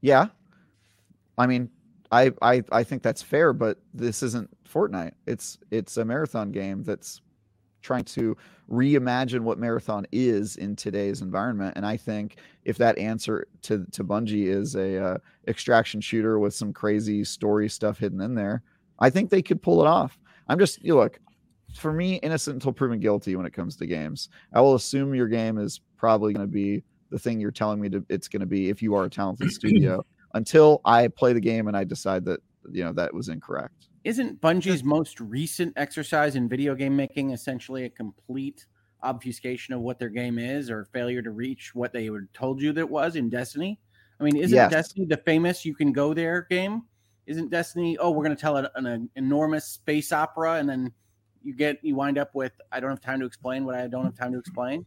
Yeah, 0.00 0.28
I 1.38 1.46
mean, 1.46 1.70
I 2.12 2.32
I 2.42 2.62
I 2.72 2.84
think 2.84 3.02
that's 3.02 3.22
fair, 3.22 3.52
but 3.52 3.78
this 3.94 4.22
isn't 4.22 4.50
Fortnite. 4.68 5.12
It's 5.26 5.58
it's 5.70 5.96
a 5.96 6.04
marathon 6.04 6.50
game 6.52 6.82
that's 6.82 7.20
trying 7.82 8.04
to 8.04 8.36
reimagine 8.70 9.40
what 9.40 9.58
marathon 9.58 10.06
is 10.12 10.56
in 10.56 10.76
today's 10.76 11.22
environment. 11.22 11.74
And 11.76 11.86
I 11.86 11.96
think 11.96 12.36
if 12.64 12.76
that 12.78 12.98
answer 12.98 13.46
to 13.62 13.86
to 13.92 14.04
Bungie 14.04 14.46
is 14.48 14.74
a 14.76 15.02
uh, 15.02 15.18
extraction 15.48 16.00
shooter 16.00 16.38
with 16.38 16.54
some 16.54 16.72
crazy 16.72 17.24
story 17.24 17.68
stuff 17.68 17.98
hidden 17.98 18.20
in 18.20 18.34
there, 18.34 18.62
I 18.98 19.10
think 19.10 19.30
they 19.30 19.42
could 19.42 19.62
pull 19.62 19.80
it 19.80 19.86
off. 19.86 20.18
I'm 20.48 20.58
just 20.58 20.82
you 20.84 20.96
look 20.96 21.18
for 21.76 21.92
me, 21.92 22.16
innocent 22.16 22.54
until 22.54 22.72
proven 22.72 23.00
guilty 23.00 23.36
when 23.36 23.46
it 23.46 23.52
comes 23.52 23.76
to 23.76 23.86
games. 23.86 24.28
I 24.52 24.60
will 24.60 24.74
assume 24.74 25.14
your 25.14 25.28
game 25.28 25.58
is 25.58 25.80
probably 25.96 26.32
going 26.32 26.46
to 26.46 26.52
be 26.52 26.82
the 27.10 27.18
thing 27.18 27.40
you're 27.40 27.50
telling 27.50 27.80
me 27.80 27.88
to, 27.90 28.04
it's 28.08 28.28
going 28.28 28.40
to 28.40 28.46
be 28.46 28.70
if 28.70 28.82
you 28.82 28.94
are 28.94 29.04
a 29.04 29.10
talented 29.10 29.50
studio 29.52 30.04
until 30.34 30.80
I 30.84 31.08
play 31.08 31.32
the 31.32 31.40
game 31.40 31.68
and 31.68 31.76
I 31.76 31.84
decide 31.84 32.24
that 32.26 32.40
you 32.70 32.84
know 32.84 32.92
that 32.92 33.12
was 33.12 33.28
incorrect. 33.28 33.88
Isn't 34.04 34.40
Bungie's 34.40 34.82
most 34.82 35.20
recent 35.20 35.74
exercise 35.76 36.36
in 36.36 36.48
video 36.48 36.74
game 36.74 36.96
making 36.96 37.32
essentially 37.32 37.84
a 37.84 37.90
complete 37.90 38.66
obfuscation 39.02 39.74
of 39.74 39.80
what 39.80 39.98
their 39.98 40.08
game 40.08 40.38
is 40.38 40.70
or 40.70 40.86
failure 40.86 41.22
to 41.22 41.30
reach 41.30 41.74
what 41.74 41.92
they 41.92 42.08
were 42.10 42.28
told 42.32 42.60
you 42.60 42.72
that 42.72 42.80
it 42.80 42.90
was 42.90 43.16
in 43.16 43.28
Destiny? 43.28 43.78
I 44.18 44.24
mean, 44.24 44.36
isn't 44.36 44.54
yes. 44.54 44.70
Destiny 44.70 45.06
the 45.06 45.16
famous 45.18 45.64
you 45.64 45.74
can 45.74 45.92
go 45.92 46.14
there 46.14 46.46
game? 46.50 46.82
Isn't 47.26 47.50
Destiny, 47.50 47.96
oh, 47.98 48.10
we're 48.10 48.24
going 48.24 48.36
to 48.36 48.40
tell 48.40 48.56
an, 48.56 48.68
an 48.74 49.08
enormous 49.16 49.66
space 49.66 50.12
opera 50.12 50.54
and 50.54 50.68
then 50.68 50.92
you 51.42 51.54
get 51.54 51.78
you 51.82 51.94
wind 51.94 52.18
up 52.18 52.34
with 52.34 52.52
I 52.70 52.80
don't 52.80 52.90
have 52.90 53.00
time 53.00 53.20
to 53.20 53.26
explain 53.26 53.64
what 53.64 53.74
I 53.74 53.86
don't 53.86 54.04
have 54.04 54.16
time 54.16 54.32
to 54.32 54.38
explain 54.38 54.84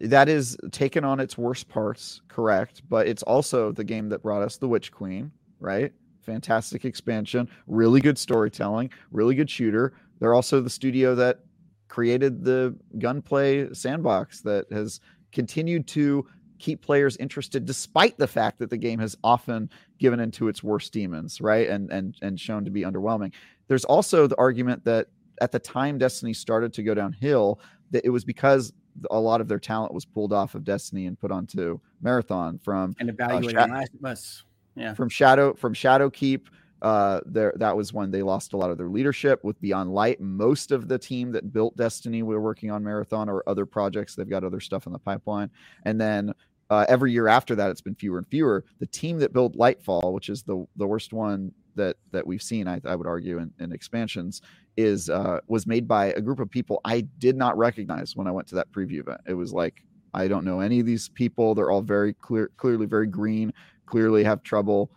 that 0.00 0.28
is 0.28 0.56
taken 0.72 1.04
on 1.04 1.20
its 1.20 1.36
worst 1.36 1.68
parts, 1.68 2.22
correct? 2.28 2.82
But 2.88 3.06
it's 3.06 3.22
also 3.22 3.72
the 3.72 3.84
game 3.84 4.08
that 4.08 4.22
brought 4.22 4.42
us 4.42 4.56
the 4.56 4.68
Witch 4.68 4.90
Queen, 4.92 5.30
right? 5.58 5.92
Fantastic 6.22 6.84
expansion, 6.84 7.48
really 7.66 8.00
good 8.00 8.18
storytelling, 8.18 8.90
really 9.10 9.34
good 9.34 9.50
shooter. 9.50 9.92
They're 10.18 10.34
also 10.34 10.60
the 10.60 10.70
studio 10.70 11.14
that 11.16 11.40
created 11.88 12.44
the 12.44 12.76
gunplay 12.98 13.72
sandbox 13.72 14.40
that 14.42 14.66
has 14.72 15.00
continued 15.32 15.86
to 15.88 16.26
keep 16.58 16.82
players 16.82 17.16
interested 17.16 17.64
despite 17.64 18.16
the 18.18 18.26
fact 18.26 18.58
that 18.58 18.70
the 18.70 18.76
game 18.76 18.98
has 18.98 19.16
often 19.24 19.68
given 19.98 20.20
into 20.20 20.48
its 20.48 20.62
worst 20.62 20.92
demons, 20.92 21.40
right? 21.40 21.68
And 21.68 21.90
and 21.90 22.16
and 22.22 22.38
shown 22.38 22.64
to 22.64 22.70
be 22.70 22.82
underwhelming. 22.82 23.32
There's 23.68 23.84
also 23.84 24.26
the 24.26 24.36
argument 24.36 24.84
that 24.84 25.08
at 25.40 25.52
the 25.52 25.58
time 25.58 25.98
Destiny 25.98 26.34
started 26.34 26.72
to 26.74 26.82
go 26.82 26.94
downhill, 26.94 27.60
that 27.90 28.04
it 28.04 28.10
was 28.10 28.24
because 28.24 28.72
a 29.10 29.18
lot 29.18 29.40
of 29.40 29.48
their 29.48 29.58
talent 29.58 29.92
was 29.92 30.04
pulled 30.04 30.32
off 30.32 30.54
of 30.54 30.64
Destiny 30.64 31.06
and 31.06 31.18
put 31.18 31.30
onto 31.30 31.80
Marathon 32.00 32.58
from 32.58 32.94
and 32.98 33.08
evaluating 33.08 33.56
uh, 33.56 33.66
Last 33.68 33.94
of 33.94 34.44
Yeah, 34.74 34.94
from 34.94 35.08
Shadow 35.08 35.54
from 35.54 35.74
Shadowkeep. 35.74 36.46
Uh, 36.82 37.20
there 37.26 37.52
that 37.56 37.76
was 37.76 37.92
when 37.92 38.10
they 38.10 38.22
lost 38.22 38.54
a 38.54 38.56
lot 38.56 38.70
of 38.70 38.78
their 38.78 38.88
leadership 38.88 39.44
with 39.44 39.60
Beyond 39.60 39.92
Light. 39.92 40.20
Most 40.20 40.72
of 40.72 40.88
the 40.88 40.98
team 40.98 41.30
that 41.32 41.52
built 41.52 41.76
Destiny 41.76 42.22
were 42.22 42.40
working 42.40 42.70
on 42.70 42.82
Marathon 42.82 43.28
or 43.28 43.42
other 43.46 43.66
projects. 43.66 44.14
They've 44.14 44.28
got 44.28 44.44
other 44.44 44.60
stuff 44.60 44.86
in 44.86 44.92
the 44.92 44.98
pipeline, 44.98 45.50
and 45.84 46.00
then 46.00 46.32
uh, 46.70 46.86
every 46.88 47.12
year 47.12 47.28
after 47.28 47.54
that, 47.56 47.70
it's 47.70 47.80
been 47.80 47.96
fewer 47.96 48.18
and 48.18 48.26
fewer. 48.28 48.64
The 48.78 48.86
team 48.86 49.18
that 49.18 49.32
built 49.32 49.56
Lightfall, 49.56 50.12
which 50.12 50.28
is 50.28 50.42
the 50.42 50.64
the 50.76 50.86
worst 50.86 51.12
one 51.12 51.52
that 51.74 51.96
that 52.12 52.26
we've 52.26 52.42
seen, 52.42 52.66
I, 52.66 52.80
I 52.84 52.96
would 52.96 53.06
argue, 53.06 53.38
in, 53.38 53.52
in 53.58 53.72
expansions, 53.72 54.40
is 54.76 55.10
uh, 55.10 55.40
was 55.48 55.66
made 55.66 55.86
by 55.88 56.06
a 56.12 56.20
group 56.20 56.40
of 56.40 56.50
people 56.50 56.80
I 56.84 57.02
did 57.18 57.36
not 57.36 57.56
recognize 57.58 58.16
when 58.16 58.26
I 58.26 58.30
went 58.30 58.48
to 58.48 58.54
that 58.56 58.72
preview 58.72 59.00
event. 59.00 59.20
It 59.26 59.34
was 59.34 59.52
like 59.52 59.84
I 60.14 60.28
don't 60.28 60.44
know 60.44 60.60
any 60.60 60.80
of 60.80 60.86
these 60.86 61.08
people. 61.08 61.54
They're 61.54 61.70
all 61.70 61.82
very 61.82 62.14
clear, 62.14 62.50
clearly 62.56 62.86
very 62.86 63.06
green. 63.06 63.52
Clearly 63.86 64.24
have 64.24 64.42
trouble 64.42 64.90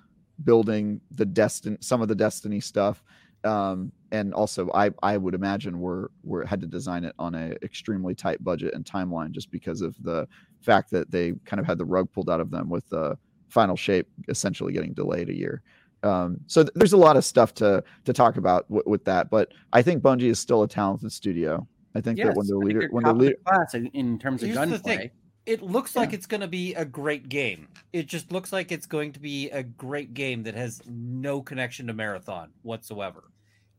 building 0.43 1.01
the 1.11 1.25
destiny, 1.25 1.77
some 1.81 2.01
of 2.01 2.07
the 2.07 2.15
destiny 2.15 2.59
stuff. 2.59 3.03
um, 3.43 3.91
and 4.11 4.33
also 4.33 4.69
I 4.73 4.91
I 5.01 5.17
would 5.17 5.33
imagine 5.33 5.79
we're 5.79 6.07
we're 6.23 6.45
had 6.45 6.61
to 6.61 6.67
design 6.67 7.03
it 7.03 7.15
on 7.19 7.35
a 7.35 7.55
extremely 7.63 8.15
tight 8.15 8.43
budget 8.43 8.73
and 8.73 8.85
timeline 8.85 9.31
just 9.31 9.51
because 9.51 9.81
of 9.81 9.95
the 10.03 10.27
fact 10.61 10.91
that 10.91 11.11
they 11.11 11.33
kind 11.45 11.59
of 11.59 11.65
had 11.65 11.77
the 11.77 11.85
rug 11.85 12.11
pulled 12.11 12.29
out 12.29 12.39
of 12.39 12.51
them 12.51 12.69
with 12.69 12.87
the 12.89 13.17
final 13.49 13.75
shape 13.75 14.07
essentially 14.29 14.73
getting 14.73 14.93
delayed 14.93 15.29
a 15.29 15.35
year. 15.37 15.61
Um, 16.03 16.37
so 16.47 16.63
th- 16.63 16.73
there's 16.75 16.93
a 16.93 16.97
lot 16.97 17.17
of 17.17 17.25
stuff 17.25 17.53
to 17.55 17.83
to 18.05 18.13
talk 18.13 18.37
about 18.37 18.67
w- 18.67 18.83
with 18.85 19.05
that, 19.05 19.29
but 19.29 19.53
I 19.71 19.81
think 19.81 20.03
Bungie 20.03 20.23
is 20.29 20.39
still 20.39 20.63
a 20.63 20.67
talented 20.67 21.11
studio. 21.11 21.67
I 21.95 22.01
think 22.01 22.17
that 22.17 22.35
when 22.35 22.45
Yes, 22.45 22.49
they're 22.49 22.57
I 22.57 22.65
leader 22.65 22.79
they're 22.81 22.89
when 22.89 23.03
top 23.03 23.17
they're 23.17 23.27
leader, 23.29 23.37
class 23.45 23.73
in, 23.73 23.87
in 23.87 24.19
terms 24.19 24.41
of 24.43 24.47
Here's 24.49 24.57
gunplay. 24.57 25.11
It 25.45 25.61
looks 25.61 25.95
like 25.95 26.13
it's 26.13 26.25
going 26.25 26.39
to 26.41 26.47
be 26.47 26.73
a 26.75 26.85
great 26.85 27.27
game. 27.27 27.67
It 27.91 28.07
just 28.07 28.31
looks 28.31 28.53
like 28.53 28.71
it's 28.71 28.85
going 28.85 29.11
to 29.11 29.19
be 29.19 29.49
a 29.49 29.61
great 29.61 30.13
game 30.13 30.43
that 30.43 30.55
has 30.55 30.81
no 30.87 31.41
connection 31.41 31.85
to 31.87 31.93
Marathon 31.93 32.51
whatsoever. 32.61 33.25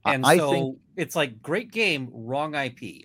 I- 0.05 0.15
And 0.15 0.27
I 0.27 0.37
so 0.37 0.51
think- 0.51 0.79
it's 0.97 1.17
like 1.17 1.41
great 1.41 1.73
game, 1.73 2.11
wrong 2.13 2.55
IP. 2.55 3.05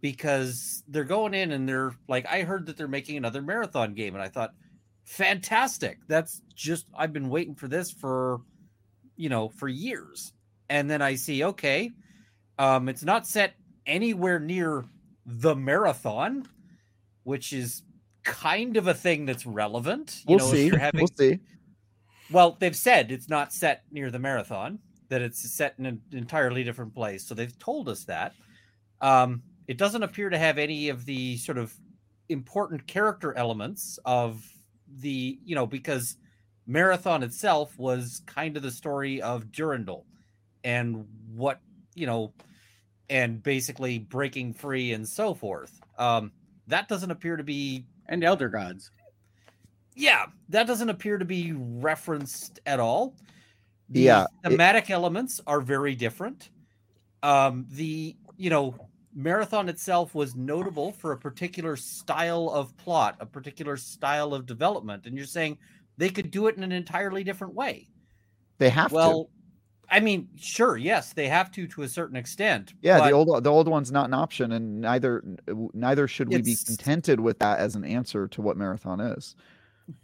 Because 0.00 0.84
they're 0.86 1.04
going 1.04 1.34
in 1.34 1.50
and 1.52 1.68
they're 1.68 1.92
like, 2.06 2.26
I 2.30 2.42
heard 2.42 2.66
that 2.66 2.76
they're 2.76 2.86
making 2.86 3.16
another 3.16 3.42
marathon 3.42 3.94
game, 3.94 4.14
and 4.14 4.22
I 4.22 4.28
thought, 4.28 4.52
fantastic. 5.04 5.98
That's 6.06 6.42
just 6.54 6.86
I've 6.96 7.12
been 7.12 7.28
waiting 7.28 7.54
for 7.54 7.66
this 7.66 7.90
for 7.90 8.40
you 9.16 9.28
know 9.28 9.48
for 9.48 9.68
years. 9.68 10.32
And 10.68 10.90
then 10.90 11.00
I 11.00 11.14
see, 11.14 11.44
okay, 11.44 11.92
um, 12.58 12.88
it's 12.88 13.04
not 13.04 13.26
set 13.26 13.54
anywhere 13.86 14.40
near 14.40 14.84
the 15.24 15.54
marathon, 15.54 16.48
which 17.22 17.52
is 17.52 17.82
kind 18.24 18.76
of 18.76 18.88
a 18.88 18.94
thing 18.94 19.26
that's 19.26 19.46
relevant. 19.46 20.22
You 20.26 20.36
we'll 20.36 20.38
know, 20.38 20.44
if 20.46 20.50
see. 20.52 20.66
you're 20.66 20.78
having 20.78 21.00
We'll 21.00 21.08
see. 21.16 21.38
well, 22.30 22.56
they've 22.58 22.76
said 22.76 23.12
it's 23.12 23.28
not 23.28 23.52
set 23.52 23.84
near 23.92 24.10
the 24.10 24.18
marathon, 24.18 24.80
that 25.08 25.22
it's 25.22 25.48
set 25.52 25.74
in 25.78 25.86
an 25.86 26.02
entirely 26.12 26.64
different 26.64 26.94
place. 26.94 27.24
So 27.24 27.34
they've 27.34 27.56
told 27.58 27.88
us 27.88 28.04
that. 28.04 28.34
Um, 29.00 29.42
it 29.68 29.78
doesn't 29.78 30.02
appear 30.02 30.30
to 30.30 30.38
have 30.38 30.58
any 30.58 30.88
of 30.88 31.04
the 31.04 31.36
sort 31.38 31.58
of 31.58 31.74
important 32.28 32.86
character 32.86 33.36
elements 33.36 33.98
of 34.04 34.44
the, 35.00 35.38
you 35.44 35.54
know, 35.54 35.66
because 35.66 36.16
Marathon 36.66 37.22
itself 37.22 37.78
was 37.78 38.22
kind 38.26 38.56
of 38.56 38.62
the 38.62 38.70
story 38.70 39.22
of 39.22 39.50
Durandal 39.52 40.04
and 40.64 41.06
what, 41.34 41.60
you 41.94 42.06
know, 42.06 42.32
and 43.08 43.42
basically 43.42 43.98
breaking 43.98 44.52
free 44.52 44.92
and 44.92 45.06
so 45.08 45.32
forth. 45.34 45.80
Um, 45.98 46.32
that 46.66 46.88
doesn't 46.88 47.10
appear 47.10 47.36
to 47.36 47.44
be 47.44 47.84
and 48.08 48.22
Elder 48.24 48.48
Gods. 48.48 48.90
yeah, 49.94 50.26
that 50.48 50.66
doesn't 50.66 50.90
appear 50.90 51.18
to 51.18 51.24
be 51.24 51.52
referenced 51.52 52.60
at 52.66 52.80
all. 52.80 53.14
The 53.88 54.00
Yeah, 54.00 54.24
it- 54.44 54.50
thematic 54.50 54.90
elements 54.90 55.40
are 55.46 55.60
very 55.60 55.94
different. 55.94 56.50
Um, 57.22 57.66
the 57.70 58.16
you 58.36 58.50
know 58.50 58.74
marathon 59.14 59.68
itself 59.68 60.14
was 60.14 60.34
notable 60.36 60.92
for 60.92 61.12
a 61.12 61.16
particular 61.16 61.74
style 61.76 62.50
of 62.50 62.76
plot, 62.76 63.16
a 63.20 63.26
particular 63.26 63.76
style 63.76 64.34
of 64.34 64.44
development, 64.44 65.06
and 65.06 65.16
you're 65.16 65.24
saying 65.24 65.56
they 65.98 66.08
could 66.08 66.30
do 66.30 66.46
it 66.46 66.56
in 66.56 66.62
an 66.62 66.72
entirely 66.72 67.24
different 67.24 67.54
way. 67.54 67.88
They 68.58 68.70
have 68.70 68.88
to. 68.90 68.94
Well, 68.94 69.30
I 69.90 70.00
mean, 70.00 70.28
sure, 70.36 70.76
yes, 70.76 71.12
they 71.12 71.28
have 71.28 71.50
to 71.52 71.66
to 71.68 71.82
a 71.82 71.88
certain 71.88 72.16
extent. 72.16 72.74
Yeah, 72.82 73.06
the 73.06 73.12
old 73.12 73.44
the 73.44 73.50
old 73.50 73.68
one's 73.68 73.92
not 73.92 74.06
an 74.06 74.14
option, 74.14 74.52
and 74.52 74.80
neither 74.80 75.22
neither 75.74 76.08
should 76.08 76.28
we 76.28 76.42
be 76.42 76.56
contented 76.66 77.20
with 77.20 77.38
that 77.38 77.60
as 77.60 77.76
an 77.76 77.84
answer 77.84 78.26
to 78.28 78.42
what 78.42 78.56
marathon 78.56 79.00
is. 79.00 79.36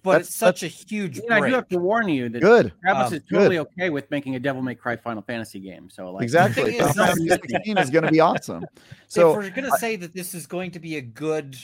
but 0.04 0.12
that's- 0.12 0.28
it's 0.28 0.36
such 0.36 0.62
a 0.62 0.68
huge 0.68 1.16
You 1.16 1.28
know, 1.28 1.36
I 1.42 1.48
do 1.48 1.54
have 1.56 1.66
to 1.66 1.78
warn 1.78 2.08
you 2.08 2.28
that 2.28 2.40
Good, 2.40 2.72
Travis 2.84 3.08
Um, 3.08 3.14
is 3.14 3.22
totally 3.28 3.58
okay 3.58 3.90
with 3.90 4.08
making 4.12 4.36
a 4.36 4.38
Devil 4.38 4.62
May 4.62 4.76
Cry 4.76 4.94
Final 4.94 5.22
Fantasy 5.22 5.58
game. 5.58 5.90
So 5.90 6.12
like 6.12 6.22
exactly. 6.22 6.78
Final 6.78 6.88
is- 6.88 7.26
Fantasy 7.26 7.72
is 7.72 7.90
going 7.90 8.04
to 8.04 8.12
be 8.12 8.20
awesome. 8.20 8.62
if 8.84 8.92
So 9.08 9.32
we're 9.34 9.50
gonna 9.50 9.76
say 9.78 9.96
that 9.96 10.14
this 10.14 10.34
is 10.34 10.46
going 10.46 10.70
to 10.70 10.78
be 10.78 10.98
a 10.98 11.00
good 11.00 11.56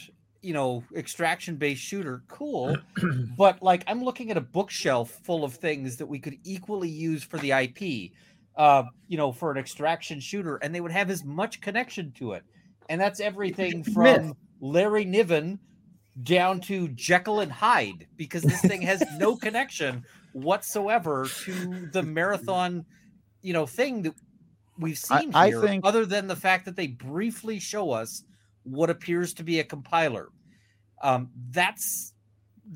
you 0.43 0.53
know 0.55 0.85
extraction 0.95 1.57
based 1.57 1.83
shooter 1.83 2.23
cool. 2.29 2.77
But 3.37 3.63
like 3.63 3.85
i'm 3.87 4.03
looking 4.03 4.31
at 4.31 4.37
a 4.37 4.41
bookshelf 4.41 5.11
full 5.25 5.45
of 5.45 5.55
things 5.55 5.97
that 5.97 6.07
we 6.07 6.19
could 6.19 6.37
equally 6.45 6.89
use 6.89 7.23
for 7.25 7.39
the 7.39 7.53
ip 7.53 8.13
uh 8.57 8.85
you 9.09 9.17
know 9.17 9.33
for 9.33 9.51
an 9.51 9.59
extraction 9.59 10.21
shooter 10.21 10.57
and 10.57 10.75
they 10.75 10.81
would 10.81 10.93
have 10.93 11.11
as 11.11 11.25
much 11.25 11.61
connection 11.61 12.13
to 12.19 12.33
it. 12.33 12.43
And 12.89 13.01
that's 13.01 13.21
everything 13.21 13.85
from 13.85 14.35
larry 14.61 15.05
niven 15.05 15.59
down 16.25 16.61
to 16.63 16.89
jekyll 16.89 17.41
and 17.41 17.53
hyde 17.53 18.07
because 18.17 18.43
this 18.43 18.61
thing 18.61 18.83
has 18.83 19.03
no 19.19 19.37
connection 19.47 20.05
whatsoever 20.33 21.27
to 21.45 21.89
the 21.93 22.03
marathon 22.03 22.85
you 23.43 23.53
know 23.53 23.67
thing 23.67 24.03
that 24.03 24.15
we've 24.79 24.99
seen 24.99 25.31
I 25.35 25.49
here 25.49 25.61
think- 25.61 25.85
other 25.85 26.05
than 26.07 26.27
the 26.27 26.37
fact 26.37 26.65
that 26.65 26.75
they 26.77 26.89
briefly 26.89 27.59
show 27.61 27.91
us 27.91 28.25
what 28.71 28.91
appears 28.91 29.35
to 29.35 29.43
be 29.43 29.61
a 29.61 29.65
compiler 29.65 30.29
um 31.03 31.31
that's 31.51 32.13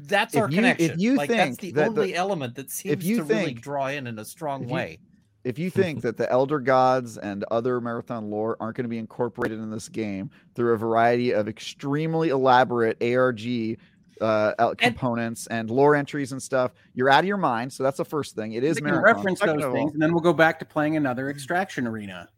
that's 0.04 0.34
If 0.34 0.40
our 0.42 0.48
you- 0.50 0.52
if 0.52 0.56
connection 0.78 1.00
you 1.00 1.14
like 1.16 1.28
that's 1.28 1.40
think 1.56 1.60
the 1.60 1.70
that 1.72 1.94
the- 1.94 2.00
only 2.00 2.14
element 2.14 2.54
that 2.56 2.70
seems 2.70 3.04
you 3.04 3.18
to 3.18 3.24
really 3.24 3.54
draw 3.54 3.88
in 3.88 4.06
in 4.06 4.18
a 4.18 4.24
strong 4.24 4.62
if 4.64 4.68
you- 4.68 4.74
way 4.74 4.98
if 5.44 5.58
you 5.58 5.70
think 5.70 6.02
that 6.02 6.16
the 6.16 6.30
elder 6.30 6.60
gods 6.60 7.18
and 7.18 7.42
other 7.50 7.80
marathon 7.80 8.30
lore 8.30 8.56
aren't 8.60 8.76
going 8.76 8.84
to 8.84 8.88
be 8.88 8.98
incorporated 8.98 9.58
in 9.58 9.70
this 9.72 9.88
game 9.88 10.30
through 10.54 10.72
a 10.72 10.76
variety 10.76 11.32
of 11.32 11.48
extremely 11.48 12.28
elaborate 12.28 12.96
ARG 13.02 13.76
uh, 14.20 14.72
components 14.76 15.48
and 15.48 15.68
lore 15.68 15.96
entries 15.96 16.30
and 16.30 16.40
stuff, 16.40 16.70
you're 16.94 17.10
out 17.10 17.18
of 17.20 17.26
your 17.26 17.36
mind. 17.38 17.72
So 17.72 17.82
that's 17.82 17.96
the 17.96 18.04
first 18.04 18.36
thing. 18.36 18.52
It 18.52 18.62
is 18.62 18.76
they 18.76 18.82
can 18.82 18.90
marathon. 18.90 19.16
reference 19.16 19.40
those 19.40 19.72
things, 19.72 19.92
and 19.94 20.00
then 20.00 20.12
we'll 20.12 20.20
go 20.20 20.32
back 20.32 20.60
to 20.60 20.64
playing 20.64 20.96
another 20.96 21.28
extraction 21.28 21.88
arena. 21.88 22.28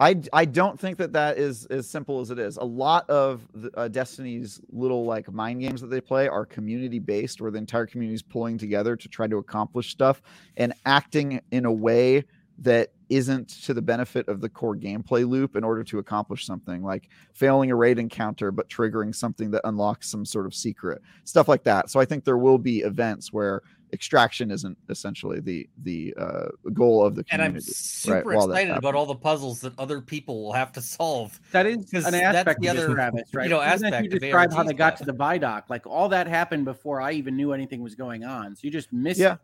I, 0.00 0.20
I 0.32 0.44
don't 0.44 0.78
think 0.78 0.96
that 0.98 1.12
that 1.14 1.38
is 1.38 1.66
as 1.66 1.88
simple 1.88 2.20
as 2.20 2.30
it 2.30 2.38
is. 2.38 2.56
A 2.56 2.64
lot 2.64 3.08
of 3.10 3.46
the, 3.52 3.76
uh, 3.76 3.88
Destiny's 3.88 4.60
little 4.70 5.04
like 5.04 5.30
mind 5.32 5.60
games 5.60 5.80
that 5.80 5.88
they 5.88 6.00
play 6.00 6.28
are 6.28 6.46
community 6.46 7.00
based, 7.00 7.40
where 7.40 7.50
the 7.50 7.58
entire 7.58 7.86
community 7.86 8.14
is 8.14 8.22
pulling 8.22 8.58
together 8.58 8.94
to 8.94 9.08
try 9.08 9.26
to 9.26 9.38
accomplish 9.38 9.90
stuff 9.90 10.22
and 10.56 10.72
acting 10.86 11.40
in 11.50 11.64
a 11.64 11.72
way 11.72 12.24
that 12.58 12.92
isn't 13.08 13.48
to 13.48 13.72
the 13.72 13.82
benefit 13.82 14.28
of 14.28 14.40
the 14.40 14.48
core 14.48 14.76
gameplay 14.76 15.26
loop 15.26 15.56
in 15.56 15.64
order 15.64 15.82
to 15.82 15.98
accomplish 15.98 16.44
something 16.44 16.82
like 16.82 17.08
failing 17.32 17.70
a 17.70 17.74
raid 17.74 17.98
encounter 17.98 18.50
but 18.50 18.68
triggering 18.68 19.14
something 19.14 19.50
that 19.50 19.62
unlocks 19.64 20.10
some 20.10 20.24
sort 20.24 20.44
of 20.44 20.54
secret 20.54 21.00
stuff 21.24 21.48
like 21.48 21.62
that 21.62 21.88
so 21.88 21.98
i 22.00 22.04
think 22.04 22.24
there 22.24 22.36
will 22.36 22.58
be 22.58 22.80
events 22.80 23.32
where 23.32 23.62
extraction 23.92 24.50
isn't 24.50 24.76
essentially 24.88 25.40
the 25.40 25.68
the 25.82 26.14
uh, 26.18 26.48
goal 26.72 27.04
of 27.04 27.14
the 27.14 27.24
community. 27.24 27.48
and 27.48 27.56
i'm 27.56 27.60
super 27.60 28.34
while 28.34 28.46
that's 28.46 28.60
excited 28.60 28.76
about 28.78 28.94
all 28.94 29.06
the 29.06 29.14
puzzles 29.14 29.60
that 29.60 29.72
other 29.78 30.00
people 30.00 30.42
will 30.42 30.52
have 30.52 30.72
to 30.72 30.80
solve 30.80 31.40
That 31.52 31.66
is 31.66 31.76
an 31.92 32.12
that's 32.12 32.16
aspect 32.16 32.60
the 32.60 32.68
of 32.68 32.76
this, 32.76 32.84
other, 32.84 32.94
Travis, 32.94 33.22
right? 33.34 33.44
you 33.44 33.50
know, 33.50 33.60
Even 33.62 33.72
aspect 33.84 34.04
you 34.04 34.14
of 34.14 34.20
describe 34.20 34.52
how 34.52 34.62
they 34.62 34.74
got 34.74 34.96
to 34.98 35.04
stuff. 35.04 35.06
the 35.06 35.12
Vidoc, 35.24 35.62
like 35.68 35.86
all 35.86 36.08
that 36.10 36.26
happened 36.26 36.64
before 36.64 37.00
I 37.00 37.12
even 37.12 37.36
knew 37.36 37.52
anything 37.52 37.82
was 37.82 37.94
going 37.94 38.24
on. 38.24 38.54
So 38.56 38.60
you 38.64 38.70
just 38.70 38.92
missed 38.92 39.18
Yeah. 39.18 39.36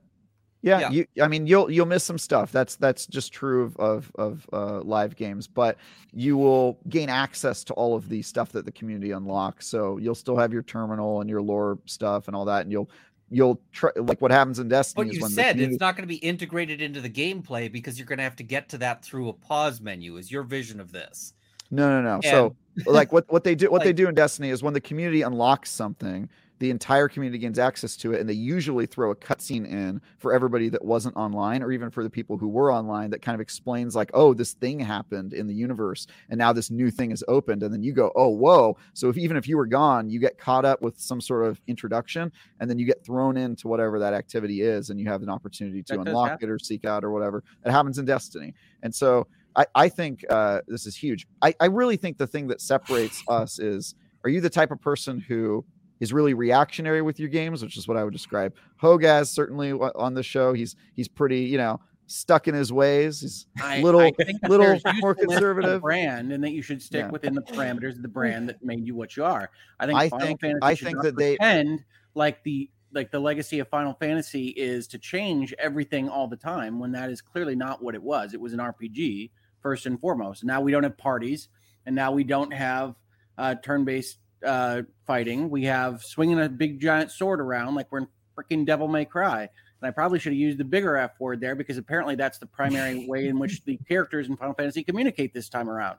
Yeah, 0.62 0.80
Yeah. 0.80 0.90
you 0.90 1.06
I 1.22 1.28
mean 1.28 1.46
you'll 1.46 1.70
you'll 1.70 1.84
miss 1.84 2.04
some 2.04 2.16
stuff. 2.16 2.50
That's 2.50 2.76
that's 2.76 3.06
just 3.06 3.32
true 3.34 3.64
of 3.64 3.76
of, 3.76 4.12
of 4.14 4.46
uh, 4.52 4.80
live 4.80 5.14
games, 5.14 5.46
but 5.46 5.76
you 6.12 6.38
will 6.38 6.78
gain 6.88 7.10
access 7.10 7.64
to 7.64 7.74
all 7.74 7.94
of 7.94 8.08
the 8.08 8.22
stuff 8.22 8.50
that 8.52 8.64
the 8.64 8.72
community 8.72 9.10
unlocks. 9.10 9.66
So 9.66 9.98
you'll 9.98 10.14
still 10.14 10.36
have 10.38 10.54
your 10.54 10.62
terminal 10.62 11.20
and 11.20 11.28
your 11.28 11.42
lore 11.42 11.78
stuff 11.84 12.28
and 12.28 12.34
all 12.36 12.46
that, 12.46 12.62
and 12.62 12.72
you'll 12.72 12.90
you'll 13.34 13.60
try 13.72 13.90
like 13.96 14.20
what 14.20 14.30
happens 14.30 14.58
in 14.58 14.68
Destiny 14.68 15.06
But 15.06 15.14
you 15.14 15.20
said 15.28 15.52
community, 15.52 15.74
it's 15.74 15.80
not 15.80 15.96
going 15.96 16.04
to 16.04 16.08
be 16.08 16.16
integrated 16.16 16.80
into 16.80 17.00
the 17.00 17.10
gameplay 17.10 17.70
because 17.70 17.98
you're 17.98 18.06
going 18.06 18.18
to 18.18 18.24
have 18.24 18.36
to 18.36 18.42
get 18.42 18.68
to 18.70 18.78
that 18.78 19.04
through 19.04 19.28
a 19.28 19.32
pause 19.32 19.80
menu. 19.80 20.16
Is 20.16 20.30
your 20.30 20.42
vision 20.42 20.80
of 20.80 20.92
this? 20.92 21.34
no 21.70 21.88
no 21.88 22.02
no. 22.02 22.20
So 22.22 22.56
like 22.86 23.12
what 23.12 23.30
what 23.32 23.44
they 23.44 23.54
do 23.54 23.70
what 23.70 23.82
they 23.82 23.92
do 24.02 24.08
in 24.08 24.14
Destiny 24.14 24.50
is 24.50 24.62
when 24.62 24.74
the 24.74 24.80
community 24.80 25.22
unlocks 25.22 25.70
something, 25.70 26.28
the 26.60 26.70
entire 26.70 27.08
community 27.08 27.38
gains 27.38 27.58
access 27.58 27.96
to 27.96 28.12
it, 28.12 28.20
and 28.20 28.28
they 28.28 28.34
usually 28.34 28.86
throw 28.86 29.10
a 29.10 29.16
cutscene 29.16 29.66
in 29.66 30.00
for 30.18 30.32
everybody 30.32 30.68
that 30.68 30.84
wasn't 30.84 31.16
online, 31.16 31.62
or 31.62 31.72
even 31.72 31.90
for 31.90 32.02
the 32.02 32.10
people 32.10 32.38
who 32.38 32.48
were 32.48 32.72
online, 32.72 33.10
that 33.10 33.22
kind 33.22 33.34
of 33.34 33.40
explains 33.40 33.96
like, 33.96 34.10
oh, 34.14 34.34
this 34.34 34.52
thing 34.54 34.78
happened 34.78 35.34
in 35.34 35.46
the 35.46 35.54
universe, 35.54 36.06
and 36.30 36.38
now 36.38 36.52
this 36.52 36.70
new 36.70 36.90
thing 36.90 37.10
is 37.10 37.24
opened, 37.28 37.62
and 37.62 37.74
then 37.74 37.82
you 37.82 37.92
go, 37.92 38.12
oh, 38.14 38.28
whoa. 38.28 38.76
So 38.92 39.08
if 39.08 39.18
even 39.18 39.36
if 39.36 39.48
you 39.48 39.56
were 39.56 39.66
gone, 39.66 40.08
you 40.08 40.20
get 40.20 40.38
caught 40.38 40.64
up 40.64 40.80
with 40.80 40.98
some 40.98 41.20
sort 41.20 41.44
of 41.44 41.60
introduction, 41.66 42.30
and 42.60 42.70
then 42.70 42.78
you 42.78 42.86
get 42.86 43.04
thrown 43.04 43.36
into 43.36 43.66
whatever 43.66 43.98
that 43.98 44.14
activity 44.14 44.62
is, 44.62 44.90
and 44.90 45.00
you 45.00 45.06
have 45.08 45.22
an 45.22 45.28
opportunity 45.28 45.82
to 45.82 45.96
That 45.96 46.08
unlock 46.08 46.42
it 46.42 46.48
or 46.48 46.58
seek 46.58 46.84
out 46.84 47.04
or 47.04 47.10
whatever. 47.10 47.42
It 47.64 47.70
happens 47.70 47.98
in 47.98 48.04
Destiny, 48.04 48.54
and 48.82 48.94
so. 48.94 49.26
I, 49.56 49.66
I 49.76 49.88
think 49.88 50.24
uh, 50.30 50.62
this 50.66 50.84
is 50.84 50.96
huge. 50.96 51.28
I, 51.40 51.54
I 51.60 51.66
really 51.66 51.96
think 51.96 52.18
the 52.18 52.26
thing 52.26 52.48
that 52.48 52.60
separates 52.60 53.22
us 53.28 53.60
is 53.60 53.94
are 54.24 54.28
you 54.28 54.40
the 54.40 54.50
type 54.50 54.72
of 54.72 54.80
person 54.80 55.20
who 55.20 55.64
is 56.00 56.12
really 56.12 56.34
reactionary 56.34 57.02
with 57.02 57.18
your 57.20 57.28
games, 57.28 57.62
which 57.62 57.76
is 57.76 57.86
what 57.88 57.96
I 57.96 58.04
would 58.04 58.12
describe. 58.12 58.54
Hogaz 58.82 59.28
certainly 59.28 59.72
on 59.72 60.14
the 60.14 60.22
show. 60.22 60.52
He's 60.52 60.76
he's 60.94 61.08
pretty, 61.08 61.40
you 61.40 61.56
know, 61.58 61.80
stuck 62.06 62.48
in 62.48 62.54
his 62.54 62.72
ways. 62.72 63.20
He's 63.20 63.46
I, 63.62 63.80
little- 63.80 64.00
I 64.00 64.12
little 64.48 64.66
more 64.66 64.74
usefulness 64.74 65.02
to 65.02 65.14
the 65.14 65.26
conservative. 65.28 65.80
brand, 65.82 66.32
and 66.32 66.42
that 66.44 66.50
you 66.52 66.62
should 66.62 66.82
stick 66.82 67.04
Yeah. 67.06 67.10
within 67.10 67.34
the 67.34 67.42
parameters 67.42 67.96
of 67.96 68.02
the 68.02 68.08
brand 68.08 68.48
that 68.48 68.62
made 68.62 68.86
you 68.86 68.94
what 68.94 69.16
you 69.16 69.24
are. 69.24 69.50
I 69.80 69.86
think 69.86 69.98
I 69.98 70.08
Final 70.10 70.26
think- 70.26 70.40
Fantasy 70.40 70.60
I 70.62 70.74
think 70.74 71.02
that 71.02 71.16
they- 71.16 71.36
pretend 71.36 71.84
like 72.14 72.42
the 72.44 72.70
like 72.92 73.10
the 73.10 73.18
legacy 73.18 73.58
of 73.58 73.66
Final 73.68 73.94
Fantasy 73.94 74.48
is 74.50 74.86
to 74.86 74.98
change 74.98 75.52
everything 75.58 76.08
all 76.08 76.28
the 76.28 76.36
time 76.36 76.78
when 76.78 76.92
that 76.92 77.10
is 77.10 77.20
clearly 77.20 77.56
not 77.56 77.82
what 77.82 77.96
it 77.96 78.02
was. 78.02 78.34
It 78.34 78.40
was 78.40 78.52
an 78.52 78.60
RPG 78.60 79.30
first 79.60 79.86
and 79.86 79.98
foremost. 79.98 80.44
Now 80.44 80.60
we 80.60 80.70
don't 80.70 80.84
have 80.84 80.96
parties, 80.96 81.48
and 81.86 81.96
now 81.96 82.12
we 82.12 82.22
don't 82.22 82.52
have 82.52 82.94
uh, 83.36 83.56
turn-based 83.56 84.18
uh, 84.44 84.82
fighting. 85.06 85.50
We 85.50 85.64
have 85.64 86.02
swinging 86.02 86.40
a 86.40 86.48
big 86.48 86.80
giant 86.80 87.10
sword 87.10 87.40
around 87.40 87.74
like 87.74 87.90
we're 87.90 88.00
in 88.00 88.08
freaking 88.36 88.66
Devil 88.66 88.88
May 88.88 89.04
Cry. 89.04 89.42
And 89.42 89.88
I 89.88 89.90
probably 89.90 90.18
should 90.18 90.32
have 90.32 90.38
used 90.38 90.58
the 90.58 90.64
bigger 90.64 90.96
F 90.96 91.12
word 91.18 91.40
there 91.40 91.54
because 91.54 91.76
apparently 91.76 92.14
that's 92.14 92.38
the 92.38 92.46
primary 92.46 93.06
way 93.08 93.28
in 93.28 93.38
which 93.38 93.64
the 93.64 93.78
characters 93.88 94.28
in 94.28 94.36
Final 94.36 94.54
Fantasy 94.54 94.82
communicate 94.82 95.34
this 95.34 95.48
time 95.48 95.68
around. 95.68 95.98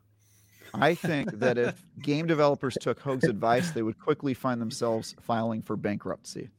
I 0.73 0.95
think 0.95 1.39
that 1.39 1.57
if 1.57 1.75
game 2.01 2.27
developers 2.27 2.77
took 2.79 2.99
Hoeg's 2.99 3.25
advice, 3.25 3.71
they 3.71 3.81
would 3.81 3.99
quickly 3.99 4.33
find 4.33 4.61
themselves 4.61 5.15
filing 5.21 5.61
for 5.61 5.75
bankruptcy. 5.75 6.49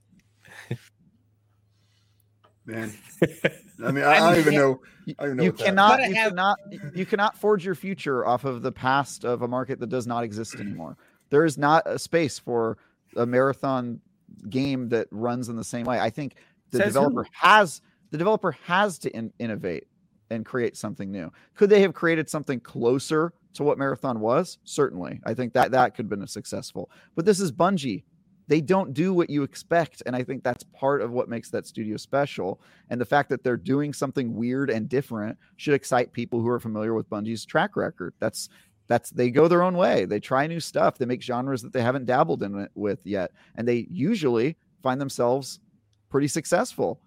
Man, 2.65 2.93
I 3.85 3.93
mean, 3.93 4.03
I, 4.03 4.17
I 4.17 4.19
don't 4.19 4.39
even 4.41 4.55
know. 4.55 4.81
I 5.19 5.27
don't 5.27 5.27
even 5.27 5.37
know 5.37 5.43
you 5.45 5.53
cannot, 5.53 6.01
you 6.09 6.15
have- 6.15 6.31
cannot, 6.31 6.59
you 6.95 7.07
cannot 7.07 7.39
forge 7.39 7.65
your 7.65 7.77
future 7.77 8.27
off 8.27 8.45
of 8.45 8.63
the 8.63 8.73
past 8.73 9.25
of 9.25 9.43
a 9.43 9.49
market 9.49 9.79
that 9.79 9.89
does 9.89 10.07
not 10.07 10.25
exist 10.25 10.57
anymore. 10.57 10.97
There 11.31 11.45
is 11.45 11.59
not 11.59 11.83
a 11.87 11.99
space 11.99 12.39
for 12.39 12.79
a 13.17 13.27
marathon 13.27 14.01
game 14.49 14.89
that 14.91 15.09
runs 15.11 15.49
in 15.49 15.57
the 15.57 15.65
same 15.65 15.85
way. 15.87 15.99
I 15.99 16.11
think 16.11 16.37
the 16.71 16.79
Says 16.79 16.95
developer 16.95 17.25
who? 17.25 17.31
has 17.33 17.81
the 18.11 18.19
developer 18.19 18.53
has 18.53 18.99
to 19.01 19.11
in, 19.17 19.33
innovate 19.39 19.87
and 20.31 20.45
create 20.45 20.77
something 20.77 21.11
new. 21.11 21.31
Could 21.55 21.71
they 21.71 21.81
have 21.81 21.95
created 21.95 22.29
something 22.29 22.61
closer 22.61 23.33
to 23.55 23.63
what 23.63 23.79
marathon 23.79 24.21
was? 24.21 24.59
Certainly, 24.65 25.21
I 25.25 25.35
think 25.35 25.53
that 25.55 25.71
that 25.73 25.95
could 25.95 26.05
have 26.05 26.19
been 26.19 26.27
successful. 26.27 26.91
But 27.15 27.25
this 27.25 27.41
is 27.41 27.53
Bungie. 27.53 28.05
They 28.49 28.61
don't 28.61 28.95
do 28.95 29.13
what 29.13 29.29
you 29.29 29.43
expect, 29.43 30.05
and 30.07 30.15
I 30.15 30.23
think 30.23 30.45
that's 30.45 30.63
part 30.63 31.03
of 31.03 31.11
what 31.11 31.29
makes 31.29 31.51
that 31.51 31.67
studio 31.67 31.97
special. 31.97 32.61
And 32.91 33.01
the 33.01 33.05
fact 33.05 33.29
that 33.31 33.43
they're 33.43 33.57
doing 33.57 33.93
something 33.93 34.37
weird 34.37 34.71
and 34.71 34.89
different 34.89 35.37
should 35.57 35.75
excite 35.75 36.13
people 36.13 36.41
who 36.41 36.49
are 36.49 36.61
familiar 36.61 36.95
with 36.95 37.11
Bungie's 37.11 37.45
track 37.45 37.75
record. 37.75 38.15
That's 38.21 38.49
that's 38.89 39.11
they 39.11 39.31
go 39.31 39.49
their 39.49 39.63
own 39.63 39.77
way. 39.77 40.05
They 40.05 40.21
try 40.21 40.47
new 40.47 40.61
stuff. 40.61 40.99
They 40.99 41.07
make 41.07 41.23
genres 41.23 41.63
that 41.63 41.73
they 41.73 41.83
haven't 41.83 42.07
dabbled 42.07 42.43
in 42.43 42.59
it 42.59 42.71
with 42.75 43.01
yet, 43.05 43.33
and 43.57 43.67
they 43.67 43.87
usually 43.91 44.57
find 44.83 45.01
themselves 45.01 45.61
pretty 46.09 46.29
successful. 46.29 47.01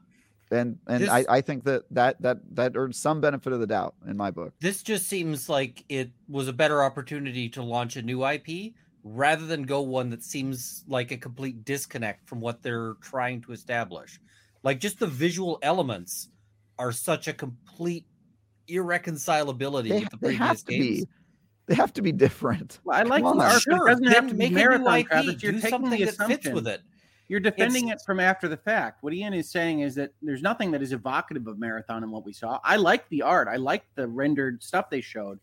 And 0.51 0.77
and 0.87 1.03
This- 1.03 1.09
I, 1.09 1.25
I 1.29 1.41
think 1.41 1.63
that 1.65 1.83
that 1.91 2.21
that 2.21 2.37
that 2.55 2.75
earns 2.75 2.97
some 2.97 3.21
benefit 3.21 3.53
of 3.53 3.59
the 3.59 3.67
doubt 3.67 3.95
in 4.07 4.17
my 4.17 4.31
book. 4.31 4.53
This 4.59 4.81
just 4.83 5.07
seems 5.07 5.47
like 5.47 5.85
it 5.89 6.11
was 6.27 6.47
a 6.47 6.53
better 6.53 6.83
opportunity 6.83 7.47
to 7.49 7.61
launch 7.63 7.95
a 7.97 8.01
new 8.01 8.25
IP 8.25 8.73
rather 9.03 9.45
than 9.45 9.63
go 9.63 9.81
one 9.81 10.09
that 10.09 10.23
seems 10.23 10.83
like 10.87 11.11
a 11.11 11.17
complete 11.17 11.63
disconnect 11.63 12.27
from 12.27 12.41
what 12.41 12.61
they're 12.61 12.95
trying 13.01 13.39
to 13.41 13.51
establish. 13.53 14.19
Like 14.63 14.79
just 14.81 14.99
the 14.99 15.07
visual 15.07 15.57
elements 15.61 16.29
are 16.77 16.91
such 16.91 17.27
a 17.29 17.33
complete 17.33 18.05
irreconcilability 18.67 19.89
They, 19.89 19.99
with 19.99 20.09
the 20.09 20.17
previous 20.17 20.39
have 20.39 20.57
to 20.65 20.71
games. 20.71 21.05
be. 21.05 21.07
They 21.69 21.75
have 21.75 21.93
to 21.93 22.01
be 22.01 22.11
different. 22.11 22.79
Well, 22.83 22.97
I 22.97 23.03
like 23.03 23.23
Come 23.23 23.37
the 23.37 23.43
on. 23.45 23.51
arc. 23.51 23.61
Sure, 23.61 23.87
it 23.87 23.91
doesn't 23.91 24.05
have 24.07 24.27
to 24.27 24.33
make 24.33 24.49
be 24.49 24.55
a 24.61 24.65
new 24.65 24.69
marathon, 24.79 24.99
IP, 24.99 25.07
Travis. 25.07 25.43
You're 25.43 25.51
do 25.51 25.57
taking 25.61 25.69
something 25.69 25.91
the 25.91 25.97
that 25.99 26.05
fits 26.05 26.19
assumption. 26.19 26.53
with 26.55 26.67
it. 26.67 26.81
You're 27.27 27.39
defending 27.39 27.89
it 27.89 27.99
from 28.05 28.19
after 28.19 28.47
the 28.47 28.57
fact. 28.57 29.03
What 29.03 29.13
Ian 29.13 29.35
is 29.35 29.51
saying 29.51 29.81
is 29.81 29.93
that 29.95 30.11
there's 30.23 30.41
nothing 30.41 30.71
that 30.71 30.81
is 30.81 30.93
evocative 30.93 31.45
of 31.45 31.59
marathon 31.59 32.03
in 32.03 32.09
what 32.09 32.25
we 32.25 32.33
saw. 32.33 32.59
I 32.63 32.75
like 32.77 33.07
the 33.09 33.21
art. 33.21 33.47
I 33.47 33.57
like 33.57 33.83
the 33.93 34.07
rendered 34.07 34.63
stuff 34.63 34.89
they 34.89 34.99
showed, 35.01 35.39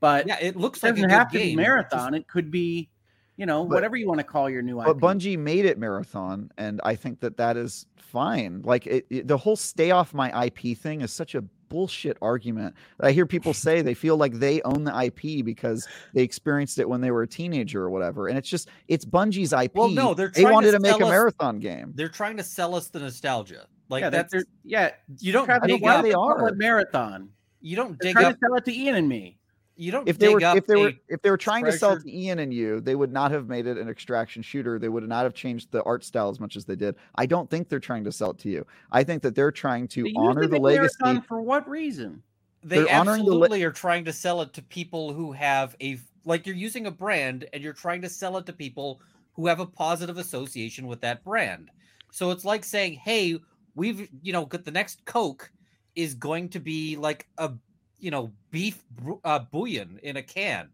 but 0.00 0.26
Yeah, 0.26 0.38
it 0.40 0.56
looks 0.56 0.82
it 0.82 0.86
like 0.86 0.92
a 0.92 0.94
doesn't 0.96 1.10
good 1.10 1.14
have 1.14 1.30
to 1.32 1.38
game. 1.38 1.48
be 1.50 1.56
marathon. 1.56 2.14
It 2.14 2.26
could 2.28 2.50
be, 2.50 2.88
you 3.36 3.44
know, 3.44 3.64
But- 3.66 3.74
whatever 3.74 3.96
you 3.96 4.08
want 4.08 4.20
to 4.20 4.24
call 4.24 4.48
your 4.48 4.62
new 4.62 4.80
IP. 4.80 4.86
But 4.86 4.96
Bungie 5.00 5.38
made 5.38 5.66
it 5.66 5.78
marathon, 5.78 6.50
and 6.56 6.80
I 6.82 6.94
think 6.94 7.20
that 7.20 7.36
that 7.36 7.58
is 7.58 7.84
fine. 7.98 8.62
Like 8.62 8.86
it, 8.86 9.06
it- 9.10 9.28
the 9.28 9.36
whole 9.36 9.56
"stay 9.56 9.90
off 9.90 10.14
my 10.14 10.46
IP" 10.46 10.74
thing 10.78 11.02
is 11.02 11.12
such 11.12 11.34
a 11.34 11.44
bullshit 11.68 12.16
argument. 12.22 12.74
I 13.00 13.12
hear 13.12 13.26
people 13.26 13.54
say 13.54 13.82
they 13.82 13.94
feel 13.94 14.16
like 14.16 14.34
they 14.34 14.62
own 14.62 14.84
the 14.84 15.02
IP 15.04 15.44
because 15.44 15.86
they 16.14 16.22
experienced 16.22 16.78
it 16.78 16.88
when 16.88 17.00
they 17.00 17.10
were 17.10 17.22
a 17.22 17.28
teenager 17.28 17.82
or 17.82 17.90
whatever, 17.90 18.28
and 18.28 18.38
it's 18.38 18.48
just 18.48 18.68
it's 18.88 19.04
Bungie's 19.04 19.52
IP. 19.52 19.74
Well, 19.74 19.88
no, 19.88 20.14
they're 20.14 20.28
they 20.28 20.42
trying 20.42 20.62
to 20.62 20.72
to 20.72 20.80
make 20.80 21.00
a 21.00 21.06
marathon 21.06 21.58
game. 21.58 21.92
They're 21.94 22.08
trying 22.08 22.36
to 22.38 22.44
sell 22.44 22.74
us 22.74 22.88
the 22.88 23.00
nostalgia. 23.00 23.66
Like 23.88 24.02
yeah, 24.02 24.10
that's 24.10 24.32
that's 24.32 24.44
yeah. 24.64 24.90
you 25.18 25.32
don't 25.32 25.46
Travis, 25.46 25.68
dig 25.68 25.82
why 25.82 25.96
up 25.96 26.02
they 26.04 26.12
are. 26.12 26.36
call 26.36 26.46
it 26.46 26.56
marathon? 26.56 27.30
you 27.60 27.76
don't 27.76 27.98
They're 28.00 28.12
dig 28.12 28.16
trying 28.16 28.26
up 28.26 28.32
to 28.34 28.38
sell 28.40 28.54
it 28.56 28.64
to 28.66 28.74
Ian 28.74 28.94
and 28.94 29.08
me. 29.08 29.38
You 29.78 29.92
don't 29.92 30.08
If 30.08 30.18
they 30.18 30.28
were 30.28 30.40
if 30.40 30.66
they 30.66 30.76
were 30.76 30.92
if 31.08 31.22
they 31.22 31.30
were 31.30 31.36
trying 31.36 31.64
to 31.64 31.72
sell 31.72 31.98
to 31.98 32.10
Ian 32.10 32.40
and 32.40 32.52
you, 32.52 32.80
they 32.80 32.96
would 32.96 33.12
not 33.12 33.30
have 33.30 33.48
made 33.48 33.66
it 33.66 33.78
an 33.78 33.88
extraction 33.88 34.42
shooter. 34.42 34.78
They 34.78 34.88
would 34.88 35.08
not 35.08 35.22
have 35.22 35.34
changed 35.34 35.70
the 35.70 35.82
art 35.84 36.04
style 36.04 36.28
as 36.28 36.40
much 36.40 36.56
as 36.56 36.64
they 36.64 36.74
did. 36.74 36.96
I 37.14 37.26
don't 37.26 37.48
think 37.48 37.68
they're 37.68 37.78
trying 37.78 38.02
to 38.04 38.12
sell 38.12 38.30
it 38.30 38.38
to 38.38 38.48
you. 38.48 38.66
I 38.90 39.04
think 39.04 39.22
that 39.22 39.36
they're 39.36 39.52
trying 39.52 39.86
to 39.88 40.10
honor 40.16 40.46
the 40.48 40.58
legacy. 40.58 41.20
for 41.26 41.40
what 41.40 41.68
reason? 41.68 42.22
they 42.64 42.76
They're 42.76 42.86
the 42.86 42.90
le- 42.90 43.12
absolutely 43.12 43.62
are 43.62 43.70
trying 43.70 44.04
to 44.04 44.12
sell 44.12 44.42
it 44.42 44.52
to 44.54 44.62
people 44.62 45.12
who 45.12 45.30
have 45.32 45.76
a 45.80 45.98
like 46.24 46.46
you're 46.46 46.56
using 46.56 46.86
a 46.86 46.90
brand 46.90 47.46
and 47.52 47.62
you're 47.62 47.72
trying 47.72 48.02
to 48.02 48.08
sell 48.08 48.36
it 48.36 48.46
to 48.46 48.52
people 48.52 49.00
who 49.32 49.46
have 49.46 49.60
a 49.60 49.66
positive 49.66 50.18
association 50.18 50.88
with 50.88 51.00
that 51.02 51.22
brand. 51.22 51.70
So 52.10 52.32
it's 52.32 52.44
like 52.44 52.64
saying, 52.64 52.94
"Hey, 52.94 53.38
we've 53.76 54.08
you 54.22 54.32
know 54.32 54.44
got 54.44 54.64
the 54.64 54.72
next 54.72 55.04
Coke 55.04 55.52
is 55.94 56.14
going 56.14 56.48
to 56.48 56.60
be 56.60 56.96
like 56.96 57.28
a 57.38 57.52
you 57.98 58.10
know 58.10 58.32
beef 58.50 58.82
uh, 59.24 59.38
bouillon 59.40 59.98
in 60.02 60.16
a 60.16 60.22
can." 60.22 60.68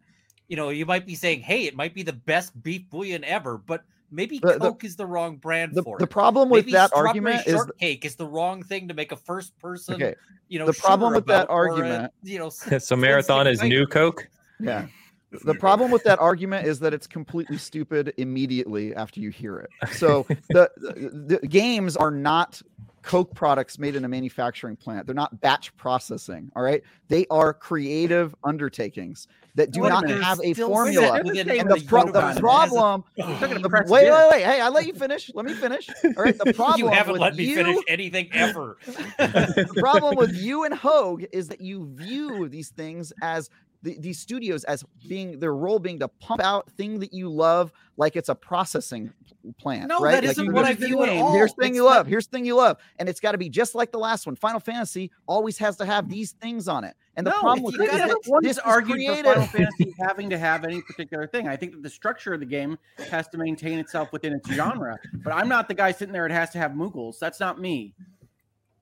You 0.48 0.56
know, 0.56 0.68
you 0.68 0.84
might 0.86 1.06
be 1.06 1.14
saying, 1.14 1.40
"Hey, 1.40 1.64
it 1.64 1.74
might 1.74 1.94
be 1.94 2.02
the 2.02 2.12
best 2.12 2.60
beef 2.62 2.88
bouillon 2.90 3.24
ever," 3.24 3.56
but 3.58 3.84
maybe 4.10 4.38
The- 4.38 4.52
the- 4.54 4.58
Coke 4.58 4.84
is 4.84 4.96
the 4.96 5.06
wrong 5.06 5.36
brand 5.36 5.74
The, 5.74 5.82
for 5.82 5.96
it. 5.96 6.00
the 6.00 6.06
problem 6.06 6.48
with 6.50 6.66
Maybe 6.66 6.72
that 6.72 6.88
strawberry 6.90 7.08
argument 7.08 7.46
is 7.46 7.54
shortcake 7.54 8.04
is 8.04 8.16
the 8.16 8.26
wrong 8.26 8.62
thing 8.62 8.88
to 8.88 8.94
make 8.94 9.10
a 9.12 9.16
first 9.16 9.58
person 9.58 9.94
okay. 9.96 10.14
you 10.48 10.58
know 10.58 10.66
The 10.66 10.74
problem 10.74 11.14
with 11.14 11.26
that 11.26 11.44
about 11.44 11.50
or 11.54 11.66
a, 11.66 11.70
argument- 11.72 12.12
you 12.22 12.38
know 12.38 12.48
so 12.78 12.94
marathon 13.06 13.46
is 13.46 13.62
new 13.62 13.86
Coke. 13.86 14.28
Yeah. 14.60 14.86
The 15.44 15.54
problem 15.54 15.90
with 15.90 16.04
that 16.04 16.20
argument 16.20 16.64
is 16.64 16.78
that 16.78 16.94
it's 16.94 17.08
completely 17.08 17.58
stupid 17.58 18.14
immediately 18.18 18.94
after 18.94 19.18
you 19.18 19.30
hear 19.30 19.58
it. 19.58 19.70
So 19.90 20.26
the, 20.50 20.70
the, 20.76 21.38
the 21.40 21.48
games 21.48 21.96
are 21.96 22.12
not 22.12 22.62
Coke 23.04 23.34
products 23.34 23.78
made 23.78 23.96
in 23.96 24.04
a 24.06 24.08
manufacturing 24.08 24.76
plant. 24.76 25.06
They're 25.06 25.14
not 25.14 25.38
batch 25.42 25.76
processing. 25.76 26.50
All 26.56 26.62
right. 26.62 26.82
They 27.08 27.26
are 27.30 27.52
creative 27.52 28.34
undertakings 28.44 29.28
that 29.56 29.70
do 29.72 29.82
Wait 29.82 29.90
not 29.90 30.04
minute. 30.04 30.22
have 30.22 30.40
a 30.42 30.54
Still 30.54 30.68
formula. 30.68 31.18
And 31.20 31.28
And 31.28 31.70
the 31.70 31.74
the, 31.76 31.84
pro- 31.86 32.00
the 32.04 32.06
universe 32.06 32.12
that 32.14 32.22
has 32.24 32.36
a- 32.38 32.40
problem, 32.40 33.04
the- 33.16 33.84
wait, 33.88 34.10
wait, 34.10 34.28
wait. 34.30 34.42
Hey, 34.44 34.60
I 34.60 34.68
let 34.70 34.86
you 34.86 34.94
finish. 34.94 35.30
Let 35.34 35.44
me 35.44 35.52
finish. 35.52 35.88
All 36.02 36.24
right. 36.24 36.36
The 36.36 36.52
problem 36.56 36.80
you 36.80 36.88
haven't 36.88 37.12
with 37.12 37.20
let 37.20 37.36
me 37.36 37.44
you, 37.44 37.56
finish 37.56 37.76
anything 37.88 38.30
ever. 38.32 38.78
the 38.86 39.74
problem 39.78 40.16
with 40.16 40.34
you 40.34 40.64
and 40.64 40.74
Hoeg 40.74 41.26
is 41.30 41.46
that 41.48 41.60
you 41.60 41.86
view 41.94 42.48
these 42.48 42.70
things 42.70 43.12
as 43.20 43.50
the, 43.84 43.96
these 43.98 44.18
studios 44.18 44.64
as 44.64 44.84
being 45.06 45.38
their 45.38 45.54
role 45.54 45.78
being 45.78 45.98
to 46.00 46.08
pump 46.08 46.42
out 46.42 46.70
thing 46.72 46.98
that 47.00 47.12
you 47.12 47.28
love 47.28 47.70
like 47.96 48.16
it's 48.16 48.30
a 48.30 48.34
processing 48.34 49.12
plant. 49.58 49.88
No, 49.88 50.00
right? 50.00 50.12
that 50.12 50.24
isn't 50.24 50.52
what 50.52 50.64
I 50.64 50.72
view 50.72 51.02
at 51.02 51.10
all. 51.10 51.34
Here's 51.34 51.52
thing 51.52 51.70
It's 51.70 51.76
you 51.76 51.84
love. 51.84 52.06
Here's 52.06 52.26
thing 52.26 52.44
you 52.44 52.56
love, 52.56 52.78
and 52.98 53.08
it's 53.08 53.20
got 53.20 53.32
to 53.32 53.38
be 53.38 53.48
just 53.48 53.74
like 53.74 53.92
the 53.92 53.98
last 53.98 54.26
one. 54.26 54.36
Final 54.36 54.58
Fantasy 54.58 55.10
always 55.26 55.58
has 55.58 55.76
to 55.76 55.86
have 55.86 56.08
these 56.08 56.32
things 56.32 56.66
on 56.66 56.82
it, 56.82 56.96
and 57.16 57.26
the 57.26 57.30
no, 57.30 57.40
problem 57.40 57.62
with 57.62 57.76
this 57.76 57.92
is 57.92 57.98
guys 57.98 58.08
that 58.08 58.40
this 58.42 58.52
is 58.52 58.58
argued 58.58 59.06
for. 59.06 59.22
Final 59.22 59.46
Fantasy 59.46 59.94
having 60.00 60.30
to 60.30 60.38
have 60.38 60.64
any 60.64 60.80
particular 60.80 61.26
thing. 61.26 61.46
I 61.46 61.56
think 61.56 61.72
that 61.72 61.82
the 61.82 61.90
structure 61.90 62.32
of 62.32 62.40
the 62.40 62.46
game 62.46 62.78
has 63.10 63.28
to 63.28 63.38
maintain 63.38 63.78
itself 63.78 64.12
within 64.12 64.32
its 64.32 64.50
genre. 64.50 64.98
But 65.22 65.34
I'm 65.34 65.48
not 65.48 65.68
the 65.68 65.74
guy 65.74 65.92
sitting 65.92 66.12
there. 66.12 66.26
It 66.26 66.32
has 66.32 66.50
to 66.50 66.58
have 66.58 66.72
Moogles. 66.72 67.18
That's 67.18 67.38
not 67.38 67.60
me. 67.60 67.94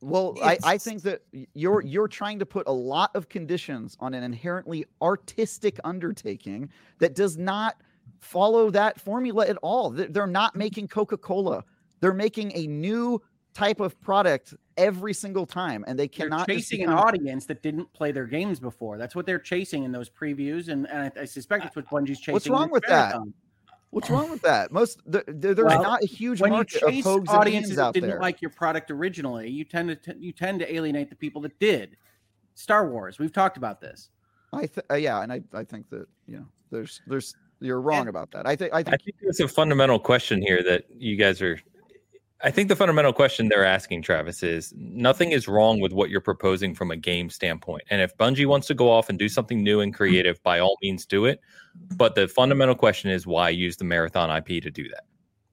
Well, 0.02 0.36
I, 0.42 0.58
I 0.64 0.78
think 0.78 1.02
that 1.02 1.22
you're 1.54 1.80
you're 1.82 2.08
trying 2.08 2.38
to 2.40 2.46
put 2.46 2.66
a 2.66 2.72
lot 2.72 3.10
of 3.14 3.28
conditions 3.28 3.96
on 4.00 4.14
an 4.14 4.24
inherently 4.24 4.84
artistic 5.00 5.78
undertaking 5.84 6.68
that 6.98 7.14
does 7.14 7.38
not 7.38 7.76
follow 8.18 8.68
that 8.70 9.00
formula 9.00 9.46
at 9.46 9.56
all. 9.62 9.90
They- 9.90 10.06
They're 10.08 10.26
not 10.26 10.56
making 10.56 10.88
Coca-Cola. 10.88 11.64
They're 12.00 12.12
making 12.12 12.50
a 12.56 12.66
new 12.66 13.22
type 13.54 13.78
of 13.80 14.00
product 14.00 14.54
every 14.76 15.12
single 15.14 15.46
time, 15.46 15.84
and 15.86 15.96
they 15.98 16.08
They're 16.08 16.28
cannot 16.28 16.48
just 16.48 16.68
chasing 16.70 16.82
an 16.84 16.90
audience 16.90 17.46
that 17.46 17.62
didn't 17.62 17.92
play 17.92 18.10
their 18.10 18.26
games 18.26 18.58
before. 18.58 18.98
That's 18.98 19.14
what 19.14 19.24
they're 19.26 19.38
chasing 19.38 19.84
in 19.84 19.92
those 19.92 20.08
previews, 20.10 20.68
and, 20.68 20.88
and 20.88 21.12
I, 21.16 21.20
I 21.20 21.24
suspect 21.26 21.66
it's 21.66 21.76
what 21.76 21.86
Bungie's 21.86 22.18
chasing. 22.18 22.32
What's 22.32 22.48
wrong 22.48 22.70
with 22.70 22.82
that? 22.88 23.14
Marathon. 23.93 23.97
What's 23.97 24.10
wrong 24.10 24.31
with 24.31 24.43
that? 24.43 24.73
Most 24.73 25.01
th- 25.10 25.24
th- 25.27 25.36
there's 25.40 25.56
Well, 25.59 25.82
not 25.82 26.02
a 26.02 26.06
huge 26.06 26.40
When 26.40 26.52
you 26.52 26.59
market 26.59 26.82
of 26.82 26.90
chase 26.90 27.05
Hoegs 27.05 27.19
and 27.20 27.28
audiences 27.28 27.73
Ians 27.73 27.77
that 27.77 27.82
out 27.82 27.94
didn't 27.94 28.10
there. 28.10 28.20
like 28.20 28.40
your 28.43 28.51
product 28.51 28.90
originally, 28.90 29.51
you 29.51 29.64
tend 29.64 29.89
to 29.89 29.97
t- 29.97 30.19
you 30.19 30.32
tend 30.32 30.60
to 30.60 30.74
alienate 30.74 31.10
the 31.10 31.16
people 31.16 31.43
that 31.43 31.59
did. 31.59 31.97
Star 32.55 32.89
Wars. 32.89 33.19
We've 33.19 33.32
talked 33.32 33.56
about 33.56 33.81
this. 33.81 34.10
I 34.52 34.66
th- 34.66 34.86
uh, 34.90 34.94
yeah, 34.94 35.23
and 35.23 35.32
I, 35.32 35.40
I 35.55 35.64
think 35.64 35.89
that 35.90 36.06
you 36.27 36.36
know 36.39 36.47
there's 36.70 37.01
there's 37.06 37.35
you're 37.60 37.81
wrong 37.81 38.01
And- 38.01 38.09
about 38.09 38.31
that. 38.32 38.47
I 38.47 38.56
think 38.56 38.73
I 38.74 38.78
I 38.78 38.82
think 38.82 39.02
think 39.05 39.16
there's 39.23 39.40
a 39.40 39.48
fundamental 39.48 39.98
question 39.98 40.43
here 40.43 40.62
that 40.62 40.85
you 40.97 41.16
guys 41.16 41.40
are. 41.43 41.59
I 42.44 42.51
think 42.51 42.69
the 42.69 42.77
fundamental 42.77 43.12
question 43.12 43.48
they're 43.48 43.64
asking, 43.64 44.02
Travis, 44.02 44.43
is 44.43 44.74
nothing 44.77 45.31
is 45.31 45.47
wrong 45.47 45.81
with 45.81 45.93
what 45.93 46.10
you're 46.10 46.20
proposing 46.20 46.74
from 46.74 46.90
a 46.90 46.97
game 46.97 47.31
standpoint. 47.31 47.82
And 47.90 48.01
if 48.01 48.16
Bungie 48.16 48.47
wants 48.47 48.66
to 48.66 48.74
go 48.74 48.90
off 48.90 49.09
and 49.09 49.19
do 49.19 49.28
something 49.28 49.62
new 49.62 49.81
and 49.81 49.93
hmm. 49.93 49.97
creative, 49.97 50.43
by 50.43 50.59
all 50.59 50.77
means 50.82 51.06
do 51.06 51.24
it. 51.27 51.40
But 51.97 52.14
the 52.14 52.27
fundamental 52.27 52.74
question 52.74 53.10
is 53.10 53.27
why 53.27 53.51
use 53.51 53.77
the 53.77 53.85
marathon 53.85 54.31
IP 54.31 54.62
to 54.62 54.70
do 54.70 54.89
that 54.89 55.05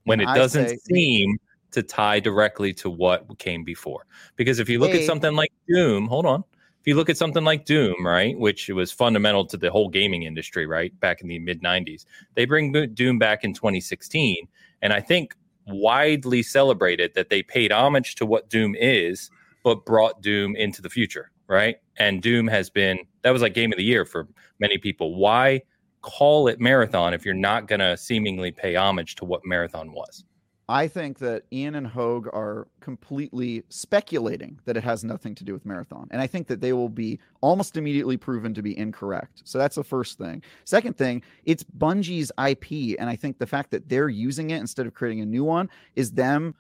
when 0.06 0.20
it 0.20 0.28
I 0.28 0.36
doesn't 0.36 0.70
say- 0.70 0.78
seem 0.92 1.38
to 1.72 1.84
tie 1.84 2.20
directly 2.20 2.74
to 2.74 2.90
what 2.90 3.38
came 3.38 3.64
before. 3.64 4.08
Because 4.36 4.58
if 4.58 4.68
you 4.68 4.80
look 4.80 4.92
Hey. 4.92 5.02
at 5.02 5.06
something 5.06 5.36
like 5.36 5.52
Doom, 5.68 6.08
hold 6.08 6.26
on. 6.26 6.44
If 6.82 6.88
you 6.88 6.96
look 6.96 7.10
at 7.10 7.18
something 7.18 7.44
like 7.44 7.66
Doom, 7.66 8.04
right, 8.04 8.38
which 8.40 8.70
was 8.70 8.92
fundamental 8.92 9.46
to 9.46 9.58
the 9.58 9.70
whole 9.70 9.90
gaming 9.90 10.24
industry, 10.24 10.66
right, 10.66 10.98
back 11.00 11.22
in 11.22 11.28
the 11.28 11.38
mid 11.38 11.62
90s, 11.62 12.06
they 12.34 12.46
bring 12.46 12.72
Doom 12.96 13.20
back 13.20 13.44
in 13.44 13.54
2016. 13.54 14.48
And 14.82 14.94
I 14.94 15.02
think 15.02 15.36
widely 15.70 16.44
celebrated 16.44 17.14
that 17.16 17.30
they 17.30 17.44
paid 17.44 17.72
homage 17.72 18.16
to 18.16 18.26
what 18.26 18.50
Doom 18.50 18.76
is, 18.76 19.30
but 19.64 19.86
brought 19.86 20.22
Doom 20.22 20.56
into 20.56 20.82
the 20.82 20.90
future, 20.90 21.32
right? 21.48 21.78
And 21.98 22.22
Doom 22.22 22.48
has 22.48 22.70
been, 22.70 23.00
that 23.24 23.32
was 23.32 23.42
like 23.42 23.54
game 23.54 23.72
of 23.72 23.78
the 23.78 23.84
year 23.84 24.06
for 24.06 24.28
many 24.60 24.78
people. 24.78 25.16
Why 25.16 25.62
call 26.02 26.48
it 26.48 26.60
Marathon 26.60 27.14
if 27.14 27.26
you're 27.26 27.34
not 27.34 27.68
going 27.68 27.80
to 27.80 27.98
seemingly 27.98 28.52
pay 28.52 28.76
homage 28.76 29.16
to 29.16 29.26
what 29.26 29.46
Marathon 29.46 29.92
was? 29.92 30.24
I 30.70 30.88
think 30.88 31.18
that 31.18 31.46
Ian 31.52 31.74
and 31.74 31.88
Hoeg 31.88 32.28
are 32.28 32.68
completely 32.80 33.64
speculating 33.70 34.60
that 34.66 34.78
it 34.78 34.84
has 34.84 35.04
nothing 35.04 35.34
to 35.34 35.44
do 35.44 35.52
with 35.52 35.66
marathon. 35.66 36.08
And 36.12 36.22
I 36.22 36.28
think 36.28 36.46
that 36.46 36.62
they 36.62 36.74
will 36.74 36.90
be 36.90 37.20
almost 37.42 37.76
immediately 37.76 38.18
proven 38.18 38.54
to 38.54 38.62
be 38.62 38.78
incorrect. 38.78 39.42
So 39.46 39.58
that's 39.58 39.78
the 39.78 39.84
first 39.84 40.20
thing. 40.20 40.44
Second 40.66 40.96
thing, 40.96 41.24
it's 41.46 41.64
Bungie's 41.64 42.32
IP. 42.38 43.00
And 43.00 43.10
I 43.10 43.16
think 43.16 43.40
the 43.40 43.48
fact 43.48 43.72
that 43.72 43.90
they're 43.90 44.10
using 44.10 44.52
it 44.52 44.60
instead 44.60 44.86
of 44.86 44.94
creating 44.94 45.22
a 45.22 45.26
new 45.26 45.44
one 45.44 45.72
is 45.96 46.12
them 46.12 46.54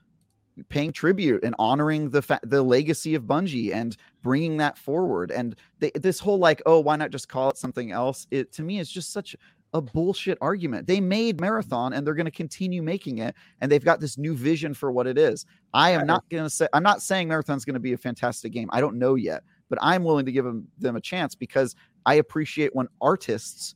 paying 0.70 0.92
tribute 0.92 1.44
and 1.44 1.56
honoring 1.60 2.10
the 2.10 2.24
fa- 2.24 2.40
the 2.42 2.64
legacy 2.64 3.14
of 3.14 3.24
Bungie 3.24 3.74
and 3.74 3.96
bringing 4.24 4.58
that 4.58 4.78
forward. 4.78 5.30
And 5.30 5.56
they, 5.78 5.92
this 5.94 6.20
whole 6.20 6.40
like, 6.40 6.64
oh, 6.66 6.80
why 6.80 6.96
not 6.96 7.12
just 7.12 7.30
call 7.30 7.50
it 7.50 7.58
something 7.58 7.92
else? 7.92 8.26
It 8.32 8.52
to 8.54 8.64
me 8.64 8.80
is 8.80 8.92
just 8.92 9.14
such 9.14 9.36
a 9.74 9.82
bullshit 9.82 10.38
argument. 10.42 10.88
They 10.88 11.00
made 11.00 11.40
Marathon 11.40 11.94
and 11.94 12.06
they're 12.06 12.16
going 12.16 12.26
to 12.26 12.32
continue 12.32 12.82
making 12.82 13.20
it 13.20 13.36
and 13.62 13.72
they've 13.72 13.84
got 13.84 14.00
this 14.00 14.18
new 14.18 14.36
vision 14.36 14.74
for 14.74 14.92
what 14.92 15.08
it 15.08 15.18
is. 15.18 15.46
I 15.74 15.92
am 15.92 16.08
not 16.08 16.28
going 16.30 16.44
to 16.44 16.50
say 16.50 16.68
I'm 16.74 16.84
not 16.84 17.02
saying 17.02 17.28
Marathon's 17.28 17.66
going 17.66 17.76
to 17.76 17.80
be 17.80 17.94
a 17.94 17.98
fantastic 17.98 18.52
game. 18.52 18.70
I 18.72 18.82
don't 18.82 18.98
know 18.98 19.16
yet, 19.16 19.44
but 19.70 19.80
I'm 19.82 20.04
willing 20.04 20.26
to 20.26 20.32
give 20.32 20.46
them, 20.46 20.68
them 20.80 20.96
a 20.96 21.02
chance 21.02 21.36
because 21.36 21.76
I 22.06 22.16
appreciate 22.16 22.76
when 22.76 22.88
artists 23.02 23.76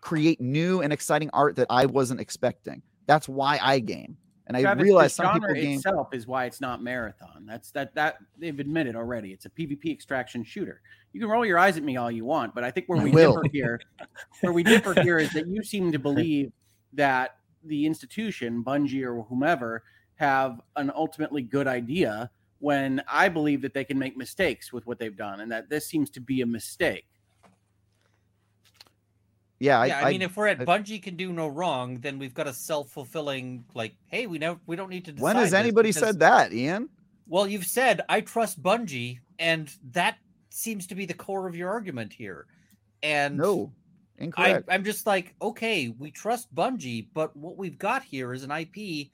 create 0.00 0.40
new 0.40 0.82
and 0.82 0.92
exciting 0.92 1.30
art 1.32 1.56
that 1.56 1.68
I 1.70 1.86
wasn't 1.86 2.20
expecting. 2.20 2.82
That's 3.06 3.28
why 3.28 3.58
I 3.62 3.78
game. 3.78 4.16
And 4.52 4.58
I 4.58 4.62
Travis, 4.62 4.82
the 4.82 4.84
realize 4.84 5.14
some 5.14 5.32
people 5.32 5.54
game 5.54 5.76
itself 5.78 6.12
is 6.12 6.26
why 6.26 6.44
it's 6.44 6.60
not 6.60 6.82
marathon. 6.82 7.46
That's 7.46 7.70
that 7.70 7.94
that 7.94 8.18
they've 8.36 8.58
admitted 8.58 8.96
already. 8.96 9.32
It's 9.32 9.46
a 9.46 9.50
PvP 9.50 9.90
extraction 9.90 10.44
shooter. 10.44 10.82
You 11.14 11.20
can 11.20 11.30
roll 11.30 11.46
your 11.46 11.58
eyes 11.58 11.78
at 11.78 11.82
me 11.82 11.96
all 11.96 12.10
you 12.10 12.26
want, 12.26 12.54
but 12.54 12.62
I 12.62 12.70
think 12.70 12.86
where 12.86 13.00
I 13.00 13.04
we 13.04 13.10
will. 13.10 13.36
differ 13.36 13.48
here, 13.50 13.80
where 14.42 14.52
we 14.52 14.62
differ 14.62 15.00
here 15.00 15.18
is 15.18 15.32
that 15.32 15.46
you 15.46 15.62
seem 15.62 15.90
to 15.92 15.98
believe 15.98 16.52
that 16.92 17.36
the 17.64 17.86
institution, 17.86 18.62
Bungie 18.62 19.04
or 19.04 19.22
whomever, 19.22 19.84
have 20.16 20.60
an 20.76 20.92
ultimately 20.94 21.42
good 21.42 21.66
idea. 21.66 22.30
When 22.58 23.02
I 23.08 23.28
believe 23.28 23.62
that 23.62 23.74
they 23.74 23.84
can 23.84 23.98
make 23.98 24.16
mistakes 24.16 24.72
with 24.72 24.86
what 24.86 24.98
they've 25.00 25.16
done, 25.16 25.40
and 25.40 25.50
that 25.50 25.68
this 25.68 25.86
seems 25.86 26.10
to 26.10 26.20
be 26.20 26.42
a 26.42 26.46
mistake. 26.46 27.06
Yeah, 29.62 29.78
I, 29.80 29.86
yeah, 29.86 29.98
I, 29.98 30.02
I- 30.08 30.10
mean, 30.10 30.22
if 30.22 30.36
we're 30.36 30.48
at 30.48 30.60
I- 30.60 30.64
Bungie 30.64 31.00
can 31.02 31.14
do 31.16 31.32
no 31.32 31.46
wrong, 31.46 32.00
then 32.00 32.18
we've 32.18 32.34
got 32.34 32.48
a 32.48 32.52
self 32.52 32.90
fulfilling 32.90 33.64
like, 33.74 33.94
hey, 34.08 34.26
we 34.26 34.38
know 34.38 34.58
we 34.66 34.74
don't 34.74 34.90
need 34.90 35.04
to. 35.04 35.12
when 35.12 35.36
has 35.36 35.54
anybody 35.54 35.90
because- 35.90 36.02
said 36.02 36.18
that, 36.18 36.52
Ian? 36.52 36.88
Well, 37.28 37.46
you've 37.46 37.64
said 37.66 38.02
I 38.08 38.20
trust 38.22 38.60
Bungie, 38.60 39.20
and 39.38 39.72
that 39.92 40.18
seems 40.50 40.86
to 40.88 40.94
be 40.96 41.06
the 41.06 41.14
core 41.14 41.46
of 41.46 41.54
your 41.54 41.70
argument 41.70 42.12
here. 42.12 42.46
And 43.04 43.36
No, 43.38 43.72
I, 44.20 44.24
incorrect. 44.24 44.68
I'm 44.70 44.84
just 44.84 45.06
like, 45.06 45.34
okay, 45.40 45.88
we 45.96 46.10
trust 46.10 46.52
Bungie, 46.54 47.06
but 47.14 47.34
what 47.36 47.56
we've 47.56 47.78
got 47.78 48.02
here 48.02 48.34
is 48.34 48.42
an 48.42 48.50
IP 48.50 49.08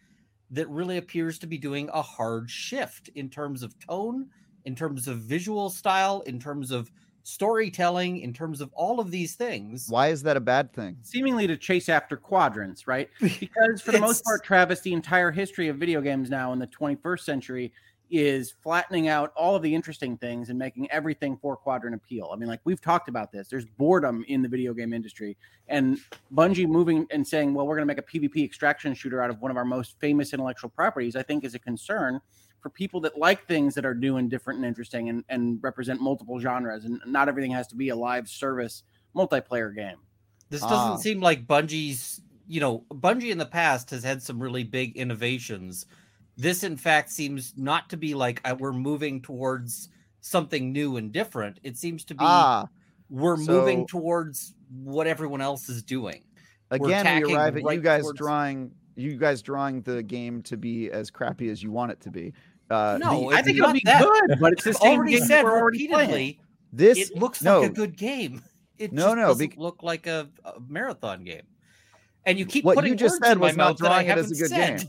that 0.50 0.68
really 0.70 0.96
appears 0.96 1.38
to 1.40 1.46
be 1.46 1.58
doing 1.58 1.90
a 1.92 2.00
hard 2.00 2.50
shift 2.50 3.08
in 3.14 3.28
terms 3.28 3.62
of 3.62 3.78
tone, 3.78 4.28
in 4.64 4.74
terms 4.74 5.06
of 5.06 5.18
visual 5.18 5.68
style, 5.68 6.22
in 6.22 6.40
terms 6.40 6.70
of 6.70 6.90
storytelling, 7.28 8.20
in 8.20 8.32
terms 8.32 8.60
of 8.60 8.70
all 8.72 9.00
of 9.00 9.10
these 9.10 9.34
things. 9.34 9.86
Why 9.88 10.08
is 10.08 10.22
that 10.22 10.36
a 10.36 10.40
bad 10.40 10.72
thing? 10.72 10.96
seemingly 11.02 11.46
to 11.46 11.56
chase 11.56 11.88
after 11.88 12.16
quadrants, 12.16 12.86
right? 12.86 13.08
Because 13.20 13.80
for 13.82 13.92
the 13.92 14.00
most 14.00 14.24
part, 14.24 14.42
Travis, 14.42 14.80
the 14.80 14.92
entire 14.92 15.30
history 15.30 15.68
of 15.68 15.76
video 15.76 16.00
games 16.00 16.30
now 16.30 16.52
in 16.52 16.58
the 16.58 16.66
21st 16.66 17.20
century 17.20 17.72
is 18.10 18.54
flattening 18.62 19.08
out 19.08 19.32
all 19.36 19.54
of 19.54 19.62
the 19.62 19.74
interesting 19.74 20.16
things 20.16 20.48
and 20.48 20.58
making 20.58 20.90
everything 20.90 21.36
four 21.36 21.56
quadrant 21.56 21.94
appeal. 21.94 22.30
I 22.32 22.36
mean, 22.36 22.48
like 22.48 22.60
we've 22.64 22.80
talked 22.80 23.08
about 23.08 23.30
this. 23.30 23.48
There's 23.48 23.66
boredom 23.66 24.24
in 24.28 24.40
the 24.40 24.48
video 24.48 24.72
game 24.72 24.94
industry, 24.94 25.36
and 25.68 25.98
Bungie 26.34 26.66
moving 26.66 27.06
and 27.10 27.26
saying, 27.26 27.52
"Well, 27.52 27.66
we're 27.66 27.76
going 27.76 27.86
to 27.86 27.94
make 27.94 27.98
a 27.98 28.02
PvP 28.02 28.42
extraction 28.44 28.94
shooter 28.94 29.22
out 29.22 29.28
of 29.28 29.40
one 29.40 29.50
of 29.50 29.58
our 29.58 29.64
most 29.64 30.00
famous 30.00 30.32
intellectual 30.32 30.70
properties," 30.70 31.16
I 31.16 31.22
think 31.22 31.44
is 31.44 31.54
a 31.54 31.58
concern 31.58 32.20
for 32.60 32.70
people 32.70 33.00
that 33.02 33.16
like 33.18 33.46
things 33.46 33.74
that 33.74 33.84
are 33.86 33.94
new 33.94 34.16
and 34.16 34.28
different 34.30 34.58
and 34.58 34.66
interesting 34.66 35.08
and, 35.08 35.24
and 35.28 35.58
represent 35.62 36.00
multiple 36.00 36.40
genres. 36.40 36.84
And 36.84 37.00
not 37.06 37.28
everything 37.28 37.50
has 37.52 37.66
to 37.68 37.76
be 37.76 37.90
a 37.90 37.96
live 37.96 38.28
service 38.28 38.82
multiplayer 39.14 39.74
game. 39.74 39.96
This 40.50 40.60
doesn't 40.62 40.76
Ah. 40.76 40.96
seem 40.96 41.20
like 41.20 41.46
Bungie's, 41.46 42.20
you 42.46 42.60
know, 42.60 42.84
Bungie 42.90 43.30
in 43.30 43.38
the 43.38 43.46
past 43.46 43.90
has 43.90 44.02
had 44.02 44.22
some 44.22 44.42
really 44.42 44.64
big 44.64 44.96
innovations. 44.96 45.86
This, 46.36 46.62
in 46.64 46.76
fact, 46.76 47.10
seems 47.10 47.54
not 47.56 47.90
to 47.90 47.96
be 47.96 48.14
like 48.14 48.40
uh, 48.44 48.54
we're 48.58 48.72
moving 48.72 49.20
towards 49.20 49.88
something 50.20 50.72
new 50.72 50.96
and 50.96 51.12
different. 51.12 51.60
It 51.62 51.76
seems 51.76 52.04
to 52.06 52.14
be 52.14 52.24
Ah, 52.24 52.66
we're 53.10 53.36
moving 53.36 53.86
towards 53.86 54.54
what 54.84 55.06
everyone 55.06 55.40
else 55.40 55.68
is 55.68 55.82
doing. 55.82 56.22
Again, 56.70 57.22
we 57.22 57.34
arrive 57.34 57.56
at 57.56 57.62
you 57.72 57.80
guys 57.80 58.02
towards- 58.02 58.18
drawing 58.18 58.70
you 58.98 59.16
guys 59.16 59.40
drawing 59.42 59.80
the 59.82 60.02
game 60.02 60.42
to 60.42 60.56
be 60.56 60.90
as 60.90 61.10
crappy 61.10 61.48
as 61.50 61.62
you 61.62 61.70
want 61.70 61.92
it 61.92 62.00
to 62.00 62.10
be. 62.10 62.32
Uh, 62.70 62.98
No, 63.00 63.30
the- 63.30 63.36
I 63.36 63.42
think 63.42 63.58
it'll 63.58 63.72
be 63.72 63.80
that. 63.84 64.02
good, 64.02 64.38
but 64.40 64.52
it's 64.52 64.64
the 64.64 64.74
same 64.74 64.98
already 64.98 65.12
game 65.18 65.24
said 65.26 65.44
we're 65.44 65.58
already 65.58 65.88
playing. 65.88 66.10
repeatedly, 66.10 66.40
this 66.72 67.10
it 67.10 67.16
looks 67.16 67.42
no, 67.42 67.60
like 67.62 67.70
a 67.70 67.74
good 67.74 67.96
game. 67.96 68.42
It 68.78 68.92
No, 68.92 69.12
no, 69.14 69.28
doesn't 69.28 69.48
bec- 69.48 69.58
look 69.58 69.82
like 69.82 70.06
a, 70.06 70.28
a 70.44 70.60
marathon 70.68 71.24
game. 71.24 71.42
And 72.24 72.38
you 72.38 72.46
keep 72.46 72.64
what 72.64 72.76
putting 72.76 72.90
you 72.92 72.96
just 72.96 73.14
words 73.14 73.26
said 73.26 73.38
was 73.38 73.56
not 73.56 73.70
mouth 73.70 73.78
that 73.78 73.86
I 73.90 74.04
drawing 74.04 74.08
it 74.08 74.18
as 74.18 74.30
a 74.30 74.34
good 74.36 74.48
said. 74.50 74.78
game. 74.80 74.88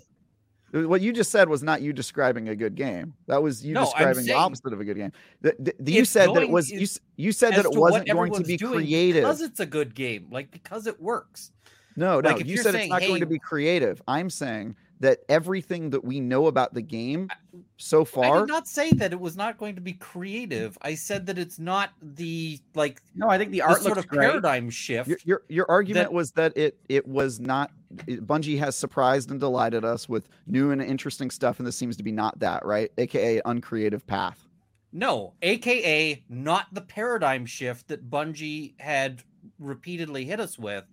Uh, 0.84 0.88
What 0.88 1.02
you 1.02 1.12
just 1.12 1.32
said 1.32 1.50
was 1.50 1.64
not 1.64 1.82
you 1.82 1.92
describing 1.92 2.50
a 2.50 2.56
good 2.56 2.76
game. 2.76 3.16
That 3.26 3.42
was 3.42 3.66
you 3.66 3.74
No, 3.74 3.86
describing 3.86 4.26
the 4.26 4.34
opposite 4.34 4.72
of 4.74 4.80
a 4.80 4.86
good 4.86 4.98
game. 4.98 5.12
The, 5.42 5.74
the- 5.80 5.92
you 5.92 6.06
said 6.06 6.30
that 6.36 6.44
it 6.44 6.50
was 6.52 6.70
you. 6.70 6.86
You 7.16 7.32
said 7.32 7.56
that 7.56 7.66
it 7.66 7.72
wasn't 7.74 8.08
going 8.08 8.32
to 8.34 8.44
be 8.44 8.58
doing 8.58 8.74
creative. 8.86 9.24
because 9.24 9.42
it's 9.42 9.60
a 9.60 9.66
good 9.66 9.96
game, 9.96 10.28
like 10.30 10.52
because 10.52 10.86
it 10.86 11.02
works. 11.02 11.52
No, 11.96 12.20
no. 12.22 12.30
Like, 12.30 12.42
if 12.42 12.48
You 12.48 12.56
you're 12.56 12.64
said 12.64 12.76
it's 12.76 12.82
saying, 12.84 12.90
not 12.90 13.02
going 13.02 13.20
to 13.20 13.26
be 13.26 13.40
creative. 13.40 14.02
I'm 14.08 14.30
saying 14.30 14.76
that 15.02 15.20
everything 15.30 15.90
that 15.92 16.04
we 16.04 16.20
know 16.20 16.48
about 16.48 16.74
the 16.74 16.82
game 16.82 17.30
so 17.78 18.04
far. 18.04 18.24
I 18.26 18.28
far. 18.30 18.40
did 18.42 18.48
not 18.50 18.68
say 18.68 18.92
that 18.92 19.14
it 19.14 19.20
was 19.20 19.38
not 19.38 19.58
going 19.58 19.76
to 19.76 19.82
be 19.82 19.94
creative. 19.94 20.78
I 20.82 20.96
said 20.96 21.26
that 21.28 21.38
it's 21.38 21.58
not 21.58 21.92
the 22.02 22.60
like 22.76 23.02
No, 23.16 23.30
I 23.30 23.38
think 23.38 23.52
the 23.52 23.60
the 23.60 23.62
art 23.64 23.82
sort 23.82 23.98
of 23.98 24.08
great. 24.08 24.28
paradigm 24.28 24.70
shift. 24.70 25.08
Your, 25.10 25.18
your 25.24 25.42
your 25.48 25.72
argument 25.72 26.06
that- 26.10 26.14
was 26.14 26.32
that 26.34 26.56
it 26.58 26.78
it 26.90 27.08
was 27.08 27.40
not 27.40 27.72
it- 28.08 28.26
Bungie 28.28 28.60
has 28.60 28.76
surprised 28.76 29.32
and 29.32 29.40
delighted 29.40 29.86
us 29.86 30.10
with 30.10 30.28
new 30.48 30.72
and 30.72 30.82
interesting 30.82 31.32
stuff, 31.32 31.60
and 31.60 31.68
this 31.68 31.78
seems 31.78 31.96
to 31.98 32.04
be 32.04 32.12
not 32.12 32.38
that, 32.40 32.66
right? 32.66 32.92
AKA 32.98 33.42
uncreative 33.46 34.06
path. 34.06 34.46
No, 34.92 35.34
aka 35.44 36.22
not 36.30 36.66
the 36.74 36.82
paradigm 36.82 37.46
shift 37.46 37.88
that 37.88 38.10
Bungie 38.10 38.74
had 38.82 39.24
repeatedly 39.60 40.26
hit 40.26 40.40
us 40.42 40.60
with. 40.60 40.84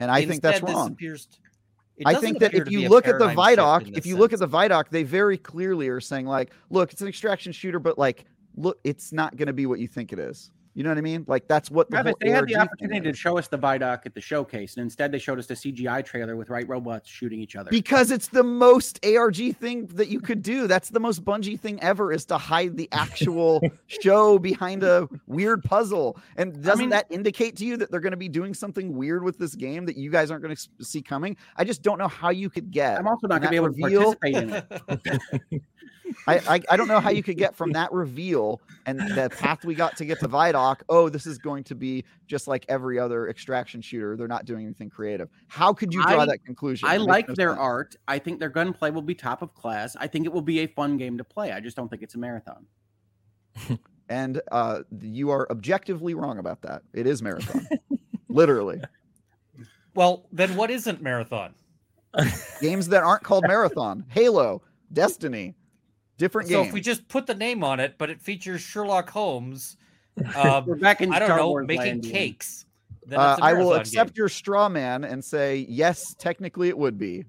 And 0.00 0.10
I 0.10 0.24
think 0.24 0.42
that's 0.42 0.62
wrong. 0.62 0.96
I 2.06 2.14
think 2.14 2.38
that 2.38 2.54
if 2.54 2.70
you 2.70 2.88
look 2.88 3.08
at 3.08 3.18
the 3.18 3.26
Vidoc, 3.28 3.96
if 3.96 4.06
you 4.06 4.16
look 4.16 4.32
at 4.32 4.38
the 4.38 4.48
Vidoc, 4.48 4.88
they 4.90 5.02
very 5.02 5.36
clearly 5.36 5.88
are 5.88 6.00
saying 6.00 6.26
like, 6.26 6.52
look, 6.70 6.92
it's 6.92 7.02
an 7.02 7.08
extraction 7.08 7.52
shooter, 7.52 7.80
but 7.80 7.98
like, 7.98 8.24
look, 8.56 8.78
it's 8.84 9.12
not 9.12 9.36
going 9.36 9.48
to 9.48 9.52
be 9.52 9.66
what 9.66 9.80
you 9.80 9.88
think 9.88 10.12
it 10.12 10.18
is. 10.20 10.50
You 10.78 10.84
know 10.84 10.90
what 10.90 10.98
I 10.98 11.00
mean? 11.00 11.24
Like 11.26 11.48
that's 11.48 11.72
what 11.72 11.90
the 11.90 11.96
Travis, 11.96 12.14
they 12.20 12.30
had 12.30 12.46
the 12.46 12.54
opportunity 12.54 13.00
to 13.10 13.12
show 13.12 13.36
us 13.36 13.48
the 13.48 13.58
Vidoc 13.58 14.06
at 14.06 14.14
the 14.14 14.20
showcase, 14.20 14.76
and 14.76 14.84
instead 14.84 15.10
they 15.10 15.18
showed 15.18 15.40
us 15.40 15.46
the 15.46 15.54
CGI 15.54 16.04
trailer 16.04 16.36
with 16.36 16.50
right 16.50 16.68
robots 16.68 17.10
shooting 17.10 17.40
each 17.40 17.56
other. 17.56 17.68
because 17.68 18.12
it's 18.12 18.28
the 18.28 18.44
most 18.44 19.04
ARG 19.04 19.56
thing 19.56 19.88
that 19.88 20.06
you 20.06 20.20
could 20.20 20.40
do. 20.40 20.68
That's 20.68 20.90
the 20.90 21.00
most 21.00 21.24
Bungie 21.24 21.58
thing 21.58 21.82
ever 21.82 22.12
is 22.12 22.24
to 22.26 22.38
hide 22.38 22.76
the 22.76 22.88
actual 22.92 23.60
show 23.88 24.38
behind 24.38 24.84
a 24.84 25.08
weird 25.26 25.64
puzzle. 25.64 26.16
And 26.36 26.62
doesn't 26.62 26.78
mean- 26.78 26.90
that 26.90 27.06
indicate 27.10 27.56
to 27.56 27.64
you 27.64 27.76
that 27.78 27.90
they're 27.90 27.98
going 27.98 28.12
to 28.12 28.16
be 28.16 28.28
doing 28.28 28.54
something 28.54 28.96
weird 28.96 29.24
with 29.24 29.36
this 29.36 29.56
game 29.56 29.84
that 29.86 29.96
you 29.96 30.12
guys 30.12 30.30
aren't 30.30 30.44
going 30.44 30.54
to 30.54 30.84
see 30.84 31.02
coming? 31.02 31.36
I 31.56 31.64
just 31.64 31.82
don't 31.82 31.98
know 31.98 32.06
how 32.06 32.30
you 32.30 32.48
could 32.48 32.70
get. 32.70 33.00
I'm 33.00 33.08
also 33.08 33.26
not 33.26 33.42
going 33.42 33.48
to 33.48 33.50
be 33.50 33.56
able 33.56 33.72
to 33.72 33.80
participate 33.80 34.36
in 34.36 34.52
it. 35.50 35.62
I, 36.26 36.38
I 36.56 36.60
I 36.70 36.76
don't 36.76 36.88
know 36.88 37.00
how 37.00 37.10
you 37.10 37.22
could 37.22 37.36
get 37.36 37.54
from 37.56 37.72
that 37.72 37.92
reveal 37.92 38.60
and 38.86 38.98
the 39.00 39.30
path 39.38 39.64
we 39.64 39.74
got 39.74 39.96
to 39.96 40.04
get 40.04 40.20
to 40.20 40.28
Vidoc. 40.28 40.80
Oh, 40.88 41.08
this 41.08 41.26
is 41.26 41.38
going 41.38 41.64
to 41.64 41.74
be 41.74 42.04
just 42.26 42.48
like 42.48 42.64
every 42.68 42.98
other 42.98 43.28
extraction 43.28 43.80
shooter. 43.80 44.16
They're 44.16 44.28
not 44.28 44.44
doing 44.44 44.64
anything 44.64 44.90
creative. 44.90 45.28
How 45.48 45.72
could 45.72 45.92
you 45.92 46.02
draw 46.02 46.20
I- 46.20 46.26
that 46.26 46.44
conclusion? 46.44 46.88
I 46.88 46.96
It 46.96 47.00
like 47.02 47.28
no 47.28 47.34
their 47.34 47.50
sense. 47.50 47.60
art. 47.60 47.96
I 48.06 48.18
think 48.18 48.38
their 48.40 48.48
gunplay 48.48 48.90
will 48.90 49.02
be 49.02 49.14
top 49.14 49.42
of 49.42 49.54
class. 49.54 49.96
I 49.96 50.06
think 50.06 50.26
it 50.26 50.32
will 50.32 50.42
be 50.42 50.60
a 50.60 50.66
fun 50.66 50.96
game 50.96 51.18
to 51.18 51.24
play. 51.24 51.52
I 51.52 51.60
just 51.60 51.76
don't 51.76 51.88
think 51.88 52.02
it's 52.02 52.14
a 52.14 52.18
marathon. 52.18 52.66
and 54.08 54.40
uh, 54.52 54.80
you 55.00 55.30
are 55.30 55.46
objectively 55.50 56.14
wrong 56.14 56.38
about 56.38 56.62
that. 56.62 56.82
It 56.94 57.06
is 57.06 57.22
marathon, 57.22 57.66
literally. 58.28 58.80
well, 59.94 60.26
then 60.32 60.56
what 60.56 60.70
isn't 60.70 61.02
marathon? 61.02 61.54
Games 62.60 62.88
that 62.88 63.02
aren't 63.02 63.22
called 63.22 63.44
marathon. 63.46 64.04
Halo, 64.08 64.62
Destiny, 64.92 65.54
different 66.18 66.48
So 66.48 66.58
game. 66.60 66.66
if 66.68 66.72
we 66.74 66.80
just 66.80 67.08
put 67.08 67.26
the 67.26 67.34
name 67.34 67.64
on 67.64 67.80
it, 67.80 67.96
but 67.98 68.10
it 68.10 68.20
features 68.20 68.60
Sherlock 68.60 69.08
Holmes, 69.10 69.76
um, 70.36 70.66
We're 70.66 70.76
back 70.76 71.00
in 71.00 71.12
I 71.12 71.18
don't 71.18 71.26
Star 71.28 71.38
know, 71.38 71.48
Wars 71.48 71.66
making 71.66 72.02
cakes. 72.02 72.66
then 73.06 73.18
uh, 73.18 73.32
it's 73.32 73.40
a 73.40 73.44
I 73.44 73.52
will 73.54 73.74
accept 73.74 74.10
game. 74.10 74.18
your 74.18 74.28
straw 74.28 74.68
man 74.68 75.04
and 75.04 75.24
say 75.24 75.64
yes. 75.68 76.14
Technically, 76.18 76.68
it 76.68 76.76
would 76.76 76.98
be. 76.98 77.24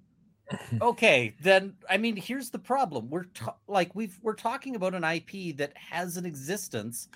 Okay, 0.82 1.36
then 1.44 1.76
I 1.88 1.98
mean, 1.98 2.16
here's 2.16 2.50
the 2.50 2.58
problem. 2.58 3.08
We're 3.12 3.26
ta- 3.26 3.56
like 3.68 3.94
we've 3.94 4.18
we're 4.24 4.34
talking 4.34 4.76
about 4.76 4.96
an 4.96 5.04
IP 5.04 5.56
that 5.58 5.74
has 5.78 6.18
an 6.18 6.26
existence, 6.26 7.08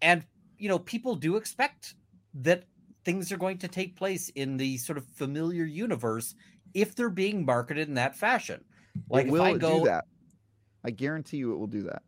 and 0.00 0.22
you 0.58 0.68
know 0.68 0.78
people 0.78 1.16
do 1.16 1.34
expect 1.34 1.94
that 2.34 2.62
things 3.04 3.32
are 3.32 3.36
going 3.36 3.58
to 3.58 3.66
take 3.66 3.96
place 3.96 4.28
in 4.36 4.56
the 4.56 4.76
sort 4.78 4.96
of 4.96 5.04
familiar 5.06 5.64
universe 5.64 6.36
if 6.72 6.94
they're 6.94 7.10
being 7.10 7.44
marketed 7.44 7.88
in 7.88 7.94
that 7.94 8.14
fashion. 8.14 8.62
Like 9.10 9.24
it 9.24 9.28
if 9.28 9.32
will 9.32 9.42
I 9.42 9.58
go, 9.58 9.80
do 9.80 9.84
that. 9.86 10.04
I 10.88 10.90
guarantee 10.90 11.36
you, 11.36 11.52
it 11.52 11.58
will 11.58 11.66
do 11.68 11.82
that. 11.84 12.02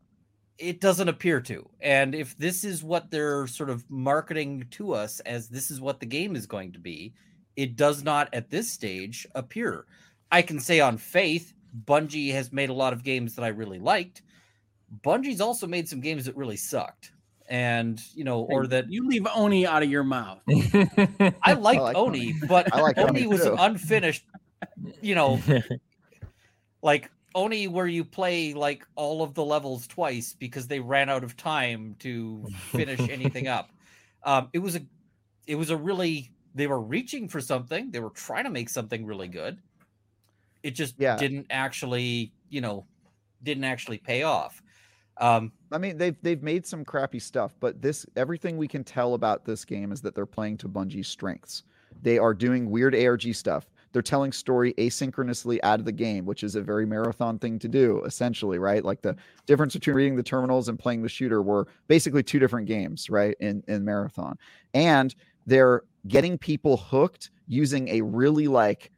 it 0.59 0.81
doesn't 0.81 1.09
appear 1.09 1.41
to. 1.41 1.69
And 1.81 2.15
if 2.15 2.37
this 2.37 2.65
is 2.65 2.85
what 2.85 3.11
they're 3.11 3.47
sort 3.47 3.71
of 3.71 3.89
marketing 3.91 4.67
to 4.73 4.93
us 4.93 5.21
as 5.21 5.49
this 5.49 5.71
is 5.71 5.81
what 5.81 6.01
the 6.01 6.07
game 6.07 6.37
is 6.37 6.47
going 6.47 6.73
to 6.73 6.79
be, 6.79 7.15
it 7.57 7.77
does 7.77 8.03
not 8.05 8.29
at 8.35 8.51
this 8.51 8.71
stage 8.71 9.27
appear. 9.35 9.87
I 10.31 10.43
can 10.43 10.61
say 10.61 10.81
on 10.81 10.99
faith, 10.99 11.55
Bungie 11.87 12.33
has 12.33 12.53
made 12.53 12.69
a 12.69 12.75
lot 12.75 12.93
of 12.93 13.03
games 13.03 13.35
that 13.37 13.43
I 13.45 13.49
really 13.49 13.79
liked. 13.79 14.23
Bungie's 15.03 15.41
also 15.41 15.67
made 15.67 15.89
some 15.89 16.01
games 16.01 16.27
that 16.27 16.37
really 16.37 16.57
sucked. 16.57 17.13
And, 17.49 18.01
you 18.15 18.23
know, 18.25 18.43
or 18.43 18.67
that 18.69 18.93
you 18.93 19.09
leave 19.09 19.27
Oni 19.35 19.67
out 19.67 19.83
of 19.83 19.91
your 19.91 20.05
mouth. 20.05 20.41
I 21.43 21.55
liked 21.55 21.81
like 21.81 21.97
Oni, 21.97 22.35
but 22.49 22.73
I 22.73 22.81
like 22.81 22.99
Oni 22.99 23.09
Oni 23.09 23.27
was 23.27 23.43
too. 23.43 23.57
unfinished, 23.59 24.25
you 25.01 25.15
know, 25.17 25.41
like 26.83 27.11
only 27.35 27.69
where 27.69 27.87
you 27.87 28.05
play 28.05 28.55
like 28.55 28.87
all 28.97 29.23
of 29.23 29.35
the 29.35 29.45
levels 29.45 29.87
twice 29.87 30.35
because 30.35 30.67
they 30.67 30.81
ran 30.81 31.09
out 31.09 31.25
of 31.25 31.37
time 31.37 31.97
to 32.01 32.47
finish 32.71 33.01
anything 33.09 33.49
up. 33.49 33.71
Um, 34.23 34.51
it 34.53 34.59
was 34.59 34.77
a, 34.77 34.83
it 35.47 35.55
was 35.55 35.71
a 35.71 35.77
really 35.79 36.31
they 36.55 36.67
were 36.67 36.79
reaching 36.79 37.27
for 37.27 37.41
something. 37.41 37.91
They 37.91 38.01
were 38.01 38.11
trying 38.11 38.45
to 38.45 38.51
make 38.51 38.69
something 38.69 39.07
really 39.07 39.29
good. 39.29 39.59
It 40.63 40.73
just 40.73 40.97
Yeah. 40.99 41.17
didn't 41.17 41.47
actually, 41.49 42.35
you 42.51 42.61
know, 42.61 42.85
didn't 43.43 43.65
actually 43.65 43.97
pay 43.97 44.25
off. 44.25 44.63
Um, 45.17 45.53
I 45.73 45.79
mean, 45.79 45.97
they've 45.97 46.17
they've 46.21 46.43
made 46.43 46.67
some 46.67 46.85
crappy 46.85 47.19
stuff, 47.19 47.55
but 47.61 47.81
this 47.81 48.05
everything 48.17 48.59
we 48.59 48.69
can 48.69 48.85
tell 48.85 49.15
about 49.15 49.47
this 49.47 49.65
game 49.65 49.91
is 49.91 50.03
that 50.03 50.15
they're 50.15 50.27
playing 50.27 50.59
to 50.59 50.69
Bungie's 50.69 51.09
strengths. 51.09 51.63
They 52.03 52.19
are 52.19 52.35
doing 52.35 52.69
weird 52.71 52.95
ARG 52.95 53.35
stuff. 53.35 53.71
They're 53.93 54.03
telling 54.03 54.33
story 54.33 54.75
asynchronously 54.75 55.59
out 55.63 55.81
of 55.81 55.85
the 55.85 55.93
game, 55.93 56.25
which 56.25 56.45
is 56.45 56.55
a 56.55 56.63
very 56.63 56.87
marathon 56.87 57.39
thing 57.39 57.59
to 57.59 57.69
do, 57.69 58.03
essentially, 58.05 58.59
right? 58.59 58.85
Like 58.85 59.03
the 59.03 59.17
difference 59.47 59.75
between 59.75 59.97
reading 59.97 60.17
the 60.17 60.23
terminals 60.23 60.69
and 60.69 60.79
playing 60.79 61.03
the 61.03 61.09
shooter 61.09 61.43
were 61.43 61.67
basically 61.89 62.23
two 62.23 62.39
different 62.39 62.67
games, 62.67 63.11
right? 63.11 63.37
In 63.41 63.65
in 63.67 63.85
marathon. 63.85 64.39
And 64.75 65.15
they're 65.47 65.83
getting 66.09 66.39
people 66.39 66.77
hooked 66.77 67.31
using 67.47 67.89
a 67.89 68.01
really 68.01 68.49
like 68.49 68.91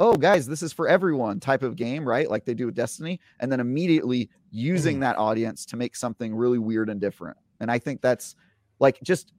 oh 0.00 0.14
guys 0.14 0.46
this 0.46 0.62
is 0.62 0.72
for 0.72 0.88
everyone 0.88 1.40
type 1.40 1.62
of 1.62 1.76
game 1.76 2.08
right 2.08 2.30
like 2.30 2.44
they 2.44 2.54
do 2.54 2.66
with 2.66 2.74
destiny 2.74 3.20
and 3.40 3.50
then 3.50 3.60
immediately 3.60 4.30
using 4.50 4.94
mm-hmm. 4.94 5.02
that 5.02 5.18
audience 5.18 5.66
to 5.66 5.76
make 5.76 5.96
something 5.96 6.34
really 6.34 6.58
weird 6.58 6.88
and 6.88 7.00
different 7.00 7.36
and 7.60 7.70
i 7.70 7.78
think 7.78 8.00
that's 8.00 8.36
like 8.78 8.98
just 9.02 9.32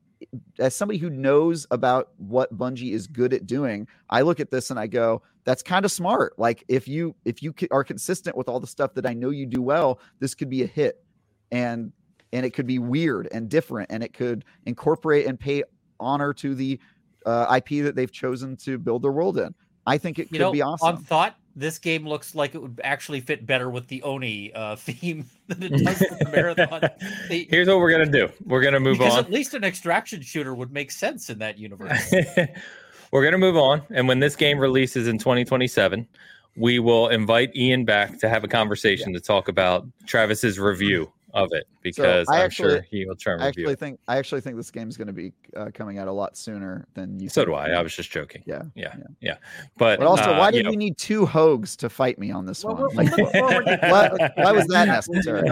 as 0.60 0.76
somebody 0.76 1.00
who 1.00 1.10
knows 1.10 1.66
about 1.72 2.10
what 2.18 2.56
bungie 2.58 2.94
is 2.94 3.08
good 3.08 3.34
at 3.34 3.46
doing 3.46 3.88
i 4.10 4.22
look 4.22 4.40
at 4.40 4.52
this 4.52 4.70
and 4.70 4.80
i 4.80 4.86
go 4.86 5.22
that's 5.50 5.64
kind 5.64 5.84
of 5.84 5.92
smart. 5.92 6.38
Like 6.38 6.64
if 6.68 6.88
you 6.88 7.16
if 7.26 7.42
you 7.42 7.56
are 7.72 7.84
consistent 7.84 8.38
with 8.38 8.48
all 8.48 8.60
the 8.60 8.68
stuff 8.68 8.94
that 8.94 9.08
i 9.08 9.14
know 9.14 9.32
you 9.32 9.48
do 9.48 9.64
well 9.64 10.00
this 10.20 10.36
could 10.36 10.48
be 10.48 10.62
a 10.62 10.68
hit. 10.68 11.04
And 11.52 11.92
and 12.32 12.46
it 12.46 12.52
could 12.52 12.68
be 12.68 12.78
weird 12.78 13.28
and 13.32 13.50
different 13.50 13.90
and 13.92 14.04
it 14.04 14.14
could 14.14 14.46
incorporate 14.68 15.26
and 15.26 15.40
pay 15.40 15.64
honor 16.00 16.34
to 16.36 16.54
the 16.54 16.80
uh, 17.26 17.58
ip 17.58 17.84
that 17.84 17.96
they've 17.96 18.12
chosen 18.12 18.56
to 18.58 18.78
build 18.78 19.02
their 19.02 19.12
world 19.12 19.40
in. 19.40 19.56
I 19.88 19.98
think 19.98 20.20
it 20.20 20.30
could 20.30 20.40
know, 20.40 20.52
be 20.52 20.62
awesome. 20.62 20.88
on 20.90 21.04
thought, 21.04 21.36
this 21.60 21.78
game 21.78 22.08
looks 22.08 22.34
like 22.34 22.56
it 22.56 22.62
would 22.62 22.80
actually 22.84 23.20
fit 23.22 23.46
better 23.46 23.70
with 23.70 23.88
the 23.88 24.02
Oni 24.04 24.54
uh, 24.54 24.76
theme 24.78 25.26
than 25.48 25.64
it 25.64 25.84
does 25.84 26.00
with 26.00 26.20
the 26.20 26.30
marathon. 26.32 26.82
They- 27.30 27.48
Here's 27.50 27.68
what 27.68 27.80
we're 27.80 27.92
gonna 27.92 28.06
do. 28.06 28.30
We're 28.46 28.62
gonna 28.62 28.80
move 28.80 28.98
because 28.98 29.14
on. 29.14 29.26
at 29.26 29.32
least 29.32 29.54
an 29.54 29.64
extraction 29.64 30.22
shooter 30.22 30.56
would 30.56 30.72
make 30.72 30.92
sense 30.92 31.30
in 31.30 31.40
that 31.40 31.58
universe. 31.58 32.14
we're 33.12 33.24
gonna 33.24 33.38
move 33.38 33.58
on, 33.58 33.82
and 33.92 34.08
when 34.08 34.20
this 34.20 34.36
game 34.36 34.58
releases 34.58 35.08
in 35.08 35.18
2027, 35.18 36.08
we 36.56 36.80
will 36.80 37.10
invite 37.10 37.56
Ian 37.56 37.86
back 37.86 38.20
to 38.20 38.30
have 38.30 38.44
a 38.44 38.48
conversation 38.48 39.14
to 39.14 39.20
talk 39.20 39.48
about 39.48 39.86
Travis's 40.06 40.60
review 40.60 41.12
of 41.34 41.50
it 41.52 41.68
because 41.82 42.28
I 42.28 42.40
I'm 42.40 42.46
actually- 42.46 42.70
sure 42.72 42.82
he 42.90 43.06
will 43.06 43.16
try 43.16 43.34
and 43.34 43.44
I 43.44 43.48
review 43.48 43.66
actually 43.66 43.74
it. 43.74 43.80
think 43.80 44.00
I 44.08 44.18
actually 44.18 44.42
think 44.42 44.58
this 44.58 44.72
game 44.72 44.90
is 44.90 44.98
going 44.98 45.08
to 45.08 45.14
be 45.14 45.32
uh, 45.56 45.70
coming 45.74 45.98
out 46.00 46.08
a 46.08 46.12
lot 46.12 46.36
sooner 46.38 46.88
than 46.96 47.20
you. 47.20 47.30
So 47.30 47.42
think. 47.42 47.50
do 47.50 47.54
I. 47.56 47.70
I 47.72 47.82
was 47.82 47.96
just 47.96 48.12
joking. 48.12 48.44
Yeah, 48.46 48.64
Yeah, 48.76 48.94
yeah. 48.98 49.04
yeah. 49.22 49.36
But, 49.78 50.00
But 50.00 50.08
also, 50.08 50.34
uh, 50.34 50.40
why 50.40 50.48
you 50.48 50.52
did 50.54 50.64
know, 50.66 50.72
we 50.72 50.76
need 50.78 50.98
two 50.98 51.26
Hoegs 51.26 51.76
to 51.78 51.90
fight 51.90 52.18
me 52.20 52.32
on 52.32 52.46
this 52.46 52.64
Well, 52.66 52.76
one? 52.76 52.84
we're 52.84 52.90
Like, 53.04 53.18
looking 53.18 53.42
forward 53.42 53.66
to 53.66 53.80
why, 53.84 54.32
why 54.44 54.52
was 54.52 54.66
that 54.68 54.88
necessary? 54.88 55.48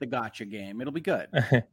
the 0.00 0.06
gotcha 0.06 0.44
game. 0.44 0.80
It'll 0.80 0.92
be 0.92 1.00
good. 1.00 1.26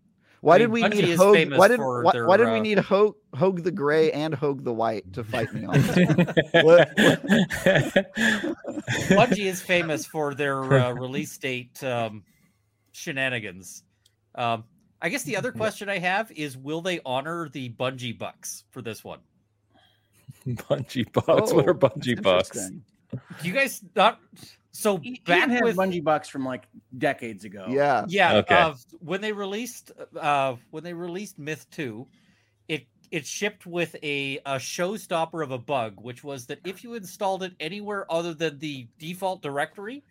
Why 0.41 0.55
I 0.55 0.59
did 0.59 0.69
we 0.69 0.83
Bungie 0.83 0.93
need 0.93 1.03
is 1.03 1.19
Hoeg? 1.19 1.57
Why 1.57 1.67
did 1.67 1.81
why, 1.81 2.13
their, 2.13 2.25
why 2.25 2.37
did 2.37 2.47
uh, 2.47 2.53
we 2.53 2.61
need 2.61 2.77
Hoeg, 2.77 3.13
Hoeg 3.35 3.61
the 3.61 3.71
Gray 3.71 4.09
and 4.13 4.33
Hoeg 4.33 4.63
the 4.63 4.71
White 4.71 5.11
to 5.11 5.21
fight 5.21 5.53
me 5.53 5.65
on 5.65 5.73
this 5.73 5.97
Bungie 9.09 9.45
is 9.45 9.61
famous 9.61 10.05
for 10.05 10.33
their 10.33 10.61
uh, 10.63 10.91
release 10.93 11.37
date 11.37 11.83
um, 11.83 12.23
shenanigans. 12.99 13.83
Um, 14.35 14.65
I 15.01 15.09
guess 15.09 15.23
the 15.23 15.37
other 15.37 15.51
question 15.63 15.89
I 15.89 15.99
have 15.99 16.31
is 16.31 16.57
will 16.57 16.81
they 16.81 16.99
honor 17.05 17.49
the 17.49 17.69
Bungie 17.69 18.17
bucks 18.17 18.65
for 18.69 18.81
this 18.81 19.03
one? 19.03 19.19
Bungie 20.47 21.11
bucks. 21.11 21.53
what 21.53 21.65
Oh, 21.65 21.69
are 21.69 21.73
Bungie 21.73 22.21
bucks? 22.21 22.69
Do 22.69 23.47
you 23.47 23.53
guys 23.53 23.81
not 23.95 24.19
so 24.71 25.01
Ian 25.03 25.17
back 25.25 25.49
had 25.49 25.63
with 25.63 25.75
Bungie 25.75 26.03
Bucks 26.03 26.29
from 26.29 26.45
like 26.45 26.67
decades 26.99 27.43
ago. 27.43 27.65
Yeah, 27.69 28.05
yeah 28.07 28.37
Okay. 28.37 28.55
uh, 28.55 28.73
when 28.99 29.19
they 29.19 29.31
released 29.31 29.91
uh 30.19 30.55
when 30.69 30.83
they 30.83 30.93
released 30.93 31.39
myth 31.39 31.65
2 31.71 32.07
it 32.67 32.85
it 33.11 33.25
shipped 33.25 33.65
with 33.65 33.95
a 34.03 34.37
a 34.45 34.55
showstopper 34.55 35.43
of 35.43 35.51
a 35.51 35.57
bug 35.57 35.95
which 35.97 36.23
was 36.23 36.45
that 36.45 36.59
if 36.65 36.83
you 36.83 36.93
installed 36.93 37.41
it 37.43 37.53
anywhere 37.59 38.09
other 38.11 38.33
than 38.33 38.59
the 38.59 38.87
default 38.99 39.41
directory 39.41 40.03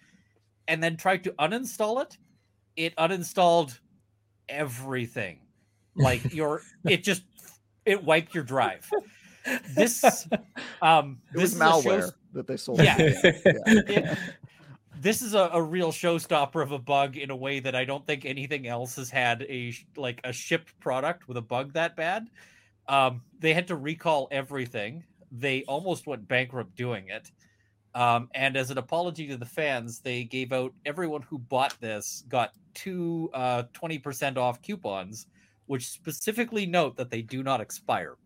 and 0.67 0.83
then 0.83 0.97
tried 0.97 1.23
to 1.25 1.31
uninstall 1.39 2.03
it 2.03 2.19
it 2.79 2.95
uninstalled 2.97 3.79
everything 4.49 5.41
like 5.97 6.33
your 6.33 6.63
it 6.85 7.03
just 7.03 7.23
it 7.85 8.03
wiped 8.03 8.35
your 8.35 8.45
drive 8.45 8.89
this 9.75 10.27
um 10.83 11.19
it 11.31 11.35
this 11.35 11.43
was 11.43 11.53
is 11.55 11.59
malware 11.61 11.83
shows- 12.01 12.13
that 12.35 12.47
they 12.47 12.57
sold. 12.57 12.79
Yeah. 12.83 12.97
yeah. 12.99 13.13
it- 13.45 14.19
this 15.01 15.23
is 15.23 15.35
a, 15.35 15.51
a 15.53 15.63
real 15.63 15.93
showstopper 15.93 16.61
of 16.63 16.73
a 16.73 16.79
bug 16.79 17.17
in 17.17 17.31
a 17.31 17.37
way 17.37 17.61
that 17.61 17.75
I 17.75 17.85
don't 17.85 18.05
think 18.05 18.25
anything 18.25 18.67
else 18.67 18.97
has 18.97 19.11
had 19.11 19.43
a 19.43 19.73
like 19.97 20.21
a 20.25 20.33
shipped 20.33 20.79
product 20.81 21.29
with 21.29 21.37
a 21.37 21.43
bug 21.43 21.73
that 21.75 21.95
bad. 21.97 22.29
Um, 22.89 23.23
they 23.39 23.55
had 23.55 23.69
to 23.69 23.77
recall 23.77 24.27
everything. 24.33 25.05
They 25.31 25.63
almost 25.69 26.07
went 26.07 26.27
bankrupt 26.27 26.75
doing 26.75 27.09
it. 27.09 27.31
Um, 27.95 28.29
and 28.35 28.57
as 28.57 28.71
an 28.71 28.79
apology 28.79 29.27
to 29.29 29.37
the 29.37 29.47
fans, 29.47 30.01
they 30.01 30.25
gave 30.25 30.53
out 30.53 30.73
everyone 30.85 31.23
who 31.23 31.39
bought 31.39 31.77
this 31.81 32.25
got 32.29 32.53
two 32.75 33.31
uh, 33.35 33.65
20% 33.75 34.37
off 34.37 34.63
coupons, 34.63 35.27
which 35.67 35.87
specifically 35.89 36.67
note 36.67 36.97
that 36.97 37.11
they 37.11 37.23
do 37.23 37.43
not 37.43 37.61
expire. 37.61 38.17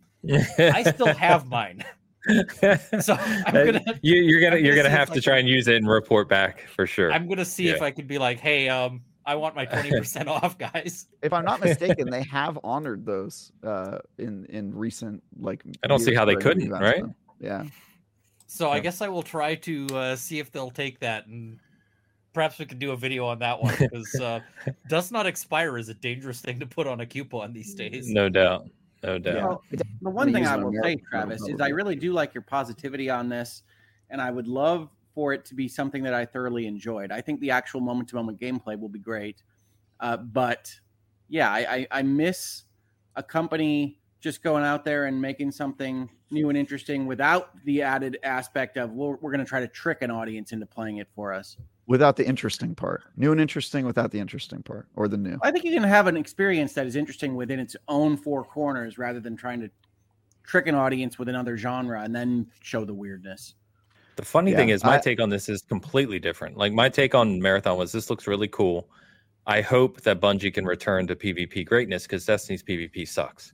I 0.59 0.82
still 0.82 1.14
have 1.14 1.47
mine. 1.48 1.84
So 3.01 3.14
I'm 3.18 3.52
gonna 3.52 3.82
you, 4.02 4.22
you're 4.22 4.40
gonna 4.40 4.55
I'm 4.55 4.64
you're 4.64 4.76
gonna 4.76 4.89
gonna 4.89 4.97
have 4.97 5.10
to 5.10 5.18
I 5.18 5.20
try 5.20 5.39
and 5.39 5.48
use 5.48 5.66
it 5.66 5.74
and 5.74 5.89
report 5.89 6.28
back 6.28 6.68
for 6.68 6.86
sure. 6.86 7.12
I'm 7.12 7.26
gonna 7.28 7.44
see 7.44 7.68
if 7.68 7.82
I 7.82 7.90
could 7.90 8.06
be 8.06 8.16
like, 8.16 8.39
hey, 8.39 8.68
um, 8.68 9.01
I 9.26 9.34
want 9.34 9.56
my 9.56 9.64
twenty 9.64 9.90
percent 9.98 10.28
off, 10.28 10.56
guys. 10.56 11.09
If 11.22 11.32
I'm 11.32 11.44
not 11.44 11.60
mistaken, 11.60 12.10
they 12.10 12.22
have 12.22 12.60
honored 12.62 13.05
those 13.05 13.51
uh, 13.64 13.98
in 14.18 14.47
in 14.47 14.72
recent 14.72 15.20
like. 15.40 15.64
I 15.82 15.89
don't 15.89 15.98
see 15.98 16.14
how 16.14 16.24
they 16.24 16.36
couldn't, 16.36 16.70
right? 16.70 17.01
so. 17.01 17.14
Yeah. 17.40 17.64
So 18.52 18.68
I 18.68 18.80
guess 18.80 19.00
I 19.00 19.08
will 19.08 19.22
try 19.22 19.54
to 19.54 19.86
uh, 19.94 20.16
see 20.16 20.38
if 20.38 20.52
they'll 20.52 20.70
take 20.70 21.00
that, 21.00 21.26
and 21.26 21.58
perhaps 22.34 22.58
we 22.58 22.66
could 22.66 22.78
do 22.78 22.92
a 22.92 22.96
video 22.96 23.24
on 23.24 23.38
that 23.38 23.62
one 23.62 23.74
because 23.78 24.14
uh, 24.20 24.40
does 24.88 25.10
not 25.10 25.24
expire 25.26 25.78
is 25.78 25.88
a 25.88 25.94
dangerous 25.94 26.42
thing 26.42 26.60
to 26.60 26.66
put 26.66 26.86
on 26.86 27.00
a 27.00 27.06
coupon 27.06 27.54
these 27.54 27.74
days. 27.74 28.10
no 28.10 28.28
doubt, 28.28 28.68
no 29.02 29.18
doubt. 29.18 29.34
Yeah. 29.36 29.46
Well, 29.46 29.62
the 30.02 30.10
one 30.10 30.34
thing 30.34 30.46
I 30.46 30.56
will 30.56 30.74
say, 30.82 30.96
Travis, 30.96 31.48
is 31.48 31.62
I 31.62 31.68
really 31.68 31.96
do 31.96 32.12
like 32.12 32.34
your 32.34 32.42
positivity 32.42 33.08
on 33.08 33.30
this, 33.30 33.62
and 34.10 34.20
I 34.20 34.30
would 34.30 34.46
love 34.46 34.90
for 35.14 35.32
it 35.32 35.46
to 35.46 35.54
be 35.54 35.66
something 35.66 36.02
that 36.02 36.12
I 36.12 36.26
thoroughly 36.26 36.66
enjoyed. 36.66 37.10
I 37.10 37.22
think 37.22 37.40
the 37.40 37.50
actual 37.50 37.80
moment-to-moment 37.80 38.38
gameplay 38.38 38.78
will 38.78 38.90
be 38.90 38.98
great, 38.98 39.42
uh, 40.00 40.18
but 40.18 40.70
yeah, 41.30 41.50
I, 41.50 41.58
I, 41.58 41.86
I 41.90 42.02
miss 42.02 42.64
a 43.16 43.22
company 43.22 44.01
just 44.23 44.40
going 44.43 44.62
out 44.65 44.85
there 44.85 45.07
and 45.07 45.20
making 45.20 45.51
something 45.51 46.09
new 46.31 46.49
and 46.49 46.57
interesting 46.57 47.07
without 47.07 47.51
the 47.65 47.82
added 47.82 48.19
aspect 48.23 48.77
of 48.77 48.93
we're, 48.93 49.16
we're 49.16 49.32
going 49.32 49.44
to 49.44 49.49
try 49.49 49.61
to 49.61 49.66
trick 49.69 49.99
an 50.01 50.11
audience 50.11 50.53
into 50.53 50.65
playing 50.65 50.99
it 50.99 51.09
for 51.15 51.32
us. 51.32 51.57
Without 51.89 52.16
the 52.16 52.24
interesting 52.24 52.74
part, 52.74 53.03
new 53.16 53.32
and 53.32 53.40
interesting 53.40 53.85
without 53.85 54.12
the 54.12 54.20
interesting 54.20 54.62
part, 54.62 54.86
or 54.94 55.09
the 55.09 55.16
new. 55.16 55.36
I 55.43 55.51
think 55.51 55.65
you 55.65 55.73
can 55.73 55.82
have 55.82 56.07
an 56.07 56.16
experience 56.16 56.73
that 56.74 56.86
is 56.86 56.94
interesting 56.94 57.35
within 57.35 57.59
its 57.59 57.74
own 57.89 58.16
four 58.16 58.44
corners 58.44 58.97
rather 58.97 59.19
than 59.19 59.36
trying 59.36 59.61
to 59.61 59.69
trick 60.44 60.69
an 60.69 60.77
audience 60.77 61.19
with 61.19 61.28
another 61.28 61.57
genre 61.57 62.01
and 62.03 62.15
then 62.15 62.47
show 62.61 62.85
the 62.85 62.94
weirdness. 62.94 63.55
The 64.15 64.24
funny 64.24 64.53
Yeah, 64.53 64.59
thing 64.59 64.69
is, 64.69 64.85
my 64.85 64.94
I- 64.97 65.01
take 65.01 65.20
on 65.20 65.31
this 65.31 65.49
is 65.49 65.62
completely 65.62 66.20
different. 66.20 66.57
Like 66.57 66.73
my 66.73 66.89
take 66.89 67.16
on 67.16 67.40
Marathon 67.43 67.77
was 67.77 67.90
this 67.90 68.09
looks 68.09 68.28
really 68.28 68.49
cool. 68.49 68.89
I 69.49 69.61
hope 69.61 70.03
that 70.03 70.20
Bungie 70.20 70.55
can 70.55 70.65
return 70.65 71.09
to 71.09 71.16
PvP 71.16 71.66
greatness 71.66 72.05
because 72.05 72.24
Destiny's 72.24 72.62
PvP 72.62 73.09
sucks. 73.09 73.53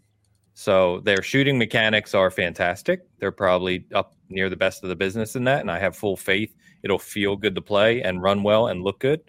So 0.59 0.99
their 1.05 1.23
shooting 1.23 1.57
mechanics 1.57 2.17
are 2.17 2.33
fantastic. 2.33 3.03
They're 3.21 3.31
probably 3.31 3.87
up 3.95 4.17
near 4.29 4.51
the 4.51 4.57
best 4.57 4.83
of 4.83 4.89
the 4.89 4.97
business 4.97 5.37
in 5.37 5.45
that, 5.45 5.61
and 5.61 5.71
I 5.71 5.79
have 5.79 5.95
full 5.97 6.17
faith 6.17 6.53
it'll 6.83 6.99
feel 6.99 7.37
good 7.37 7.55
to 7.55 7.61
play 7.63 8.03
and 8.03 8.21
run 8.21 8.43
well 8.43 8.67
and 8.67 8.83
look 8.83 8.99
good. 8.99 9.21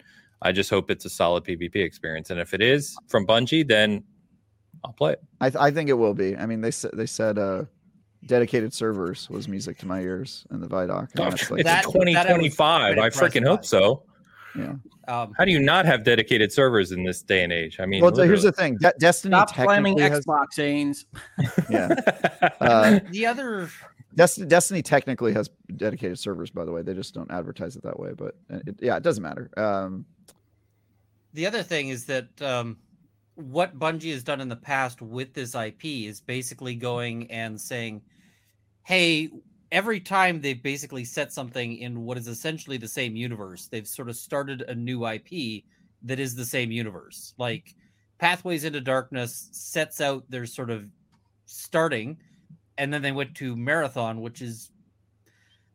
I 0.42 0.50
just 0.50 0.70
hope 0.70 0.90
it's 0.90 1.04
a 1.04 1.08
solid 1.08 1.44
PvP 1.44 1.76
experience, 1.76 2.30
and 2.30 2.40
if 2.40 2.52
it 2.52 2.60
is 2.60 2.96
from 3.06 3.28
Bungie, 3.28 3.64
then 3.66 4.02
I'll 4.84 4.92
play 4.92 5.12
it. 5.12 5.22
I, 5.40 5.50
th- 5.50 5.62
I 5.62 5.70
think 5.70 5.88
it 5.88 5.92
will 5.92 6.14
be. 6.14 6.36
I 6.36 6.46
mean, 6.46 6.62
they 6.62 6.72
said 6.72 6.90
they 6.94 7.06
said 7.06 7.38
uh, 7.38 7.62
dedicated 8.26 8.74
servers 8.74 9.30
was 9.30 9.46
music 9.46 9.78
to 9.78 9.86
my 9.86 10.00
ears 10.00 10.44
in 10.50 10.60
the 10.60 10.66
Vidoc. 10.66 11.10
Oh, 11.16 11.30
that's 11.30 11.48
like- 11.48 11.60
it's 11.60 11.68
That- 11.68 11.84
that 11.84 12.26
I 12.28 12.36
was 12.38 12.56
2025. 12.56 12.96
quite 12.96 12.98
I 12.98 13.08
freaking 13.08 13.46
hope 13.46 13.64
so. 13.64 14.02
Yeah. 14.56 14.74
Um, 15.08 15.32
How 15.36 15.44
do 15.44 15.52
you 15.52 15.60
not 15.60 15.86
have 15.86 16.04
dedicated 16.04 16.52
servers 16.52 16.92
in 16.92 17.04
this 17.04 17.22
day 17.22 17.42
and 17.42 17.52
age? 17.52 17.80
I 17.80 17.86
mean, 17.86 18.02
Well, 18.02 18.14
so 18.14 18.22
here's 18.24 18.42
the 18.42 18.52
thing. 18.52 18.76
De- 18.76 18.92
Destiny 18.98 19.32
Stop 19.32 19.54
slamming 19.54 19.96
technically 19.96 20.16
has, 20.16 20.26
Xbox 20.26 21.04
Ains. 21.46 21.68
yeah. 21.70 22.50
Uh, 22.60 23.00
the 23.10 23.26
other 23.26 23.68
Destiny, 24.14 24.46
Destiny 24.46 24.82
technically 24.82 25.32
has 25.32 25.50
dedicated 25.76 26.18
servers, 26.18 26.50
by 26.50 26.64
the 26.64 26.72
way. 26.72 26.82
They 26.82 26.94
just 26.94 27.14
don't 27.14 27.30
advertise 27.30 27.76
it 27.76 27.82
that 27.84 27.98
way. 27.98 28.12
But 28.16 28.36
uh, 28.52 28.58
it, 28.66 28.76
yeah, 28.80 28.96
it 28.96 29.02
doesn't 29.02 29.22
matter. 29.22 29.50
Um, 29.56 30.04
the 31.32 31.46
other 31.46 31.62
thing 31.62 31.88
is 31.88 32.06
that 32.06 32.28
um, 32.42 32.78
what 33.34 33.78
Bungie 33.78 34.12
has 34.12 34.22
done 34.22 34.40
in 34.40 34.48
the 34.48 34.56
past 34.56 35.00
with 35.00 35.32
this 35.32 35.54
IP 35.54 35.84
is 35.84 36.20
basically 36.20 36.74
going 36.74 37.30
and 37.30 37.60
saying, 37.60 38.02
"Hey, 38.82 39.30
every 39.72 40.00
time 40.00 40.40
they've 40.40 40.62
basically 40.62 41.04
set 41.04 41.32
something 41.32 41.76
in 41.76 42.02
what 42.04 42.18
is 42.18 42.28
essentially 42.28 42.76
the 42.76 42.88
same 42.88 43.16
universe, 43.16 43.68
they've 43.68 43.86
sort 43.86 44.08
of 44.08 44.16
started 44.16 44.62
a 44.62 44.74
new 44.74 45.06
IP 45.06 45.64
that 46.02 46.20
is 46.20 46.34
the 46.34 46.44
same 46.44 46.70
universe. 46.70 47.34
Like 47.38 47.74
Pathways 48.18 48.64
into 48.64 48.80
Darkness 48.80 49.48
sets 49.52 50.00
out 50.00 50.24
their 50.28 50.46
sort 50.46 50.70
of 50.70 50.86
starting, 51.46 52.18
and 52.78 52.92
then 52.92 53.02
they 53.02 53.12
went 53.12 53.34
to 53.36 53.56
Marathon, 53.56 54.20
which 54.20 54.42
is 54.42 54.70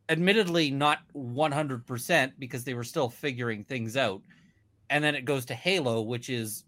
admittedly 0.08 0.70
not 0.70 0.98
100% 1.14 2.32
because 2.38 2.64
they 2.64 2.74
were 2.74 2.84
still 2.84 3.08
figuring 3.08 3.64
things 3.64 3.96
out 3.96 4.22
and 4.90 5.02
then 5.02 5.14
it 5.14 5.24
goes 5.24 5.44
to 5.46 5.54
Halo, 5.54 6.02
which 6.02 6.28
is, 6.28 6.64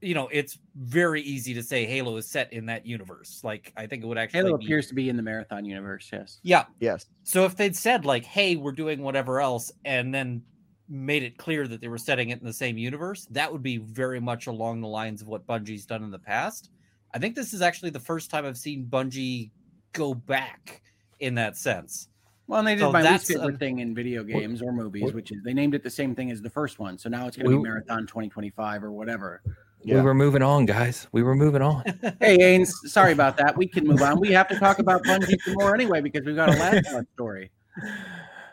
you 0.00 0.14
know, 0.14 0.28
it's 0.32 0.58
very 0.76 1.22
easy 1.22 1.54
to 1.54 1.62
say 1.62 1.86
Halo 1.86 2.16
is 2.16 2.26
set 2.26 2.52
in 2.52 2.66
that 2.66 2.86
universe. 2.86 3.40
Like, 3.42 3.72
I 3.76 3.86
think 3.86 4.02
it 4.02 4.06
would 4.06 4.18
actually 4.18 4.40
Halo 4.40 4.58
be, 4.58 4.64
appears 4.66 4.86
to 4.88 4.94
be 4.94 5.08
in 5.08 5.16
the 5.16 5.22
marathon 5.22 5.64
universe. 5.64 6.08
Yes. 6.12 6.40
yeah. 6.42 6.64
yes. 6.80 7.06
So 7.24 7.44
if 7.44 7.56
they'd 7.56 7.76
said 7.76 8.04
like, 8.04 8.24
"Hey, 8.24 8.56
we're 8.56 8.72
doing 8.72 9.02
whatever 9.02 9.40
else," 9.40 9.70
and 9.84 10.14
then 10.14 10.42
made 10.88 11.22
it 11.22 11.38
clear 11.38 11.68
that 11.68 11.80
they 11.80 11.88
were 11.88 11.98
setting 11.98 12.30
it 12.30 12.40
in 12.40 12.46
the 12.46 12.52
same 12.52 12.76
universe, 12.76 13.26
that 13.30 13.50
would 13.50 13.62
be 13.62 13.76
very 13.78 14.20
much 14.20 14.46
along 14.48 14.80
the 14.80 14.88
lines 14.88 15.22
of 15.22 15.28
what 15.28 15.46
Bungie's 15.46 15.86
done 15.86 16.02
in 16.02 16.10
the 16.10 16.18
past. 16.18 16.70
I 17.14 17.18
think 17.18 17.34
this 17.34 17.52
is 17.52 17.62
actually 17.62 17.90
the 17.90 18.00
first 18.00 18.30
time 18.30 18.44
I've 18.44 18.58
seen 18.58 18.86
Bungie 18.86 19.50
go 19.92 20.14
back 20.14 20.82
in 21.20 21.34
that 21.36 21.56
sense. 21.56 22.08
Well, 22.46 22.58
and 22.58 22.66
they 22.66 22.74
did 22.74 22.80
So 22.80 22.92
my 22.92 23.02
that's, 23.02 23.28
least 23.28 23.38
favorite 23.40 23.54
um, 23.54 23.58
thing 23.58 23.78
in 23.78 23.94
video 23.94 24.24
games 24.24 24.60
or 24.60 24.72
movies, 24.72 25.04
what- 25.04 25.14
which 25.14 25.30
is 25.30 25.38
they 25.44 25.54
named 25.54 25.74
it 25.76 25.84
the 25.84 25.90
same 25.90 26.16
thing 26.16 26.32
as 26.32 26.42
the 26.42 26.50
first 26.50 26.80
one. 26.80 26.98
So 26.98 27.08
now 27.08 27.28
it's 27.28 27.36
going 27.36 27.48
to 27.48 27.56
be 27.58 27.62
Marathon 27.62 28.08
2025 28.08 28.82
or 28.82 28.90
whatever. 28.90 29.40
Yeah. 29.82 29.96
We 29.96 30.02
were 30.02 30.14
moving 30.14 30.42
on, 30.42 30.66
guys. 30.66 31.08
We 31.12 31.22
were 31.22 31.34
moving 31.34 31.62
on. 31.62 31.84
Hey, 32.20 32.38
Ains, 32.38 32.68
sorry 32.84 33.12
about 33.12 33.36
that. 33.38 33.56
We 33.56 33.66
can 33.66 33.86
move 33.86 34.02
on. 34.02 34.20
We 34.20 34.30
have 34.32 34.48
to 34.48 34.58
talk 34.58 34.78
about 34.78 35.02
Bungie 35.04 35.40
some 35.42 35.54
more 35.54 35.74
anyway 35.74 36.00
because 36.00 36.24
we've 36.24 36.36
got 36.36 36.50
a 36.50 36.58
last 36.58 36.92
one 36.92 37.06
story. 37.14 37.50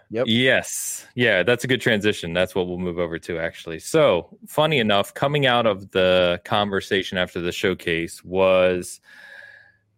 Yep. 0.10 0.26
Yes. 0.30 1.06
Yeah, 1.16 1.44
that's 1.44 1.66
a 1.66 1.68
good 1.68 1.82
transition. 1.82 2.34
That's 2.34 2.56
what 2.56 2.68
we'll 2.68 2.78
move 2.78 2.98
over 2.98 3.20
to, 3.20 3.40
actually. 3.40 3.80
So, 3.80 4.38
funny 4.48 4.80
enough, 4.80 5.14
coming 5.14 5.46
out 5.46 5.66
of 5.66 5.92
the 5.92 6.40
conversation 6.46 7.18
after 7.18 7.42
the 7.42 7.52
showcase 7.52 8.24
was 8.24 9.02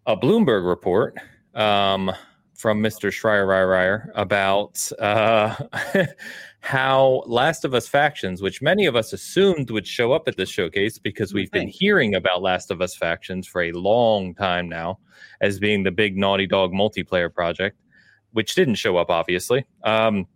a 0.08 0.18
Bloomberg 0.18 0.68
report 0.68 1.16
um, 1.54 2.12
from 2.56 2.82
Mr. 2.82 3.12
Schreier 3.12 4.10
about 4.16 4.92
uh, 4.98 5.56
how 6.62 7.24
Last 7.26 7.64
of 7.64 7.74
Us 7.74 7.88
factions, 7.88 8.42
which 8.42 8.62
many 8.62 8.86
of 8.86 8.96
us 8.96 9.14
assumed 9.14 9.72
would 9.72 9.88
show 9.88 10.12
up 10.12 10.28
at 10.28 10.38
this 10.38 10.50
showcase 10.50 10.98
because 10.98 11.34
we've 11.34 11.52
been 11.52 11.68
hearing 11.68 12.16
about 12.16 12.42
Last 12.42 12.70
of 12.70 12.82
Us 12.82 12.96
factions 12.96 13.48
for 13.48 13.64
a 13.64 13.72
long 13.72 14.36
time 14.36 14.68
now 14.68 15.00
as 15.42 15.60
being 15.60 15.84
the 15.84 15.92
big 15.92 16.18
Naughty 16.18 16.48
Dog 16.48 16.72
multiplayer 16.72 17.34
project 17.34 17.78
which 18.32 18.56
didn't 18.56 18.76
show 18.76 18.98
up, 18.98 19.10
obviously. 19.10 19.66
Um, 19.84 20.28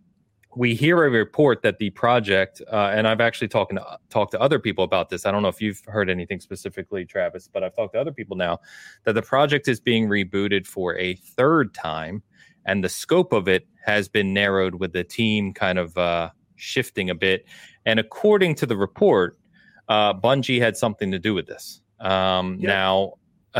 we 0.56 0.74
hear 0.74 1.04
a 1.04 1.10
report 1.10 1.62
that 1.62 1.78
the 1.78 1.90
project, 1.90 2.62
uh, 2.72 2.92
and 2.94 3.08
I've 3.08 3.20
actually 3.20 3.48
talking 3.48 3.76
to, 3.76 3.98
talked 4.08 4.30
to 4.32 4.40
other 4.40 4.60
people 4.60 4.84
about 4.84 5.08
this. 5.08 5.26
I 5.26 5.32
don't 5.32 5.42
know 5.42 5.48
if 5.48 5.60
you've 5.60 5.82
heard 5.86 6.08
anything 6.08 6.38
specifically, 6.38 7.04
Travis, 7.04 7.48
but 7.52 7.64
I've 7.64 7.74
talked 7.74 7.94
to 7.94 8.00
other 8.00 8.12
people 8.12 8.36
now 8.36 8.60
that 9.02 9.14
the 9.14 9.22
project 9.22 9.66
is 9.66 9.80
being 9.80 10.08
rebooted 10.08 10.64
for 10.66 10.96
a 10.96 11.16
third 11.16 11.74
time, 11.74 12.22
and 12.64 12.82
the 12.82 12.88
scope 12.88 13.32
of 13.32 13.48
it 13.48 13.66
has 13.84 14.08
been 14.08 14.32
narrowed 14.32 14.76
with 14.76 14.92
the 14.92 15.04
team 15.04 15.52
kind 15.52 15.78
of 15.78 15.96
uh, 15.98 16.30
shifting 16.56 17.10
a 17.10 17.14
bit. 17.14 17.44
And 17.84 18.00
according 18.00 18.54
to 18.56 18.66
the 18.66 18.76
report, 18.76 19.36
uh, 19.88 20.14
Bungie 20.14 20.60
had 20.60 20.76
something 20.76 21.10
to 21.10 21.18
do 21.18 21.34
with 21.34 21.46
this. 21.46 21.80
Um. 22.00 22.58
Now, 22.60 23.14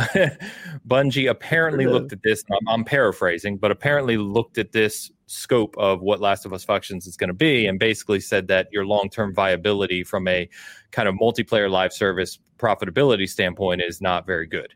Bungie 0.89 1.31
apparently 1.31 1.86
looked 1.86 2.12
at 2.12 2.22
this. 2.24 2.43
I'm, 2.51 2.68
I'm 2.68 2.85
paraphrasing, 2.85 3.59
but 3.59 3.70
apparently 3.70 4.16
looked 4.16 4.59
at 4.59 4.72
this 4.72 5.10
scope 5.26 5.76
of 5.78 6.01
what 6.01 6.20
Last 6.20 6.44
of 6.44 6.52
Us 6.52 6.64
Factions 6.64 7.06
is 7.06 7.16
going 7.16 7.28
to 7.28 7.35
be, 7.35 7.66
and 7.66 7.78
basically 7.78 8.18
said 8.18 8.48
that 8.48 8.68
your 8.72 8.85
long-term 8.85 9.35
viability 9.35 10.02
from 10.02 10.26
a 10.26 10.48
kind 10.90 11.09
of 11.09 11.14
multiplayer 11.14 11.70
live 11.70 11.93
service 11.93 12.39
profitability 12.59 13.28
standpoint 13.28 13.82
is 13.82 14.01
not 14.01 14.26
very 14.26 14.47
good. 14.47 14.74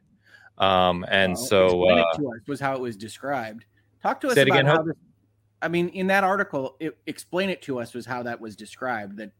Um, 0.58 1.04
and 1.08 1.34
Well, 1.34 1.44
so, 1.44 1.90
uh, 1.90 1.96
it 1.96 2.16
to 2.18 2.28
us 2.28 2.46
was 2.46 2.60
how 2.60 2.74
it 2.74 2.80
was 2.80 2.96
described. 2.96 3.64
Talk 4.08 4.20
to 4.22 4.28
us 4.28 4.32
about 4.34 4.48
again, 4.48 4.66
how 4.66 4.82
this, 4.82 4.96
I 5.60 5.68
mean, 5.68 5.88
in 5.90 6.06
that 6.06 6.24
article, 6.24 6.76
it, 6.80 6.96
explain 7.06 7.50
it 7.50 7.60
to 7.62 7.78
us 7.78 7.92
was 7.94 8.06
how 8.06 8.22
that 8.22 8.40
was 8.40 8.56
described. 8.56 9.18
That 9.18 9.32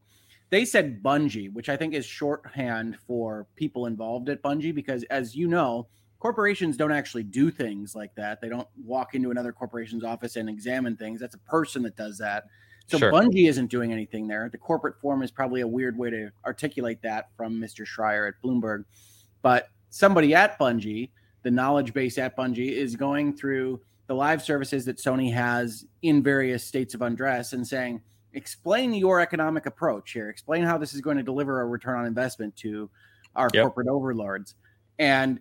they 0.49 0.65
said 0.65 1.01
Bungie, 1.01 1.51
which 1.51 1.69
I 1.69 1.77
think 1.77 1.93
is 1.93 2.05
shorthand 2.05 2.97
for 3.07 3.47
people 3.55 3.85
involved 3.85 4.29
at 4.29 4.41
Bungie, 4.43 4.73
because 4.73 5.03
as 5.05 5.35
you 5.35 5.47
know, 5.47 5.87
corporations 6.19 6.77
don't 6.77 6.91
actually 6.91 7.23
do 7.23 7.49
things 7.49 7.95
like 7.95 8.13
that. 8.15 8.41
They 8.41 8.49
don't 8.49 8.67
walk 8.83 9.15
into 9.15 9.31
another 9.31 9.51
corporation's 9.51 10.03
office 10.03 10.35
and 10.35 10.49
examine 10.49 10.95
things. 10.97 11.19
That's 11.19 11.35
a 11.35 11.39
person 11.39 11.81
that 11.83 11.95
does 11.95 12.17
that. 12.19 12.45
So 12.87 12.97
Sure. 12.97 13.11
Bungie 13.11 13.47
isn't 13.47 13.67
doing 13.67 13.91
anything 13.93 14.27
there. 14.27 14.49
The 14.51 14.57
corporate 14.57 14.99
form 14.99 15.21
is 15.21 15.31
probably 15.31 15.61
a 15.61 15.67
weird 15.67 15.97
way 15.97 16.09
to 16.09 16.31
articulate 16.45 17.01
that 17.03 17.29
from 17.37 17.53
Mr. 17.59 17.85
Schreier 17.85 18.27
at 18.27 18.33
Bloomberg. 18.43 18.83
But 19.41 19.69
somebody 19.89 20.33
at 20.33 20.59
Bungie, 20.59 21.11
the 21.43 21.51
knowledge 21.51 21.93
base 21.93 22.17
at 22.17 22.35
Bungie, 22.35 22.71
is 22.71 22.95
going 22.95 23.37
through 23.37 23.79
the 24.09 24.15
live 24.15 24.41
services 24.41 24.85
that 24.85 24.97
Sony 24.97 25.31
has 25.31 25.85
in 26.01 26.23
various 26.23 26.63
states 26.63 26.95
of 26.95 27.03
undress 27.03 27.53
and 27.53 27.65
saying, 27.65 28.01
explain 28.33 28.91
your 28.91 29.19
economic 29.21 29.67
approach 29.67 30.13
here. 30.13 30.29
Explain 30.29 30.63
how 30.63 30.79
this 30.79 30.95
is 30.95 30.99
going 30.99 31.17
to 31.17 31.23
deliver 31.23 31.61
a 31.61 31.65
return 31.67 31.99
on 31.99 32.07
investment 32.07 32.55
to 32.55 32.89
our 33.35 33.49
Yep. 33.53 33.61
corporate 33.65 33.87
overlords. 33.87 34.55
And 34.97 35.39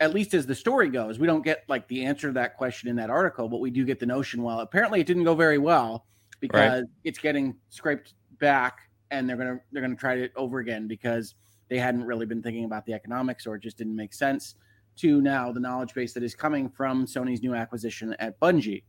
at 0.00 0.12
least 0.12 0.34
as 0.34 0.44
the 0.44 0.54
story 0.54 0.90
goes, 0.90 1.18
we 1.18 1.26
don't 1.26 1.42
get 1.42 1.64
like 1.66 1.88
the 1.88 2.04
answer 2.04 2.26
to 2.26 2.34
that 2.34 2.58
question 2.58 2.90
in 2.90 2.96
that 2.96 3.08
article, 3.08 3.48
but 3.48 3.58
we 3.58 3.70
do 3.70 3.86
get 3.86 3.98
the 3.98 4.06
notion. 4.06 4.42
Well, 4.42 4.60
apparently 4.60 5.00
it 5.00 5.06
didn't 5.06 5.24
go 5.24 5.34
very 5.34 5.58
well 5.58 6.04
because 6.40 6.84
it's 7.04 7.18
getting 7.18 7.56
scraped 7.70 8.12
back 8.38 8.80
and 9.10 9.26
they're 9.26 9.38
gonna 9.38 9.60
they're 9.72 9.82
gonna 9.82 9.96
try 9.96 10.16
it 10.16 10.32
over 10.36 10.58
again 10.58 10.86
because 10.86 11.36
they 11.70 11.78
hadn't 11.78 12.04
really 12.04 12.26
been 12.26 12.42
thinking 12.42 12.66
about 12.66 12.84
the 12.84 12.92
economics 12.92 13.46
or 13.46 13.54
it 13.54 13.62
just 13.62 13.78
didn't 13.78 13.96
make 13.96 14.12
sense 14.12 14.56
to 14.96 15.20
now 15.20 15.52
the 15.52 15.60
knowledge 15.60 15.94
base 15.94 16.12
that 16.12 16.22
is 16.22 16.34
coming 16.34 16.68
from 16.68 17.06
Sony's 17.06 17.42
new 17.42 17.54
acquisition 17.54 18.14
at 18.18 18.38
Bungie. 18.40 18.82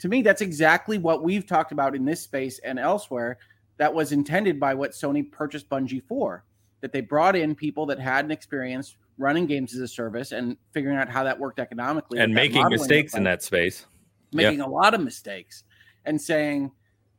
To 0.00 0.08
me, 0.08 0.22
that's 0.22 0.42
exactly 0.42 0.98
what 0.98 1.22
we've 1.22 1.46
talked 1.46 1.72
about 1.72 1.96
in 1.96 2.04
this 2.04 2.20
space 2.20 2.58
and 2.60 2.78
elsewhere. 2.78 3.38
That 3.78 3.92
was 3.92 4.12
intended 4.12 4.60
by 4.60 4.74
what 4.74 4.92
Sony 4.92 5.30
purchased 5.30 5.68
Bungie 5.68 6.02
for. 6.06 6.44
That 6.82 6.92
they 6.92 7.00
brought 7.00 7.36
in 7.36 7.54
people 7.54 7.86
that 7.86 7.98
had 7.98 8.24
an 8.24 8.30
experience 8.30 8.96
running 9.18 9.46
games 9.46 9.74
as 9.74 9.80
a 9.80 9.88
service 9.88 10.32
and 10.32 10.58
figuring 10.72 10.98
out 10.98 11.08
how 11.08 11.24
that 11.24 11.38
worked 11.38 11.58
economically 11.58 12.18
and 12.18 12.34
making 12.34 12.68
mistakes 12.68 13.14
in 13.14 13.24
that 13.24 13.42
space. 13.42 13.86
making 14.32 14.60
a 14.60 14.68
lot 14.68 14.94
of 14.94 15.00
mistakes 15.00 15.64
and 16.04 16.20
saying, 16.20 16.70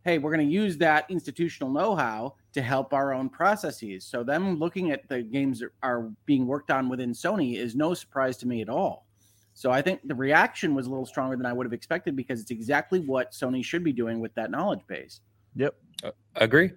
hey, 0.04 0.18
we're 0.18 0.34
going 0.34 0.48
to 0.48 0.54
use 0.54 0.78
that 0.78 1.06
institutional 1.10 1.72
know-how 1.72 2.36
to 2.58 2.64
help 2.64 2.92
our 2.92 3.14
own 3.14 3.30
processes. 3.30 4.04
So 4.04 4.24
them 4.24 4.58
looking 4.58 4.92
at 4.92 5.08
the 5.08 5.22
games 5.22 5.60
that 5.60 5.70
are 5.84 6.10
being 6.26 6.48
worked 6.48 6.72
on 6.72 6.90
within 6.90 7.12
Sony 7.12 7.58
is 7.58 7.76
no 7.76 7.94
surprise 7.94 8.36
to 8.38 8.48
me 8.48 8.64
at 8.64 8.70
all. 8.70 9.06
So 9.54 9.72
I 9.72 9.82
think 9.82 10.02
the 10.08 10.16
reaction 10.16 10.74
was 10.74 10.88
a 10.88 10.90
little 10.90 11.06
stronger 11.06 11.38
than 11.38 11.46
I 11.46 11.54
would 11.54 11.66
have 11.68 11.74
expected 11.74 12.16
because 12.16 12.42
it's 12.42 12.50
exactly 12.50 13.00
what 13.00 13.32
Sony 13.32 13.64
should 13.64 13.84
be 13.84 13.94
doing 13.94 14.20
with 14.20 14.34
that 14.34 14.50
knowledge 14.50 14.82
base. 14.88 15.22
Yep. 15.56 15.76
Uh, 16.04 16.12
agree. 16.36 16.72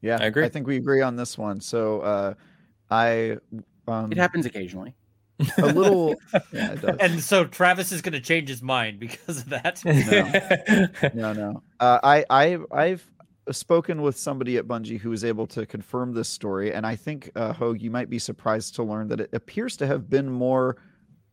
Yeah, 0.00 0.16
I 0.18 0.26
agree. 0.26 0.44
I 0.44 0.48
think 0.48 0.66
we 0.66 0.76
agree 0.76 1.02
on 1.02 1.16
this 1.16 1.36
one. 1.36 1.60
So 1.60 2.00
uh, 2.00 2.34
I 2.90 3.36
um, 3.86 4.10
It 4.10 4.18
happens 4.18 4.46
occasionally. 4.46 4.94
a 5.58 5.66
little. 5.66 6.14
yeah, 6.52 6.72
it 6.72 6.80
does. 6.80 6.96
And 7.00 7.22
so 7.22 7.44
Travis 7.44 7.92
is 7.92 8.00
going 8.00 8.14
to 8.14 8.20
change 8.20 8.48
his 8.48 8.62
mind 8.62 8.98
because 8.98 9.38
of 9.38 9.50
that. 9.50 9.82
no, 11.14 11.32
no. 11.34 11.62
Uh, 11.80 11.98
I, 12.02 12.24
I, 12.30 12.58
I've 12.72 13.06
spoken 13.50 14.02
with 14.02 14.16
somebody 14.16 14.56
at 14.56 14.66
Bungie 14.66 14.98
who 14.98 15.10
was 15.10 15.24
able 15.24 15.46
to 15.48 15.66
confirm 15.66 16.12
this 16.12 16.28
story, 16.28 16.72
and 16.72 16.86
I 16.86 16.96
think, 16.96 17.30
uh, 17.36 17.52
Hoeg, 17.52 17.80
you 17.80 17.90
might 17.90 18.10
be 18.10 18.18
surprised 18.18 18.74
to 18.76 18.82
learn 18.82 19.08
that 19.08 19.20
it 19.20 19.30
appears 19.32 19.76
to 19.78 19.86
have 19.86 20.10
been 20.10 20.30
more 20.30 20.76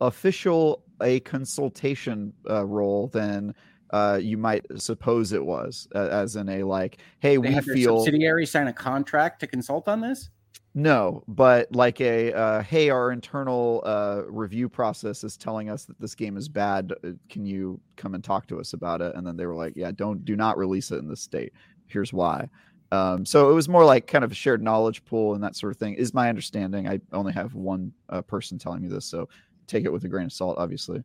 official 0.00 0.84
a 1.02 1.20
consultation 1.20 2.32
uh, 2.48 2.64
role 2.64 3.08
than 3.08 3.54
uh, 3.90 4.18
you 4.20 4.36
might 4.36 4.64
suppose 4.76 5.32
it 5.32 5.44
was, 5.44 5.86
uh, 5.94 6.08
as 6.10 6.36
in 6.36 6.48
a 6.48 6.62
like, 6.62 6.98
hey, 7.20 7.36
They 7.36 7.54
we 7.54 7.60
feel 7.60 7.98
subsidiary 7.98 8.46
sign 8.46 8.68
a 8.68 8.72
contract 8.72 9.40
to 9.40 9.46
consult 9.46 9.88
on 9.88 10.00
this. 10.00 10.30
no, 10.74 11.22
but 11.28 11.72
like 11.74 12.00
a 12.00 12.32
uh, 12.32 12.62
hey, 12.62 12.90
our 12.90 13.12
internal 13.12 13.82
uh, 13.84 14.22
review 14.26 14.68
process 14.68 15.22
is 15.22 15.36
telling 15.36 15.70
us 15.70 15.84
that 15.84 16.00
this 16.00 16.14
game 16.14 16.36
is 16.36 16.48
bad. 16.48 16.92
Can 17.28 17.46
you 17.46 17.80
come 17.96 18.14
and 18.14 18.24
talk 18.24 18.46
to 18.48 18.58
us 18.58 18.72
about 18.72 19.00
it? 19.00 19.14
And 19.14 19.24
then 19.26 19.36
they 19.36 19.46
were 19.46 19.54
like, 19.54 19.74
yeah, 19.76 19.92
don't 19.92 20.24
do 20.24 20.34
not 20.34 20.58
release 20.58 20.90
it 20.90 20.98
in 20.98 21.08
this 21.08 21.20
state. 21.20 21.52
Here's 21.86 22.12
why. 22.12 22.48
Um, 22.92 23.26
so 23.26 23.50
it 23.50 23.54
was 23.54 23.68
more 23.68 23.84
like 23.84 24.06
kind 24.06 24.24
of 24.24 24.30
a 24.30 24.34
shared 24.36 24.62
knowledge 24.62 25.04
pool 25.04 25.34
and 25.34 25.42
that 25.42 25.56
sort 25.56 25.72
of 25.72 25.78
thing. 25.78 25.94
Is 25.94 26.14
my 26.14 26.28
understanding. 26.28 26.88
I 26.88 27.00
only 27.12 27.32
have 27.32 27.54
one 27.54 27.92
uh, 28.08 28.22
person 28.22 28.58
telling 28.58 28.82
me 28.82 28.88
this, 28.88 29.04
so 29.04 29.28
take 29.66 29.84
it 29.84 29.92
with 29.92 30.04
a 30.04 30.08
grain 30.08 30.26
of 30.26 30.32
salt, 30.32 30.58
obviously. 30.58 31.02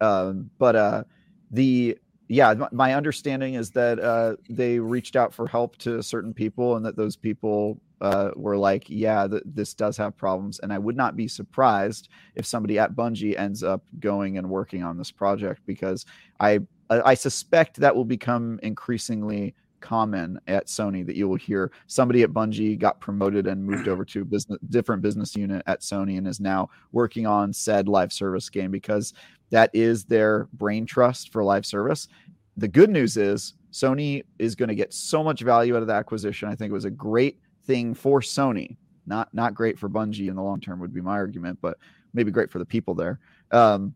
Um, 0.00 0.50
but 0.58 0.76
uh, 0.76 1.04
the 1.50 1.98
yeah, 2.28 2.54
my 2.72 2.94
understanding 2.94 3.54
is 3.54 3.70
that 3.72 3.98
uh, 3.98 4.36
they 4.48 4.78
reached 4.78 5.16
out 5.16 5.34
for 5.34 5.46
help 5.46 5.76
to 5.78 6.02
certain 6.02 6.32
people, 6.32 6.76
and 6.76 6.86
that 6.86 6.96
those 6.96 7.16
people 7.16 7.80
uh, 8.00 8.30
were 8.36 8.56
like, 8.56 8.88
"Yeah, 8.88 9.26
th- 9.26 9.42
this 9.44 9.74
does 9.74 9.96
have 9.96 10.16
problems," 10.16 10.58
and 10.60 10.72
I 10.72 10.78
would 10.78 10.96
not 10.96 11.16
be 11.16 11.28
surprised 11.28 12.08
if 12.34 12.46
somebody 12.46 12.78
at 12.78 12.94
Bungie 12.94 13.38
ends 13.38 13.62
up 13.62 13.82
going 14.00 14.38
and 14.38 14.48
working 14.48 14.82
on 14.82 14.96
this 14.96 15.10
project 15.10 15.62
because 15.66 16.06
I 16.40 16.60
I 16.88 17.00
I 17.10 17.14
suspect 17.14 17.76
that 17.78 17.94
will 17.94 18.04
become 18.04 18.60
increasingly 18.62 19.54
common 19.82 20.40
at 20.46 20.66
Sony 20.66 21.04
that 21.04 21.16
you 21.16 21.28
will 21.28 21.36
hear 21.36 21.70
somebody 21.86 22.22
at 22.22 22.30
Bungie 22.30 22.78
got 22.78 23.00
promoted 23.00 23.46
and 23.46 23.62
moved 23.62 23.88
over 23.88 24.04
to 24.06 24.22
a 24.22 24.24
business 24.24 24.58
different 24.70 25.02
business 25.02 25.36
unit 25.36 25.62
at 25.66 25.80
Sony 25.80 26.16
and 26.16 26.26
is 26.26 26.40
now 26.40 26.70
working 26.92 27.26
on 27.26 27.52
said 27.52 27.88
live 27.88 28.12
service 28.12 28.48
game 28.48 28.70
because 28.70 29.12
that 29.50 29.70
is 29.74 30.04
their 30.04 30.48
brain 30.54 30.86
trust 30.86 31.32
for 31.32 31.44
live 31.44 31.66
service. 31.66 32.08
The 32.56 32.68
good 32.68 32.88
news 32.88 33.16
is 33.16 33.54
Sony 33.72 34.22
is 34.38 34.54
going 34.54 34.68
to 34.68 34.74
get 34.74 34.94
so 34.94 35.22
much 35.22 35.40
value 35.40 35.76
out 35.76 35.82
of 35.82 35.88
the 35.88 35.94
acquisition. 35.94 36.48
I 36.48 36.54
think 36.54 36.70
it 36.70 36.74
was 36.74 36.84
a 36.84 36.90
great 36.90 37.38
thing 37.66 37.94
for 37.94 38.20
Sony, 38.20 38.76
not 39.06 39.32
not 39.34 39.54
great 39.54 39.78
for 39.78 39.88
Bungie 39.88 40.28
in 40.28 40.36
the 40.36 40.42
long 40.42 40.60
term 40.60 40.80
would 40.80 40.94
be 40.94 41.00
my 41.00 41.12
argument, 41.12 41.58
but 41.60 41.78
maybe 42.14 42.30
great 42.30 42.50
for 42.50 42.58
the 42.58 42.64
people 42.64 42.94
there. 42.94 43.18
Um, 43.50 43.94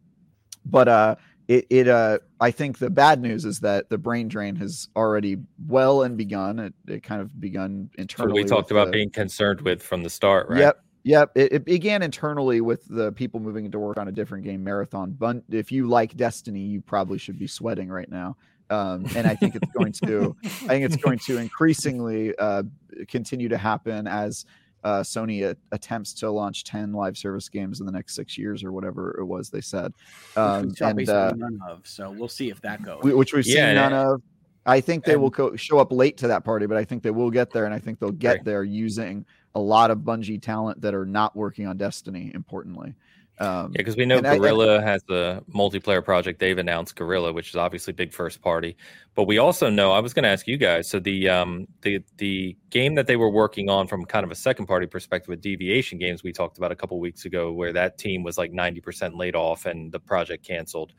but 0.65 0.89
uh, 0.89 1.17
it 1.49 1.67
it 1.71 1.89
uh, 1.89 2.19
I 2.41 2.51
think 2.51 2.79
the 2.79 2.91
bad 2.91 3.21
news 3.21 3.45
is 3.45 3.61
that 3.61 3.89
the 3.89 3.99
brain 3.99 4.29
drain 4.29 4.57
has 4.57 4.89
already 4.97 5.39
well 5.69 6.03
and 6.03 6.17
begun. 6.17 6.59
It, 6.59 6.75
it 6.89 7.03
kind 7.03 7.21
of 7.21 7.41
begun 7.41 7.91
So 7.97 8.03
internally. 8.03 8.43
we 8.43 8.49
talked 8.49 8.71
about 8.71 8.87
the- 8.87 8.93
being 8.93 9.11
concerned 9.11 9.61
with 9.61 9.83
from 9.83 10.03
the 10.03 10.11
start, 10.11 10.49
right? 10.49 10.61
Yep. 10.61 10.83
Yep. 11.05 11.31
It, 11.37 11.53
it 11.53 11.65
began 11.65 12.03
internally 12.03 12.61
with 12.61 12.85
the 12.89 13.13
people 13.13 13.39
moving 13.39 13.71
to 13.71 13.79
work 13.79 13.97
on 13.97 14.09
a 14.09 14.13
different 14.13 14.43
game, 14.43 14.65
Marathon. 14.65 15.13
But 15.13 15.45
if 15.49 15.71
you 15.71 15.87
like 15.89 16.17
Destiny, 16.17 16.61
you 16.61 16.81
probably 16.81 17.19
should 17.19 17.39
be 17.39 17.47
sweating 17.47 17.89
right 17.89 18.11
now. 18.11 18.37
Um, 18.71 19.07
and 19.15 19.25
I 19.29 19.37
think 19.37 19.55
it's 19.55 19.71
going 19.71 19.93
to, 20.05 20.35
I 20.45 20.49
think 20.49 20.85
it's 20.85 20.97
going 20.97 21.21
to 21.21 21.37
increasingly 21.39 22.37
uh, 22.37 22.65
continue 23.07 23.49
to 23.49 23.57
happen 23.57 24.09
as 24.09 24.47
uh, 24.87 25.03
Sony 25.03 25.43
a- 25.51 25.57
attempts 25.73 26.15
to 26.15 26.31
launch 26.31 26.63
ten 26.63 26.93
live 26.93 27.19
service 27.19 27.49
games 27.49 27.81
in 27.81 27.87
the 27.87 27.93
next 27.93 28.15
six 28.15 28.39
years 28.39 28.63
or 28.63 28.71
whatever 28.71 29.19
it 29.21 29.25
was 29.25 29.51
they 29.51 29.61
said, 29.61 29.93
um, 30.37 30.69
we 30.69 30.75
and 30.87 31.09
uh, 31.11 31.33
none 31.37 31.59
of. 31.69 31.81
So 31.85 32.11
we'll 32.13 32.29
see 32.29 32.51
if 32.51 32.61
that 32.61 32.83
goes. 32.85 33.03
we- 33.03 33.13
which 33.13 33.33
we've 33.35 33.45
Yeah, 33.45 33.55
seen 33.55 33.65
and- 33.79 33.91
none 33.93 33.93
of. 33.93 34.23
I 34.65 34.81
think 34.81 35.05
they 35.05 35.13
and- 35.15 35.23
will 35.23 35.31
co- 35.31 35.57
show 35.57 35.79
up 35.79 35.91
late 35.93 36.17
to 36.19 36.29
that 36.29 36.45
party, 36.45 36.67
but 36.67 36.77
I 36.77 36.85
think 36.85 37.03
they 37.03 37.11
will 37.11 37.31
get 37.31 37.51
there, 37.51 37.65
and 37.67 37.75
I 37.75 37.79
think 37.81 37.99
they'll 37.99 38.11
get 38.13 38.37
Right. 38.37 38.45
there 38.45 38.63
using 38.65 39.27
a 39.57 39.61
lot 39.61 39.91
of 39.91 39.99
Bungie 40.01 40.41
talent 40.41 40.81
that 40.83 40.95
are 40.95 41.07
not 41.07 41.35
working 41.37 41.67
on 41.67 41.77
Destiny. 41.77 42.31
Importantly, 42.35 42.95
um, 43.39 43.73
Yeah, 43.73 43.79
because 43.79 43.97
we 43.97 44.07
know 44.07 44.19
And 44.19 44.27
I- 44.27 44.33
I- 44.33 44.39
Guerrilla 44.39 44.81
has 44.83 45.03
the 45.05 45.43
multiplayer 45.53 46.05
project. 46.05 46.39
They've 46.41 46.57
announced 46.59 46.97
Guerrilla, 46.97 47.33
which 47.33 47.51
is 47.51 47.57
obviously 47.57 47.93
big 47.93 48.13
first 48.13 48.41
party. 48.43 48.77
But 49.15 49.25
we 49.25 49.39
also 49.39 49.71
know 49.71 49.93
I 49.93 50.01
was 50.01 50.13
going 50.15 50.25
to 50.25 50.29
ask 50.29 50.47
you 50.47 50.57
guys. 50.59 50.89
So 50.91 50.99
the 51.01 51.29
um 51.29 51.67
the 51.83 52.01
the 52.19 52.57
game 52.71 52.95
that 52.97 53.07
they 53.07 53.17
were 53.17 53.31
working 53.31 53.71
on 53.71 53.87
from 53.87 54.05
kind 54.05 54.25
of 54.25 54.31
a 54.31 54.35
second 54.35 54.67
party 54.67 54.87
perspective 54.87 55.29
with 55.29 55.41
Deviation 55.41 55.99
Games, 55.99 56.23
we 56.23 56.33
talked 56.33 56.59
about 56.59 56.71
a 56.73 56.77
couple 56.77 56.99
weeks 57.01 57.25
ago, 57.25 57.53
where 57.53 57.73
that 57.73 57.99
team 57.99 58.23
was 58.23 58.37
like 58.39 58.53
ninety 58.53 58.81
percent 58.81 59.17
laid 59.17 59.35
off 59.35 59.67
and 59.67 59.91
the 59.93 60.01
project 60.01 60.47
canceled. 60.47 60.93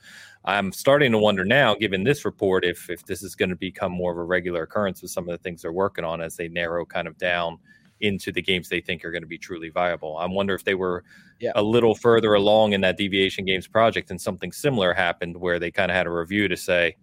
I'm 0.45 0.72
starting 0.72 1.11
to 1.11 1.18
wonder 1.19 1.43
now, 1.45 1.76
given 1.76 2.03
this 2.03 2.26
report, 2.26 2.65
if 2.65 2.89
if 2.89 3.05
this 3.05 3.22
is 3.23 3.35
going 3.35 3.49
to 3.49 3.55
become 3.55 3.91
more 3.91 4.11
of 4.11 4.18
a 4.18 4.23
regular 4.23 4.64
occurrence 4.64 5.01
with 5.01 5.11
some 5.11 5.26
of 5.30 5.31
the 5.38 5.43
things 5.43 5.61
they're 5.61 5.72
working 5.72 6.05
on 6.05 6.22
as 6.22 6.35
they 6.35 6.47
narrow 6.47 6.85
kind 6.85 7.07
of 7.07 7.18
down 7.18 7.59
into 8.01 8.31
the 8.31 8.41
games 8.41 8.69
they 8.69 8.81
think 8.81 9.03
are 9.05 9.11
going 9.11 9.23
to 9.23 9.27
be 9.27 9.37
truly 9.37 9.69
viable. 9.69 10.17
I 10.17 10.25
wonder 10.25 10.53
if 10.53 10.63
they 10.63 10.75
were 10.75 11.03
Yeah. 11.39 11.51
a 11.55 11.61
little 11.63 11.95
further 11.95 12.33
along 12.33 12.73
in 12.73 12.81
that 12.81 12.97
deviation 12.97 13.45
games 13.45 13.67
project 13.67 14.11
and 14.11 14.19
something 14.21 14.51
similar 14.51 14.93
happened 14.93 15.37
where 15.37 15.59
they 15.59 15.71
kind 15.71 15.91
of 15.91 15.95
had 15.95 16.07
a 16.07 16.11
review 16.11 16.47
to 16.47 16.57
say, 16.57 16.95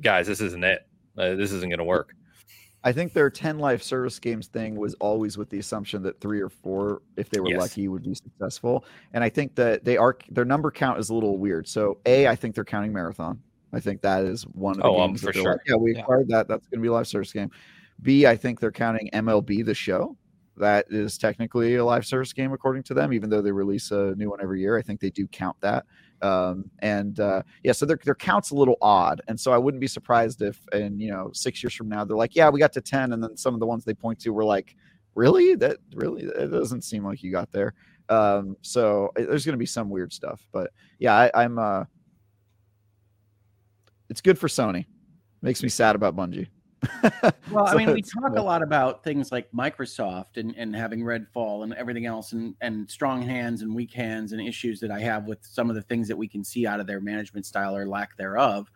guys, 0.00 0.26
this 0.26 0.40
isn't 0.40 0.64
it. 0.64 0.86
Uh, 1.18 1.34
this 1.34 1.52
isn't 1.52 1.68
going 1.68 1.78
to 1.78 1.84
work. 1.84 2.14
I 2.82 2.92
think 2.92 3.12
their 3.12 3.28
ten 3.28 3.58
life 3.58 3.82
service 3.82 4.18
games 4.18 4.46
thing 4.46 4.74
was 4.74 4.94
always 4.94 5.36
with 5.36 5.50
the 5.50 5.58
assumption 5.58 6.02
that 6.04 6.18
three 6.20 6.40
or 6.40 6.48
four, 6.48 7.02
if 7.18 7.28
they 7.28 7.38
were 7.38 7.50
Yes. 7.50 7.58
lucky, 7.60 7.88
would 7.88 8.02
be 8.02 8.14
successful. 8.14 8.86
And 9.12 9.22
I 9.22 9.28
think 9.28 9.54
that 9.56 9.84
they 9.84 9.98
are 9.98 10.16
their 10.30 10.46
number 10.46 10.70
count 10.70 10.98
is 10.98 11.10
a 11.10 11.14
little 11.14 11.36
weird. 11.36 11.68
So 11.68 11.98
a, 12.06 12.26
I 12.26 12.34
think 12.36 12.54
they're 12.54 12.64
counting 12.64 12.92
Marathon. 12.92 13.38
I 13.74 13.80
think 13.80 14.00
that 14.00 14.24
is 14.24 14.44
one 14.48 14.76
of 14.76 14.82
the 14.82 14.88
Oh, 14.88 14.98
um, 15.00 15.10
games 15.10 15.20
for 15.20 15.26
that 15.26 15.34
they're 15.34 15.42
sure. 15.42 15.52
like, 15.52 15.60
yeah, 15.68 15.74
we 15.76 15.94
Yeah. 15.94 16.00
acquired 16.00 16.28
that. 16.28 16.48
That's 16.48 16.66
going 16.68 16.78
to 16.78 16.82
be 16.82 16.88
a 16.88 16.92
live 16.92 17.06
service 17.06 17.32
game. 17.32 17.50
B, 18.02 18.26
I 18.26 18.36
think 18.36 18.60
they're 18.60 18.72
counting 18.72 19.10
MLB 19.12 19.64
the 19.64 19.74
show. 19.74 20.16
That 20.56 20.86
is 20.90 21.16
technically 21.16 21.76
a 21.76 21.84
live 21.84 22.04
service 22.04 22.32
game 22.32 22.52
according 22.52 22.82
to 22.84 22.94
them, 22.94 23.12
even 23.12 23.30
though 23.30 23.40
they 23.40 23.52
release 23.52 23.90
a 23.92 24.14
new 24.16 24.30
one 24.30 24.42
every 24.42 24.60
year. 24.60 24.76
I 24.76 24.82
think 24.82 25.00
they 25.00 25.10
do 25.10 25.26
count 25.26 25.56
that. 25.60 25.86
Um, 26.20 26.70
and 26.80 27.18
uh, 27.18 27.42
yeah, 27.64 27.72
so 27.72 27.86
their 27.86 27.98
their 28.04 28.14
count's 28.14 28.50
a 28.50 28.54
little 28.54 28.76
odd, 28.82 29.22
and 29.28 29.40
so 29.40 29.52
I 29.52 29.58
wouldn't 29.58 29.80
be 29.80 29.86
surprised 29.86 30.42
if, 30.42 30.60
in 30.72 31.00
you 31.00 31.10
know, 31.10 31.30
six 31.32 31.62
years 31.62 31.74
from 31.74 31.88
now, 31.88 32.04
they're 32.04 32.16
like, 32.16 32.36
yeah, 32.36 32.50
we 32.50 32.60
got 32.60 32.74
to 32.74 32.82
ten, 32.82 33.14
and 33.14 33.22
then 33.22 33.36
some 33.38 33.54
of 33.54 33.60
the 33.60 33.66
ones 33.66 33.84
they 33.84 33.94
point 33.94 34.18
to 34.20 34.30
were 34.34 34.44
like, 34.44 34.76
really, 35.14 35.54
that 35.54 35.78
really, 35.94 36.24
it 36.24 36.50
doesn't 36.50 36.82
seem 36.82 37.04
like 37.06 37.22
you 37.22 37.32
got 37.32 37.50
there. 37.52 37.72
Um, 38.10 38.56
so 38.60 39.10
uh, 39.16 39.22
there's 39.22 39.46
going 39.46 39.54
to 39.54 39.58
be 39.58 39.66
some 39.66 39.88
weird 39.88 40.12
stuff, 40.12 40.46
but 40.52 40.70
yeah, 40.98 41.14
I, 41.14 41.30
I'm. 41.44 41.58
Uh, 41.58 41.84
it's 44.10 44.20
good 44.20 44.38
for 44.38 44.48
Sony. 44.48 44.84
Makes 45.40 45.62
me 45.62 45.68
sad 45.70 45.94
about 45.94 46.16
Bungie. 46.16 46.48
Well, 47.50 47.66
I 47.66 47.74
mean, 47.74 47.92
we 47.92 48.00
talk 48.00 48.36
a 48.36 48.42
lot 48.42 48.62
about 48.62 49.02
things 49.02 49.32
like 49.32 49.50
Microsoft 49.50 50.36
and, 50.36 50.54
and 50.56 50.74
having 50.74 51.00
Redfall 51.00 51.64
and 51.64 51.74
everything 51.74 52.06
else, 52.06 52.30
and, 52.30 52.54
and 52.60 52.88
strong 52.88 53.22
hands 53.22 53.62
and 53.62 53.74
weak 53.74 53.92
hands, 53.92 54.32
and 54.32 54.40
issues 54.40 54.78
that 54.80 54.90
I 54.92 55.00
have 55.00 55.26
with 55.26 55.40
some 55.42 55.68
of 55.68 55.74
the 55.74 55.82
things 55.82 56.06
that 56.08 56.16
we 56.16 56.28
can 56.28 56.44
see 56.44 56.66
out 56.66 56.78
of 56.78 56.86
their 56.86 57.00
management 57.00 57.44
style 57.44 57.76
or 57.76 57.88
lack 57.88 58.16
thereof. 58.16 58.70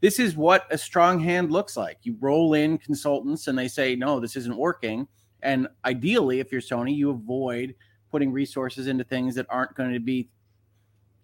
This 0.00 0.18
is 0.18 0.36
what 0.36 0.66
a 0.70 0.76
strong 0.76 1.20
hand 1.20 1.52
looks 1.52 1.76
like. 1.76 1.98
You 2.02 2.16
roll 2.20 2.54
in 2.54 2.78
consultants 2.78 3.46
and 3.46 3.56
they 3.56 3.68
say, 3.68 3.94
no, 3.94 4.18
this 4.18 4.36
isn't 4.36 4.56
working. 4.56 5.06
And 5.42 5.68
ideally, 5.84 6.40
if 6.40 6.50
you're 6.50 6.60
Sony, 6.60 6.94
you 6.94 7.10
avoid 7.10 7.74
putting 8.10 8.32
resources 8.32 8.88
into 8.88 9.04
things 9.04 9.34
that 9.36 9.46
aren't 9.48 9.74
going 9.74 9.92
to 9.92 10.00
be 10.00 10.28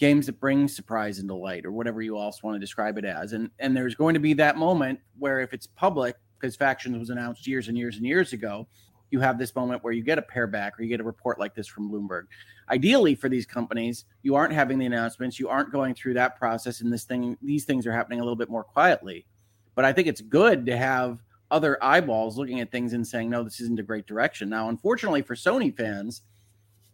games 0.03 0.27
that 0.27 0.41
bring 0.41 0.67
surprise 0.67 1.21
into 1.21 1.33
light 1.33 1.65
or 1.65 1.71
whatever 1.71 2.03
you 2.03 2.19
else 2.19 2.43
want 2.43 2.57
to 2.57 2.59
describe 2.59 2.99
it 2.99 3.05
as. 3.05 3.35
And 3.35 3.49
and 3.61 3.77
there's 3.77 3.95
going 3.95 4.15
to 4.15 4.21
be 4.21 4.33
that 4.33 4.57
moment 4.57 4.99
where 5.17 5.39
if 5.39 5.55
it's 5.55 5.69
public, 5.69 6.17
because 6.41 6.57
factions 6.57 6.99
was 6.99 7.11
announced 7.11 7.47
years 7.47 7.69
and 7.69 7.79
years 7.79 7.99
and 7.99 8.05
years 8.05 8.33
ago, 8.33 8.67
you 9.13 9.21
have 9.21 9.39
this 9.39 9.55
moment 9.55 9.85
where 9.85 9.93
you 9.93 10.03
get 10.03 10.19
a 10.19 10.23
pair 10.23 10.49
back 10.49 10.77
or 10.77 10.83
you 10.83 10.89
get 10.89 10.99
a 10.99 11.05
report 11.05 11.39
like 11.39 11.55
this 11.55 11.69
from 11.69 11.89
Bloomberg. 11.89 12.25
Ideally 12.69 13.15
for 13.15 13.29
these 13.29 13.47
companies, 13.47 14.05
you 14.25 14.35
aren't 14.35 14.53
having 14.53 14.77
the 14.77 14.87
announcements, 14.87 15.39
you 15.39 15.49
aren't 15.49 15.71
going 15.71 15.95
through 15.95 16.15
that 16.15 16.37
process, 16.37 16.81
and 16.81 16.93
this 16.93 17.05
thing 17.05 17.39
these 17.41 17.65
things 17.65 17.87
are 17.87 17.93
happening 17.93 18.19
a 18.19 18.25
little 18.25 18.35
bit 18.35 18.51
more 18.51 18.65
quietly. 18.65 19.25
But 19.77 19.85
I 19.85 19.93
think 19.93 20.09
it's 20.09 20.21
good 20.21 20.67
to 20.67 20.77
have 20.77 21.21
other 21.53 21.79
eyeballs 21.81 22.37
looking 22.37 22.59
at 22.59 22.73
things 22.73 22.93
and 22.93 23.07
saying, 23.07 23.31
no, 23.31 23.45
this 23.45 23.61
isn't 23.61 23.79
a 23.79 23.85
great 23.85 24.09
direction. 24.09 24.49
Now, 24.49 24.69
unfortunately 24.69 25.23
for 25.23 25.37
Sony 25.37 25.73
fans, 25.77 26.23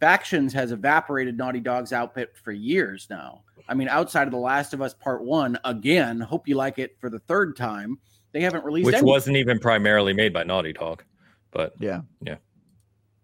Factions 0.01 0.53
has 0.53 0.73
evaporated 0.73 1.37
Naughty 1.37 1.61
Dog's 1.61 1.93
output 1.93 2.31
for 2.37 2.53
years 2.53 3.07
now. 3.11 3.43
I 3.69 3.75
mean, 3.75 3.89
outside 3.89 4.27
of 4.29 4.33
The 4.33 4.39
Last 4.39 4.73
of 4.73 4.81
Us 4.81 4.95
Part 4.95 5.25
One, 5.25 5.59
again, 5.65 6.21
hope 6.21 6.49
you 6.49 6.55
like 6.55 6.79
it 6.79 6.97
for 7.01 7.11
the 7.11 7.19
third 7.19 7.57
time. 7.57 7.99
They 8.33 8.39
They 8.41 8.45
haven't 8.45 8.65
released 8.65 8.87
which 8.87 8.95
any. 8.97 9.07
wasn't 9.07 9.37
even 9.37 9.59
primarily 9.59 10.13
made 10.13 10.33
by 10.33 10.45
Naughty 10.45 10.73
Dog, 10.73 11.03
but 11.51 11.73
yeah, 11.79 12.03
Yeah. 12.23 12.37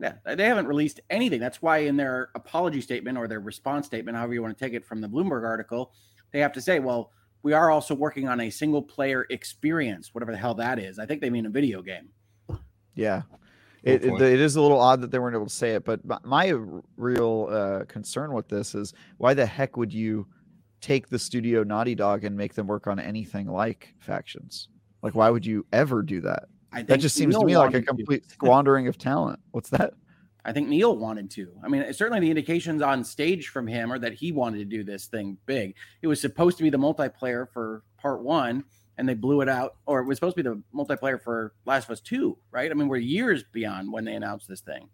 Yeah, 0.01 0.15
they 0.35 0.47
haven't 0.47 0.67
released 0.67 1.01
anything. 1.09 1.41
That's 1.41 1.63
why 1.63 1.79
in 1.79 1.97
their 1.97 2.31
apology 2.35 2.81
statement 2.81 3.17
or 3.17 3.29
their 3.29 3.41
response 3.41 3.87
statement, 3.87 4.17
however 4.17 4.35
you 4.35 4.43
want 4.43 4.59
to 4.59 4.63
take 4.65 4.75
it 4.75 4.85
from 4.85 5.01
the 5.01 5.09
Bloomberg 5.09 5.47
article, 5.47 5.93
they 6.33 6.41
have 6.41 6.53
to 6.55 6.61
say, 6.61 6.81
well, 6.81 7.13
we 7.45 7.53
are 7.53 7.71
also 7.71 7.95
working 7.95 8.29
on 8.29 8.41
a 8.41 8.51
single 8.51 8.83
player 8.83 9.25
experience, 9.31 10.13
whatever 10.13 10.33
the 10.33 10.39
hell 10.39 10.55
that 10.55 10.79
is. 10.81 10.99
I 10.99 11.07
think 11.07 11.21
they 11.21 11.31
mean 11.31 11.47
a 11.47 11.51
video 11.51 11.81
game. 11.81 12.09
Yeah. 12.97 13.23
It, 13.85 14.05
it, 14.05 14.21
it 14.21 14.41
is 14.41 14.57
a 14.57 14.63
little 14.63 14.81
odd 14.81 15.03
that 15.03 15.11
they 15.11 15.19
weren't 15.19 15.37
able 15.37 15.47
to 15.47 15.53
say 15.53 15.75
it, 15.75 15.85
but 15.85 16.05
my, 16.05 16.19
my 16.25 16.55
real 16.97 17.49
uh, 17.51 17.85
concern 17.85 18.33
with 18.33 18.49
this 18.49 18.75
is 18.75 18.95
why 19.19 19.35
the 19.35 19.45
heck 19.45 19.77
would 19.77 19.93
you 19.93 20.27
take 20.81 21.09
the 21.09 21.19
studio 21.19 21.63
Naughty 21.63 21.95
Dog 21.95 22.25
and 22.25 22.37
make 22.37 22.55
them 22.55 22.67
work 22.67 22.87
on 22.87 22.99
anything 22.99 23.47
like 23.47 23.95
factions? 23.99 24.69
Like, 25.03 25.15
why 25.15 25.29
would 25.29 25.45
you 25.45 25.67
ever 25.73 26.03
do 26.03 26.23
that? 26.23 26.45
I 26.73 26.79
think 26.79 26.89
That 26.89 27.01
just 27.01 27.15
seems 27.15 27.37
to 27.37 27.45
me 27.45 27.57
like 27.57 27.71
a 27.71 27.73
wanted 27.73 27.81
to. 27.81 27.87
complete 27.87 28.31
squandering 28.31 28.89
of 28.89 28.97
talent. 28.97 29.39
What's 29.51 29.71
that? 29.71 29.93
I 30.47 30.53
think 30.53 30.69
Neil 30.69 30.97
wanted 30.97 31.31
to. 31.33 31.53
I 31.63 31.69
mean, 31.69 31.91
certainly 31.93 32.21
the 32.21 32.31
indications 32.31 32.83
on 32.83 33.05
stage 33.05 33.49
from 33.49 33.67
him 33.67 33.93
are 33.93 33.99
that 33.99 34.13
he 34.13 34.33
wanted 34.33 34.59
to 34.59 34.65
do 34.65 34.83
this 34.85 35.07
thing 35.07 35.39
big. 35.47 35.75
It 36.03 36.07
was 36.07 36.21
supposed 36.21 36.57
to 36.59 36.63
be 36.63 36.71
the 36.71 36.79
multiplayer 36.79 37.49
for 37.51 37.83
part 37.97 38.23
one, 38.23 38.65
and 38.99 39.09
they 39.09 39.15
blew 39.15 39.41
it 39.41 39.49
out, 39.49 39.77
or 39.87 40.01
it 40.01 40.05
was 40.07 40.17
supposed 40.19 40.37
to 40.37 40.43
be 40.43 40.49
the 40.49 40.63
multiplayer 40.75 41.21
for 41.21 41.55
Last 41.67 41.85
of 41.85 41.91
Us 41.91 42.01
2, 42.01 42.37
right? 42.51 42.71
I 42.71 42.75
mean, 42.75 42.89
we're 42.89 42.97
years 42.99 43.45
beyond 43.53 43.93
when 43.93 44.05
they 44.05 44.15
announced 44.15 44.49
this 44.49 44.61
thing. 44.61 44.89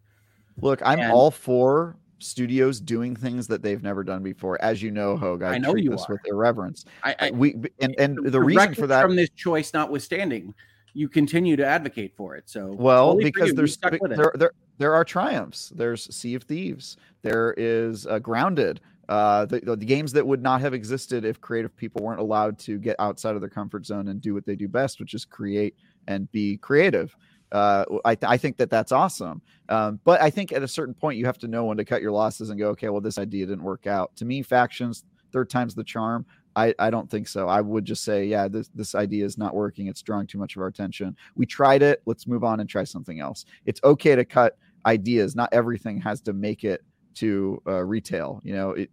Look, 0.60 0.80
I'm 0.84 1.00
And- 1.00 1.12
all 1.12 1.30
for 1.30 1.96
studios 2.18 2.80
doing 2.80 3.16
things 3.16 3.46
that 3.46 3.62
they've 3.62 3.82
never 3.82 4.04
done 4.04 4.22
before. 4.22 4.60
As 4.62 4.82
you 4.82 4.90
know, 4.90 5.16
Hoeg, 5.16 5.42
I, 5.42 5.54
I 5.54 5.58
know 5.58 5.72
treat 5.72 5.84
you 5.84 5.90
this 5.90 6.04
are. 6.08 6.12
with 6.14 6.20
irreverence. 6.26 6.84
I, 7.02 7.16
I 7.18 7.30
we 7.30 7.54
and, 7.80 7.94
and 7.98 8.18
the 8.30 8.40
reason 8.40 8.74
for 8.74 8.86
that 8.86 9.00
from 9.02 9.16
this 9.16 9.30
choice 9.30 9.72
notwithstanding, 9.72 10.54
you 10.92 11.08
continue 11.08 11.56
to 11.56 11.64
advocate 11.64 12.14
for 12.16 12.36
it. 12.36 12.44
So 12.50 12.74
Well, 12.78 13.16
because 13.16 13.54
there's 13.54 13.72
stuck 13.72 13.92
with 14.00 14.12
it. 14.12 14.16
there, 14.18 14.32
there 14.36 14.52
there 14.76 14.94
are 14.94 15.04
triumphs. 15.04 15.72
There's 15.74 16.14
Sea 16.14 16.34
of 16.34 16.42
Thieves. 16.42 16.98
There 17.22 17.54
is 17.56 18.06
uh, 18.06 18.18
Grounded. 18.18 18.80
Uh, 19.10 19.44
the, 19.44 19.60
the 19.60 19.76
games 19.76 20.12
that 20.12 20.24
would 20.26 20.40
not 20.40 20.60
have 20.60 20.72
existed 20.72 21.24
if 21.24 21.40
creative 21.40 21.76
people 21.76 22.00
weren't 22.00 22.20
allowed 22.20 22.56
to 22.60 22.78
get 22.78 22.94
outside 23.00 23.34
of 23.34 23.40
their 23.40 23.50
comfort 23.50 23.84
zone 23.84 24.08
and 24.08 24.20
do 24.20 24.32
what 24.32 24.46
they 24.46 24.54
do 24.54 24.68
best, 24.68 25.00
which 25.00 25.14
is 25.14 25.24
create 25.24 25.74
and 26.06 26.30
be 26.30 26.56
creative. 26.58 27.16
Uh, 27.50 27.84
I, 28.04 28.14
th- 28.14 28.30
I 28.30 28.36
think 28.36 28.56
that 28.58 28.70
that's 28.70 28.92
awesome. 28.92 29.42
Um, 29.68 29.98
but 30.04 30.22
I 30.22 30.30
think 30.30 30.52
at 30.52 30.62
a 30.62 30.68
certain 30.68 30.94
point 30.94 31.18
you 31.18 31.26
have 31.26 31.38
to 31.38 31.48
know 31.48 31.64
when 31.64 31.76
to 31.78 31.84
cut 31.84 32.02
your 32.02 32.12
losses 32.12 32.50
and 32.50 32.58
go, 32.58 32.68
okay, 32.68 32.88
well 32.88 33.00
this 33.00 33.18
idea 33.18 33.46
didn't 33.46 33.64
work 33.64 33.88
out. 33.88 34.14
To 34.16 34.24
me, 34.24 34.42
factions 34.42 35.04
third 35.32 35.50
time's 35.50 35.74
the 35.74 35.84
charm. 35.84 36.24
I, 36.56 36.74
I 36.78 36.90
don't 36.90 37.10
think 37.10 37.28
so. 37.28 37.48
I 37.48 37.60
would 37.60 37.84
just 37.84 38.04
say, 38.04 38.24
yeah, 38.26 38.48
this 38.48 38.68
this 38.74 38.94
idea 38.94 39.24
is 39.24 39.38
not 39.38 39.54
working. 39.54 39.86
It's 39.86 40.02
drawing 40.02 40.26
too 40.26 40.38
much 40.38 40.56
of 40.56 40.62
our 40.62 40.68
attention. 40.68 41.16
We 41.36 41.46
tried 41.46 41.82
it. 41.82 42.02
Let's 42.06 42.26
move 42.26 42.44
on 42.44 42.60
and 42.60 42.68
try 42.68 42.84
something 42.84 43.20
else. 43.20 43.44
It's 43.66 43.80
okay 43.84 44.16
to 44.16 44.24
cut 44.24 44.56
ideas. 44.86 45.36
Not 45.36 45.48
everything 45.52 46.00
has 46.00 46.20
to 46.22 46.32
make 46.32 46.64
it 46.64 46.82
to 47.20 47.62
uh, 47.66 47.84
retail. 47.84 48.40
You 48.44 48.54
know, 48.54 48.70
it, 48.70 48.90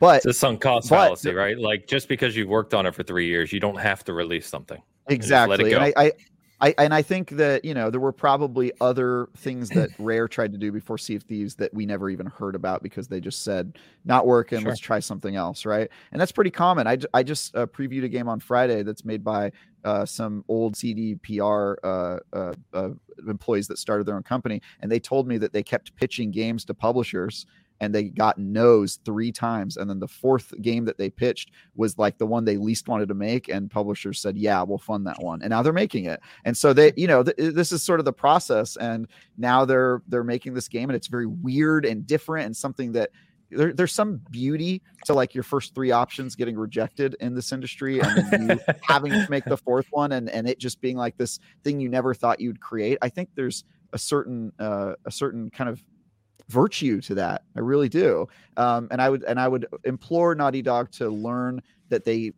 but 0.00 0.16
it's 0.16 0.26
a 0.26 0.32
sunk 0.32 0.60
cost 0.60 0.90
but- 0.90 0.96
fallacy, 0.96 1.32
right? 1.32 1.58
Like 1.58 1.86
just 1.86 2.08
because 2.08 2.36
you've 2.36 2.48
worked 2.48 2.74
on 2.74 2.86
it 2.86 2.94
for 2.94 3.02
three 3.02 3.26
years, 3.26 3.52
you 3.52 3.60
don't 3.60 3.78
have 3.78 4.04
to 4.04 4.12
release 4.12 4.46
something. 4.46 4.82
just 5.08 5.30
let 5.30 5.60
it 5.60 5.66
exactly. 5.66 5.72
And. 5.72 5.84
I, 5.84 5.92
I 5.96 6.12
I 6.60 6.74
and 6.78 6.94
I 6.94 7.02
think 7.02 7.30
that 7.30 7.64
you 7.64 7.74
know 7.74 7.90
there 7.90 8.00
were 8.00 8.12
probably 8.12 8.72
other 8.80 9.28
things 9.36 9.68
that 9.70 9.90
Rare 9.98 10.28
tried 10.28 10.52
to 10.52 10.58
do 10.58 10.72
before 10.72 10.98
Sea 10.98 11.16
of 11.16 11.22
Thieves 11.24 11.54
that 11.56 11.74
we 11.74 11.84
never 11.84 12.08
even 12.10 12.26
heard 12.26 12.54
about 12.54 12.82
because 12.82 13.08
they 13.08 13.20
just 13.20 13.44
said 13.44 13.78
not 14.04 14.26
working. 14.26 14.60
Sure. 14.60 14.68
Let's 14.68 14.80
try 14.80 15.00
something 15.00 15.36
else, 15.36 15.66
right? 15.66 15.90
And 16.12 16.20
that's 16.20 16.32
pretty 16.32 16.50
common. 16.50 16.86
I, 16.86 16.98
I 17.12 17.22
just 17.22 17.54
uh, 17.56 17.66
previewed 17.66 18.04
a 18.04 18.08
game 18.08 18.28
on 18.28 18.40
Friday 18.40 18.82
that's 18.82 19.04
made 19.04 19.24
by 19.24 19.52
uh, 19.84 20.06
some 20.06 20.44
old 20.48 20.74
CDPR 20.74 21.76
uh, 21.82 22.18
uh, 22.32 22.54
uh, 22.72 22.90
employees 23.28 23.68
that 23.68 23.78
started 23.78 24.06
their 24.06 24.16
own 24.16 24.22
company, 24.22 24.60
and 24.80 24.90
they 24.90 25.00
told 25.00 25.28
me 25.28 25.38
that 25.38 25.52
they 25.52 25.62
kept 25.62 25.94
pitching 25.96 26.30
games 26.30 26.64
to 26.66 26.74
publishers. 26.74 27.46
And 27.80 27.92
they 27.92 28.04
got 28.04 28.38
no's 28.38 29.00
three 29.04 29.32
times, 29.32 29.76
and 29.76 29.90
then 29.90 29.98
the 29.98 30.06
fourth 30.06 30.54
game 30.62 30.84
that 30.84 30.96
they 30.96 31.10
pitched 31.10 31.50
was 31.74 31.98
like 31.98 32.16
the 32.18 32.24
one 32.24 32.44
they 32.44 32.56
least 32.56 32.86
wanted 32.86 33.08
to 33.08 33.14
make, 33.14 33.48
and 33.48 33.68
publishers 33.68 34.20
said, 34.20 34.38
"Yeah, 34.38 34.62
we'll 34.62 34.78
fund 34.78 35.04
that 35.08 35.20
one." 35.20 35.42
And 35.42 35.50
now 35.50 35.60
they're 35.60 35.72
making 35.72 36.04
it, 36.04 36.20
and 36.44 36.56
so 36.56 36.72
they, 36.72 36.92
you 36.96 37.08
know, 37.08 37.24
th- 37.24 37.36
this 37.36 37.72
is 37.72 37.82
sort 37.82 37.98
of 37.98 38.06
the 38.06 38.12
process. 38.12 38.76
And 38.76 39.08
now 39.36 39.64
they're 39.64 40.02
they're 40.06 40.22
making 40.22 40.54
this 40.54 40.68
game, 40.68 40.88
and 40.88 40.96
it's 40.96 41.08
very 41.08 41.26
weird 41.26 41.84
and 41.84 42.06
different, 42.06 42.46
and 42.46 42.56
something 42.56 42.92
that 42.92 43.10
there, 43.56 43.72
there's 43.72 43.92
some 43.92 44.20
beauty 44.30 44.82
to 45.06 45.14
like 45.14 45.34
your 45.34 45.44
first 45.44 45.74
three 45.74 45.90
options 45.90 46.34
getting 46.34 46.56
rejected 46.56 47.16
in 47.20 47.34
this 47.34 47.52
industry, 47.52 48.00
and 48.00 48.30
then 48.30 48.48
you 48.50 48.74
having 48.82 49.12
to 49.12 49.26
make 49.30 49.44
the 49.44 49.56
fourth 49.56 49.86
one, 49.90 50.12
and 50.12 50.28
and 50.30 50.48
it 50.48 50.58
just 50.58 50.80
being 50.80 50.96
like 50.96 51.16
this 51.16 51.38
thing 51.62 51.80
you 51.80 51.88
never 51.88 52.14
thought 52.14 52.40
you'd 52.40 52.60
create. 52.60 52.98
I 53.02 53.08
think 53.08 53.30
there's 53.34 53.64
a 53.92 53.98
certain 53.98 54.52
uh, 54.58 54.94
a 55.04 55.10
certain 55.10 55.50
kind 55.50 55.70
of 55.70 55.82
virtue 56.48 57.00
to 57.00 57.14
that. 57.14 57.42
I 57.56 57.60
really 57.60 57.88
do. 57.88 58.28
Um, 58.56 58.88
and 58.90 59.00
I 59.00 59.08
would 59.08 59.24
and 59.24 59.40
I 59.40 59.48
would 59.48 59.66
implore 59.84 60.34
Naughty 60.34 60.62
Dog 60.62 60.90
to 60.92 61.08
learn 61.08 61.62
that 61.88 62.04
they 62.04 62.32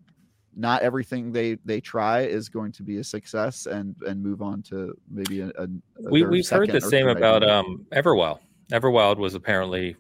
not 0.56 0.82
everything 0.82 1.32
they 1.32 1.58
they 1.64 1.80
try 1.80 2.20
is 2.20 2.48
going 2.48 2.72
to 2.72 2.82
be 2.82 2.96
a 2.98 3.04
success 3.04 3.66
and 3.66 3.94
and 4.06 4.22
move 4.22 4.40
on 4.40 4.62
to 4.62 4.96
maybe 5.10 5.40
a, 5.40 5.48
a 5.58 5.68
we, 6.00 6.24
we've 6.24 6.48
heard 6.48 6.70
the 6.70 6.80
same 6.80 7.08
about 7.08 7.42
idea. 7.42 7.54
um 7.54 7.86
everwild 7.92 8.38
everwild 8.72 9.18
was 9.18 9.34
apparently 9.34 9.94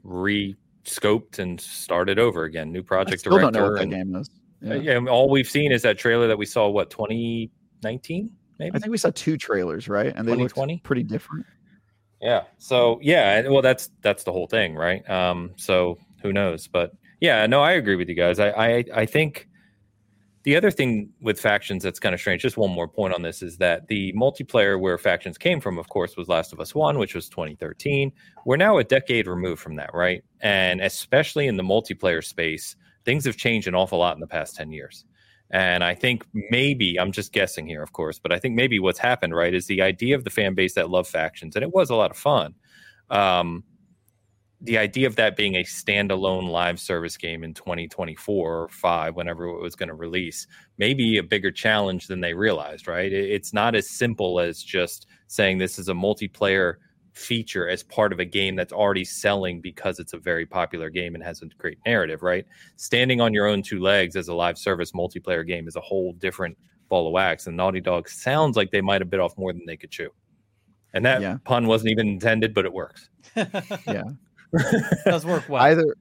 re-scoped 0.96 1.38
and 1.38 1.60
started 1.60 2.18
over 2.18 2.44
again 2.44 2.72
new 2.72 2.80
I 2.80 2.82
project 2.82 3.24
don't 3.24 3.40
director 3.40 3.58
know 3.60 3.64
what 3.70 3.74
that 3.76 3.82
and- 3.82 3.92
game 3.92 4.16
is. 4.16 4.30
uh, 4.66 4.74
Yeah. 4.74 4.98
all 5.10 5.28
we've 5.30 5.48
seen 5.48 5.72
is 5.72 5.82
that 5.82 5.98
trailer 5.98 6.26
that 6.28 6.38
we 6.38 6.46
saw 6.46 6.68
what 6.68 6.90
2019 6.90 8.30
maybe 8.58 8.74
I 8.74 8.78
think 8.78 8.90
we 8.90 8.96
saw 8.98 9.10
two 9.14 9.36
trailers, 9.36 9.88
right? 9.88 10.12
And 10.16 10.26
they 10.26 10.32
looked 10.32 10.54
2020? 10.54 10.78
pretty 10.78 11.02
different. 11.02 11.44
Yeah. 12.22 12.44
So 12.58 12.98
yeah, 13.02 13.46
well, 13.48 13.60
that's 13.62 13.90
that's 14.00 14.24
the 14.24 14.32
whole 14.32 14.46
thing, 14.46 14.74
right? 14.74 15.08
Um. 15.10 15.52
So 15.56 15.98
who 16.22 16.32
knows? 16.32 16.66
But 16.66 16.92
yeah, 17.20 17.46
no, 17.46 17.60
I 17.62 17.72
agree 17.72 17.96
with 17.96 18.08
you 18.08 18.14
guys. 18.14 18.38
I 18.38 18.48
I, 18.50 18.84
I 18.94 19.06
think 19.06 19.46
the 20.46 20.54
other 20.54 20.70
thing 20.70 21.10
with 21.20 21.40
factions 21.40 21.82
that's 21.82 21.98
kind 21.98 22.14
of 22.14 22.20
strange. 22.20 22.40
Just 22.40 22.56
one 22.56 22.70
more 22.70 22.86
point 22.86 23.12
on 23.12 23.20
this 23.20 23.42
is 23.42 23.58
that 23.58 23.88
the 23.88 24.12
multiplayer 24.12 24.80
where 24.80 24.96
factions 24.96 25.36
came 25.36 25.60
from, 25.60 25.76
of 25.76 25.88
course, 25.88 26.16
was 26.16 26.28
Last 26.28 26.52
of 26.52 26.60
Us 26.60 26.72
One, 26.72 27.00
which 27.00 27.16
was 27.16 27.28
2013. 27.28 28.12
We're 28.44 28.56
now 28.56 28.78
a 28.78 28.84
decade 28.84 29.26
removed 29.26 29.60
from 29.60 29.74
that, 29.74 29.90
right? 29.92 30.22
And 30.40 30.80
especially 30.80 31.48
in 31.48 31.56
the 31.56 31.64
multiplayer 31.64 32.24
space, 32.24 32.76
things 33.04 33.24
have 33.24 33.36
changed 33.36 33.66
an 33.66 33.74
awful 33.74 33.98
lot 33.98 34.14
in 34.14 34.20
the 34.20 34.26
past 34.28 34.54
10 34.54 34.70
years. 34.70 35.04
And 35.50 35.82
I 35.82 35.96
think 35.96 36.24
maybe 36.32 36.96
I'm 36.96 37.10
just 37.10 37.32
guessing 37.32 37.66
here, 37.66 37.82
of 37.82 37.92
course, 37.92 38.20
but 38.20 38.32
I 38.32 38.38
think 38.38 38.54
maybe 38.54 38.78
what's 38.78 39.00
happened, 39.00 39.34
right, 39.34 39.52
is 39.52 39.66
the 39.66 39.82
idea 39.82 40.14
of 40.14 40.22
the 40.22 40.30
fan 40.30 40.54
base 40.54 40.74
that 40.74 40.88
love 40.88 41.08
factions, 41.08 41.56
and 41.56 41.64
it 41.64 41.74
was 41.74 41.90
a 41.90 41.96
lot 41.96 42.12
of 42.12 42.16
fun. 42.16 42.54
Um, 43.10 43.64
the 44.62 44.78
idea 44.78 45.06
of 45.06 45.16
that 45.16 45.36
being 45.36 45.56
a 45.56 45.64
standalone 45.64 46.48
live 46.48 46.80
service 46.80 47.16
game 47.16 47.44
in 47.44 47.52
2024 47.52 48.62
or 48.62 48.68
five, 48.68 49.14
whenever 49.14 49.44
it 49.46 49.60
was 49.60 49.76
going 49.76 49.88
to 49.90 49.94
release, 49.94 50.46
maybe 50.78 51.18
a 51.18 51.22
bigger 51.22 51.50
challenge 51.50 52.06
than 52.06 52.20
they 52.20 52.32
realized, 52.32 52.88
right? 52.88 53.12
It's 53.12 53.52
not 53.52 53.74
as 53.74 53.90
simple 53.90 54.40
as 54.40 54.62
just 54.62 55.06
saying 55.26 55.58
this 55.58 55.78
is 55.78 55.88
a 55.88 55.92
multiplayer 55.92 56.76
feature 57.12 57.68
as 57.68 57.82
part 57.82 58.12
of 58.12 58.18
a 58.18 58.24
game 58.24 58.56
that's 58.56 58.72
already 58.72 59.04
selling 59.04 59.60
because 59.60 59.98
it's 59.98 60.12
a 60.12 60.18
very 60.18 60.44
popular 60.46 60.90
game 60.90 61.14
and 61.14 61.24
has 61.24 61.42
a 61.42 61.46
great 61.58 61.78
narrative, 61.86 62.22
right? 62.22 62.46
Standing 62.76 63.20
on 63.20 63.32
your 63.34 63.46
own 63.46 63.62
two 63.62 63.80
legs 63.80 64.16
as 64.16 64.28
a 64.28 64.34
live 64.34 64.58
service 64.58 64.92
multiplayer 64.92 65.46
game 65.46 65.68
is 65.68 65.76
a 65.76 65.80
whole 65.80 66.12
different 66.14 66.56
ball 66.88 67.06
of 67.06 67.12
wax. 67.12 67.46
And 67.46 67.56
Naughty 67.56 67.80
Dog 67.80 68.08
sounds 68.08 68.56
like 68.56 68.70
they 68.70 68.80
might 68.82 69.00
have 69.00 69.10
bit 69.10 69.20
off 69.20 69.36
more 69.36 69.52
than 69.52 69.64
they 69.66 69.76
could 69.76 69.90
chew. 69.90 70.10
And 70.94 71.04
that 71.04 71.20
Yeah. 71.20 71.38
pun 71.44 71.66
wasn't 71.66 71.90
even 71.90 72.08
intended, 72.08 72.54
but 72.54 72.64
it 72.64 72.72
works. 72.72 73.08
Yeah. 73.86 74.04
does 75.04 75.24
work 75.24 75.48
well. 75.48 75.62
Either 75.62 75.96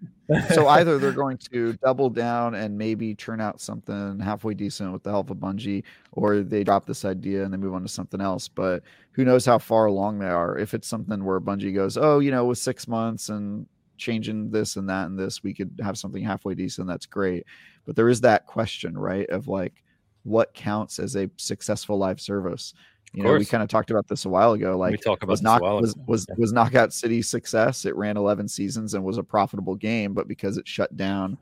so 0.53 0.67
either 0.69 0.97
they're 0.97 1.11
going 1.11 1.37
to 1.37 1.73
double 1.73 2.09
down 2.09 2.55
and 2.55 2.77
maybe 2.77 3.13
turn 3.15 3.39
out 3.39 3.61
something 3.61 4.19
halfway 4.19 4.53
decent 4.53 4.91
with 4.91 5.03
the 5.03 5.09
help 5.09 5.29
of 5.29 5.37
Bungie, 5.37 5.83
or 6.11 6.41
they 6.41 6.63
drop 6.63 6.85
this 6.85 7.05
idea 7.05 7.43
and 7.43 7.53
they 7.53 7.57
move 7.57 7.73
on 7.73 7.83
to 7.83 7.87
something 7.87 8.21
else. 8.21 8.47
But 8.47 8.83
who 9.11 9.25
knows 9.25 9.45
how 9.45 9.59
far 9.59 9.85
along 9.85 10.19
they 10.19 10.27
are? 10.27 10.57
If 10.57 10.73
it's 10.73 10.87
something 10.87 11.23
where 11.23 11.39
Bungie 11.39 11.73
goes, 11.73 11.97
oh, 11.97 12.19
you 12.19 12.31
know, 12.31 12.45
with 12.45 12.57
six 12.57 12.87
months 12.87 13.29
and 13.29 13.67
changing 13.97 14.51
this 14.51 14.75
and 14.75 14.89
that 14.89 15.07
and 15.07 15.17
this, 15.17 15.43
we 15.43 15.53
could 15.53 15.79
have 15.83 15.97
something 15.97 16.23
halfway 16.23 16.55
decent. 16.55 16.87
That's 16.87 17.05
great. 17.05 17.45
But 17.85 17.95
there 17.95 18.09
is 18.09 18.21
that 18.21 18.47
question, 18.47 18.97
right? 18.97 19.29
Of 19.29 19.47
like, 19.47 19.83
what 20.23 20.55
counts 20.55 20.97
as 20.97 21.15
a 21.15 21.29
successful 21.37 21.99
live 21.99 22.19
service? 22.19 22.73
You 23.15 23.23
know, 23.23 23.33
we 23.33 23.45
kind 23.45 23.63
of 23.63 23.69
talked 23.69 23.91
about 23.91 24.07
this 24.07 24.25
a 24.25 24.29
while 24.29 24.53
ago. 24.53 24.77
Like, 24.77 24.91
we 24.91 24.97
talk 24.97 25.23
about 25.23 25.31
was 25.31 25.41
knock 25.41 25.61
was 25.61 25.95
was, 26.07 26.25
Yeah. 26.29 26.35
was 26.37 26.51
knockout 26.53 26.93
city 26.93 27.21
success? 27.21 27.85
It 27.85 27.95
ran 27.95 28.17
11 28.17 28.47
seasons 28.47 28.93
and 28.93 29.03
was 29.03 29.17
a 29.17 29.23
profitable 29.23 29.75
game 29.75 30.13
but 30.13 30.27
because 30.27 30.57
it 30.57 30.67
shut 30.67 30.95
down 30.97 31.37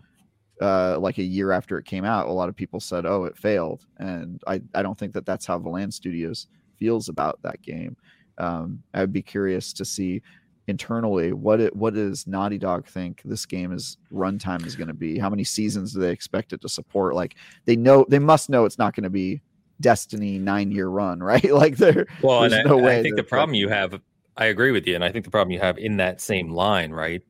uh 0.62 0.98
like 1.00 1.18
a 1.18 1.24
year 1.24 1.52
after 1.52 1.80
it 1.80 1.86
came 1.86 2.06
out 2.06 2.28
a 2.28 2.32
lot 2.32 2.48
of 2.48 2.56
people 2.56 2.80
said 2.80 3.06
oh 3.06 3.24
it 3.26 3.36
failed. 3.38 3.86
And 3.98 4.42
i 4.48 4.62
i 4.76 4.84
don't 4.84 4.98
think 4.98 5.14
that 5.14 5.26
that's 5.26 5.46
how 5.46 5.58
Velan 5.58 5.92
studios 5.92 6.48
feels 6.78 7.10
about 7.10 7.40
that 7.42 7.62
game. 7.62 7.98
Um 8.38 8.84
i'd 8.94 9.12
be 9.12 9.22
curious 9.24 9.74
to 9.74 9.84
see 9.86 10.22
internally 10.68 11.34
what 11.34 11.60
it 11.60 11.76
what 11.76 11.94
does 11.94 12.26
naughty 12.26 12.58
dog 12.58 12.86
think 12.88 13.22
this 13.26 13.46
game 13.46 13.74
is 13.74 13.98
runtime 14.14 14.66
is 14.66 14.76
going 14.76 14.88
to 14.88 14.94
be? 14.94 15.18
How 15.18 15.30
many 15.30 15.44
seasons 15.44 15.92
do 15.94 16.00
they 16.00 16.12
expect 16.12 16.54
it 16.54 16.62
to 16.62 16.70
support? 16.70 17.16
Like 17.16 17.36
they 17.66 17.76
know 17.76 18.06
they 18.08 18.20
must 18.20 18.50
know 18.50 18.64
it's 18.66 18.78
not 18.78 18.96
going 18.96 19.04
to 19.04 19.10
be 19.10 19.42
Destiny 19.84 20.40
nine 20.40 20.72
year 20.72 20.88
run, 20.90 21.20
right? 21.24 21.54
Like 21.54 21.78
there, 21.78 22.08
Well, 22.20 22.44
and 22.44 22.54
there's 22.54 22.56
I, 22.56 22.64
no 22.64 22.78
I 22.84 22.96
way 22.96 23.02
think 23.02 23.16
the 23.16 23.24
problem 23.24 23.56
you 23.56 23.70
have, 23.70 24.02
I 24.38 24.46
agree 24.46 24.72
with 24.72 24.88
you, 24.88 24.96
and 24.96 25.04
I 25.04 25.12
think 25.12 25.26
the 25.26 25.32
problem 25.32 25.52
you 25.52 25.60
have 25.60 25.78
in 25.78 25.98
that 25.98 26.22
same 26.22 26.52
line, 26.52 26.92
right? 26.92 27.22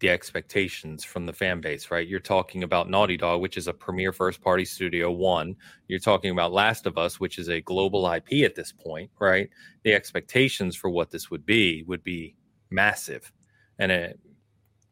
The 0.00 0.10
expectations 0.10 1.04
from 1.04 1.26
the 1.26 1.32
fan 1.32 1.60
base, 1.60 1.90
right? 1.90 2.06
You're 2.06 2.20
talking 2.20 2.62
about 2.62 2.90
Naughty 2.90 3.16
Dog, 3.16 3.40
which 3.40 3.56
is 3.56 3.68
a 3.68 3.72
premier 3.72 4.12
first 4.12 4.40
party 4.42 4.64
studio. 4.64 5.10
One, 5.10 5.56
you're 5.88 6.00
talking 6.00 6.30
about 6.32 6.52
Last 6.52 6.86
of 6.86 6.98
Us, 6.98 7.20
which 7.20 7.38
is 7.38 7.48
a 7.48 7.60
global 7.60 8.06
IP 8.06 8.44
at 8.44 8.54
this 8.54 8.72
point, 8.72 9.10
right? 9.20 9.48
The 9.84 9.94
expectations 9.94 10.76
for 10.76 10.90
what 10.90 11.10
this 11.10 11.30
would 11.30 11.46
be 11.46 11.84
would 11.84 12.02
be 12.02 12.36
massive, 12.70 13.32
and 13.78 13.92
it, 13.92 14.20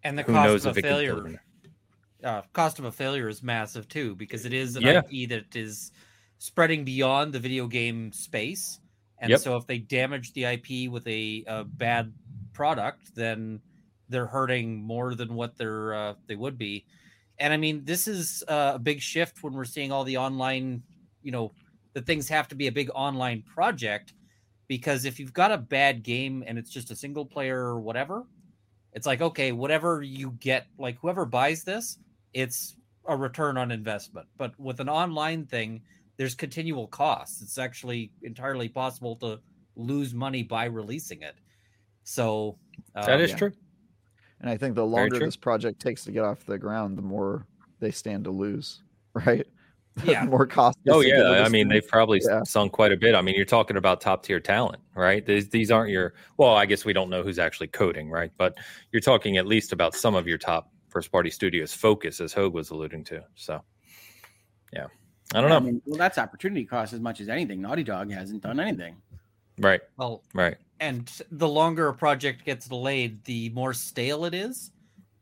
And 0.02 0.18
the 0.18 0.24
who 0.24 0.32
cost 0.32 0.42
knows 0.44 0.64
of 0.64 0.66
if 0.66 0.76
a 0.76 0.78
it 0.78 0.82
can 0.84 0.88
failure, 0.88 1.40
uh, 2.24 2.42
cost 2.52 2.78
of 2.78 2.84
a 2.86 2.92
failure 2.92 3.28
is 3.28 3.42
massive 3.42 3.88
too, 3.88 4.14
because 4.16 4.44
it 4.46 4.52
is 4.52 4.76
an 4.76 4.84
Yeah. 4.84 5.02
IP 5.02 5.26
that 5.26 5.56
is 5.56 5.92
spreading 6.40 6.84
beyond 6.84 7.34
the 7.34 7.38
video 7.38 7.66
game 7.66 8.10
space. 8.12 8.80
And 9.18 9.30
Yep. 9.30 9.40
so, 9.40 9.56
if 9.56 9.66
they 9.66 9.78
damage 9.78 10.32
the 10.32 10.44
IP 10.46 10.90
with 10.90 11.06
a, 11.06 11.44
a 11.46 11.64
bad 11.64 12.12
product, 12.54 13.14
then 13.14 13.60
they're 14.08 14.26
hurting 14.26 14.82
more 14.82 15.14
than 15.14 15.34
what 15.34 15.56
they're 15.56 15.94
uh, 15.94 16.14
they 16.26 16.36
would 16.36 16.56
be. 16.56 16.86
And 17.38 17.52
I 17.52 17.58
mean, 17.58 17.84
this 17.84 18.08
is 18.08 18.42
uh, 18.48 18.72
a 18.74 18.78
big 18.78 19.00
shift 19.00 19.42
when 19.42 19.52
we're 19.52 19.64
seeing 19.66 19.92
all 19.92 20.02
the 20.04 20.16
online, 20.16 20.82
you 21.22 21.30
know, 21.30 21.52
the 21.92 22.00
things 22.02 22.28
have 22.30 22.48
to 22.48 22.54
be 22.54 22.66
a 22.66 22.72
big 22.72 22.90
online 22.94 23.42
project. 23.42 24.14
Because 24.66 25.04
if 25.04 25.18
you've 25.20 25.32
got 25.32 25.52
a 25.52 25.58
bad 25.58 26.02
game 26.02 26.42
and 26.46 26.56
it's 26.58 26.70
just 26.70 26.90
a 26.90 26.96
single 26.96 27.26
player 27.26 27.58
or 27.60 27.80
whatever, 27.80 28.24
it's 28.94 29.06
like 29.06 29.20
okay, 29.20 29.52
whatever 29.52 30.02
you 30.02 30.30
get, 30.40 30.66
like 30.78 30.96
whoever 31.00 31.26
buys 31.26 31.64
this, 31.64 31.98
it's 32.32 32.76
a 33.06 33.16
return 33.16 33.58
on 33.58 33.70
investment. 33.70 34.26
But 34.38 34.58
with 34.58 34.80
an 34.80 34.88
online 34.88 35.44
thing, 35.46 35.82
there's 36.20 36.34
continual 36.34 36.86
costs. 36.86 37.40
It's 37.40 37.56
actually 37.56 38.12
entirely 38.20 38.68
possible 38.68 39.16
to 39.16 39.40
lose 39.74 40.12
money 40.12 40.42
by 40.42 40.66
releasing 40.66 41.22
it. 41.22 41.34
So 42.04 42.58
that 42.94 43.14
um, 43.14 43.20
is 43.22 43.30
yeah. 43.30 43.36
true. 43.36 43.52
And 44.42 44.50
I 44.50 44.58
think 44.58 44.74
the 44.74 44.84
longer 44.84 45.18
this 45.18 45.36
project 45.36 45.80
takes 45.80 46.04
to 46.04 46.12
get 46.12 46.22
off 46.22 46.44
the 46.44 46.58
ground, 46.58 46.98
the 46.98 47.02
more 47.02 47.46
they 47.78 47.90
stand 47.90 48.24
to 48.24 48.30
lose, 48.30 48.82
right? 49.14 49.46
Yeah. 50.04 50.24
more 50.26 50.46
cost. 50.46 50.76
Oh 50.90 51.00
is 51.00 51.06
to 51.06 51.10
get 51.10 51.18
yeah, 51.20 51.42
I 51.42 51.48
mean 51.48 51.68
they've 51.68 51.88
probably 51.88 52.20
Yeah. 52.22 52.42
sunk 52.42 52.72
quite 52.72 52.92
a 52.92 52.98
bit. 52.98 53.14
I 53.14 53.22
mean, 53.22 53.34
you're 53.34 53.46
talking 53.46 53.78
about 53.78 54.02
top 54.02 54.22
tier 54.22 54.40
talent, 54.40 54.82
right? 54.94 55.24
These 55.24 55.48
these 55.48 55.70
aren't 55.70 55.90
your 55.90 56.12
well, 56.36 56.54
I 56.54 56.66
guess 56.66 56.84
we 56.84 56.92
don't 56.92 57.08
know 57.08 57.22
who's 57.22 57.38
actually 57.38 57.68
coding, 57.68 58.10
right? 58.10 58.30
But 58.36 58.58
you're 58.92 59.00
talking 59.00 59.38
at 59.38 59.46
least 59.46 59.72
about 59.72 59.94
some 59.94 60.14
of 60.14 60.28
your 60.28 60.38
top 60.38 60.70
first 60.90 61.10
party 61.10 61.30
studios 61.30 61.72
focus, 61.72 62.20
as 62.20 62.34
Hoeg 62.34 62.52
was 62.52 62.68
alluding 62.68 63.04
to. 63.04 63.24
So, 63.36 63.62
yeah, 64.70 64.88
I 65.34 65.40
don't 65.40 65.50
Yeah, 65.50 65.58
know, 65.58 65.64
mean, 65.64 65.82
well, 65.86 65.98
that's 65.98 66.18
opportunity 66.18 66.64
cost 66.64 66.92
as 66.92 67.00
much 67.00 67.20
as 67.20 67.28
anything. 67.28 67.60
Naughty 67.60 67.84
Dog 67.84 68.10
hasn't 68.10 68.42
done 68.42 68.58
anything. 68.60 68.96
right, 69.58 69.80
well, 69.96 70.22
right, 70.34 70.56
and 70.80 71.10
the 71.30 71.48
longer 71.48 71.88
a 71.88 71.94
project 71.94 72.44
gets 72.44 72.66
delayed, 72.66 73.22
the 73.24 73.50
more 73.50 73.72
stale 73.74 74.24
it 74.24 74.34
is, 74.34 74.72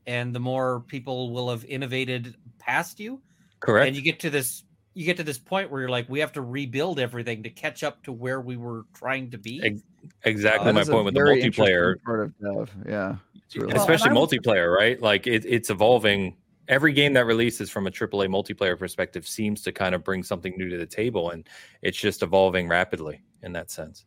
and 0.06 0.34
the 0.34 0.40
more 0.40 0.80
people 0.86 1.30
will 1.30 1.50
have 1.50 1.64
innovated 1.64 2.34
past 2.58 2.98
you. 3.00 3.20
correct. 3.60 3.88
And 3.88 3.96
you 3.96 4.02
get 4.02 4.18
to 4.20 4.30
this 4.30 4.64
you 4.94 5.04
get 5.04 5.16
to 5.16 5.22
this 5.22 5.38
point 5.38 5.70
where 5.70 5.80
you're 5.80 5.90
like, 5.90 6.08
we 6.08 6.18
have 6.18 6.32
to 6.32 6.42
rebuild 6.42 6.98
everything 6.98 7.40
to 7.44 7.50
catch 7.50 7.84
up 7.84 8.02
to 8.02 8.10
where 8.12 8.40
we 8.40 8.56
were 8.56 8.84
trying 8.94 9.30
to 9.30 9.38
be. 9.38 9.80
Exactly 10.24 10.64
That 10.64 10.74
my 10.74 10.82
point 10.82 11.04
with 11.04 11.14
the 11.14 11.20
multiplayer. 11.20 12.02
part 12.02 12.20
of 12.24 12.34
dev. 12.40 12.70
Yeah, 12.84 13.16
really 13.54 13.68
Well, 13.74 13.80
especially 13.80 14.08
and 14.08 14.18
multiplayer, 14.18 14.74
right? 14.74 15.00
Like 15.00 15.28
it, 15.28 15.44
it's 15.44 15.70
evolving. 15.70 16.36
Every 16.68 16.92
game 16.92 17.14
that 17.14 17.24
releases 17.24 17.70
from 17.70 17.86
a 17.86 17.90
AAA 17.90 18.28
multiplayer 18.28 18.78
perspective 18.78 19.26
seems 19.26 19.62
to 19.62 19.72
kind 19.72 19.94
of 19.94 20.04
bring 20.04 20.22
something 20.22 20.54
new 20.56 20.68
to 20.68 20.76
the 20.76 20.86
table, 20.86 21.30
and 21.30 21.48
it's 21.82 21.98
just 21.98 22.22
evolving 22.22 22.68
rapidly 22.68 23.22
in 23.42 23.52
that 23.52 23.70
sense. 23.70 24.04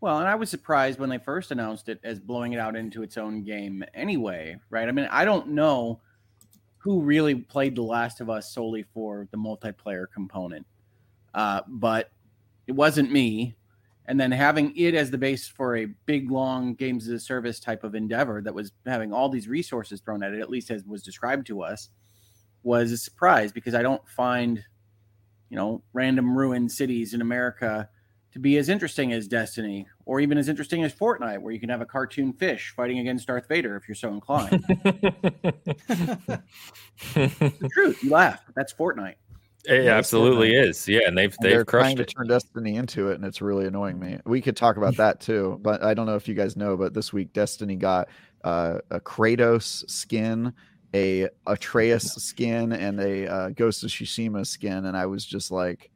Well, 0.00 0.18
and 0.18 0.28
I 0.28 0.34
was 0.34 0.50
surprised 0.50 0.98
when 0.98 1.08
they 1.08 1.18
first 1.18 1.50
announced 1.50 1.88
it 1.88 2.00
as 2.04 2.20
blowing 2.20 2.52
it 2.52 2.58
out 2.58 2.76
into 2.76 3.02
its 3.02 3.16
own 3.16 3.42
game 3.42 3.82
anyway, 3.94 4.56
right? 4.68 4.88
I 4.88 4.92
mean, 4.92 5.08
I 5.10 5.24
don't 5.24 5.48
know 5.48 6.00
who 6.78 7.00
really 7.00 7.34
played 7.34 7.74
The 7.74 7.82
Last 7.82 8.20
of 8.20 8.28
Us 8.28 8.52
solely 8.52 8.84
for 8.92 9.26
the 9.30 9.38
multiplayer 9.38 10.06
component, 10.12 10.66
uh, 11.34 11.62
but 11.66 12.10
it 12.66 12.72
wasn't 12.72 13.10
me. 13.10 13.56
And 14.08 14.20
then 14.20 14.30
having 14.30 14.72
it 14.76 14.94
as 14.94 15.10
the 15.10 15.18
base 15.18 15.48
for 15.48 15.76
a 15.76 15.86
big, 16.06 16.30
long 16.30 16.74
games 16.74 17.08
as 17.08 17.14
a 17.14 17.20
service 17.20 17.58
type 17.58 17.82
of 17.82 17.94
endeavor 17.94 18.40
that 18.42 18.54
was 18.54 18.72
having 18.86 19.12
all 19.12 19.28
these 19.28 19.48
resources 19.48 20.00
thrown 20.00 20.22
at 20.22 20.32
it, 20.32 20.40
at 20.40 20.48
least 20.48 20.70
as 20.70 20.84
was 20.84 21.02
described 21.02 21.46
to 21.48 21.62
us, 21.62 21.88
was 22.62 22.92
a 22.92 22.96
surprise 22.96 23.52
because 23.52 23.74
I 23.74 23.82
don't 23.82 24.06
find, 24.08 24.62
you 25.50 25.56
know, 25.56 25.82
random 25.92 26.36
ruined 26.36 26.70
cities 26.70 27.14
in 27.14 27.20
America 27.20 27.88
to 28.36 28.38
be 28.38 28.58
as 28.58 28.68
interesting 28.68 29.12
as 29.12 29.26
Destiny 29.26 29.86
or 30.04 30.20
even 30.20 30.36
as 30.36 30.48
interesting 30.48 30.84
as 30.84 30.92
Fortnite, 30.92 31.40
where 31.40 31.54
you 31.54 31.58
can 31.58 31.70
have 31.70 31.80
a 31.80 31.86
cartoon 31.86 32.32
fish 32.34 32.72
fighting 32.76 32.98
against 32.98 33.26
Darth 33.26 33.48
Vader 33.48 33.76
if 33.76 33.88
you're 33.88 33.94
so 33.94 34.10
inclined. 34.10 34.62
the 34.68 36.42
truth, 37.72 38.04
you 38.04 38.10
laugh. 38.10 38.42
That's 38.54 38.74
Fortnite. 38.74 39.14
It 39.66 39.80
it's 39.80 39.88
absolutely 39.88 40.54
is. 40.54 40.86
Yeah, 40.86 41.00
and 41.06 41.18
they've 41.18 41.34
And 41.38 41.44
they've 41.44 41.52
they're 41.52 41.64
trying 41.64 41.96
crushed 41.96 42.08
to 42.10 42.14
turn 42.14 42.28
Destiny 42.28 42.76
into 42.76 43.10
it, 43.10 43.16
and 43.16 43.24
it's 43.24 43.42
really 43.42 43.66
annoying 43.66 43.98
me. 43.98 44.18
We 44.24 44.40
could 44.40 44.56
talk 44.56 44.76
about 44.76 44.96
that 44.96 45.20
too, 45.20 45.58
but 45.62 45.82
I 45.82 45.94
don't 45.94 46.06
know 46.06 46.16
if 46.16 46.28
you 46.28 46.34
guys 46.34 46.56
know, 46.56 46.76
but 46.76 46.94
this 46.94 47.12
week 47.12 47.32
Destiny 47.32 47.76
got 47.76 48.08
uh, 48.44 48.78
a 48.90 49.00
Kratos 49.00 49.88
skin, 49.90 50.52
a 50.94 51.28
Atreus 51.46 52.12
skin, 52.14 52.72
and 52.72 53.00
a 53.00 53.26
uh, 53.26 53.48
Ghost 53.50 53.82
of 53.82 53.90
Tsushima 53.90 54.46
skin, 54.46 54.86
and 54.86 54.96
I 54.96 55.06
was 55.06 55.24
just 55.24 55.50
like, 55.50 55.90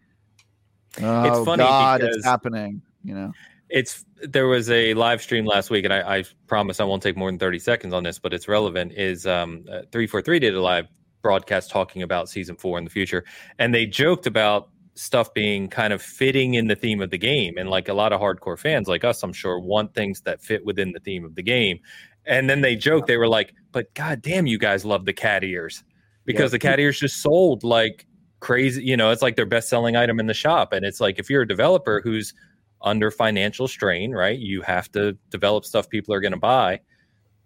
"Oh 1.00 1.44
funny 1.44 1.62
God, 1.62 2.02
it's 2.02 2.24
happening!" 2.24 2.82
You 3.04 3.14
know, 3.14 3.32
It's 3.68 4.04
there 4.22 4.48
was 4.48 4.68
a 4.70 4.94
live 4.94 5.22
stream 5.22 5.46
last 5.46 5.70
week, 5.70 5.84
and 5.84 5.94
I, 5.94 6.18
I 6.18 6.24
promise 6.48 6.80
I 6.80 6.84
won't 6.84 7.02
take 7.02 7.16
more 7.16 7.30
than 7.30 7.38
thirty 7.38 7.60
seconds 7.60 7.94
on 7.94 8.02
this, 8.02 8.18
but 8.18 8.34
it's 8.34 8.48
relevant. 8.48 8.92
Is 8.92 9.26
um 9.26 9.64
three 9.92 10.08
four 10.08 10.22
three 10.22 10.40
did 10.40 10.54
a 10.54 10.60
live 10.60 10.88
broadcast 11.22 11.70
talking 11.70 12.02
about 12.02 12.28
season 12.28 12.56
four 12.56 12.78
in 12.78 12.84
the 12.84 12.90
future, 12.90 13.24
and 13.58 13.74
they 13.74 13.86
joked 13.86 14.26
about 14.26 14.70
stuff 14.94 15.32
being 15.32 15.68
kind 15.68 15.92
of 15.92 16.02
fitting 16.02 16.54
in 16.54 16.66
the 16.66 16.76
theme 16.76 17.00
of 17.00 17.10
the 17.10 17.18
game, 17.18 17.56
and 17.56 17.70
like 17.70 17.88
a 17.88 17.94
lot 17.94 18.12
of 18.12 18.20
hardcore 18.20 18.58
fans 18.58 18.88
like 18.88 19.04
us, 19.04 19.22
I'm 19.22 19.32
sure, 19.32 19.58
want 19.58 19.94
things 19.94 20.20
that 20.22 20.42
fit 20.42 20.64
within 20.64 20.92
the 20.92 21.00
theme 21.00 21.24
of 21.24 21.34
the 21.34 21.42
game. 21.42 21.80
And 22.26 22.50
then 22.50 22.60
they 22.60 22.76
joked, 22.76 23.06
they 23.06 23.16
were 23.16 23.28
like, 23.28 23.54
"But 23.72 23.92
god 23.94 24.22
damn, 24.22 24.46
you 24.46 24.58
guys 24.58 24.84
love 24.84 25.06
the 25.06 25.12
cat 25.12 25.42
ears 25.42 25.82
because 26.24 26.50
the 26.50 26.58
cat 26.58 26.78
ears 26.78 26.98
just 27.00 27.22
sold 27.22 27.64
like 27.64 28.06
crazy. 28.40 28.82
You 28.82 28.96
know, 28.96 29.10
it's 29.10 29.22
like 29.22 29.36
their 29.36 29.46
best 29.46 29.68
selling 29.68 29.96
item 29.96 30.20
in 30.20 30.26
the 30.26 30.34
shop, 30.34 30.72
and 30.72 30.84
it's 30.84 31.00
like 31.00 31.18
if 31.18 31.30
you're 31.30 31.42
a 31.42 31.48
developer 31.48 32.00
who's 32.02 32.34
under 32.82 33.10
financial 33.10 33.68
strain, 33.68 34.12
right? 34.12 34.38
You 34.38 34.62
have 34.62 34.90
to 34.92 35.12
develop 35.30 35.64
stuff 35.64 35.88
people 35.88 36.14
are 36.14 36.20
going 36.20 36.32
to 36.32 36.38
buy. 36.38 36.80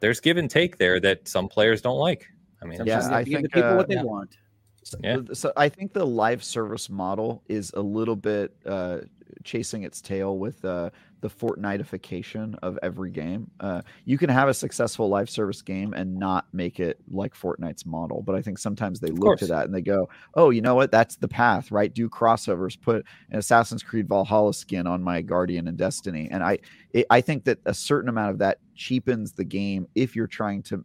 There's 0.00 0.20
give 0.20 0.36
and 0.36 0.50
take 0.50 0.78
there 0.78 1.00
that 1.00 1.28
some 1.28 1.48
players 1.48 1.82
don't 1.82 1.98
like. 1.98 2.26
I 2.64 2.66
mean, 2.66 2.80
Yeah, 2.84 3.08
I 3.10 3.18
have 3.18 3.24
to 3.24 3.30
give 3.30 3.40
think, 3.40 3.52
the 3.52 3.56
people 3.56 3.70
uh, 3.70 3.76
what 3.76 3.88
they 3.88 3.94
yeah. 3.94 4.02
want. 4.02 4.36
So, 4.82 4.98
Yeah. 5.02 5.18
so 5.32 5.52
I 5.56 5.68
think 5.68 5.92
the 5.92 6.06
live 6.06 6.42
service 6.42 6.90
model 6.90 7.42
is 7.48 7.72
a 7.74 7.80
little 7.80 8.16
bit 8.16 8.54
uh, 8.66 9.00
chasing 9.42 9.82
its 9.82 10.00
tail 10.00 10.38
with 10.38 10.64
uh, 10.64 10.90
the 11.20 11.30
Fortniteification 11.30 12.54
of 12.62 12.78
every 12.82 13.10
game. 13.10 13.50
Uh, 13.60 13.80
you 14.04 14.18
can 14.18 14.28
have 14.28 14.48
a 14.48 14.54
successful 14.54 15.08
live 15.08 15.30
service 15.30 15.62
game 15.62 15.94
and 15.94 16.18
not 16.18 16.46
make 16.52 16.80
it 16.80 16.98
like 17.10 17.34
Fortnite's 17.34 17.86
model, 17.86 18.20
but 18.20 18.34
I 18.34 18.42
think 18.42 18.58
sometimes 18.58 19.00
they 19.00 19.08
look 19.08 19.38
to 19.38 19.46
that 19.46 19.64
and 19.64 19.74
they 19.74 19.80
go, 19.80 20.08
"Oh, 20.34 20.50
you 20.50 20.60
know 20.60 20.74
what? 20.74 20.90
That's 20.90 21.16
the 21.16 21.28
path, 21.28 21.70
right? 21.70 21.92
Do 21.92 22.10
crossovers. 22.10 22.78
Put 22.78 23.06
an 23.30 23.38
Assassin's 23.38 23.82
Creed 23.82 24.06
Valhalla 24.06 24.52
skin 24.52 24.86
on 24.86 25.02
my 25.02 25.22
Guardian 25.22 25.66
and 25.66 25.78
Destiny." 25.78 26.28
And 26.30 26.42
I, 26.42 26.58
it, 26.92 27.06
I 27.08 27.22
think 27.22 27.44
that 27.44 27.58
a 27.64 27.72
certain 27.72 28.10
amount 28.10 28.32
of 28.32 28.38
that 28.40 28.58
cheapens 28.74 29.32
the 29.32 29.44
game 29.44 29.88
if 29.94 30.14
you're 30.14 30.26
trying 30.26 30.62
to. 30.64 30.84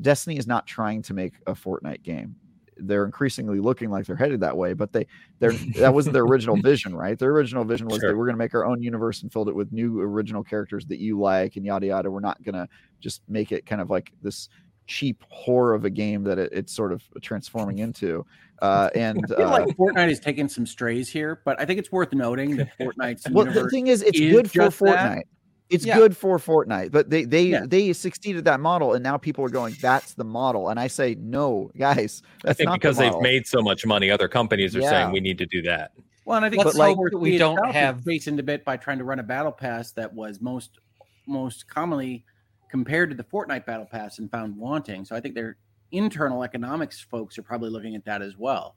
Destiny 0.00 0.36
is 0.36 0.46
not 0.46 0.66
trying 0.66 1.02
to 1.02 1.14
make 1.14 1.34
a 1.46 1.52
Fortnite 1.52 2.02
game 2.02 2.36
they're 2.78 3.04
increasingly 3.04 3.60
looking 3.60 3.90
like 3.90 4.06
they're 4.06 4.16
headed 4.16 4.40
that 4.40 4.56
way 4.56 4.72
but 4.72 4.92
they 4.92 5.06
they're 5.38 5.52
that 5.76 5.92
wasn't 5.92 6.12
their 6.12 6.24
original 6.24 6.56
vision 6.62 6.94
right 6.96 7.18
their 7.18 7.30
original 7.30 7.64
vision 7.64 7.86
was 7.86 7.98
that 7.98 8.08
Sure. 8.08 8.16
we're 8.16 8.24
going 8.24 8.34
to 8.34 8.38
make 8.38 8.54
our 8.54 8.64
own 8.64 8.82
universe 8.82 9.22
and 9.22 9.32
filled 9.32 9.48
it 9.48 9.54
with 9.54 9.72
new 9.72 10.00
original 10.00 10.42
characters 10.42 10.86
that 10.86 10.98
you 10.98 11.20
like 11.20 11.56
and 11.56 11.64
yada 11.64 11.86
yada 11.86 12.10
we're 12.10 12.20
not 12.20 12.42
going 12.42 12.54
to 12.54 12.66
just 13.00 13.22
make 13.28 13.52
it 13.52 13.66
kind 13.66 13.80
of 13.80 13.90
like 13.90 14.12
this 14.22 14.48
cheap 14.86 15.22
horror 15.28 15.74
of 15.74 15.84
a 15.84 15.90
game 15.90 16.24
that 16.24 16.38
it, 16.38 16.50
it's 16.52 16.72
sort 16.74 16.92
of 16.92 17.02
transforming 17.20 17.78
into 17.78 18.24
uh 18.62 18.88
and 18.94 19.20
I 19.30 19.36
feel 19.36 19.46
uh, 19.46 19.50
like 19.50 19.76
Fortnite 19.76 20.10
is 20.10 20.18
taking 20.20 20.48
some 20.48 20.66
strays 20.66 21.08
here, 21.08 21.40
but 21.44 21.60
I 21.60 21.64
think 21.64 21.78
it's 21.78 21.92
worth 21.92 22.12
noting 22.12 22.56
that 22.56 22.70
Fortnite's 22.78 23.28
well 23.30 23.44
the 23.44 23.68
thing 23.68 23.88
is 23.88 24.02
it's 24.02 24.18
is 24.18 24.32
good 24.32 24.50
for 24.50 24.86
Fortnite. 24.86 24.94
that. 24.94 25.24
Fortnite 25.72 25.74
it's 25.74 25.86
Yeah. 25.86 25.96
good 25.96 26.16
for 26.16 26.38
Fortnite, 26.38 26.90
but 26.92 27.10
they 27.10 27.24
they 27.24 27.44
Yeah. 27.44 27.66
they 27.66 27.92
succeeded 27.92 28.44
that 28.44 28.60
model, 28.60 28.94
and 28.94 29.02
now 29.02 29.16
people 29.16 29.44
are 29.44 29.48
going, 29.50 29.74
"That's 29.80 30.14
the 30.14 30.24
model." 30.24 30.68
And 30.68 30.78
I 30.78 30.86
say, 30.86 31.14
"No, 31.18 31.70
guys, 31.76 32.22
I 32.44 32.52
think 32.52 32.68
not 32.68 32.80
because 32.80 32.96
the 32.96 33.04
they've 33.10 33.20
made 33.20 33.46
so 33.46 33.60
much 33.62 33.84
money, 33.86 34.10
other 34.10 34.28
companies 34.28 34.76
are 34.76 34.80
Yeah. 34.80 34.90
saying 34.90 35.12
we 35.12 35.20
need 35.20 35.38
to 35.38 35.46
do 35.46 35.62
that. 35.62 35.92
Well, 36.24 36.36
and 36.36 36.46
I 36.46 36.50
think 36.50 36.64
Let's 36.64 36.76
but 36.76 36.88
like 36.88 36.96
that 37.10 37.18
we 37.18 37.32
we 37.32 37.38
don't 37.38 37.56
don't 37.56 37.66
have- 37.66 37.96
have 37.96 38.04
facing 38.04 38.38
a 38.38 38.42
bit 38.42 38.64
by 38.64 38.76
trying 38.76 38.98
to 38.98 39.04
run 39.04 39.18
a 39.18 39.24
battle 39.24 39.52
pass 39.52 39.92
that 39.92 40.12
was 40.14 40.40
most 40.40 40.78
most 41.26 41.68
commonly 41.68 42.24
compared 42.68 43.10
to 43.10 43.16
the 43.16 43.24
Fortnite 43.24 43.64
battle 43.66 43.86
pass 43.86 44.18
and 44.18 44.30
found 44.30 44.56
wanting. 44.56 45.04
So 45.04 45.14
I 45.14 45.20
think 45.20 45.34
their 45.34 45.56
internal 45.92 46.42
economics 46.42 47.00
folks 47.00 47.38
are 47.38 47.42
probably 47.42 47.70
looking 47.70 47.94
at 47.94 48.04
that 48.06 48.22
as 48.22 48.36
well. 48.38 48.76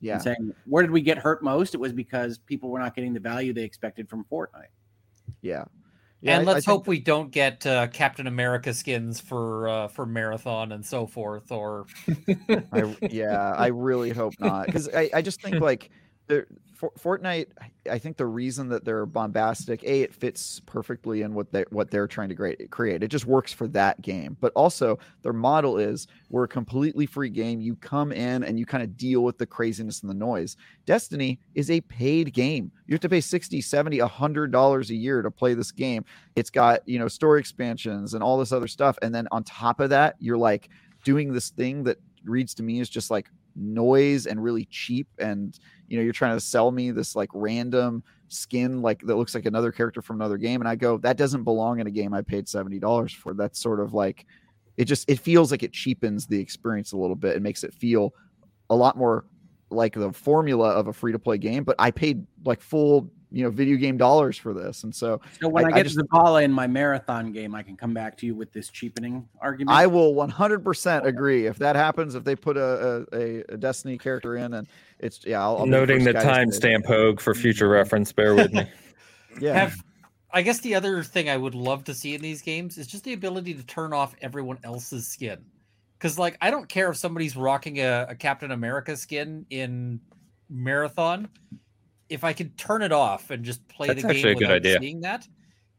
Yeah. 0.00 0.14
and 0.14 0.22
saying 0.22 0.54
where 0.66 0.82
did 0.82 0.90
we 0.90 1.00
get 1.00 1.16
hurt 1.18 1.42
most? 1.42 1.72
It 1.74 1.80
was 1.80 1.92
because 1.92 2.36
people 2.38 2.68
were 2.68 2.78
not 2.78 2.94
getting 2.94 3.14
the 3.14 3.20
value 3.20 3.52
they 3.54 3.62
expected 3.62 4.08
from 4.08 4.24
Fortnite. 4.30 4.66
Yeah. 5.40 5.64
Yeah, 6.24 6.38
and 6.38 6.48
I- 6.48 6.52
I 6.52 6.54
let's 6.54 6.64
think- 6.66 6.72
hope 6.78 6.86
we 6.86 6.98
don't 7.00 7.30
get 7.30 7.66
uh, 7.66 7.86
Captain 7.88 8.26
America 8.26 8.72
skins 8.72 9.20
for 9.20 9.68
uh, 9.68 9.88
for 9.88 10.06
marathon 10.06 10.72
and 10.72 10.84
so 10.84 11.06
forth. 11.06 11.52
Or 11.52 11.84
I, 12.72 12.96
yeah, 13.10 13.52
I 13.56 13.66
really 13.68 14.10
hope 14.10 14.34
not 14.40 14.66
because 14.66 14.88
I, 14.88 15.10
I 15.12 15.20
just 15.22 15.42
think 15.42 15.60
like 15.60 15.90
the 16.26 16.46
For- 16.74 16.92
Fortnite. 17.18 17.46
I- 17.90 17.98
think 17.98 18.16
the 18.16 18.26
reason 18.26 18.68
that 18.68 18.84
they're 18.84 19.06
bombastic, 19.06 19.82
a 19.84 20.02
it 20.02 20.14
fits 20.14 20.60
perfectly 20.66 21.22
in 21.22 21.34
what 21.34 21.52
they 21.52 21.64
what 21.70 21.90
they're 21.90 22.08
trying 22.08 22.28
to 22.30 22.34
create. 22.34 22.70
Create 22.70 23.02
it 23.02 23.08
just 23.08 23.26
works 23.26 23.52
for 23.52 23.68
that 23.68 24.00
game, 24.02 24.36
but 24.40 24.52
also 24.54 24.98
their 25.22 25.32
model 25.32 25.78
is 25.78 26.06
we're 26.30 26.44
a 26.44 26.48
completely 26.48 27.06
free 27.06 27.28
game. 27.28 27.60
You 27.60 27.76
come 27.76 28.10
in 28.10 28.42
and 28.42 28.58
you 28.58 28.66
kind 28.66 28.82
of 28.82 28.96
deal 28.96 29.22
with 29.22 29.38
the 29.38 29.46
craziness 29.46 30.00
and 30.02 30.10
the 30.10 30.14
noise. 30.14 30.56
Destiny 30.86 31.38
is 31.54 31.70
a 31.70 31.80
paid 31.82 32.32
game. 32.32 32.72
You 32.86 32.94
have 32.94 33.00
to 33.02 33.08
pay 33.08 33.20
60, 33.20 33.60
70, 33.60 34.00
100 34.00 34.50
dollars 34.50 34.90
a 34.90 34.94
year 34.94 35.22
to 35.22 35.30
play 35.30 35.54
this 35.54 35.70
game. 35.72 36.04
It's 36.36 36.50
got, 36.50 36.80
you 36.88 36.98
know, 36.98 37.08
story 37.08 37.40
expansions 37.40 38.14
and 38.14 38.22
all 38.22 38.38
this 38.38 38.52
other 38.52 38.68
stuff 38.68 38.98
and 39.02 39.14
then 39.14 39.28
on 39.30 39.44
top 39.44 39.80
of 39.80 39.90
that, 39.90 40.16
you're 40.18 40.38
like 40.38 40.68
doing 41.04 41.32
this 41.32 41.50
thing 41.50 41.84
that 41.84 41.98
reads 42.24 42.54
to 42.54 42.62
me 42.62 42.80
is 42.80 42.88
just 42.88 43.10
like 43.10 43.28
noise 43.56 44.26
and 44.26 44.42
really 44.42 44.64
cheap 44.66 45.06
and 45.18 45.58
you 45.88 45.96
know 45.96 46.02
you're 46.02 46.12
trying 46.12 46.36
to 46.36 46.40
sell 46.40 46.70
me 46.70 46.90
this 46.90 47.14
like 47.16 47.28
random 47.34 48.02
skin 48.28 48.80
like 48.82 49.00
that 49.02 49.16
looks 49.16 49.34
like 49.34 49.46
another 49.46 49.70
character 49.70 50.00
from 50.02 50.16
another 50.16 50.36
game 50.38 50.60
and 50.60 50.68
i 50.68 50.74
go 50.74 50.96
that 50.98 51.16
doesn't 51.16 51.44
belong 51.44 51.78
in 51.80 51.86
a 51.86 51.90
game 51.90 52.12
i 52.14 52.22
paid 52.22 52.46
$70 52.46 53.14
for 53.16 53.34
that's 53.34 53.60
sort 53.60 53.80
of 53.80 53.92
like 53.94 54.26
it 54.76 54.86
just 54.86 55.08
it 55.08 55.20
feels 55.20 55.50
like 55.50 55.62
it 55.62 55.72
cheapens 55.72 56.26
the 56.26 56.40
experience 56.40 56.92
a 56.92 56.96
little 56.96 57.16
bit 57.16 57.34
and 57.34 57.42
makes 57.42 57.62
it 57.64 57.72
feel 57.74 58.12
a 58.70 58.74
lot 58.74 58.96
more 58.96 59.26
like 59.70 59.94
the 59.94 60.12
formula 60.12 60.70
of 60.70 60.88
a 60.88 60.92
free 60.92 61.12
to 61.12 61.18
play 61.18 61.38
game 61.38 61.64
but 61.64 61.76
i 61.78 61.90
paid 61.90 62.26
like 62.44 62.60
full 62.60 63.10
you 63.30 63.42
know 63.42 63.50
video 63.50 63.76
game 63.76 63.96
dollars 63.96 64.36
for 64.38 64.54
this 64.54 64.84
and 64.84 64.94
so 64.94 65.20
So 65.40 65.48
when 65.48 65.64
I- 65.64 65.68
I, 65.68 65.70
I 65.72 65.76
get 65.76 65.82
just- 65.84 65.96
to 65.98 66.04
Zavala 66.04 66.44
in 66.44 66.52
my 66.52 66.68
marathon 66.68 67.32
game, 67.32 67.52
I 67.54 67.64
can 67.64 67.76
come 67.76 67.92
back 67.92 68.16
to 68.18 68.26
you 68.26 68.34
with 68.36 68.52
this 68.52 68.68
cheapening 68.68 69.28
argument. 69.40 69.76
I 69.76 69.88
will 69.88 70.14
100% 70.14 71.04
agree 71.04 71.46
if 71.46 71.58
that 71.58 71.74
happens. 71.74 72.14
If 72.14 72.22
they 72.22 72.36
put 72.36 72.56
a, 72.56 73.04
a, 73.12 73.42
a 73.54 73.56
Destiny 73.56 73.98
character 73.98 74.36
in, 74.36 74.54
and 74.54 74.68
it's 75.04 75.24
yeah, 75.24 75.42
I'll, 75.42 75.58
I'll 75.58 75.66
Noting 75.66 76.04
the 76.04 76.12
first 76.14 76.24
guy 76.26 76.44
to 76.44 76.52
say 76.52 76.72
it. 76.72 76.82
timestamp, 76.82 76.86
Hoeg, 76.86 77.20
for 77.20 77.34
future 77.34 77.68
reference. 77.68 78.12
Bear 78.12 78.34
with 78.34 78.52
me. 78.52 78.66
Yeah, 79.40 79.54
have 79.54 79.82
I 80.30 80.42
guess 80.42 80.60
the 80.60 80.76
other 80.76 81.02
thing 81.02 81.28
I 81.28 81.36
would 81.36 81.56
love 81.56 81.82
to 81.84 81.94
see 81.94 82.14
in 82.14 82.22
these 82.22 82.40
games 82.40 82.78
is 82.78 82.86
just 82.86 83.02
the 83.02 83.14
ability 83.14 83.54
to 83.54 83.64
turn 83.64 83.92
off 83.92 84.14
everyone 84.22 84.58
else's 84.62 85.08
skin. 85.08 85.44
Because 85.98 86.20
like 86.20 86.38
I 86.40 86.52
don't 86.52 86.68
care 86.68 86.88
if 86.88 86.96
somebody's 86.96 87.36
rocking 87.36 87.80
a, 87.80 88.06
a 88.10 88.14
Captain 88.14 88.52
America 88.52 88.96
skin 88.96 89.44
in 89.50 90.00
Marathon. 90.48 91.28
If 92.08 92.22
I 92.22 92.32
could 92.32 92.56
turn 92.56 92.82
it 92.82 92.92
off 92.92 93.30
and 93.30 93.44
just 93.44 93.66
play 93.66 93.88
That's 93.88 94.02
the 94.02 94.14
game 94.14 94.36
without 94.36 94.52
idea. 94.52 94.78
seeing 94.80 95.00
that, 95.00 95.26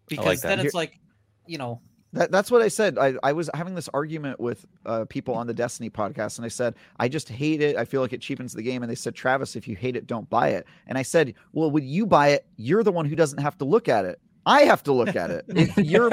because 0.09 0.25
like 0.25 0.41
that. 0.41 0.57
then 0.57 0.65
it's 0.65 0.75
like, 0.75 0.99
you 1.47 1.57
know, 1.57 1.79
that, 2.15 2.31
that's 2.31 2.49
what 2.49 2.61
I 2.61 2.67
said. 2.67 2.97
I, 2.97 3.13
I 3.23 3.31
was 3.33 3.49
having 3.53 3.75
this 3.75 3.89
argument 3.93 4.39
with 4.39 4.65
uh, 4.85 5.05
people 5.05 5.35
on 5.35 5.47
the 5.47 5.53
Destiny 5.53 5.89
podcast, 5.89 6.37
and 6.37 6.45
I 6.45 6.49
said 6.49 6.75
I 6.99 7.07
just 7.07 7.29
hate 7.29 7.61
it. 7.61 7.75
I 7.77 7.85
feel 7.85 8.01
like 8.01 8.13
it 8.13 8.21
cheapens 8.21 8.53
the 8.53 8.63
game. 8.63 8.81
And 8.83 8.91
they 8.91 8.95
said, 8.95 9.13
Travis, 9.15 9.55
if 9.55 9.67
you 9.67 9.75
hate 9.75 9.95
it, 9.95 10.07
don't 10.07 10.29
buy 10.29 10.49
it. 10.49 10.65
And 10.87 10.97
I 10.97 11.03
said, 11.03 11.35
Well, 11.53 11.69
when 11.71 11.83
you 11.85 12.05
buy 12.05 12.29
it, 12.29 12.47
you're 12.57 12.83
the 12.83 12.91
one 12.91 13.05
who 13.05 13.15
doesn't 13.15 13.39
have 13.39 13.57
to 13.59 13.65
look 13.65 13.87
at 13.87 14.05
it. 14.05 14.19
I 14.47 14.61
have 14.61 14.83
to 14.83 14.93
look 14.93 15.15
at 15.15 15.31
it. 15.31 15.45
If 15.49 15.75
you're 15.77 16.09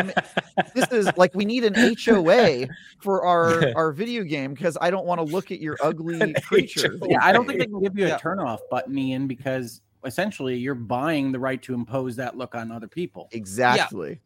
this 0.74 0.90
is 0.90 1.10
like 1.16 1.34
we 1.34 1.44
need 1.44 1.64
an 1.64 1.74
HOA 1.74 2.66
for 3.00 3.24
our 3.24 3.72
our 3.76 3.92
video 3.92 4.22
game 4.24 4.54
because 4.54 4.78
I 4.80 4.90
don't 4.90 5.06
want 5.06 5.18
to 5.18 5.24
look 5.24 5.50
at 5.50 5.60
your 5.60 5.76
ugly 5.82 6.34
creature. 6.46 6.98
Yeah, 7.08 7.18
I 7.22 7.32
don't 7.32 7.46
think 7.46 7.58
they 7.58 7.66
can 7.72 7.80
give 7.80 7.98
you 7.98 8.06
a 8.06 8.08
Yeah. 8.08 8.16
turn 8.18 8.40
off 8.40 8.60
button, 8.70 8.96
Ian, 8.98 9.26
because 9.26 9.82
essentially 10.04 10.56
you're 10.56 10.74
buying 10.74 11.30
the 11.30 11.38
right 11.38 11.62
to 11.62 11.74
impose 11.74 12.16
that 12.16 12.36
look 12.36 12.54
on 12.54 12.72
other 12.72 12.88
people. 12.88 13.28
Exactly. 13.32 14.10
Yeah. 14.10 14.16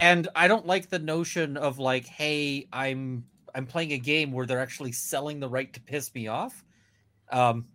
And 0.00 0.28
I 0.34 0.48
don't 0.48 0.66
like 0.66 0.88
the 0.90 0.98
notion 0.98 1.56
of 1.56 1.78
like, 1.78 2.06
hey, 2.06 2.68
I'm 2.72 3.26
I'm 3.54 3.66
playing 3.66 3.92
a 3.92 3.98
game 3.98 4.32
where 4.32 4.46
they're 4.46 4.60
actually 4.60 4.92
selling 4.92 5.40
the 5.40 5.48
right 5.48 5.72
to 5.74 5.80
piss 5.80 6.14
me 6.14 6.28
off. 6.28 6.64
Um 7.30 7.68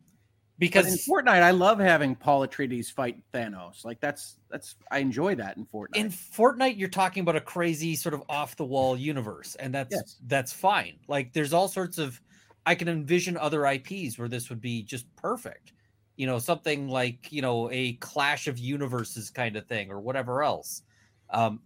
Because 0.59 0.87
in 0.87 0.97
Fortnite, 0.97 1.43
I 1.43 1.51
love 1.51 1.79
having 1.79 2.15
Paul 2.15 2.47
Atreides 2.47 2.91
fight 2.91 3.21
Thanos. 3.33 3.85
Like 3.85 3.99
that's 4.01 4.39
that's 4.49 4.75
I 4.91 4.99
enjoy 4.99 5.35
that 5.35 5.57
in 5.57 5.65
Fortnite. 5.65 5.93
in 5.93 6.09
Fortnite, 6.09 6.77
you're 6.77 6.89
talking 6.89 7.21
about 7.21 7.35
a 7.35 7.41
crazy 7.41 7.95
sort 7.95 8.13
of 8.13 8.23
off 8.29 8.55
the 8.55 8.65
wall 8.65 8.97
universe, 8.97 9.55
and 9.55 9.73
that's 9.73 10.03
Yes. 10.05 10.21
that's 10.21 10.53
fine. 10.53 10.99
Like 11.07 11.33
there's 11.33 11.53
all 11.53 11.67
sorts 11.67 11.97
of 11.97 12.21
I 12.65 12.75
can 12.75 12.87
envision 12.87 13.37
other 13.37 13.65
IPs 13.65 14.17
where 14.19 14.27
this 14.27 14.49
would 14.49 14.61
be 14.61 14.83
just 14.83 15.13
perfect. 15.15 15.73
You 16.17 16.27
know, 16.27 16.39
something 16.39 16.87
like, 16.89 17.31
you 17.31 17.41
know, 17.41 17.69
a 17.71 17.93
clash 17.95 18.47
of 18.47 18.57
universes 18.59 19.29
kind 19.29 19.55
of 19.55 19.67
thing 19.67 19.91
or 19.91 19.99
whatever 20.01 20.43
else. 20.43 20.83
Um 21.29 21.61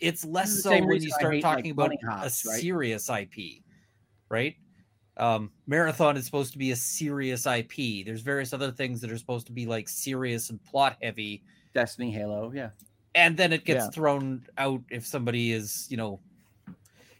it's 0.00 0.24
less 0.24 0.62
so 0.62 0.70
when 0.70 1.02
you 1.02 1.10
start 1.10 1.34
hate, 1.34 1.42
like, 1.44 1.56
talking 1.56 1.70
about 1.72 1.86
bunny 1.90 1.98
a 2.06 2.10
hops, 2.10 2.44
right? 2.46 2.60
serious 2.60 3.08
IP, 3.10 3.62
right? 4.28 4.54
Um, 5.18 5.50
Marathon 5.66 6.16
is 6.16 6.26
supposed 6.26 6.52
to 6.52 6.58
be 6.58 6.72
a 6.72 6.76
serious 6.76 7.46
IP. 7.46 8.04
There's 8.04 8.20
various 8.20 8.52
other 8.52 8.70
things 8.70 9.00
that 9.00 9.10
are 9.10 9.16
supposed 9.16 9.46
to 9.46 9.52
be 9.52 9.64
like 9.66 9.88
serious 9.88 10.50
and 10.50 10.62
plot 10.64 10.96
heavy 11.02 11.42
Destiny, 11.74 12.10
Halo, 12.10 12.52
yeah. 12.54 12.70
and 13.14 13.36
then 13.36 13.52
it 13.52 13.64
gets 13.64 13.84
Yeah. 13.84 13.90
thrown 13.90 14.46
out 14.58 14.82
if 14.90 15.06
somebody 15.06 15.52
is 15.52 15.86
you 15.90 15.96
know 15.96 16.20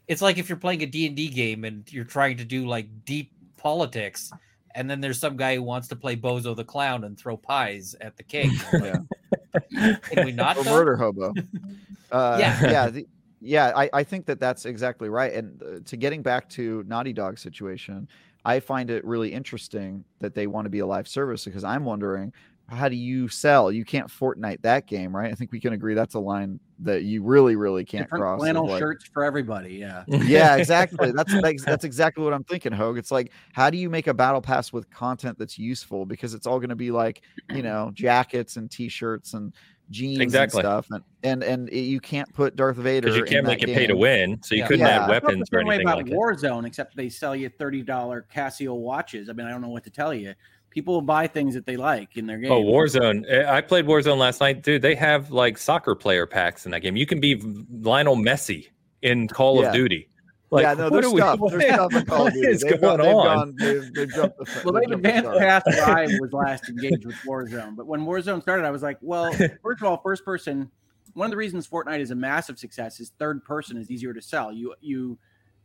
it's 0.09 0.23
like 0.23 0.39
if 0.39 0.49
you're 0.49 0.57
playing 0.59 0.83
a 0.83 0.87
d&d 0.87 1.29
game 1.29 1.65
and 1.65 1.91
you're 1.93 2.05
trying 2.05 2.37
to 2.37 2.45
do 2.45 2.67
like 2.67 2.87
deep 3.05 3.33
politics 3.57 4.31
and 4.75 4.89
then 4.91 5.01
there's 5.01 5.19
some 5.19 5.37
guy 5.37 5.57
who 5.57 5.63
wants 5.63 5.89
to 5.89 5.97
play 5.97 6.15
bozo 6.17 6.55
the 6.55 6.63
clown 6.65 7.05
and 7.05 7.19
throw 7.19 7.37
pies 7.37 7.95
at 8.01 8.17
the 8.17 8.23
king 8.23 8.51
Yeah. 8.75 9.97
can 10.03 10.25
we 10.27 10.33
not 10.33 10.57
or 10.59 10.65
though? 10.65 10.71
murder 10.71 10.97
hobo. 10.97 11.33
Uh, 12.13 12.37
Yeah. 12.41 12.61
yeah, 12.71 12.89
the, 12.91 13.07
yeah. 13.41 13.73
I, 13.77 13.91
I 13.93 14.03
think 14.05 14.27
that 14.27 14.41
that's 14.41 14.65
exactly 14.67 15.09
right. 15.09 15.33
And 15.33 15.63
uh, 15.63 15.67
to 15.85 15.97
getting 15.97 16.23
back 16.23 16.49
to 16.51 16.85
Naughty 16.87 17.13
Dog 17.13 17.39
situation, 17.39 18.09
I 18.45 18.61
find 18.61 18.91
it 18.91 19.05
really 19.05 19.33
interesting 19.33 20.05
that 20.21 20.35
they 20.35 20.47
want 20.47 20.67
to 20.67 20.71
be 20.71 20.79
a 20.81 20.87
live 20.87 21.09
service 21.09 21.45
because 21.45 21.65
I'm 21.65 21.85
wondering 21.85 22.33
how 22.69 22.89
do 22.89 22.97
you 22.97 23.29
sell? 23.29 23.71
You 23.71 23.85
can't 23.85 24.09
Fortnite 24.09 24.61
that 24.63 24.89
game, 24.89 25.15
right? 25.15 25.31
I 25.31 25.37
think 25.37 25.53
we 25.53 25.61
can 25.61 25.73
agree 25.73 25.95
that's 25.95 26.15
a 26.15 26.19
line 26.19 26.59
that 26.81 27.05
you 27.05 27.23
really, 27.23 27.55
really 27.55 27.85
can't 27.85 28.07
Different 28.07 28.23
cross. 28.23 28.41
flannel 28.41 28.67
like- 28.67 28.81
shirts 28.81 29.05
for 29.05 29.23
everybody. 29.23 29.75
Yeah. 29.75 30.03
yeah, 30.09 30.57
exactly. 30.57 31.13
That's 31.13 31.33
that's 31.43 31.65
that's 31.65 31.85
exactly 31.85 32.25
what 32.25 32.33
I'm 32.35 32.43
thinking, 32.43 32.73
Hoeg. 32.73 32.99
It's 32.99 33.13
like, 33.13 33.31
how 33.53 33.71
do 33.71 33.79
you 33.79 33.89
make 33.89 34.09
a 34.09 34.15
battle 34.15 34.41
pass 34.41 34.73
with 34.73 34.91
content 34.91 35.39
that's 35.39 35.57
useful? 35.61 36.07
Because 36.07 36.35
it's 36.35 36.45
all 36.47 36.59
going 36.59 36.71
to 36.71 36.75
be 36.77 36.91
like, 36.91 37.23
you 37.55 37.63
know, 37.63 37.93
jackets 37.95 38.57
and 38.57 38.69
t-shirts 38.69 39.35
and 39.35 39.53
jeans 39.91 40.21
Exactly. 40.21 40.61
and 40.61 40.65
stuff, 40.67 40.87
and 40.91 41.03
and 41.23 41.43
and 41.43 41.69
it- 41.69 41.81
you 41.83 42.01
can't 42.01 42.33
put 42.35 42.57
Darth 42.57 42.77
Vader 42.77 43.07
Because 43.07 43.17
you 43.17 43.23
in 43.25 43.29
can't 43.29 43.45
that 43.47 43.51
make 43.61 43.63
it 43.63 43.75
pay 43.75 43.87
to 43.87 43.97
win, 43.97 44.43
so 44.43 44.55
you 44.55 44.63
Yeah. 44.63 44.67
couldn't 44.67 44.87
Yeah. 44.87 44.89
add 44.89 45.01
I 45.03 45.05
I 45.05 45.07
felt 45.21 45.23
weapons 45.25 45.49
the 45.51 45.57
or 45.57 45.61
same 45.61 45.67
way 45.69 45.75
anything 45.77 45.89
about 45.89 45.97
like 45.99 46.07
it. 46.09 46.15
Warzone, 46.15 46.67
except 46.67 46.97
they 46.97 47.09
sell 47.09 47.35
you 47.37 47.49
thirty 47.49 47.83
dollar 47.83 48.27
Casio 48.35 48.75
watches. 48.77 49.29
I 49.29 49.33
mean, 49.33 49.47
I 49.47 49.51
don't 49.51 49.63
know 49.63 49.69
what 49.69 49.85
to 49.85 49.91
tell 49.91 50.13
you. 50.15 50.35
People 50.71 50.95
will 50.95 51.01
buy 51.03 51.27
things 51.27 51.55
that 51.55 51.65
they 51.65 51.77
like 51.77 52.17
in 52.19 52.27
their 52.27 52.37
game. 52.39 52.53
Oh, 52.53 52.63
Warzone! 52.63 53.25
Eh, 53.29 53.45
I 53.51 53.63
played 53.63 53.87
Warzone 53.87 54.19
last 54.19 54.41
night, 54.41 54.63
dude. 54.63 54.83
They 54.83 54.95
have 54.95 55.31
like 55.31 55.57
soccer 55.57 55.95
player 55.95 56.27
packs 56.27 56.67
in 56.67 56.73
that 56.73 56.81
game. 56.81 56.97
You 56.97 57.07
can 57.07 57.19
be 57.21 57.41
Lionel 57.81 58.17
Messi 58.17 58.67
in 59.03 59.27
Call 59.29 59.61
Yeah. 59.63 59.69
of 59.69 59.73
Duty. 59.75 60.09
Like, 60.57 60.63
yeah, 60.65 60.75
no, 60.75 60.91
there's 60.91 61.07
are 61.07 61.11
we- 61.13 61.21
stuff. 61.21 61.41
There's 61.51 61.65
stuff 61.75 61.95
in 61.95 62.05
Call 62.07 62.17
of 62.19 62.25
what 62.25 62.33
Duty. 62.35 62.49
is 62.49 62.61
They've 62.63 62.81
going 62.81 62.99
gone, 62.99 63.07
they've 63.07 63.15
on? 63.17 63.25
gone, 63.37 63.55
they've, 63.59 63.95
they've 63.95 64.15
jumped 64.15 64.39
the, 64.39 64.63
Well, 64.65 64.73
they've 64.75 64.83
they've 64.83 64.91
jumped 64.91 65.03
the 65.03 65.09
advanced 65.09 65.25
shark. 65.25 65.39
past 65.39 65.67
where 65.67 65.97
I 65.99 66.07
was 66.21 66.33
last 66.33 66.69
engaged 66.69 67.07
with 67.07 67.17
Warzone. 67.27 67.77
But 67.77 67.87
when 67.87 68.01
Warzone 68.01 68.43
started, 68.43 68.65
I 68.67 68.71
was 68.71 68.83
like, 68.83 68.99
well, 69.01 69.33
first 69.63 69.81
of 69.81 69.85
all, 69.85 70.01
first 70.03 70.25
person. 70.25 70.71
One 71.15 71.27
of 71.27 71.31
the 71.31 71.37
reasons 71.39 71.67
Fortnite 71.67 72.01
is 72.01 72.11
a 72.11 72.15
massive 72.15 72.59
success 72.59 73.01
is 73.01 73.13
third 73.19 73.43
person 73.45 73.79
is 73.79 73.91
easier 73.91 74.13
to 74.13 74.21
sell. 74.21 74.53
You 74.53 74.75
you 74.83 75.17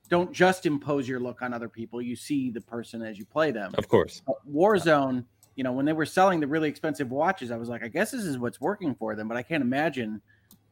don't 0.08 0.32
just 0.32 0.66
impose 0.66 1.10
your 1.10 1.20
look 1.20 1.42
on 1.42 1.54
other 1.54 1.68
people. 1.68 2.02
You 2.02 2.16
see 2.16 2.52
the 2.52 2.62
person 2.62 3.02
as 3.02 3.18
you 3.20 3.26
play 3.26 3.52
them. 3.52 3.74
Of 3.78 3.90
course. 3.90 4.22
But 4.26 4.36
Warzone, 4.50 5.26
you 5.56 5.64
know, 5.66 5.74
when 5.74 5.86
they 5.86 5.92
were 5.94 6.06
selling 6.06 6.40
the 6.40 6.48
really 6.48 6.70
expensive 6.70 7.12
watches, 7.12 7.52
I 7.52 7.58
was 7.58 7.68
like, 7.68 7.84
I 7.84 7.90
guess 7.90 8.12
this 8.12 8.24
is 8.24 8.38
what's 8.38 8.62
working 8.62 8.96
for 8.96 9.14
them. 9.16 9.28
But 9.28 9.36
I 9.36 9.44
can't 9.44 9.62
imagine 9.62 10.22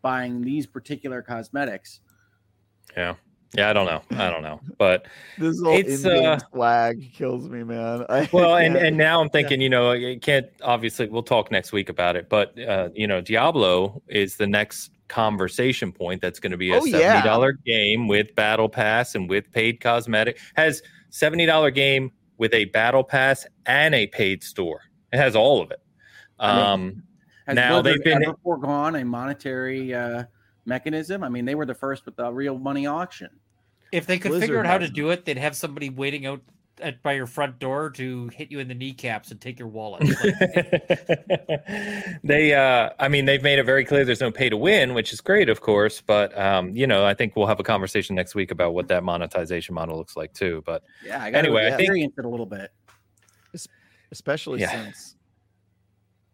buying 0.02 0.42
these 0.42 0.66
particular 0.66 1.22
cosmetics. 1.22 2.00
Yeah. 2.96 3.16
Yeah, 3.56 3.70
I 3.70 3.74
don't 3.74 3.88
know. 3.88 4.02
I 4.12 4.30
don't 4.30 4.44
know. 4.44 4.62
But 4.78 5.08
This 5.40 5.60
whole 5.60 5.76
It's, 5.76 6.04
in-game 6.04 6.26
uh, 6.26 6.40
flag 6.54 7.12
kills 7.14 7.50
me, 7.50 7.64
man. 7.64 8.06
I 8.10 8.30
well, 8.32 8.56
and 8.58 8.76
can't- 8.76 8.86
and 8.88 8.98
now 8.98 9.20
I'm 9.22 9.30
thinking, 9.30 9.60
you 9.60 9.70
know, 9.70 9.92
it 9.92 10.22
can't 10.22 10.46
obviously 10.62 11.08
we'll 11.08 11.24
talk 11.24 11.52
next 11.52 11.72
week 11.72 11.90
about 11.90 12.16
it, 12.16 12.30
but 12.30 12.58
uh, 12.60 12.90
you 12.94 13.08
know, 13.08 13.22
Diablo 13.22 14.02
is 14.08 14.36
the 14.36 14.46
next 14.48 14.92
conversation 15.08 15.92
point 15.92 16.22
that's 16.22 16.40
going 16.40 16.52
to 16.52 16.58
be 16.58 16.72
a 16.72 16.76
Oh, 16.80 16.86
yeah. 16.86 17.24
$70 17.24 17.64
game 17.66 18.08
with 18.08 18.36
battle 18.36 18.70
pass 18.70 19.16
and 19.16 19.28
with 19.28 19.52
paid 19.52 19.80
cosmetic. 19.82 20.38
Has 20.56 20.84
$70 21.12 21.74
game 21.74 22.12
with 22.38 22.54
a 22.54 22.66
battle 22.66 23.04
pass 23.04 23.48
and 23.66 23.96
a 23.96 24.06
paid 24.08 24.44
store. 24.44 24.82
It 25.12 25.18
has 25.18 25.36
all 25.36 25.60
of 25.62 25.72
it. 25.72 25.82
Um 26.40 27.02
Has 27.48 27.56
Now, 27.56 27.82
they've 27.82 28.04
been- 28.04 28.24
foregone 28.44 28.96
a 28.98 29.04
monetary 29.04 29.92
uh, 29.96 30.26
mechanism. 30.70 31.24
I 31.24 31.28
mean, 31.30 31.44
they 31.44 31.56
were 31.56 31.66
the 31.66 31.74
first 31.76 32.06
with 32.06 32.16
the 32.16 32.32
real 32.32 32.58
money 32.58 32.86
auction. 32.88 33.30
if 33.92 34.06
they 34.08 34.18
could 34.20 34.30
Blizzard 34.30 34.48
figure 34.48 34.60
out 34.62 34.66
how 34.68 34.78
to 34.78 34.88
do 34.88 35.10
it 35.10 35.26
they'd 35.26 35.38
have 35.38 35.56
somebody 35.56 35.90
waiting 35.90 36.26
out 36.28 36.42
at 36.82 37.04
by 37.04 37.12
your 37.12 37.26
front 37.28 37.60
door 37.60 37.90
to 37.90 38.30
hit 38.30 38.50
you 38.52 38.60
in 38.60 38.68
the 38.70 38.74
kneecaps 38.74 39.32
and 39.32 39.42
take 39.42 39.60
your 39.60 39.68
wallet. 39.68 40.02
Like, 40.24 41.66
they, 42.24 42.54
uh, 42.54 42.90
I 43.00 43.08
mean, 43.10 43.26
they've 43.26 43.44
made 43.44 43.60
it 43.60 43.66
very 43.66 43.84
clear 43.84 44.06
there's 44.06 44.22
no 44.22 44.32
pay 44.32 44.48
to 44.50 44.56
win, 44.56 44.94
which 44.94 45.12
is 45.12 45.20
great, 45.20 45.50
of 45.50 45.60
course. 45.60 46.00
But 46.02 46.38
um, 46.40 46.74
you 46.76 46.88
know, 46.88 47.06
I 47.06 47.14
think 47.14 47.36
we'll 47.36 47.48
have 47.48 47.60
a 47.60 47.64
conversation 47.64 48.16
next 48.16 48.34
week 48.36 48.52
about 48.52 48.74
what 48.74 48.88
that 48.88 49.04
monetization 49.04 49.76
model 49.76 49.98
looks 49.98 50.16
like 50.16 50.32
too. 50.34 50.64
But 50.66 50.84
Yeah, 51.06 51.22
I 51.22 51.32
got 51.32 51.40
Anyway, 51.40 51.66
I 51.66 51.72
think- 51.72 51.82
experience 51.82 52.14
it 52.18 52.24
a 52.26 52.30
little 52.30 52.46
bit. 52.46 52.72
especially 54.12 54.62
Yeah. 54.62 54.72
since. 54.86 55.16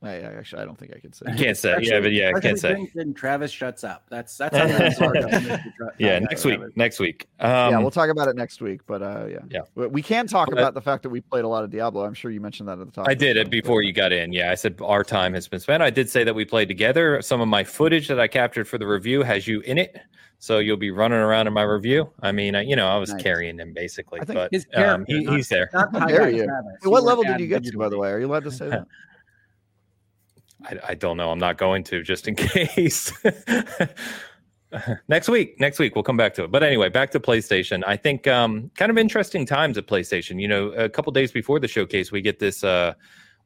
I, 0.07 0.15
I 0.22 0.34
actually, 0.38 0.61
I 0.61 0.65
don't 0.65 0.77
think 0.77 0.94
I 0.95 0.99
can 0.99 1.14
say. 1.14 1.26
you 1.30 1.36
can't 1.36 1.57
say, 1.57 1.76
yeah, 1.82 1.99
but 1.99 2.11
yeah, 2.11 2.32
I 2.36 2.40
can't 2.40 2.60
say. 2.60 2.72
Especially 2.73 2.91
when 2.94 3.14
Travis 3.14 3.52
shuts 3.52 3.84
up. 3.84 4.06
That's 4.10 4.38
that's 4.38 4.56
how 4.57 4.68
that's 4.68 5.02
our 5.02 5.14
government 5.14 5.61
Yeah, 5.98 6.15
uh, 6.15 6.19
next 6.19 6.45
week. 6.45 6.57
Travis. 6.60 6.76
Next 6.77 6.99
week. 6.99 7.27
Um, 7.40 7.49
yeah, 7.72 7.77
we'll 7.80 7.91
talk 7.91 8.10
about 8.10 8.27
it 8.27 8.36
next 8.36 8.61
week. 8.61 8.82
But 8.88 9.02
uh, 9.02 9.26
yeah, 9.30 9.40
Yeah. 9.49 9.61
We- 9.76 9.88
we 9.88 10.02
can 10.02 10.27
talk 10.27 10.49
But- 10.49 10.57
about 10.60 10.73
the 10.73 10.82
fact 10.82 11.03
that 11.03 11.10
we 11.10 11.22
played 11.22 11.45
a 11.45 11.48
lot 11.48 11.64
of 11.64 11.69
Diablo. 11.72 12.06
I'm 12.06 12.14
sure 12.14 12.32
you 12.32 12.41
mentioned 12.41 12.69
that 12.69 12.80
at 12.80 12.86
the 12.86 12.91
top. 12.91 13.07
I 13.07 13.14
did 13.14 13.36
show, 13.36 13.41
it 13.41 13.44
but- 13.45 13.52
before 13.52 13.82
you 13.82 13.94
got 13.94 14.11
in. 14.11 14.34
Yeah, 14.34 14.52
I 14.52 14.56
said 14.56 14.80
our 14.84 15.03
time 15.03 15.34
has 15.34 15.48
been 15.48 15.60
spent. 15.60 15.82
I 15.84 15.90
did 15.90 16.10
say 16.10 16.23
that 16.23 16.34
we 16.36 16.45
played 16.45 16.68
together. 16.68 17.22
Some 17.22 17.41
of 17.41 17.48
my 17.48 17.64
footage 17.64 18.07
that 18.07 18.19
I 18.19 18.27
captured 18.27 18.68
for 18.68 18.77
the 18.77 18.88
review 18.88 19.23
has 19.23 19.48
you 19.48 19.61
in 19.61 19.77
it, 19.77 19.98
so 20.40 20.60
you'll 20.60 20.77
be 20.77 20.91
running 20.91 21.18
around 21.19 21.48
in 21.48 21.53
my 21.53 21.64
review. 21.64 22.10
I 22.22 22.32
mean, 22.32 22.56
I, 22.56 22.61
you 22.61 22.76
know, 22.76 22.88
I 22.88 22.98
was 22.98 23.11
Nice. 23.11 23.23
carrying 23.23 23.57
him 23.60 23.73
basically, 23.73 24.19
I 24.22 24.26
think 24.26 24.36
but 24.38 24.52
his 24.52 24.65
um, 24.76 25.06
he, 25.07 25.26
he's 25.26 25.48
there. 25.49 25.69
Not 25.73 25.91
How 25.94 25.99
High 26.02 26.27
you. 26.30 26.48
What 26.84 27.03
level 27.03 27.23
weren't 27.23 27.38
did 27.38 27.44
you 27.44 27.49
get 27.49 27.64
to, 27.64 27.77
by 27.77 27.90
the 27.90 27.98
way? 27.98 28.11
Are 28.11 28.19
you 28.19 28.26
allowed 28.27 28.44
to 28.44 28.52
say 28.52 28.69
that? 28.69 28.86
I, 30.65 30.77
I 30.89 30.93
don't 30.95 31.17
know. 31.17 31.31
I'm 31.31 31.39
not 31.39 31.57
going 31.57 31.83
to 31.85 32.03
just 32.03 32.27
in 32.27 32.35
case. 32.35 33.11
next 35.07 35.29
week, 35.29 35.59
next 35.59 35.79
week 35.79 35.95
we'll 35.95 36.03
come 36.03 36.17
back 36.17 36.33
to 36.35 36.43
it. 36.43 36.51
But 36.51 36.63
anyway, 36.63 36.89
back 36.89 37.11
to 37.11 37.19
PlayStation. 37.19 37.83
I 37.85 37.97
think 37.97 38.27
um, 38.27 38.71
kind 38.75 38.89
of 38.89 38.97
interesting 38.97 39.45
times 39.45 39.77
at 39.77 39.87
PlayStation. 39.87 40.41
You 40.41 40.47
know, 40.47 40.67
a 40.69 40.89
couple 40.89 41.11
days 41.11 41.31
before 41.31 41.59
the 41.59 41.67
showcase, 41.67 42.11
we 42.11 42.21
get 42.21 42.39
this 42.39 42.63
uh, 42.63 42.93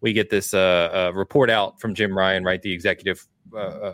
we 0.01 0.13
get 0.13 0.29
this 0.29 0.53
uh, 0.53 1.09
uh, 1.09 1.11
report 1.13 1.49
out 1.49 1.79
from 1.79 1.93
Jim 1.93 2.17
Ryan, 2.17 2.43
right? 2.43 2.61
The 2.61 2.71
executive 2.71 3.27
uh, 3.53 3.57
uh, 3.57 3.93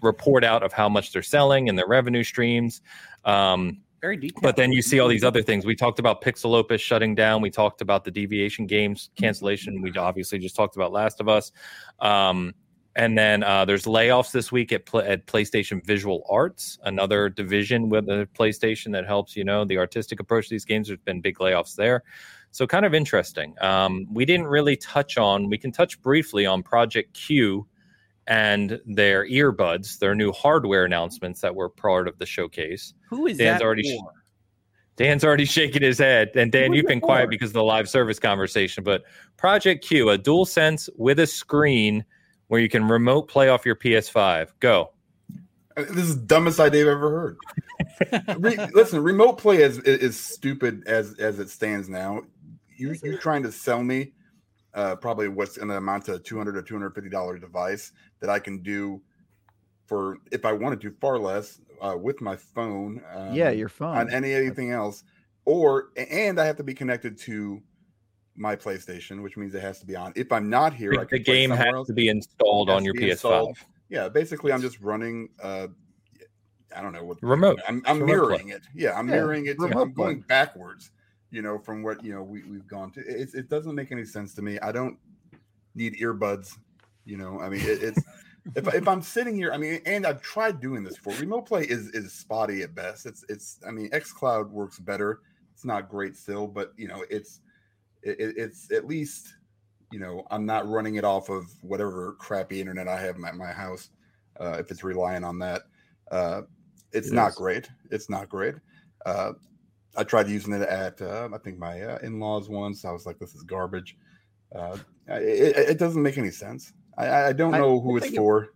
report 0.00 0.44
out 0.44 0.62
of 0.62 0.72
how 0.72 0.88
much 0.88 1.12
they're 1.12 1.22
selling 1.22 1.68
and 1.68 1.76
their 1.76 1.88
revenue 1.88 2.22
streams. 2.22 2.80
Um, 3.24 3.80
Very 4.00 4.16
detailed. 4.16 4.42
but 4.42 4.56
then 4.56 4.70
you 4.70 4.82
see 4.82 5.00
all 5.00 5.08
these 5.08 5.24
other 5.24 5.42
things. 5.42 5.66
We 5.66 5.74
talked 5.74 5.98
about 5.98 6.22
Pixelopus 6.22 6.80
shutting 6.80 7.14
down. 7.14 7.42
We 7.42 7.50
talked 7.50 7.80
about 7.80 8.04
the 8.04 8.10
Deviation 8.10 8.66
Games 8.66 9.10
cancellation. 9.16 9.82
We 9.82 9.92
obviously 9.96 10.38
just 10.38 10.54
talked 10.54 10.76
about 10.76 10.92
Last 10.92 11.20
of 11.20 11.28
Us. 11.28 11.50
Um, 11.98 12.54
and 12.98 13.16
then 13.16 13.44
uh, 13.44 13.64
there's 13.64 13.84
layoffs 13.84 14.32
this 14.32 14.50
week 14.50 14.72
at, 14.72 14.84
Pl- 14.84 15.00
at 15.00 15.26
PlayStation 15.26 15.84
Visual 15.84 16.24
Arts, 16.28 16.78
another 16.82 17.28
division 17.28 17.88
with 17.88 18.06
the 18.06 18.28
PlayStation 18.36 18.92
that 18.92 19.06
helps 19.06 19.36
you 19.36 19.44
know 19.44 19.64
the 19.64 19.78
artistic 19.78 20.18
approach 20.18 20.48
to 20.48 20.54
these 20.54 20.64
games. 20.64 20.88
There's 20.88 20.98
been 21.00 21.20
big 21.20 21.38
layoffs 21.38 21.76
there, 21.76 22.02
so 22.50 22.66
kind 22.66 22.84
of 22.84 22.94
interesting. 22.94 23.54
Um, 23.60 24.06
we 24.12 24.24
didn't 24.24 24.48
really 24.48 24.76
touch 24.76 25.16
on. 25.16 25.48
We 25.48 25.58
can 25.58 25.70
touch 25.70 26.00
briefly 26.02 26.44
on 26.44 26.62
Project 26.62 27.14
Q 27.14 27.68
and 28.28 28.78
their 28.84 29.26
earbuds, 29.26 29.98
their 29.98 30.14
new 30.14 30.30
hardware 30.32 30.84
announcements 30.84 31.40
that 31.40 31.54
were 31.54 31.68
part 31.70 32.06
of 32.06 32.18
the 32.18 32.26
showcase. 32.26 32.92
who 33.08 33.26
is 33.26 33.38
Dan's 33.38 33.58
that 33.58 33.64
already 33.64 33.82
sh- 33.82 33.98
for? 33.98 34.12
Dan's 34.96 35.24
already 35.24 35.44
shaking 35.46 35.82
his 35.82 35.98
head. 35.98 36.30
And 36.34 36.52
Dan, 36.52 36.74
you've 36.74 36.84
it 36.84 36.88
been 36.88 37.00
quiet 37.00 37.30
because 37.30 37.50
of 37.50 37.54
the 37.54 37.64
live 37.64 37.88
service 37.88 38.18
conversation. 38.18 38.84
But 38.84 39.04
Project 39.38 39.82
Q, 39.84 40.10
a 40.10 40.18
dual 40.18 40.44
sense 40.44 40.90
with 40.96 41.18
a 41.18 41.26
screen 41.26 42.04
where 42.48 42.60
you 42.60 42.68
can 42.68 42.86
remote 42.86 43.28
play 43.28 43.48
off 43.48 43.64
your 43.64 43.76
PS5. 43.76 44.48
Go. 44.60 44.90
Uh, 45.76 45.84
This 45.84 46.04
is 46.04 46.20
the 46.20 46.26
dumbest 46.26 46.60
idea 46.60 46.82
I've 46.82 46.88
ever 46.88 47.10
heard. 47.10 48.36
Re- 48.38 48.68
listen, 48.74 49.02
remote 49.02 49.38
play 49.38 49.62
is, 49.62 49.78
is 49.78 50.00
is 50.00 50.20
stupid 50.20 50.82
as 50.86 51.14
as 51.18 51.38
it 51.38 51.48
stands 51.48 51.88
now. 51.88 52.22
You 52.76 52.94
you're 53.02 53.18
trying 53.18 53.42
to 53.44 53.52
sell 53.52 53.82
me 53.82 54.12
uh, 54.74 54.96
probably 54.96 55.28
what's 55.28 55.56
going 55.56 55.68
to 55.68 55.76
amount 55.76 56.04
to 56.06 56.14
a 56.14 56.18
two 56.18 56.36
hundred 56.36 56.56
or 56.56 56.62
two 56.62 56.74
hundred 56.74 56.94
fifty 56.94 57.10
dollar 57.10 57.38
device 57.38 57.92
that 58.20 58.30
I 58.30 58.38
can 58.38 58.62
do 58.62 59.00
for 59.86 60.18
if 60.32 60.44
I 60.44 60.52
wanted 60.52 60.80
to 60.82 60.90
far 61.00 61.18
less 61.18 61.60
uh, 61.80 61.96
with 61.98 62.20
my 62.20 62.36
phone. 62.36 63.02
Um, 63.14 63.34
yeah, 63.34 63.50
your 63.50 63.68
phone. 63.68 63.96
on 63.96 64.10
any 64.12 64.32
anything 64.34 64.70
else, 64.70 65.04
or 65.44 65.90
and 65.96 66.40
I 66.40 66.44
have 66.44 66.56
to 66.56 66.64
be 66.64 66.74
connected 66.74 67.18
to 67.20 67.62
my 68.36 68.54
PlayStation, 68.54 69.22
which 69.22 69.36
means 69.36 69.54
it 69.54 69.62
has 69.62 69.80
to 69.80 69.86
be 69.86 69.96
on. 69.96 70.12
If 70.16 70.30
I'm 70.32 70.48
not 70.48 70.72
here, 70.74 70.92
I 70.92 70.98
The, 70.98 71.06
can 71.06 71.18
the 71.18 71.24
play 71.24 71.34
game 71.36 71.50
has 71.50 71.74
else. 71.74 71.86
to 71.88 71.92
be 71.92 72.08
installed 72.08 72.70
on 72.70 72.84
your 72.84 72.94
PS5. 72.94 73.10
installed. 73.10 73.58
Yeah, 73.88 74.08
basically, 74.08 74.52
I'm 74.52 74.60
just 74.60 74.80
running. 74.80 75.30
Uh, 75.42 75.68
I 76.76 76.82
don't 76.82 76.92
know 76.92 77.04
what 77.04 77.16
Remote. 77.22 77.60
I'm, 77.66 77.82
I'm 77.86 77.98
It's 77.98 78.00
remote 78.00 78.28
play. 78.28 78.36
mirroring 78.36 78.48
it. 78.50 78.62
Yeah, 78.74 78.92
I'm 78.98 79.08
Yeah, 79.08 79.14
mirroring 79.16 79.46
it. 79.46 79.58
remote 79.58 79.82
I'm 79.82 79.92
going 79.92 80.16
play. 80.18 80.24
backwards. 80.28 80.90
You 81.30 81.42
know, 81.42 81.58
from 81.58 81.82
what 81.82 82.02
you 82.04 82.12
know 82.12 82.22
we 82.22 82.42
we've 82.44 82.66
gone 82.66 82.90
to. 82.92 83.00
It, 83.00 83.30
it 83.34 83.48
doesn't 83.48 83.74
make 83.74 83.92
any 83.92 84.04
sense 84.04 84.34
to 84.34 84.42
me. 84.42 84.58
I 84.60 84.72
don't 84.72 84.98
need 85.74 85.94
earbuds. 86.00 86.56
You 87.08 87.16
know, 87.16 87.40
I 87.40 87.48
mean, 87.48 87.62
it, 87.62 87.82
it's 87.82 88.02
if 88.54 88.72
if 88.74 88.86
I'm 88.86 89.00
sitting 89.00 89.34
here, 89.34 89.50
I 89.50 89.56
mean, 89.56 89.80
and 89.86 90.06
I've 90.06 90.20
tried 90.20 90.60
doing 90.60 90.84
this 90.84 90.96
before. 90.96 91.14
Remote 91.14 91.46
play 91.46 91.62
is 91.64 91.88
is 91.88 92.12
spotty 92.12 92.60
at 92.62 92.74
best. 92.74 93.06
It's 93.06 93.24
it's. 93.30 93.58
I 93.66 93.70
mean, 93.70 93.88
XCloud 93.90 94.50
works 94.50 94.78
better. 94.78 95.20
It's 95.54 95.64
not 95.64 95.88
great 95.88 96.16
still, 96.18 96.46
but 96.46 96.74
you 96.76 96.86
know, 96.86 97.02
it's 97.08 97.40
it, 98.02 98.20
it- 98.20 98.36
it's 98.36 98.70
at 98.72 98.86
least 98.86 99.34
you 99.90 99.98
know 99.98 100.26
I'm 100.30 100.44
not 100.44 100.68
running 100.68 100.96
it 100.96 101.04
off 101.04 101.30
of 101.30 101.46
whatever 101.62 102.12
crappy 102.18 102.60
internet 102.60 102.88
I 102.88 103.00
have 103.00 103.16
at 103.24 103.34
my 103.36 103.52
house. 103.52 103.88
Uh, 104.38 104.58
if 104.60 104.70
it's 104.70 104.84
relying 104.84 105.24
on 105.24 105.38
that, 105.38 105.62
uh, 106.12 106.42
it's 106.92 107.08
It 107.08 107.14
not 107.14 107.30
is. 107.30 107.36
great. 107.36 107.70
It's 107.90 108.10
not 108.10 108.28
great. 108.28 108.54
Uh, 109.06 109.32
I 109.96 110.04
tried 110.04 110.28
using 110.28 110.52
it 110.52 110.60
at 110.60 111.00
uh, 111.00 111.30
I 111.34 111.38
think 111.38 111.58
my 111.58 111.80
uh, 111.80 111.98
in-laws 112.02 112.50
once. 112.50 112.84
I 112.84 112.92
was 112.92 113.06
like, 113.06 113.18
this 113.18 113.34
is 113.34 113.44
garbage. 113.44 113.96
Uh, 114.54 114.76
it- 115.08 115.56
it 115.70 115.78
doesn't 115.78 116.02
make 116.02 116.18
any 116.18 116.30
sense. 116.30 116.74
I- 116.98 117.06
I, 117.06 117.26
I 117.28 117.32
don't 117.32 117.54
I- 117.54 117.58
know 117.58 117.80
who 117.80 117.94
I 117.94 117.96
it's 117.98 118.06
think 118.06 118.14
it- 118.16 118.18
for. 118.18 118.48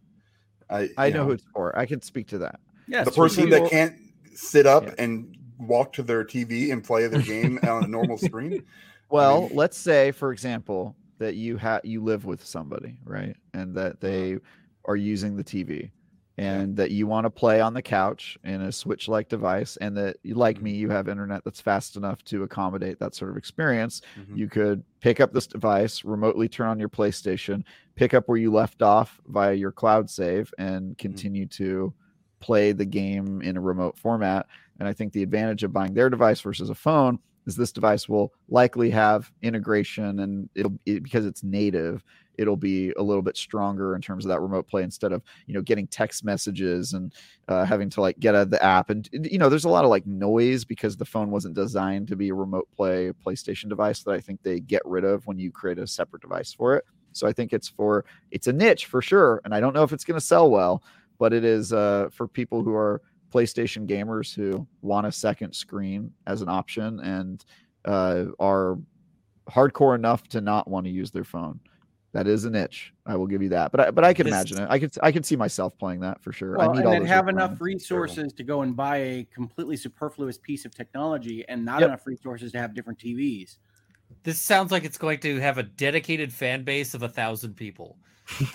I 0.71 0.89
I 0.97 1.07
you 1.09 1.15
know, 1.15 1.25
who 1.27 1.33
it's 1.33 1.45
for. 1.55 1.79
I 1.79 1.87
can 1.87 2.01
speak 2.03 2.29
to 2.29 2.39
that. 2.39 2.59
Yeah, 2.89 3.05
the 3.05 3.11
person 3.11 3.49
that 3.51 3.71
can't 3.71 3.95
sit 4.35 4.67
up 4.67 4.85
Yeah. 4.87 4.95
and 4.99 5.37
walk 5.59 5.93
to 5.95 6.03
their 6.03 6.25
TV 6.25 6.73
and 6.73 6.83
play 6.83 7.07
their 7.07 7.23
game 7.23 7.59
on 7.63 7.85
a 7.85 7.87
normal 7.87 8.19
screen. 8.29 8.63
Well, 9.11 9.43
mean- 9.43 9.57
let's 9.57 9.77
say, 9.79 10.11
for 10.13 10.33
example, 10.33 10.97
that 11.19 11.35
you 11.37 11.57
have 11.59 11.83
you 11.85 12.03
live 12.03 12.25
with 12.25 12.45
somebody, 12.45 12.97
right, 13.05 13.37
and 13.55 13.75
that 13.77 14.01
they 14.01 14.39
are 14.87 14.97
using 14.97 15.37
the 15.37 15.45
TV, 15.45 15.91
and 16.39 16.75
that 16.77 16.91
you 16.91 17.07
want 17.07 17.25
to 17.27 17.31
play 17.31 17.61
on 17.61 17.75
the 17.75 17.83
couch 17.83 18.39
in 18.43 18.63
a 18.63 18.73
Switch-like 18.73 19.29
device, 19.29 19.77
and 19.77 19.97
that 19.97 20.17
you, 20.25 20.35
like 20.35 20.61
me, 20.63 20.73
you 20.73 20.89
have 20.91 21.07
internet 21.07 21.45
that's 21.45 21.61
fast 21.61 21.97
enough 21.97 22.25
to 22.25 22.43
accommodate 22.43 22.99
that 22.99 23.15
sort 23.15 23.31
of 23.31 23.37
experience. 23.37 24.01
Mhm. 24.19 24.37
You 24.39 24.49
could 24.49 24.83
pick 25.01 25.21
up 25.21 25.33
this 25.33 25.47
device, 25.47 26.03
remotely 26.05 26.49
turn 26.49 26.67
on 26.69 26.81
your 26.81 26.89
PlayStation, 26.89 27.63
pick 27.95 28.15
up 28.15 28.29
where 28.29 28.39
you 28.39 28.53
left 28.53 28.83
off 28.83 29.21
via 29.27 29.55
your 29.55 29.73
cloud 29.73 30.09
save, 30.11 30.53
and 30.59 30.97
continue 30.99 31.47
to 31.47 31.93
play 32.41 32.73
the 32.73 32.85
game 32.85 33.41
in 33.43 33.57
a 33.57 33.61
remote 33.61 33.97
format. 33.97 34.47
And 34.79 34.89
I 34.89 34.93
think 34.93 35.13
the 35.13 35.23
advantage 35.23 35.63
of 35.63 35.73
buying 35.73 35.95
their 35.95 36.11
device 36.11 36.41
versus 36.41 36.71
a 36.71 36.75
phone 36.75 37.19
is 37.47 37.57
this 37.57 37.73
device 37.73 38.09
will 38.09 38.33
likely 38.49 38.91
have 38.91 39.31
integration 39.43 40.21
and 40.21 40.49
it'll 40.55 40.79
it, 40.87 41.03
because 41.03 41.27
it's 41.27 41.43
native 41.43 42.05
it'll 42.39 42.57
be 42.57 42.93
a 42.93 43.03
little 43.03 43.23
bit 43.23 43.37
stronger 43.37 43.95
in 43.95 44.01
terms 44.01 44.25
of 44.25 44.31
that 44.31 44.41
remote 44.41 44.67
play 44.67 44.83
instead 44.83 45.13
of 45.13 45.23
you 45.47 45.55
know 45.55 45.61
getting 45.61 45.87
text 45.87 46.25
messages 46.25 46.93
and 46.95 47.15
uh, 47.49 47.65
having 47.65 47.91
to 47.91 48.01
like 48.01 48.19
get 48.21 48.35
out 48.35 48.43
of 48.43 48.51
the 48.51 48.63
app. 48.63 48.91
And 48.91 49.09
you 49.13 49.39
know 49.39 49.49
there's 49.49 49.65
a 49.65 49.71
lot 49.71 49.85
of 49.85 49.91
like 49.91 50.07
noise 50.07 50.65
because 50.65 50.97
the 50.97 51.05
phone 51.05 51.31
wasn't 51.31 51.55
designed 51.55 52.09
to 52.09 52.17
be 52.17 52.31
a 52.31 52.35
remote 52.35 52.69
play 52.75 53.13
playstation 53.25 53.69
device 53.69 54.03
that 54.03 54.13
i 54.13 54.21
think 54.21 54.43
they 54.43 54.61
get 54.61 54.83
rid 54.85 55.05
of 55.05 55.27
when 55.27 55.39
you 55.39 55.51
create 55.51 55.79
a 55.79 55.87
separate 55.87 56.23
device 56.23 56.53
for 56.53 56.75
it 56.75 56.85
so 57.13 57.27
i 57.27 57.33
think 57.33 57.53
it's 57.53 57.69
for 57.69 58.05
it's 58.31 58.47
a 58.47 58.53
niche 58.53 58.87
for 58.87 59.01
sure 59.03 59.41
and 59.45 59.55
i 59.55 59.61
don't 59.61 59.75
know 59.75 59.83
if 59.83 59.93
it's 59.93 60.05
going 60.05 60.19
to 60.19 60.25
sell 60.25 60.51
well 60.51 60.83
but 61.19 61.33
it 61.33 61.45
is 61.45 61.73
uh, 61.73 62.09
for 62.13 62.27
people 62.27 62.63
who 62.63 62.75
are 62.75 63.01
PlayStation 63.33 63.87
gamers 63.87 64.35
who 64.35 64.67
want 64.83 65.07
a 65.07 65.13
second 65.13 65.55
screen 65.55 66.13
as 66.27 66.43
an 66.43 66.49
option 66.49 67.01
and 67.01 67.45
uh, 67.85 68.25
are 68.39 68.79
hardcore 69.49 69.95
enough 69.95 70.29
to 70.29 70.41
not 70.41 70.69
want 70.69 70.85
to 70.87 70.91
use 70.91 71.11
their 71.11 71.25
phone. 71.25 71.61
That 72.13 72.27
is 72.27 72.45
a 72.45 72.51
niche. 72.51 72.93
I 73.07 73.17
will 73.17 73.27
give 73.27 73.41
you 73.41 73.49
that. 73.51 73.73
But 73.73 73.81
I, 73.81 73.91
but 73.91 74.05
I 74.05 74.13
can 74.13 74.27
imagine 74.27 74.59
it. 74.59 74.67
I 74.69 74.79
could 74.79 74.93
I 75.03 75.11
could 75.11 75.25
see 75.25 75.35
myself 75.35 75.79
playing 75.79 76.01
that 76.01 76.21
for 76.23 76.31
sure. 76.31 76.59
Well, 76.59 76.69
I 76.69 76.73
need 76.73 76.79
and 76.81 76.87
all 76.87 76.93
then 76.93 77.03
those 77.03 77.09
have 77.11 77.29
enough 77.29 77.59
resources 77.59 78.35
to 78.35 78.45
go 78.45 78.63
and 78.63 78.77
buy 78.77 78.99
a 78.99 79.29
completely 79.33 79.79
superfluous 79.79 80.37
piece 80.37 80.67
of 80.67 80.75
technology, 80.75 81.43
and 81.49 81.65
not 81.65 81.81
Yep. 81.81 81.89
enough 81.89 82.07
resources 82.07 82.53
to 82.53 82.59
have 82.59 82.75
different 82.75 82.99
TVs. 82.99 83.57
This 84.23 84.41
sounds 84.41 84.73
like 84.73 84.85
it's 84.85 84.99
going 84.99 85.19
to 85.21 85.41
have 85.41 85.59
a 85.59 85.63
dedicated 85.63 86.33
fan 86.33 86.65
base 86.65 86.95
of 86.95 87.03
a 87.03 87.09
thousand 87.09 87.55
people. 87.55 87.97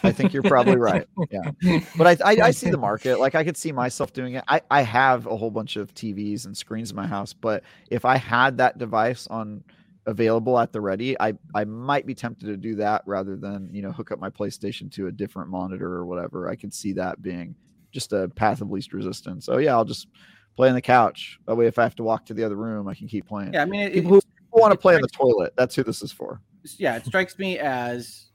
I 0.03 0.11
think 0.11 0.33
you're 0.33 0.43
probably 0.43 0.77
right. 0.77 1.07
Yeah, 1.29 1.79
but 1.97 2.07
I, 2.07 2.31
I 2.31 2.37
I 2.47 2.51
see 2.51 2.69
the 2.69 2.77
market. 2.77 3.19
Like 3.19 3.35
I 3.35 3.43
could 3.43 3.57
see 3.57 3.71
myself 3.71 4.13
doing 4.13 4.35
it. 4.35 4.43
I 4.47 4.61
I 4.71 4.81
have 4.81 5.25
a 5.25 5.35
whole 5.35 5.51
bunch 5.51 5.75
of 5.75 5.93
TVs 5.93 6.45
and 6.45 6.55
screens 6.55 6.89
in 6.89 6.95
my 6.95 7.07
house, 7.07 7.33
but 7.33 7.63
if 7.89 8.05
I 8.05 8.17
had 8.17 8.57
that 8.57 8.77
device 8.77 9.27
on 9.27 9.63
available 10.05 10.57
at 10.57 10.71
the 10.71 10.81
ready, 10.81 11.19
I 11.19 11.33
I 11.53 11.65
might 11.65 12.05
be 12.05 12.15
tempted 12.15 12.47
to 12.47 12.57
do 12.57 12.75
that 12.75 13.03
rather 13.05 13.35
than 13.35 13.69
you 13.71 13.81
know 13.81 13.91
hook 13.91 14.11
up 14.11 14.19
my 14.19 14.29
PlayStation 14.29 14.91
to 14.93 15.07
a 15.07 15.11
different 15.11 15.49
monitor 15.49 15.93
or 15.93 16.05
whatever. 16.05 16.49
I 16.49 16.55
could 16.55 16.73
see 16.73 16.93
that 16.93 17.21
being 17.21 17.55
just 17.91 18.13
a 18.13 18.29
path 18.29 18.61
of 18.61 18.71
least 18.71 18.93
resistance. 18.93 19.45
So 19.45 19.57
yeah, 19.57 19.73
I'll 19.73 19.85
just 19.85 20.07
play 20.55 20.69
on 20.69 20.75
the 20.75 20.81
couch. 20.81 21.39
That 21.45 21.55
way, 21.55 21.67
if 21.67 21.77
I 21.77 21.83
have 21.83 21.95
to 21.95 22.03
walk 22.03 22.25
to 22.27 22.33
the 22.33 22.43
other 22.43 22.55
room, 22.55 22.87
I 22.87 22.95
can 22.95 23.07
keep 23.07 23.27
playing. 23.27 23.53
Yeah, 23.53 23.61
I 23.61 23.65
mean, 23.65 23.81
it, 23.81 23.93
People 23.93 24.11
who 24.11 24.17
it's 24.17 24.25
play 24.25 24.36
people 24.57 24.69
want 24.69 24.73
to 24.73 24.81
play 24.81 24.95
in 24.95 25.01
the 25.01 25.07
toilet. 25.07 25.53
That's 25.55 25.75
who 25.75 25.83
this 25.83 26.01
is 26.01 26.11
for. 26.11 26.41
yeah, 26.77 26.95
it 26.95 27.05
strikes 27.05 27.37
me 27.37 27.59
as 27.59 28.25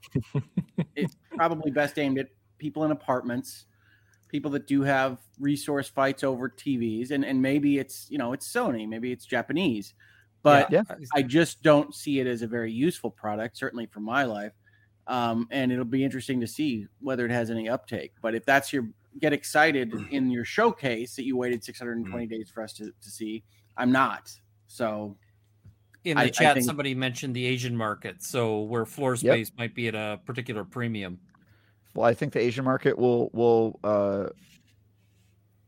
it's 0.95 1.15
probably 1.35 1.71
best 1.71 1.99
aimed 1.99 2.17
at 2.19 2.27
people 2.57 2.83
in 2.85 2.91
apartments, 2.91 3.65
people 4.29 4.51
that 4.51 4.67
do 4.67 4.81
have 4.81 5.19
resource 5.39 5.87
fights 5.87 6.23
over 6.23 6.49
TVs, 6.49 7.11
and 7.11 7.25
and 7.25 7.41
maybe 7.41 7.79
it's 7.79 8.07
you 8.09 8.17
know 8.17 8.33
it's 8.33 8.51
Sony, 8.51 8.87
maybe 8.87 9.11
it's 9.11 9.25
Japanese, 9.25 9.93
but 10.41 10.71
Yeah. 10.71 10.83
I 11.13 11.21
just 11.21 11.61
don't 11.61 11.93
see 11.93 12.19
it 12.19 12.27
as 12.27 12.41
a 12.41 12.47
very 12.47 12.71
useful 12.71 13.11
product, 13.11 13.57
certainly 13.57 13.85
for 13.85 13.99
my 13.99 14.23
life. 14.23 14.53
Um, 15.05 15.49
and 15.51 15.69
it'll 15.69 15.83
be 15.83 16.03
interesting 16.03 16.39
to 16.39 16.47
see 16.47 16.87
whether 17.01 17.25
it 17.25 17.31
has 17.31 17.49
any 17.51 17.67
uptake. 17.67 18.13
But 18.21 18.35
if 18.35 18.45
that's 18.45 18.71
your 18.71 18.87
get 19.19 19.33
excited 19.33 19.93
in 20.11 20.31
your 20.31 20.45
showcase 20.45 21.15
that 21.17 21.25
you 21.25 21.35
waited 21.35 21.63
620 21.63 22.25
days 22.25 22.49
for 22.49 22.63
us 22.63 22.73
to, 22.73 22.85
to 22.85 23.09
see, 23.09 23.43
I'm 23.75 23.91
not. 23.91 24.31
So 24.67 25.17
In 26.05 26.17
the 26.17 26.23
I 26.23 26.29
chat, 26.29 26.55
think- 26.55 26.65
somebody 26.65 26.93
mentioned 26.93 27.35
the 27.35 27.45
Asian 27.45 27.75
market, 27.77 28.21
so 28.23 28.61
where 28.61 28.85
floor 28.85 29.11
Yep. 29.15 29.19
space 29.19 29.51
might 29.57 29.73
be 29.73 29.87
at 29.87 29.95
a 29.95 30.19
particular 30.25 30.63
premium. 30.65 31.19
Well, 31.95 32.05
I 32.05 32.13
think 32.13 32.33
the 32.33 32.39
Asian 32.41 32.65
market 32.65 32.97
will 32.97 33.29
will 33.33 33.79
uh, 33.83 34.29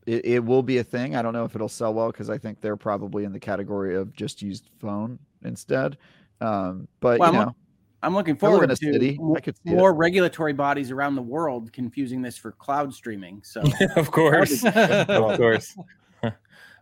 it, 0.06 0.24
it 0.24 0.44
will 0.44 0.62
be 0.62 0.78
a 0.78 0.84
thing. 0.84 1.16
I 1.16 1.22
don't 1.22 1.32
know 1.32 1.44
if 1.44 1.54
it'll 1.54 1.68
sell 1.68 1.94
well 1.94 2.08
because 2.10 2.28
I 2.30 2.36
think 2.38 2.60
they're 2.60 2.76
probably 2.76 3.24
in 3.24 3.32
the 3.32 3.40
category 3.40 3.94
of 3.96 4.12
just 4.12 4.42
used 4.42 4.68
phone 4.78 5.18
instead. 5.44 5.96
Um, 6.40 6.86
but 7.00 7.18
Well, 7.18 7.32
you 7.32 7.38
I'm 7.40 7.46
know, 7.46 7.56
I'm 8.02 8.14
looking 8.14 8.36
forward 8.36 8.64
in 8.64 8.70
a 8.70 8.76
to 8.76 8.92
city. 8.92 9.16
mo- 9.18 9.36
I 9.36 9.40
could 9.40 9.56
see 9.56 9.70
it. 9.72 9.76
more 9.76 9.94
regulatory 9.94 10.52
bodies 10.52 10.90
around 10.90 11.14
the 11.16 11.22
world 11.22 11.72
confusing 11.72 12.20
this 12.22 12.36
for 12.36 12.52
cloud 12.52 12.92
streaming. 12.92 13.40
So 13.42 13.62
of 13.96 14.10
course, 14.10 14.64
of 14.74 15.36
course. 15.38 15.76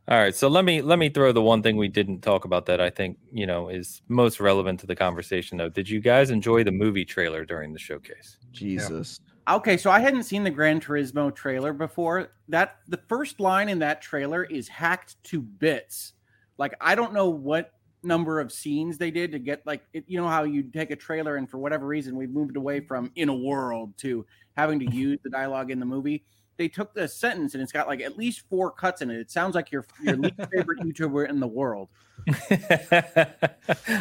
All 0.06 0.18
right, 0.18 0.35
so 0.35 0.48
let 0.48 0.66
me 0.66 0.82
let 0.82 0.98
me 0.98 1.09
throw 1.09 1.32
the 1.32 1.40
one 1.40 1.62
thing 1.62 1.78
we 1.78 1.89
didn't 1.89 2.20
talk 2.20 2.44
about 2.44 2.66
that 2.66 2.78
I 2.78 2.90
think 2.90 3.16
you 3.32 3.47
know 3.47 3.70
is 3.70 4.02
most 4.09 4.39
relevant 4.39 4.81
to 4.81 4.86
the 4.86 4.94
conversation. 4.94 5.56
Though, 5.56 5.70
did 5.70 5.89
you 5.89 6.01
guys 6.01 6.31
enjoy 6.31 6.62
the 6.62 6.72
movie 6.72 7.06
trailer 7.06 7.47
during 7.47 7.72
the 7.72 7.78
showcase? 7.78 8.36
Jesus. 8.52 9.18
Okay, 9.48 9.76
so 9.78 9.90
I 9.90 10.01
hadn't 10.01 10.24
seen 10.24 10.44
the 10.44 10.51
Gran 10.51 10.81
Turismo 10.81 11.35
trailer 11.35 11.72
before. 11.72 12.32
That 12.48 12.76
the 12.86 13.01
first 13.09 13.40
line 13.40 13.70
in 13.70 13.78
that 13.78 14.02
trailer 14.02 14.44
is 14.44 14.68
hacked 14.68 15.22
to 15.24 15.40
bits. 15.40 16.12
Like 16.59 16.74
I 16.82 16.94
don't 16.94 17.14
know 17.14 17.31
what 17.31 17.72
number 18.02 18.40
of 18.40 18.52
scenes 18.52 18.98
they 18.98 19.10
did 19.10 19.32
to 19.32 19.39
get 19.39 19.66
like 19.66 19.82
it, 19.94 20.05
you 20.06 20.20
know 20.20 20.28
how 20.28 20.44
you 20.44 20.62
take 20.64 20.90
a 20.90 20.97
trailer 20.97 21.36
and 21.36 21.48
for 21.48 21.56
whatever 21.56 21.86
reason 21.86 22.14
we've 22.14 22.31
moved 22.31 22.59
away 22.59 22.81
from 22.81 23.10
in 23.16 23.31
a 23.31 23.35
world 23.35 23.97
to 23.97 24.26
having 24.55 24.78
to 24.78 24.85
use 24.93 25.18
the 25.24 25.31
dialogue 25.31 25.70
in 25.70 25.81
the 25.81 25.86
movie. 25.86 26.24
They 26.56 26.68
took 26.68 26.94
the 26.94 27.09
sentence 27.09 27.55
and 27.55 27.62
it's 27.62 27.72
got 27.72 27.89
like 27.89 28.01
at 28.01 28.16
least 28.16 28.43
four 28.48 28.70
cuts 28.70 29.02
in 29.02 29.10
it. 29.10 29.18
It 29.18 29.31
sounds 29.31 29.55
like 29.55 29.72
your 29.72 29.85
your 30.02 30.16
least 30.16 30.35
favorite 30.52 30.81
YouTuber 30.81 31.28
in 31.28 31.40
the 31.40 31.47
world. 31.47 31.89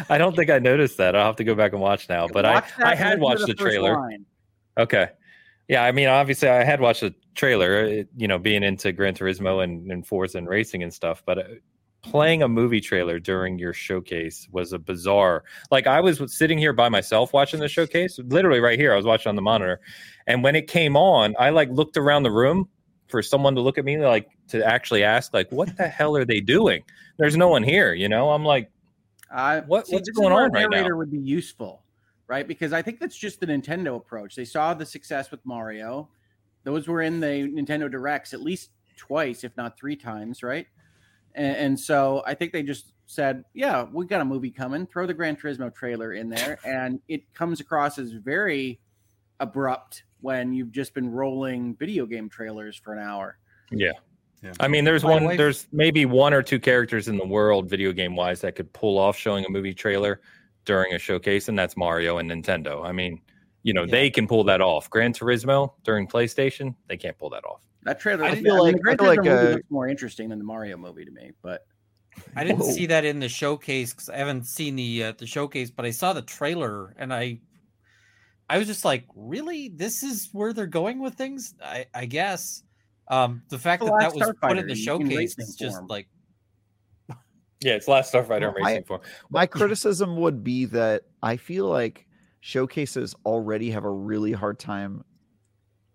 I 0.08 0.18
don't 0.18 0.36
think 0.36 0.50
I 0.50 0.58
noticed 0.58 0.96
that. 0.98 1.16
I'll 1.16 1.26
have 1.26 1.36
to 1.36 1.44
go 1.44 1.54
back 1.54 1.72
and 1.72 1.80
watch 1.80 2.08
now. 2.08 2.28
But 2.28 2.44
I 2.46 2.54
Watch 2.54 2.76
that 2.78 2.86
I 2.86 2.94
had 2.94 3.20
watched 3.20 3.40
the 3.40 3.48
first 3.48 3.60
trailer. 3.60 3.94
line. 3.94 4.24
Okay. 4.78 5.08
Yeah, 5.68 5.82
I 5.82 5.92
mean, 5.92 6.08
obviously, 6.08 6.48
I 6.48 6.62
had 6.62 6.80
watched 6.80 7.00
the 7.00 7.14
trailer. 7.34 8.04
You 8.16 8.28
know, 8.28 8.38
being 8.38 8.62
into 8.62 8.92
Gran 8.92 9.14
Turismo 9.14 9.64
and, 9.64 9.90
and 9.90 10.06
Forza 10.06 10.38
and 10.38 10.48
racing 10.48 10.82
and 10.82 10.92
stuff, 10.92 11.22
but 11.24 11.38
uh, 11.38 11.44
playing 12.04 12.42
a 12.42 12.48
movie 12.48 12.80
trailer 12.80 13.18
during 13.18 13.58
your 13.58 13.72
showcase 13.72 14.46
was 14.52 14.72
a 14.72 14.78
bizarre. 14.78 15.42
Like, 15.70 15.86
I 15.86 16.00
was 16.00 16.20
sitting 16.36 16.58
here 16.58 16.72
by 16.72 16.88
myself 16.88 17.32
watching 17.32 17.60
the 17.60 17.68
showcase, 17.68 18.18
literally 18.18 18.60
right 18.60 18.78
here. 18.78 18.92
I 18.92 18.96
was 18.96 19.06
watching 19.06 19.30
on 19.30 19.36
the 19.36 19.42
monitor, 19.42 19.80
and 20.26 20.42
when 20.42 20.54
it 20.54 20.68
came 20.68 20.96
on, 20.96 21.34
I 21.38 21.50
like 21.50 21.70
looked 21.70 21.96
around 21.96 22.22
the 22.22 22.30
room 22.30 22.68
for 23.08 23.22
someone 23.22 23.54
to 23.54 23.60
look 23.60 23.78
at 23.78 23.84
me, 23.84 23.98
like 23.98 24.28
to 24.48 24.64
actually 24.64 25.02
ask, 25.02 25.32
like, 25.34 25.50
what 25.50 25.76
the 25.76 25.88
hell 25.88 26.16
are 26.16 26.24
they 26.24 26.40
doing? 26.40 26.82
There's 27.18 27.36
no 27.36 27.48
one 27.48 27.62
here. 27.62 27.94
You 27.94 28.08
know, 28.08 28.30
I'm 28.30 28.44
like, 28.44 28.70
I 29.30 29.60
What- 29.60 29.86
see, 29.86 29.96
what's 29.96 30.10
going 30.10 30.32
on 30.32 30.52
right 30.52 30.68
now? 30.70 30.96
would 30.96 31.10
be 31.10 31.18
useful, 31.18 31.82
right? 32.28 32.46
Because 32.46 32.72
I 32.72 32.82
think 32.82 33.00
that's 33.00 33.16
just 33.16 33.40
the 33.40 33.46
Nintendo 33.46 33.96
approach. 33.96 34.36
They 34.36 34.44
saw 34.44 34.74
the 34.74 34.86
success 34.86 35.30
with 35.30 35.40
Mario; 35.44 36.08
those 36.64 36.86
were 36.86 37.02
in 37.02 37.20
the 37.20 37.26
Nintendo 37.26 37.90
Directs 37.90 38.32
at 38.34 38.40
least 38.42 38.70
twice, 38.96 39.42
if 39.42 39.56
not 39.56 39.76
three 39.78 39.96
times, 39.96 40.42
right? 40.42 40.66
And, 41.34 41.56
and 41.56 41.80
so 41.80 42.22
I 42.26 42.34
think 42.34 42.52
they 42.52 42.62
just 42.62 42.92
said, 43.06 43.44
"Yeah, 43.54 43.86
we 43.92 44.06
got 44.06 44.20
a 44.20 44.24
movie 44.24 44.50
coming. 44.50 44.86
Throw 44.86 45.06
the 45.06 45.14
Gran 45.14 45.36
Turismo 45.36 45.74
trailer 45.74 46.12
in 46.12 46.28
there," 46.28 46.58
and 46.66 47.00
it 47.08 47.32
comes 47.34 47.60
across 47.60 47.98
as 47.98 48.12
very 48.12 48.80
abrupt 49.40 50.04
when 50.20 50.52
you've 50.52 50.70
just 50.72 50.94
been 50.94 51.10
rolling 51.10 51.74
video 51.76 52.06
game 52.06 52.28
trailers 52.28 52.76
for 52.76 52.92
an 52.94 52.98
hour. 53.00 53.38
yeah. 53.70 53.92
Yeah. 54.42 54.52
I 54.60 54.68
mean, 54.68 54.84
there's 54.84 55.02
My 55.04 55.10
one. 55.12 55.24
wife- 55.24 55.38
There's 55.38 55.66
maybe 55.72 56.04
one 56.04 56.34
or 56.34 56.42
two 56.42 56.60
characters 56.60 57.08
in 57.08 57.16
the 57.16 57.24
world, 57.26 57.70
video 57.70 57.92
game 57.92 58.14
wise, 58.14 58.42
that 58.42 58.54
could 58.56 58.70
pull 58.74 58.98
off 58.98 59.16
showing 59.16 59.42
a 59.46 59.48
movie 59.48 59.72
trailer 59.72 60.20
during 60.66 60.92
a 60.92 60.98
showcase, 60.98 61.48
and 61.48 61.58
that's 61.58 61.78
Mario 61.78 62.18
and 62.18 62.30
Nintendo. 62.30 62.84
I 62.84 62.92
mean, 62.92 63.22
you 63.62 63.72
know, 63.72 63.86
they 63.86 64.10
can 64.10 64.26
pull 64.26 64.44
that 64.44 64.60
off. 64.60 64.90
Gran 64.90 65.14
Turismo 65.14 65.72
during 65.82 66.06
PlayStation, 66.06 66.74
they 66.88 66.98
can't 66.98 67.16
pull 67.16 67.30
that 67.30 67.42
off. 67.46 67.62
That 67.84 68.00
trailer, 68.00 68.24
I 68.24 68.28
I 68.28 68.34
feel 68.36 68.42
feel 68.42 68.62
like- 68.62 68.74
like, 68.74 68.82
the 68.84 68.90
I 68.90 68.96
feel 68.96 69.06
like, 69.06 69.18
Turismo 69.20 69.24
movie 69.24 69.46
uh, 69.46 69.50
looks 69.56 69.70
more 69.70 69.88
interesting 69.88 70.28
than 70.28 70.38
the 70.38 70.44
Mario 70.44 70.76
movie 70.76 71.04
to 71.04 71.10
me, 71.10 71.30
but. 71.42 71.66
I 72.36 72.44
didn't 72.44 72.60
Whoa. 72.60 72.70
see 72.70 72.86
that 72.86 73.04
in 73.04 73.18
the 73.18 73.28
showcase 73.28 73.92
because 73.92 74.08
I 74.08 74.16
haven't 74.18 74.46
seen 74.46 74.76
the 74.76 75.02
uh, 75.02 75.12
the 75.18 75.26
showcase, 75.26 75.72
but 75.72 75.84
I 75.84 75.90
saw 75.90 76.12
the 76.12 76.22
trailer 76.22 76.94
and 76.96 77.12
I 77.12 77.40
I 78.48 78.56
was 78.58 78.68
just 78.68 78.84
like, 78.84 79.04
really, 79.16 79.68
this 79.70 80.04
is 80.04 80.28
where 80.30 80.52
they're 80.52 80.66
going 80.68 81.00
with 81.00 81.14
things? 81.14 81.54
I, 81.60 81.86
I 81.92 82.04
guess. 82.06 82.62
Um, 83.08 83.42
the 83.48 83.58
fact 83.58 83.80
The 83.82 83.86
that 83.86 83.98
that 83.98 84.14
last 84.14 84.28
was 84.28 84.32
put 84.40 84.50
in 84.52 84.56
the 84.58 84.62
in- 84.62 84.68
in 84.70 84.76
showcase 84.76 85.36
is 85.38 85.56
just 85.56 85.74
form. 85.78 85.88
like 85.88 86.06
Yeah, 87.62 87.72
it's 87.74 87.88
Last 87.88 88.12
Starfighter 88.14 88.54
Well, 88.54 88.64
Racing 88.64 88.84
Form. 88.84 89.00
My 89.30 89.46
criticism 89.46 90.16
would 90.18 90.44
be 90.44 90.66
that 90.66 91.02
I 91.20 91.36
feel 91.36 91.66
like 91.66 92.06
showcases 92.40 93.16
already 93.26 93.70
have 93.72 93.84
a 93.84 93.90
really 93.90 94.30
hard 94.32 94.58
time 94.60 95.02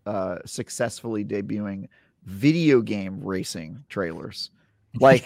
uh, 0.09 0.39
successfully 0.45 1.23
debuting 1.23 1.87
video 2.25 2.81
game 2.81 3.21
racing 3.23 3.83
trailers. 3.89 4.49
Like 4.99 5.23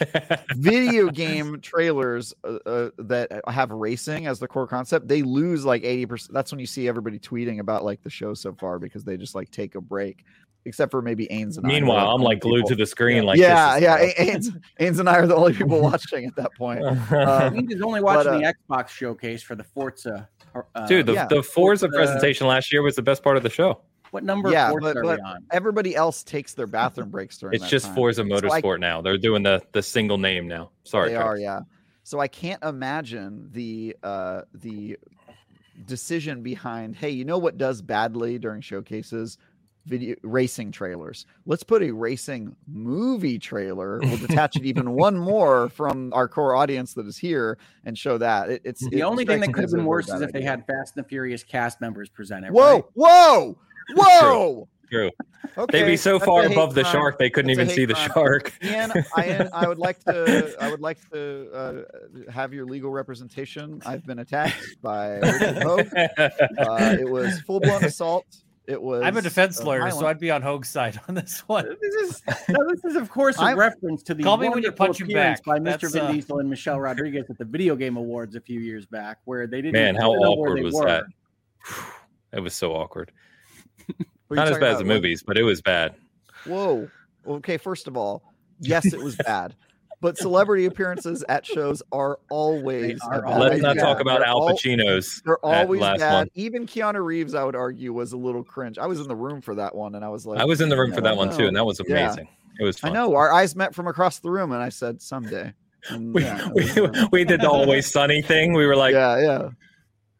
video 0.57 1.10
game 1.23 1.61
trailers 1.61 2.34
uh, 2.43 2.57
uh, 2.65 2.89
that 2.97 3.31
have 3.47 3.72
racing 3.72 4.27
as 4.27 4.38
the 4.38 4.45
core 4.45 4.68
concept, 4.68 5.07
they 5.07 5.22
lose 5.22 5.64
like 5.64 5.84
80%. 5.84 6.27
That's 6.34 6.51
when 6.51 6.60
you 6.60 6.65
see 6.65 6.89
everybody 6.89 7.18
tweeting 7.18 7.60
about 7.61 7.85
like 7.85 8.03
the 8.03 8.10
show 8.10 8.34
so 8.34 8.51
far 8.60 8.77
because 8.77 9.05
they 9.05 9.15
just 9.15 9.35
like 9.35 9.49
take 9.51 9.76
a 9.76 9.81
break, 9.81 10.26
except 10.65 10.91
for 10.91 11.01
maybe 11.01 11.27
Ains 11.27 11.55
and 11.55 11.65
I, 11.65 11.69
Meanwhile, 11.69 11.95
the 11.95 12.07
I'm 12.07 12.14
only 12.15 12.26
like 12.26 12.41
glued 12.41 12.57
people- 12.57 12.69
to 12.72 12.76
the 12.76 12.85
screen. 12.85 13.23
Like, 13.23 13.39
yeah, 13.39 13.76
this 13.80 13.84
yeah. 13.84 13.97
is- 13.99 14.49
Ains, 14.49 14.61
Ains 14.81 14.99
and 14.99 15.07
I 15.07 15.15
are 15.19 15.27
the 15.27 15.35
only 15.38 15.53
people 15.53 15.80
watching 15.91 16.26
at 16.26 16.35
that 16.35 16.53
point. 16.55 16.84
Um, 17.14 17.65
He's 17.65 17.81
only 17.81 18.01
watching 18.01 18.34
but, 18.34 18.39
the 18.39 18.53
Xbox 18.69 18.89
showcase 18.89 19.41
for 19.43 19.55
the 19.55 19.64
Forza. 19.64 20.27
Uh, 20.76 20.88
Dude, 20.88 21.05
the, 21.05 21.14
yeah. 21.14 21.27
the 21.27 21.41
Forza 21.41 21.88
Forza- 21.88 21.97
presentation 21.97 22.47
last 22.47 22.73
year 22.73 22.81
was 22.81 22.97
the 22.97 23.01
best 23.01 23.23
part 23.23 23.38
of 23.38 23.43
the 23.43 23.49
show. 23.49 23.80
What 24.14 24.23
number 24.23 24.52
yeah, 24.52 24.69
of 24.72 24.80
but- 24.80 24.95
are 24.95 25.02
but- 25.02 25.19
we 25.19 25.26
on? 25.26 25.44
Everybody 25.52 25.95
else 25.95 26.23
takes 26.23 26.53
their 26.53 26.68
bathroom 26.68 27.10
breaks 27.10 27.40
during. 27.40 27.56
It's 27.56 27.64
that 27.64 27.69
just 27.72 27.88
time. 27.88 27.95
Forza 27.95 28.22
I- 28.22 28.26
Motorsport 28.26 28.80
now. 28.80 29.02
They're 29.02 29.18
doing 29.18 29.41
the 29.41 29.61
the 29.72 29.81
single 29.81 30.19
name 30.19 30.48
now. 30.48 30.69
Sorry, 30.84 31.10
they 31.10 31.15
Travis. 31.15 31.30
are, 31.30 31.38
yeah. 31.40 31.60
So 32.03 32.19
I 32.19 32.27
can't 32.27 32.64
imagine 32.64 33.49
the 33.52 33.95
uh 34.03 34.41
the 34.53 34.98
decision 35.88 36.44
behind. 36.44 36.95
Hey, 36.95 37.10
you 37.10 37.26
know 37.26 37.40
what 37.40 37.57
does 37.57 37.81
badly 37.81 38.38
during 38.38 38.61
showcases? 38.61 39.40
Video 39.85 40.15
racing 40.22 40.72
trailers. 40.72 41.26
Let's 41.45 41.64
put 41.64 41.81
a 41.84 41.91
racing 41.91 42.56
movie 42.68 43.38
trailer. 43.38 43.99
We'll 43.99 44.15
detach 44.18 44.56
it 44.56 44.64
even 44.64 44.91
one 44.91 45.18
more 45.34 45.68
from 45.69 46.14
our 46.14 46.30
core 46.30 46.56
audience 46.56 46.94
that 46.94 47.06
is 47.06 47.18
here 47.18 47.57
and 47.84 47.98
show 47.98 48.18
that. 48.19 48.49
It, 48.49 48.61
it's 48.64 48.88
The 48.88 48.99
it 48.99 49.02
only 49.02 49.26
thing 49.26 49.41
that 49.41 49.52
could 49.53 49.64
have 49.64 49.72
been 49.72 49.84
worse 49.84 50.07
is 50.07 50.22
if 50.22 50.31
they 50.31 50.41
had 50.44 50.65
Fast 50.68 50.95
and 50.95 51.03
the 51.03 51.10
Furious 51.10 51.44
cast 51.44 51.81
members 51.81 52.07
present 52.10 52.45
it. 52.45 52.53
Whoa, 52.53 52.76
right? 52.76 52.84
whoa, 52.94 53.57
whoa! 53.95 54.68
True. 54.91 55.10
Okay, 55.57 55.80
They'd 55.81 55.88
be 55.88 55.97
so 55.97 56.14
that's 56.14 56.26
far 56.26 56.43
hate 56.43 56.51
above 56.51 56.73
the 56.76 56.84
crime. 56.84 56.93
shark 56.93 57.18
they 57.19 57.30
couldn't 57.30 57.47
That's 57.55 57.57
even 57.60 57.68
hate 57.68 57.76
see 57.76 57.85
the 57.85 57.93
crime. 57.95 58.11
shark. 58.14 58.53
Ian, 58.64 58.91
I, 59.15 59.49
I 59.53 59.68
would 59.68 59.80
like 59.80 59.99
to 60.05 60.55
I 60.60 60.69
would 60.69 60.81
like 60.81 60.97
to 61.11 61.49
uh, 61.53 62.31
have 62.31 62.53
your 62.53 62.65
legal 62.65 62.91
representation. 62.91 63.81
I've 63.85 64.05
been 64.05 64.19
attacked 64.19 64.77
by 64.81 65.18
Richard 65.18 65.55
Hoeg. 65.57 65.89
Uh, 66.60 66.97
it 66.99 67.10
was 67.10 67.39
full 67.41 67.60
blown 67.60 67.84
assault. 67.84 68.26
It 68.65 68.81
was. 68.81 69.03
I'm 69.03 69.18
a 69.18 69.22
defense 69.22 69.60
uh, 69.60 69.65
lawyer, 69.65 69.91
so. 69.91 70.05
I'd 70.07 70.19
be 70.19 70.31
on 70.31 70.41
Hoeg's 70.41 70.69
side 70.69 70.97
on 71.10 71.15
this 71.15 71.39
one. 71.47 71.65
This 71.81 71.93
is 71.95 72.22
no, 72.49 72.60
this 72.69 72.85
is 72.85 72.95
of 72.95 73.10
course 73.10 73.38
a 73.38 73.41
I'm- 73.41 73.57
reference 73.60 74.03
to 74.03 74.14
the 74.14 74.23
Call 74.23 74.38
me 74.38 74.47
when 74.47 74.64
you 74.64 74.72
punch 74.72 75.01
him 75.01 75.07
appearance 75.07 75.41
back. 75.41 75.45
by 75.45 75.60
Mr. 75.60 75.81
That's, 75.81 75.93
Vin 75.93 76.03
uh, 76.05 76.11
Diesel 76.14 76.39
and 76.39 76.49
Michelle 76.49 76.80
Rodriguez 76.80 77.26
at 77.30 77.38
the 77.38 77.45
Video 77.45 77.76
Game 77.76 77.97
Awards 77.97 78.35
a 78.35 78.41
few 78.41 78.60
years 78.61 78.85
back, 78.85 79.18
where 79.26 79.47
they 79.47 79.61
didn't. 79.61 79.73
Man, 79.73 79.95
how 79.95 80.11
awkward 80.11 80.64
was 80.64 80.73
were. 80.73 80.85
that? 80.85 81.03
It 82.31 82.39
was 82.39 82.53
so 82.53 82.73
awkward. 82.73 83.11
What 84.27 84.35
are 84.35 84.35
you 84.35 84.35
Not 84.35 84.43
as 84.47 84.49
talking 84.51 84.61
bad 84.61 84.72
as 84.73 84.77
the 84.80 84.85
movies, 84.85 85.23
but 85.26 85.38
it 85.38 85.43
was 85.43 85.61
bad. 85.61 85.95
Whoa. 86.45 86.89
Okay, 87.27 87.57
first 87.57 87.88
of 87.88 87.95
all, 87.97 88.23
yes, 88.60 88.85
it 88.93 88.99
was 89.01 89.15
bad. 89.15 89.55
But 90.01 90.18
celebrity 90.18 90.65
appearances 90.65 91.23
at 91.30 91.45
shows 91.45 91.81
are 91.93 92.19
always. 92.30 92.99
Are 93.03 93.22
bad 93.22 93.39
Let's 93.39 93.61
not 93.61 93.72
idea. 93.72 93.84
talk 93.84 94.01
about 94.01 94.19
They're 94.19 94.27
Al 94.27 94.49
al- 94.49 94.55
Pacino's. 94.55 95.22
They're 95.26 95.38
always 95.45 95.80
last 95.80 95.99
bad. 95.99 96.14
one. 96.14 96.30
Even 96.35 96.65
Keanu 96.68 97.03
Reeves, 97.05 97.34
I 97.35 97.43
would 97.45 97.55
argue, 97.55 97.93
was 97.93 98.11
a 98.11 98.18
little 98.18 98.43
cringe. 98.43 98.77
I 98.77 98.85
was 98.85 98.99
in 98.99 99.07
the 99.07 99.15
room 99.15 99.39
for 99.39 99.55
that 99.55 99.73
one, 99.73 99.95
and 99.95 100.03
I 100.03 100.10
was 100.10 100.26
like, 100.26 100.39
I 100.41 100.45
was 100.45 100.60
in 100.60 100.68
the 100.68 100.77
room 100.77 100.91
for 100.91 100.99
that 101.01 101.15
one 101.15 101.30
too, 101.35 101.47
and 101.47 101.55
that 101.55 101.64
was 101.65 101.80
Yeah. 101.88 102.05
amazing. 102.07 102.27
It 102.60 102.64
was 102.65 102.84
I 102.84 102.89
know. 102.89 103.15
Our 103.15 103.31
eyes 103.31 103.55
met 103.55 103.73
from 103.73 103.88
across 103.88 104.19
the 104.19 104.30
room, 104.30 104.51
and 104.51 104.61
I 104.61 104.69
said, 104.69 105.01
"Someday." 105.01 105.53
And, 105.89 106.14
We, 106.14 106.23
yeah, 106.23 106.49
we, 106.53 106.69
uh, 106.72 107.07
we 107.11 107.26
did 107.26 107.41
the 107.41 107.49
always 107.49 107.91
sunny 107.91 108.22
thing. 108.22 108.53
We 108.53 108.65
were 108.65 108.76
like, 108.76 108.93
yeah, 108.93 109.19
yeah, 109.19 109.49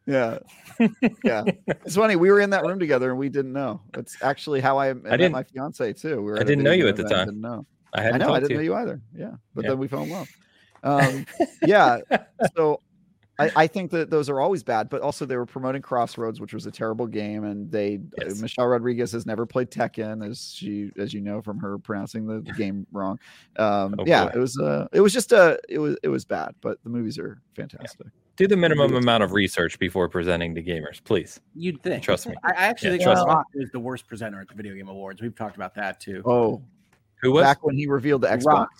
yeah, 0.06 0.38
yeah. 1.24 1.44
It's 1.66 1.96
funny. 1.96 2.16
We 2.16 2.30
were 2.30 2.40
in 2.40 2.50
that 2.50 2.64
room 2.64 2.78
together 2.78 3.10
and 3.10 3.18
we 3.18 3.28
didn't 3.28 3.52
know. 3.52 3.80
It's 3.96 4.16
actually 4.22 4.60
how 4.60 4.78
I 4.78 4.92
met 4.92 5.12
didn't- 5.18 5.32
my 5.32 5.42
fiance 5.44 5.92
too. 5.94 6.16
We 6.16 6.30
were 6.32 6.36
I 6.40 6.44
didn't 6.44 6.64
know 6.64 6.72
you 6.72 6.88
at 6.88 6.96
the 6.96 7.04
time. 7.04 7.26
Didn't 7.26 7.40
know. 7.40 7.66
I 7.92 8.00
I 8.00 8.02
hadn't 8.02 8.20
know. 8.20 8.34
I 8.34 8.40
didn't 8.40 8.48
to 8.50 8.54
know 8.56 8.60
you. 8.60 8.70
you 8.72 8.76
either. 8.76 9.00
Yeah, 9.16 9.32
but 9.54 9.64
Yeah. 9.64 9.70
then 9.70 9.78
we 9.78 9.88
fell 9.88 10.02
in 10.02 10.10
love. 10.10 10.28
Um, 10.82 11.26
yeah. 11.66 11.98
So 12.56 12.80
I, 13.38 13.50
I 13.56 13.66
think 13.66 13.90
that 13.92 14.10
those 14.10 14.28
are 14.28 14.40
always 14.40 14.62
bad, 14.62 14.88
but 14.88 15.00
also 15.00 15.24
they 15.26 15.36
were 15.36 15.46
promoting 15.46 15.80
Crossroads, 15.82 16.40
which 16.40 16.52
was 16.54 16.66
a 16.66 16.70
terrible 16.70 17.06
game, 17.06 17.44
and 17.44 17.70
they 17.70 18.00
uh, 18.20 18.30
Michelle 18.40 18.66
Rodriguez 18.66 19.10
has 19.12 19.26
never 19.26 19.44
played 19.46 19.70
Tekken, 19.70 20.28
as 20.28 20.52
she 20.54 20.90
as 20.98 21.12
you 21.14 21.20
know 21.20 21.40
from 21.42 21.58
her 21.58 21.78
pronouncing 21.78 22.26
the 22.26 22.40
game 22.56 22.86
wrong. 22.92 23.18
Um, 23.56 23.94
Oh, 23.98 24.04
yeah, 24.06 24.26
boy. 24.26 24.32
it 24.34 24.38
was 24.38 24.58
uh, 24.58 24.86
it 24.92 25.00
was 25.00 25.12
just 25.12 25.32
a 25.32 25.58
it 25.68 25.78
was 25.78 25.96
it 26.02 26.08
was 26.08 26.24
bad, 26.24 26.54
but 26.60 26.78
the 26.84 26.90
movies 26.90 27.18
are 27.18 27.40
fantastic. 27.56 28.06
Do 28.36 28.48
the 28.48 28.56
minimum 28.56 28.94
amount 28.96 29.22
of 29.22 29.32
research 29.32 29.78
before 29.78 30.08
presenting 30.08 30.54
to 30.56 30.62
gamers, 30.62 31.02
please. 31.04 31.40
You'd 31.54 31.80
think. 31.82 32.02
Trust 32.02 32.26
me. 32.26 32.34
I, 32.42 32.50
I 32.50 32.52
actually 32.66 32.88
Yeah, 32.88 32.92
think 32.94 33.02
trust 33.04 33.22
The. 33.22 33.26
Rock 33.32 33.46
is 33.54 33.70
the 33.70 33.78
worst 33.80 34.06
presenter 34.08 34.40
at 34.40 34.48
the 34.48 34.54
Video 34.54 34.74
Game 34.74 34.88
Awards. 34.88 35.22
We've 35.22 35.34
talked 35.36 35.54
about 35.56 35.74
that 35.76 36.00
too. 36.00 36.20
Oh, 36.24 36.60
Who 37.22 37.30
was? 37.32 37.44
back 37.44 37.62
when 37.64 37.76
he 37.76 37.86
revealed 37.86 38.22
the 38.22 38.28
The 38.28 38.36
Xbox. 38.38 38.44
Rock. 38.46 38.70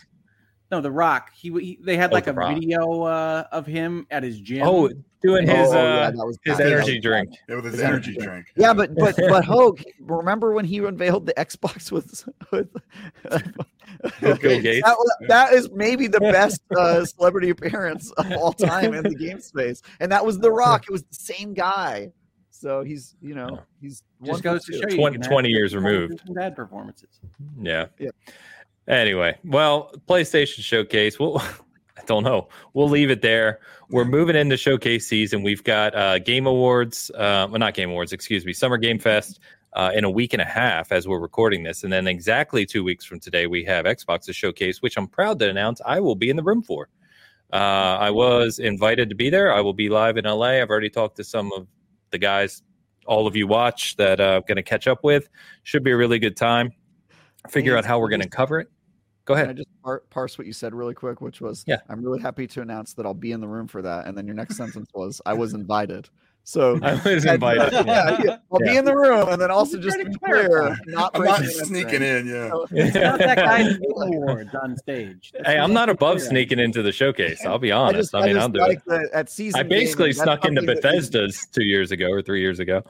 No, 0.71 0.81
The 0.81 0.91
Rock. 0.91 1.31
He, 1.35 1.51
he 1.61 1.79
they 1.83 1.97
had 1.97 2.11
Oh, 2.11 2.15
like 2.15 2.25
The 2.25 2.31
a 2.33 2.35
Rock. 2.35 2.55
video 2.55 3.03
uh, 3.03 3.45
of 3.53 3.67
him 3.67 4.07
at 4.11 4.23
his 4.23 4.41
gym. 4.41 4.63
Oh, 4.67 4.91
doing 5.23 5.47
his 5.47 5.69
oh, 5.71 5.75
yeah, 5.75 5.79
uh, 5.79 6.11
that 6.11 6.17
was 6.27 6.39
his 6.45 6.59
energy 6.61 6.99
drink. 7.01 7.31
Yeah, 7.49 7.57
with 7.57 7.65
his 7.67 7.75
His 7.75 7.83
energy 7.83 8.11
energy 8.13 8.27
drink. 8.27 8.47
Yeah, 8.57 8.73
but 8.75 8.95
but 8.95 9.15
but 9.17 9.45
Hoeg, 9.45 9.85
remember 10.01 10.53
when 10.53 10.65
he 10.65 10.79
unveiled 10.79 11.27
the 11.27 11.35
Xbox 11.35 11.93
with 11.93 12.27
with 12.51 12.69
With 14.21 14.41
Bill 14.41 14.61
Gates. 14.61 14.85
That, 14.87 14.97
was- 14.99 15.17
that 15.29 15.53
is 15.53 15.71
maybe 15.71 16.07
the 16.09 16.21
best 16.21 16.61
uh, 16.77 17.05
celebrity 17.05 17.51
appearance 17.51 18.11
of 18.13 18.31
all 18.33 18.53
time 18.53 18.93
in 18.95 19.03
the 19.03 19.15
game 19.15 19.41
space, 19.41 19.81
and 20.01 20.11
that 20.13 20.25
was 20.25 20.39
The 20.39 20.51
Rock. 20.51 20.85
It 20.85 20.91
was 20.91 21.03
the 21.05 21.15
same 21.15 21.55
guy, 21.55 22.11
so 22.51 22.83
he's 22.83 23.17
you 23.23 23.35
know 23.35 23.61
he's 23.81 24.03
just 24.25 24.43
goes 24.43 24.65
to 24.67 24.73
show 24.73 24.89
you. 24.89 24.97
20 24.97 25.17
you 25.19 25.23
20 25.23 25.49
years 25.49 25.75
removed. 25.75 26.21
Bad 26.35 26.57
performances. 26.57 27.21
Yeah. 27.61 27.87
Yeah. 27.99 28.11
Anyway, 28.87 29.39
well, 29.45 29.93
PlayStation 30.07 30.61
Showcase. 30.61 31.19
Well, 31.19 31.39
I 31.97 32.03
don't 32.07 32.25
know. 32.25 32.49
We'll 32.75 32.89
leave 32.89 33.11
it 33.11 33.23
there. 33.23 33.61
We're 33.89 34.05
moving 34.05 34.37
into 34.37 34.57
showcase 34.57 35.07
season. 35.07 35.43
We've 35.43 35.63
got 35.63 35.95
uh, 35.95 36.19
Game 36.19 36.47
Awards, 36.47 37.11
uh, 37.15 37.47
well, 37.51 37.59
not 37.59 37.75
Game 37.75 37.91
Awards, 37.91 38.13
excuse 38.13 38.45
me, 38.45 38.53
Summer 38.53 38.77
Game 38.77 38.99
Fest 38.99 39.41
uh, 39.75 39.91
in 39.95 40.05
a 40.05 40.11
week 40.11 40.33
and 40.33 40.43
a 40.43 40.47
half 40.47 40.93
as 40.93 41.07
we're 41.07 41.19
recording 41.19 41.63
this, 41.63 41.85
and 41.85 41.93
then 41.93 42.07
exactly 42.07 42.65
two 42.65 42.85
weeks 42.85 43.05
from 43.05 43.21
today, 43.21 43.47
we 43.47 43.65
have 43.65 43.87
Xbox's 43.87 44.37
showcase, 44.37 44.81
which 44.83 44.97
I'm 44.97 45.09
proud 45.09 45.39
to 45.41 45.49
announce 45.49 45.81
I 45.85 46.01
will 46.01 46.15
be 46.15 46.31
in 46.31 46.37
the 46.37 46.43
room 46.43 46.63
for. 46.63 46.89
Uh, 47.53 47.57
I 47.57 48.11
was 48.11 48.59
invited 48.59 49.09
to 49.11 49.15
be 49.15 49.31
there. 49.31 49.53
I 49.53 49.61
will 49.61 49.75
be 49.75 49.89
live 49.89 50.17
in 50.17 50.25
LA. 50.25 50.61
I've 50.61 50.71
already 50.71 50.91
talked 50.91 51.17
to 51.17 51.25
some 51.25 51.53
of 51.53 51.67
the 52.11 52.19
guys, 52.19 52.63
all 53.07 53.27
of 53.27 53.37
you 53.37 53.47
watch 53.47 53.97
that 53.97 54.21
uh, 54.21 54.37
I'm 54.37 54.43
going 54.47 54.57
to 54.57 54.63
catch 54.63 54.87
up 54.87 55.05
with. 55.05 55.29
Should 55.63 55.85
be 55.85 55.91
a 55.91 55.97
really 55.97 56.19
good 56.19 56.37
time. 56.37 56.73
Figure 57.49 57.77
out 57.77 57.85
how 57.85 57.99
we're 57.99 58.09
going 58.09 58.23
to 58.23 58.29
cover 58.29 58.61
it. 58.61 58.71
Go 59.27 59.35
Can 59.35 59.49
I 59.49 59.53
just 59.55 59.69
par- 59.83 60.03
parse 60.11 60.37
what 60.37 60.47
you 60.47 60.53
said 60.53 60.75
really 60.75 60.93
quick, 60.95 61.21
which 61.21 61.41
was, 61.41 61.65
Yeah. 61.67 61.79
I'm 61.89 62.05
really 62.05 62.21
happy 62.21 62.47
to 62.49 62.61
announce 62.61 62.93
that 62.95 63.07
I'll 63.07 63.15
be 63.15 63.33
in 63.33 63.41
the 63.41 63.49
room 63.49 63.67
for 63.69 63.81
that. 63.83 64.07
And 64.07 64.17
then 64.19 64.27
your 64.27 64.35
next 64.37 64.57
sentence 64.57 64.89
was, 64.95 65.23
I 65.25 65.33
was 65.33 65.55
invited. 65.63 66.09
So 66.47 66.79
I 66.83 66.93
was 67.03 67.25
Yeah, 67.25 67.33
invited. 67.35 67.73
yeah, 67.87 68.19
yeah, 68.23 68.37
I'll 68.53 68.59
be 68.59 68.77
in 68.77 68.85
the 68.85 68.95
room. 68.95 69.31
And 69.31 69.41
then 69.41 69.51
also 69.51 69.79
just 69.79 69.97
trying 69.97 70.13
to 70.13 70.19
be 70.19 70.19
clear, 70.19 70.77
not 70.89 71.13
I'm 71.17 71.25
not 71.25 71.43
sneaking 71.43 72.03
in. 72.03 72.27
Yeah. 72.27 72.51
So- 72.51 72.67
It's 72.73 72.95
not 72.97 73.19
that 73.19 73.37
guy's 73.39 73.67
hey, 73.69 73.79
Game 73.79 74.13
Awards 74.13 74.55
on 74.63 74.77
stage. 74.77 75.33
That's 75.35 75.49
I'm 75.49 75.73
not 75.73 75.89
above 75.89 76.19
clear 76.19 76.29
sneaking 76.29 76.59
into 76.59 76.83
the 76.83 76.93
showcase. 76.93 77.41
I'll 77.47 77.59
be 77.59 77.73
I 77.73 77.79
honest. 77.79 78.13
just, 78.13 78.15
I, 78.15 78.27
mean, 78.27 78.37
I 78.37 78.43
I'll 78.43 78.51
do 78.51 78.61
like 78.61 78.77
it. 78.81 78.85
the 78.85 79.09
at 79.15 79.31
season. 79.31 79.59
I 79.59 79.63
basically 79.63 80.13
gaming, 80.13 80.17
that's 80.19 80.23
snuck 80.25 80.45
into 80.45 80.61
something 80.61 80.67
that 80.67 80.85
we- 80.85 80.91
Bethesda's 80.91 81.47
two 81.51 81.65
years 81.65 81.93
ago 81.93 82.11
or 82.11 82.21
three 82.21 82.43
years 82.43 82.59
ago. 82.59 82.85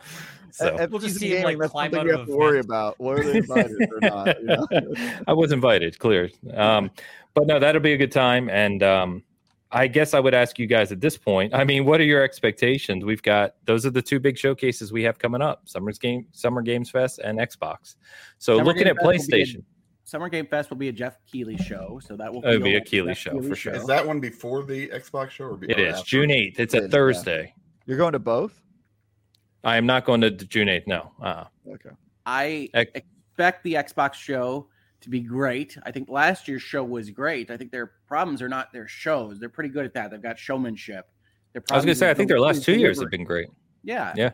So 0.57 0.69
At, 0.69 0.81
at 0.81 0.91
We'll 0.91 1.01
just 1.01 1.17
see 1.19 1.27
him, 1.31 1.33
gaming, 1.33 1.45
like, 1.45 1.59
that's 1.59 1.73
climb 1.73 1.91
something 1.93 2.01
out 2.01 2.07
you 2.13 2.19
have 2.19 2.29
a 2.29 2.31
to 2.31 2.37
worry 2.37 2.53
vent. 2.59 2.67
about. 2.67 3.01
Whether 3.01 3.25
they 3.25 3.39
invited 3.39 3.77
or 3.91 3.99
not. 4.01 4.41
You 4.41 4.47
know? 4.47 4.67
I 5.27 5.33
was 5.33 5.51
invited, 5.51 5.99
clear. 5.99 6.31
Um, 6.55 6.93
but 7.35 7.49
no, 7.49 7.59
that'll 7.59 7.81
be 7.83 7.93
a 7.95 7.97
good 7.97 8.13
time. 8.13 8.49
And 8.49 8.81
um, 8.85 9.25
I 9.73 9.89
guess 9.89 10.15
I 10.15 10.21
would 10.21 10.33
ask 10.33 10.57
you 10.61 10.67
guys 10.69 10.93
at 10.93 11.01
this 11.01 11.17
point. 11.17 11.53
I 11.53 11.65
mean, 11.65 11.85
what 11.85 12.01
are 12.01 12.05
your 12.05 12.23
expectations? 12.23 13.05
We've 13.05 13.23
got 13.23 13.57
those 13.65 13.85
are 13.85 13.91
the 13.91 14.01
two 14.03 14.21
big 14.21 14.39
showcases 14.39 14.93
we 14.93 15.03
have 15.03 15.19
coming 15.19 15.43
up: 15.43 15.63
Summer's 15.65 15.99
Game, 15.99 16.27
Summer 16.31 16.63
Games 16.63 16.89
Fest, 16.89 17.19
and 17.19 17.41
Xbox. 17.41 17.97
So 18.39 18.53
Summer 18.59 18.65
looking 18.65 18.85
Game 18.85 18.97
at 18.97 19.05
Fest 19.05 19.05
will 19.05 19.11
be 19.37 19.43
a- 19.43 19.45
PlayStation, 19.47 19.63
Summer 20.05 20.29
Game 20.29 20.47
Fest 20.47 20.71
will 20.71 20.77
be 20.77 20.89
a 20.89 20.93
Geoff 20.93 21.17
Keighley 21.27 21.57
show, 21.57 21.99
so 22.05 22.15
that 22.17 22.33
will 22.33 22.41
It'll 22.45 22.53
feel 22.59 22.63
be 22.63 22.75
a 22.75 22.79
like 22.79 22.85
Keighley 22.87 23.15
Geoff 23.15 23.19
show, 23.19 23.43
for 23.43 23.57
sure. 23.57 23.75
Is 23.75 23.87
that 23.87 24.07
one 24.07 24.21
before 24.21 24.63
the 24.63 24.87
Xbox 24.91 25.31
show 25.31 25.47
or 25.47 25.57
be- 25.57 25.69
it 25.69 25.81
or 25.81 25.87
is 25.87 25.95
after? 25.95 26.07
June 26.07 26.31
eighth. 26.31 26.61
It's 26.61 26.75
It 26.75 26.79
a 26.79 26.83
yeah. 26.83 26.91
Thursday. 26.91 27.55
You're 27.87 27.99
going 27.99 28.13
to 28.13 28.19
both. 28.21 28.61
I 29.65 29.77
am 29.77 29.87
not 29.87 30.05
going 30.05 30.21
to 30.21 30.31
June 30.31 30.69
eighth. 30.69 30.87
No. 30.87 31.13
Uh, 31.21 31.45
Okay. 31.67 31.91
I 32.27 32.69
Ex- 32.75 32.91
expect 33.31 33.65
the 33.65 33.75
Xbox 33.75 34.15
show 34.15 34.69
to 35.01 35.11
be 35.11 35.21
great. 35.21 35.77
I 35.83 35.91
think 35.91 36.09
last 36.09 36.47
year's 36.49 36.63
show 36.63 36.85
was 36.85 37.11
great. 37.11 37.51
I 37.51 37.57
think 37.57 37.71
their 37.71 37.93
problems 38.07 38.41
are 38.41 38.49
not 38.49 38.73
their 38.73 38.89
shows. 38.89 39.39
They're 39.39 39.49
pretty 39.49 39.71
good 39.71 39.85
at 39.85 39.93
that. 39.95 40.11
They've 40.11 40.23
got 40.23 40.39
showmanship. 40.39 41.11
Their 41.53 41.63
I 41.71 41.77
was 41.77 41.85
going 41.85 41.95
to 41.95 41.99
say, 41.99 42.11
I 42.11 42.15
think 42.15 42.29
their 42.29 42.41
last 42.41 42.65
two 42.65 42.79
years 42.79 43.01
have 43.01 43.11
been 43.11 43.25
great. 43.25 43.49
Yeah. 43.83 44.13
Yeah. 44.17 44.31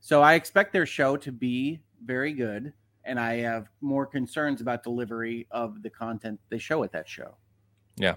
So 0.00 0.22
I 0.22 0.34
expect 0.34 0.72
their 0.72 0.86
show 0.86 1.16
to 1.18 1.32
be 1.32 1.80
very 2.04 2.32
good, 2.32 2.72
and 3.04 3.18
I 3.18 3.36
have 3.38 3.68
more 3.80 4.06
concerns 4.06 4.60
about 4.60 4.82
delivery 4.82 5.46
of 5.50 5.82
the 5.82 5.90
content 5.90 6.40
they 6.50 6.58
show 6.58 6.82
at 6.84 6.92
that 6.92 7.08
show. 7.08 7.36
Yeah. 7.96 8.16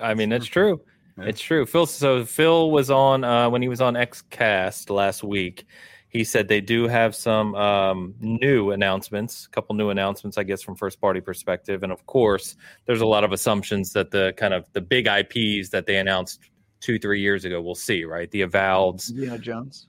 I 0.00 0.14
mean, 0.14 0.28
that's 0.28 0.46
true. 0.46 0.80
Yeah. 1.20 1.28
It's 1.28 1.40
true. 1.40 1.66
Phil. 1.66 1.86
So 1.86 2.24
Phil 2.24 2.70
was 2.70 2.90
on 2.90 3.24
uh, 3.24 3.48
when 3.50 3.62
he 3.62 3.68
was 3.68 3.80
on 3.80 3.94
XCast 3.94 4.90
last 4.90 5.22
week. 5.22 5.66
He 6.08 6.24
said 6.24 6.48
they 6.48 6.60
do 6.60 6.88
have 6.88 7.14
some 7.14 7.54
um, 7.54 8.14
new 8.20 8.72
announcements, 8.72 9.46
a 9.46 9.50
couple 9.50 9.76
new 9.76 9.90
announcements, 9.90 10.38
I 10.38 10.42
guess, 10.42 10.60
from 10.60 10.74
first 10.74 11.00
party 11.00 11.20
perspective. 11.20 11.84
And 11.84 11.92
of 11.92 12.04
course, 12.06 12.56
there's 12.86 13.00
a 13.00 13.06
lot 13.06 13.22
of 13.22 13.30
assumptions 13.30 13.92
that 13.92 14.10
the 14.10 14.34
kind 14.36 14.52
of 14.52 14.66
the 14.72 14.80
big 14.80 15.06
IPs 15.06 15.68
that 15.68 15.86
they 15.86 15.98
announced 15.98 16.40
two, 16.80 16.98
three 16.98 17.20
years 17.20 17.44
ago, 17.44 17.60
we'll 17.60 17.76
see, 17.76 18.04
right? 18.04 18.28
The 18.32 18.40
Avoweds. 18.42 19.10
Indiana 19.10 19.38
Jones. 19.38 19.86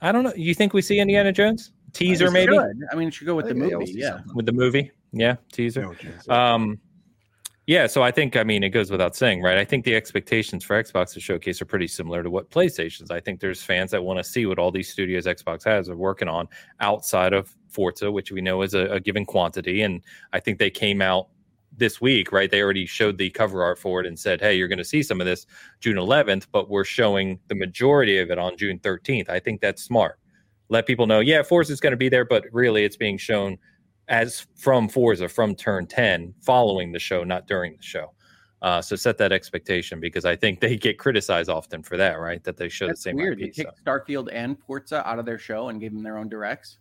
I 0.00 0.10
don't 0.10 0.24
know. 0.24 0.32
You 0.36 0.54
think 0.54 0.72
we 0.72 0.80
see 0.80 0.98
Indiana 0.98 1.32
Jones 1.32 1.72
teaser 1.94 2.26
It 2.26 2.32
maybe 2.32 2.52
should. 2.52 2.82
I 2.92 2.94
mean, 2.96 3.08
it 3.08 3.14
should 3.14 3.26
go 3.26 3.34
with 3.34 3.46
the 3.46 3.52
Okay, 3.52 3.60
yeah, 3.60 3.66
we'll 3.68 3.78
movie. 3.80 3.92
Yeah. 3.92 4.10
something. 4.16 4.34
with 4.34 4.46
the 4.46 4.52
movie? 4.52 4.90
Yeah, 5.12 5.36
teaser. 5.52 5.82
No 5.82 5.94
chance. 5.94 6.28
Um, 6.28 6.78
yeah, 7.66 7.86
so 7.86 8.02
I 8.02 8.10
think 8.10 8.36
I 8.36 8.44
mean 8.44 8.62
it 8.62 8.70
goes 8.70 8.90
without 8.90 9.16
saying, 9.16 9.40
right? 9.40 9.56
I 9.56 9.64
think 9.64 9.84
the 9.84 9.94
expectations 9.94 10.64
for 10.64 10.82
Xbox 10.82 11.14
to 11.14 11.20
showcase 11.20 11.62
are 11.62 11.66
pretty 11.66 11.86
similar 11.88 12.22
to 12.22 12.28
what 12.28 12.50
PlayStation's. 12.50 13.10
I 13.10 13.20
think 13.20 13.40
there's 13.40 13.62
fans 13.62 13.90
that 13.92 14.04
want 14.04 14.18
to 14.18 14.24
see 14.24 14.44
what 14.44 14.58
all 14.58 14.70
these 14.70 14.90
studios 14.90 15.24
Xbox 15.24 15.64
has 15.64 15.88
are 15.88 15.96
working 15.96 16.28
on 16.28 16.46
outside 16.80 17.32
of 17.32 17.56
Forza, 17.68 18.12
which 18.12 18.30
we 18.30 18.42
know 18.42 18.60
is 18.62 18.74
a, 18.74 18.86
a 18.86 19.00
given 19.00 19.24
quantity, 19.24 19.80
and 19.80 20.02
I 20.34 20.40
think 20.40 20.58
they 20.58 20.70
came 20.70 21.00
out 21.00 21.28
this 21.76 22.00
week, 22.00 22.32
right? 22.32 22.50
They 22.50 22.60
already 22.60 22.86
showed 22.86 23.18
the 23.18 23.30
cover 23.30 23.62
art 23.62 23.78
for 23.78 23.98
it 24.00 24.06
and 24.06 24.18
said, 24.18 24.42
"Hey, 24.42 24.56
you're 24.56 24.68
going 24.68 24.78
to 24.78 24.84
see 24.84 25.02
some 25.02 25.20
of 25.20 25.26
this 25.26 25.46
June 25.80 25.96
11th, 25.96 26.46
but 26.52 26.68
we're 26.68 26.84
showing 26.84 27.38
the 27.48 27.54
majority 27.54 28.18
of 28.18 28.30
it 28.30 28.38
on 28.38 28.58
June 28.58 28.78
13th." 28.78 29.30
I 29.30 29.40
think 29.40 29.62
that's 29.62 29.82
smart. 29.82 30.18
Let 30.68 30.86
people 30.86 31.06
know, 31.06 31.20
yeah, 31.20 31.42
Forza 31.42 31.72
is 31.72 31.80
going 31.80 31.92
to 31.92 31.96
be 31.96 32.10
there, 32.10 32.24
but 32.26 32.44
really, 32.52 32.84
it's 32.84 32.96
being 32.96 33.16
shown 33.16 33.58
as 34.08 34.46
from 34.56 34.88
Forza 34.88 35.28
from 35.28 35.54
turn 35.54 35.86
10 35.86 36.34
following 36.42 36.92
the 36.92 36.98
show, 36.98 37.24
not 37.24 37.46
during 37.46 37.76
the 37.76 37.82
show. 37.82 38.12
Uh, 38.62 38.80
so 38.80 38.96
set 38.96 39.18
that 39.18 39.32
expectation 39.32 40.00
because 40.00 40.24
I 40.24 40.36
think 40.36 40.60
they 40.60 40.76
get 40.76 40.98
criticized 40.98 41.50
often 41.50 41.82
for 41.82 41.96
that, 41.96 42.18
right? 42.18 42.42
That 42.44 42.56
they 42.56 42.68
show 42.68 42.86
That's 42.86 43.00
the 43.00 43.10
same 43.10 43.16
weird. 43.16 43.38
They 43.38 43.50
So. 43.52 43.64
kicked 43.64 43.84
Starfield 43.84 44.28
and 44.32 44.58
Forza 44.58 45.06
out 45.06 45.18
of 45.18 45.26
their 45.26 45.38
show 45.38 45.68
and 45.68 45.80
gave 45.80 45.92
them 45.92 46.02
their 46.02 46.16
own 46.16 46.28
directs. 46.28 46.78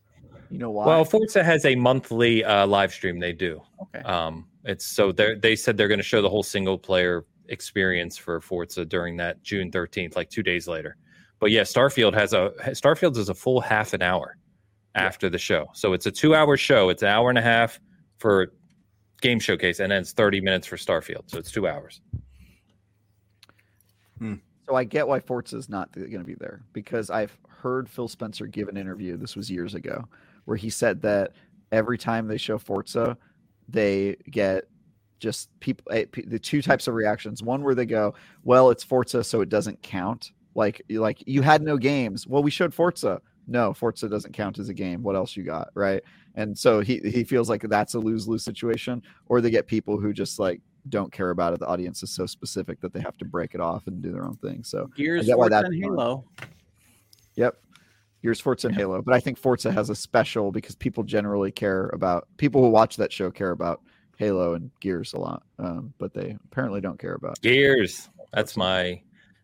You 0.50 0.60
know 0.60 0.72
why? 0.72 0.86
Well, 0.86 1.04
Forza 1.04 1.44
has 1.44 1.66
a 1.66 1.76
monthly 1.76 2.44
uh, 2.44 2.66
live 2.68 2.94
stream 2.94 3.20
they 3.20 3.34
do. 3.34 3.62
Okay. 3.82 4.00
Um, 4.04 4.48
it's 4.66 4.86
so 4.86 5.12
they 5.12 5.36
they 5.36 5.56
said 5.56 5.76
they're 5.76 5.88
going 5.88 6.00
to 6.00 6.04
show 6.04 6.22
the 6.22 6.30
whole 6.30 6.44
single 6.44 6.78
player 6.78 7.26
experience 7.50 8.18
for 8.18 8.40
Forza 8.40 8.86
during 8.86 9.18
that 9.18 9.44
June 9.44 9.70
13th, 9.70 10.16
like 10.16 10.30
two 10.30 10.44
days 10.44 10.68
later. 10.68 10.95
But 11.40 11.52
yeah, 11.52 11.62
Starfield 11.64 12.14
has 12.14 12.34
a 12.34 12.52
Starfield 12.68 13.18
is 13.18 13.28
a 13.30 13.34
full 13.34 13.60
half 13.60 13.94
an 13.94 14.02
hour 14.02 14.38
after 14.95 15.30
the 15.30 15.38
show. 15.38 15.68
So 15.74 15.94
it's 15.94 16.06
a 16.06 16.11
two 16.11 16.36
hour 16.36 16.57
show. 16.57 16.90
It's 16.90 17.03
an 17.03 17.10
hour 17.10 17.30
and 17.30 17.38
a 17.38 17.41
half 17.41 17.80
for 18.18 18.53
game 19.22 19.40
showcase, 19.40 19.80
and 19.80 19.91
then 19.91 20.02
it's 20.02 20.11
30 20.11 20.41
minutes 20.41 20.68
for 20.68 20.76
Starfield. 20.76 21.24
So 21.28 21.40
it's 21.40 21.52
two 21.52 21.68
hours. 21.68 22.02
So 24.65 24.76
I 24.76 24.84
get 24.84 25.07
why 25.07 25.20
Forza 25.20 25.57
is 25.57 25.70
not 25.70 25.91
going 25.91 26.11
to 26.11 26.24
be 26.24 26.36
there 26.36 26.61
because 26.72 27.10
I've 27.10 27.38
heard 27.48 27.90
Phil 27.90 28.07
Spencer 28.07 28.45
give 28.48 28.70
an 28.70 28.78
interview. 28.78 29.18
This 29.18 29.36
was 29.36 29.49
years 29.49 29.76
ago, 29.76 30.06
where 30.45 30.57
he 30.57 30.70
said 30.70 31.02
that 31.02 31.32
every 31.72 31.98
time 31.98 32.28
they 32.28 32.38
show 32.38 32.57
Forza, 32.57 33.18
they 33.68 34.15
get 34.30 34.65
just 35.20 35.49
people 35.60 35.86
eh, 35.91 36.06
the 36.28 36.40
two 36.40 36.61
types 36.61 36.88
of 36.88 36.94
reactions. 36.94 37.44
One 37.44 37.64
where 37.64 37.76
they 37.76 37.86
go, 37.86 38.14
"Well, 38.44 38.70
it's 38.70 38.84
Forza, 38.84 39.24
so 39.24 39.41
it 39.41 39.49
doesn't 39.49 39.82
count." 39.82 40.32
Like, 40.56 40.82
like 40.90 41.24
you 41.26 41.41
had 41.41 41.61
no 41.61 41.78
games. 41.78 42.28
Well, 42.28 42.44
we 42.44 42.52
showed 42.52 42.74
Forza. 42.74 43.22
No, 43.48 43.74
Forza 43.74 44.07
doesn't 44.07 44.34
count 44.34 44.60
as 44.60 44.70
a 44.70 44.74
game. 44.74 45.03
What 45.03 45.15
else 45.15 45.36
you 45.36 45.44
got, 45.44 45.70
right? 45.74 46.02
And 46.36 46.57
so 46.57 46.80
he 46.80 46.99
he 46.99 47.24
feels 47.24 47.49
like 47.49 47.61
that's 47.64 47.94
a 47.94 47.99
lose 47.99 48.28
lose 48.28 48.44
situation. 48.44 49.02
Or 49.28 49.41
they 49.41 49.49
get 49.49 49.68
people 49.68 49.99
who 49.99 50.14
just 50.14 50.40
like 50.40 50.61
don't 50.90 51.11
care 51.11 51.30
about 51.30 51.53
it. 51.53 51.60
The 51.60 51.68
audience 51.68 52.03
is 52.03 52.11
so 52.11 52.26
specific 52.26 52.80
that 52.82 52.94
they 52.94 53.02
have 53.02 53.18
to 53.18 53.26
break 53.26 53.53
it 53.53 53.61
off 53.61 53.88
and 53.88 54.02
do 54.02 54.11
their 54.11 54.26
own 54.26 54.36
thing. 54.38 54.64
So 54.64 54.90
Gears, 54.95 55.26
get 55.26 55.38
why 55.38 55.45
Forza, 55.45 55.49
that's 55.49 55.65
and 55.70 55.84
fun. 55.84 55.91
Halo. 55.91 56.26
Yep. 57.36 57.57
Here's 58.22 58.40
Forza 58.40 58.68
and 58.68 58.76
Halo. 58.76 59.02
But 59.02 59.14
I 59.14 59.20
think 59.20 59.38
Forza 59.38 59.72
has 59.72 59.90
a 59.90 59.95
special 59.95 60.52
because 60.52 60.76
people 60.76 61.03
generally 61.03 61.52
care 61.52 61.90
about 61.94 62.28
people 62.38 62.61
who 62.61 62.70
watch 62.70 62.95
that 62.98 63.11
show 63.11 63.30
care 63.30 63.52
about 63.52 63.82
Halo 64.18 64.53
and 64.53 64.72
Gears 64.80 65.14
a 65.14 65.20
lot. 65.20 65.44
Um, 65.60 65.94
but 65.98 66.14
they 66.14 66.38
apparently 66.45 66.80
don't 66.80 66.98
care 66.98 67.15
about 67.15 67.41
Gears. 67.41 68.10
That's 68.32 68.56
my. 68.56 69.02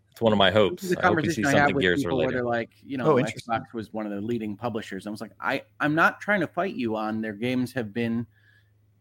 That's 0.10 0.22
one 0.22 0.34
of 0.34 0.38
my 0.40 0.49
This 0.49 0.57
hopes. 0.57 0.84
is 0.84 0.91
a 0.94 0.99
I 0.99 1.07
hope 1.07 1.23
you 1.23 1.31
see 1.31 1.41
conversation 1.41 1.45
I 1.45 1.49
have 1.49 1.57
something 1.57 1.76
with 1.76 1.81
Gears 1.81 2.03
people 2.03 2.18
where 2.18 2.31
they're 2.31 2.44
like, 2.44 2.72
you 2.86 2.98
know, 2.98 3.18
Oh. 3.18 3.23
Xbox 3.23 3.73
was 3.73 3.94
one 3.94 4.06
of 4.06 4.11
the 4.11 4.22
leading 4.22 4.56
publishers. 4.57 5.07
I 5.07 5.10
was 5.10 5.22
like, 5.22 5.31
I, 5.40 5.64
I'm 5.80 5.95
not 5.95 6.19
trying 6.19 6.41
to 6.41 6.48
fight 6.48 6.76
you 6.76 6.95
on 6.95 7.22
their 7.22 7.34
games 7.34 7.72
have 7.73 7.94
been 7.94 8.26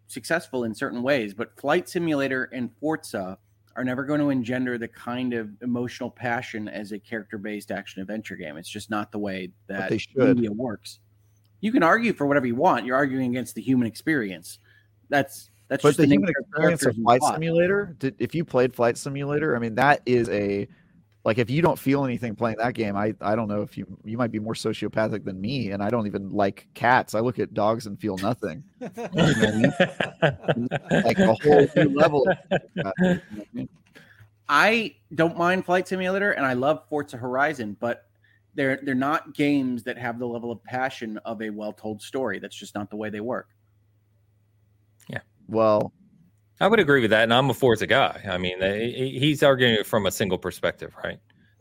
successful 0.06 0.64
in 0.64 0.74
certain 0.74 1.02
ways, 1.02 1.34
but 1.34 1.58
Flight 1.58 1.88
Simulator 1.88 2.44
and 2.52 2.70
Forza 2.80 3.38
are 3.76 3.84
never 3.84 4.04
going 4.04 4.20
to 4.20 4.30
engender 4.30 4.76
the 4.76 4.88
kind 4.88 5.34
of 5.34 5.50
emotional 5.62 6.10
passion 6.10 6.68
as 6.68 6.92
a 6.92 6.98
character-based 6.98 7.70
action 7.70 8.02
adventure 8.02 8.34
game. 8.34 8.56
It's 8.56 8.68
just 8.68 8.90
not 8.90 9.12
the 9.12 9.18
way 9.18 9.50
that 9.68 9.88
they 9.88 9.98
should. 9.98 10.36
media 10.36 10.50
works. 10.50 10.98
You 11.60 11.70
can 11.72 11.82
argue 11.82 12.12
for 12.12 12.26
whatever 12.26 12.46
you 12.46 12.56
want. 12.56 12.86
You're 12.86 12.96
arguing 12.96 13.30
against 13.30 13.54
the 13.54 13.62
human 13.62 13.86
experience. 13.86 14.58
That's 15.10 15.50
that's 15.68 15.82
but 15.82 15.90
just 15.90 15.98
the 15.98 16.06
the, 16.06 16.12
human 16.12 16.30
experience 16.30 16.86
of 16.86 16.96
Flight. 16.96 17.22
Simulator, 17.22 17.94
did, 17.98 18.14
if 18.18 18.34
you 18.34 18.44
played 18.44 18.74
Flight 18.74 18.96
Simulator, 18.96 19.54
I 19.54 19.58
mean, 19.58 19.74
that 19.76 20.02
is 20.06 20.28
a 20.30 20.66
like 21.28 21.36
if 21.36 21.50
you 21.50 21.60
don't 21.60 21.78
feel 21.78 22.06
anything 22.06 22.34
playing 22.34 22.56
that 22.56 22.72
game, 22.72 22.96
I 22.96 23.12
I 23.20 23.36
don't 23.36 23.48
know 23.48 23.60
if 23.60 23.76
you 23.76 23.86
you 24.02 24.16
might 24.16 24.32
be 24.32 24.38
more 24.38 24.54
sociopathic 24.54 25.26
than 25.26 25.38
me, 25.38 25.72
and 25.72 25.82
I 25.82 25.90
don't 25.90 26.06
even 26.06 26.30
like 26.30 26.66
cats. 26.72 27.14
I 27.14 27.20
look 27.20 27.38
at 27.38 27.52
dogs 27.52 27.84
and 27.86 28.00
feel 28.00 28.16
nothing. 28.16 28.64
Like 30.90 31.18
a 31.18 31.34
whole 31.34 31.68
new 31.76 31.94
level. 31.94 32.26
Of 32.28 32.38
sociopathic, 32.48 32.54
you 32.78 32.80
know 32.80 32.90
what 32.94 32.94
I? 32.96 33.68
I 34.48 34.94
don't 35.14 35.36
mind 35.36 35.66
Flight 35.66 35.86
Simulator 35.86 36.32
and 36.32 36.46
I 36.46 36.54
love 36.54 36.88
Forza 36.88 37.18
Horizon, 37.18 37.76
but 37.78 38.06
they're 38.54 38.80
they're 38.82 38.94
not 38.94 39.34
games 39.34 39.82
that 39.82 39.98
have 39.98 40.18
the 40.18 40.26
level 40.26 40.50
of 40.50 40.64
passion 40.64 41.18
of 41.26 41.42
a 41.42 41.50
well-told 41.50 42.00
story. 42.00 42.38
That's 42.38 42.56
just 42.56 42.74
not 42.74 42.88
the 42.88 42.96
way 42.96 43.10
they 43.10 43.20
work. 43.20 43.50
Yeah. 45.10 45.20
Well, 45.46 45.92
I 46.60 46.66
would 46.68 46.80
agree 46.80 47.00
with 47.00 47.10
that, 47.10 47.22
and 47.24 47.32
I'm 47.32 47.50
a 47.50 47.54
Forza 47.54 47.86
guy. 47.86 48.20
I 48.28 48.38
mean, 48.38 48.60
eh, 48.62 48.88
he's 48.88 49.42
arguing 49.42 49.84
from 49.84 50.06
a 50.06 50.10
single 50.10 50.38
perspective, 50.38 50.92
right? 51.04 51.18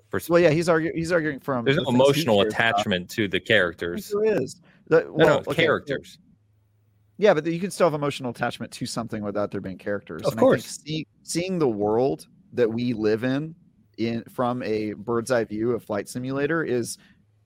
Pers- 0.10 0.30
well, 0.30 0.40
yeah, 0.40 0.50
he's 0.50 0.70
arguing. 0.70 0.96
He's 0.96 1.12
arguing 1.12 1.40
from 1.40 1.66
There's 1.66 1.78
the 1.78 1.84
no 1.84 1.90
emotional 1.90 2.42
about. 2.42 2.48
Uh, 2.48 2.56
attachment 2.56 3.10
to 3.12 3.28
the 3.28 3.40
characters. 3.40 4.10
There 4.10 4.42
is. 4.42 4.62
The, 4.88 5.02
No, 5.02 5.12
well, 5.12 5.28
no, 5.28 5.52
okay, 5.52 5.66
characters. 5.66 6.18
Yeah, 7.18 7.34
but 7.34 7.46
you 7.46 7.60
can 7.60 7.72
still 7.72 7.88
have 7.88 7.94
emotional 7.94 8.32
attachment 8.32 8.72
to 8.74 8.86
something 8.86 9.24
without 9.24 9.52
there 9.52 9.62
being 9.62 9.78
characters. 9.78 10.22
Of 10.22 10.34
And 10.34 10.40
I 10.40 10.42
think 10.42 10.62
course. 10.62 10.80
see, 10.86 11.08
seeing 11.24 11.60
the 11.60 11.68
world 11.68 12.28
that 12.54 12.72
we 12.72 12.94
live 12.94 13.24
in, 13.24 13.56
in 13.98 14.24
from 14.24 14.64
a 14.64 14.94
bird's 14.94 15.32
eye 15.32 15.44
view 15.44 15.72
of 15.72 15.84
Flight 15.84 16.08
Simulator 16.08 16.64
is 16.64 16.98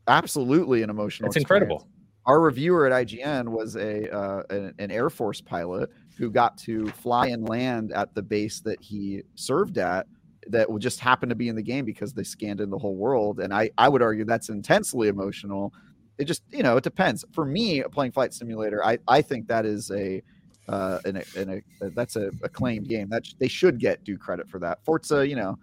absolutely 0.07 0.83
an 0.83 0.89
emotional. 0.89 1.27
It's 1.27 1.37
experience. 1.37 1.63
incredible. 1.63 1.87
Our 2.25 2.39
reviewer 2.39 2.85
at 2.85 3.07
IGN 3.07 3.47
was 3.47 3.75
a 3.75 4.13
uh, 4.15 4.43
an, 4.49 4.73
an 4.77 4.91
Air 4.91 5.09
Force 5.09 5.41
pilot 5.41 5.89
who 6.17 6.29
got 6.29 6.57
to 6.59 6.87
fly 6.87 7.27
and 7.27 7.47
land 7.47 7.91
at 7.91 8.13
the 8.13 8.21
base 8.21 8.59
that 8.61 8.79
he 8.81 9.23
served 9.35 9.77
at. 9.77 10.07
That 10.47 10.69
would 10.69 10.81
just 10.81 10.99
happen 10.99 11.29
to 11.29 11.35
be 11.35 11.49
in 11.49 11.55
the 11.55 11.61
game 11.61 11.85
because 11.85 12.13
they 12.13 12.23
scanned 12.23 12.61
in 12.61 12.69
the 12.69 12.77
whole 12.77 12.95
world, 12.95 13.39
and 13.39 13.53
I 13.53 13.71
I 13.77 13.89
would 13.89 14.01
argue 14.01 14.25
that's 14.25 14.49
intensely 14.49 15.07
emotional. 15.07 15.73
It 16.17 16.25
just 16.25 16.43
you 16.51 16.63
know 16.63 16.77
it 16.77 16.83
depends. 16.83 17.25
For 17.31 17.45
me, 17.45 17.81
playing 17.83 18.11
Flight 18.11 18.33
Simulator, 18.33 18.83
I 18.83 18.99
I 19.07 19.21
think 19.21 19.47
that 19.47 19.65
is 19.65 19.89
a 19.91 20.21
uh, 20.67 20.99
an, 21.05 21.23
an, 21.35 21.63
a, 21.81 21.89
that's 21.89 22.15
a 22.15 22.31
acclaimed 22.43 22.87
game. 22.87 23.09
That 23.09 23.25
sh- 23.25 23.33
they 23.39 23.47
should 23.47 23.79
get 23.79 24.03
due 24.03 24.17
credit 24.17 24.49
for 24.49 24.59
that. 24.59 24.83
Forza, 24.85 25.27
you 25.27 25.35
know, 25.35 25.57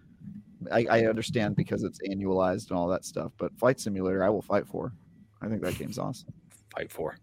I, 0.71 0.87
I 0.91 1.07
understand 1.07 1.57
because 1.57 1.83
it's 1.85 2.01
annualized 2.09 2.71
and 2.71 2.79
all 2.79 2.89
that 2.89 3.05
stuff, 3.05 3.33
but 3.39 3.57
Flight 3.59 3.81
Simulator, 3.81 4.25
I 4.25 4.29
will 4.29 4.43
fight 4.43 4.67
for. 4.67 4.93
I 5.41 5.49
think 5.49 5.63
that 5.63 5.79
game's 5.79 5.99
awesome. 5.99 6.33
Fight 6.75 6.91
for. 6.93 7.17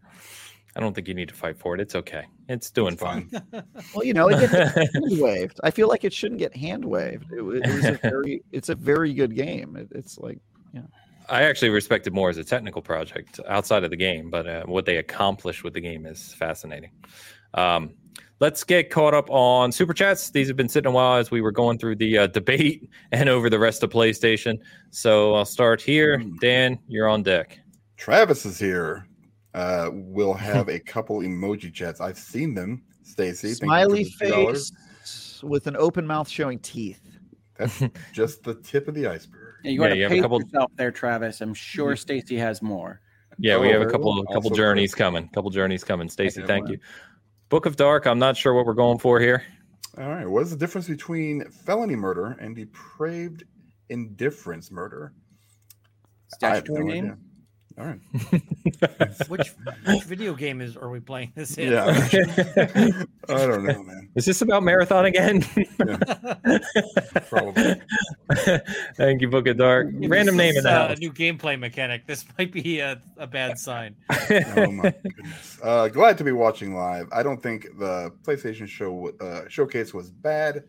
I 0.77 0.81
don't 0.81 0.93
think 0.93 1.07
you 1.07 1.13
need 1.13 1.29
to 1.29 1.33
fight 1.35 1.57
for 1.57 1.73
it. 1.73 1.79
It's 1.79 1.95
okay. 1.95 2.25
It's 2.49 2.69
doing 2.69 2.93
It's 2.93 3.01
fine. 3.01 3.29
fine. 3.29 3.63
Well, 3.95 4.03
you 4.03 4.13
know, 4.13 4.27
it 4.27 4.39
gets 4.41 4.53
hand 4.93 5.21
waved. 5.21 5.59
I 5.63 5.71
feel 5.71 5.87
like 5.87 6.03
it 6.03 6.11
shouldn't 6.11 6.39
get 6.39 6.55
hand 6.55 6.83
waved. 6.83 7.31
It, 7.31 7.37
it 7.37 7.73
was 7.73 7.85
a 7.85 7.99
very, 8.03 8.43
it's 8.51 8.69
a 8.69 8.75
very 8.75 9.13
good 9.13 9.35
game. 9.35 9.77
It, 9.77 9.87
it's 9.91 10.17
like, 10.17 10.39
yeah. 10.73 10.81
I 11.29 11.43
actually 11.43 11.69
respect 11.69 12.05
it 12.07 12.13
more 12.13 12.29
as 12.29 12.37
a 12.37 12.43
technical 12.43 12.81
project 12.81 13.39
outside 13.47 13.83
of 13.83 13.89
the 13.89 13.95
game, 13.95 14.29
but 14.29 14.47
uh, 14.47 14.63
what 14.65 14.85
they 14.85 14.97
accomplish 14.97 15.63
with 15.63 15.73
the 15.73 15.81
game 15.81 16.05
is 16.05 16.33
fascinating. 16.33 16.91
Um, 17.53 17.93
let's 18.41 18.63
get 18.63 18.89
caught 18.89 19.13
up 19.13 19.29
on 19.31 19.71
super 19.71 19.93
chats. 19.93 20.29
These 20.29 20.47
have 20.49 20.57
been 20.57 20.69
sitting 20.69 20.89
a 20.89 20.93
while 20.93 21.17
as 21.17 21.31
we 21.31 21.39
were 21.41 21.51
going 21.53 21.77
through 21.79 21.95
the 21.95 22.17
uh, 22.17 22.27
debate 22.27 22.89
and 23.11 23.29
over 23.29 23.49
the 23.49 23.59
rest 23.59 23.81
of 23.81 23.89
PlayStation. 23.91 24.59
So 24.91 25.35
I'll 25.35 25.45
start 25.45 25.81
here. 25.81 26.19
Mm. 26.19 26.39
Dan, 26.39 26.79
you're 26.87 27.07
on 27.07 27.23
deck. 27.23 27.59
Travis 27.97 28.45
is 28.45 28.59
here. 28.59 29.07
Uh, 29.55 29.89
we'll 29.93 30.33
have 30.51 30.67
a 30.69 30.79
couple 30.79 31.19
emoji 31.21 31.73
chats. 31.73 32.01
I've 32.01 32.17
seen 32.17 32.53
them. 32.53 32.83
Stacy, 33.03 33.53
thank 33.53 33.53
you 33.53 33.55
for 33.59 33.65
smiley 33.65 34.03
the 34.03 34.09
face 34.55 35.41
with 35.43 35.67
an 35.67 35.75
open 35.77 36.05
mouth 36.05 36.27
showing 36.27 36.59
teeth. 36.59 36.99
That's 37.57 37.81
just 38.13 38.43
the 38.43 38.55
tip 38.55 38.87
of 38.89 38.95
the 38.95 39.07
iceberg. 39.07 39.55
Yeah, 39.63 39.71
you 39.71 39.81
Yeah, 39.81 39.87
got 39.87 39.89
to 39.93 39.95
you 39.97 40.03
have 40.03 40.11
a 40.11 40.15
pace 40.15 40.21
couple- 40.21 40.41
yourself 40.41 40.71
there, 40.75 40.91
Travis. 40.91 41.39
I'm 41.41 41.53
sure 41.53 41.95
Stacy 41.95 42.37
has 42.37 42.61
more. 42.61 42.99
Yeah, 43.37 43.57
we 43.57 43.67
Oh, 43.69 43.71
have 43.71 43.75
a 43.75 43.83
very 43.85 43.91
couple 43.91 44.13
well. 44.13 44.23
couple 44.25 44.49
Also 44.49 44.55
journeys 44.55 44.93
coming. 44.95 45.29
Couple 45.29 45.49
journeys 45.51 45.83
coming. 45.83 46.09
Stacy, 46.09 46.41
thank 46.43 46.63
one. 46.65 46.73
you. 46.73 46.79
Book 47.49 47.65
of 47.65 47.75
Dark. 47.77 48.07
I'm 48.07 48.19
not 48.19 48.35
sure 48.35 48.53
what 48.53 48.65
we're 48.65 48.73
going 48.73 48.97
for 48.97 49.19
here. 49.19 49.43
All 49.97 50.09
right. 50.09 50.25
What 50.25 50.43
is 50.43 50.51
the 50.51 50.57
difference 50.57 50.87
between 50.89 51.49
felony 51.49 51.95
murder 51.95 52.35
and 52.41 52.55
depraved 52.55 53.43
indifference 53.89 54.71
murder? 54.71 55.13
I 56.41 56.55
have 56.55 56.67
no 56.69 56.81
name? 56.81 57.05
idea. 57.05 57.17
All 57.77 57.85
right. 57.85 57.99
which 59.27 59.51
which 59.85 60.03
video 60.03 60.33
game 60.33 60.61
is 60.61 60.77
are 60.77 60.89
we 60.89 61.01
playing 61.01 61.33
this 61.35 61.57
in? 61.57 61.73
Yeah. 61.73 61.87
I 63.27 63.45
don't 63.45 63.65
know, 63.65 63.83
man. 63.83 64.09
Is 64.15 64.25
this 64.25 64.41
about 64.41 64.63
marathon 64.63 65.05
again? 65.05 65.41
Probably. 67.29 67.81
Thank 68.95 69.21
you, 69.21 69.29
Book 69.29 69.47
of 69.47 69.57
Dark. 69.57 69.87
Random 69.91 70.37
name 70.37 70.51
in 70.51 70.57
is, 70.57 70.63
the 70.63 70.69
uh, 70.69 70.87
house. 70.87 70.97
a 70.97 70.99
new 71.01 71.11
gameplay 71.11 71.59
mechanic. 71.59 72.07
This 72.07 72.23
might 72.37 72.53
be 72.53 72.79
a, 72.79 73.01
a 73.17 73.27
bad 73.27 73.59
sign. 73.59 73.97
Oh 74.09 74.71
my 74.71 74.93
goodness. 75.03 75.59
Uh, 75.61 75.89
glad 75.89 76.17
to 76.17 76.23
be 76.23 76.31
watching 76.31 76.75
live. 76.75 77.07
I 77.11 77.23
don't 77.23 77.43
think 77.43 77.67
the 77.77 78.13
PlayStation 78.23 78.67
show 78.67 79.11
uh, 79.19 79.49
showcase 79.49 79.93
was 79.93 80.11
bad. 80.11 80.63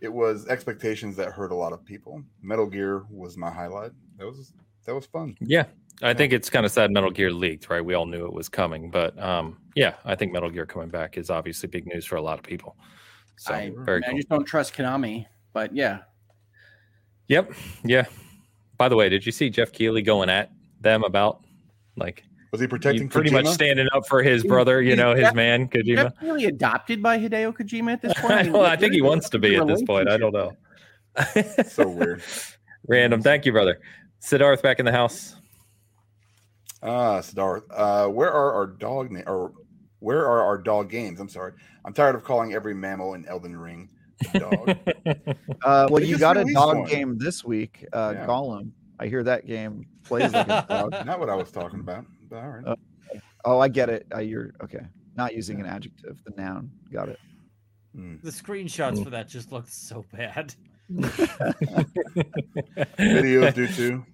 It 0.00 0.12
was 0.12 0.48
expectations 0.48 1.14
that 1.16 1.30
hurt 1.30 1.52
a 1.52 1.54
lot 1.54 1.72
of 1.72 1.84
people. 1.84 2.24
Metal 2.42 2.66
Gear 2.66 3.04
was 3.08 3.36
my 3.36 3.50
highlight. 3.50 3.92
That 4.18 4.26
was 4.26 4.52
that 4.84 4.94
was 4.94 5.06
fun. 5.06 5.36
Yeah, 5.40 5.66
I 6.02 6.14
think 6.14 6.32
it's 6.32 6.50
kind 6.50 6.66
of 6.66 6.72
sad 6.72 6.90
Metal 6.90 7.10
Gear 7.10 7.30
leaked, 7.30 7.70
right? 7.70 7.84
We 7.84 7.94
all 7.94 8.06
knew 8.06 8.26
it 8.26 8.32
was 8.32 8.48
coming, 8.48 8.90
but 8.90 9.18
um, 9.22 9.58
yeah, 9.76 9.94
I 10.04 10.14
think 10.16 10.32
Metal 10.32 10.50
Gear 10.50 10.66
coming 10.66 10.88
back 10.88 11.16
is 11.16 11.30
obviously 11.30 11.68
big 11.68 11.86
news 11.86 12.04
for 12.04 12.16
a 12.16 12.22
lot 12.22 12.38
of 12.38 12.44
people. 12.44 12.76
So 13.36 13.54
I, 13.54 13.72
very 13.78 14.02
I 14.04 14.08
cool. 14.08 14.16
just 14.18 14.28
don't 14.28 14.44
trust 14.44 14.74
Konami. 14.74 15.26
But 15.52 15.74
yeah, 15.74 16.00
Yep, 17.28 17.52
yeah. 17.84 18.04
By 18.76 18.88
the 18.88 18.96
way, 18.96 19.08
did 19.08 19.24
you 19.24 19.32
see 19.32 19.48
Geoff 19.48 19.72
Keighley 19.72 20.02
going 20.02 20.28
at 20.28 20.50
them 20.80 21.04
about 21.04 21.44
like 21.96 22.24
Was 22.50 22.60
he 22.60 22.64
he 22.64 22.68
protecting 22.68 23.08
pretty 23.08 23.30
Kojima? 23.30 23.44
much 23.44 23.54
standing 23.54 23.86
up 23.94 24.06
for 24.08 24.22
his 24.22 24.42
brother, 24.44 24.82
you 24.82 24.96
know, 24.96 25.14
his 25.14 25.26
def- 25.26 25.34
man 25.34 25.68
Kojima? 25.68 26.10
definitely 26.10 26.46
adopted 26.46 27.02
by 27.02 27.18
Hideo 27.18 27.52
Kojima 27.56 27.92
at 27.92 28.02
this 28.02 28.14
point. 28.14 28.32
I, 28.32 28.42
don't- 28.44 28.56
I 28.66 28.76
think 28.76 28.92
he 28.92 29.02
wants 29.02 29.28
to 29.30 29.38
be 29.38 29.56
at 29.56 29.66
this 29.66 29.82
point. 29.82 30.08
I 30.08 30.16
don't 30.16 30.32
know. 30.32 30.52
so 31.68 31.88
weird. 31.88 32.22
Random. 32.88 33.22
Thank 33.22 33.46
you, 33.46 33.52
brother. 33.52 33.78
Siddharth 34.20 34.62
back 34.62 34.78
in 34.80 34.84
the 34.86 34.92
house. 34.92 35.36
Ah, 36.82 37.20
Siddharth. 37.20 37.62
Uh, 37.70 38.08
where 38.08 38.32
are 38.32 38.52
our 38.54 38.66
dog 38.66 39.10
na- 39.12 39.22
or 39.26 39.52
where 40.00 40.26
are 40.26 40.42
our 40.42 40.58
dog 40.58 40.90
games? 40.90 41.20
I'm 41.20 41.28
sorry. 41.28 41.52
I'm 41.84 41.92
tired 41.92 42.14
of 42.16 42.24
calling 42.24 42.54
every 42.54 42.74
mammal 42.74 43.14
in 43.14 43.24
Elden 43.26 43.56
Ring 43.56 43.88
a 44.34 44.38
dog. 44.38 44.76
Uh, 45.64 45.86
well, 45.90 46.00
They 46.00 46.06
you 46.08 46.18
got 46.18 46.36
a 46.36 46.44
dog 46.52 46.78
one. 46.78 46.88
game 46.88 47.18
this 47.18 47.44
week, 47.44 47.86
uh, 47.92 48.14
Yeah. 48.16 48.26
Gollum. 48.26 48.72
I 48.98 49.06
hear 49.06 49.22
that 49.24 49.46
game 49.46 49.86
plays 50.04 50.32
like 50.32 50.46
a 50.48 50.66
dog. 50.68 51.06
Not 51.06 51.20
what 51.20 51.28
I 51.30 51.36
was 51.36 51.52
talking 51.52 51.78
about. 51.80 52.04
But 52.28 52.36
all 52.42 52.48
right. 52.48 52.66
Uh, 52.66 52.76
Oh, 53.44 53.58
I 53.58 53.66
get 53.68 53.88
it. 53.90 54.06
Uh, 54.14 54.20
you're 54.20 54.52
okay. 54.62 54.86
Not 55.16 55.34
using 55.34 55.58
an 55.60 55.66
adjective, 55.66 56.16
the 56.24 56.30
noun. 56.40 56.70
Got 56.92 57.08
it. 57.08 57.18
Hmm. 57.94 58.16
The 58.22 58.30
screenshots 58.30 58.98
Mm. 58.98 59.04
for 59.04 59.10
that 59.10 59.28
just 59.28 59.50
look 59.50 59.66
so 59.68 60.04
bad. 60.12 60.54
Videos 62.98 63.54
do 63.54 63.66
too. 63.66 64.04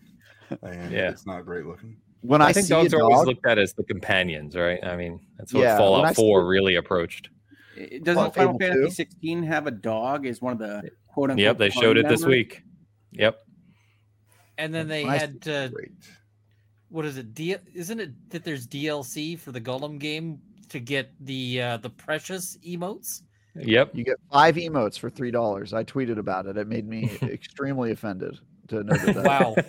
And 0.63 0.91
Yeah. 0.91 1.11
it's 1.11 1.27
not 1.27 1.45
great 1.45 1.67
looking. 1.67 1.97
When 2.23 2.43
I, 2.43 2.47
I, 2.47 2.53
think 2.53 2.67
see 2.67 2.75
a 2.75 2.77
dogs 2.79 2.95
are 2.95 3.03
always 3.03 3.27
looked 3.27 3.47
at 3.47 3.59
as 3.59 3.75
the 3.75 3.85
companions, 3.85 4.57
right? 4.57 4.83
I 4.85 4.97
mean, 4.97 5.21
that's 5.37 5.55
what 5.55 5.61
Yeah, 5.63 5.77
Fallout 5.79 6.05
I 6.05 6.13
see- 6.13 6.23
4 6.23 6.47
really 6.47 6.75
approached. 6.75 7.31
It- 7.77 8.03
Doesn't 8.03 8.21
Well, 8.21 8.31
Final 8.33 8.59
Fantasy 8.59 8.87
2? 8.87 8.91
16 8.91 9.43
have 9.45 9.67
a 9.67 9.71
dog 9.71 10.27
as 10.27 10.43
one 10.43 10.53
of 10.53 10.59
the 10.59 10.91
quote 11.07 11.31
unquote? 11.31 11.43
Yep, 11.45 11.59
they 11.59 11.71
showed 11.71 11.97
it 11.97 12.09
this 12.09 12.25
week. 12.25 12.63
Yep. 13.13 13.39
And 14.59 14.75
then 14.75 14.89
they 14.89 15.05
When 15.05 15.19
had 15.19 15.49
uh, 15.49 15.69
what 16.89 17.05
is 17.05 17.19
it? 17.19 17.35
D- 17.35 17.57
isn't 17.75 18.01
it 18.01 18.31
that 18.31 18.43
there's 18.45 18.67
DLC 18.67 19.39
for 19.39 19.53
the 19.53 19.61
Gollum 19.61 19.99
game 20.01 20.41
to 20.71 20.81
get 20.81 21.13
the 21.21 21.63
uh, 21.63 21.77
the 21.77 21.91
precious 21.91 22.59
emotes? 22.67 23.23
Yep. 23.55 23.95
You 23.95 24.05
get 24.05 24.17
five 24.33 24.57
emotes 24.57 24.99
for 24.99 25.09
three 25.11 25.31
dollars. 25.31 25.73
I 25.73 25.85
tweeted 25.85 26.19
about 26.19 26.47
it. 26.47 26.57
It 26.57 26.67
made 26.67 26.89
me 26.89 27.17
extremely 27.23 27.93
offended 27.93 28.39
to 28.69 28.85
know 28.85 28.95
that. 28.97 29.25
Wow. 29.25 29.55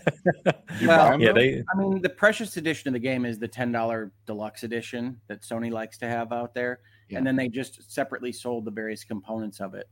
Well, 0.86 1.20
Yeah, 1.20 1.32
they 1.34 1.64
I 1.74 1.78
mean, 1.78 2.02
the 2.02 2.10
precious 2.10 2.56
edition 2.58 2.88
of 2.90 2.94
the 2.94 3.00
game 3.00 3.26
is 3.26 3.38
the 3.40 3.48
ten 3.48 3.72
dollar 3.72 4.12
deluxe 4.26 4.64
edition 4.64 5.20
that 5.28 5.42
Sony 5.42 5.72
likes 5.72 5.98
to 6.00 6.08
have 6.08 6.32
out 6.32 6.54
there, 6.54 6.80
Yeah. 7.10 7.18
and 7.18 7.28
then 7.28 7.36
they 7.36 7.50
just 7.50 7.92
separately 7.92 8.32
sold 8.32 8.66
the 8.66 8.72
various 8.72 9.04
components 9.04 9.60
of 9.60 9.74
it. 9.74 9.90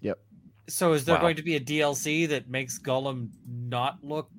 Yep. 0.00 0.18
So 0.68 0.92
is 0.94 1.04
there 1.04 1.16
Wow. 1.16 1.20
going 1.22 1.36
to 1.36 1.42
be 1.42 1.56
a 1.56 1.60
DLC 1.60 2.28
that 2.30 2.48
makes 2.48 2.78
Gollum 2.78 3.30
not 3.46 4.02
look 4.02 4.30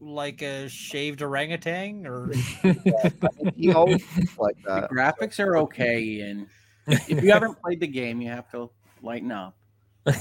like 0.00 0.42
a 0.42 0.68
shaved 0.68 1.22
orangutan 1.22 2.06
or 2.06 2.30
he 3.56 3.72
always 3.72 4.04
looks 4.16 4.38
like 4.38 4.56
The 4.64 4.88
graphics 4.90 5.40
are 5.40 5.56
okay, 5.58 6.20
and 6.20 6.46
if 6.86 7.22
you 7.22 7.32
haven't 7.32 7.60
played 7.62 7.80
the 7.80 7.86
game, 7.86 8.20
you 8.20 8.28
have 8.30 8.50
to 8.52 8.70
lighten 9.02 9.32
up. 9.32 9.56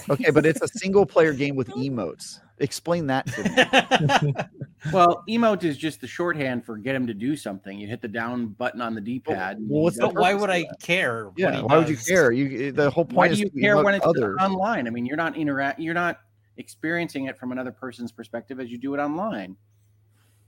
Okay, 0.10 0.32
but 0.32 0.46
it's 0.46 0.62
a 0.62 0.68
single 0.70 1.06
player 1.06 1.34
game 1.34 1.56
with 1.58 1.68
emotes. 1.70 2.40
Explain 2.64 3.08
that 3.08 3.28
to 3.28 4.24
me. 4.24 4.34
Well, 4.92 5.24
emote 5.30 5.64
is 5.64 5.78
just 5.78 6.02
the 6.02 6.08
shorthand 6.08 6.66
for 6.66 6.76
get 6.78 6.94
him 6.94 7.08
to 7.08 7.14
do 7.14 7.38
something. 7.38 7.80
You 7.80 7.88
hit 7.88 8.02
the 8.02 8.08
down 8.10 8.48
button 8.48 8.82
on 8.82 8.94
the 8.96 9.00
D-pad. 9.00 9.56
and 9.58 9.70
Well, 9.70 9.84
what's 9.84 9.98
the 9.98 10.10
why 10.10 10.34
would 10.34 10.50
I 10.50 10.66
care? 10.82 11.32
Yeah, 11.38 11.56
he 11.56 11.62
why 11.62 11.78
would 11.78 11.88
you 11.88 11.96
care? 11.96 12.34
You 12.34 12.68
eh, 12.68 12.72
the 12.72 12.90
whole 12.90 13.06
Why 13.06 13.28
point 13.30 13.36
do 13.36 13.40
you 13.44 13.50
care 13.62 13.82
when 13.82 13.96
it's 13.96 14.06
others. 14.06 14.36
online? 14.42 14.86
I 14.88 14.90
mean, 14.90 15.06
you're 15.06 15.16
not 15.16 15.38
interact. 15.38 15.80
You're 15.80 15.94
not 15.94 16.20
experiencing 16.58 17.26
it 17.28 17.38
from 17.38 17.54
another 17.54 17.72
person's 17.72 18.12
perspective 18.12 18.60
as 18.60 18.70
you 18.72 18.78
do 18.78 18.94
it 18.94 19.00
online. 19.00 19.56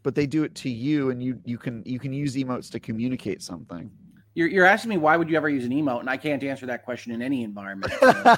but 0.03 0.15
they 0.15 0.27
do 0.27 0.43
it 0.43 0.53
to 0.55 0.69
you, 0.69 1.11
and 1.11 1.23
you 1.23 1.39
you 1.45 1.57
can 1.57 1.81
you 1.85 1.97
can 1.99 2.11
use 2.11 2.35
emotes 2.35 2.69
to 2.71 2.79
communicate 2.79 3.41
something. 3.41 3.89
You're, 4.35 4.49
you're 4.49 4.65
asking 4.65 4.89
me 4.89 4.97
why 4.97 5.15
would 5.15 5.29
you 5.29 5.37
ever 5.37 5.47
use 5.47 5.63
an 5.63 5.71
emote, 5.71 6.01
and 6.01 6.09
I 6.09 6.17
can't 6.17 6.43
answer 6.43 6.65
that 6.65 6.83
question 6.83 7.13
in 7.13 7.21
any 7.21 7.43
environment. 7.43 7.93
but 8.01 8.37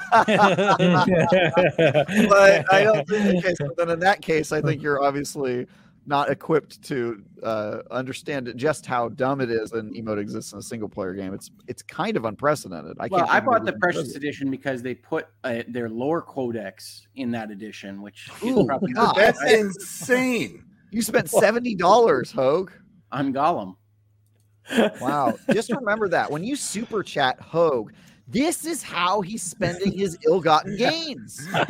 I 2.72 2.84
don't 2.84 3.06
think. 3.08 3.44
Okay, 3.44 3.54
so 3.54 3.68
then 3.76 3.90
in 3.90 3.98
that 3.98 4.22
case, 4.22 4.52
I 4.52 4.62
think 4.62 4.80
you're 4.80 5.02
obviously 5.02 5.66
not 6.06 6.30
equipped 6.30 6.80
to 6.82 7.22
uh, 7.42 7.80
understand 7.90 8.50
just 8.56 8.86
how 8.86 9.08
dumb 9.10 9.40
it 9.40 9.50
is 9.50 9.72
an 9.72 9.92
emote 9.92 10.18
exists 10.18 10.52
in 10.52 10.60
a 10.60 10.62
single 10.62 10.88
player 10.88 11.14
game. 11.14 11.34
It's 11.34 11.50
it's 11.66 11.82
kind 11.82 12.16
of 12.16 12.24
unprecedented. 12.24 12.96
I 13.00 13.08
well, 13.10 13.26
can't. 13.26 13.32
I 13.32 13.40
bought 13.40 13.64
the 13.64 13.72
Precious 13.74 14.14
edition 14.14 14.52
because 14.52 14.82
they 14.82 14.94
put 14.94 15.26
uh, 15.42 15.64
their 15.66 15.88
lore 15.88 16.22
codex 16.22 17.08
in 17.16 17.32
that 17.32 17.50
edition, 17.50 18.02
which 18.02 18.30
is 18.42 18.56
Ooh, 18.56 18.64
probably 18.66 18.92
God. 18.92 19.16
That's 19.16 19.42
insane. 19.42 20.64
You 20.92 21.02
spent 21.02 21.28
seventy 21.28 21.74
dollars, 21.74 22.32
Hoeg. 22.32 22.70
on 23.10 23.32
Gollum. 23.32 23.74
Wow. 25.00 25.34
Just 25.52 25.70
remember 25.72 26.08
that 26.08 26.30
when 26.30 26.44
you 26.44 26.56
super 26.56 27.02
chat 27.02 27.38
Hoeg, 27.40 27.90
this 28.26 28.64
is 28.66 28.82
how 28.82 29.20
he's 29.22 29.42
spending 29.42 29.92
his 29.96 30.18
ill-gotten 30.26 30.76
gains. 30.78 31.46
I 31.54 31.64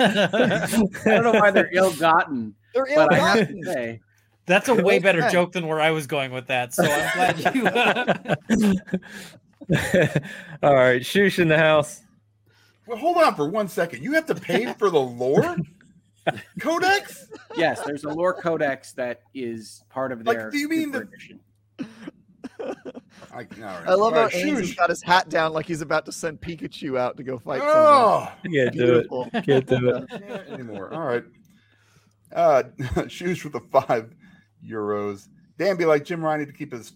don't 1.05 1.23
know 1.23 1.33
why 1.33 1.51
they're 1.53 1.71
ill-gotten, 1.73 2.55
They're 2.75 2.87
but 2.97 3.13
I 3.13 3.19
have 3.19 3.37
ill-gotten. 3.39 3.65
to 3.65 3.73
say, 3.73 4.01
That's 4.47 4.69
a 4.69 4.75
way 4.75 4.99
better 4.99 5.21
Okay. 5.23 5.31
joke 5.33 5.53
than 5.53 5.67
where 5.69 5.81
I 5.81 5.91
was 5.93 6.07
going 6.09 6.33
with 6.33 6.47
that. 6.49 6.75
So 6.75 6.85
I'm 6.85 7.37
glad 7.37 8.45
you. 8.51 8.75
All 10.63 10.75
right, 10.75 11.03
Shoosh 11.03 11.39
in 11.39 11.49
the 11.49 11.59
house. 11.59 12.03
Well, 12.87 12.97
hold 12.97 13.19
on 13.19 13.35
for 13.35 13.49
one 13.49 13.69
second. 13.69 14.03
You 14.03 14.13
have 14.15 14.27
to 14.27 14.35
pay 14.35 14.73
for 14.73 14.89
the 14.91 14.99
lore 15.01 15.57
codex. 16.61 17.29
yes, 17.57 17.81
there's 17.85 18.05
a 18.05 18.09
lore 18.09 18.33
codex 18.35 18.93
that 18.93 19.21
is 19.35 19.85
part 19.91 20.11
of 20.11 20.27
Like, 20.27 20.39
their. 20.39 20.51
do 20.51 20.59
you 20.59 20.69
mean 20.69 20.91
the- 20.91 21.01
edition. 21.03 21.41
I, 22.61 22.67
all 23.33 23.45
right. 23.59 23.89
I 23.89 23.95
love 23.95 24.01
All 24.01 24.11
how 24.15 24.23
right, 24.25 24.33
Ains 24.33 24.59
has 24.59 24.75
got 24.75 24.91
his 24.91 25.03
hat 25.03 25.29
down 25.29 25.53
like 25.53 25.67
he's 25.67 25.81
about 25.81 26.05
to 26.07 26.13
send 26.13 26.41
Pikachu 26.41 26.99
out 26.99 27.17
to 27.17 27.23
go 27.23 27.39
fight 27.39 27.61
someone. 27.61 27.77
Oh, 27.77 28.33
Can't 28.45 28.53
do 28.53 28.61
it. 28.61 28.73
Beautiful. 28.73 29.31
Can't 29.31 29.67
do 29.67 29.89
it. 29.89 30.09
can't 30.11 30.49
anymore. 30.49 30.93
All 30.93 31.05
right. 31.05 31.25
Uh, 32.35 32.65
shoes 33.09 33.39
for 33.39 33.49
the 33.49 33.61
five 33.73 34.13
euros. 34.65 35.29
Dan 35.59 35.77
be 35.77 35.85
like 35.85 36.05
Jim 36.05 36.25
Ryan 36.25 36.47
to 36.47 36.53
keep 36.53 36.73
his 36.73 36.93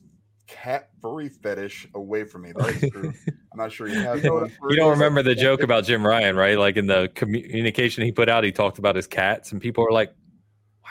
cat 0.47 0.91
furry 1.01 1.29
fetish 1.29 1.89
away 1.95 2.25
from 2.25 2.43
me. 2.43 2.53
That's 2.55 2.91
true. 2.91 3.13
I'm 3.27 3.59
not 3.59 3.73
sure 3.73 3.87
he 3.87 3.95
has 3.95 4.23
one. 4.23 4.53
You 4.69 4.77
don't 4.77 4.91
remember 4.91 5.23
the 5.23 5.35
joke 5.35 5.63
about 5.63 5.85
Jim 5.85 6.07
Ryan, 6.07 6.37
right? 6.37 6.59
Like 6.59 6.77
in 6.77 6.87
the 6.87 7.11
communication 7.15 8.05
he 8.05 8.13
put 8.13 8.29
out, 8.29 8.45
he 8.45 8.53
talked 8.53 8.79
about 8.79 8.97
his 8.97 9.07
cats, 9.07 9.53
and 9.53 9.61
people 9.61 9.85
were 9.85 9.93
like, 9.93 10.15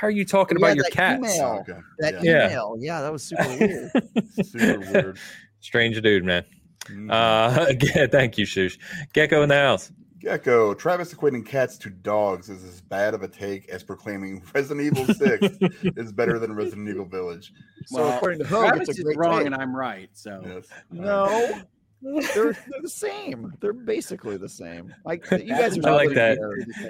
"Why 0.02 0.08
are 0.08 0.12
you 0.12 0.26
talking 0.26 0.58
Yeah, 0.60 0.66
about 0.66 0.76
your 0.76 0.84
that 0.86 0.92
cats?" 0.92 1.20
email. 1.36 1.64
Oh, 1.68 1.72
okay. 1.72 1.80
That 2.00 2.14
yeah. 2.24 2.32
Yeah. 2.32 2.46
email, 2.48 2.76
yeah, 2.80 3.02
that 3.02 3.12
was 3.12 3.24
super 3.24 3.44
weird. 3.60 3.92
Super 4.46 4.80
weird. 4.92 5.20
Strange 5.62 6.02
dude, 6.02 6.26
man. 6.26 6.44
Mm. 6.86 7.12
Uh, 7.12 7.74
yeah, 7.96 8.08
thank 8.08 8.38
you, 8.38 8.46
Shush. 8.46 8.78
Gecko 9.14 9.44
in 9.44 9.50
the 9.50 9.56
house. 9.56 9.92
Gecko. 10.20 10.74
Travis 10.76 11.12
equating 11.14 11.44
cats 11.46 11.78
to 11.80 11.90
dogs 11.90 12.48
is 12.50 12.64
as 12.64 12.80
bad 12.82 13.14
of 13.16 13.24
a 13.24 13.28
take 13.28 13.68
as 13.70 13.82
proclaiming 13.84 14.44
Resident 14.54 14.82
Evil 14.98 15.12
6 15.16 15.58
is 15.98 16.12
better 16.12 16.38
than 16.38 16.54
Resident 16.54 16.90
Evil 16.90 17.06
Village. 17.06 17.52
So 17.88 18.02
Well, 18.04 18.18
according 18.18 18.40
to 18.40 18.46
Hoeg, 18.46 18.70
Travis 18.70 18.90
it's 18.90 19.00
a 19.00 19.10
is 19.10 19.16
wrong 19.18 19.38
take. 19.40 19.46
and 19.48 19.56
I'm 19.56 19.76
right. 19.76 20.10
So 20.14 20.44
Yes. 20.46 20.68
No, 20.92 21.62
they're, 22.02 22.22
they're 22.34 22.58
the 22.82 22.90
same. 22.90 23.54
They're 23.60 23.74
basically 23.74 24.38
the 24.38 24.50
same. 24.50 24.94
Like 25.06 25.26
you 25.32 25.50
guys 25.50 25.78
are 25.78 25.88
I 25.88 25.92
like 25.92 26.14
that. 26.16 26.38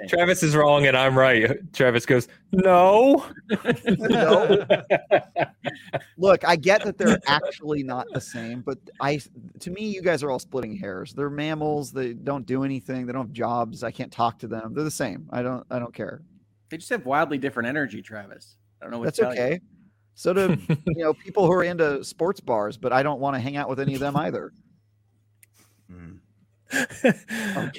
Travis 0.08 0.42
is 0.42 0.56
wrong 0.56 0.86
and 0.86 0.96
I'm 0.96 1.18
right. 1.18 1.50
Travis 1.72 2.06
goes, 2.06 2.28
"No." 2.52 3.24
No. 3.86 4.66
Look, 6.16 6.46
I 6.46 6.56
get 6.56 6.84
that 6.84 6.98
they're 6.98 7.18
actually 7.26 7.82
not 7.82 8.06
the 8.12 8.20
same, 8.20 8.60
but 8.62 8.78
I, 9.00 9.20
to 9.60 9.70
me, 9.70 9.86
you 9.86 10.02
guys 10.02 10.22
are 10.22 10.30
all 10.30 10.38
splitting 10.38 10.76
hairs. 10.76 11.12
They're 11.12 11.30
mammals. 11.30 11.92
They 11.92 12.12
don't 12.14 12.46
do 12.46 12.64
anything. 12.64 13.06
They 13.06 13.12
don't 13.12 13.26
have 13.26 13.32
jobs. 13.32 13.82
I 13.82 13.90
can't 13.90 14.12
talk 14.12 14.38
to 14.40 14.48
them. 14.48 14.74
They're 14.74 14.84
the 14.84 14.90
same. 14.90 15.28
I 15.30 15.42
don't. 15.42 15.64
I 15.70 15.78
don't 15.78 15.94
care. 15.94 16.22
they 16.70 16.76
just 16.78 16.90
have 16.90 17.04
wildly 17.06 17.38
different 17.38 17.68
energy, 17.68 18.02
Travis. 18.02 18.56
I 18.80 18.84
don't 18.84 18.92
know 18.92 18.98
what 18.98 19.04
That's 19.06 19.18
to 19.18 19.22
tell 19.24 19.34
you. 19.34 19.40
okay. 19.42 19.60
So 20.14 20.32
do 20.34 20.58
you 20.68 21.04
know 21.04 21.14
people 21.14 21.46
who 21.46 21.52
are 21.52 21.64
into 21.64 22.04
sports 22.04 22.40
bars, 22.40 22.76
but 22.76 22.92
I 22.92 23.02
don't 23.02 23.20
want 23.20 23.34
to 23.34 23.40
hang 23.40 23.56
out 23.56 23.68
with 23.68 23.80
any 23.80 23.94
of 23.94 24.00
them 24.00 24.16
either. 24.16 24.52
Mm. 25.90 26.18
uh, 27.04 27.12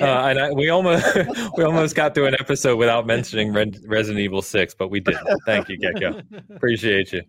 and 0.01 0.39
I, 0.39 0.51
we 0.51 0.69
almost 0.69 1.05
we 1.57 1.63
almost 1.63 1.95
got 1.95 2.13
through 2.13 2.27
an 2.27 2.35
episode 2.39 2.77
without 2.77 3.07
mentioning 3.07 3.51
Red, 3.51 3.79
Resident 3.87 4.19
Evil 4.19 4.41
Six, 4.41 4.75
but 4.75 4.89
we 4.89 4.99
didn't. 4.99 5.27
Thank 5.45 5.69
you, 5.69 5.77
Gecko. 5.77 6.21
Appreciate 6.55 7.11
you. 7.11 7.21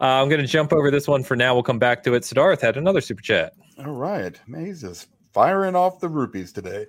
Uh, 0.00 0.04
I'm 0.04 0.28
going 0.28 0.40
to 0.40 0.46
jump 0.46 0.72
over 0.72 0.90
this 0.90 1.06
one 1.06 1.22
for 1.22 1.36
now. 1.36 1.54
We'll 1.54 1.62
come 1.62 1.78
back 1.78 2.02
to 2.04 2.14
it. 2.14 2.22
Siddharth 2.24 2.60
had 2.60 2.76
another 2.76 3.00
super 3.00 3.22
chat. 3.22 3.52
All 3.78 3.92
right. 3.92 4.40
Maze 4.48 4.82
is 4.82 5.06
firing 5.32 5.76
off 5.76 6.00
the 6.00 6.08
rupees 6.08 6.52
today. 6.52 6.86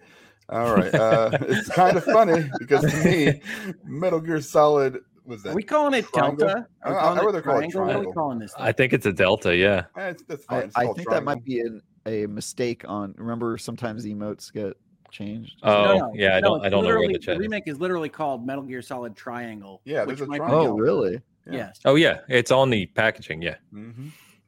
All 0.50 0.76
right. 0.76 0.94
Uh, 0.96 1.30
it's 1.42 1.70
kind 1.70 1.96
of 1.98 2.04
funny 2.06 2.50
because 2.60 2.90
to 2.92 3.04
me, 3.04 3.42
Metal 3.84 4.20
Gear 4.20 4.42
Solid 4.42 5.00
was 5.26 5.44
that. 5.44 5.52
Are 5.52 5.56
we 5.56 5.62
calling 5.64 5.94
it 5.94 6.06
Triangle? 6.14 6.48
Delta? 6.48 6.68
Are 6.84 6.92
we 6.92 6.98
I- 6.98 7.00
I 7.00 7.02
calling 7.04 7.26
would 7.26 7.36
it 7.36 7.44
call 7.44 7.60
it 7.60 7.70
triangle? 7.70 7.82
What 7.86 7.96
are 7.96 8.00
we 8.00 8.14
calling 8.14 8.40
this? 8.40 8.54
I 8.58 8.72
think 8.72 8.94
it's 8.94 9.06
a 9.06 9.14
Delta. 9.14 9.56
Yeah. 9.56 9.86
Eh, 9.98 10.10
it's, 10.10 10.24
that's 10.24 10.46
fine. 10.46 10.62
I, 10.62 10.64
It's 10.64 10.76
I 10.78 10.86
called 10.86 10.98
think 10.98 11.10
that 11.10 11.24
might 11.24 11.44
be 11.44 11.60
an, 11.60 11.82
a 12.08 12.26
mistake 12.28 12.84
on. 12.88 13.14
Remember, 13.18 13.58
sometimes 13.58 14.06
emotes 14.06 14.52
get 14.52 14.74
changed. 15.12 15.60
Oh, 15.64 15.84
No, 15.84 15.98
no, 15.98 16.12
yeah. 16.16 16.36
I 16.38 16.42
don't. 16.42 16.66
I 16.66 16.70
don't 16.70 16.84
know 16.84 16.88
where 16.90 16.98
literally- 17.00 17.14
the 17.14 17.20
chat. 17.20 17.36
is. 17.36 17.40
remake 17.40 17.64
is 17.68 17.80
literally 17.80 18.10
called 18.10 18.46
Metal 18.46 18.64
Gear 18.64 18.82
Solid 18.82 19.16
Triangle. 19.16 19.82
Yeah, 19.86 20.04
which 20.04 20.18
there's 20.18 20.22
a 20.30 20.36
triangle. 20.36 20.60
oh, 20.60 20.64
Delta. 20.66 20.82
really? 20.82 21.14
Yeah. 21.46 21.54
Yes. 21.54 21.80
Oh 21.86 21.96
yeah, 21.96 22.20
it's 22.28 22.52
on 22.52 22.70
the 22.70 22.86
packaging. 22.88 23.42
Yeah. 23.42 23.56
Mm-hmm. 23.74 24.08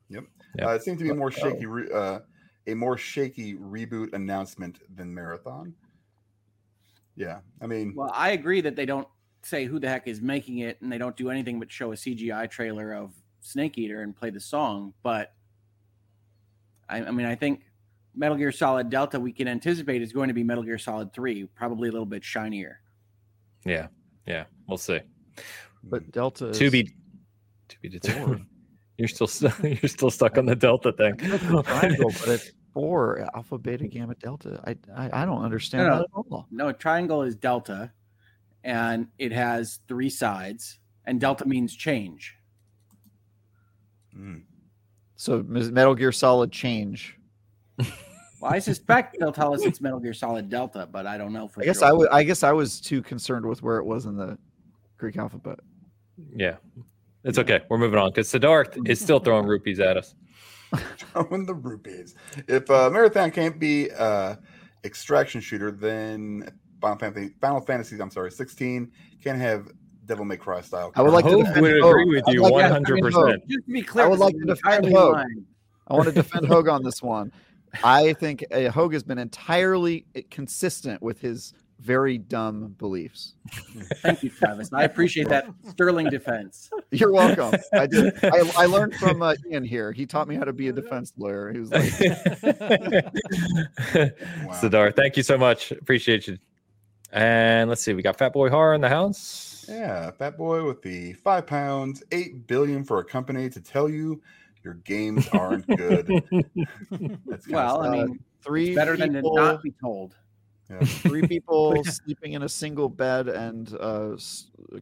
Yep. 0.09 0.23
Yeah. 0.57 0.67
Uh, 0.67 0.73
it 0.73 0.83
seemed 0.83 0.97
to 0.99 1.03
be 1.05 1.09
a 1.11 1.15
more 1.15 1.27
Oh. 1.27 1.29
shaky, 1.29 1.65
re- 1.65 1.89
uh, 1.93 2.19
a 2.67 2.73
more 2.73 2.97
shaky 2.97 3.55
reboot 3.55 4.13
announcement 4.13 4.79
than 4.95 5.13
Marathon. 5.13 5.73
Yeah, 7.15 7.39
I 7.61 7.67
mean, 7.67 7.93
Well, 7.95 8.11
I 8.13 8.31
agree 8.31 8.61
that 8.61 8.75
they 8.75 8.85
don't 8.85 9.07
say 9.43 9.65
who 9.65 9.79
the 9.79 9.87
heck 9.89 10.07
is 10.07 10.21
making 10.21 10.59
it, 10.59 10.81
and 10.81 10.91
they 10.91 10.97
don't 10.97 11.15
do 11.17 11.29
anything 11.29 11.59
but 11.59 11.71
show 11.71 11.91
a 11.91 11.95
CGI 11.95 12.49
trailer 12.49 12.93
of 12.93 13.13
Snake 13.41 13.77
Eater 13.77 14.01
and 14.01 14.15
play 14.15 14.29
the 14.29 14.39
song. 14.39 14.93
But 15.03 15.33
I, 16.89 16.97
I 17.05 17.11
mean, 17.11 17.25
I 17.25 17.35
think 17.35 17.61
Metal 18.15 18.35
Gear 18.37 18.51
Solid 18.51 18.89
Delta 18.89 19.19
we 19.19 19.31
can 19.31 19.47
anticipate 19.47 20.01
is 20.01 20.11
going 20.11 20.27
to 20.29 20.33
be 20.33 20.43
Metal 20.43 20.63
Gear 20.63 20.77
Solid 20.77 21.13
Three, 21.13 21.45
probably 21.55 21.89
a 21.89 21.91
little 21.91 22.05
bit 22.05 22.23
shinier. 22.23 22.81
Yeah. 23.65 23.87
Yeah. 24.25 24.45
We'll 24.67 24.77
see. 24.77 24.99
But 25.83 26.11
Delta 26.11 26.51
To 26.51 26.65
is- 26.65 26.71
be. 26.71 26.83
To 27.69 27.79
be 27.81 27.89
determined. 27.89 28.45
You're 28.97 29.07
still 29.07 29.27
stu- 29.27 29.51
you're 29.63 29.87
still 29.87 30.09
stuck 30.11 30.37
on 30.37 30.45
the 30.45 30.55
Delta 30.57 30.91
thing. 30.91 31.15
triangle, 31.15 32.11
but 32.19 32.27
it's 32.27 32.51
four 32.73 33.25
alpha, 33.33 33.57
beta, 33.57 33.87
gamma, 33.87 34.13
delta. 34.15 34.59
I 34.67 34.75
I, 34.93 35.21
I 35.21 35.25
don't 35.25 35.41
understand 35.41 35.83
No, 35.87 35.89
no. 35.89 35.95
that 35.99 36.01
at 36.03 36.25
all. 36.33 36.47
No, 36.51 36.71
triangle 36.73 37.21
is 37.21 37.37
Delta, 37.37 37.93
and 38.65 39.07
it 39.17 39.31
has 39.31 39.79
three 39.87 40.09
sides, 40.09 40.79
and 41.05 41.21
Delta 41.21 41.47
means 41.47 41.73
change. 41.73 42.35
mm. 44.17 44.41
So 45.19 45.43
Metal 45.43 45.95
Gear 45.95 46.13
Solid 46.13 46.51
change. 46.51 47.17
Well, 48.41 48.53
I 48.53 48.59
suspect 48.59 49.17
they'll 49.19 49.33
tell 49.33 49.53
us 49.53 49.65
it's 49.65 49.81
Metal 49.81 49.99
Gear 49.99 50.13
Solid 50.13 50.49
Delta, 50.49 50.87
but 50.89 51.05
I 51.05 51.17
don't 51.17 51.33
know 51.33 51.49
for 51.49 51.61
I 51.61 51.65
guess 51.65 51.79
sure. 51.79 51.89
I 51.89 51.91
would. 51.91 52.07
I 52.07 52.23
guess 52.23 52.41
I 52.41 52.53
was 52.53 52.79
too 52.79 53.01
concerned 53.01 53.45
with 53.45 53.61
where 53.61 53.79
it 53.79 53.83
was 53.83 54.05
in 54.05 54.15
the 54.15 54.37
Greek 54.97 55.17
alphabet. 55.17 55.59
Yeah. 56.33 56.55
It's 57.25 57.37
okay. 57.37 57.59
We're 57.67 57.79
moving 57.79 57.99
on 57.99 58.11
because 58.11 58.31
Siddharth 58.31 58.87
is 58.87 59.01
still 59.01 59.19
throwing 59.19 59.45
rupees 59.45 59.81
at 59.81 59.97
us. 59.97 60.15
throwing 60.97 61.45
the 61.45 61.53
rupees. 61.53 62.15
If 62.47 62.71
uh, 62.71 62.89
Marathon 62.89 63.29
can't 63.31 63.59
be 63.59 63.91
uh, 63.91 64.37
extraction 64.85 65.41
shooter, 65.41 65.69
then 65.69 66.49
Final 66.79 66.97
Fantasy, 66.97 67.33
Final 67.41 67.59
Fantasy, 67.59 68.01
I'm 68.01 68.09
sorry, 68.09 68.31
16 68.31 68.89
can 69.21 69.37
have 69.37 69.67
Devil 70.09 70.25
May 70.25 70.37
Cry 70.37 70.59
style. 70.61 70.91
I 70.95 71.01
would 71.03 71.13
like 71.13 71.23
to 71.25 71.37
defend 71.37 71.61
would 71.61 71.71
Hoeg. 71.71 71.89
agree 71.89 72.05
with 72.15 72.23
you 72.27 72.41
like 72.41 72.49
to 72.49 72.53
one 72.53 72.63
defend 72.63 72.73
hundred 72.73 72.97
Hoeg. 72.97 73.03
percent. 73.11 73.47
Just 73.47 73.65
to 73.65 73.71
be 73.71 73.81
clear, 73.83 74.05
I 74.05 74.07
would 74.09 74.19
like 74.19 74.33
to 74.33 74.45
defend 74.45 74.85
entirely 74.85 74.91
Hoeg. 74.91 75.13
mine. 75.13 75.45
I 75.87 75.93
want 75.93 76.05
to 76.07 76.11
defend 76.11 76.47
Hoeg 76.47 76.67
on 76.67 76.83
this 76.83 77.01
one. 77.01 77.31
I 77.83 78.13
think 78.13 78.43
uh, 78.51 78.71
Hoeg 78.71 78.93
has 78.93 79.03
been 79.03 79.19
entirely 79.19 80.05
uh, 80.17 80.21
consistent 80.31 81.01
with 81.03 81.21
his 81.21 81.53
very 81.79 82.17
dumb 82.17 82.75
beliefs. 82.79 83.35
Thank 84.01 84.23
you, 84.23 84.31
Travis. 84.31 84.73
I 84.73 84.83
appreciate 84.83 85.29
that 85.29 85.47
sterling 85.69 86.09
defense. 86.09 86.69
You're 86.91 87.11
welcome. 87.11 87.53
I 87.71 87.85
did. 87.85 88.13
I, 88.23 88.51
I 88.57 88.65
learned 88.65 88.95
from 88.95 89.21
uh, 89.21 89.35
Ian 89.49 89.63
here. 89.63 89.91
He 89.91 90.07
taught 90.07 90.27
me 90.27 90.35
how 90.35 90.43
to 90.43 90.51
be 90.51 90.67
a 90.69 90.73
defense 90.73 91.13
lawyer. 91.17 91.53
He 91.53 91.59
was 91.59 91.71
like, 91.71 91.83
wow. 92.01 92.09
Siddharth, 94.59 94.95
thank 94.95 95.15
you 95.15 95.23
so 95.23 95.37
much. 95.37 95.71
Appreciate 95.71 96.27
you. 96.27 96.39
And 97.11 97.69
let's 97.69 97.81
see, 97.81 97.93
we 97.93 98.01
got 98.01 98.17
Fat 98.17 98.33
Boy 98.33 98.49
Horror 98.49 98.73
in 98.73 98.81
the 98.81 98.89
house. 98.89 99.48
Yeah, 99.69 100.11
Fat 100.11 100.37
Boy 100.37 100.65
with 100.65 100.81
the 100.81 101.13
five 101.13 101.47
pounds, 101.47 102.03
eight 102.11 102.47
billion 102.47 102.83
for 102.83 102.99
a 102.99 103.03
company 103.03 103.49
to 103.49 103.61
tell 103.61 103.89
you 103.89 104.21
your 104.63 104.75
games 104.75 105.27
aren't 105.29 105.67
good. 105.67 106.07
That's 106.91 107.45
kinda 107.45 107.49
Well, 107.49 107.81
I 107.81 107.89
mean, 107.89 108.19
three 108.43 108.69
it's 108.69 108.75
better 108.75 108.97
than 108.97 109.13
to 109.13 109.21
not 109.21 109.63
be 109.63 109.73
told. 109.81 110.15
Yeah. 110.69 110.79
three 110.83 111.25
people 111.27 111.83
sleeping 111.83 112.33
in 112.33 112.43
a 112.43 112.49
single 112.49 112.89
bed 112.89 113.27
and 113.27 113.75
uh, 113.79 114.17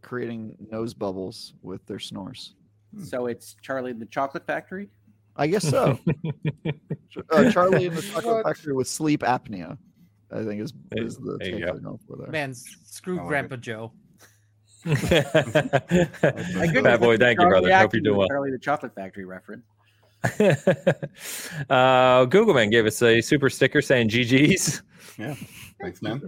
creating 0.02 0.56
nose 0.72 0.94
bubbles 0.94 1.54
with 1.62 1.86
their 1.86 2.00
snores. 2.00 2.56
Hmm. 2.94 3.04
So 3.04 3.28
it's 3.28 3.56
Charlie 3.62 3.92
in 3.92 4.00
the 4.00 4.06
Chocolate 4.06 4.46
Factory. 4.46 4.90
I 5.36 5.48
guess 5.48 5.70
so. 5.70 6.00
uh, 7.30 7.52
Charlie 7.52 7.86
in 7.86 7.94
the 7.94 8.02
Chocolate 8.02 8.46
Factory 8.46 8.74
with 8.74 8.88
sleep 8.88 9.22
apnea. 9.22 9.78
I 10.32 10.44
think 10.44 10.62
is 10.62 10.74
is 10.94 11.18
the 11.18 11.38
There 11.38 11.50
you 11.50 11.66
take 11.66 11.84
go. 11.84 12.00
For 12.08 12.18
there. 12.18 12.32
Man, 12.32 12.54
screw 12.54 13.18
I 13.18 13.20
like 13.20 13.28
Grandpa 13.28 13.56
Joe. 13.58 13.94
My 14.88 16.68
goodness, 16.68 16.82
Fat 16.84 17.00
Boy, 17.00 17.18
thank 17.18 17.40
you, 17.40 17.46
Charlie 17.46 17.62
brother. 17.70 17.76
Hope 17.78 17.94
you're 17.94 18.02
doing 18.02 18.18
well. 18.18 18.28
Charlie 18.28 18.52
the 18.52 18.60
Chocolate 18.60 18.96
Factory 18.96 19.26
reference. 19.26 19.66
uh, 21.70 22.26
Google 22.26 22.54
Man 22.54 22.70
gave 22.70 22.86
us 22.86 23.02
a 23.02 23.22
super 23.22 23.50
sticker 23.50 23.82
saying 23.82 24.10
GG's. 24.10 24.82
Yeah, 25.18 25.36
thanks, 25.82 26.02
man. 26.02 26.20
Two 26.20 26.28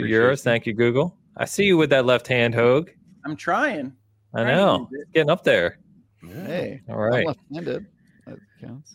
Appreciate 0.00 0.10
euros. 0.10 0.32
it. 0.34 0.40
Thank 0.40 0.66
you, 0.66 0.74
Google. 0.74 1.16
I 1.36 1.44
see 1.44 1.64
you 1.64 1.76
with 1.76 1.90
that 1.90 2.06
left 2.06 2.26
hand, 2.26 2.54
Hoeg. 2.54 2.90
I'm 3.24 3.36
trying. 3.36 3.92
I 4.34 4.42
Trying 4.42 4.56
know. 4.56 4.88
Getting 5.14 5.30
up 5.30 5.42
there. 5.44 5.78
Yeah. 6.22 6.46
Hey, 6.46 6.80
All 6.88 6.96
left-handed. 6.98 7.86
That 8.26 8.38
counts. 8.60 8.94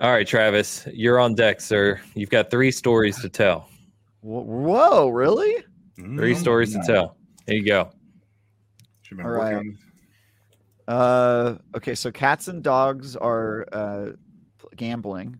All 0.00 0.10
right, 0.12 0.26
Travis, 0.26 0.86
you're 0.92 1.18
on 1.20 1.34
deck, 1.34 1.60
sir. 1.60 2.00
You've 2.14 2.30
got 2.30 2.50
three 2.50 2.70
stories 2.70 3.20
to 3.22 3.28
tell. 3.28 3.68
Whoa, 4.20 4.40
whoa, 4.42 5.08
really? 5.08 5.64
Three 5.96 6.34
Mm, 6.34 6.40
stories 6.40 6.72
to 6.72 6.82
tell. 6.84 7.16
There 7.46 7.56
you 7.56 7.64
go. 7.64 7.90
Should've 9.04 9.18
been 9.18 9.26
All 9.26 9.32
working 9.38 9.78
right. 10.88 10.94
Uh, 10.94 11.56
okay, 11.76 11.94
so 11.94 12.10
cats 12.10 12.48
and 12.48 12.62
dogs 12.62 13.16
are 13.16 13.66
uh, 13.72 14.08
gambling. 14.76 15.38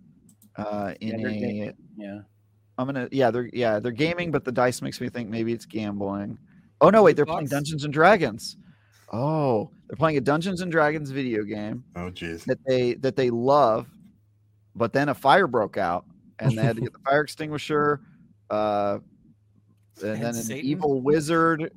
Uh, 0.57 0.95
in 1.01 1.20
they're 1.20 1.28
a, 1.31 1.32
gaming. 1.32 1.74
Yeah. 1.99 2.20
I'm 2.78 2.86
gonna, 2.86 3.09
yeah, 3.12 3.31
they're 3.31 3.51
yeah, 3.53 3.78
they're 3.78 3.93
gaming, 3.93 4.31
but 4.31 4.45
the 4.45 4.53
dice 4.53 4.81
makes 4.82 5.01
me 5.01 5.09
think 5.09 5.28
maybe 5.28 5.53
it's 5.53 5.66
gambling. 5.66 6.39
Oh 6.81 6.91
no, 6.91 7.03
wait, 7.03 7.15
they're 7.16 7.27
playing 7.27 7.47
Dungeons 7.47 7.85
and 7.85 7.93
Dragons. 7.93 8.57
Oh, 9.12 9.70
they're 9.89 9.97
playing 9.97 10.16
a 10.16 10.20
Dungeons 10.20 10.61
and 10.61 10.73
Dragons 10.73 11.11
video 11.11 11.45
game 11.45 11.85
Oh, 11.95 12.11
jeez. 12.11 12.45
that 12.47 12.59
they 12.66 12.95
that 12.95 13.15
they 13.16 13.31
love, 13.31 13.86
but 14.74 14.93
then 14.93 15.09
a 15.11 15.15
fire 15.15 15.47
broke 15.47 15.77
out 15.77 16.05
and 16.41 16.59
they 16.59 16.62
had 16.62 16.77
to 16.77 16.82
get 16.82 16.93
the 16.93 16.99
fire 17.05 17.20
extinguisher. 17.20 18.01
Uh, 18.51 18.99
and, 20.03 20.24
And 20.24 20.35
then 20.35 20.51
an 20.59 20.65
evil 20.65 21.01
wizard. 21.01 21.70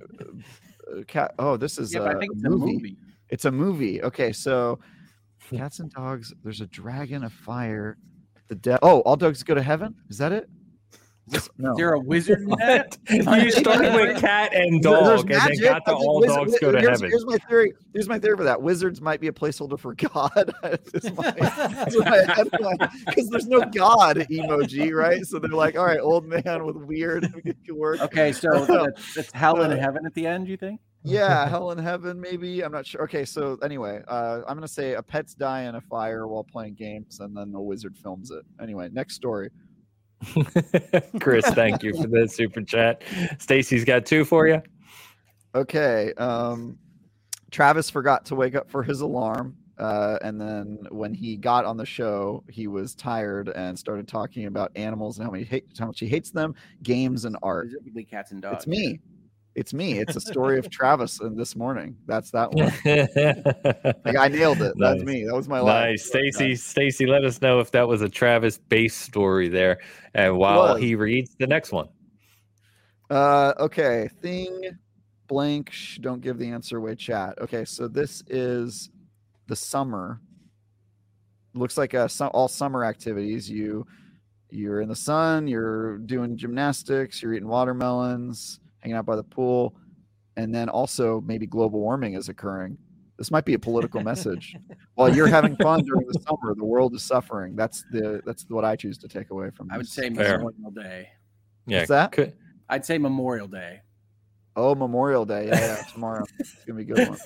Uh, 0.92 1.04
cat. 1.08 1.34
Oh, 1.40 1.58
this 1.58 1.78
is 1.78 1.94
Yeah, 1.94 2.02
a, 2.02 2.20
think 2.20 2.32
a 2.34 2.36
it's 2.36 2.44
a 2.46 2.50
movie. 2.50 2.74
movie. 2.74 2.98
It's 3.30 3.46
a 3.46 3.52
movie. 3.52 4.02
Okay, 4.04 4.32
so 4.32 4.80
cats 5.52 5.80
and 5.80 5.92
dogs. 5.92 6.34
There's 6.44 6.62
a 6.62 6.68
dragon, 6.68 7.24
a 7.24 7.30
fire. 7.30 7.98
The 8.48 8.56
de- 8.56 8.80
Oh, 8.82 9.02
all 9.02 9.16
dogs 9.18 9.44
go 9.44 9.54
to 9.56 9.62
heaven. 9.62 9.96
Is 10.10 10.18
that 10.20 10.32
it? 10.32 10.50
Is 11.28 11.34
this- 11.34 11.50
no. 11.58 11.72
Is 11.72 11.78
there 11.78 11.94
a 11.94 12.00
wizard 12.00 12.40
in 12.42 12.50
that? 12.60 12.98
you 13.10 13.52
started 13.52 13.94
with 13.94 14.20
cat 14.20 14.54
and 14.54 14.84
There- 14.84 15.04
there's 15.04 15.22
dog, 15.24 15.32
and 15.32 15.42
then 15.42 15.48
magic. 15.50 15.62
got 15.64 15.86
to 15.86 15.94
all 15.94 16.22
wizard- 16.22 16.36
dogs 16.36 16.60
go 16.60 16.72
to 16.72 16.80
here's, 16.80 16.90
heaven. 17.00 17.10
Here's 17.10 17.26
my 17.26 17.38
theory. 17.50 17.74
Here's 17.94 18.08
my 18.10 18.20
theory 18.20 18.38
for 18.38 18.44
that. 18.44 18.62
Wizards 18.62 19.02
might 19.02 19.20
be 19.20 19.28
a 19.28 19.32
placeholder 19.32 19.80
for 19.80 19.94
God. 19.96 20.54
Because 23.06 23.30
there's 23.30 23.48
no 23.48 23.62
God 23.62 24.18
emoji, 24.30 24.94
right? 24.94 25.26
So 25.26 25.40
they're 25.40 25.50
like, 25.52 25.78
all 25.78 25.86
right, 25.86 26.00
old 26.00 26.26
man 26.26 26.66
with 26.66 26.76
weird 26.76 27.28
work. 27.70 28.02
Okay, 28.02 28.32
so 28.32 28.66
that's, 28.66 29.16
that's 29.16 29.32
hell 29.32 29.62
in 29.62 29.78
heaven 29.78 30.06
at 30.06 30.14
the 30.14 30.26
end. 30.28 30.48
You 30.48 30.58
think? 30.58 30.80
Yeah, 31.04 31.48
hell 31.48 31.72
in 31.72 31.78
heaven, 31.78 32.20
maybe. 32.20 32.64
I'm 32.64 32.72
not 32.72 32.86
sure. 32.86 33.02
Okay, 33.04 33.24
so 33.24 33.58
anyway, 33.64 34.02
uh, 34.08 34.42
I'm 34.48 34.56
gonna 34.58 34.68
say 34.68 34.94
a 34.96 35.02
pet's 35.04 35.34
die 35.36 35.64
in 35.64 35.76
a 35.76 35.82
fire 35.82 36.28
while 36.28 36.44
playing 36.44 36.74
games, 36.76 37.20
and 37.22 37.36
then 37.36 37.54
a 37.56 37.62
wizard 37.62 37.98
films 37.98 38.32
it. 38.32 38.44
Anyway, 38.62 38.90
next 38.92 39.16
story. 39.16 39.50
Chris, 41.20 41.46
thank 41.48 41.84
you 41.84 41.94
for 41.94 42.08
the 42.08 42.28
super 42.28 42.62
chat. 42.62 43.04
Stacy's 43.40 43.86
got 43.86 44.06
two 44.06 44.26
for 44.26 44.48
you. 44.48 44.62
Okay. 45.56 46.14
Um, 46.14 46.78
Travis 47.52 47.90
forgot 47.90 48.26
to 48.26 48.36
wake 48.36 48.56
up 48.56 48.70
for 48.70 48.84
his 48.84 49.02
alarm. 49.02 49.56
Uh, 49.78 50.18
and 50.24 50.42
then 50.42 50.80
when 50.90 51.14
he 51.14 51.38
got 51.38 51.64
on 51.64 51.78
the 51.78 51.86
show, 51.86 52.44
he 52.50 52.68
was 52.68 52.96
tired 52.96 53.50
and 53.50 53.78
started 53.78 54.08
talking 54.08 54.46
about 54.46 54.72
animals 54.76 55.18
and 55.18 55.26
how, 55.26 55.32
many 55.32 55.44
hate, 55.44 55.66
how 55.78 55.86
much 55.86 56.00
he 56.00 56.08
hates 56.08 56.32
them, 56.32 56.56
games, 56.82 57.26
and 57.26 57.38
art. 57.44 57.70
Specifically, 57.70 58.04
cats 58.04 58.32
and 58.32 58.42
dogs. 58.42 58.58
It's 58.58 58.68
me. 58.68 59.00
It's 59.58 59.74
me. 59.74 59.98
It's 59.98 60.16
a 60.16 60.22
story 60.22 60.60
of 60.60 60.70
Travis 60.72 61.20
and 61.20 61.36
this 61.36 61.56
morning. 61.56 61.98
That's 62.06 62.30
that 62.30 62.54
one. 62.54 62.72
Like 64.06 64.16
I 64.16 64.28
nailed 64.28 64.62
it. 64.62 64.76
That's 64.78 65.02
me. 65.02 65.26
That 65.26 65.34
was 65.34 65.50
my 65.50 65.60
life. 65.60 65.90
Nice, 65.90 66.06
Stacy. 66.06 66.56
Stacy, 66.56 67.08
let 67.08 67.24
us 67.24 67.42
know 67.42 67.60
if 67.60 67.72
that 67.72 67.88
was 67.88 68.04
a 68.04 68.08
Travis 68.08 68.60
base 68.60 68.96
story 68.96 69.50
there, 69.50 69.80
and 70.14 70.38
while 70.38 70.76
he 70.76 70.94
reads 70.94 71.36
the 71.40 71.48
next 71.48 71.72
one. 71.72 71.88
Uh, 73.10 73.54
okay. 73.58 74.08
Thing 74.22 74.78
blank. 75.26 75.72
Shh, 75.72 75.98
don't 75.98 76.22
give 76.22 76.38
the 76.38 76.50
answer 76.50 76.78
away. 76.78 76.94
Chat. 76.94 77.40
Okay. 77.42 77.66
So 77.66 77.88
this 77.88 78.22
is 78.28 78.92
the 79.48 79.56
summer. 79.56 80.22
Looks 81.56 81.80
like 81.80 81.96
a, 81.96 82.08
su- 82.08 82.26
all 82.26 82.48
summer 82.48 82.86
activities. 82.86 83.50
You 83.50 83.88
you're 84.52 84.82
in 84.82 84.90
the 84.90 84.96
sun. 84.96 85.48
You're 85.48 85.98
doing 85.98 86.38
gymnastics. 86.38 87.24
You're 87.24 87.34
eating 87.34 87.48
watermelons. 87.48 88.60
Hanging 88.80 88.96
out 88.96 89.06
by 89.06 89.16
the 89.16 89.24
pool, 89.24 89.76
and 90.36 90.54
then 90.54 90.70
also 90.70 91.22
maybe 91.22 91.48
global 91.48 91.80
warming 91.80 92.14
is 92.14 92.30
occurring. 92.30 92.78
This 93.18 93.32
might 93.32 93.46
be 93.46 93.56
a 93.56 93.60
political 93.60 94.02
message. 94.02 94.56
While 94.96 95.16
you're 95.16 95.28
having 95.28 95.56
fun 95.58 95.84
during 95.84 96.06
the 96.06 96.20
summer, 96.20 96.54
the 96.54 96.64
world 96.66 96.94
is 96.94 97.04
suffering. 97.04 97.56
That's 97.56 97.84
the 97.92 98.22
that's 98.26 98.46
what 98.50 98.64
I 98.64 98.76
choose 98.76 98.98
to 99.00 99.08
take 99.08 99.32
away 99.32 99.50
from. 99.50 99.70
I 99.72 99.78
would 99.78 99.88
say 99.88 100.10
Fair. 100.14 100.38
Memorial 100.38 100.72
Day. 100.72 101.10
Yeah, 101.66 101.80
What's 101.80 101.90
that? 101.90 102.12
could- 102.12 102.34
I'd 102.70 102.86
say 102.86 102.98
Memorial 102.98 103.48
Day. 103.48 103.82
Oh, 104.56 104.74
Memorial 104.74 105.24
Day. 105.24 105.48
Yeah, 105.48 105.60
yeah, 105.60 105.84
tomorrow. 105.94 106.24
It's 106.40 106.66
gonna 106.66 106.84
be 106.84 106.92
a 106.92 106.96
good 106.96 107.10
one. 107.10 107.18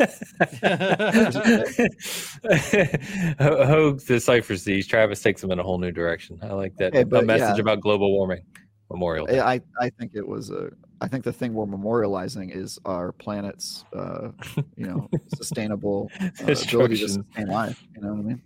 Hoeg 3.39 4.05
deciphers 4.05 4.65
these. 4.65 4.85
Travis 4.85 5.21
takes 5.21 5.39
them 5.39 5.51
in 5.51 5.59
a 5.59 5.63
whole 5.63 5.77
new 5.77 5.91
direction. 5.91 6.37
I 6.41 6.47
like 6.47 6.75
that. 6.75 6.93
Okay, 6.93 7.01
a 7.01 7.21
message 7.21 7.55
yeah. 7.55 7.61
about 7.61 7.79
global 7.79 8.11
warming. 8.11 8.41
Memorial 8.89 9.25
Day. 9.25 9.39
I, 9.39 9.53
I 9.53 9.61
I 9.79 9.89
think 9.91 10.11
it 10.13 10.27
was 10.27 10.49
a. 10.49 10.69
I 11.01 11.07
think 11.07 11.23
the 11.23 11.33
thing 11.33 11.55
we're 11.55 11.65
memorializing 11.65 12.55
is 12.55 12.79
our 12.85 13.11
planet's, 13.11 13.83
uh, 13.95 14.29
you 14.77 14.85
know, 14.85 15.09
sustainable 15.35 16.11
uh, 16.21 16.29
ability 16.43 16.97
to 16.97 17.09
sustain 17.09 17.47
life. 17.47 17.83
You 17.95 18.01
know 18.01 18.13
what 18.13 18.19
I 18.19 18.21
mean? 18.21 18.41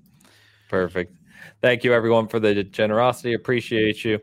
Perfect. 0.69 1.14
Thank 1.61 1.84
you, 1.84 1.93
everyone, 1.93 2.30
for 2.30 2.40
the 2.40 2.64
generosity. 2.64 3.34
Appreciate 3.34 4.06
you. 4.06 4.19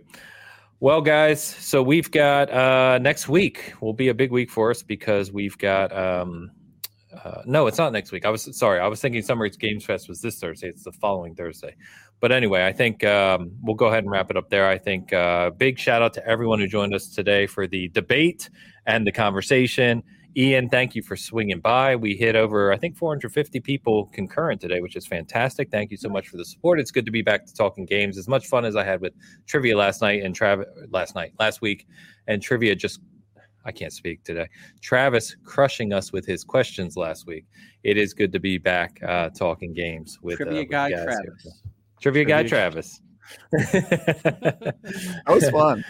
Well, 0.81 1.03
guys, 1.03 1.43
so 1.43 1.83
we've 1.83 2.11
got 2.11 2.51
uh, 2.51 2.99
next 2.99 3.29
week 3.29 3.75
will 3.81 3.93
be 3.93 4.09
a 4.09 4.15
big 4.15 4.33
week 4.33 4.51
for 4.51 4.71
us 4.71 4.83
because 4.83 5.31
we've 5.31 5.57
got. 5.59 5.95
Um, 5.97 6.51
uh, 7.23 7.43
no, 7.45 7.67
it's 7.67 7.77
not 7.77 7.93
next 7.93 8.11
week. 8.11 8.25
I 8.25 8.31
was 8.31 8.57
sorry. 8.57 8.81
I 8.81 8.89
was 8.89 9.01
thinking 9.01 9.21
Summer 9.21 9.47
Games 9.49 9.85
Fest 9.85 10.09
was 10.09 10.23
this 10.23 10.39
Thursday. 10.39 10.69
It's 10.69 10.85
the 10.85 10.93
following 10.93 11.35
Thursday. 11.35 11.77
But 12.23 12.31
anyway, 12.31 12.65
I 12.65 12.73
think 12.73 13.03
um, 13.03 13.51
we'll 13.63 13.75
go 13.75 13.87
ahead 13.87 14.05
and 14.05 14.11
wrap 14.11 14.31
it 14.31 14.37
up 14.37 14.49
there. 14.49 14.69
I 14.69 14.79
think 14.79 15.13
uh, 15.13 15.51
big 15.51 15.77
shout 15.77 16.03
out 16.03 16.15
to 16.15 16.25
everyone 16.25 16.61
who 16.61 16.69
joined 16.69 16.95
us 16.95 17.09
today 17.09 17.49
for 17.49 17.67
the 17.67 17.89
debate 17.89 18.49
and 18.87 19.05
the 19.05 19.11
conversation. 19.11 20.05
Ian, 20.37 20.69
thank 20.69 20.95
you 20.95 21.03
for 21.03 21.17
swinging 21.17 21.59
by. 21.59 21.97
We 21.97 22.15
hit 22.15 22.37
over, 22.37 22.73
I 22.73 22.77
think, 22.79 22.97
450 22.97 23.59
people 23.59 24.07
concurrent 24.15 24.61
today, 24.61 24.81
which 24.81 24.95
is 24.95 25.05
fantastic. 25.05 25.69
Thank 25.73 25.91
you 25.91 25.97
so 25.97 26.09
much 26.09 26.29
for 26.29 26.37
the 26.37 26.45
support. 26.45 26.79
It's 26.79 26.93
good 26.93 27.05
to 27.07 27.11
be 27.11 27.23
back 27.23 27.45
to 27.45 27.53
talking 27.53 27.87
games. 27.87 28.17
As 28.17 28.29
much 28.29 28.47
fun 28.47 28.65
as 28.65 28.77
I 28.77 28.85
had 28.85 29.01
with 29.01 29.15
trivia 29.49 29.77
last 29.77 30.01
night 30.01 30.23
and 30.23 30.33
Travis 30.33 30.69
last 30.91 31.17
night, 31.17 31.33
last 31.41 31.61
week, 31.61 31.89
and 32.29 32.41
trivia 32.41 32.77
just 32.77 33.01
I 33.65 33.73
can't 33.73 33.93
speak 33.93 34.23
today. 34.23 34.49
Travis 34.81 35.35
crushing 35.45 35.93
us 35.93 36.13
with 36.13 36.25
his 36.25 36.45
questions 36.45 36.97
last 36.97 37.27
week. 37.27 37.47
It 37.83 37.97
is 37.97 38.15
good 38.15 38.31
to 38.33 38.39
be 38.39 38.59
back 38.59 39.01
uh, 39.03 39.31
talking 39.31 39.75
games 39.75 40.21
with 40.23 40.41
uh, 40.41 40.45
Trivia 40.45 40.61
with 40.61 40.71
guy 40.71 40.91
Travis. 40.91 41.43
here. 41.43 41.53
Travis. 42.03 42.15
Trivia 42.15 42.25
guy 42.25 42.43
Travis. 42.43 43.01
That 43.53 45.25
was 45.29 45.49
fun. 45.51 45.85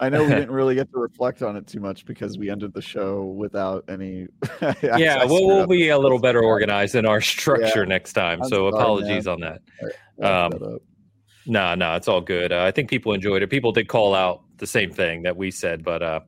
I 0.00 0.08
know 0.08 0.22
we 0.24 0.30
didn't 0.30 0.50
really 0.50 0.74
get 0.74 0.90
to 0.90 0.98
reflect 0.98 1.42
on 1.42 1.56
it 1.56 1.66
too 1.66 1.80
much 1.80 2.04
because 2.04 2.36
we 2.36 2.50
ended 2.50 2.74
the 2.74 2.82
show 2.82 3.24
without 3.24 3.84
any. 3.88 4.26
yeah, 4.82 5.18
I 5.20 5.24
we'll, 5.24 5.46
we'll 5.46 5.66
be 5.66 5.88
a 5.88 5.98
little 5.98 6.18
better 6.18 6.42
organized 6.42 6.94
in 6.94 7.06
our 7.06 7.20
structure 7.20 7.86
next 7.86 8.12
time. 8.12 8.42
I'm 8.42 8.48
so 8.48 8.70
sorry, 8.70 8.82
apologies 8.82 9.26
man. 9.26 9.34
on 9.34 9.40
that. 9.40 9.60
I 9.80 9.84
messed 10.18 10.24
um, 10.24 10.50
that 10.50 10.74
up. 10.74 10.82
No, 11.46 11.74
no, 11.74 11.94
it's 11.94 12.08
all 12.08 12.20
good. 12.20 12.52
Uh, 12.52 12.64
I 12.64 12.70
think 12.70 12.90
people 12.90 13.12
enjoyed 13.12 13.42
it. 13.42 13.50
People 13.50 13.70
did 13.70 13.88
call 13.88 14.14
out 14.14 14.42
the 14.56 14.66
same 14.66 14.90
thing 14.90 15.22
that 15.22 15.36
we 15.36 15.50
said, 15.50 15.84
but 15.84 16.02
uh, 16.02 16.20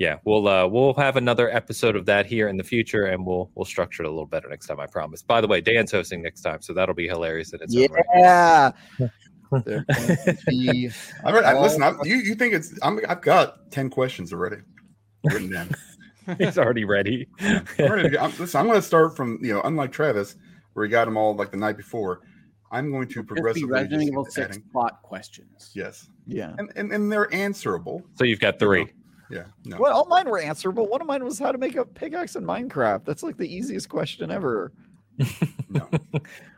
yeah, 0.00 0.16
we'll 0.24 0.48
uh, 0.48 0.66
we'll 0.66 0.94
have 0.94 1.16
another 1.16 1.54
episode 1.54 1.94
of 1.94 2.06
that 2.06 2.24
here 2.24 2.48
in 2.48 2.56
the 2.56 2.64
future, 2.64 3.04
and 3.04 3.24
we'll 3.26 3.50
we'll 3.54 3.66
structure 3.66 4.02
it 4.02 4.06
a 4.06 4.08
little 4.08 4.24
better 4.24 4.48
next 4.48 4.66
time. 4.66 4.80
I 4.80 4.86
promise. 4.86 5.22
By 5.22 5.42
the 5.42 5.46
way, 5.46 5.60
Dan's 5.60 5.92
hosting 5.92 6.22
next 6.22 6.40
time, 6.40 6.62
so 6.62 6.72
that'll 6.72 6.94
be 6.94 7.06
hilarious 7.06 7.52
in 7.52 7.60
its 7.62 7.76
own 7.76 7.86
right. 7.92 8.04
Yeah. 8.14 8.72
There 9.64 9.84
can 9.84 10.38
be- 10.46 10.90
I, 11.24 11.32
read, 11.32 11.44
I 11.44 11.60
listen. 11.60 11.82
I, 11.82 11.92
you 12.04 12.16
you 12.16 12.34
think 12.36 12.54
it's? 12.54 12.72
I'm, 12.82 13.00
I've 13.08 13.20
got 13.20 13.70
ten 13.72 13.90
questions 13.90 14.32
already 14.32 14.58
written 15.24 15.50
down. 15.50 15.68
He's 16.38 16.56
already 16.56 16.84
ready. 16.84 17.26
I'm 17.40 17.64
ready 17.78 18.10
to. 18.10 18.22
I'm, 18.22 18.30
listen, 18.38 18.60
I'm 18.60 18.66
going 18.68 18.78
to 18.78 18.86
start 18.86 19.16
from 19.16 19.38
you 19.42 19.52
know, 19.52 19.60
unlike 19.62 19.90
Travis, 19.90 20.36
where 20.74 20.86
he 20.86 20.90
got 20.90 21.06
them 21.06 21.16
all 21.16 21.34
like 21.34 21.50
the 21.50 21.56
night 21.56 21.76
before. 21.76 22.20
I'm 22.70 22.92
going 22.92 23.08
to 23.08 23.14
Just 23.14 23.26
progressively 23.26 23.68
Resident 23.68 24.00
just 24.02 24.12
Evil 24.12 24.24
6 24.24 24.38
adding. 24.38 24.62
plot 24.70 25.02
questions. 25.02 25.72
Yes, 25.74 26.08
yeah. 26.28 26.54
and, 26.56 26.70
and 26.76 26.92
and 26.92 27.10
they're 27.10 27.32
answerable. 27.34 28.02
so 28.14 28.24
you've 28.24 28.38
got 28.40 28.60
three. 28.60 28.86
Yeah, 29.30 29.44
no. 29.64 29.78
Well, 29.78 29.92
all 29.92 30.06
mine 30.06 30.28
were 30.28 30.38
answerable. 30.38 30.88
One 30.88 31.00
of 31.00 31.06
mine 31.06 31.24
was 31.24 31.38
how 31.38 31.52
to 31.52 31.58
make 31.58 31.76
a 31.76 31.84
pickaxe 31.84 32.36
in 32.36 32.44
Minecraft. 32.44 33.04
That's 33.04 33.22
like 33.22 33.36
the 33.36 33.52
easiest 33.52 33.88
question 33.88 34.30
ever. 34.30 34.72
no. 35.68 35.88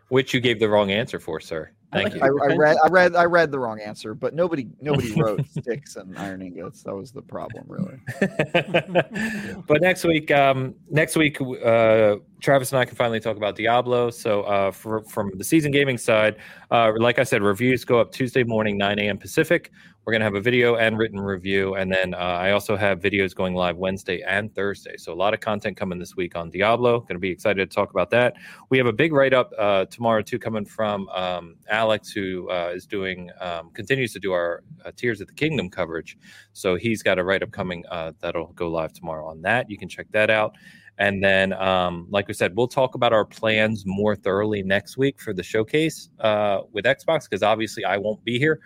Which 0.08 0.32
you 0.32 0.40
gave 0.40 0.58
the 0.58 0.68
wrong 0.68 0.90
answer 0.90 1.20
for, 1.20 1.38
sir. 1.40 1.70
I 1.92 2.02
Thank 2.02 2.14
like 2.14 2.22
you. 2.22 2.40
I, 2.40 2.52
I 2.52 2.56
read, 2.56 2.76
I 2.82 2.88
read, 2.88 3.14
I 3.16 3.24
read 3.24 3.50
the 3.50 3.58
wrong 3.58 3.78
answer, 3.78 4.14
but 4.14 4.34
nobody, 4.34 4.66
nobody 4.80 5.12
wrote 5.20 5.46
sticks 5.46 5.96
and 5.96 6.16
iron 6.18 6.40
ingots. 6.40 6.82
That 6.84 6.94
was 6.94 7.12
the 7.12 7.20
problem, 7.20 7.64
really. 7.68 7.98
but 9.66 9.82
next 9.82 10.04
week, 10.04 10.30
um, 10.30 10.74
next 10.90 11.16
week, 11.16 11.38
uh, 11.40 12.16
Travis 12.40 12.72
and 12.72 12.78
I 12.78 12.86
can 12.86 12.96
finally 12.96 13.20
talk 13.20 13.36
about 13.36 13.56
Diablo. 13.56 14.10
So, 14.10 14.42
uh, 14.42 14.70
for, 14.70 15.04
from 15.04 15.32
the 15.36 15.44
season 15.44 15.70
gaming 15.70 15.98
side, 15.98 16.36
uh, 16.70 16.92
like 16.96 17.18
I 17.18 17.24
said, 17.24 17.42
reviews 17.42 17.84
go 17.84 18.00
up 18.00 18.10
Tuesday 18.10 18.42
morning, 18.42 18.78
9 18.78 18.98
a.m. 18.98 19.18
Pacific. 19.18 19.70
We're 20.04 20.12
gonna 20.12 20.24
have 20.24 20.34
a 20.34 20.40
video 20.40 20.74
and 20.74 20.98
written 20.98 21.20
review, 21.20 21.76
and 21.76 21.92
then 21.92 22.12
uh, 22.12 22.16
I 22.16 22.50
also 22.50 22.76
have 22.76 22.98
videos 22.98 23.36
going 23.36 23.54
live 23.54 23.76
Wednesday 23.76 24.20
and 24.26 24.52
Thursday. 24.52 24.96
So 24.96 25.12
a 25.12 25.14
lot 25.14 25.32
of 25.32 25.38
content 25.38 25.76
coming 25.76 26.00
this 26.00 26.16
week 26.16 26.34
on 26.34 26.50
Diablo. 26.50 26.98
Going 27.00 27.14
to 27.14 27.20
be 27.20 27.30
excited 27.30 27.70
to 27.70 27.72
talk 27.72 27.90
about 27.90 28.10
that. 28.10 28.34
We 28.68 28.78
have 28.78 28.88
a 28.88 28.92
big 28.92 29.12
write 29.12 29.32
up 29.32 29.52
uh, 29.56 29.84
tomorrow 29.84 30.22
too, 30.22 30.40
coming 30.40 30.64
from 30.64 31.08
um, 31.10 31.54
Alex, 31.68 31.81
who 32.14 32.50
uh, 32.50 32.72
is 32.74 32.86
doing 32.86 33.30
um, 33.40 33.70
continues 33.70 34.12
to 34.12 34.18
do 34.18 34.32
our 34.32 34.62
uh, 34.84 34.92
Tears 34.94 35.20
of 35.20 35.26
the 35.26 35.34
Kingdom 35.34 35.70
coverage. 35.70 36.16
So 36.52 36.76
he's 36.76 37.02
got 37.02 37.18
a 37.18 37.24
write 37.24 37.42
up 37.42 37.52
coming 37.52 37.84
uh, 37.90 38.12
that'll 38.20 38.52
go 38.52 38.68
live 38.68 38.92
tomorrow 38.92 39.28
on 39.28 39.42
that. 39.42 39.70
You 39.70 39.78
can 39.78 39.88
check 39.88 40.06
that 40.12 40.30
out. 40.30 40.56
And 40.98 41.24
then, 41.24 41.52
um, 41.54 42.06
like 42.10 42.28
we 42.28 42.34
said, 42.34 42.54
we'll 42.54 42.68
talk 42.68 42.94
about 42.94 43.12
our 43.12 43.24
plans 43.24 43.84
more 43.86 44.14
thoroughly 44.14 44.62
next 44.62 44.96
week 44.96 45.20
for 45.20 45.32
the 45.32 45.42
showcase 45.42 46.10
uh, 46.20 46.60
with 46.72 46.84
Xbox 46.84 47.28
because 47.28 47.42
obviously 47.42 47.84
I 47.84 47.96
won't 47.96 48.22
be 48.24 48.38
here 48.38 48.60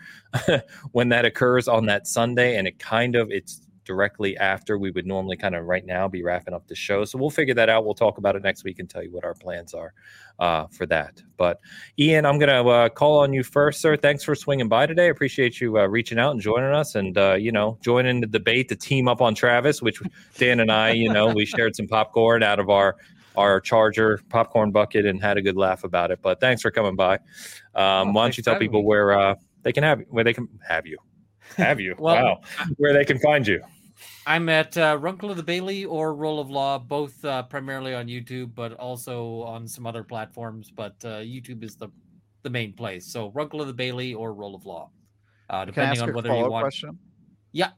when 0.92 1.08
that 1.10 1.24
occurs 1.24 1.68
on 1.68 1.86
that 1.86 2.06
Sunday, 2.06 2.56
and 2.56 2.66
it 2.66 2.78
kind 2.78 3.14
of 3.14 3.30
it's 3.30 3.65
directly 3.86 4.36
after 4.36 4.76
we 4.78 4.90
would 4.90 5.06
normally 5.06 5.36
kind 5.38 5.54
of 5.54 5.64
right 5.64 5.86
now 5.86 6.06
be 6.08 6.22
wrapping 6.22 6.52
up 6.52 6.66
the 6.66 6.74
show. 6.74 7.04
So 7.06 7.16
we'll 7.18 7.30
figure 7.30 7.54
that 7.54 7.70
out. 7.70 7.84
We'll 7.86 7.94
talk 7.94 8.18
about 8.18 8.36
it 8.36 8.42
next 8.42 8.64
week 8.64 8.78
and 8.78 8.90
tell 8.90 9.02
you 9.02 9.10
what 9.10 9.24
our 9.24 9.32
plans 9.32 9.72
are 9.72 9.94
uh, 10.38 10.66
for 10.66 10.84
that. 10.86 11.22
But 11.38 11.60
Ian, 11.98 12.26
I'm 12.26 12.38
gonna 12.38 12.66
uh, 12.68 12.88
call 12.90 13.20
on 13.20 13.32
you 13.32 13.42
first, 13.42 13.80
sir. 13.80 13.96
Thanks 13.96 14.22
for 14.24 14.34
swinging 14.34 14.68
by 14.68 14.84
today. 14.86 15.08
Appreciate 15.08 15.60
you 15.60 15.78
uh, 15.78 15.86
reaching 15.86 16.18
out 16.18 16.32
and 16.32 16.40
joining 16.40 16.72
us, 16.72 16.94
and 16.94 17.16
uh, 17.16 17.34
you 17.34 17.52
know 17.52 17.78
joining 17.80 18.20
the 18.20 18.26
debate 18.26 18.68
to 18.68 18.76
team 18.76 19.08
up 19.08 19.22
on 19.22 19.34
Travis, 19.34 19.80
which 19.80 20.02
Dan 20.36 20.60
and 20.60 20.70
I, 20.70 20.90
you 20.90 21.10
know, 21.10 21.28
we 21.32 21.46
shared 21.46 21.74
some 21.76 21.86
popcorn 21.86 22.42
out 22.42 22.58
of 22.58 22.68
our 22.68 22.96
our 23.36 23.60
charger 23.60 24.20
popcorn 24.30 24.70
bucket 24.70 25.04
and 25.06 25.22
had 25.22 25.36
a 25.36 25.42
good 25.42 25.56
laugh 25.56 25.84
about 25.84 26.10
it. 26.10 26.18
But 26.22 26.40
thanks 26.40 26.62
for 26.62 26.70
coming 26.70 26.96
by. 26.96 27.16
Um, 27.74 28.08
Oh, 28.08 28.12
why 28.12 28.22
don't 28.24 28.36
you 28.36 28.42
tell 28.42 28.56
people 28.56 28.80
me. 28.80 28.86
where 28.86 29.12
uh, 29.18 29.34
they 29.62 29.72
can 29.72 29.82
have 29.84 30.00
where 30.08 30.24
they 30.24 30.32
can 30.32 30.48
have 30.66 30.86
you 30.86 30.96
have 31.56 31.78
you 31.80 31.94
Well, 31.98 32.14
wow 32.14 32.40
where 32.78 32.92
they 32.94 33.04
can 33.04 33.18
find 33.18 33.46
you. 33.46 33.62
I'm 34.26 34.48
at 34.48 34.76
uh, 34.76 34.98
Runkle 35.00 35.30
of 35.30 35.36
the 35.36 35.42
Bailey 35.42 35.84
or 35.84 36.14
Roll 36.14 36.40
of 36.40 36.50
Law, 36.50 36.78
both 36.80 37.24
uh, 37.24 37.44
primarily 37.44 37.94
on 37.94 38.08
YouTube, 38.08 38.54
but 38.54 38.72
also 38.72 39.42
on 39.42 39.68
some 39.68 39.86
other 39.86 40.02
platforms. 40.02 40.70
But 40.74 40.96
uh, 41.04 41.18
YouTube 41.22 41.62
is 41.62 41.76
the 41.76 41.88
the 42.42 42.50
main 42.50 42.72
place. 42.72 43.06
So 43.06 43.30
Runkle 43.32 43.60
of 43.60 43.66
the 43.66 43.72
Bailey 43.72 44.14
or 44.14 44.32
Roll 44.34 44.54
of 44.54 44.66
Law, 44.66 44.90
uh, 45.50 45.52
Can 45.52 45.60
I 45.60 45.64
depending 45.66 45.92
ask 45.98 46.02
on 46.02 46.10
a 46.10 46.12
whether 46.12 46.28
you 46.28 46.34
follow-up 46.34 46.50
want. 46.52 46.62
question? 46.64 46.98
Yeah. 47.52 47.70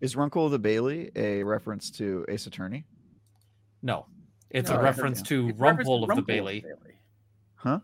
Is 0.00 0.16
Runkle 0.16 0.46
of 0.46 0.52
the 0.52 0.58
Bailey 0.58 1.10
a 1.14 1.42
reference 1.42 1.90
to 1.92 2.24
Ace 2.28 2.46
Attorney? 2.46 2.84
No, 3.82 4.06
it's 4.50 4.68
No, 4.68 4.76
a 4.76 4.78
I 4.78 4.80
heard 4.80 4.84
reference 4.84 5.22
to 5.22 5.48
It's 5.48 5.58
reference 5.58 5.88
Rumpole 5.88 6.02
of 6.02 6.08
the 6.08 6.14
Rumpole 6.22 6.26
Bailey. 6.26 6.64
Huh? 7.54 7.78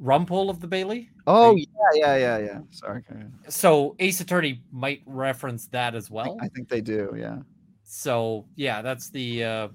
Rumpole 0.00 0.48
of 0.50 0.60
the 0.60 0.66
Bailey. 0.66 1.10
Oh 1.26 1.56
yeah, 1.56 1.64
yeah, 1.94 2.16
yeah, 2.16 2.38
yeah. 2.38 2.58
Sorry. 2.70 3.02
So 3.48 3.96
Ace 3.98 4.20
Attorney 4.20 4.62
might 4.72 5.02
reference 5.06 5.66
that 5.68 5.94
as 5.94 6.10
I 6.10 6.14
well. 6.14 6.24
think- 6.24 6.42
I 6.42 6.48
think 6.48 6.68
they 6.68 6.80
do. 6.80 7.14
Yeah. 7.16 7.38
So 7.84 8.46
yeah, 8.54 8.82
that's 8.82 9.10
the 9.10 9.44
uh, 9.44 9.68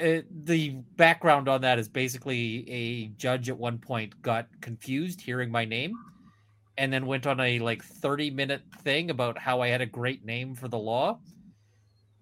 it, 0.00 0.46
the 0.46 0.70
background 0.96 1.48
on 1.48 1.60
that 1.60 1.78
is 1.78 1.88
basically 1.88 2.68
a 2.70 3.06
judge 3.16 3.48
at 3.48 3.56
one 3.58 3.78
point 3.78 4.20
got 4.22 4.48
confused 4.60 5.20
hearing 5.20 5.50
my 5.50 5.64
name, 5.64 5.92
and 6.78 6.92
then 6.92 7.06
went 7.06 7.26
on 7.26 7.38
a 7.40 7.58
like 7.60 7.84
thirty 7.84 8.30
minute 8.30 8.62
thing 8.82 9.10
about 9.10 9.38
how 9.38 9.60
I 9.60 9.68
had 9.68 9.80
a 9.82 9.86
great 9.86 10.24
name 10.24 10.54
for 10.54 10.68
the 10.68 10.78
law, 10.78 11.20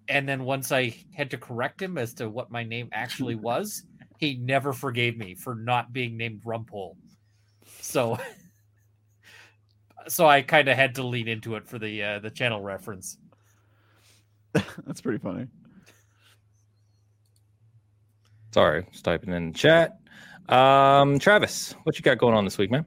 and 0.09 0.27
then 0.27 0.43
once 0.43 0.71
I 0.71 0.93
had 1.15 1.31
to 1.31 1.37
correct 1.37 1.81
him 1.81 1.97
as 1.97 2.13
to 2.15 2.29
what 2.29 2.51
my 2.51 2.63
name 2.63 2.89
actually 2.91 3.35
was, 3.49 3.83
he 4.23 4.35
never 4.35 4.71
forgave 4.71 5.17
me 5.17 5.35
for 5.35 5.53
not 5.53 5.91
being 5.91 6.17
named 6.17 6.43
Rumpole. 6.43 6.95
So. 7.81 8.17
So 10.09 10.27
I 10.27 10.41
kind 10.41 10.67
of 10.67 10.75
had 10.75 10.95
to 10.95 11.03
lean 11.03 11.29
into 11.29 11.55
it 11.55 11.65
for 11.65 11.79
the 11.79 12.03
uh, 12.03 12.19
the 12.19 12.29
channel 12.29 12.59
reference. 12.59 13.17
That's 14.51 14.99
pretty 14.99 15.19
funny. 15.19 15.47
Sorry, 18.53 18.85
just 18.91 19.05
typing 19.05 19.31
in 19.31 19.53
chat. 19.53 19.97
Um, 20.49 21.19
Travis, 21.19 21.73
what 21.83 21.97
you 21.97 22.03
got 22.03 22.17
going 22.17 22.35
on 22.35 22.43
this 22.43 22.57
week, 22.57 22.69
man? 22.69 22.83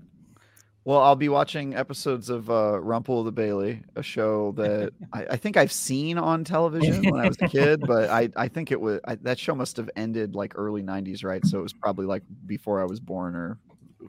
Well, 0.86 1.00
I'll 1.00 1.16
be 1.16 1.28
watching 1.28 1.74
episodes 1.74 2.30
of 2.30 2.48
uh, 2.48 2.78
Rumpole 2.80 3.18
of 3.18 3.24
the 3.24 3.32
Bailey, 3.32 3.82
a 3.96 4.04
show 4.04 4.52
that 4.52 4.92
I, 5.12 5.26
I 5.30 5.36
think 5.36 5.56
I've 5.56 5.72
seen 5.72 6.16
on 6.16 6.44
television 6.44 7.10
when 7.10 7.20
I 7.20 7.26
was 7.26 7.36
a 7.40 7.48
kid, 7.48 7.80
but 7.84 8.08
I, 8.08 8.28
I 8.36 8.46
think 8.46 8.70
it 8.70 8.80
was 8.80 9.00
I, 9.04 9.16
that 9.16 9.36
show 9.36 9.56
must 9.56 9.78
have 9.78 9.90
ended 9.96 10.36
like 10.36 10.52
early 10.54 10.84
'90s, 10.84 11.24
right? 11.24 11.44
So 11.44 11.58
it 11.58 11.62
was 11.62 11.72
probably 11.72 12.06
like 12.06 12.22
before 12.46 12.80
I 12.80 12.84
was 12.84 13.00
born 13.00 13.34
or 13.34 13.58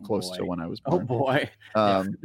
close 0.03 0.29
to 0.37 0.45
when 0.45 0.59
I 0.59 0.67
was 0.67 0.79
born. 0.79 1.01
Oh 1.01 1.05
boy. 1.05 1.49
Um, 1.75 2.15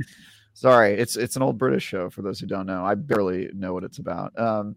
sorry, 0.52 0.92
it's 0.98 1.16
it's 1.16 1.36
an 1.36 1.40
old 1.40 1.56
British 1.56 1.84
show 1.84 2.10
for 2.10 2.20
those 2.20 2.38
who 2.38 2.46
don't 2.46 2.66
know. 2.66 2.84
I 2.84 2.94
barely 2.94 3.48
know 3.54 3.72
what 3.72 3.84
it's 3.84 4.00
about. 4.00 4.38
Um, 4.38 4.76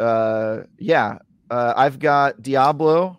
uh, 0.00 0.60
yeah, 0.78 1.18
uh, 1.50 1.74
I've 1.76 1.98
got 1.98 2.40
Diablo. 2.40 3.18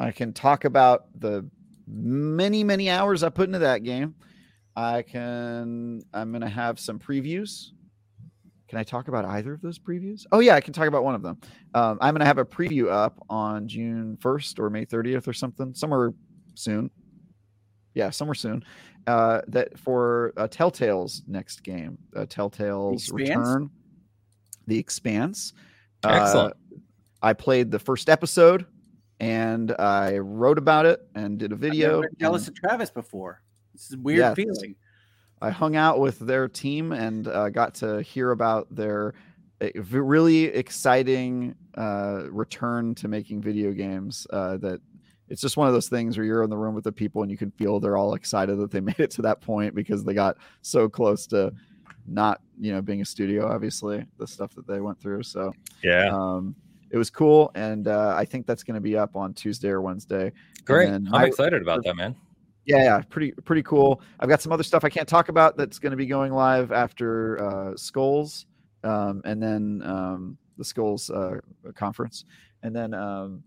I 0.00 0.10
can 0.10 0.32
talk 0.32 0.64
about 0.64 1.04
the 1.16 1.48
many 1.86 2.64
many 2.64 2.90
hours 2.90 3.22
I 3.22 3.28
put 3.28 3.48
into 3.48 3.60
that 3.60 3.84
game. 3.84 4.16
I 4.76 5.02
can. 5.02 6.02
I'm 6.14 6.32
gonna 6.32 6.48
have 6.48 6.78
some 6.80 6.98
previews. 6.98 7.70
Can 8.68 8.78
I 8.78 8.82
talk 8.84 9.08
about 9.08 9.26
either 9.26 9.52
of 9.52 9.60
those 9.60 9.78
previews? 9.78 10.24
Oh 10.32 10.38
yeah, 10.40 10.54
I 10.54 10.60
can 10.62 10.72
talk 10.72 10.88
about 10.88 11.04
one 11.04 11.14
of 11.14 11.22
them. 11.22 11.38
Um, 11.74 11.98
I'm 12.00 12.14
gonna 12.14 12.24
have 12.24 12.38
a 12.38 12.44
preview 12.44 12.88
up 12.90 13.18
on 13.28 13.68
June 13.68 14.16
1st 14.20 14.58
or 14.58 14.70
May 14.70 14.86
30th 14.86 15.28
or 15.28 15.34
something, 15.34 15.74
somewhere 15.74 16.14
soon. 16.54 16.90
Yeah, 17.94 18.08
somewhere 18.10 18.34
soon. 18.34 18.64
Uh, 19.06 19.42
that 19.48 19.78
for 19.78 20.32
uh, 20.38 20.46
Telltale's 20.48 21.22
next 21.26 21.62
game, 21.62 21.98
uh, 22.16 22.24
Telltale's 22.24 23.02
Expanse? 23.10 23.28
Return, 23.28 23.70
The 24.68 24.78
Expanse. 24.78 25.52
Excellent. 26.04 26.54
Uh, 26.54 26.76
I 27.20 27.32
played 27.34 27.70
the 27.70 27.78
first 27.78 28.08
episode 28.08 28.64
and 29.20 29.72
I 29.78 30.18
wrote 30.18 30.56
about 30.58 30.86
it 30.86 31.00
and 31.14 31.36
did 31.38 31.52
a 31.52 31.54
I've 31.56 31.60
video. 31.60 31.88
never 32.00 32.02
been 32.02 32.16
jealous 32.18 32.48
and- 32.48 32.56
of 32.56 32.60
Travis 32.62 32.90
before. 32.90 33.42
This 33.72 33.86
is 33.86 33.92
a 33.94 33.98
weird 33.98 34.18
Yes. 34.18 34.36
feeling. 34.36 34.74
I 35.40 35.50
hung 35.50 35.74
out 35.76 35.98
with 35.98 36.18
their 36.20 36.48
team 36.48 36.92
and 36.92 37.26
uh, 37.26 37.48
got 37.48 37.74
to 37.76 38.00
hear 38.02 38.30
about 38.30 38.72
their 38.74 39.14
uh, 39.60 39.68
really 39.82 40.44
exciting 40.44 41.54
uh, 41.76 42.24
return 42.30 42.94
to 42.96 43.08
making 43.08 43.40
video 43.42 43.72
games. 43.72 44.26
Uh, 44.30 44.56
that 44.58 44.80
it's 45.28 45.40
just 45.40 45.56
one 45.56 45.66
of 45.66 45.72
those 45.74 45.88
things 45.88 46.16
where 46.16 46.26
you're 46.26 46.42
in 46.42 46.50
the 46.50 46.56
room 46.56 46.74
with 46.74 46.84
the 46.84 46.92
people 46.92 47.22
and 47.22 47.30
you 47.30 47.36
can 47.38 47.50
feel 47.52 47.80
they're 47.80 47.96
all 47.96 48.14
excited 48.14 48.56
that 48.58 48.70
they 48.70 48.80
made 48.90 49.00
it 49.00 49.10
to 49.12 49.22
that 49.22 49.40
point 49.40 49.74
because 49.74 50.04
they 50.04 50.14
got 50.14 50.36
so 50.62 50.88
close 50.88 51.26
to 51.28 51.52
not, 52.06 52.40
you 52.60 52.72
know, 52.72 52.82
being 52.82 53.00
a 53.00 53.04
studio. 53.04 53.48
Obviously, 53.50 54.04
the 54.18 54.26
stuff 54.26 54.54
that 54.54 54.66
they 54.66 54.80
went 54.80 55.00
through. 55.00 55.22
So 55.22 55.52
Yeah, 55.82 56.10
um, 56.12 56.54
it 56.90 56.98
was 56.98 57.10
cool, 57.10 57.50
and 57.54 57.88
uh, 57.88 58.14
I 58.16 58.24
think 58.24 58.46
that's 58.46 58.62
going 58.62 58.74
to 58.74 58.80
be 58.80 58.96
up 58.96 59.16
on 59.16 59.32
Tuesday 59.34 59.68
or 59.70 59.80
Wednesday. 59.80 60.30
great. 60.64 60.88
I'm 60.90 61.12
I- 61.14 61.26
excited 61.26 61.62
about 61.62 61.82
that, 61.84 61.96
man. 61.96 62.14
Yeah, 62.64 62.82
yeah, 62.84 63.00
pretty 63.10 63.32
pretty 63.32 63.62
cool. 63.62 64.00
I've 64.20 64.28
got 64.28 64.40
some 64.40 64.52
other 64.52 64.62
stuff 64.62 64.84
I 64.84 64.88
can't 64.88 65.08
talk 65.08 65.28
about 65.28 65.56
that's 65.56 65.78
going 65.80 65.90
to 65.90 65.96
be 65.96 66.06
going 66.06 66.32
live 66.32 66.70
after 66.70 67.42
uh, 67.44 67.76
Skulls. 67.76 68.46
um, 68.84 69.20
and 69.24 69.42
then 69.42 69.82
um, 69.84 70.38
the 70.58 70.64
Skulls 70.64 71.10
uh, 71.10 71.38
conference, 71.74 72.24
and 72.62 72.74
then 72.74 72.94
um, 72.94 73.42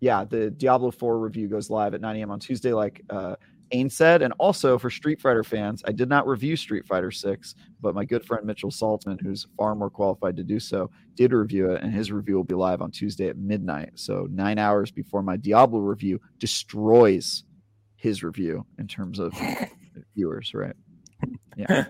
yeah, 0.00 0.24
the 0.24 0.50
Diablo 0.50 0.90
4 0.90 1.18
review 1.18 1.48
goes 1.48 1.70
live 1.70 1.94
at 1.94 2.00
9 2.00 2.16
a.m. 2.16 2.30
on 2.30 2.38
Tuesday, 2.38 2.72
like 2.72 3.02
uh, 3.10 3.36
Ain 3.72 3.88
said. 3.90 4.22
And 4.22 4.32
also 4.38 4.78
for 4.78 4.90
Street 4.90 5.20
Fighter 5.20 5.42
fans, 5.42 5.82
I 5.86 5.92
did 5.92 6.08
not 6.08 6.28
review 6.28 6.56
Street 6.56 6.86
Fighter 6.86 7.10
6, 7.10 7.54
but 7.80 7.94
my 7.94 8.04
good 8.04 8.24
friend 8.24 8.44
Mitchell 8.46 8.70
Saltzman, 8.70 9.20
who's 9.20 9.46
far 9.56 9.74
more 9.74 9.90
qualified 9.90 10.36
to 10.36 10.44
do 10.44 10.60
so, 10.60 10.90
did 11.14 11.32
review 11.32 11.70
it, 11.72 11.82
and 11.82 11.92
his 11.92 12.12
review 12.12 12.36
will 12.36 12.44
be 12.44 12.54
live 12.54 12.82
on 12.82 12.90
Tuesday 12.90 13.28
at 13.28 13.38
midnight. 13.38 13.90
So 13.94 14.28
nine 14.30 14.58
hours 14.58 14.90
before 14.90 15.22
my 15.22 15.36
Diablo 15.36 15.80
review 15.80 16.20
destroys 16.38 17.44
his 17.96 18.22
review 18.22 18.64
in 18.78 18.86
terms 18.86 19.18
of 19.18 19.32
viewers, 20.14 20.54
right? 20.54 20.76
Yeah. 21.56 21.86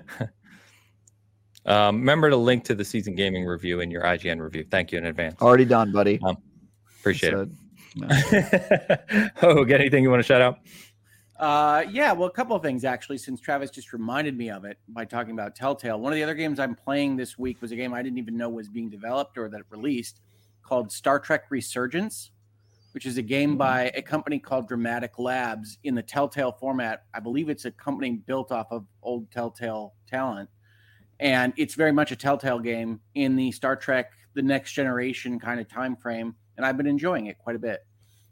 um, 1.66 1.98
remember 1.98 2.30
to 2.30 2.36
link 2.36 2.64
to 2.64 2.74
the 2.74 2.84
season 2.84 3.14
gaming 3.14 3.44
review 3.44 3.80
in 3.80 3.90
your 3.90 4.02
IGN 4.02 4.40
review. 4.40 4.64
Thank 4.70 4.92
you 4.92 4.98
in 4.98 5.06
advance. 5.06 5.40
Already 5.40 5.64
done, 5.64 5.92
buddy. 5.92 6.20
Um, 6.22 6.38
appreciate 7.00 7.32
Said, 7.32 7.56
no. 7.96 8.06
it. 8.10 9.32
oh, 9.42 9.64
got 9.64 9.80
anything 9.80 10.02
you 10.02 10.10
want 10.10 10.20
to 10.20 10.26
shout 10.26 10.40
out? 10.40 10.58
Uh, 11.38 11.84
yeah, 11.90 12.12
well, 12.12 12.28
a 12.28 12.32
couple 12.32 12.56
of 12.56 12.62
things 12.62 12.84
actually, 12.84 13.18
since 13.18 13.40
Travis 13.40 13.70
just 13.70 13.92
reminded 13.92 14.36
me 14.36 14.50
of 14.50 14.64
it 14.64 14.78
by 14.88 15.04
talking 15.04 15.32
about 15.32 15.54
Telltale. 15.54 16.00
One 16.00 16.12
of 16.12 16.16
the 16.16 16.22
other 16.22 16.34
games 16.34 16.58
I'm 16.58 16.74
playing 16.74 17.16
this 17.16 17.36
week 17.36 17.60
was 17.60 17.72
a 17.72 17.76
game 17.76 17.92
I 17.92 18.02
didn't 18.02 18.18
even 18.18 18.36
know 18.36 18.48
was 18.48 18.68
being 18.68 18.88
developed 18.88 19.36
or 19.36 19.48
that 19.50 19.60
it 19.60 19.66
released 19.68 20.20
called 20.62 20.90
Star 20.90 21.20
Trek 21.20 21.44
Resurgence, 21.50 22.30
which 22.96 23.04
is 23.04 23.18
a 23.18 23.22
game 23.22 23.50
mm-hmm. 23.50 23.58
by 23.58 23.92
a 23.94 24.00
company 24.00 24.38
called 24.38 24.66
Dramatic 24.66 25.18
Labs 25.18 25.76
in 25.84 25.94
the 25.94 26.02
Telltale 26.02 26.52
format. 26.52 27.02
I 27.12 27.20
believe 27.20 27.50
it's 27.50 27.66
a 27.66 27.70
company 27.70 28.22
built 28.26 28.50
off 28.50 28.68
of 28.70 28.86
old 29.02 29.30
Telltale 29.30 29.92
talent. 30.08 30.48
And 31.20 31.52
it's 31.58 31.74
very 31.74 31.92
much 31.92 32.10
a 32.10 32.16
Telltale 32.16 32.58
game 32.58 33.00
in 33.14 33.36
the 33.36 33.52
Star 33.52 33.76
Trek, 33.76 34.12
the 34.32 34.40
next 34.40 34.72
generation 34.72 35.38
kind 35.38 35.60
of 35.60 35.68
time 35.68 35.94
frame. 35.94 36.36
And 36.56 36.64
I've 36.64 36.78
been 36.78 36.86
enjoying 36.86 37.26
it 37.26 37.36
quite 37.36 37.54
a 37.54 37.58
bit. 37.58 37.80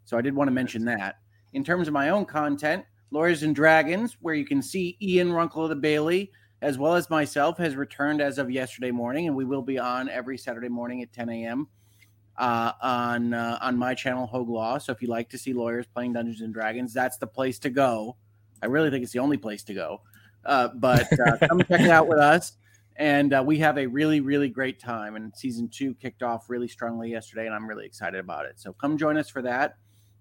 So 0.06 0.16
I 0.16 0.22
did 0.22 0.34
want 0.34 0.48
to 0.48 0.52
mention 0.52 0.86
that. 0.86 1.16
In 1.52 1.62
terms 1.62 1.86
of 1.86 1.92
my 1.92 2.08
own 2.08 2.24
content, 2.24 2.86
Lawyers 3.10 3.42
and 3.42 3.54
Dragons, 3.54 4.16
where 4.22 4.34
you 4.34 4.46
can 4.46 4.62
see 4.62 4.96
Ian 5.02 5.30
Runkle 5.30 5.64
of 5.64 5.68
the 5.68 5.76
Bailey, 5.76 6.32
as 6.62 6.78
well 6.78 6.94
as 6.94 7.10
myself, 7.10 7.58
has 7.58 7.76
returned 7.76 8.22
as 8.22 8.38
of 8.38 8.50
yesterday 8.50 8.92
morning, 8.92 9.26
and 9.26 9.36
we 9.36 9.44
will 9.44 9.60
be 9.60 9.78
on 9.78 10.08
every 10.08 10.38
Saturday 10.38 10.70
morning 10.70 11.02
at 11.02 11.12
10 11.12 11.28
a.m. 11.28 11.68
Uh, 12.36 12.72
on 12.82 13.32
uh, 13.32 13.58
on 13.62 13.78
my 13.78 13.94
channel 13.94 14.28
Hoeg 14.32 14.48
Law. 14.48 14.78
So 14.78 14.90
if 14.90 15.00
you 15.00 15.06
like 15.06 15.28
to 15.30 15.38
see 15.38 15.52
lawyers 15.52 15.86
playing 15.86 16.14
Dungeons 16.14 16.40
and 16.40 16.52
Dragons, 16.52 16.92
that's 16.92 17.16
the 17.16 17.28
place 17.28 17.60
to 17.60 17.70
go. 17.70 18.16
I 18.60 18.66
really 18.66 18.90
think 18.90 19.04
it's 19.04 19.12
the 19.12 19.20
only 19.20 19.36
place 19.36 19.62
to 19.64 19.74
go. 19.74 20.00
Uh, 20.44 20.68
but 20.74 21.06
uh, 21.20 21.36
come 21.48 21.60
check 21.60 21.82
it 21.82 21.90
out 21.90 22.08
with 22.08 22.18
us, 22.18 22.54
and 22.96 23.32
uh, 23.32 23.42
we 23.46 23.58
have 23.58 23.78
a 23.78 23.86
really 23.86 24.20
really 24.20 24.48
great 24.48 24.80
time. 24.80 25.14
And 25.14 25.32
season 25.36 25.68
two 25.68 25.94
kicked 25.94 26.24
off 26.24 26.50
really 26.50 26.66
strongly 26.66 27.10
yesterday, 27.10 27.46
and 27.46 27.54
I'm 27.54 27.68
really 27.68 27.86
excited 27.86 28.18
about 28.18 28.46
it. 28.46 28.58
So 28.58 28.72
come 28.72 28.98
join 28.98 29.16
us 29.16 29.30
for 29.30 29.42
that. 29.42 29.76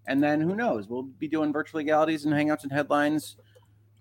And 0.06 0.22
then 0.22 0.42
who 0.42 0.56
knows? 0.56 0.88
We'll 0.88 1.04
be 1.04 1.28
doing 1.28 1.54
virtual 1.54 1.80
legalities 1.80 2.26
and 2.26 2.34
hangouts 2.34 2.64
and 2.64 2.72
headlines 2.72 3.38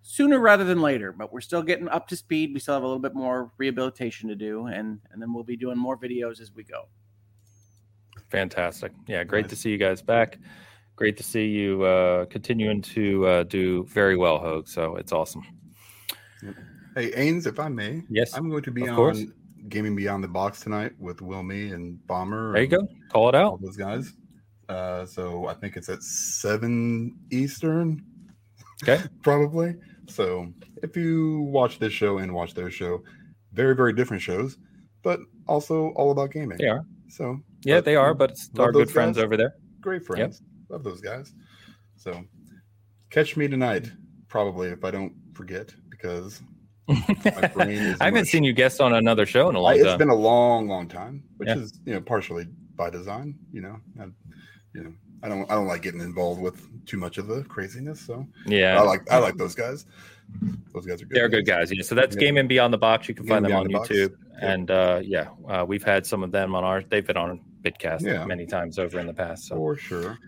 sooner 0.03 0.39
rather 0.39 0.65
than 0.65 0.83
later. 0.83 1.13
But 1.13 1.33
we're 1.33 1.41
still 1.41 1.63
getting 1.63 1.89
up 1.89 2.09
to 2.09 2.17
speed. 2.17 2.53
We 2.53 2.61
still 2.61 2.75
have 2.75 2.83
a 2.83 2.87
little 2.87 3.01
bit 3.01 3.15
more 3.15 3.53
rehabilitation 3.57 4.29
to 4.29 4.35
do, 4.35 4.67
and 4.67 5.01
and 5.11 5.23
then 5.23 5.33
we'll 5.33 5.45
be 5.45 5.57
doing 5.57 5.79
more 5.79 5.97
videos 5.97 6.41
as 6.41 6.53
we 6.55 6.65
go. 6.65 6.89
Fantastic. 8.33 8.93
Yeah, 9.07 9.25
great 9.25 9.43
Nice. 9.43 9.51
to 9.51 9.57
see 9.57 9.71
you 9.71 9.77
guys 9.79 10.01
back. 10.01 10.39
Great 10.97 11.17
to 11.19 11.23
see 11.23 11.47
you 11.47 11.83
uh, 11.83 12.25
continuing 12.27 12.81
to 12.81 13.27
uh, 13.27 13.43
do 13.45 13.85
very 13.85 14.17
well, 14.17 14.39
Hoeg. 14.41 14.67
So 14.69 14.97
it's 14.97 15.13
awesome. 15.13 15.43
Hey, 16.95 17.11
Ains, 17.13 17.47
if 17.47 17.61
I 17.61 17.69
may, 17.69 18.03
Yes, 18.09 18.35
I'm 18.35 18.49
going 18.49 18.63
to 18.63 18.71
be 18.71 18.89
on 18.89 18.97
course. 18.97 19.23
Gaming 19.69 19.95
Beyond 19.95 20.25
the 20.25 20.29
Box 20.29 20.61
tonight 20.61 20.93
with 20.99 21.21
Will 21.21 21.43
Me 21.43 21.73
and 21.73 22.05
Bomber. 22.07 22.53
There 22.55 22.63
you 22.63 22.69
go. 22.69 22.89
Call 23.11 23.29
it 23.29 23.35
All 23.35 23.53
out. 23.55 23.63
those 23.63 23.77
guys. 23.77 24.13
Uh, 24.69 25.05
so 25.05 25.47
I 25.47 25.55
think 25.55 25.77
it's 25.77 25.89
at 25.91 26.03
seven 26.03 27.15
Eastern. 27.31 28.03
Okay. 28.83 29.03
Probably. 29.23 29.75
So 30.09 30.49
if 30.83 30.97
you 30.97 31.43
watch 31.53 31.79
this 31.79 31.93
show 31.93 32.19
and 32.19 32.33
watch 32.35 32.55
their 32.55 32.71
show, 32.71 33.03
very 33.53 33.75
very 33.77 33.93
different 33.93 34.23
shows, 34.23 34.57
but 35.03 35.21
also 35.47 35.89
all 35.97 36.11
about 36.13 36.31
gaming. 36.33 36.59
Yeah. 36.61 36.81
So 37.09 37.39
Yeah, 37.65 37.77
but 37.77 37.85
they 37.85 37.97
are, 37.97 38.15
but 38.15 38.37
our 38.59 38.73
good 38.73 38.89
those 38.89 38.93
friends 38.93 39.19
over 39.19 39.37
there. 39.37 39.55
great 39.81 40.05
friends. 40.05 40.43
Love 40.69 40.83
those 40.85 41.01
guys. 41.01 41.33
So 41.97 42.25
catch 43.11 43.37
me 43.37 43.47
tonight, 43.49 43.91
probably 44.29 44.69
if 44.69 44.85
I 44.85 44.91
don't 44.91 45.13
forget, 45.35 45.73
because 45.91 46.43
brain 47.55 47.71
is 47.71 48.01
I 48.01 48.07
haven't 48.07 48.23
mush. 48.23 48.29
seen 48.29 48.43
you 48.45 48.53
guest 48.53 48.81
on 48.81 48.95
another 48.95 49.27
show 49.27 49.49
in 49.49 49.55
a 49.57 49.59
I, 49.59 49.63
long 49.63 49.75
it's 49.75 49.83
time. 49.85 49.93
It's 49.93 49.99
been 49.99 50.09
a 50.09 50.15
long, 50.15 50.69
long 50.69 50.89
time, 50.89 51.23
which 51.37 51.49
Yeah. 51.49 51.57
is 51.59 51.79
you 51.87 51.95
know 51.95 52.01
partially 52.01 52.47
by 52.77 52.91
design. 52.91 53.39
You 53.53 53.61
know, 53.63 53.77
I, 54.01 54.05
you 54.75 54.83
know, 54.85 54.93
I 55.23 55.29
don't 55.29 55.51
I 55.51 55.55
don't 55.55 55.67
like 55.67 55.83
getting 55.83 56.01
involved 56.01 56.41
with 56.41 56.67
too 56.87 56.97
much 56.97 57.19
of 57.19 57.29
the 57.29 57.45
craziness. 57.45 58.01
So 58.01 58.27
yeah, 58.47 58.79
I 58.81 58.83
like 58.83 59.09
I 59.11 59.19
like 59.19 59.37
those 59.37 59.55
guys. 59.55 59.87
Those 60.73 60.87
guys 60.87 61.03
are 61.03 61.05
good. 61.05 61.15
they're 61.17 61.29
good 61.29 61.47
guys. 61.47 61.71
Yeah, 61.73 61.83
so 61.83 61.95
that's 61.95 62.17
Yeah. 62.17 62.21
Gaming 62.21 62.49
Beyond 62.49 62.73
the 62.73 62.79
Box. 62.79 63.09
You 63.09 63.15
can 63.15 63.27
Gaming 63.27 63.43
find 63.51 63.53
them 63.53 63.59
on 63.61 63.67
the 63.69 63.75
YouTube, 63.75 64.15
Yeah. 64.41 64.53
and 64.53 64.71
uh, 64.71 65.01
yeah, 65.05 65.29
uh, 65.49 65.65
we've 65.69 65.85
had 65.85 66.07
some 66.07 66.23
of 66.23 66.33
them 66.33 66.55
on 66.55 66.65
our. 66.65 66.83
They've 66.83 67.07
been 67.07 67.17
on 67.19 67.41
Bitcast 67.63 68.03
Yeah. 68.03 68.25
many 68.27 68.47
times 68.47 68.79
over 68.79 68.99
in 68.99 69.07
the 69.07 69.15
past. 69.15 69.47
So 69.47 69.57
for 69.57 69.77
sure. 69.77 70.19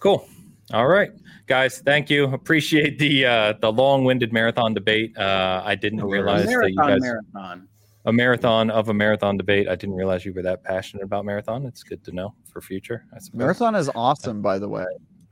Cool. 0.00 0.26
All 0.72 0.86
right, 0.86 1.10
guys. 1.46 1.80
Thank 1.84 2.08
you. 2.08 2.24
Appreciate 2.32 2.98
the 2.98 3.26
uh, 3.26 3.52
the 3.60 3.70
long 3.70 4.04
winded 4.04 4.32
marathon 4.32 4.72
debate. 4.74 5.16
Uh, 5.18 5.60
I 5.64 5.74
didn't 5.74 6.02
realize 6.04 6.46
worries. 6.46 6.56
that 6.58 6.70
you 6.70 6.76
guys 6.76 7.00
marathon. 7.00 7.68
a 8.06 8.12
marathon 8.12 8.70
of 8.70 8.88
a 8.88 8.94
marathon 8.94 9.36
debate. 9.36 9.68
I 9.68 9.74
didn't 9.74 9.96
realize 9.96 10.24
you 10.24 10.32
were 10.32 10.42
that 10.42 10.62
passionate 10.64 11.02
about 11.02 11.24
marathon. 11.24 11.66
It's 11.66 11.82
good 11.82 12.02
to 12.04 12.12
know 12.12 12.34
for 12.50 12.60
future. 12.60 13.04
I 13.14 13.18
suppose. 13.18 13.38
Marathon 13.38 13.74
is 13.74 13.90
awesome, 13.94 14.40
by 14.40 14.58
the 14.58 14.68
way. 14.68 14.84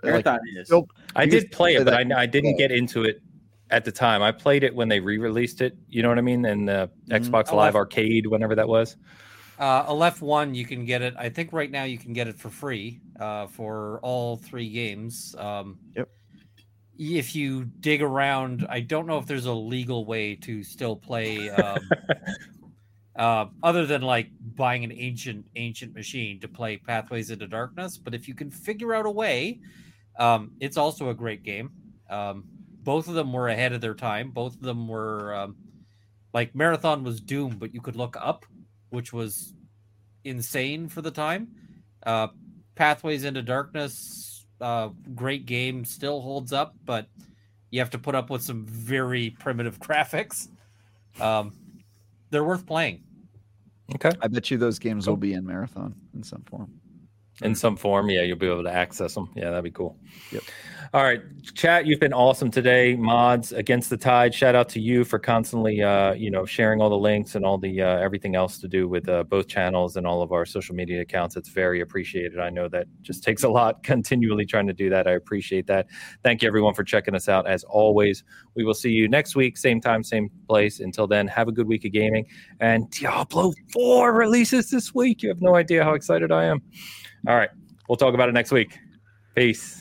Like, 0.02 0.25
Marathon 0.25 0.39
is. 0.59 0.67
still- 0.69 0.89
I 1.17 1.27
did 1.27 1.51
play 1.52 1.75
it, 1.77 1.85
but 1.85 1.94
I, 1.94 2.05
I 2.23 2.27
didn't 2.27 2.57
get 2.57 2.70
into 2.70 3.05
it 3.05 3.23
at 3.70 3.85
the 3.85 3.93
time. 3.93 4.23
I 4.23 4.33
played 4.33 4.65
it 4.65 4.75
when 4.75 4.89
they 4.89 4.99
re-released 5.01 5.60
it. 5.62 5.77
You 5.89 6.02
know 6.02 6.09
what 6.09 6.19
I 6.19 6.23
mean? 6.23 6.44
In 6.44 6.65
the 6.67 6.91
Mhm. 7.09 7.20
Xbox 7.28 7.49
Oh, 7.52 7.57
Live 7.57 7.77
I- 7.77 7.78
Arcade, 7.78 8.27
whenever 8.27 8.55
that 8.57 8.69
was. 8.69 8.97
Uh, 9.60 9.84
Aleph 9.89 10.22
One, 10.22 10.55
you 10.55 10.64
can 10.64 10.86
get 10.86 11.02
it. 11.02 11.14
I 11.18 11.28
think 11.28 11.52
right 11.52 11.70
now 11.70 11.84
you 11.84 11.98
can 11.98 12.14
get 12.14 12.26
it 12.26 12.39
for 12.39 12.48
free 12.48 12.98
uh, 13.20 13.47
for 13.47 14.00
all 14.02 14.39
three 14.39 14.70
games. 14.70 15.36
Um, 15.39 15.78
Yep. 15.94 16.08
If 17.02 17.34
you 17.34 17.64
dig 17.64 18.02
around, 18.02 18.66
I 18.68 18.80
don't 18.80 19.06
know 19.06 19.16
if 19.16 19.26
there's 19.26 19.47
a 19.47 19.52
legal 19.52 20.05
way 20.05 20.34
to 20.36 20.62
still 20.62 20.94
play, 20.94 21.48
um, 21.48 21.78
uh, 23.16 23.47
other 23.62 23.86
than 23.86 24.02
like 24.02 24.28
buying 24.55 24.84
an 24.84 24.92
ancient 24.92 25.47
ancient 25.56 25.94
machine 25.94 26.40
to 26.40 26.48
play 26.48 26.76
Pathways 26.76 27.30
into 27.30 27.47
Darkness. 27.47 27.97
But 27.97 28.14
if 28.14 28.28
you 28.28 28.34
can 28.34 28.50
figure 28.50 28.92
out 28.94 29.06
a 29.06 29.10
way, 29.10 29.60
um, 30.18 30.52
it's 30.60 30.76
also 30.76 31.08
a 31.08 31.14
great 31.14 31.42
game. 31.42 31.70
Um, 32.10 32.44
both 32.82 33.08
of 33.08 33.14
them 33.14 33.32
were 33.32 33.48
ahead 33.48 33.72
of 33.72 33.80
their 33.80 33.94
time. 33.94 34.30
Both 34.30 34.56
of 34.56 34.62
them 34.62 34.86
were 34.86 35.34
um, 35.34 35.56
like 36.34 36.55
Marathon 36.55 37.02
was 37.02 37.20
Doom, 37.20 37.56
but 37.58 37.72
you 37.72 37.80
could 37.80 37.97
look 37.97 38.16
up 38.20 38.44
which 38.91 39.12
was 39.12 39.55
insane 40.25 40.89
for 40.89 41.02
the 41.02 41.10
time. 41.10 41.49
Uh, 42.05 42.28
Pathways 42.75 43.25
into 43.25 43.43
Darkness, 43.43 44.47
uh, 44.60 44.91
great 45.15 45.47
game, 45.47 45.85
still 45.85 46.20
holds 46.20 46.52
up, 46.52 46.75
but 46.85 47.07
you 47.70 47.81
have 47.81 47.91
to 47.91 47.99
put 47.99 48.15
up 48.15 48.31
with 48.31 48.43
some 48.43 48.67
very 48.67 49.31
primitive 49.31 49.78
graphics. 49.81 50.49
Um, 51.20 51.52
they're 52.31 52.44
worth 52.44 52.67
playing. 52.67 53.02
Okay. 53.94 54.12
I 54.20 54.28
bet 54.28 54.51
you 54.51 54.57
those 54.57 54.78
games 54.78 55.09
will 55.09 55.17
be 55.17 55.33
in 55.33 55.44
marathon 55.44 55.94
in 56.15 56.23
some 56.23 56.43
form. 56.43 56.80
In 57.43 57.55
some 57.55 57.77
form, 57.77 58.10
yeah, 58.10 58.23
you'll 58.23 58.36
be 58.36 58.47
able 58.47 58.65
to 58.65 58.73
access 58.73 59.15
them. 59.15 59.31
Yeah, 59.35 59.51
that'd 59.51 59.65
be 59.65 59.70
cool. 59.70 59.97
Yep. 60.31 60.43
All 60.93 61.05
right, 61.05 61.23
chat. 61.55 61.86
You've 61.86 62.01
been 62.01 62.12
awesome 62.12 62.51
today. 62.51 62.97
Mods 62.97 63.52
against 63.52 63.91
the 63.91 63.97
tide. 63.97 64.35
Shout 64.35 64.57
out 64.57 64.69
to 64.70 64.81
you 64.81 65.05
for 65.05 65.20
constantly, 65.20 65.81
uh, 65.81 66.15
you 66.15 66.33
know, 66.33 66.44
sharing 66.44 66.81
all 66.81 66.91
the 66.91 66.99
links 66.99 67.36
and 67.36 67.47
all 67.47 67.59
the 67.59 67.81
uh, 67.81 67.99
everything 67.99 68.35
else 68.35 68.59
to 68.59 68.67
do 68.67 68.89
with 68.89 69.09
uh, 69.09 69.23
both 69.23 69.47
channels 69.47 69.97
and 69.97 70.05
all 70.05 70.20
of 70.20 70.33
our 70.33 70.44
social 70.44 70.75
media 70.75 71.01
accounts. 71.01 71.36
It's 71.36 71.49
very 71.49 71.81
appreciated. 71.81 72.41
I 72.41 72.51
know 72.51 72.69
that 72.70 72.89
just 73.02 73.23
takes 73.23 73.44
a 73.44 73.49
lot 73.49 73.83
continually 73.85 74.44
trying 74.44 74.67
to 74.67 74.73
do 74.73 74.91
that. 74.91 75.07
I 75.07 75.12
appreciate 75.12 75.69
that. 75.69 75.86
Thank 76.25 76.43
you 76.43 76.49
everyone 76.49 76.75
for 76.75 76.83
checking 76.83 77.15
us 77.15 77.28
out. 77.28 77.47
As 77.47 77.62
always, 77.62 78.25
we 78.57 78.65
will 78.65 78.75
see 78.75 78.91
you 78.91 79.07
next 79.07 79.36
week, 79.36 79.59
same 79.59 79.81
time, 79.81 80.02
same 80.02 80.28
place. 80.49 80.81
Until 80.81 81.07
then, 81.07 81.28
have 81.28 81.47
a 81.47 81.52
good 81.52 81.69
week 81.69 81.85
of 81.85 81.93
gaming. 81.93 82.27
And 82.59 82.91
Diablo 82.91 83.52
Four 83.73 84.12
releases 84.12 84.70
this 84.70 84.93
week. 84.93 85.23
You 85.23 85.28
have 85.28 85.41
no 85.41 85.55
idea 85.55 85.85
how 85.85 85.94
excited 85.94 86.33
I 86.33 86.47
am. 86.47 86.62
All 87.26 87.36
right, 87.36 87.50
we'll 87.89 87.97
talk 87.97 88.15
about 88.15 88.28
it 88.28 88.32
next 88.32 88.50
week. 88.52 88.78
Peace. 89.34 89.80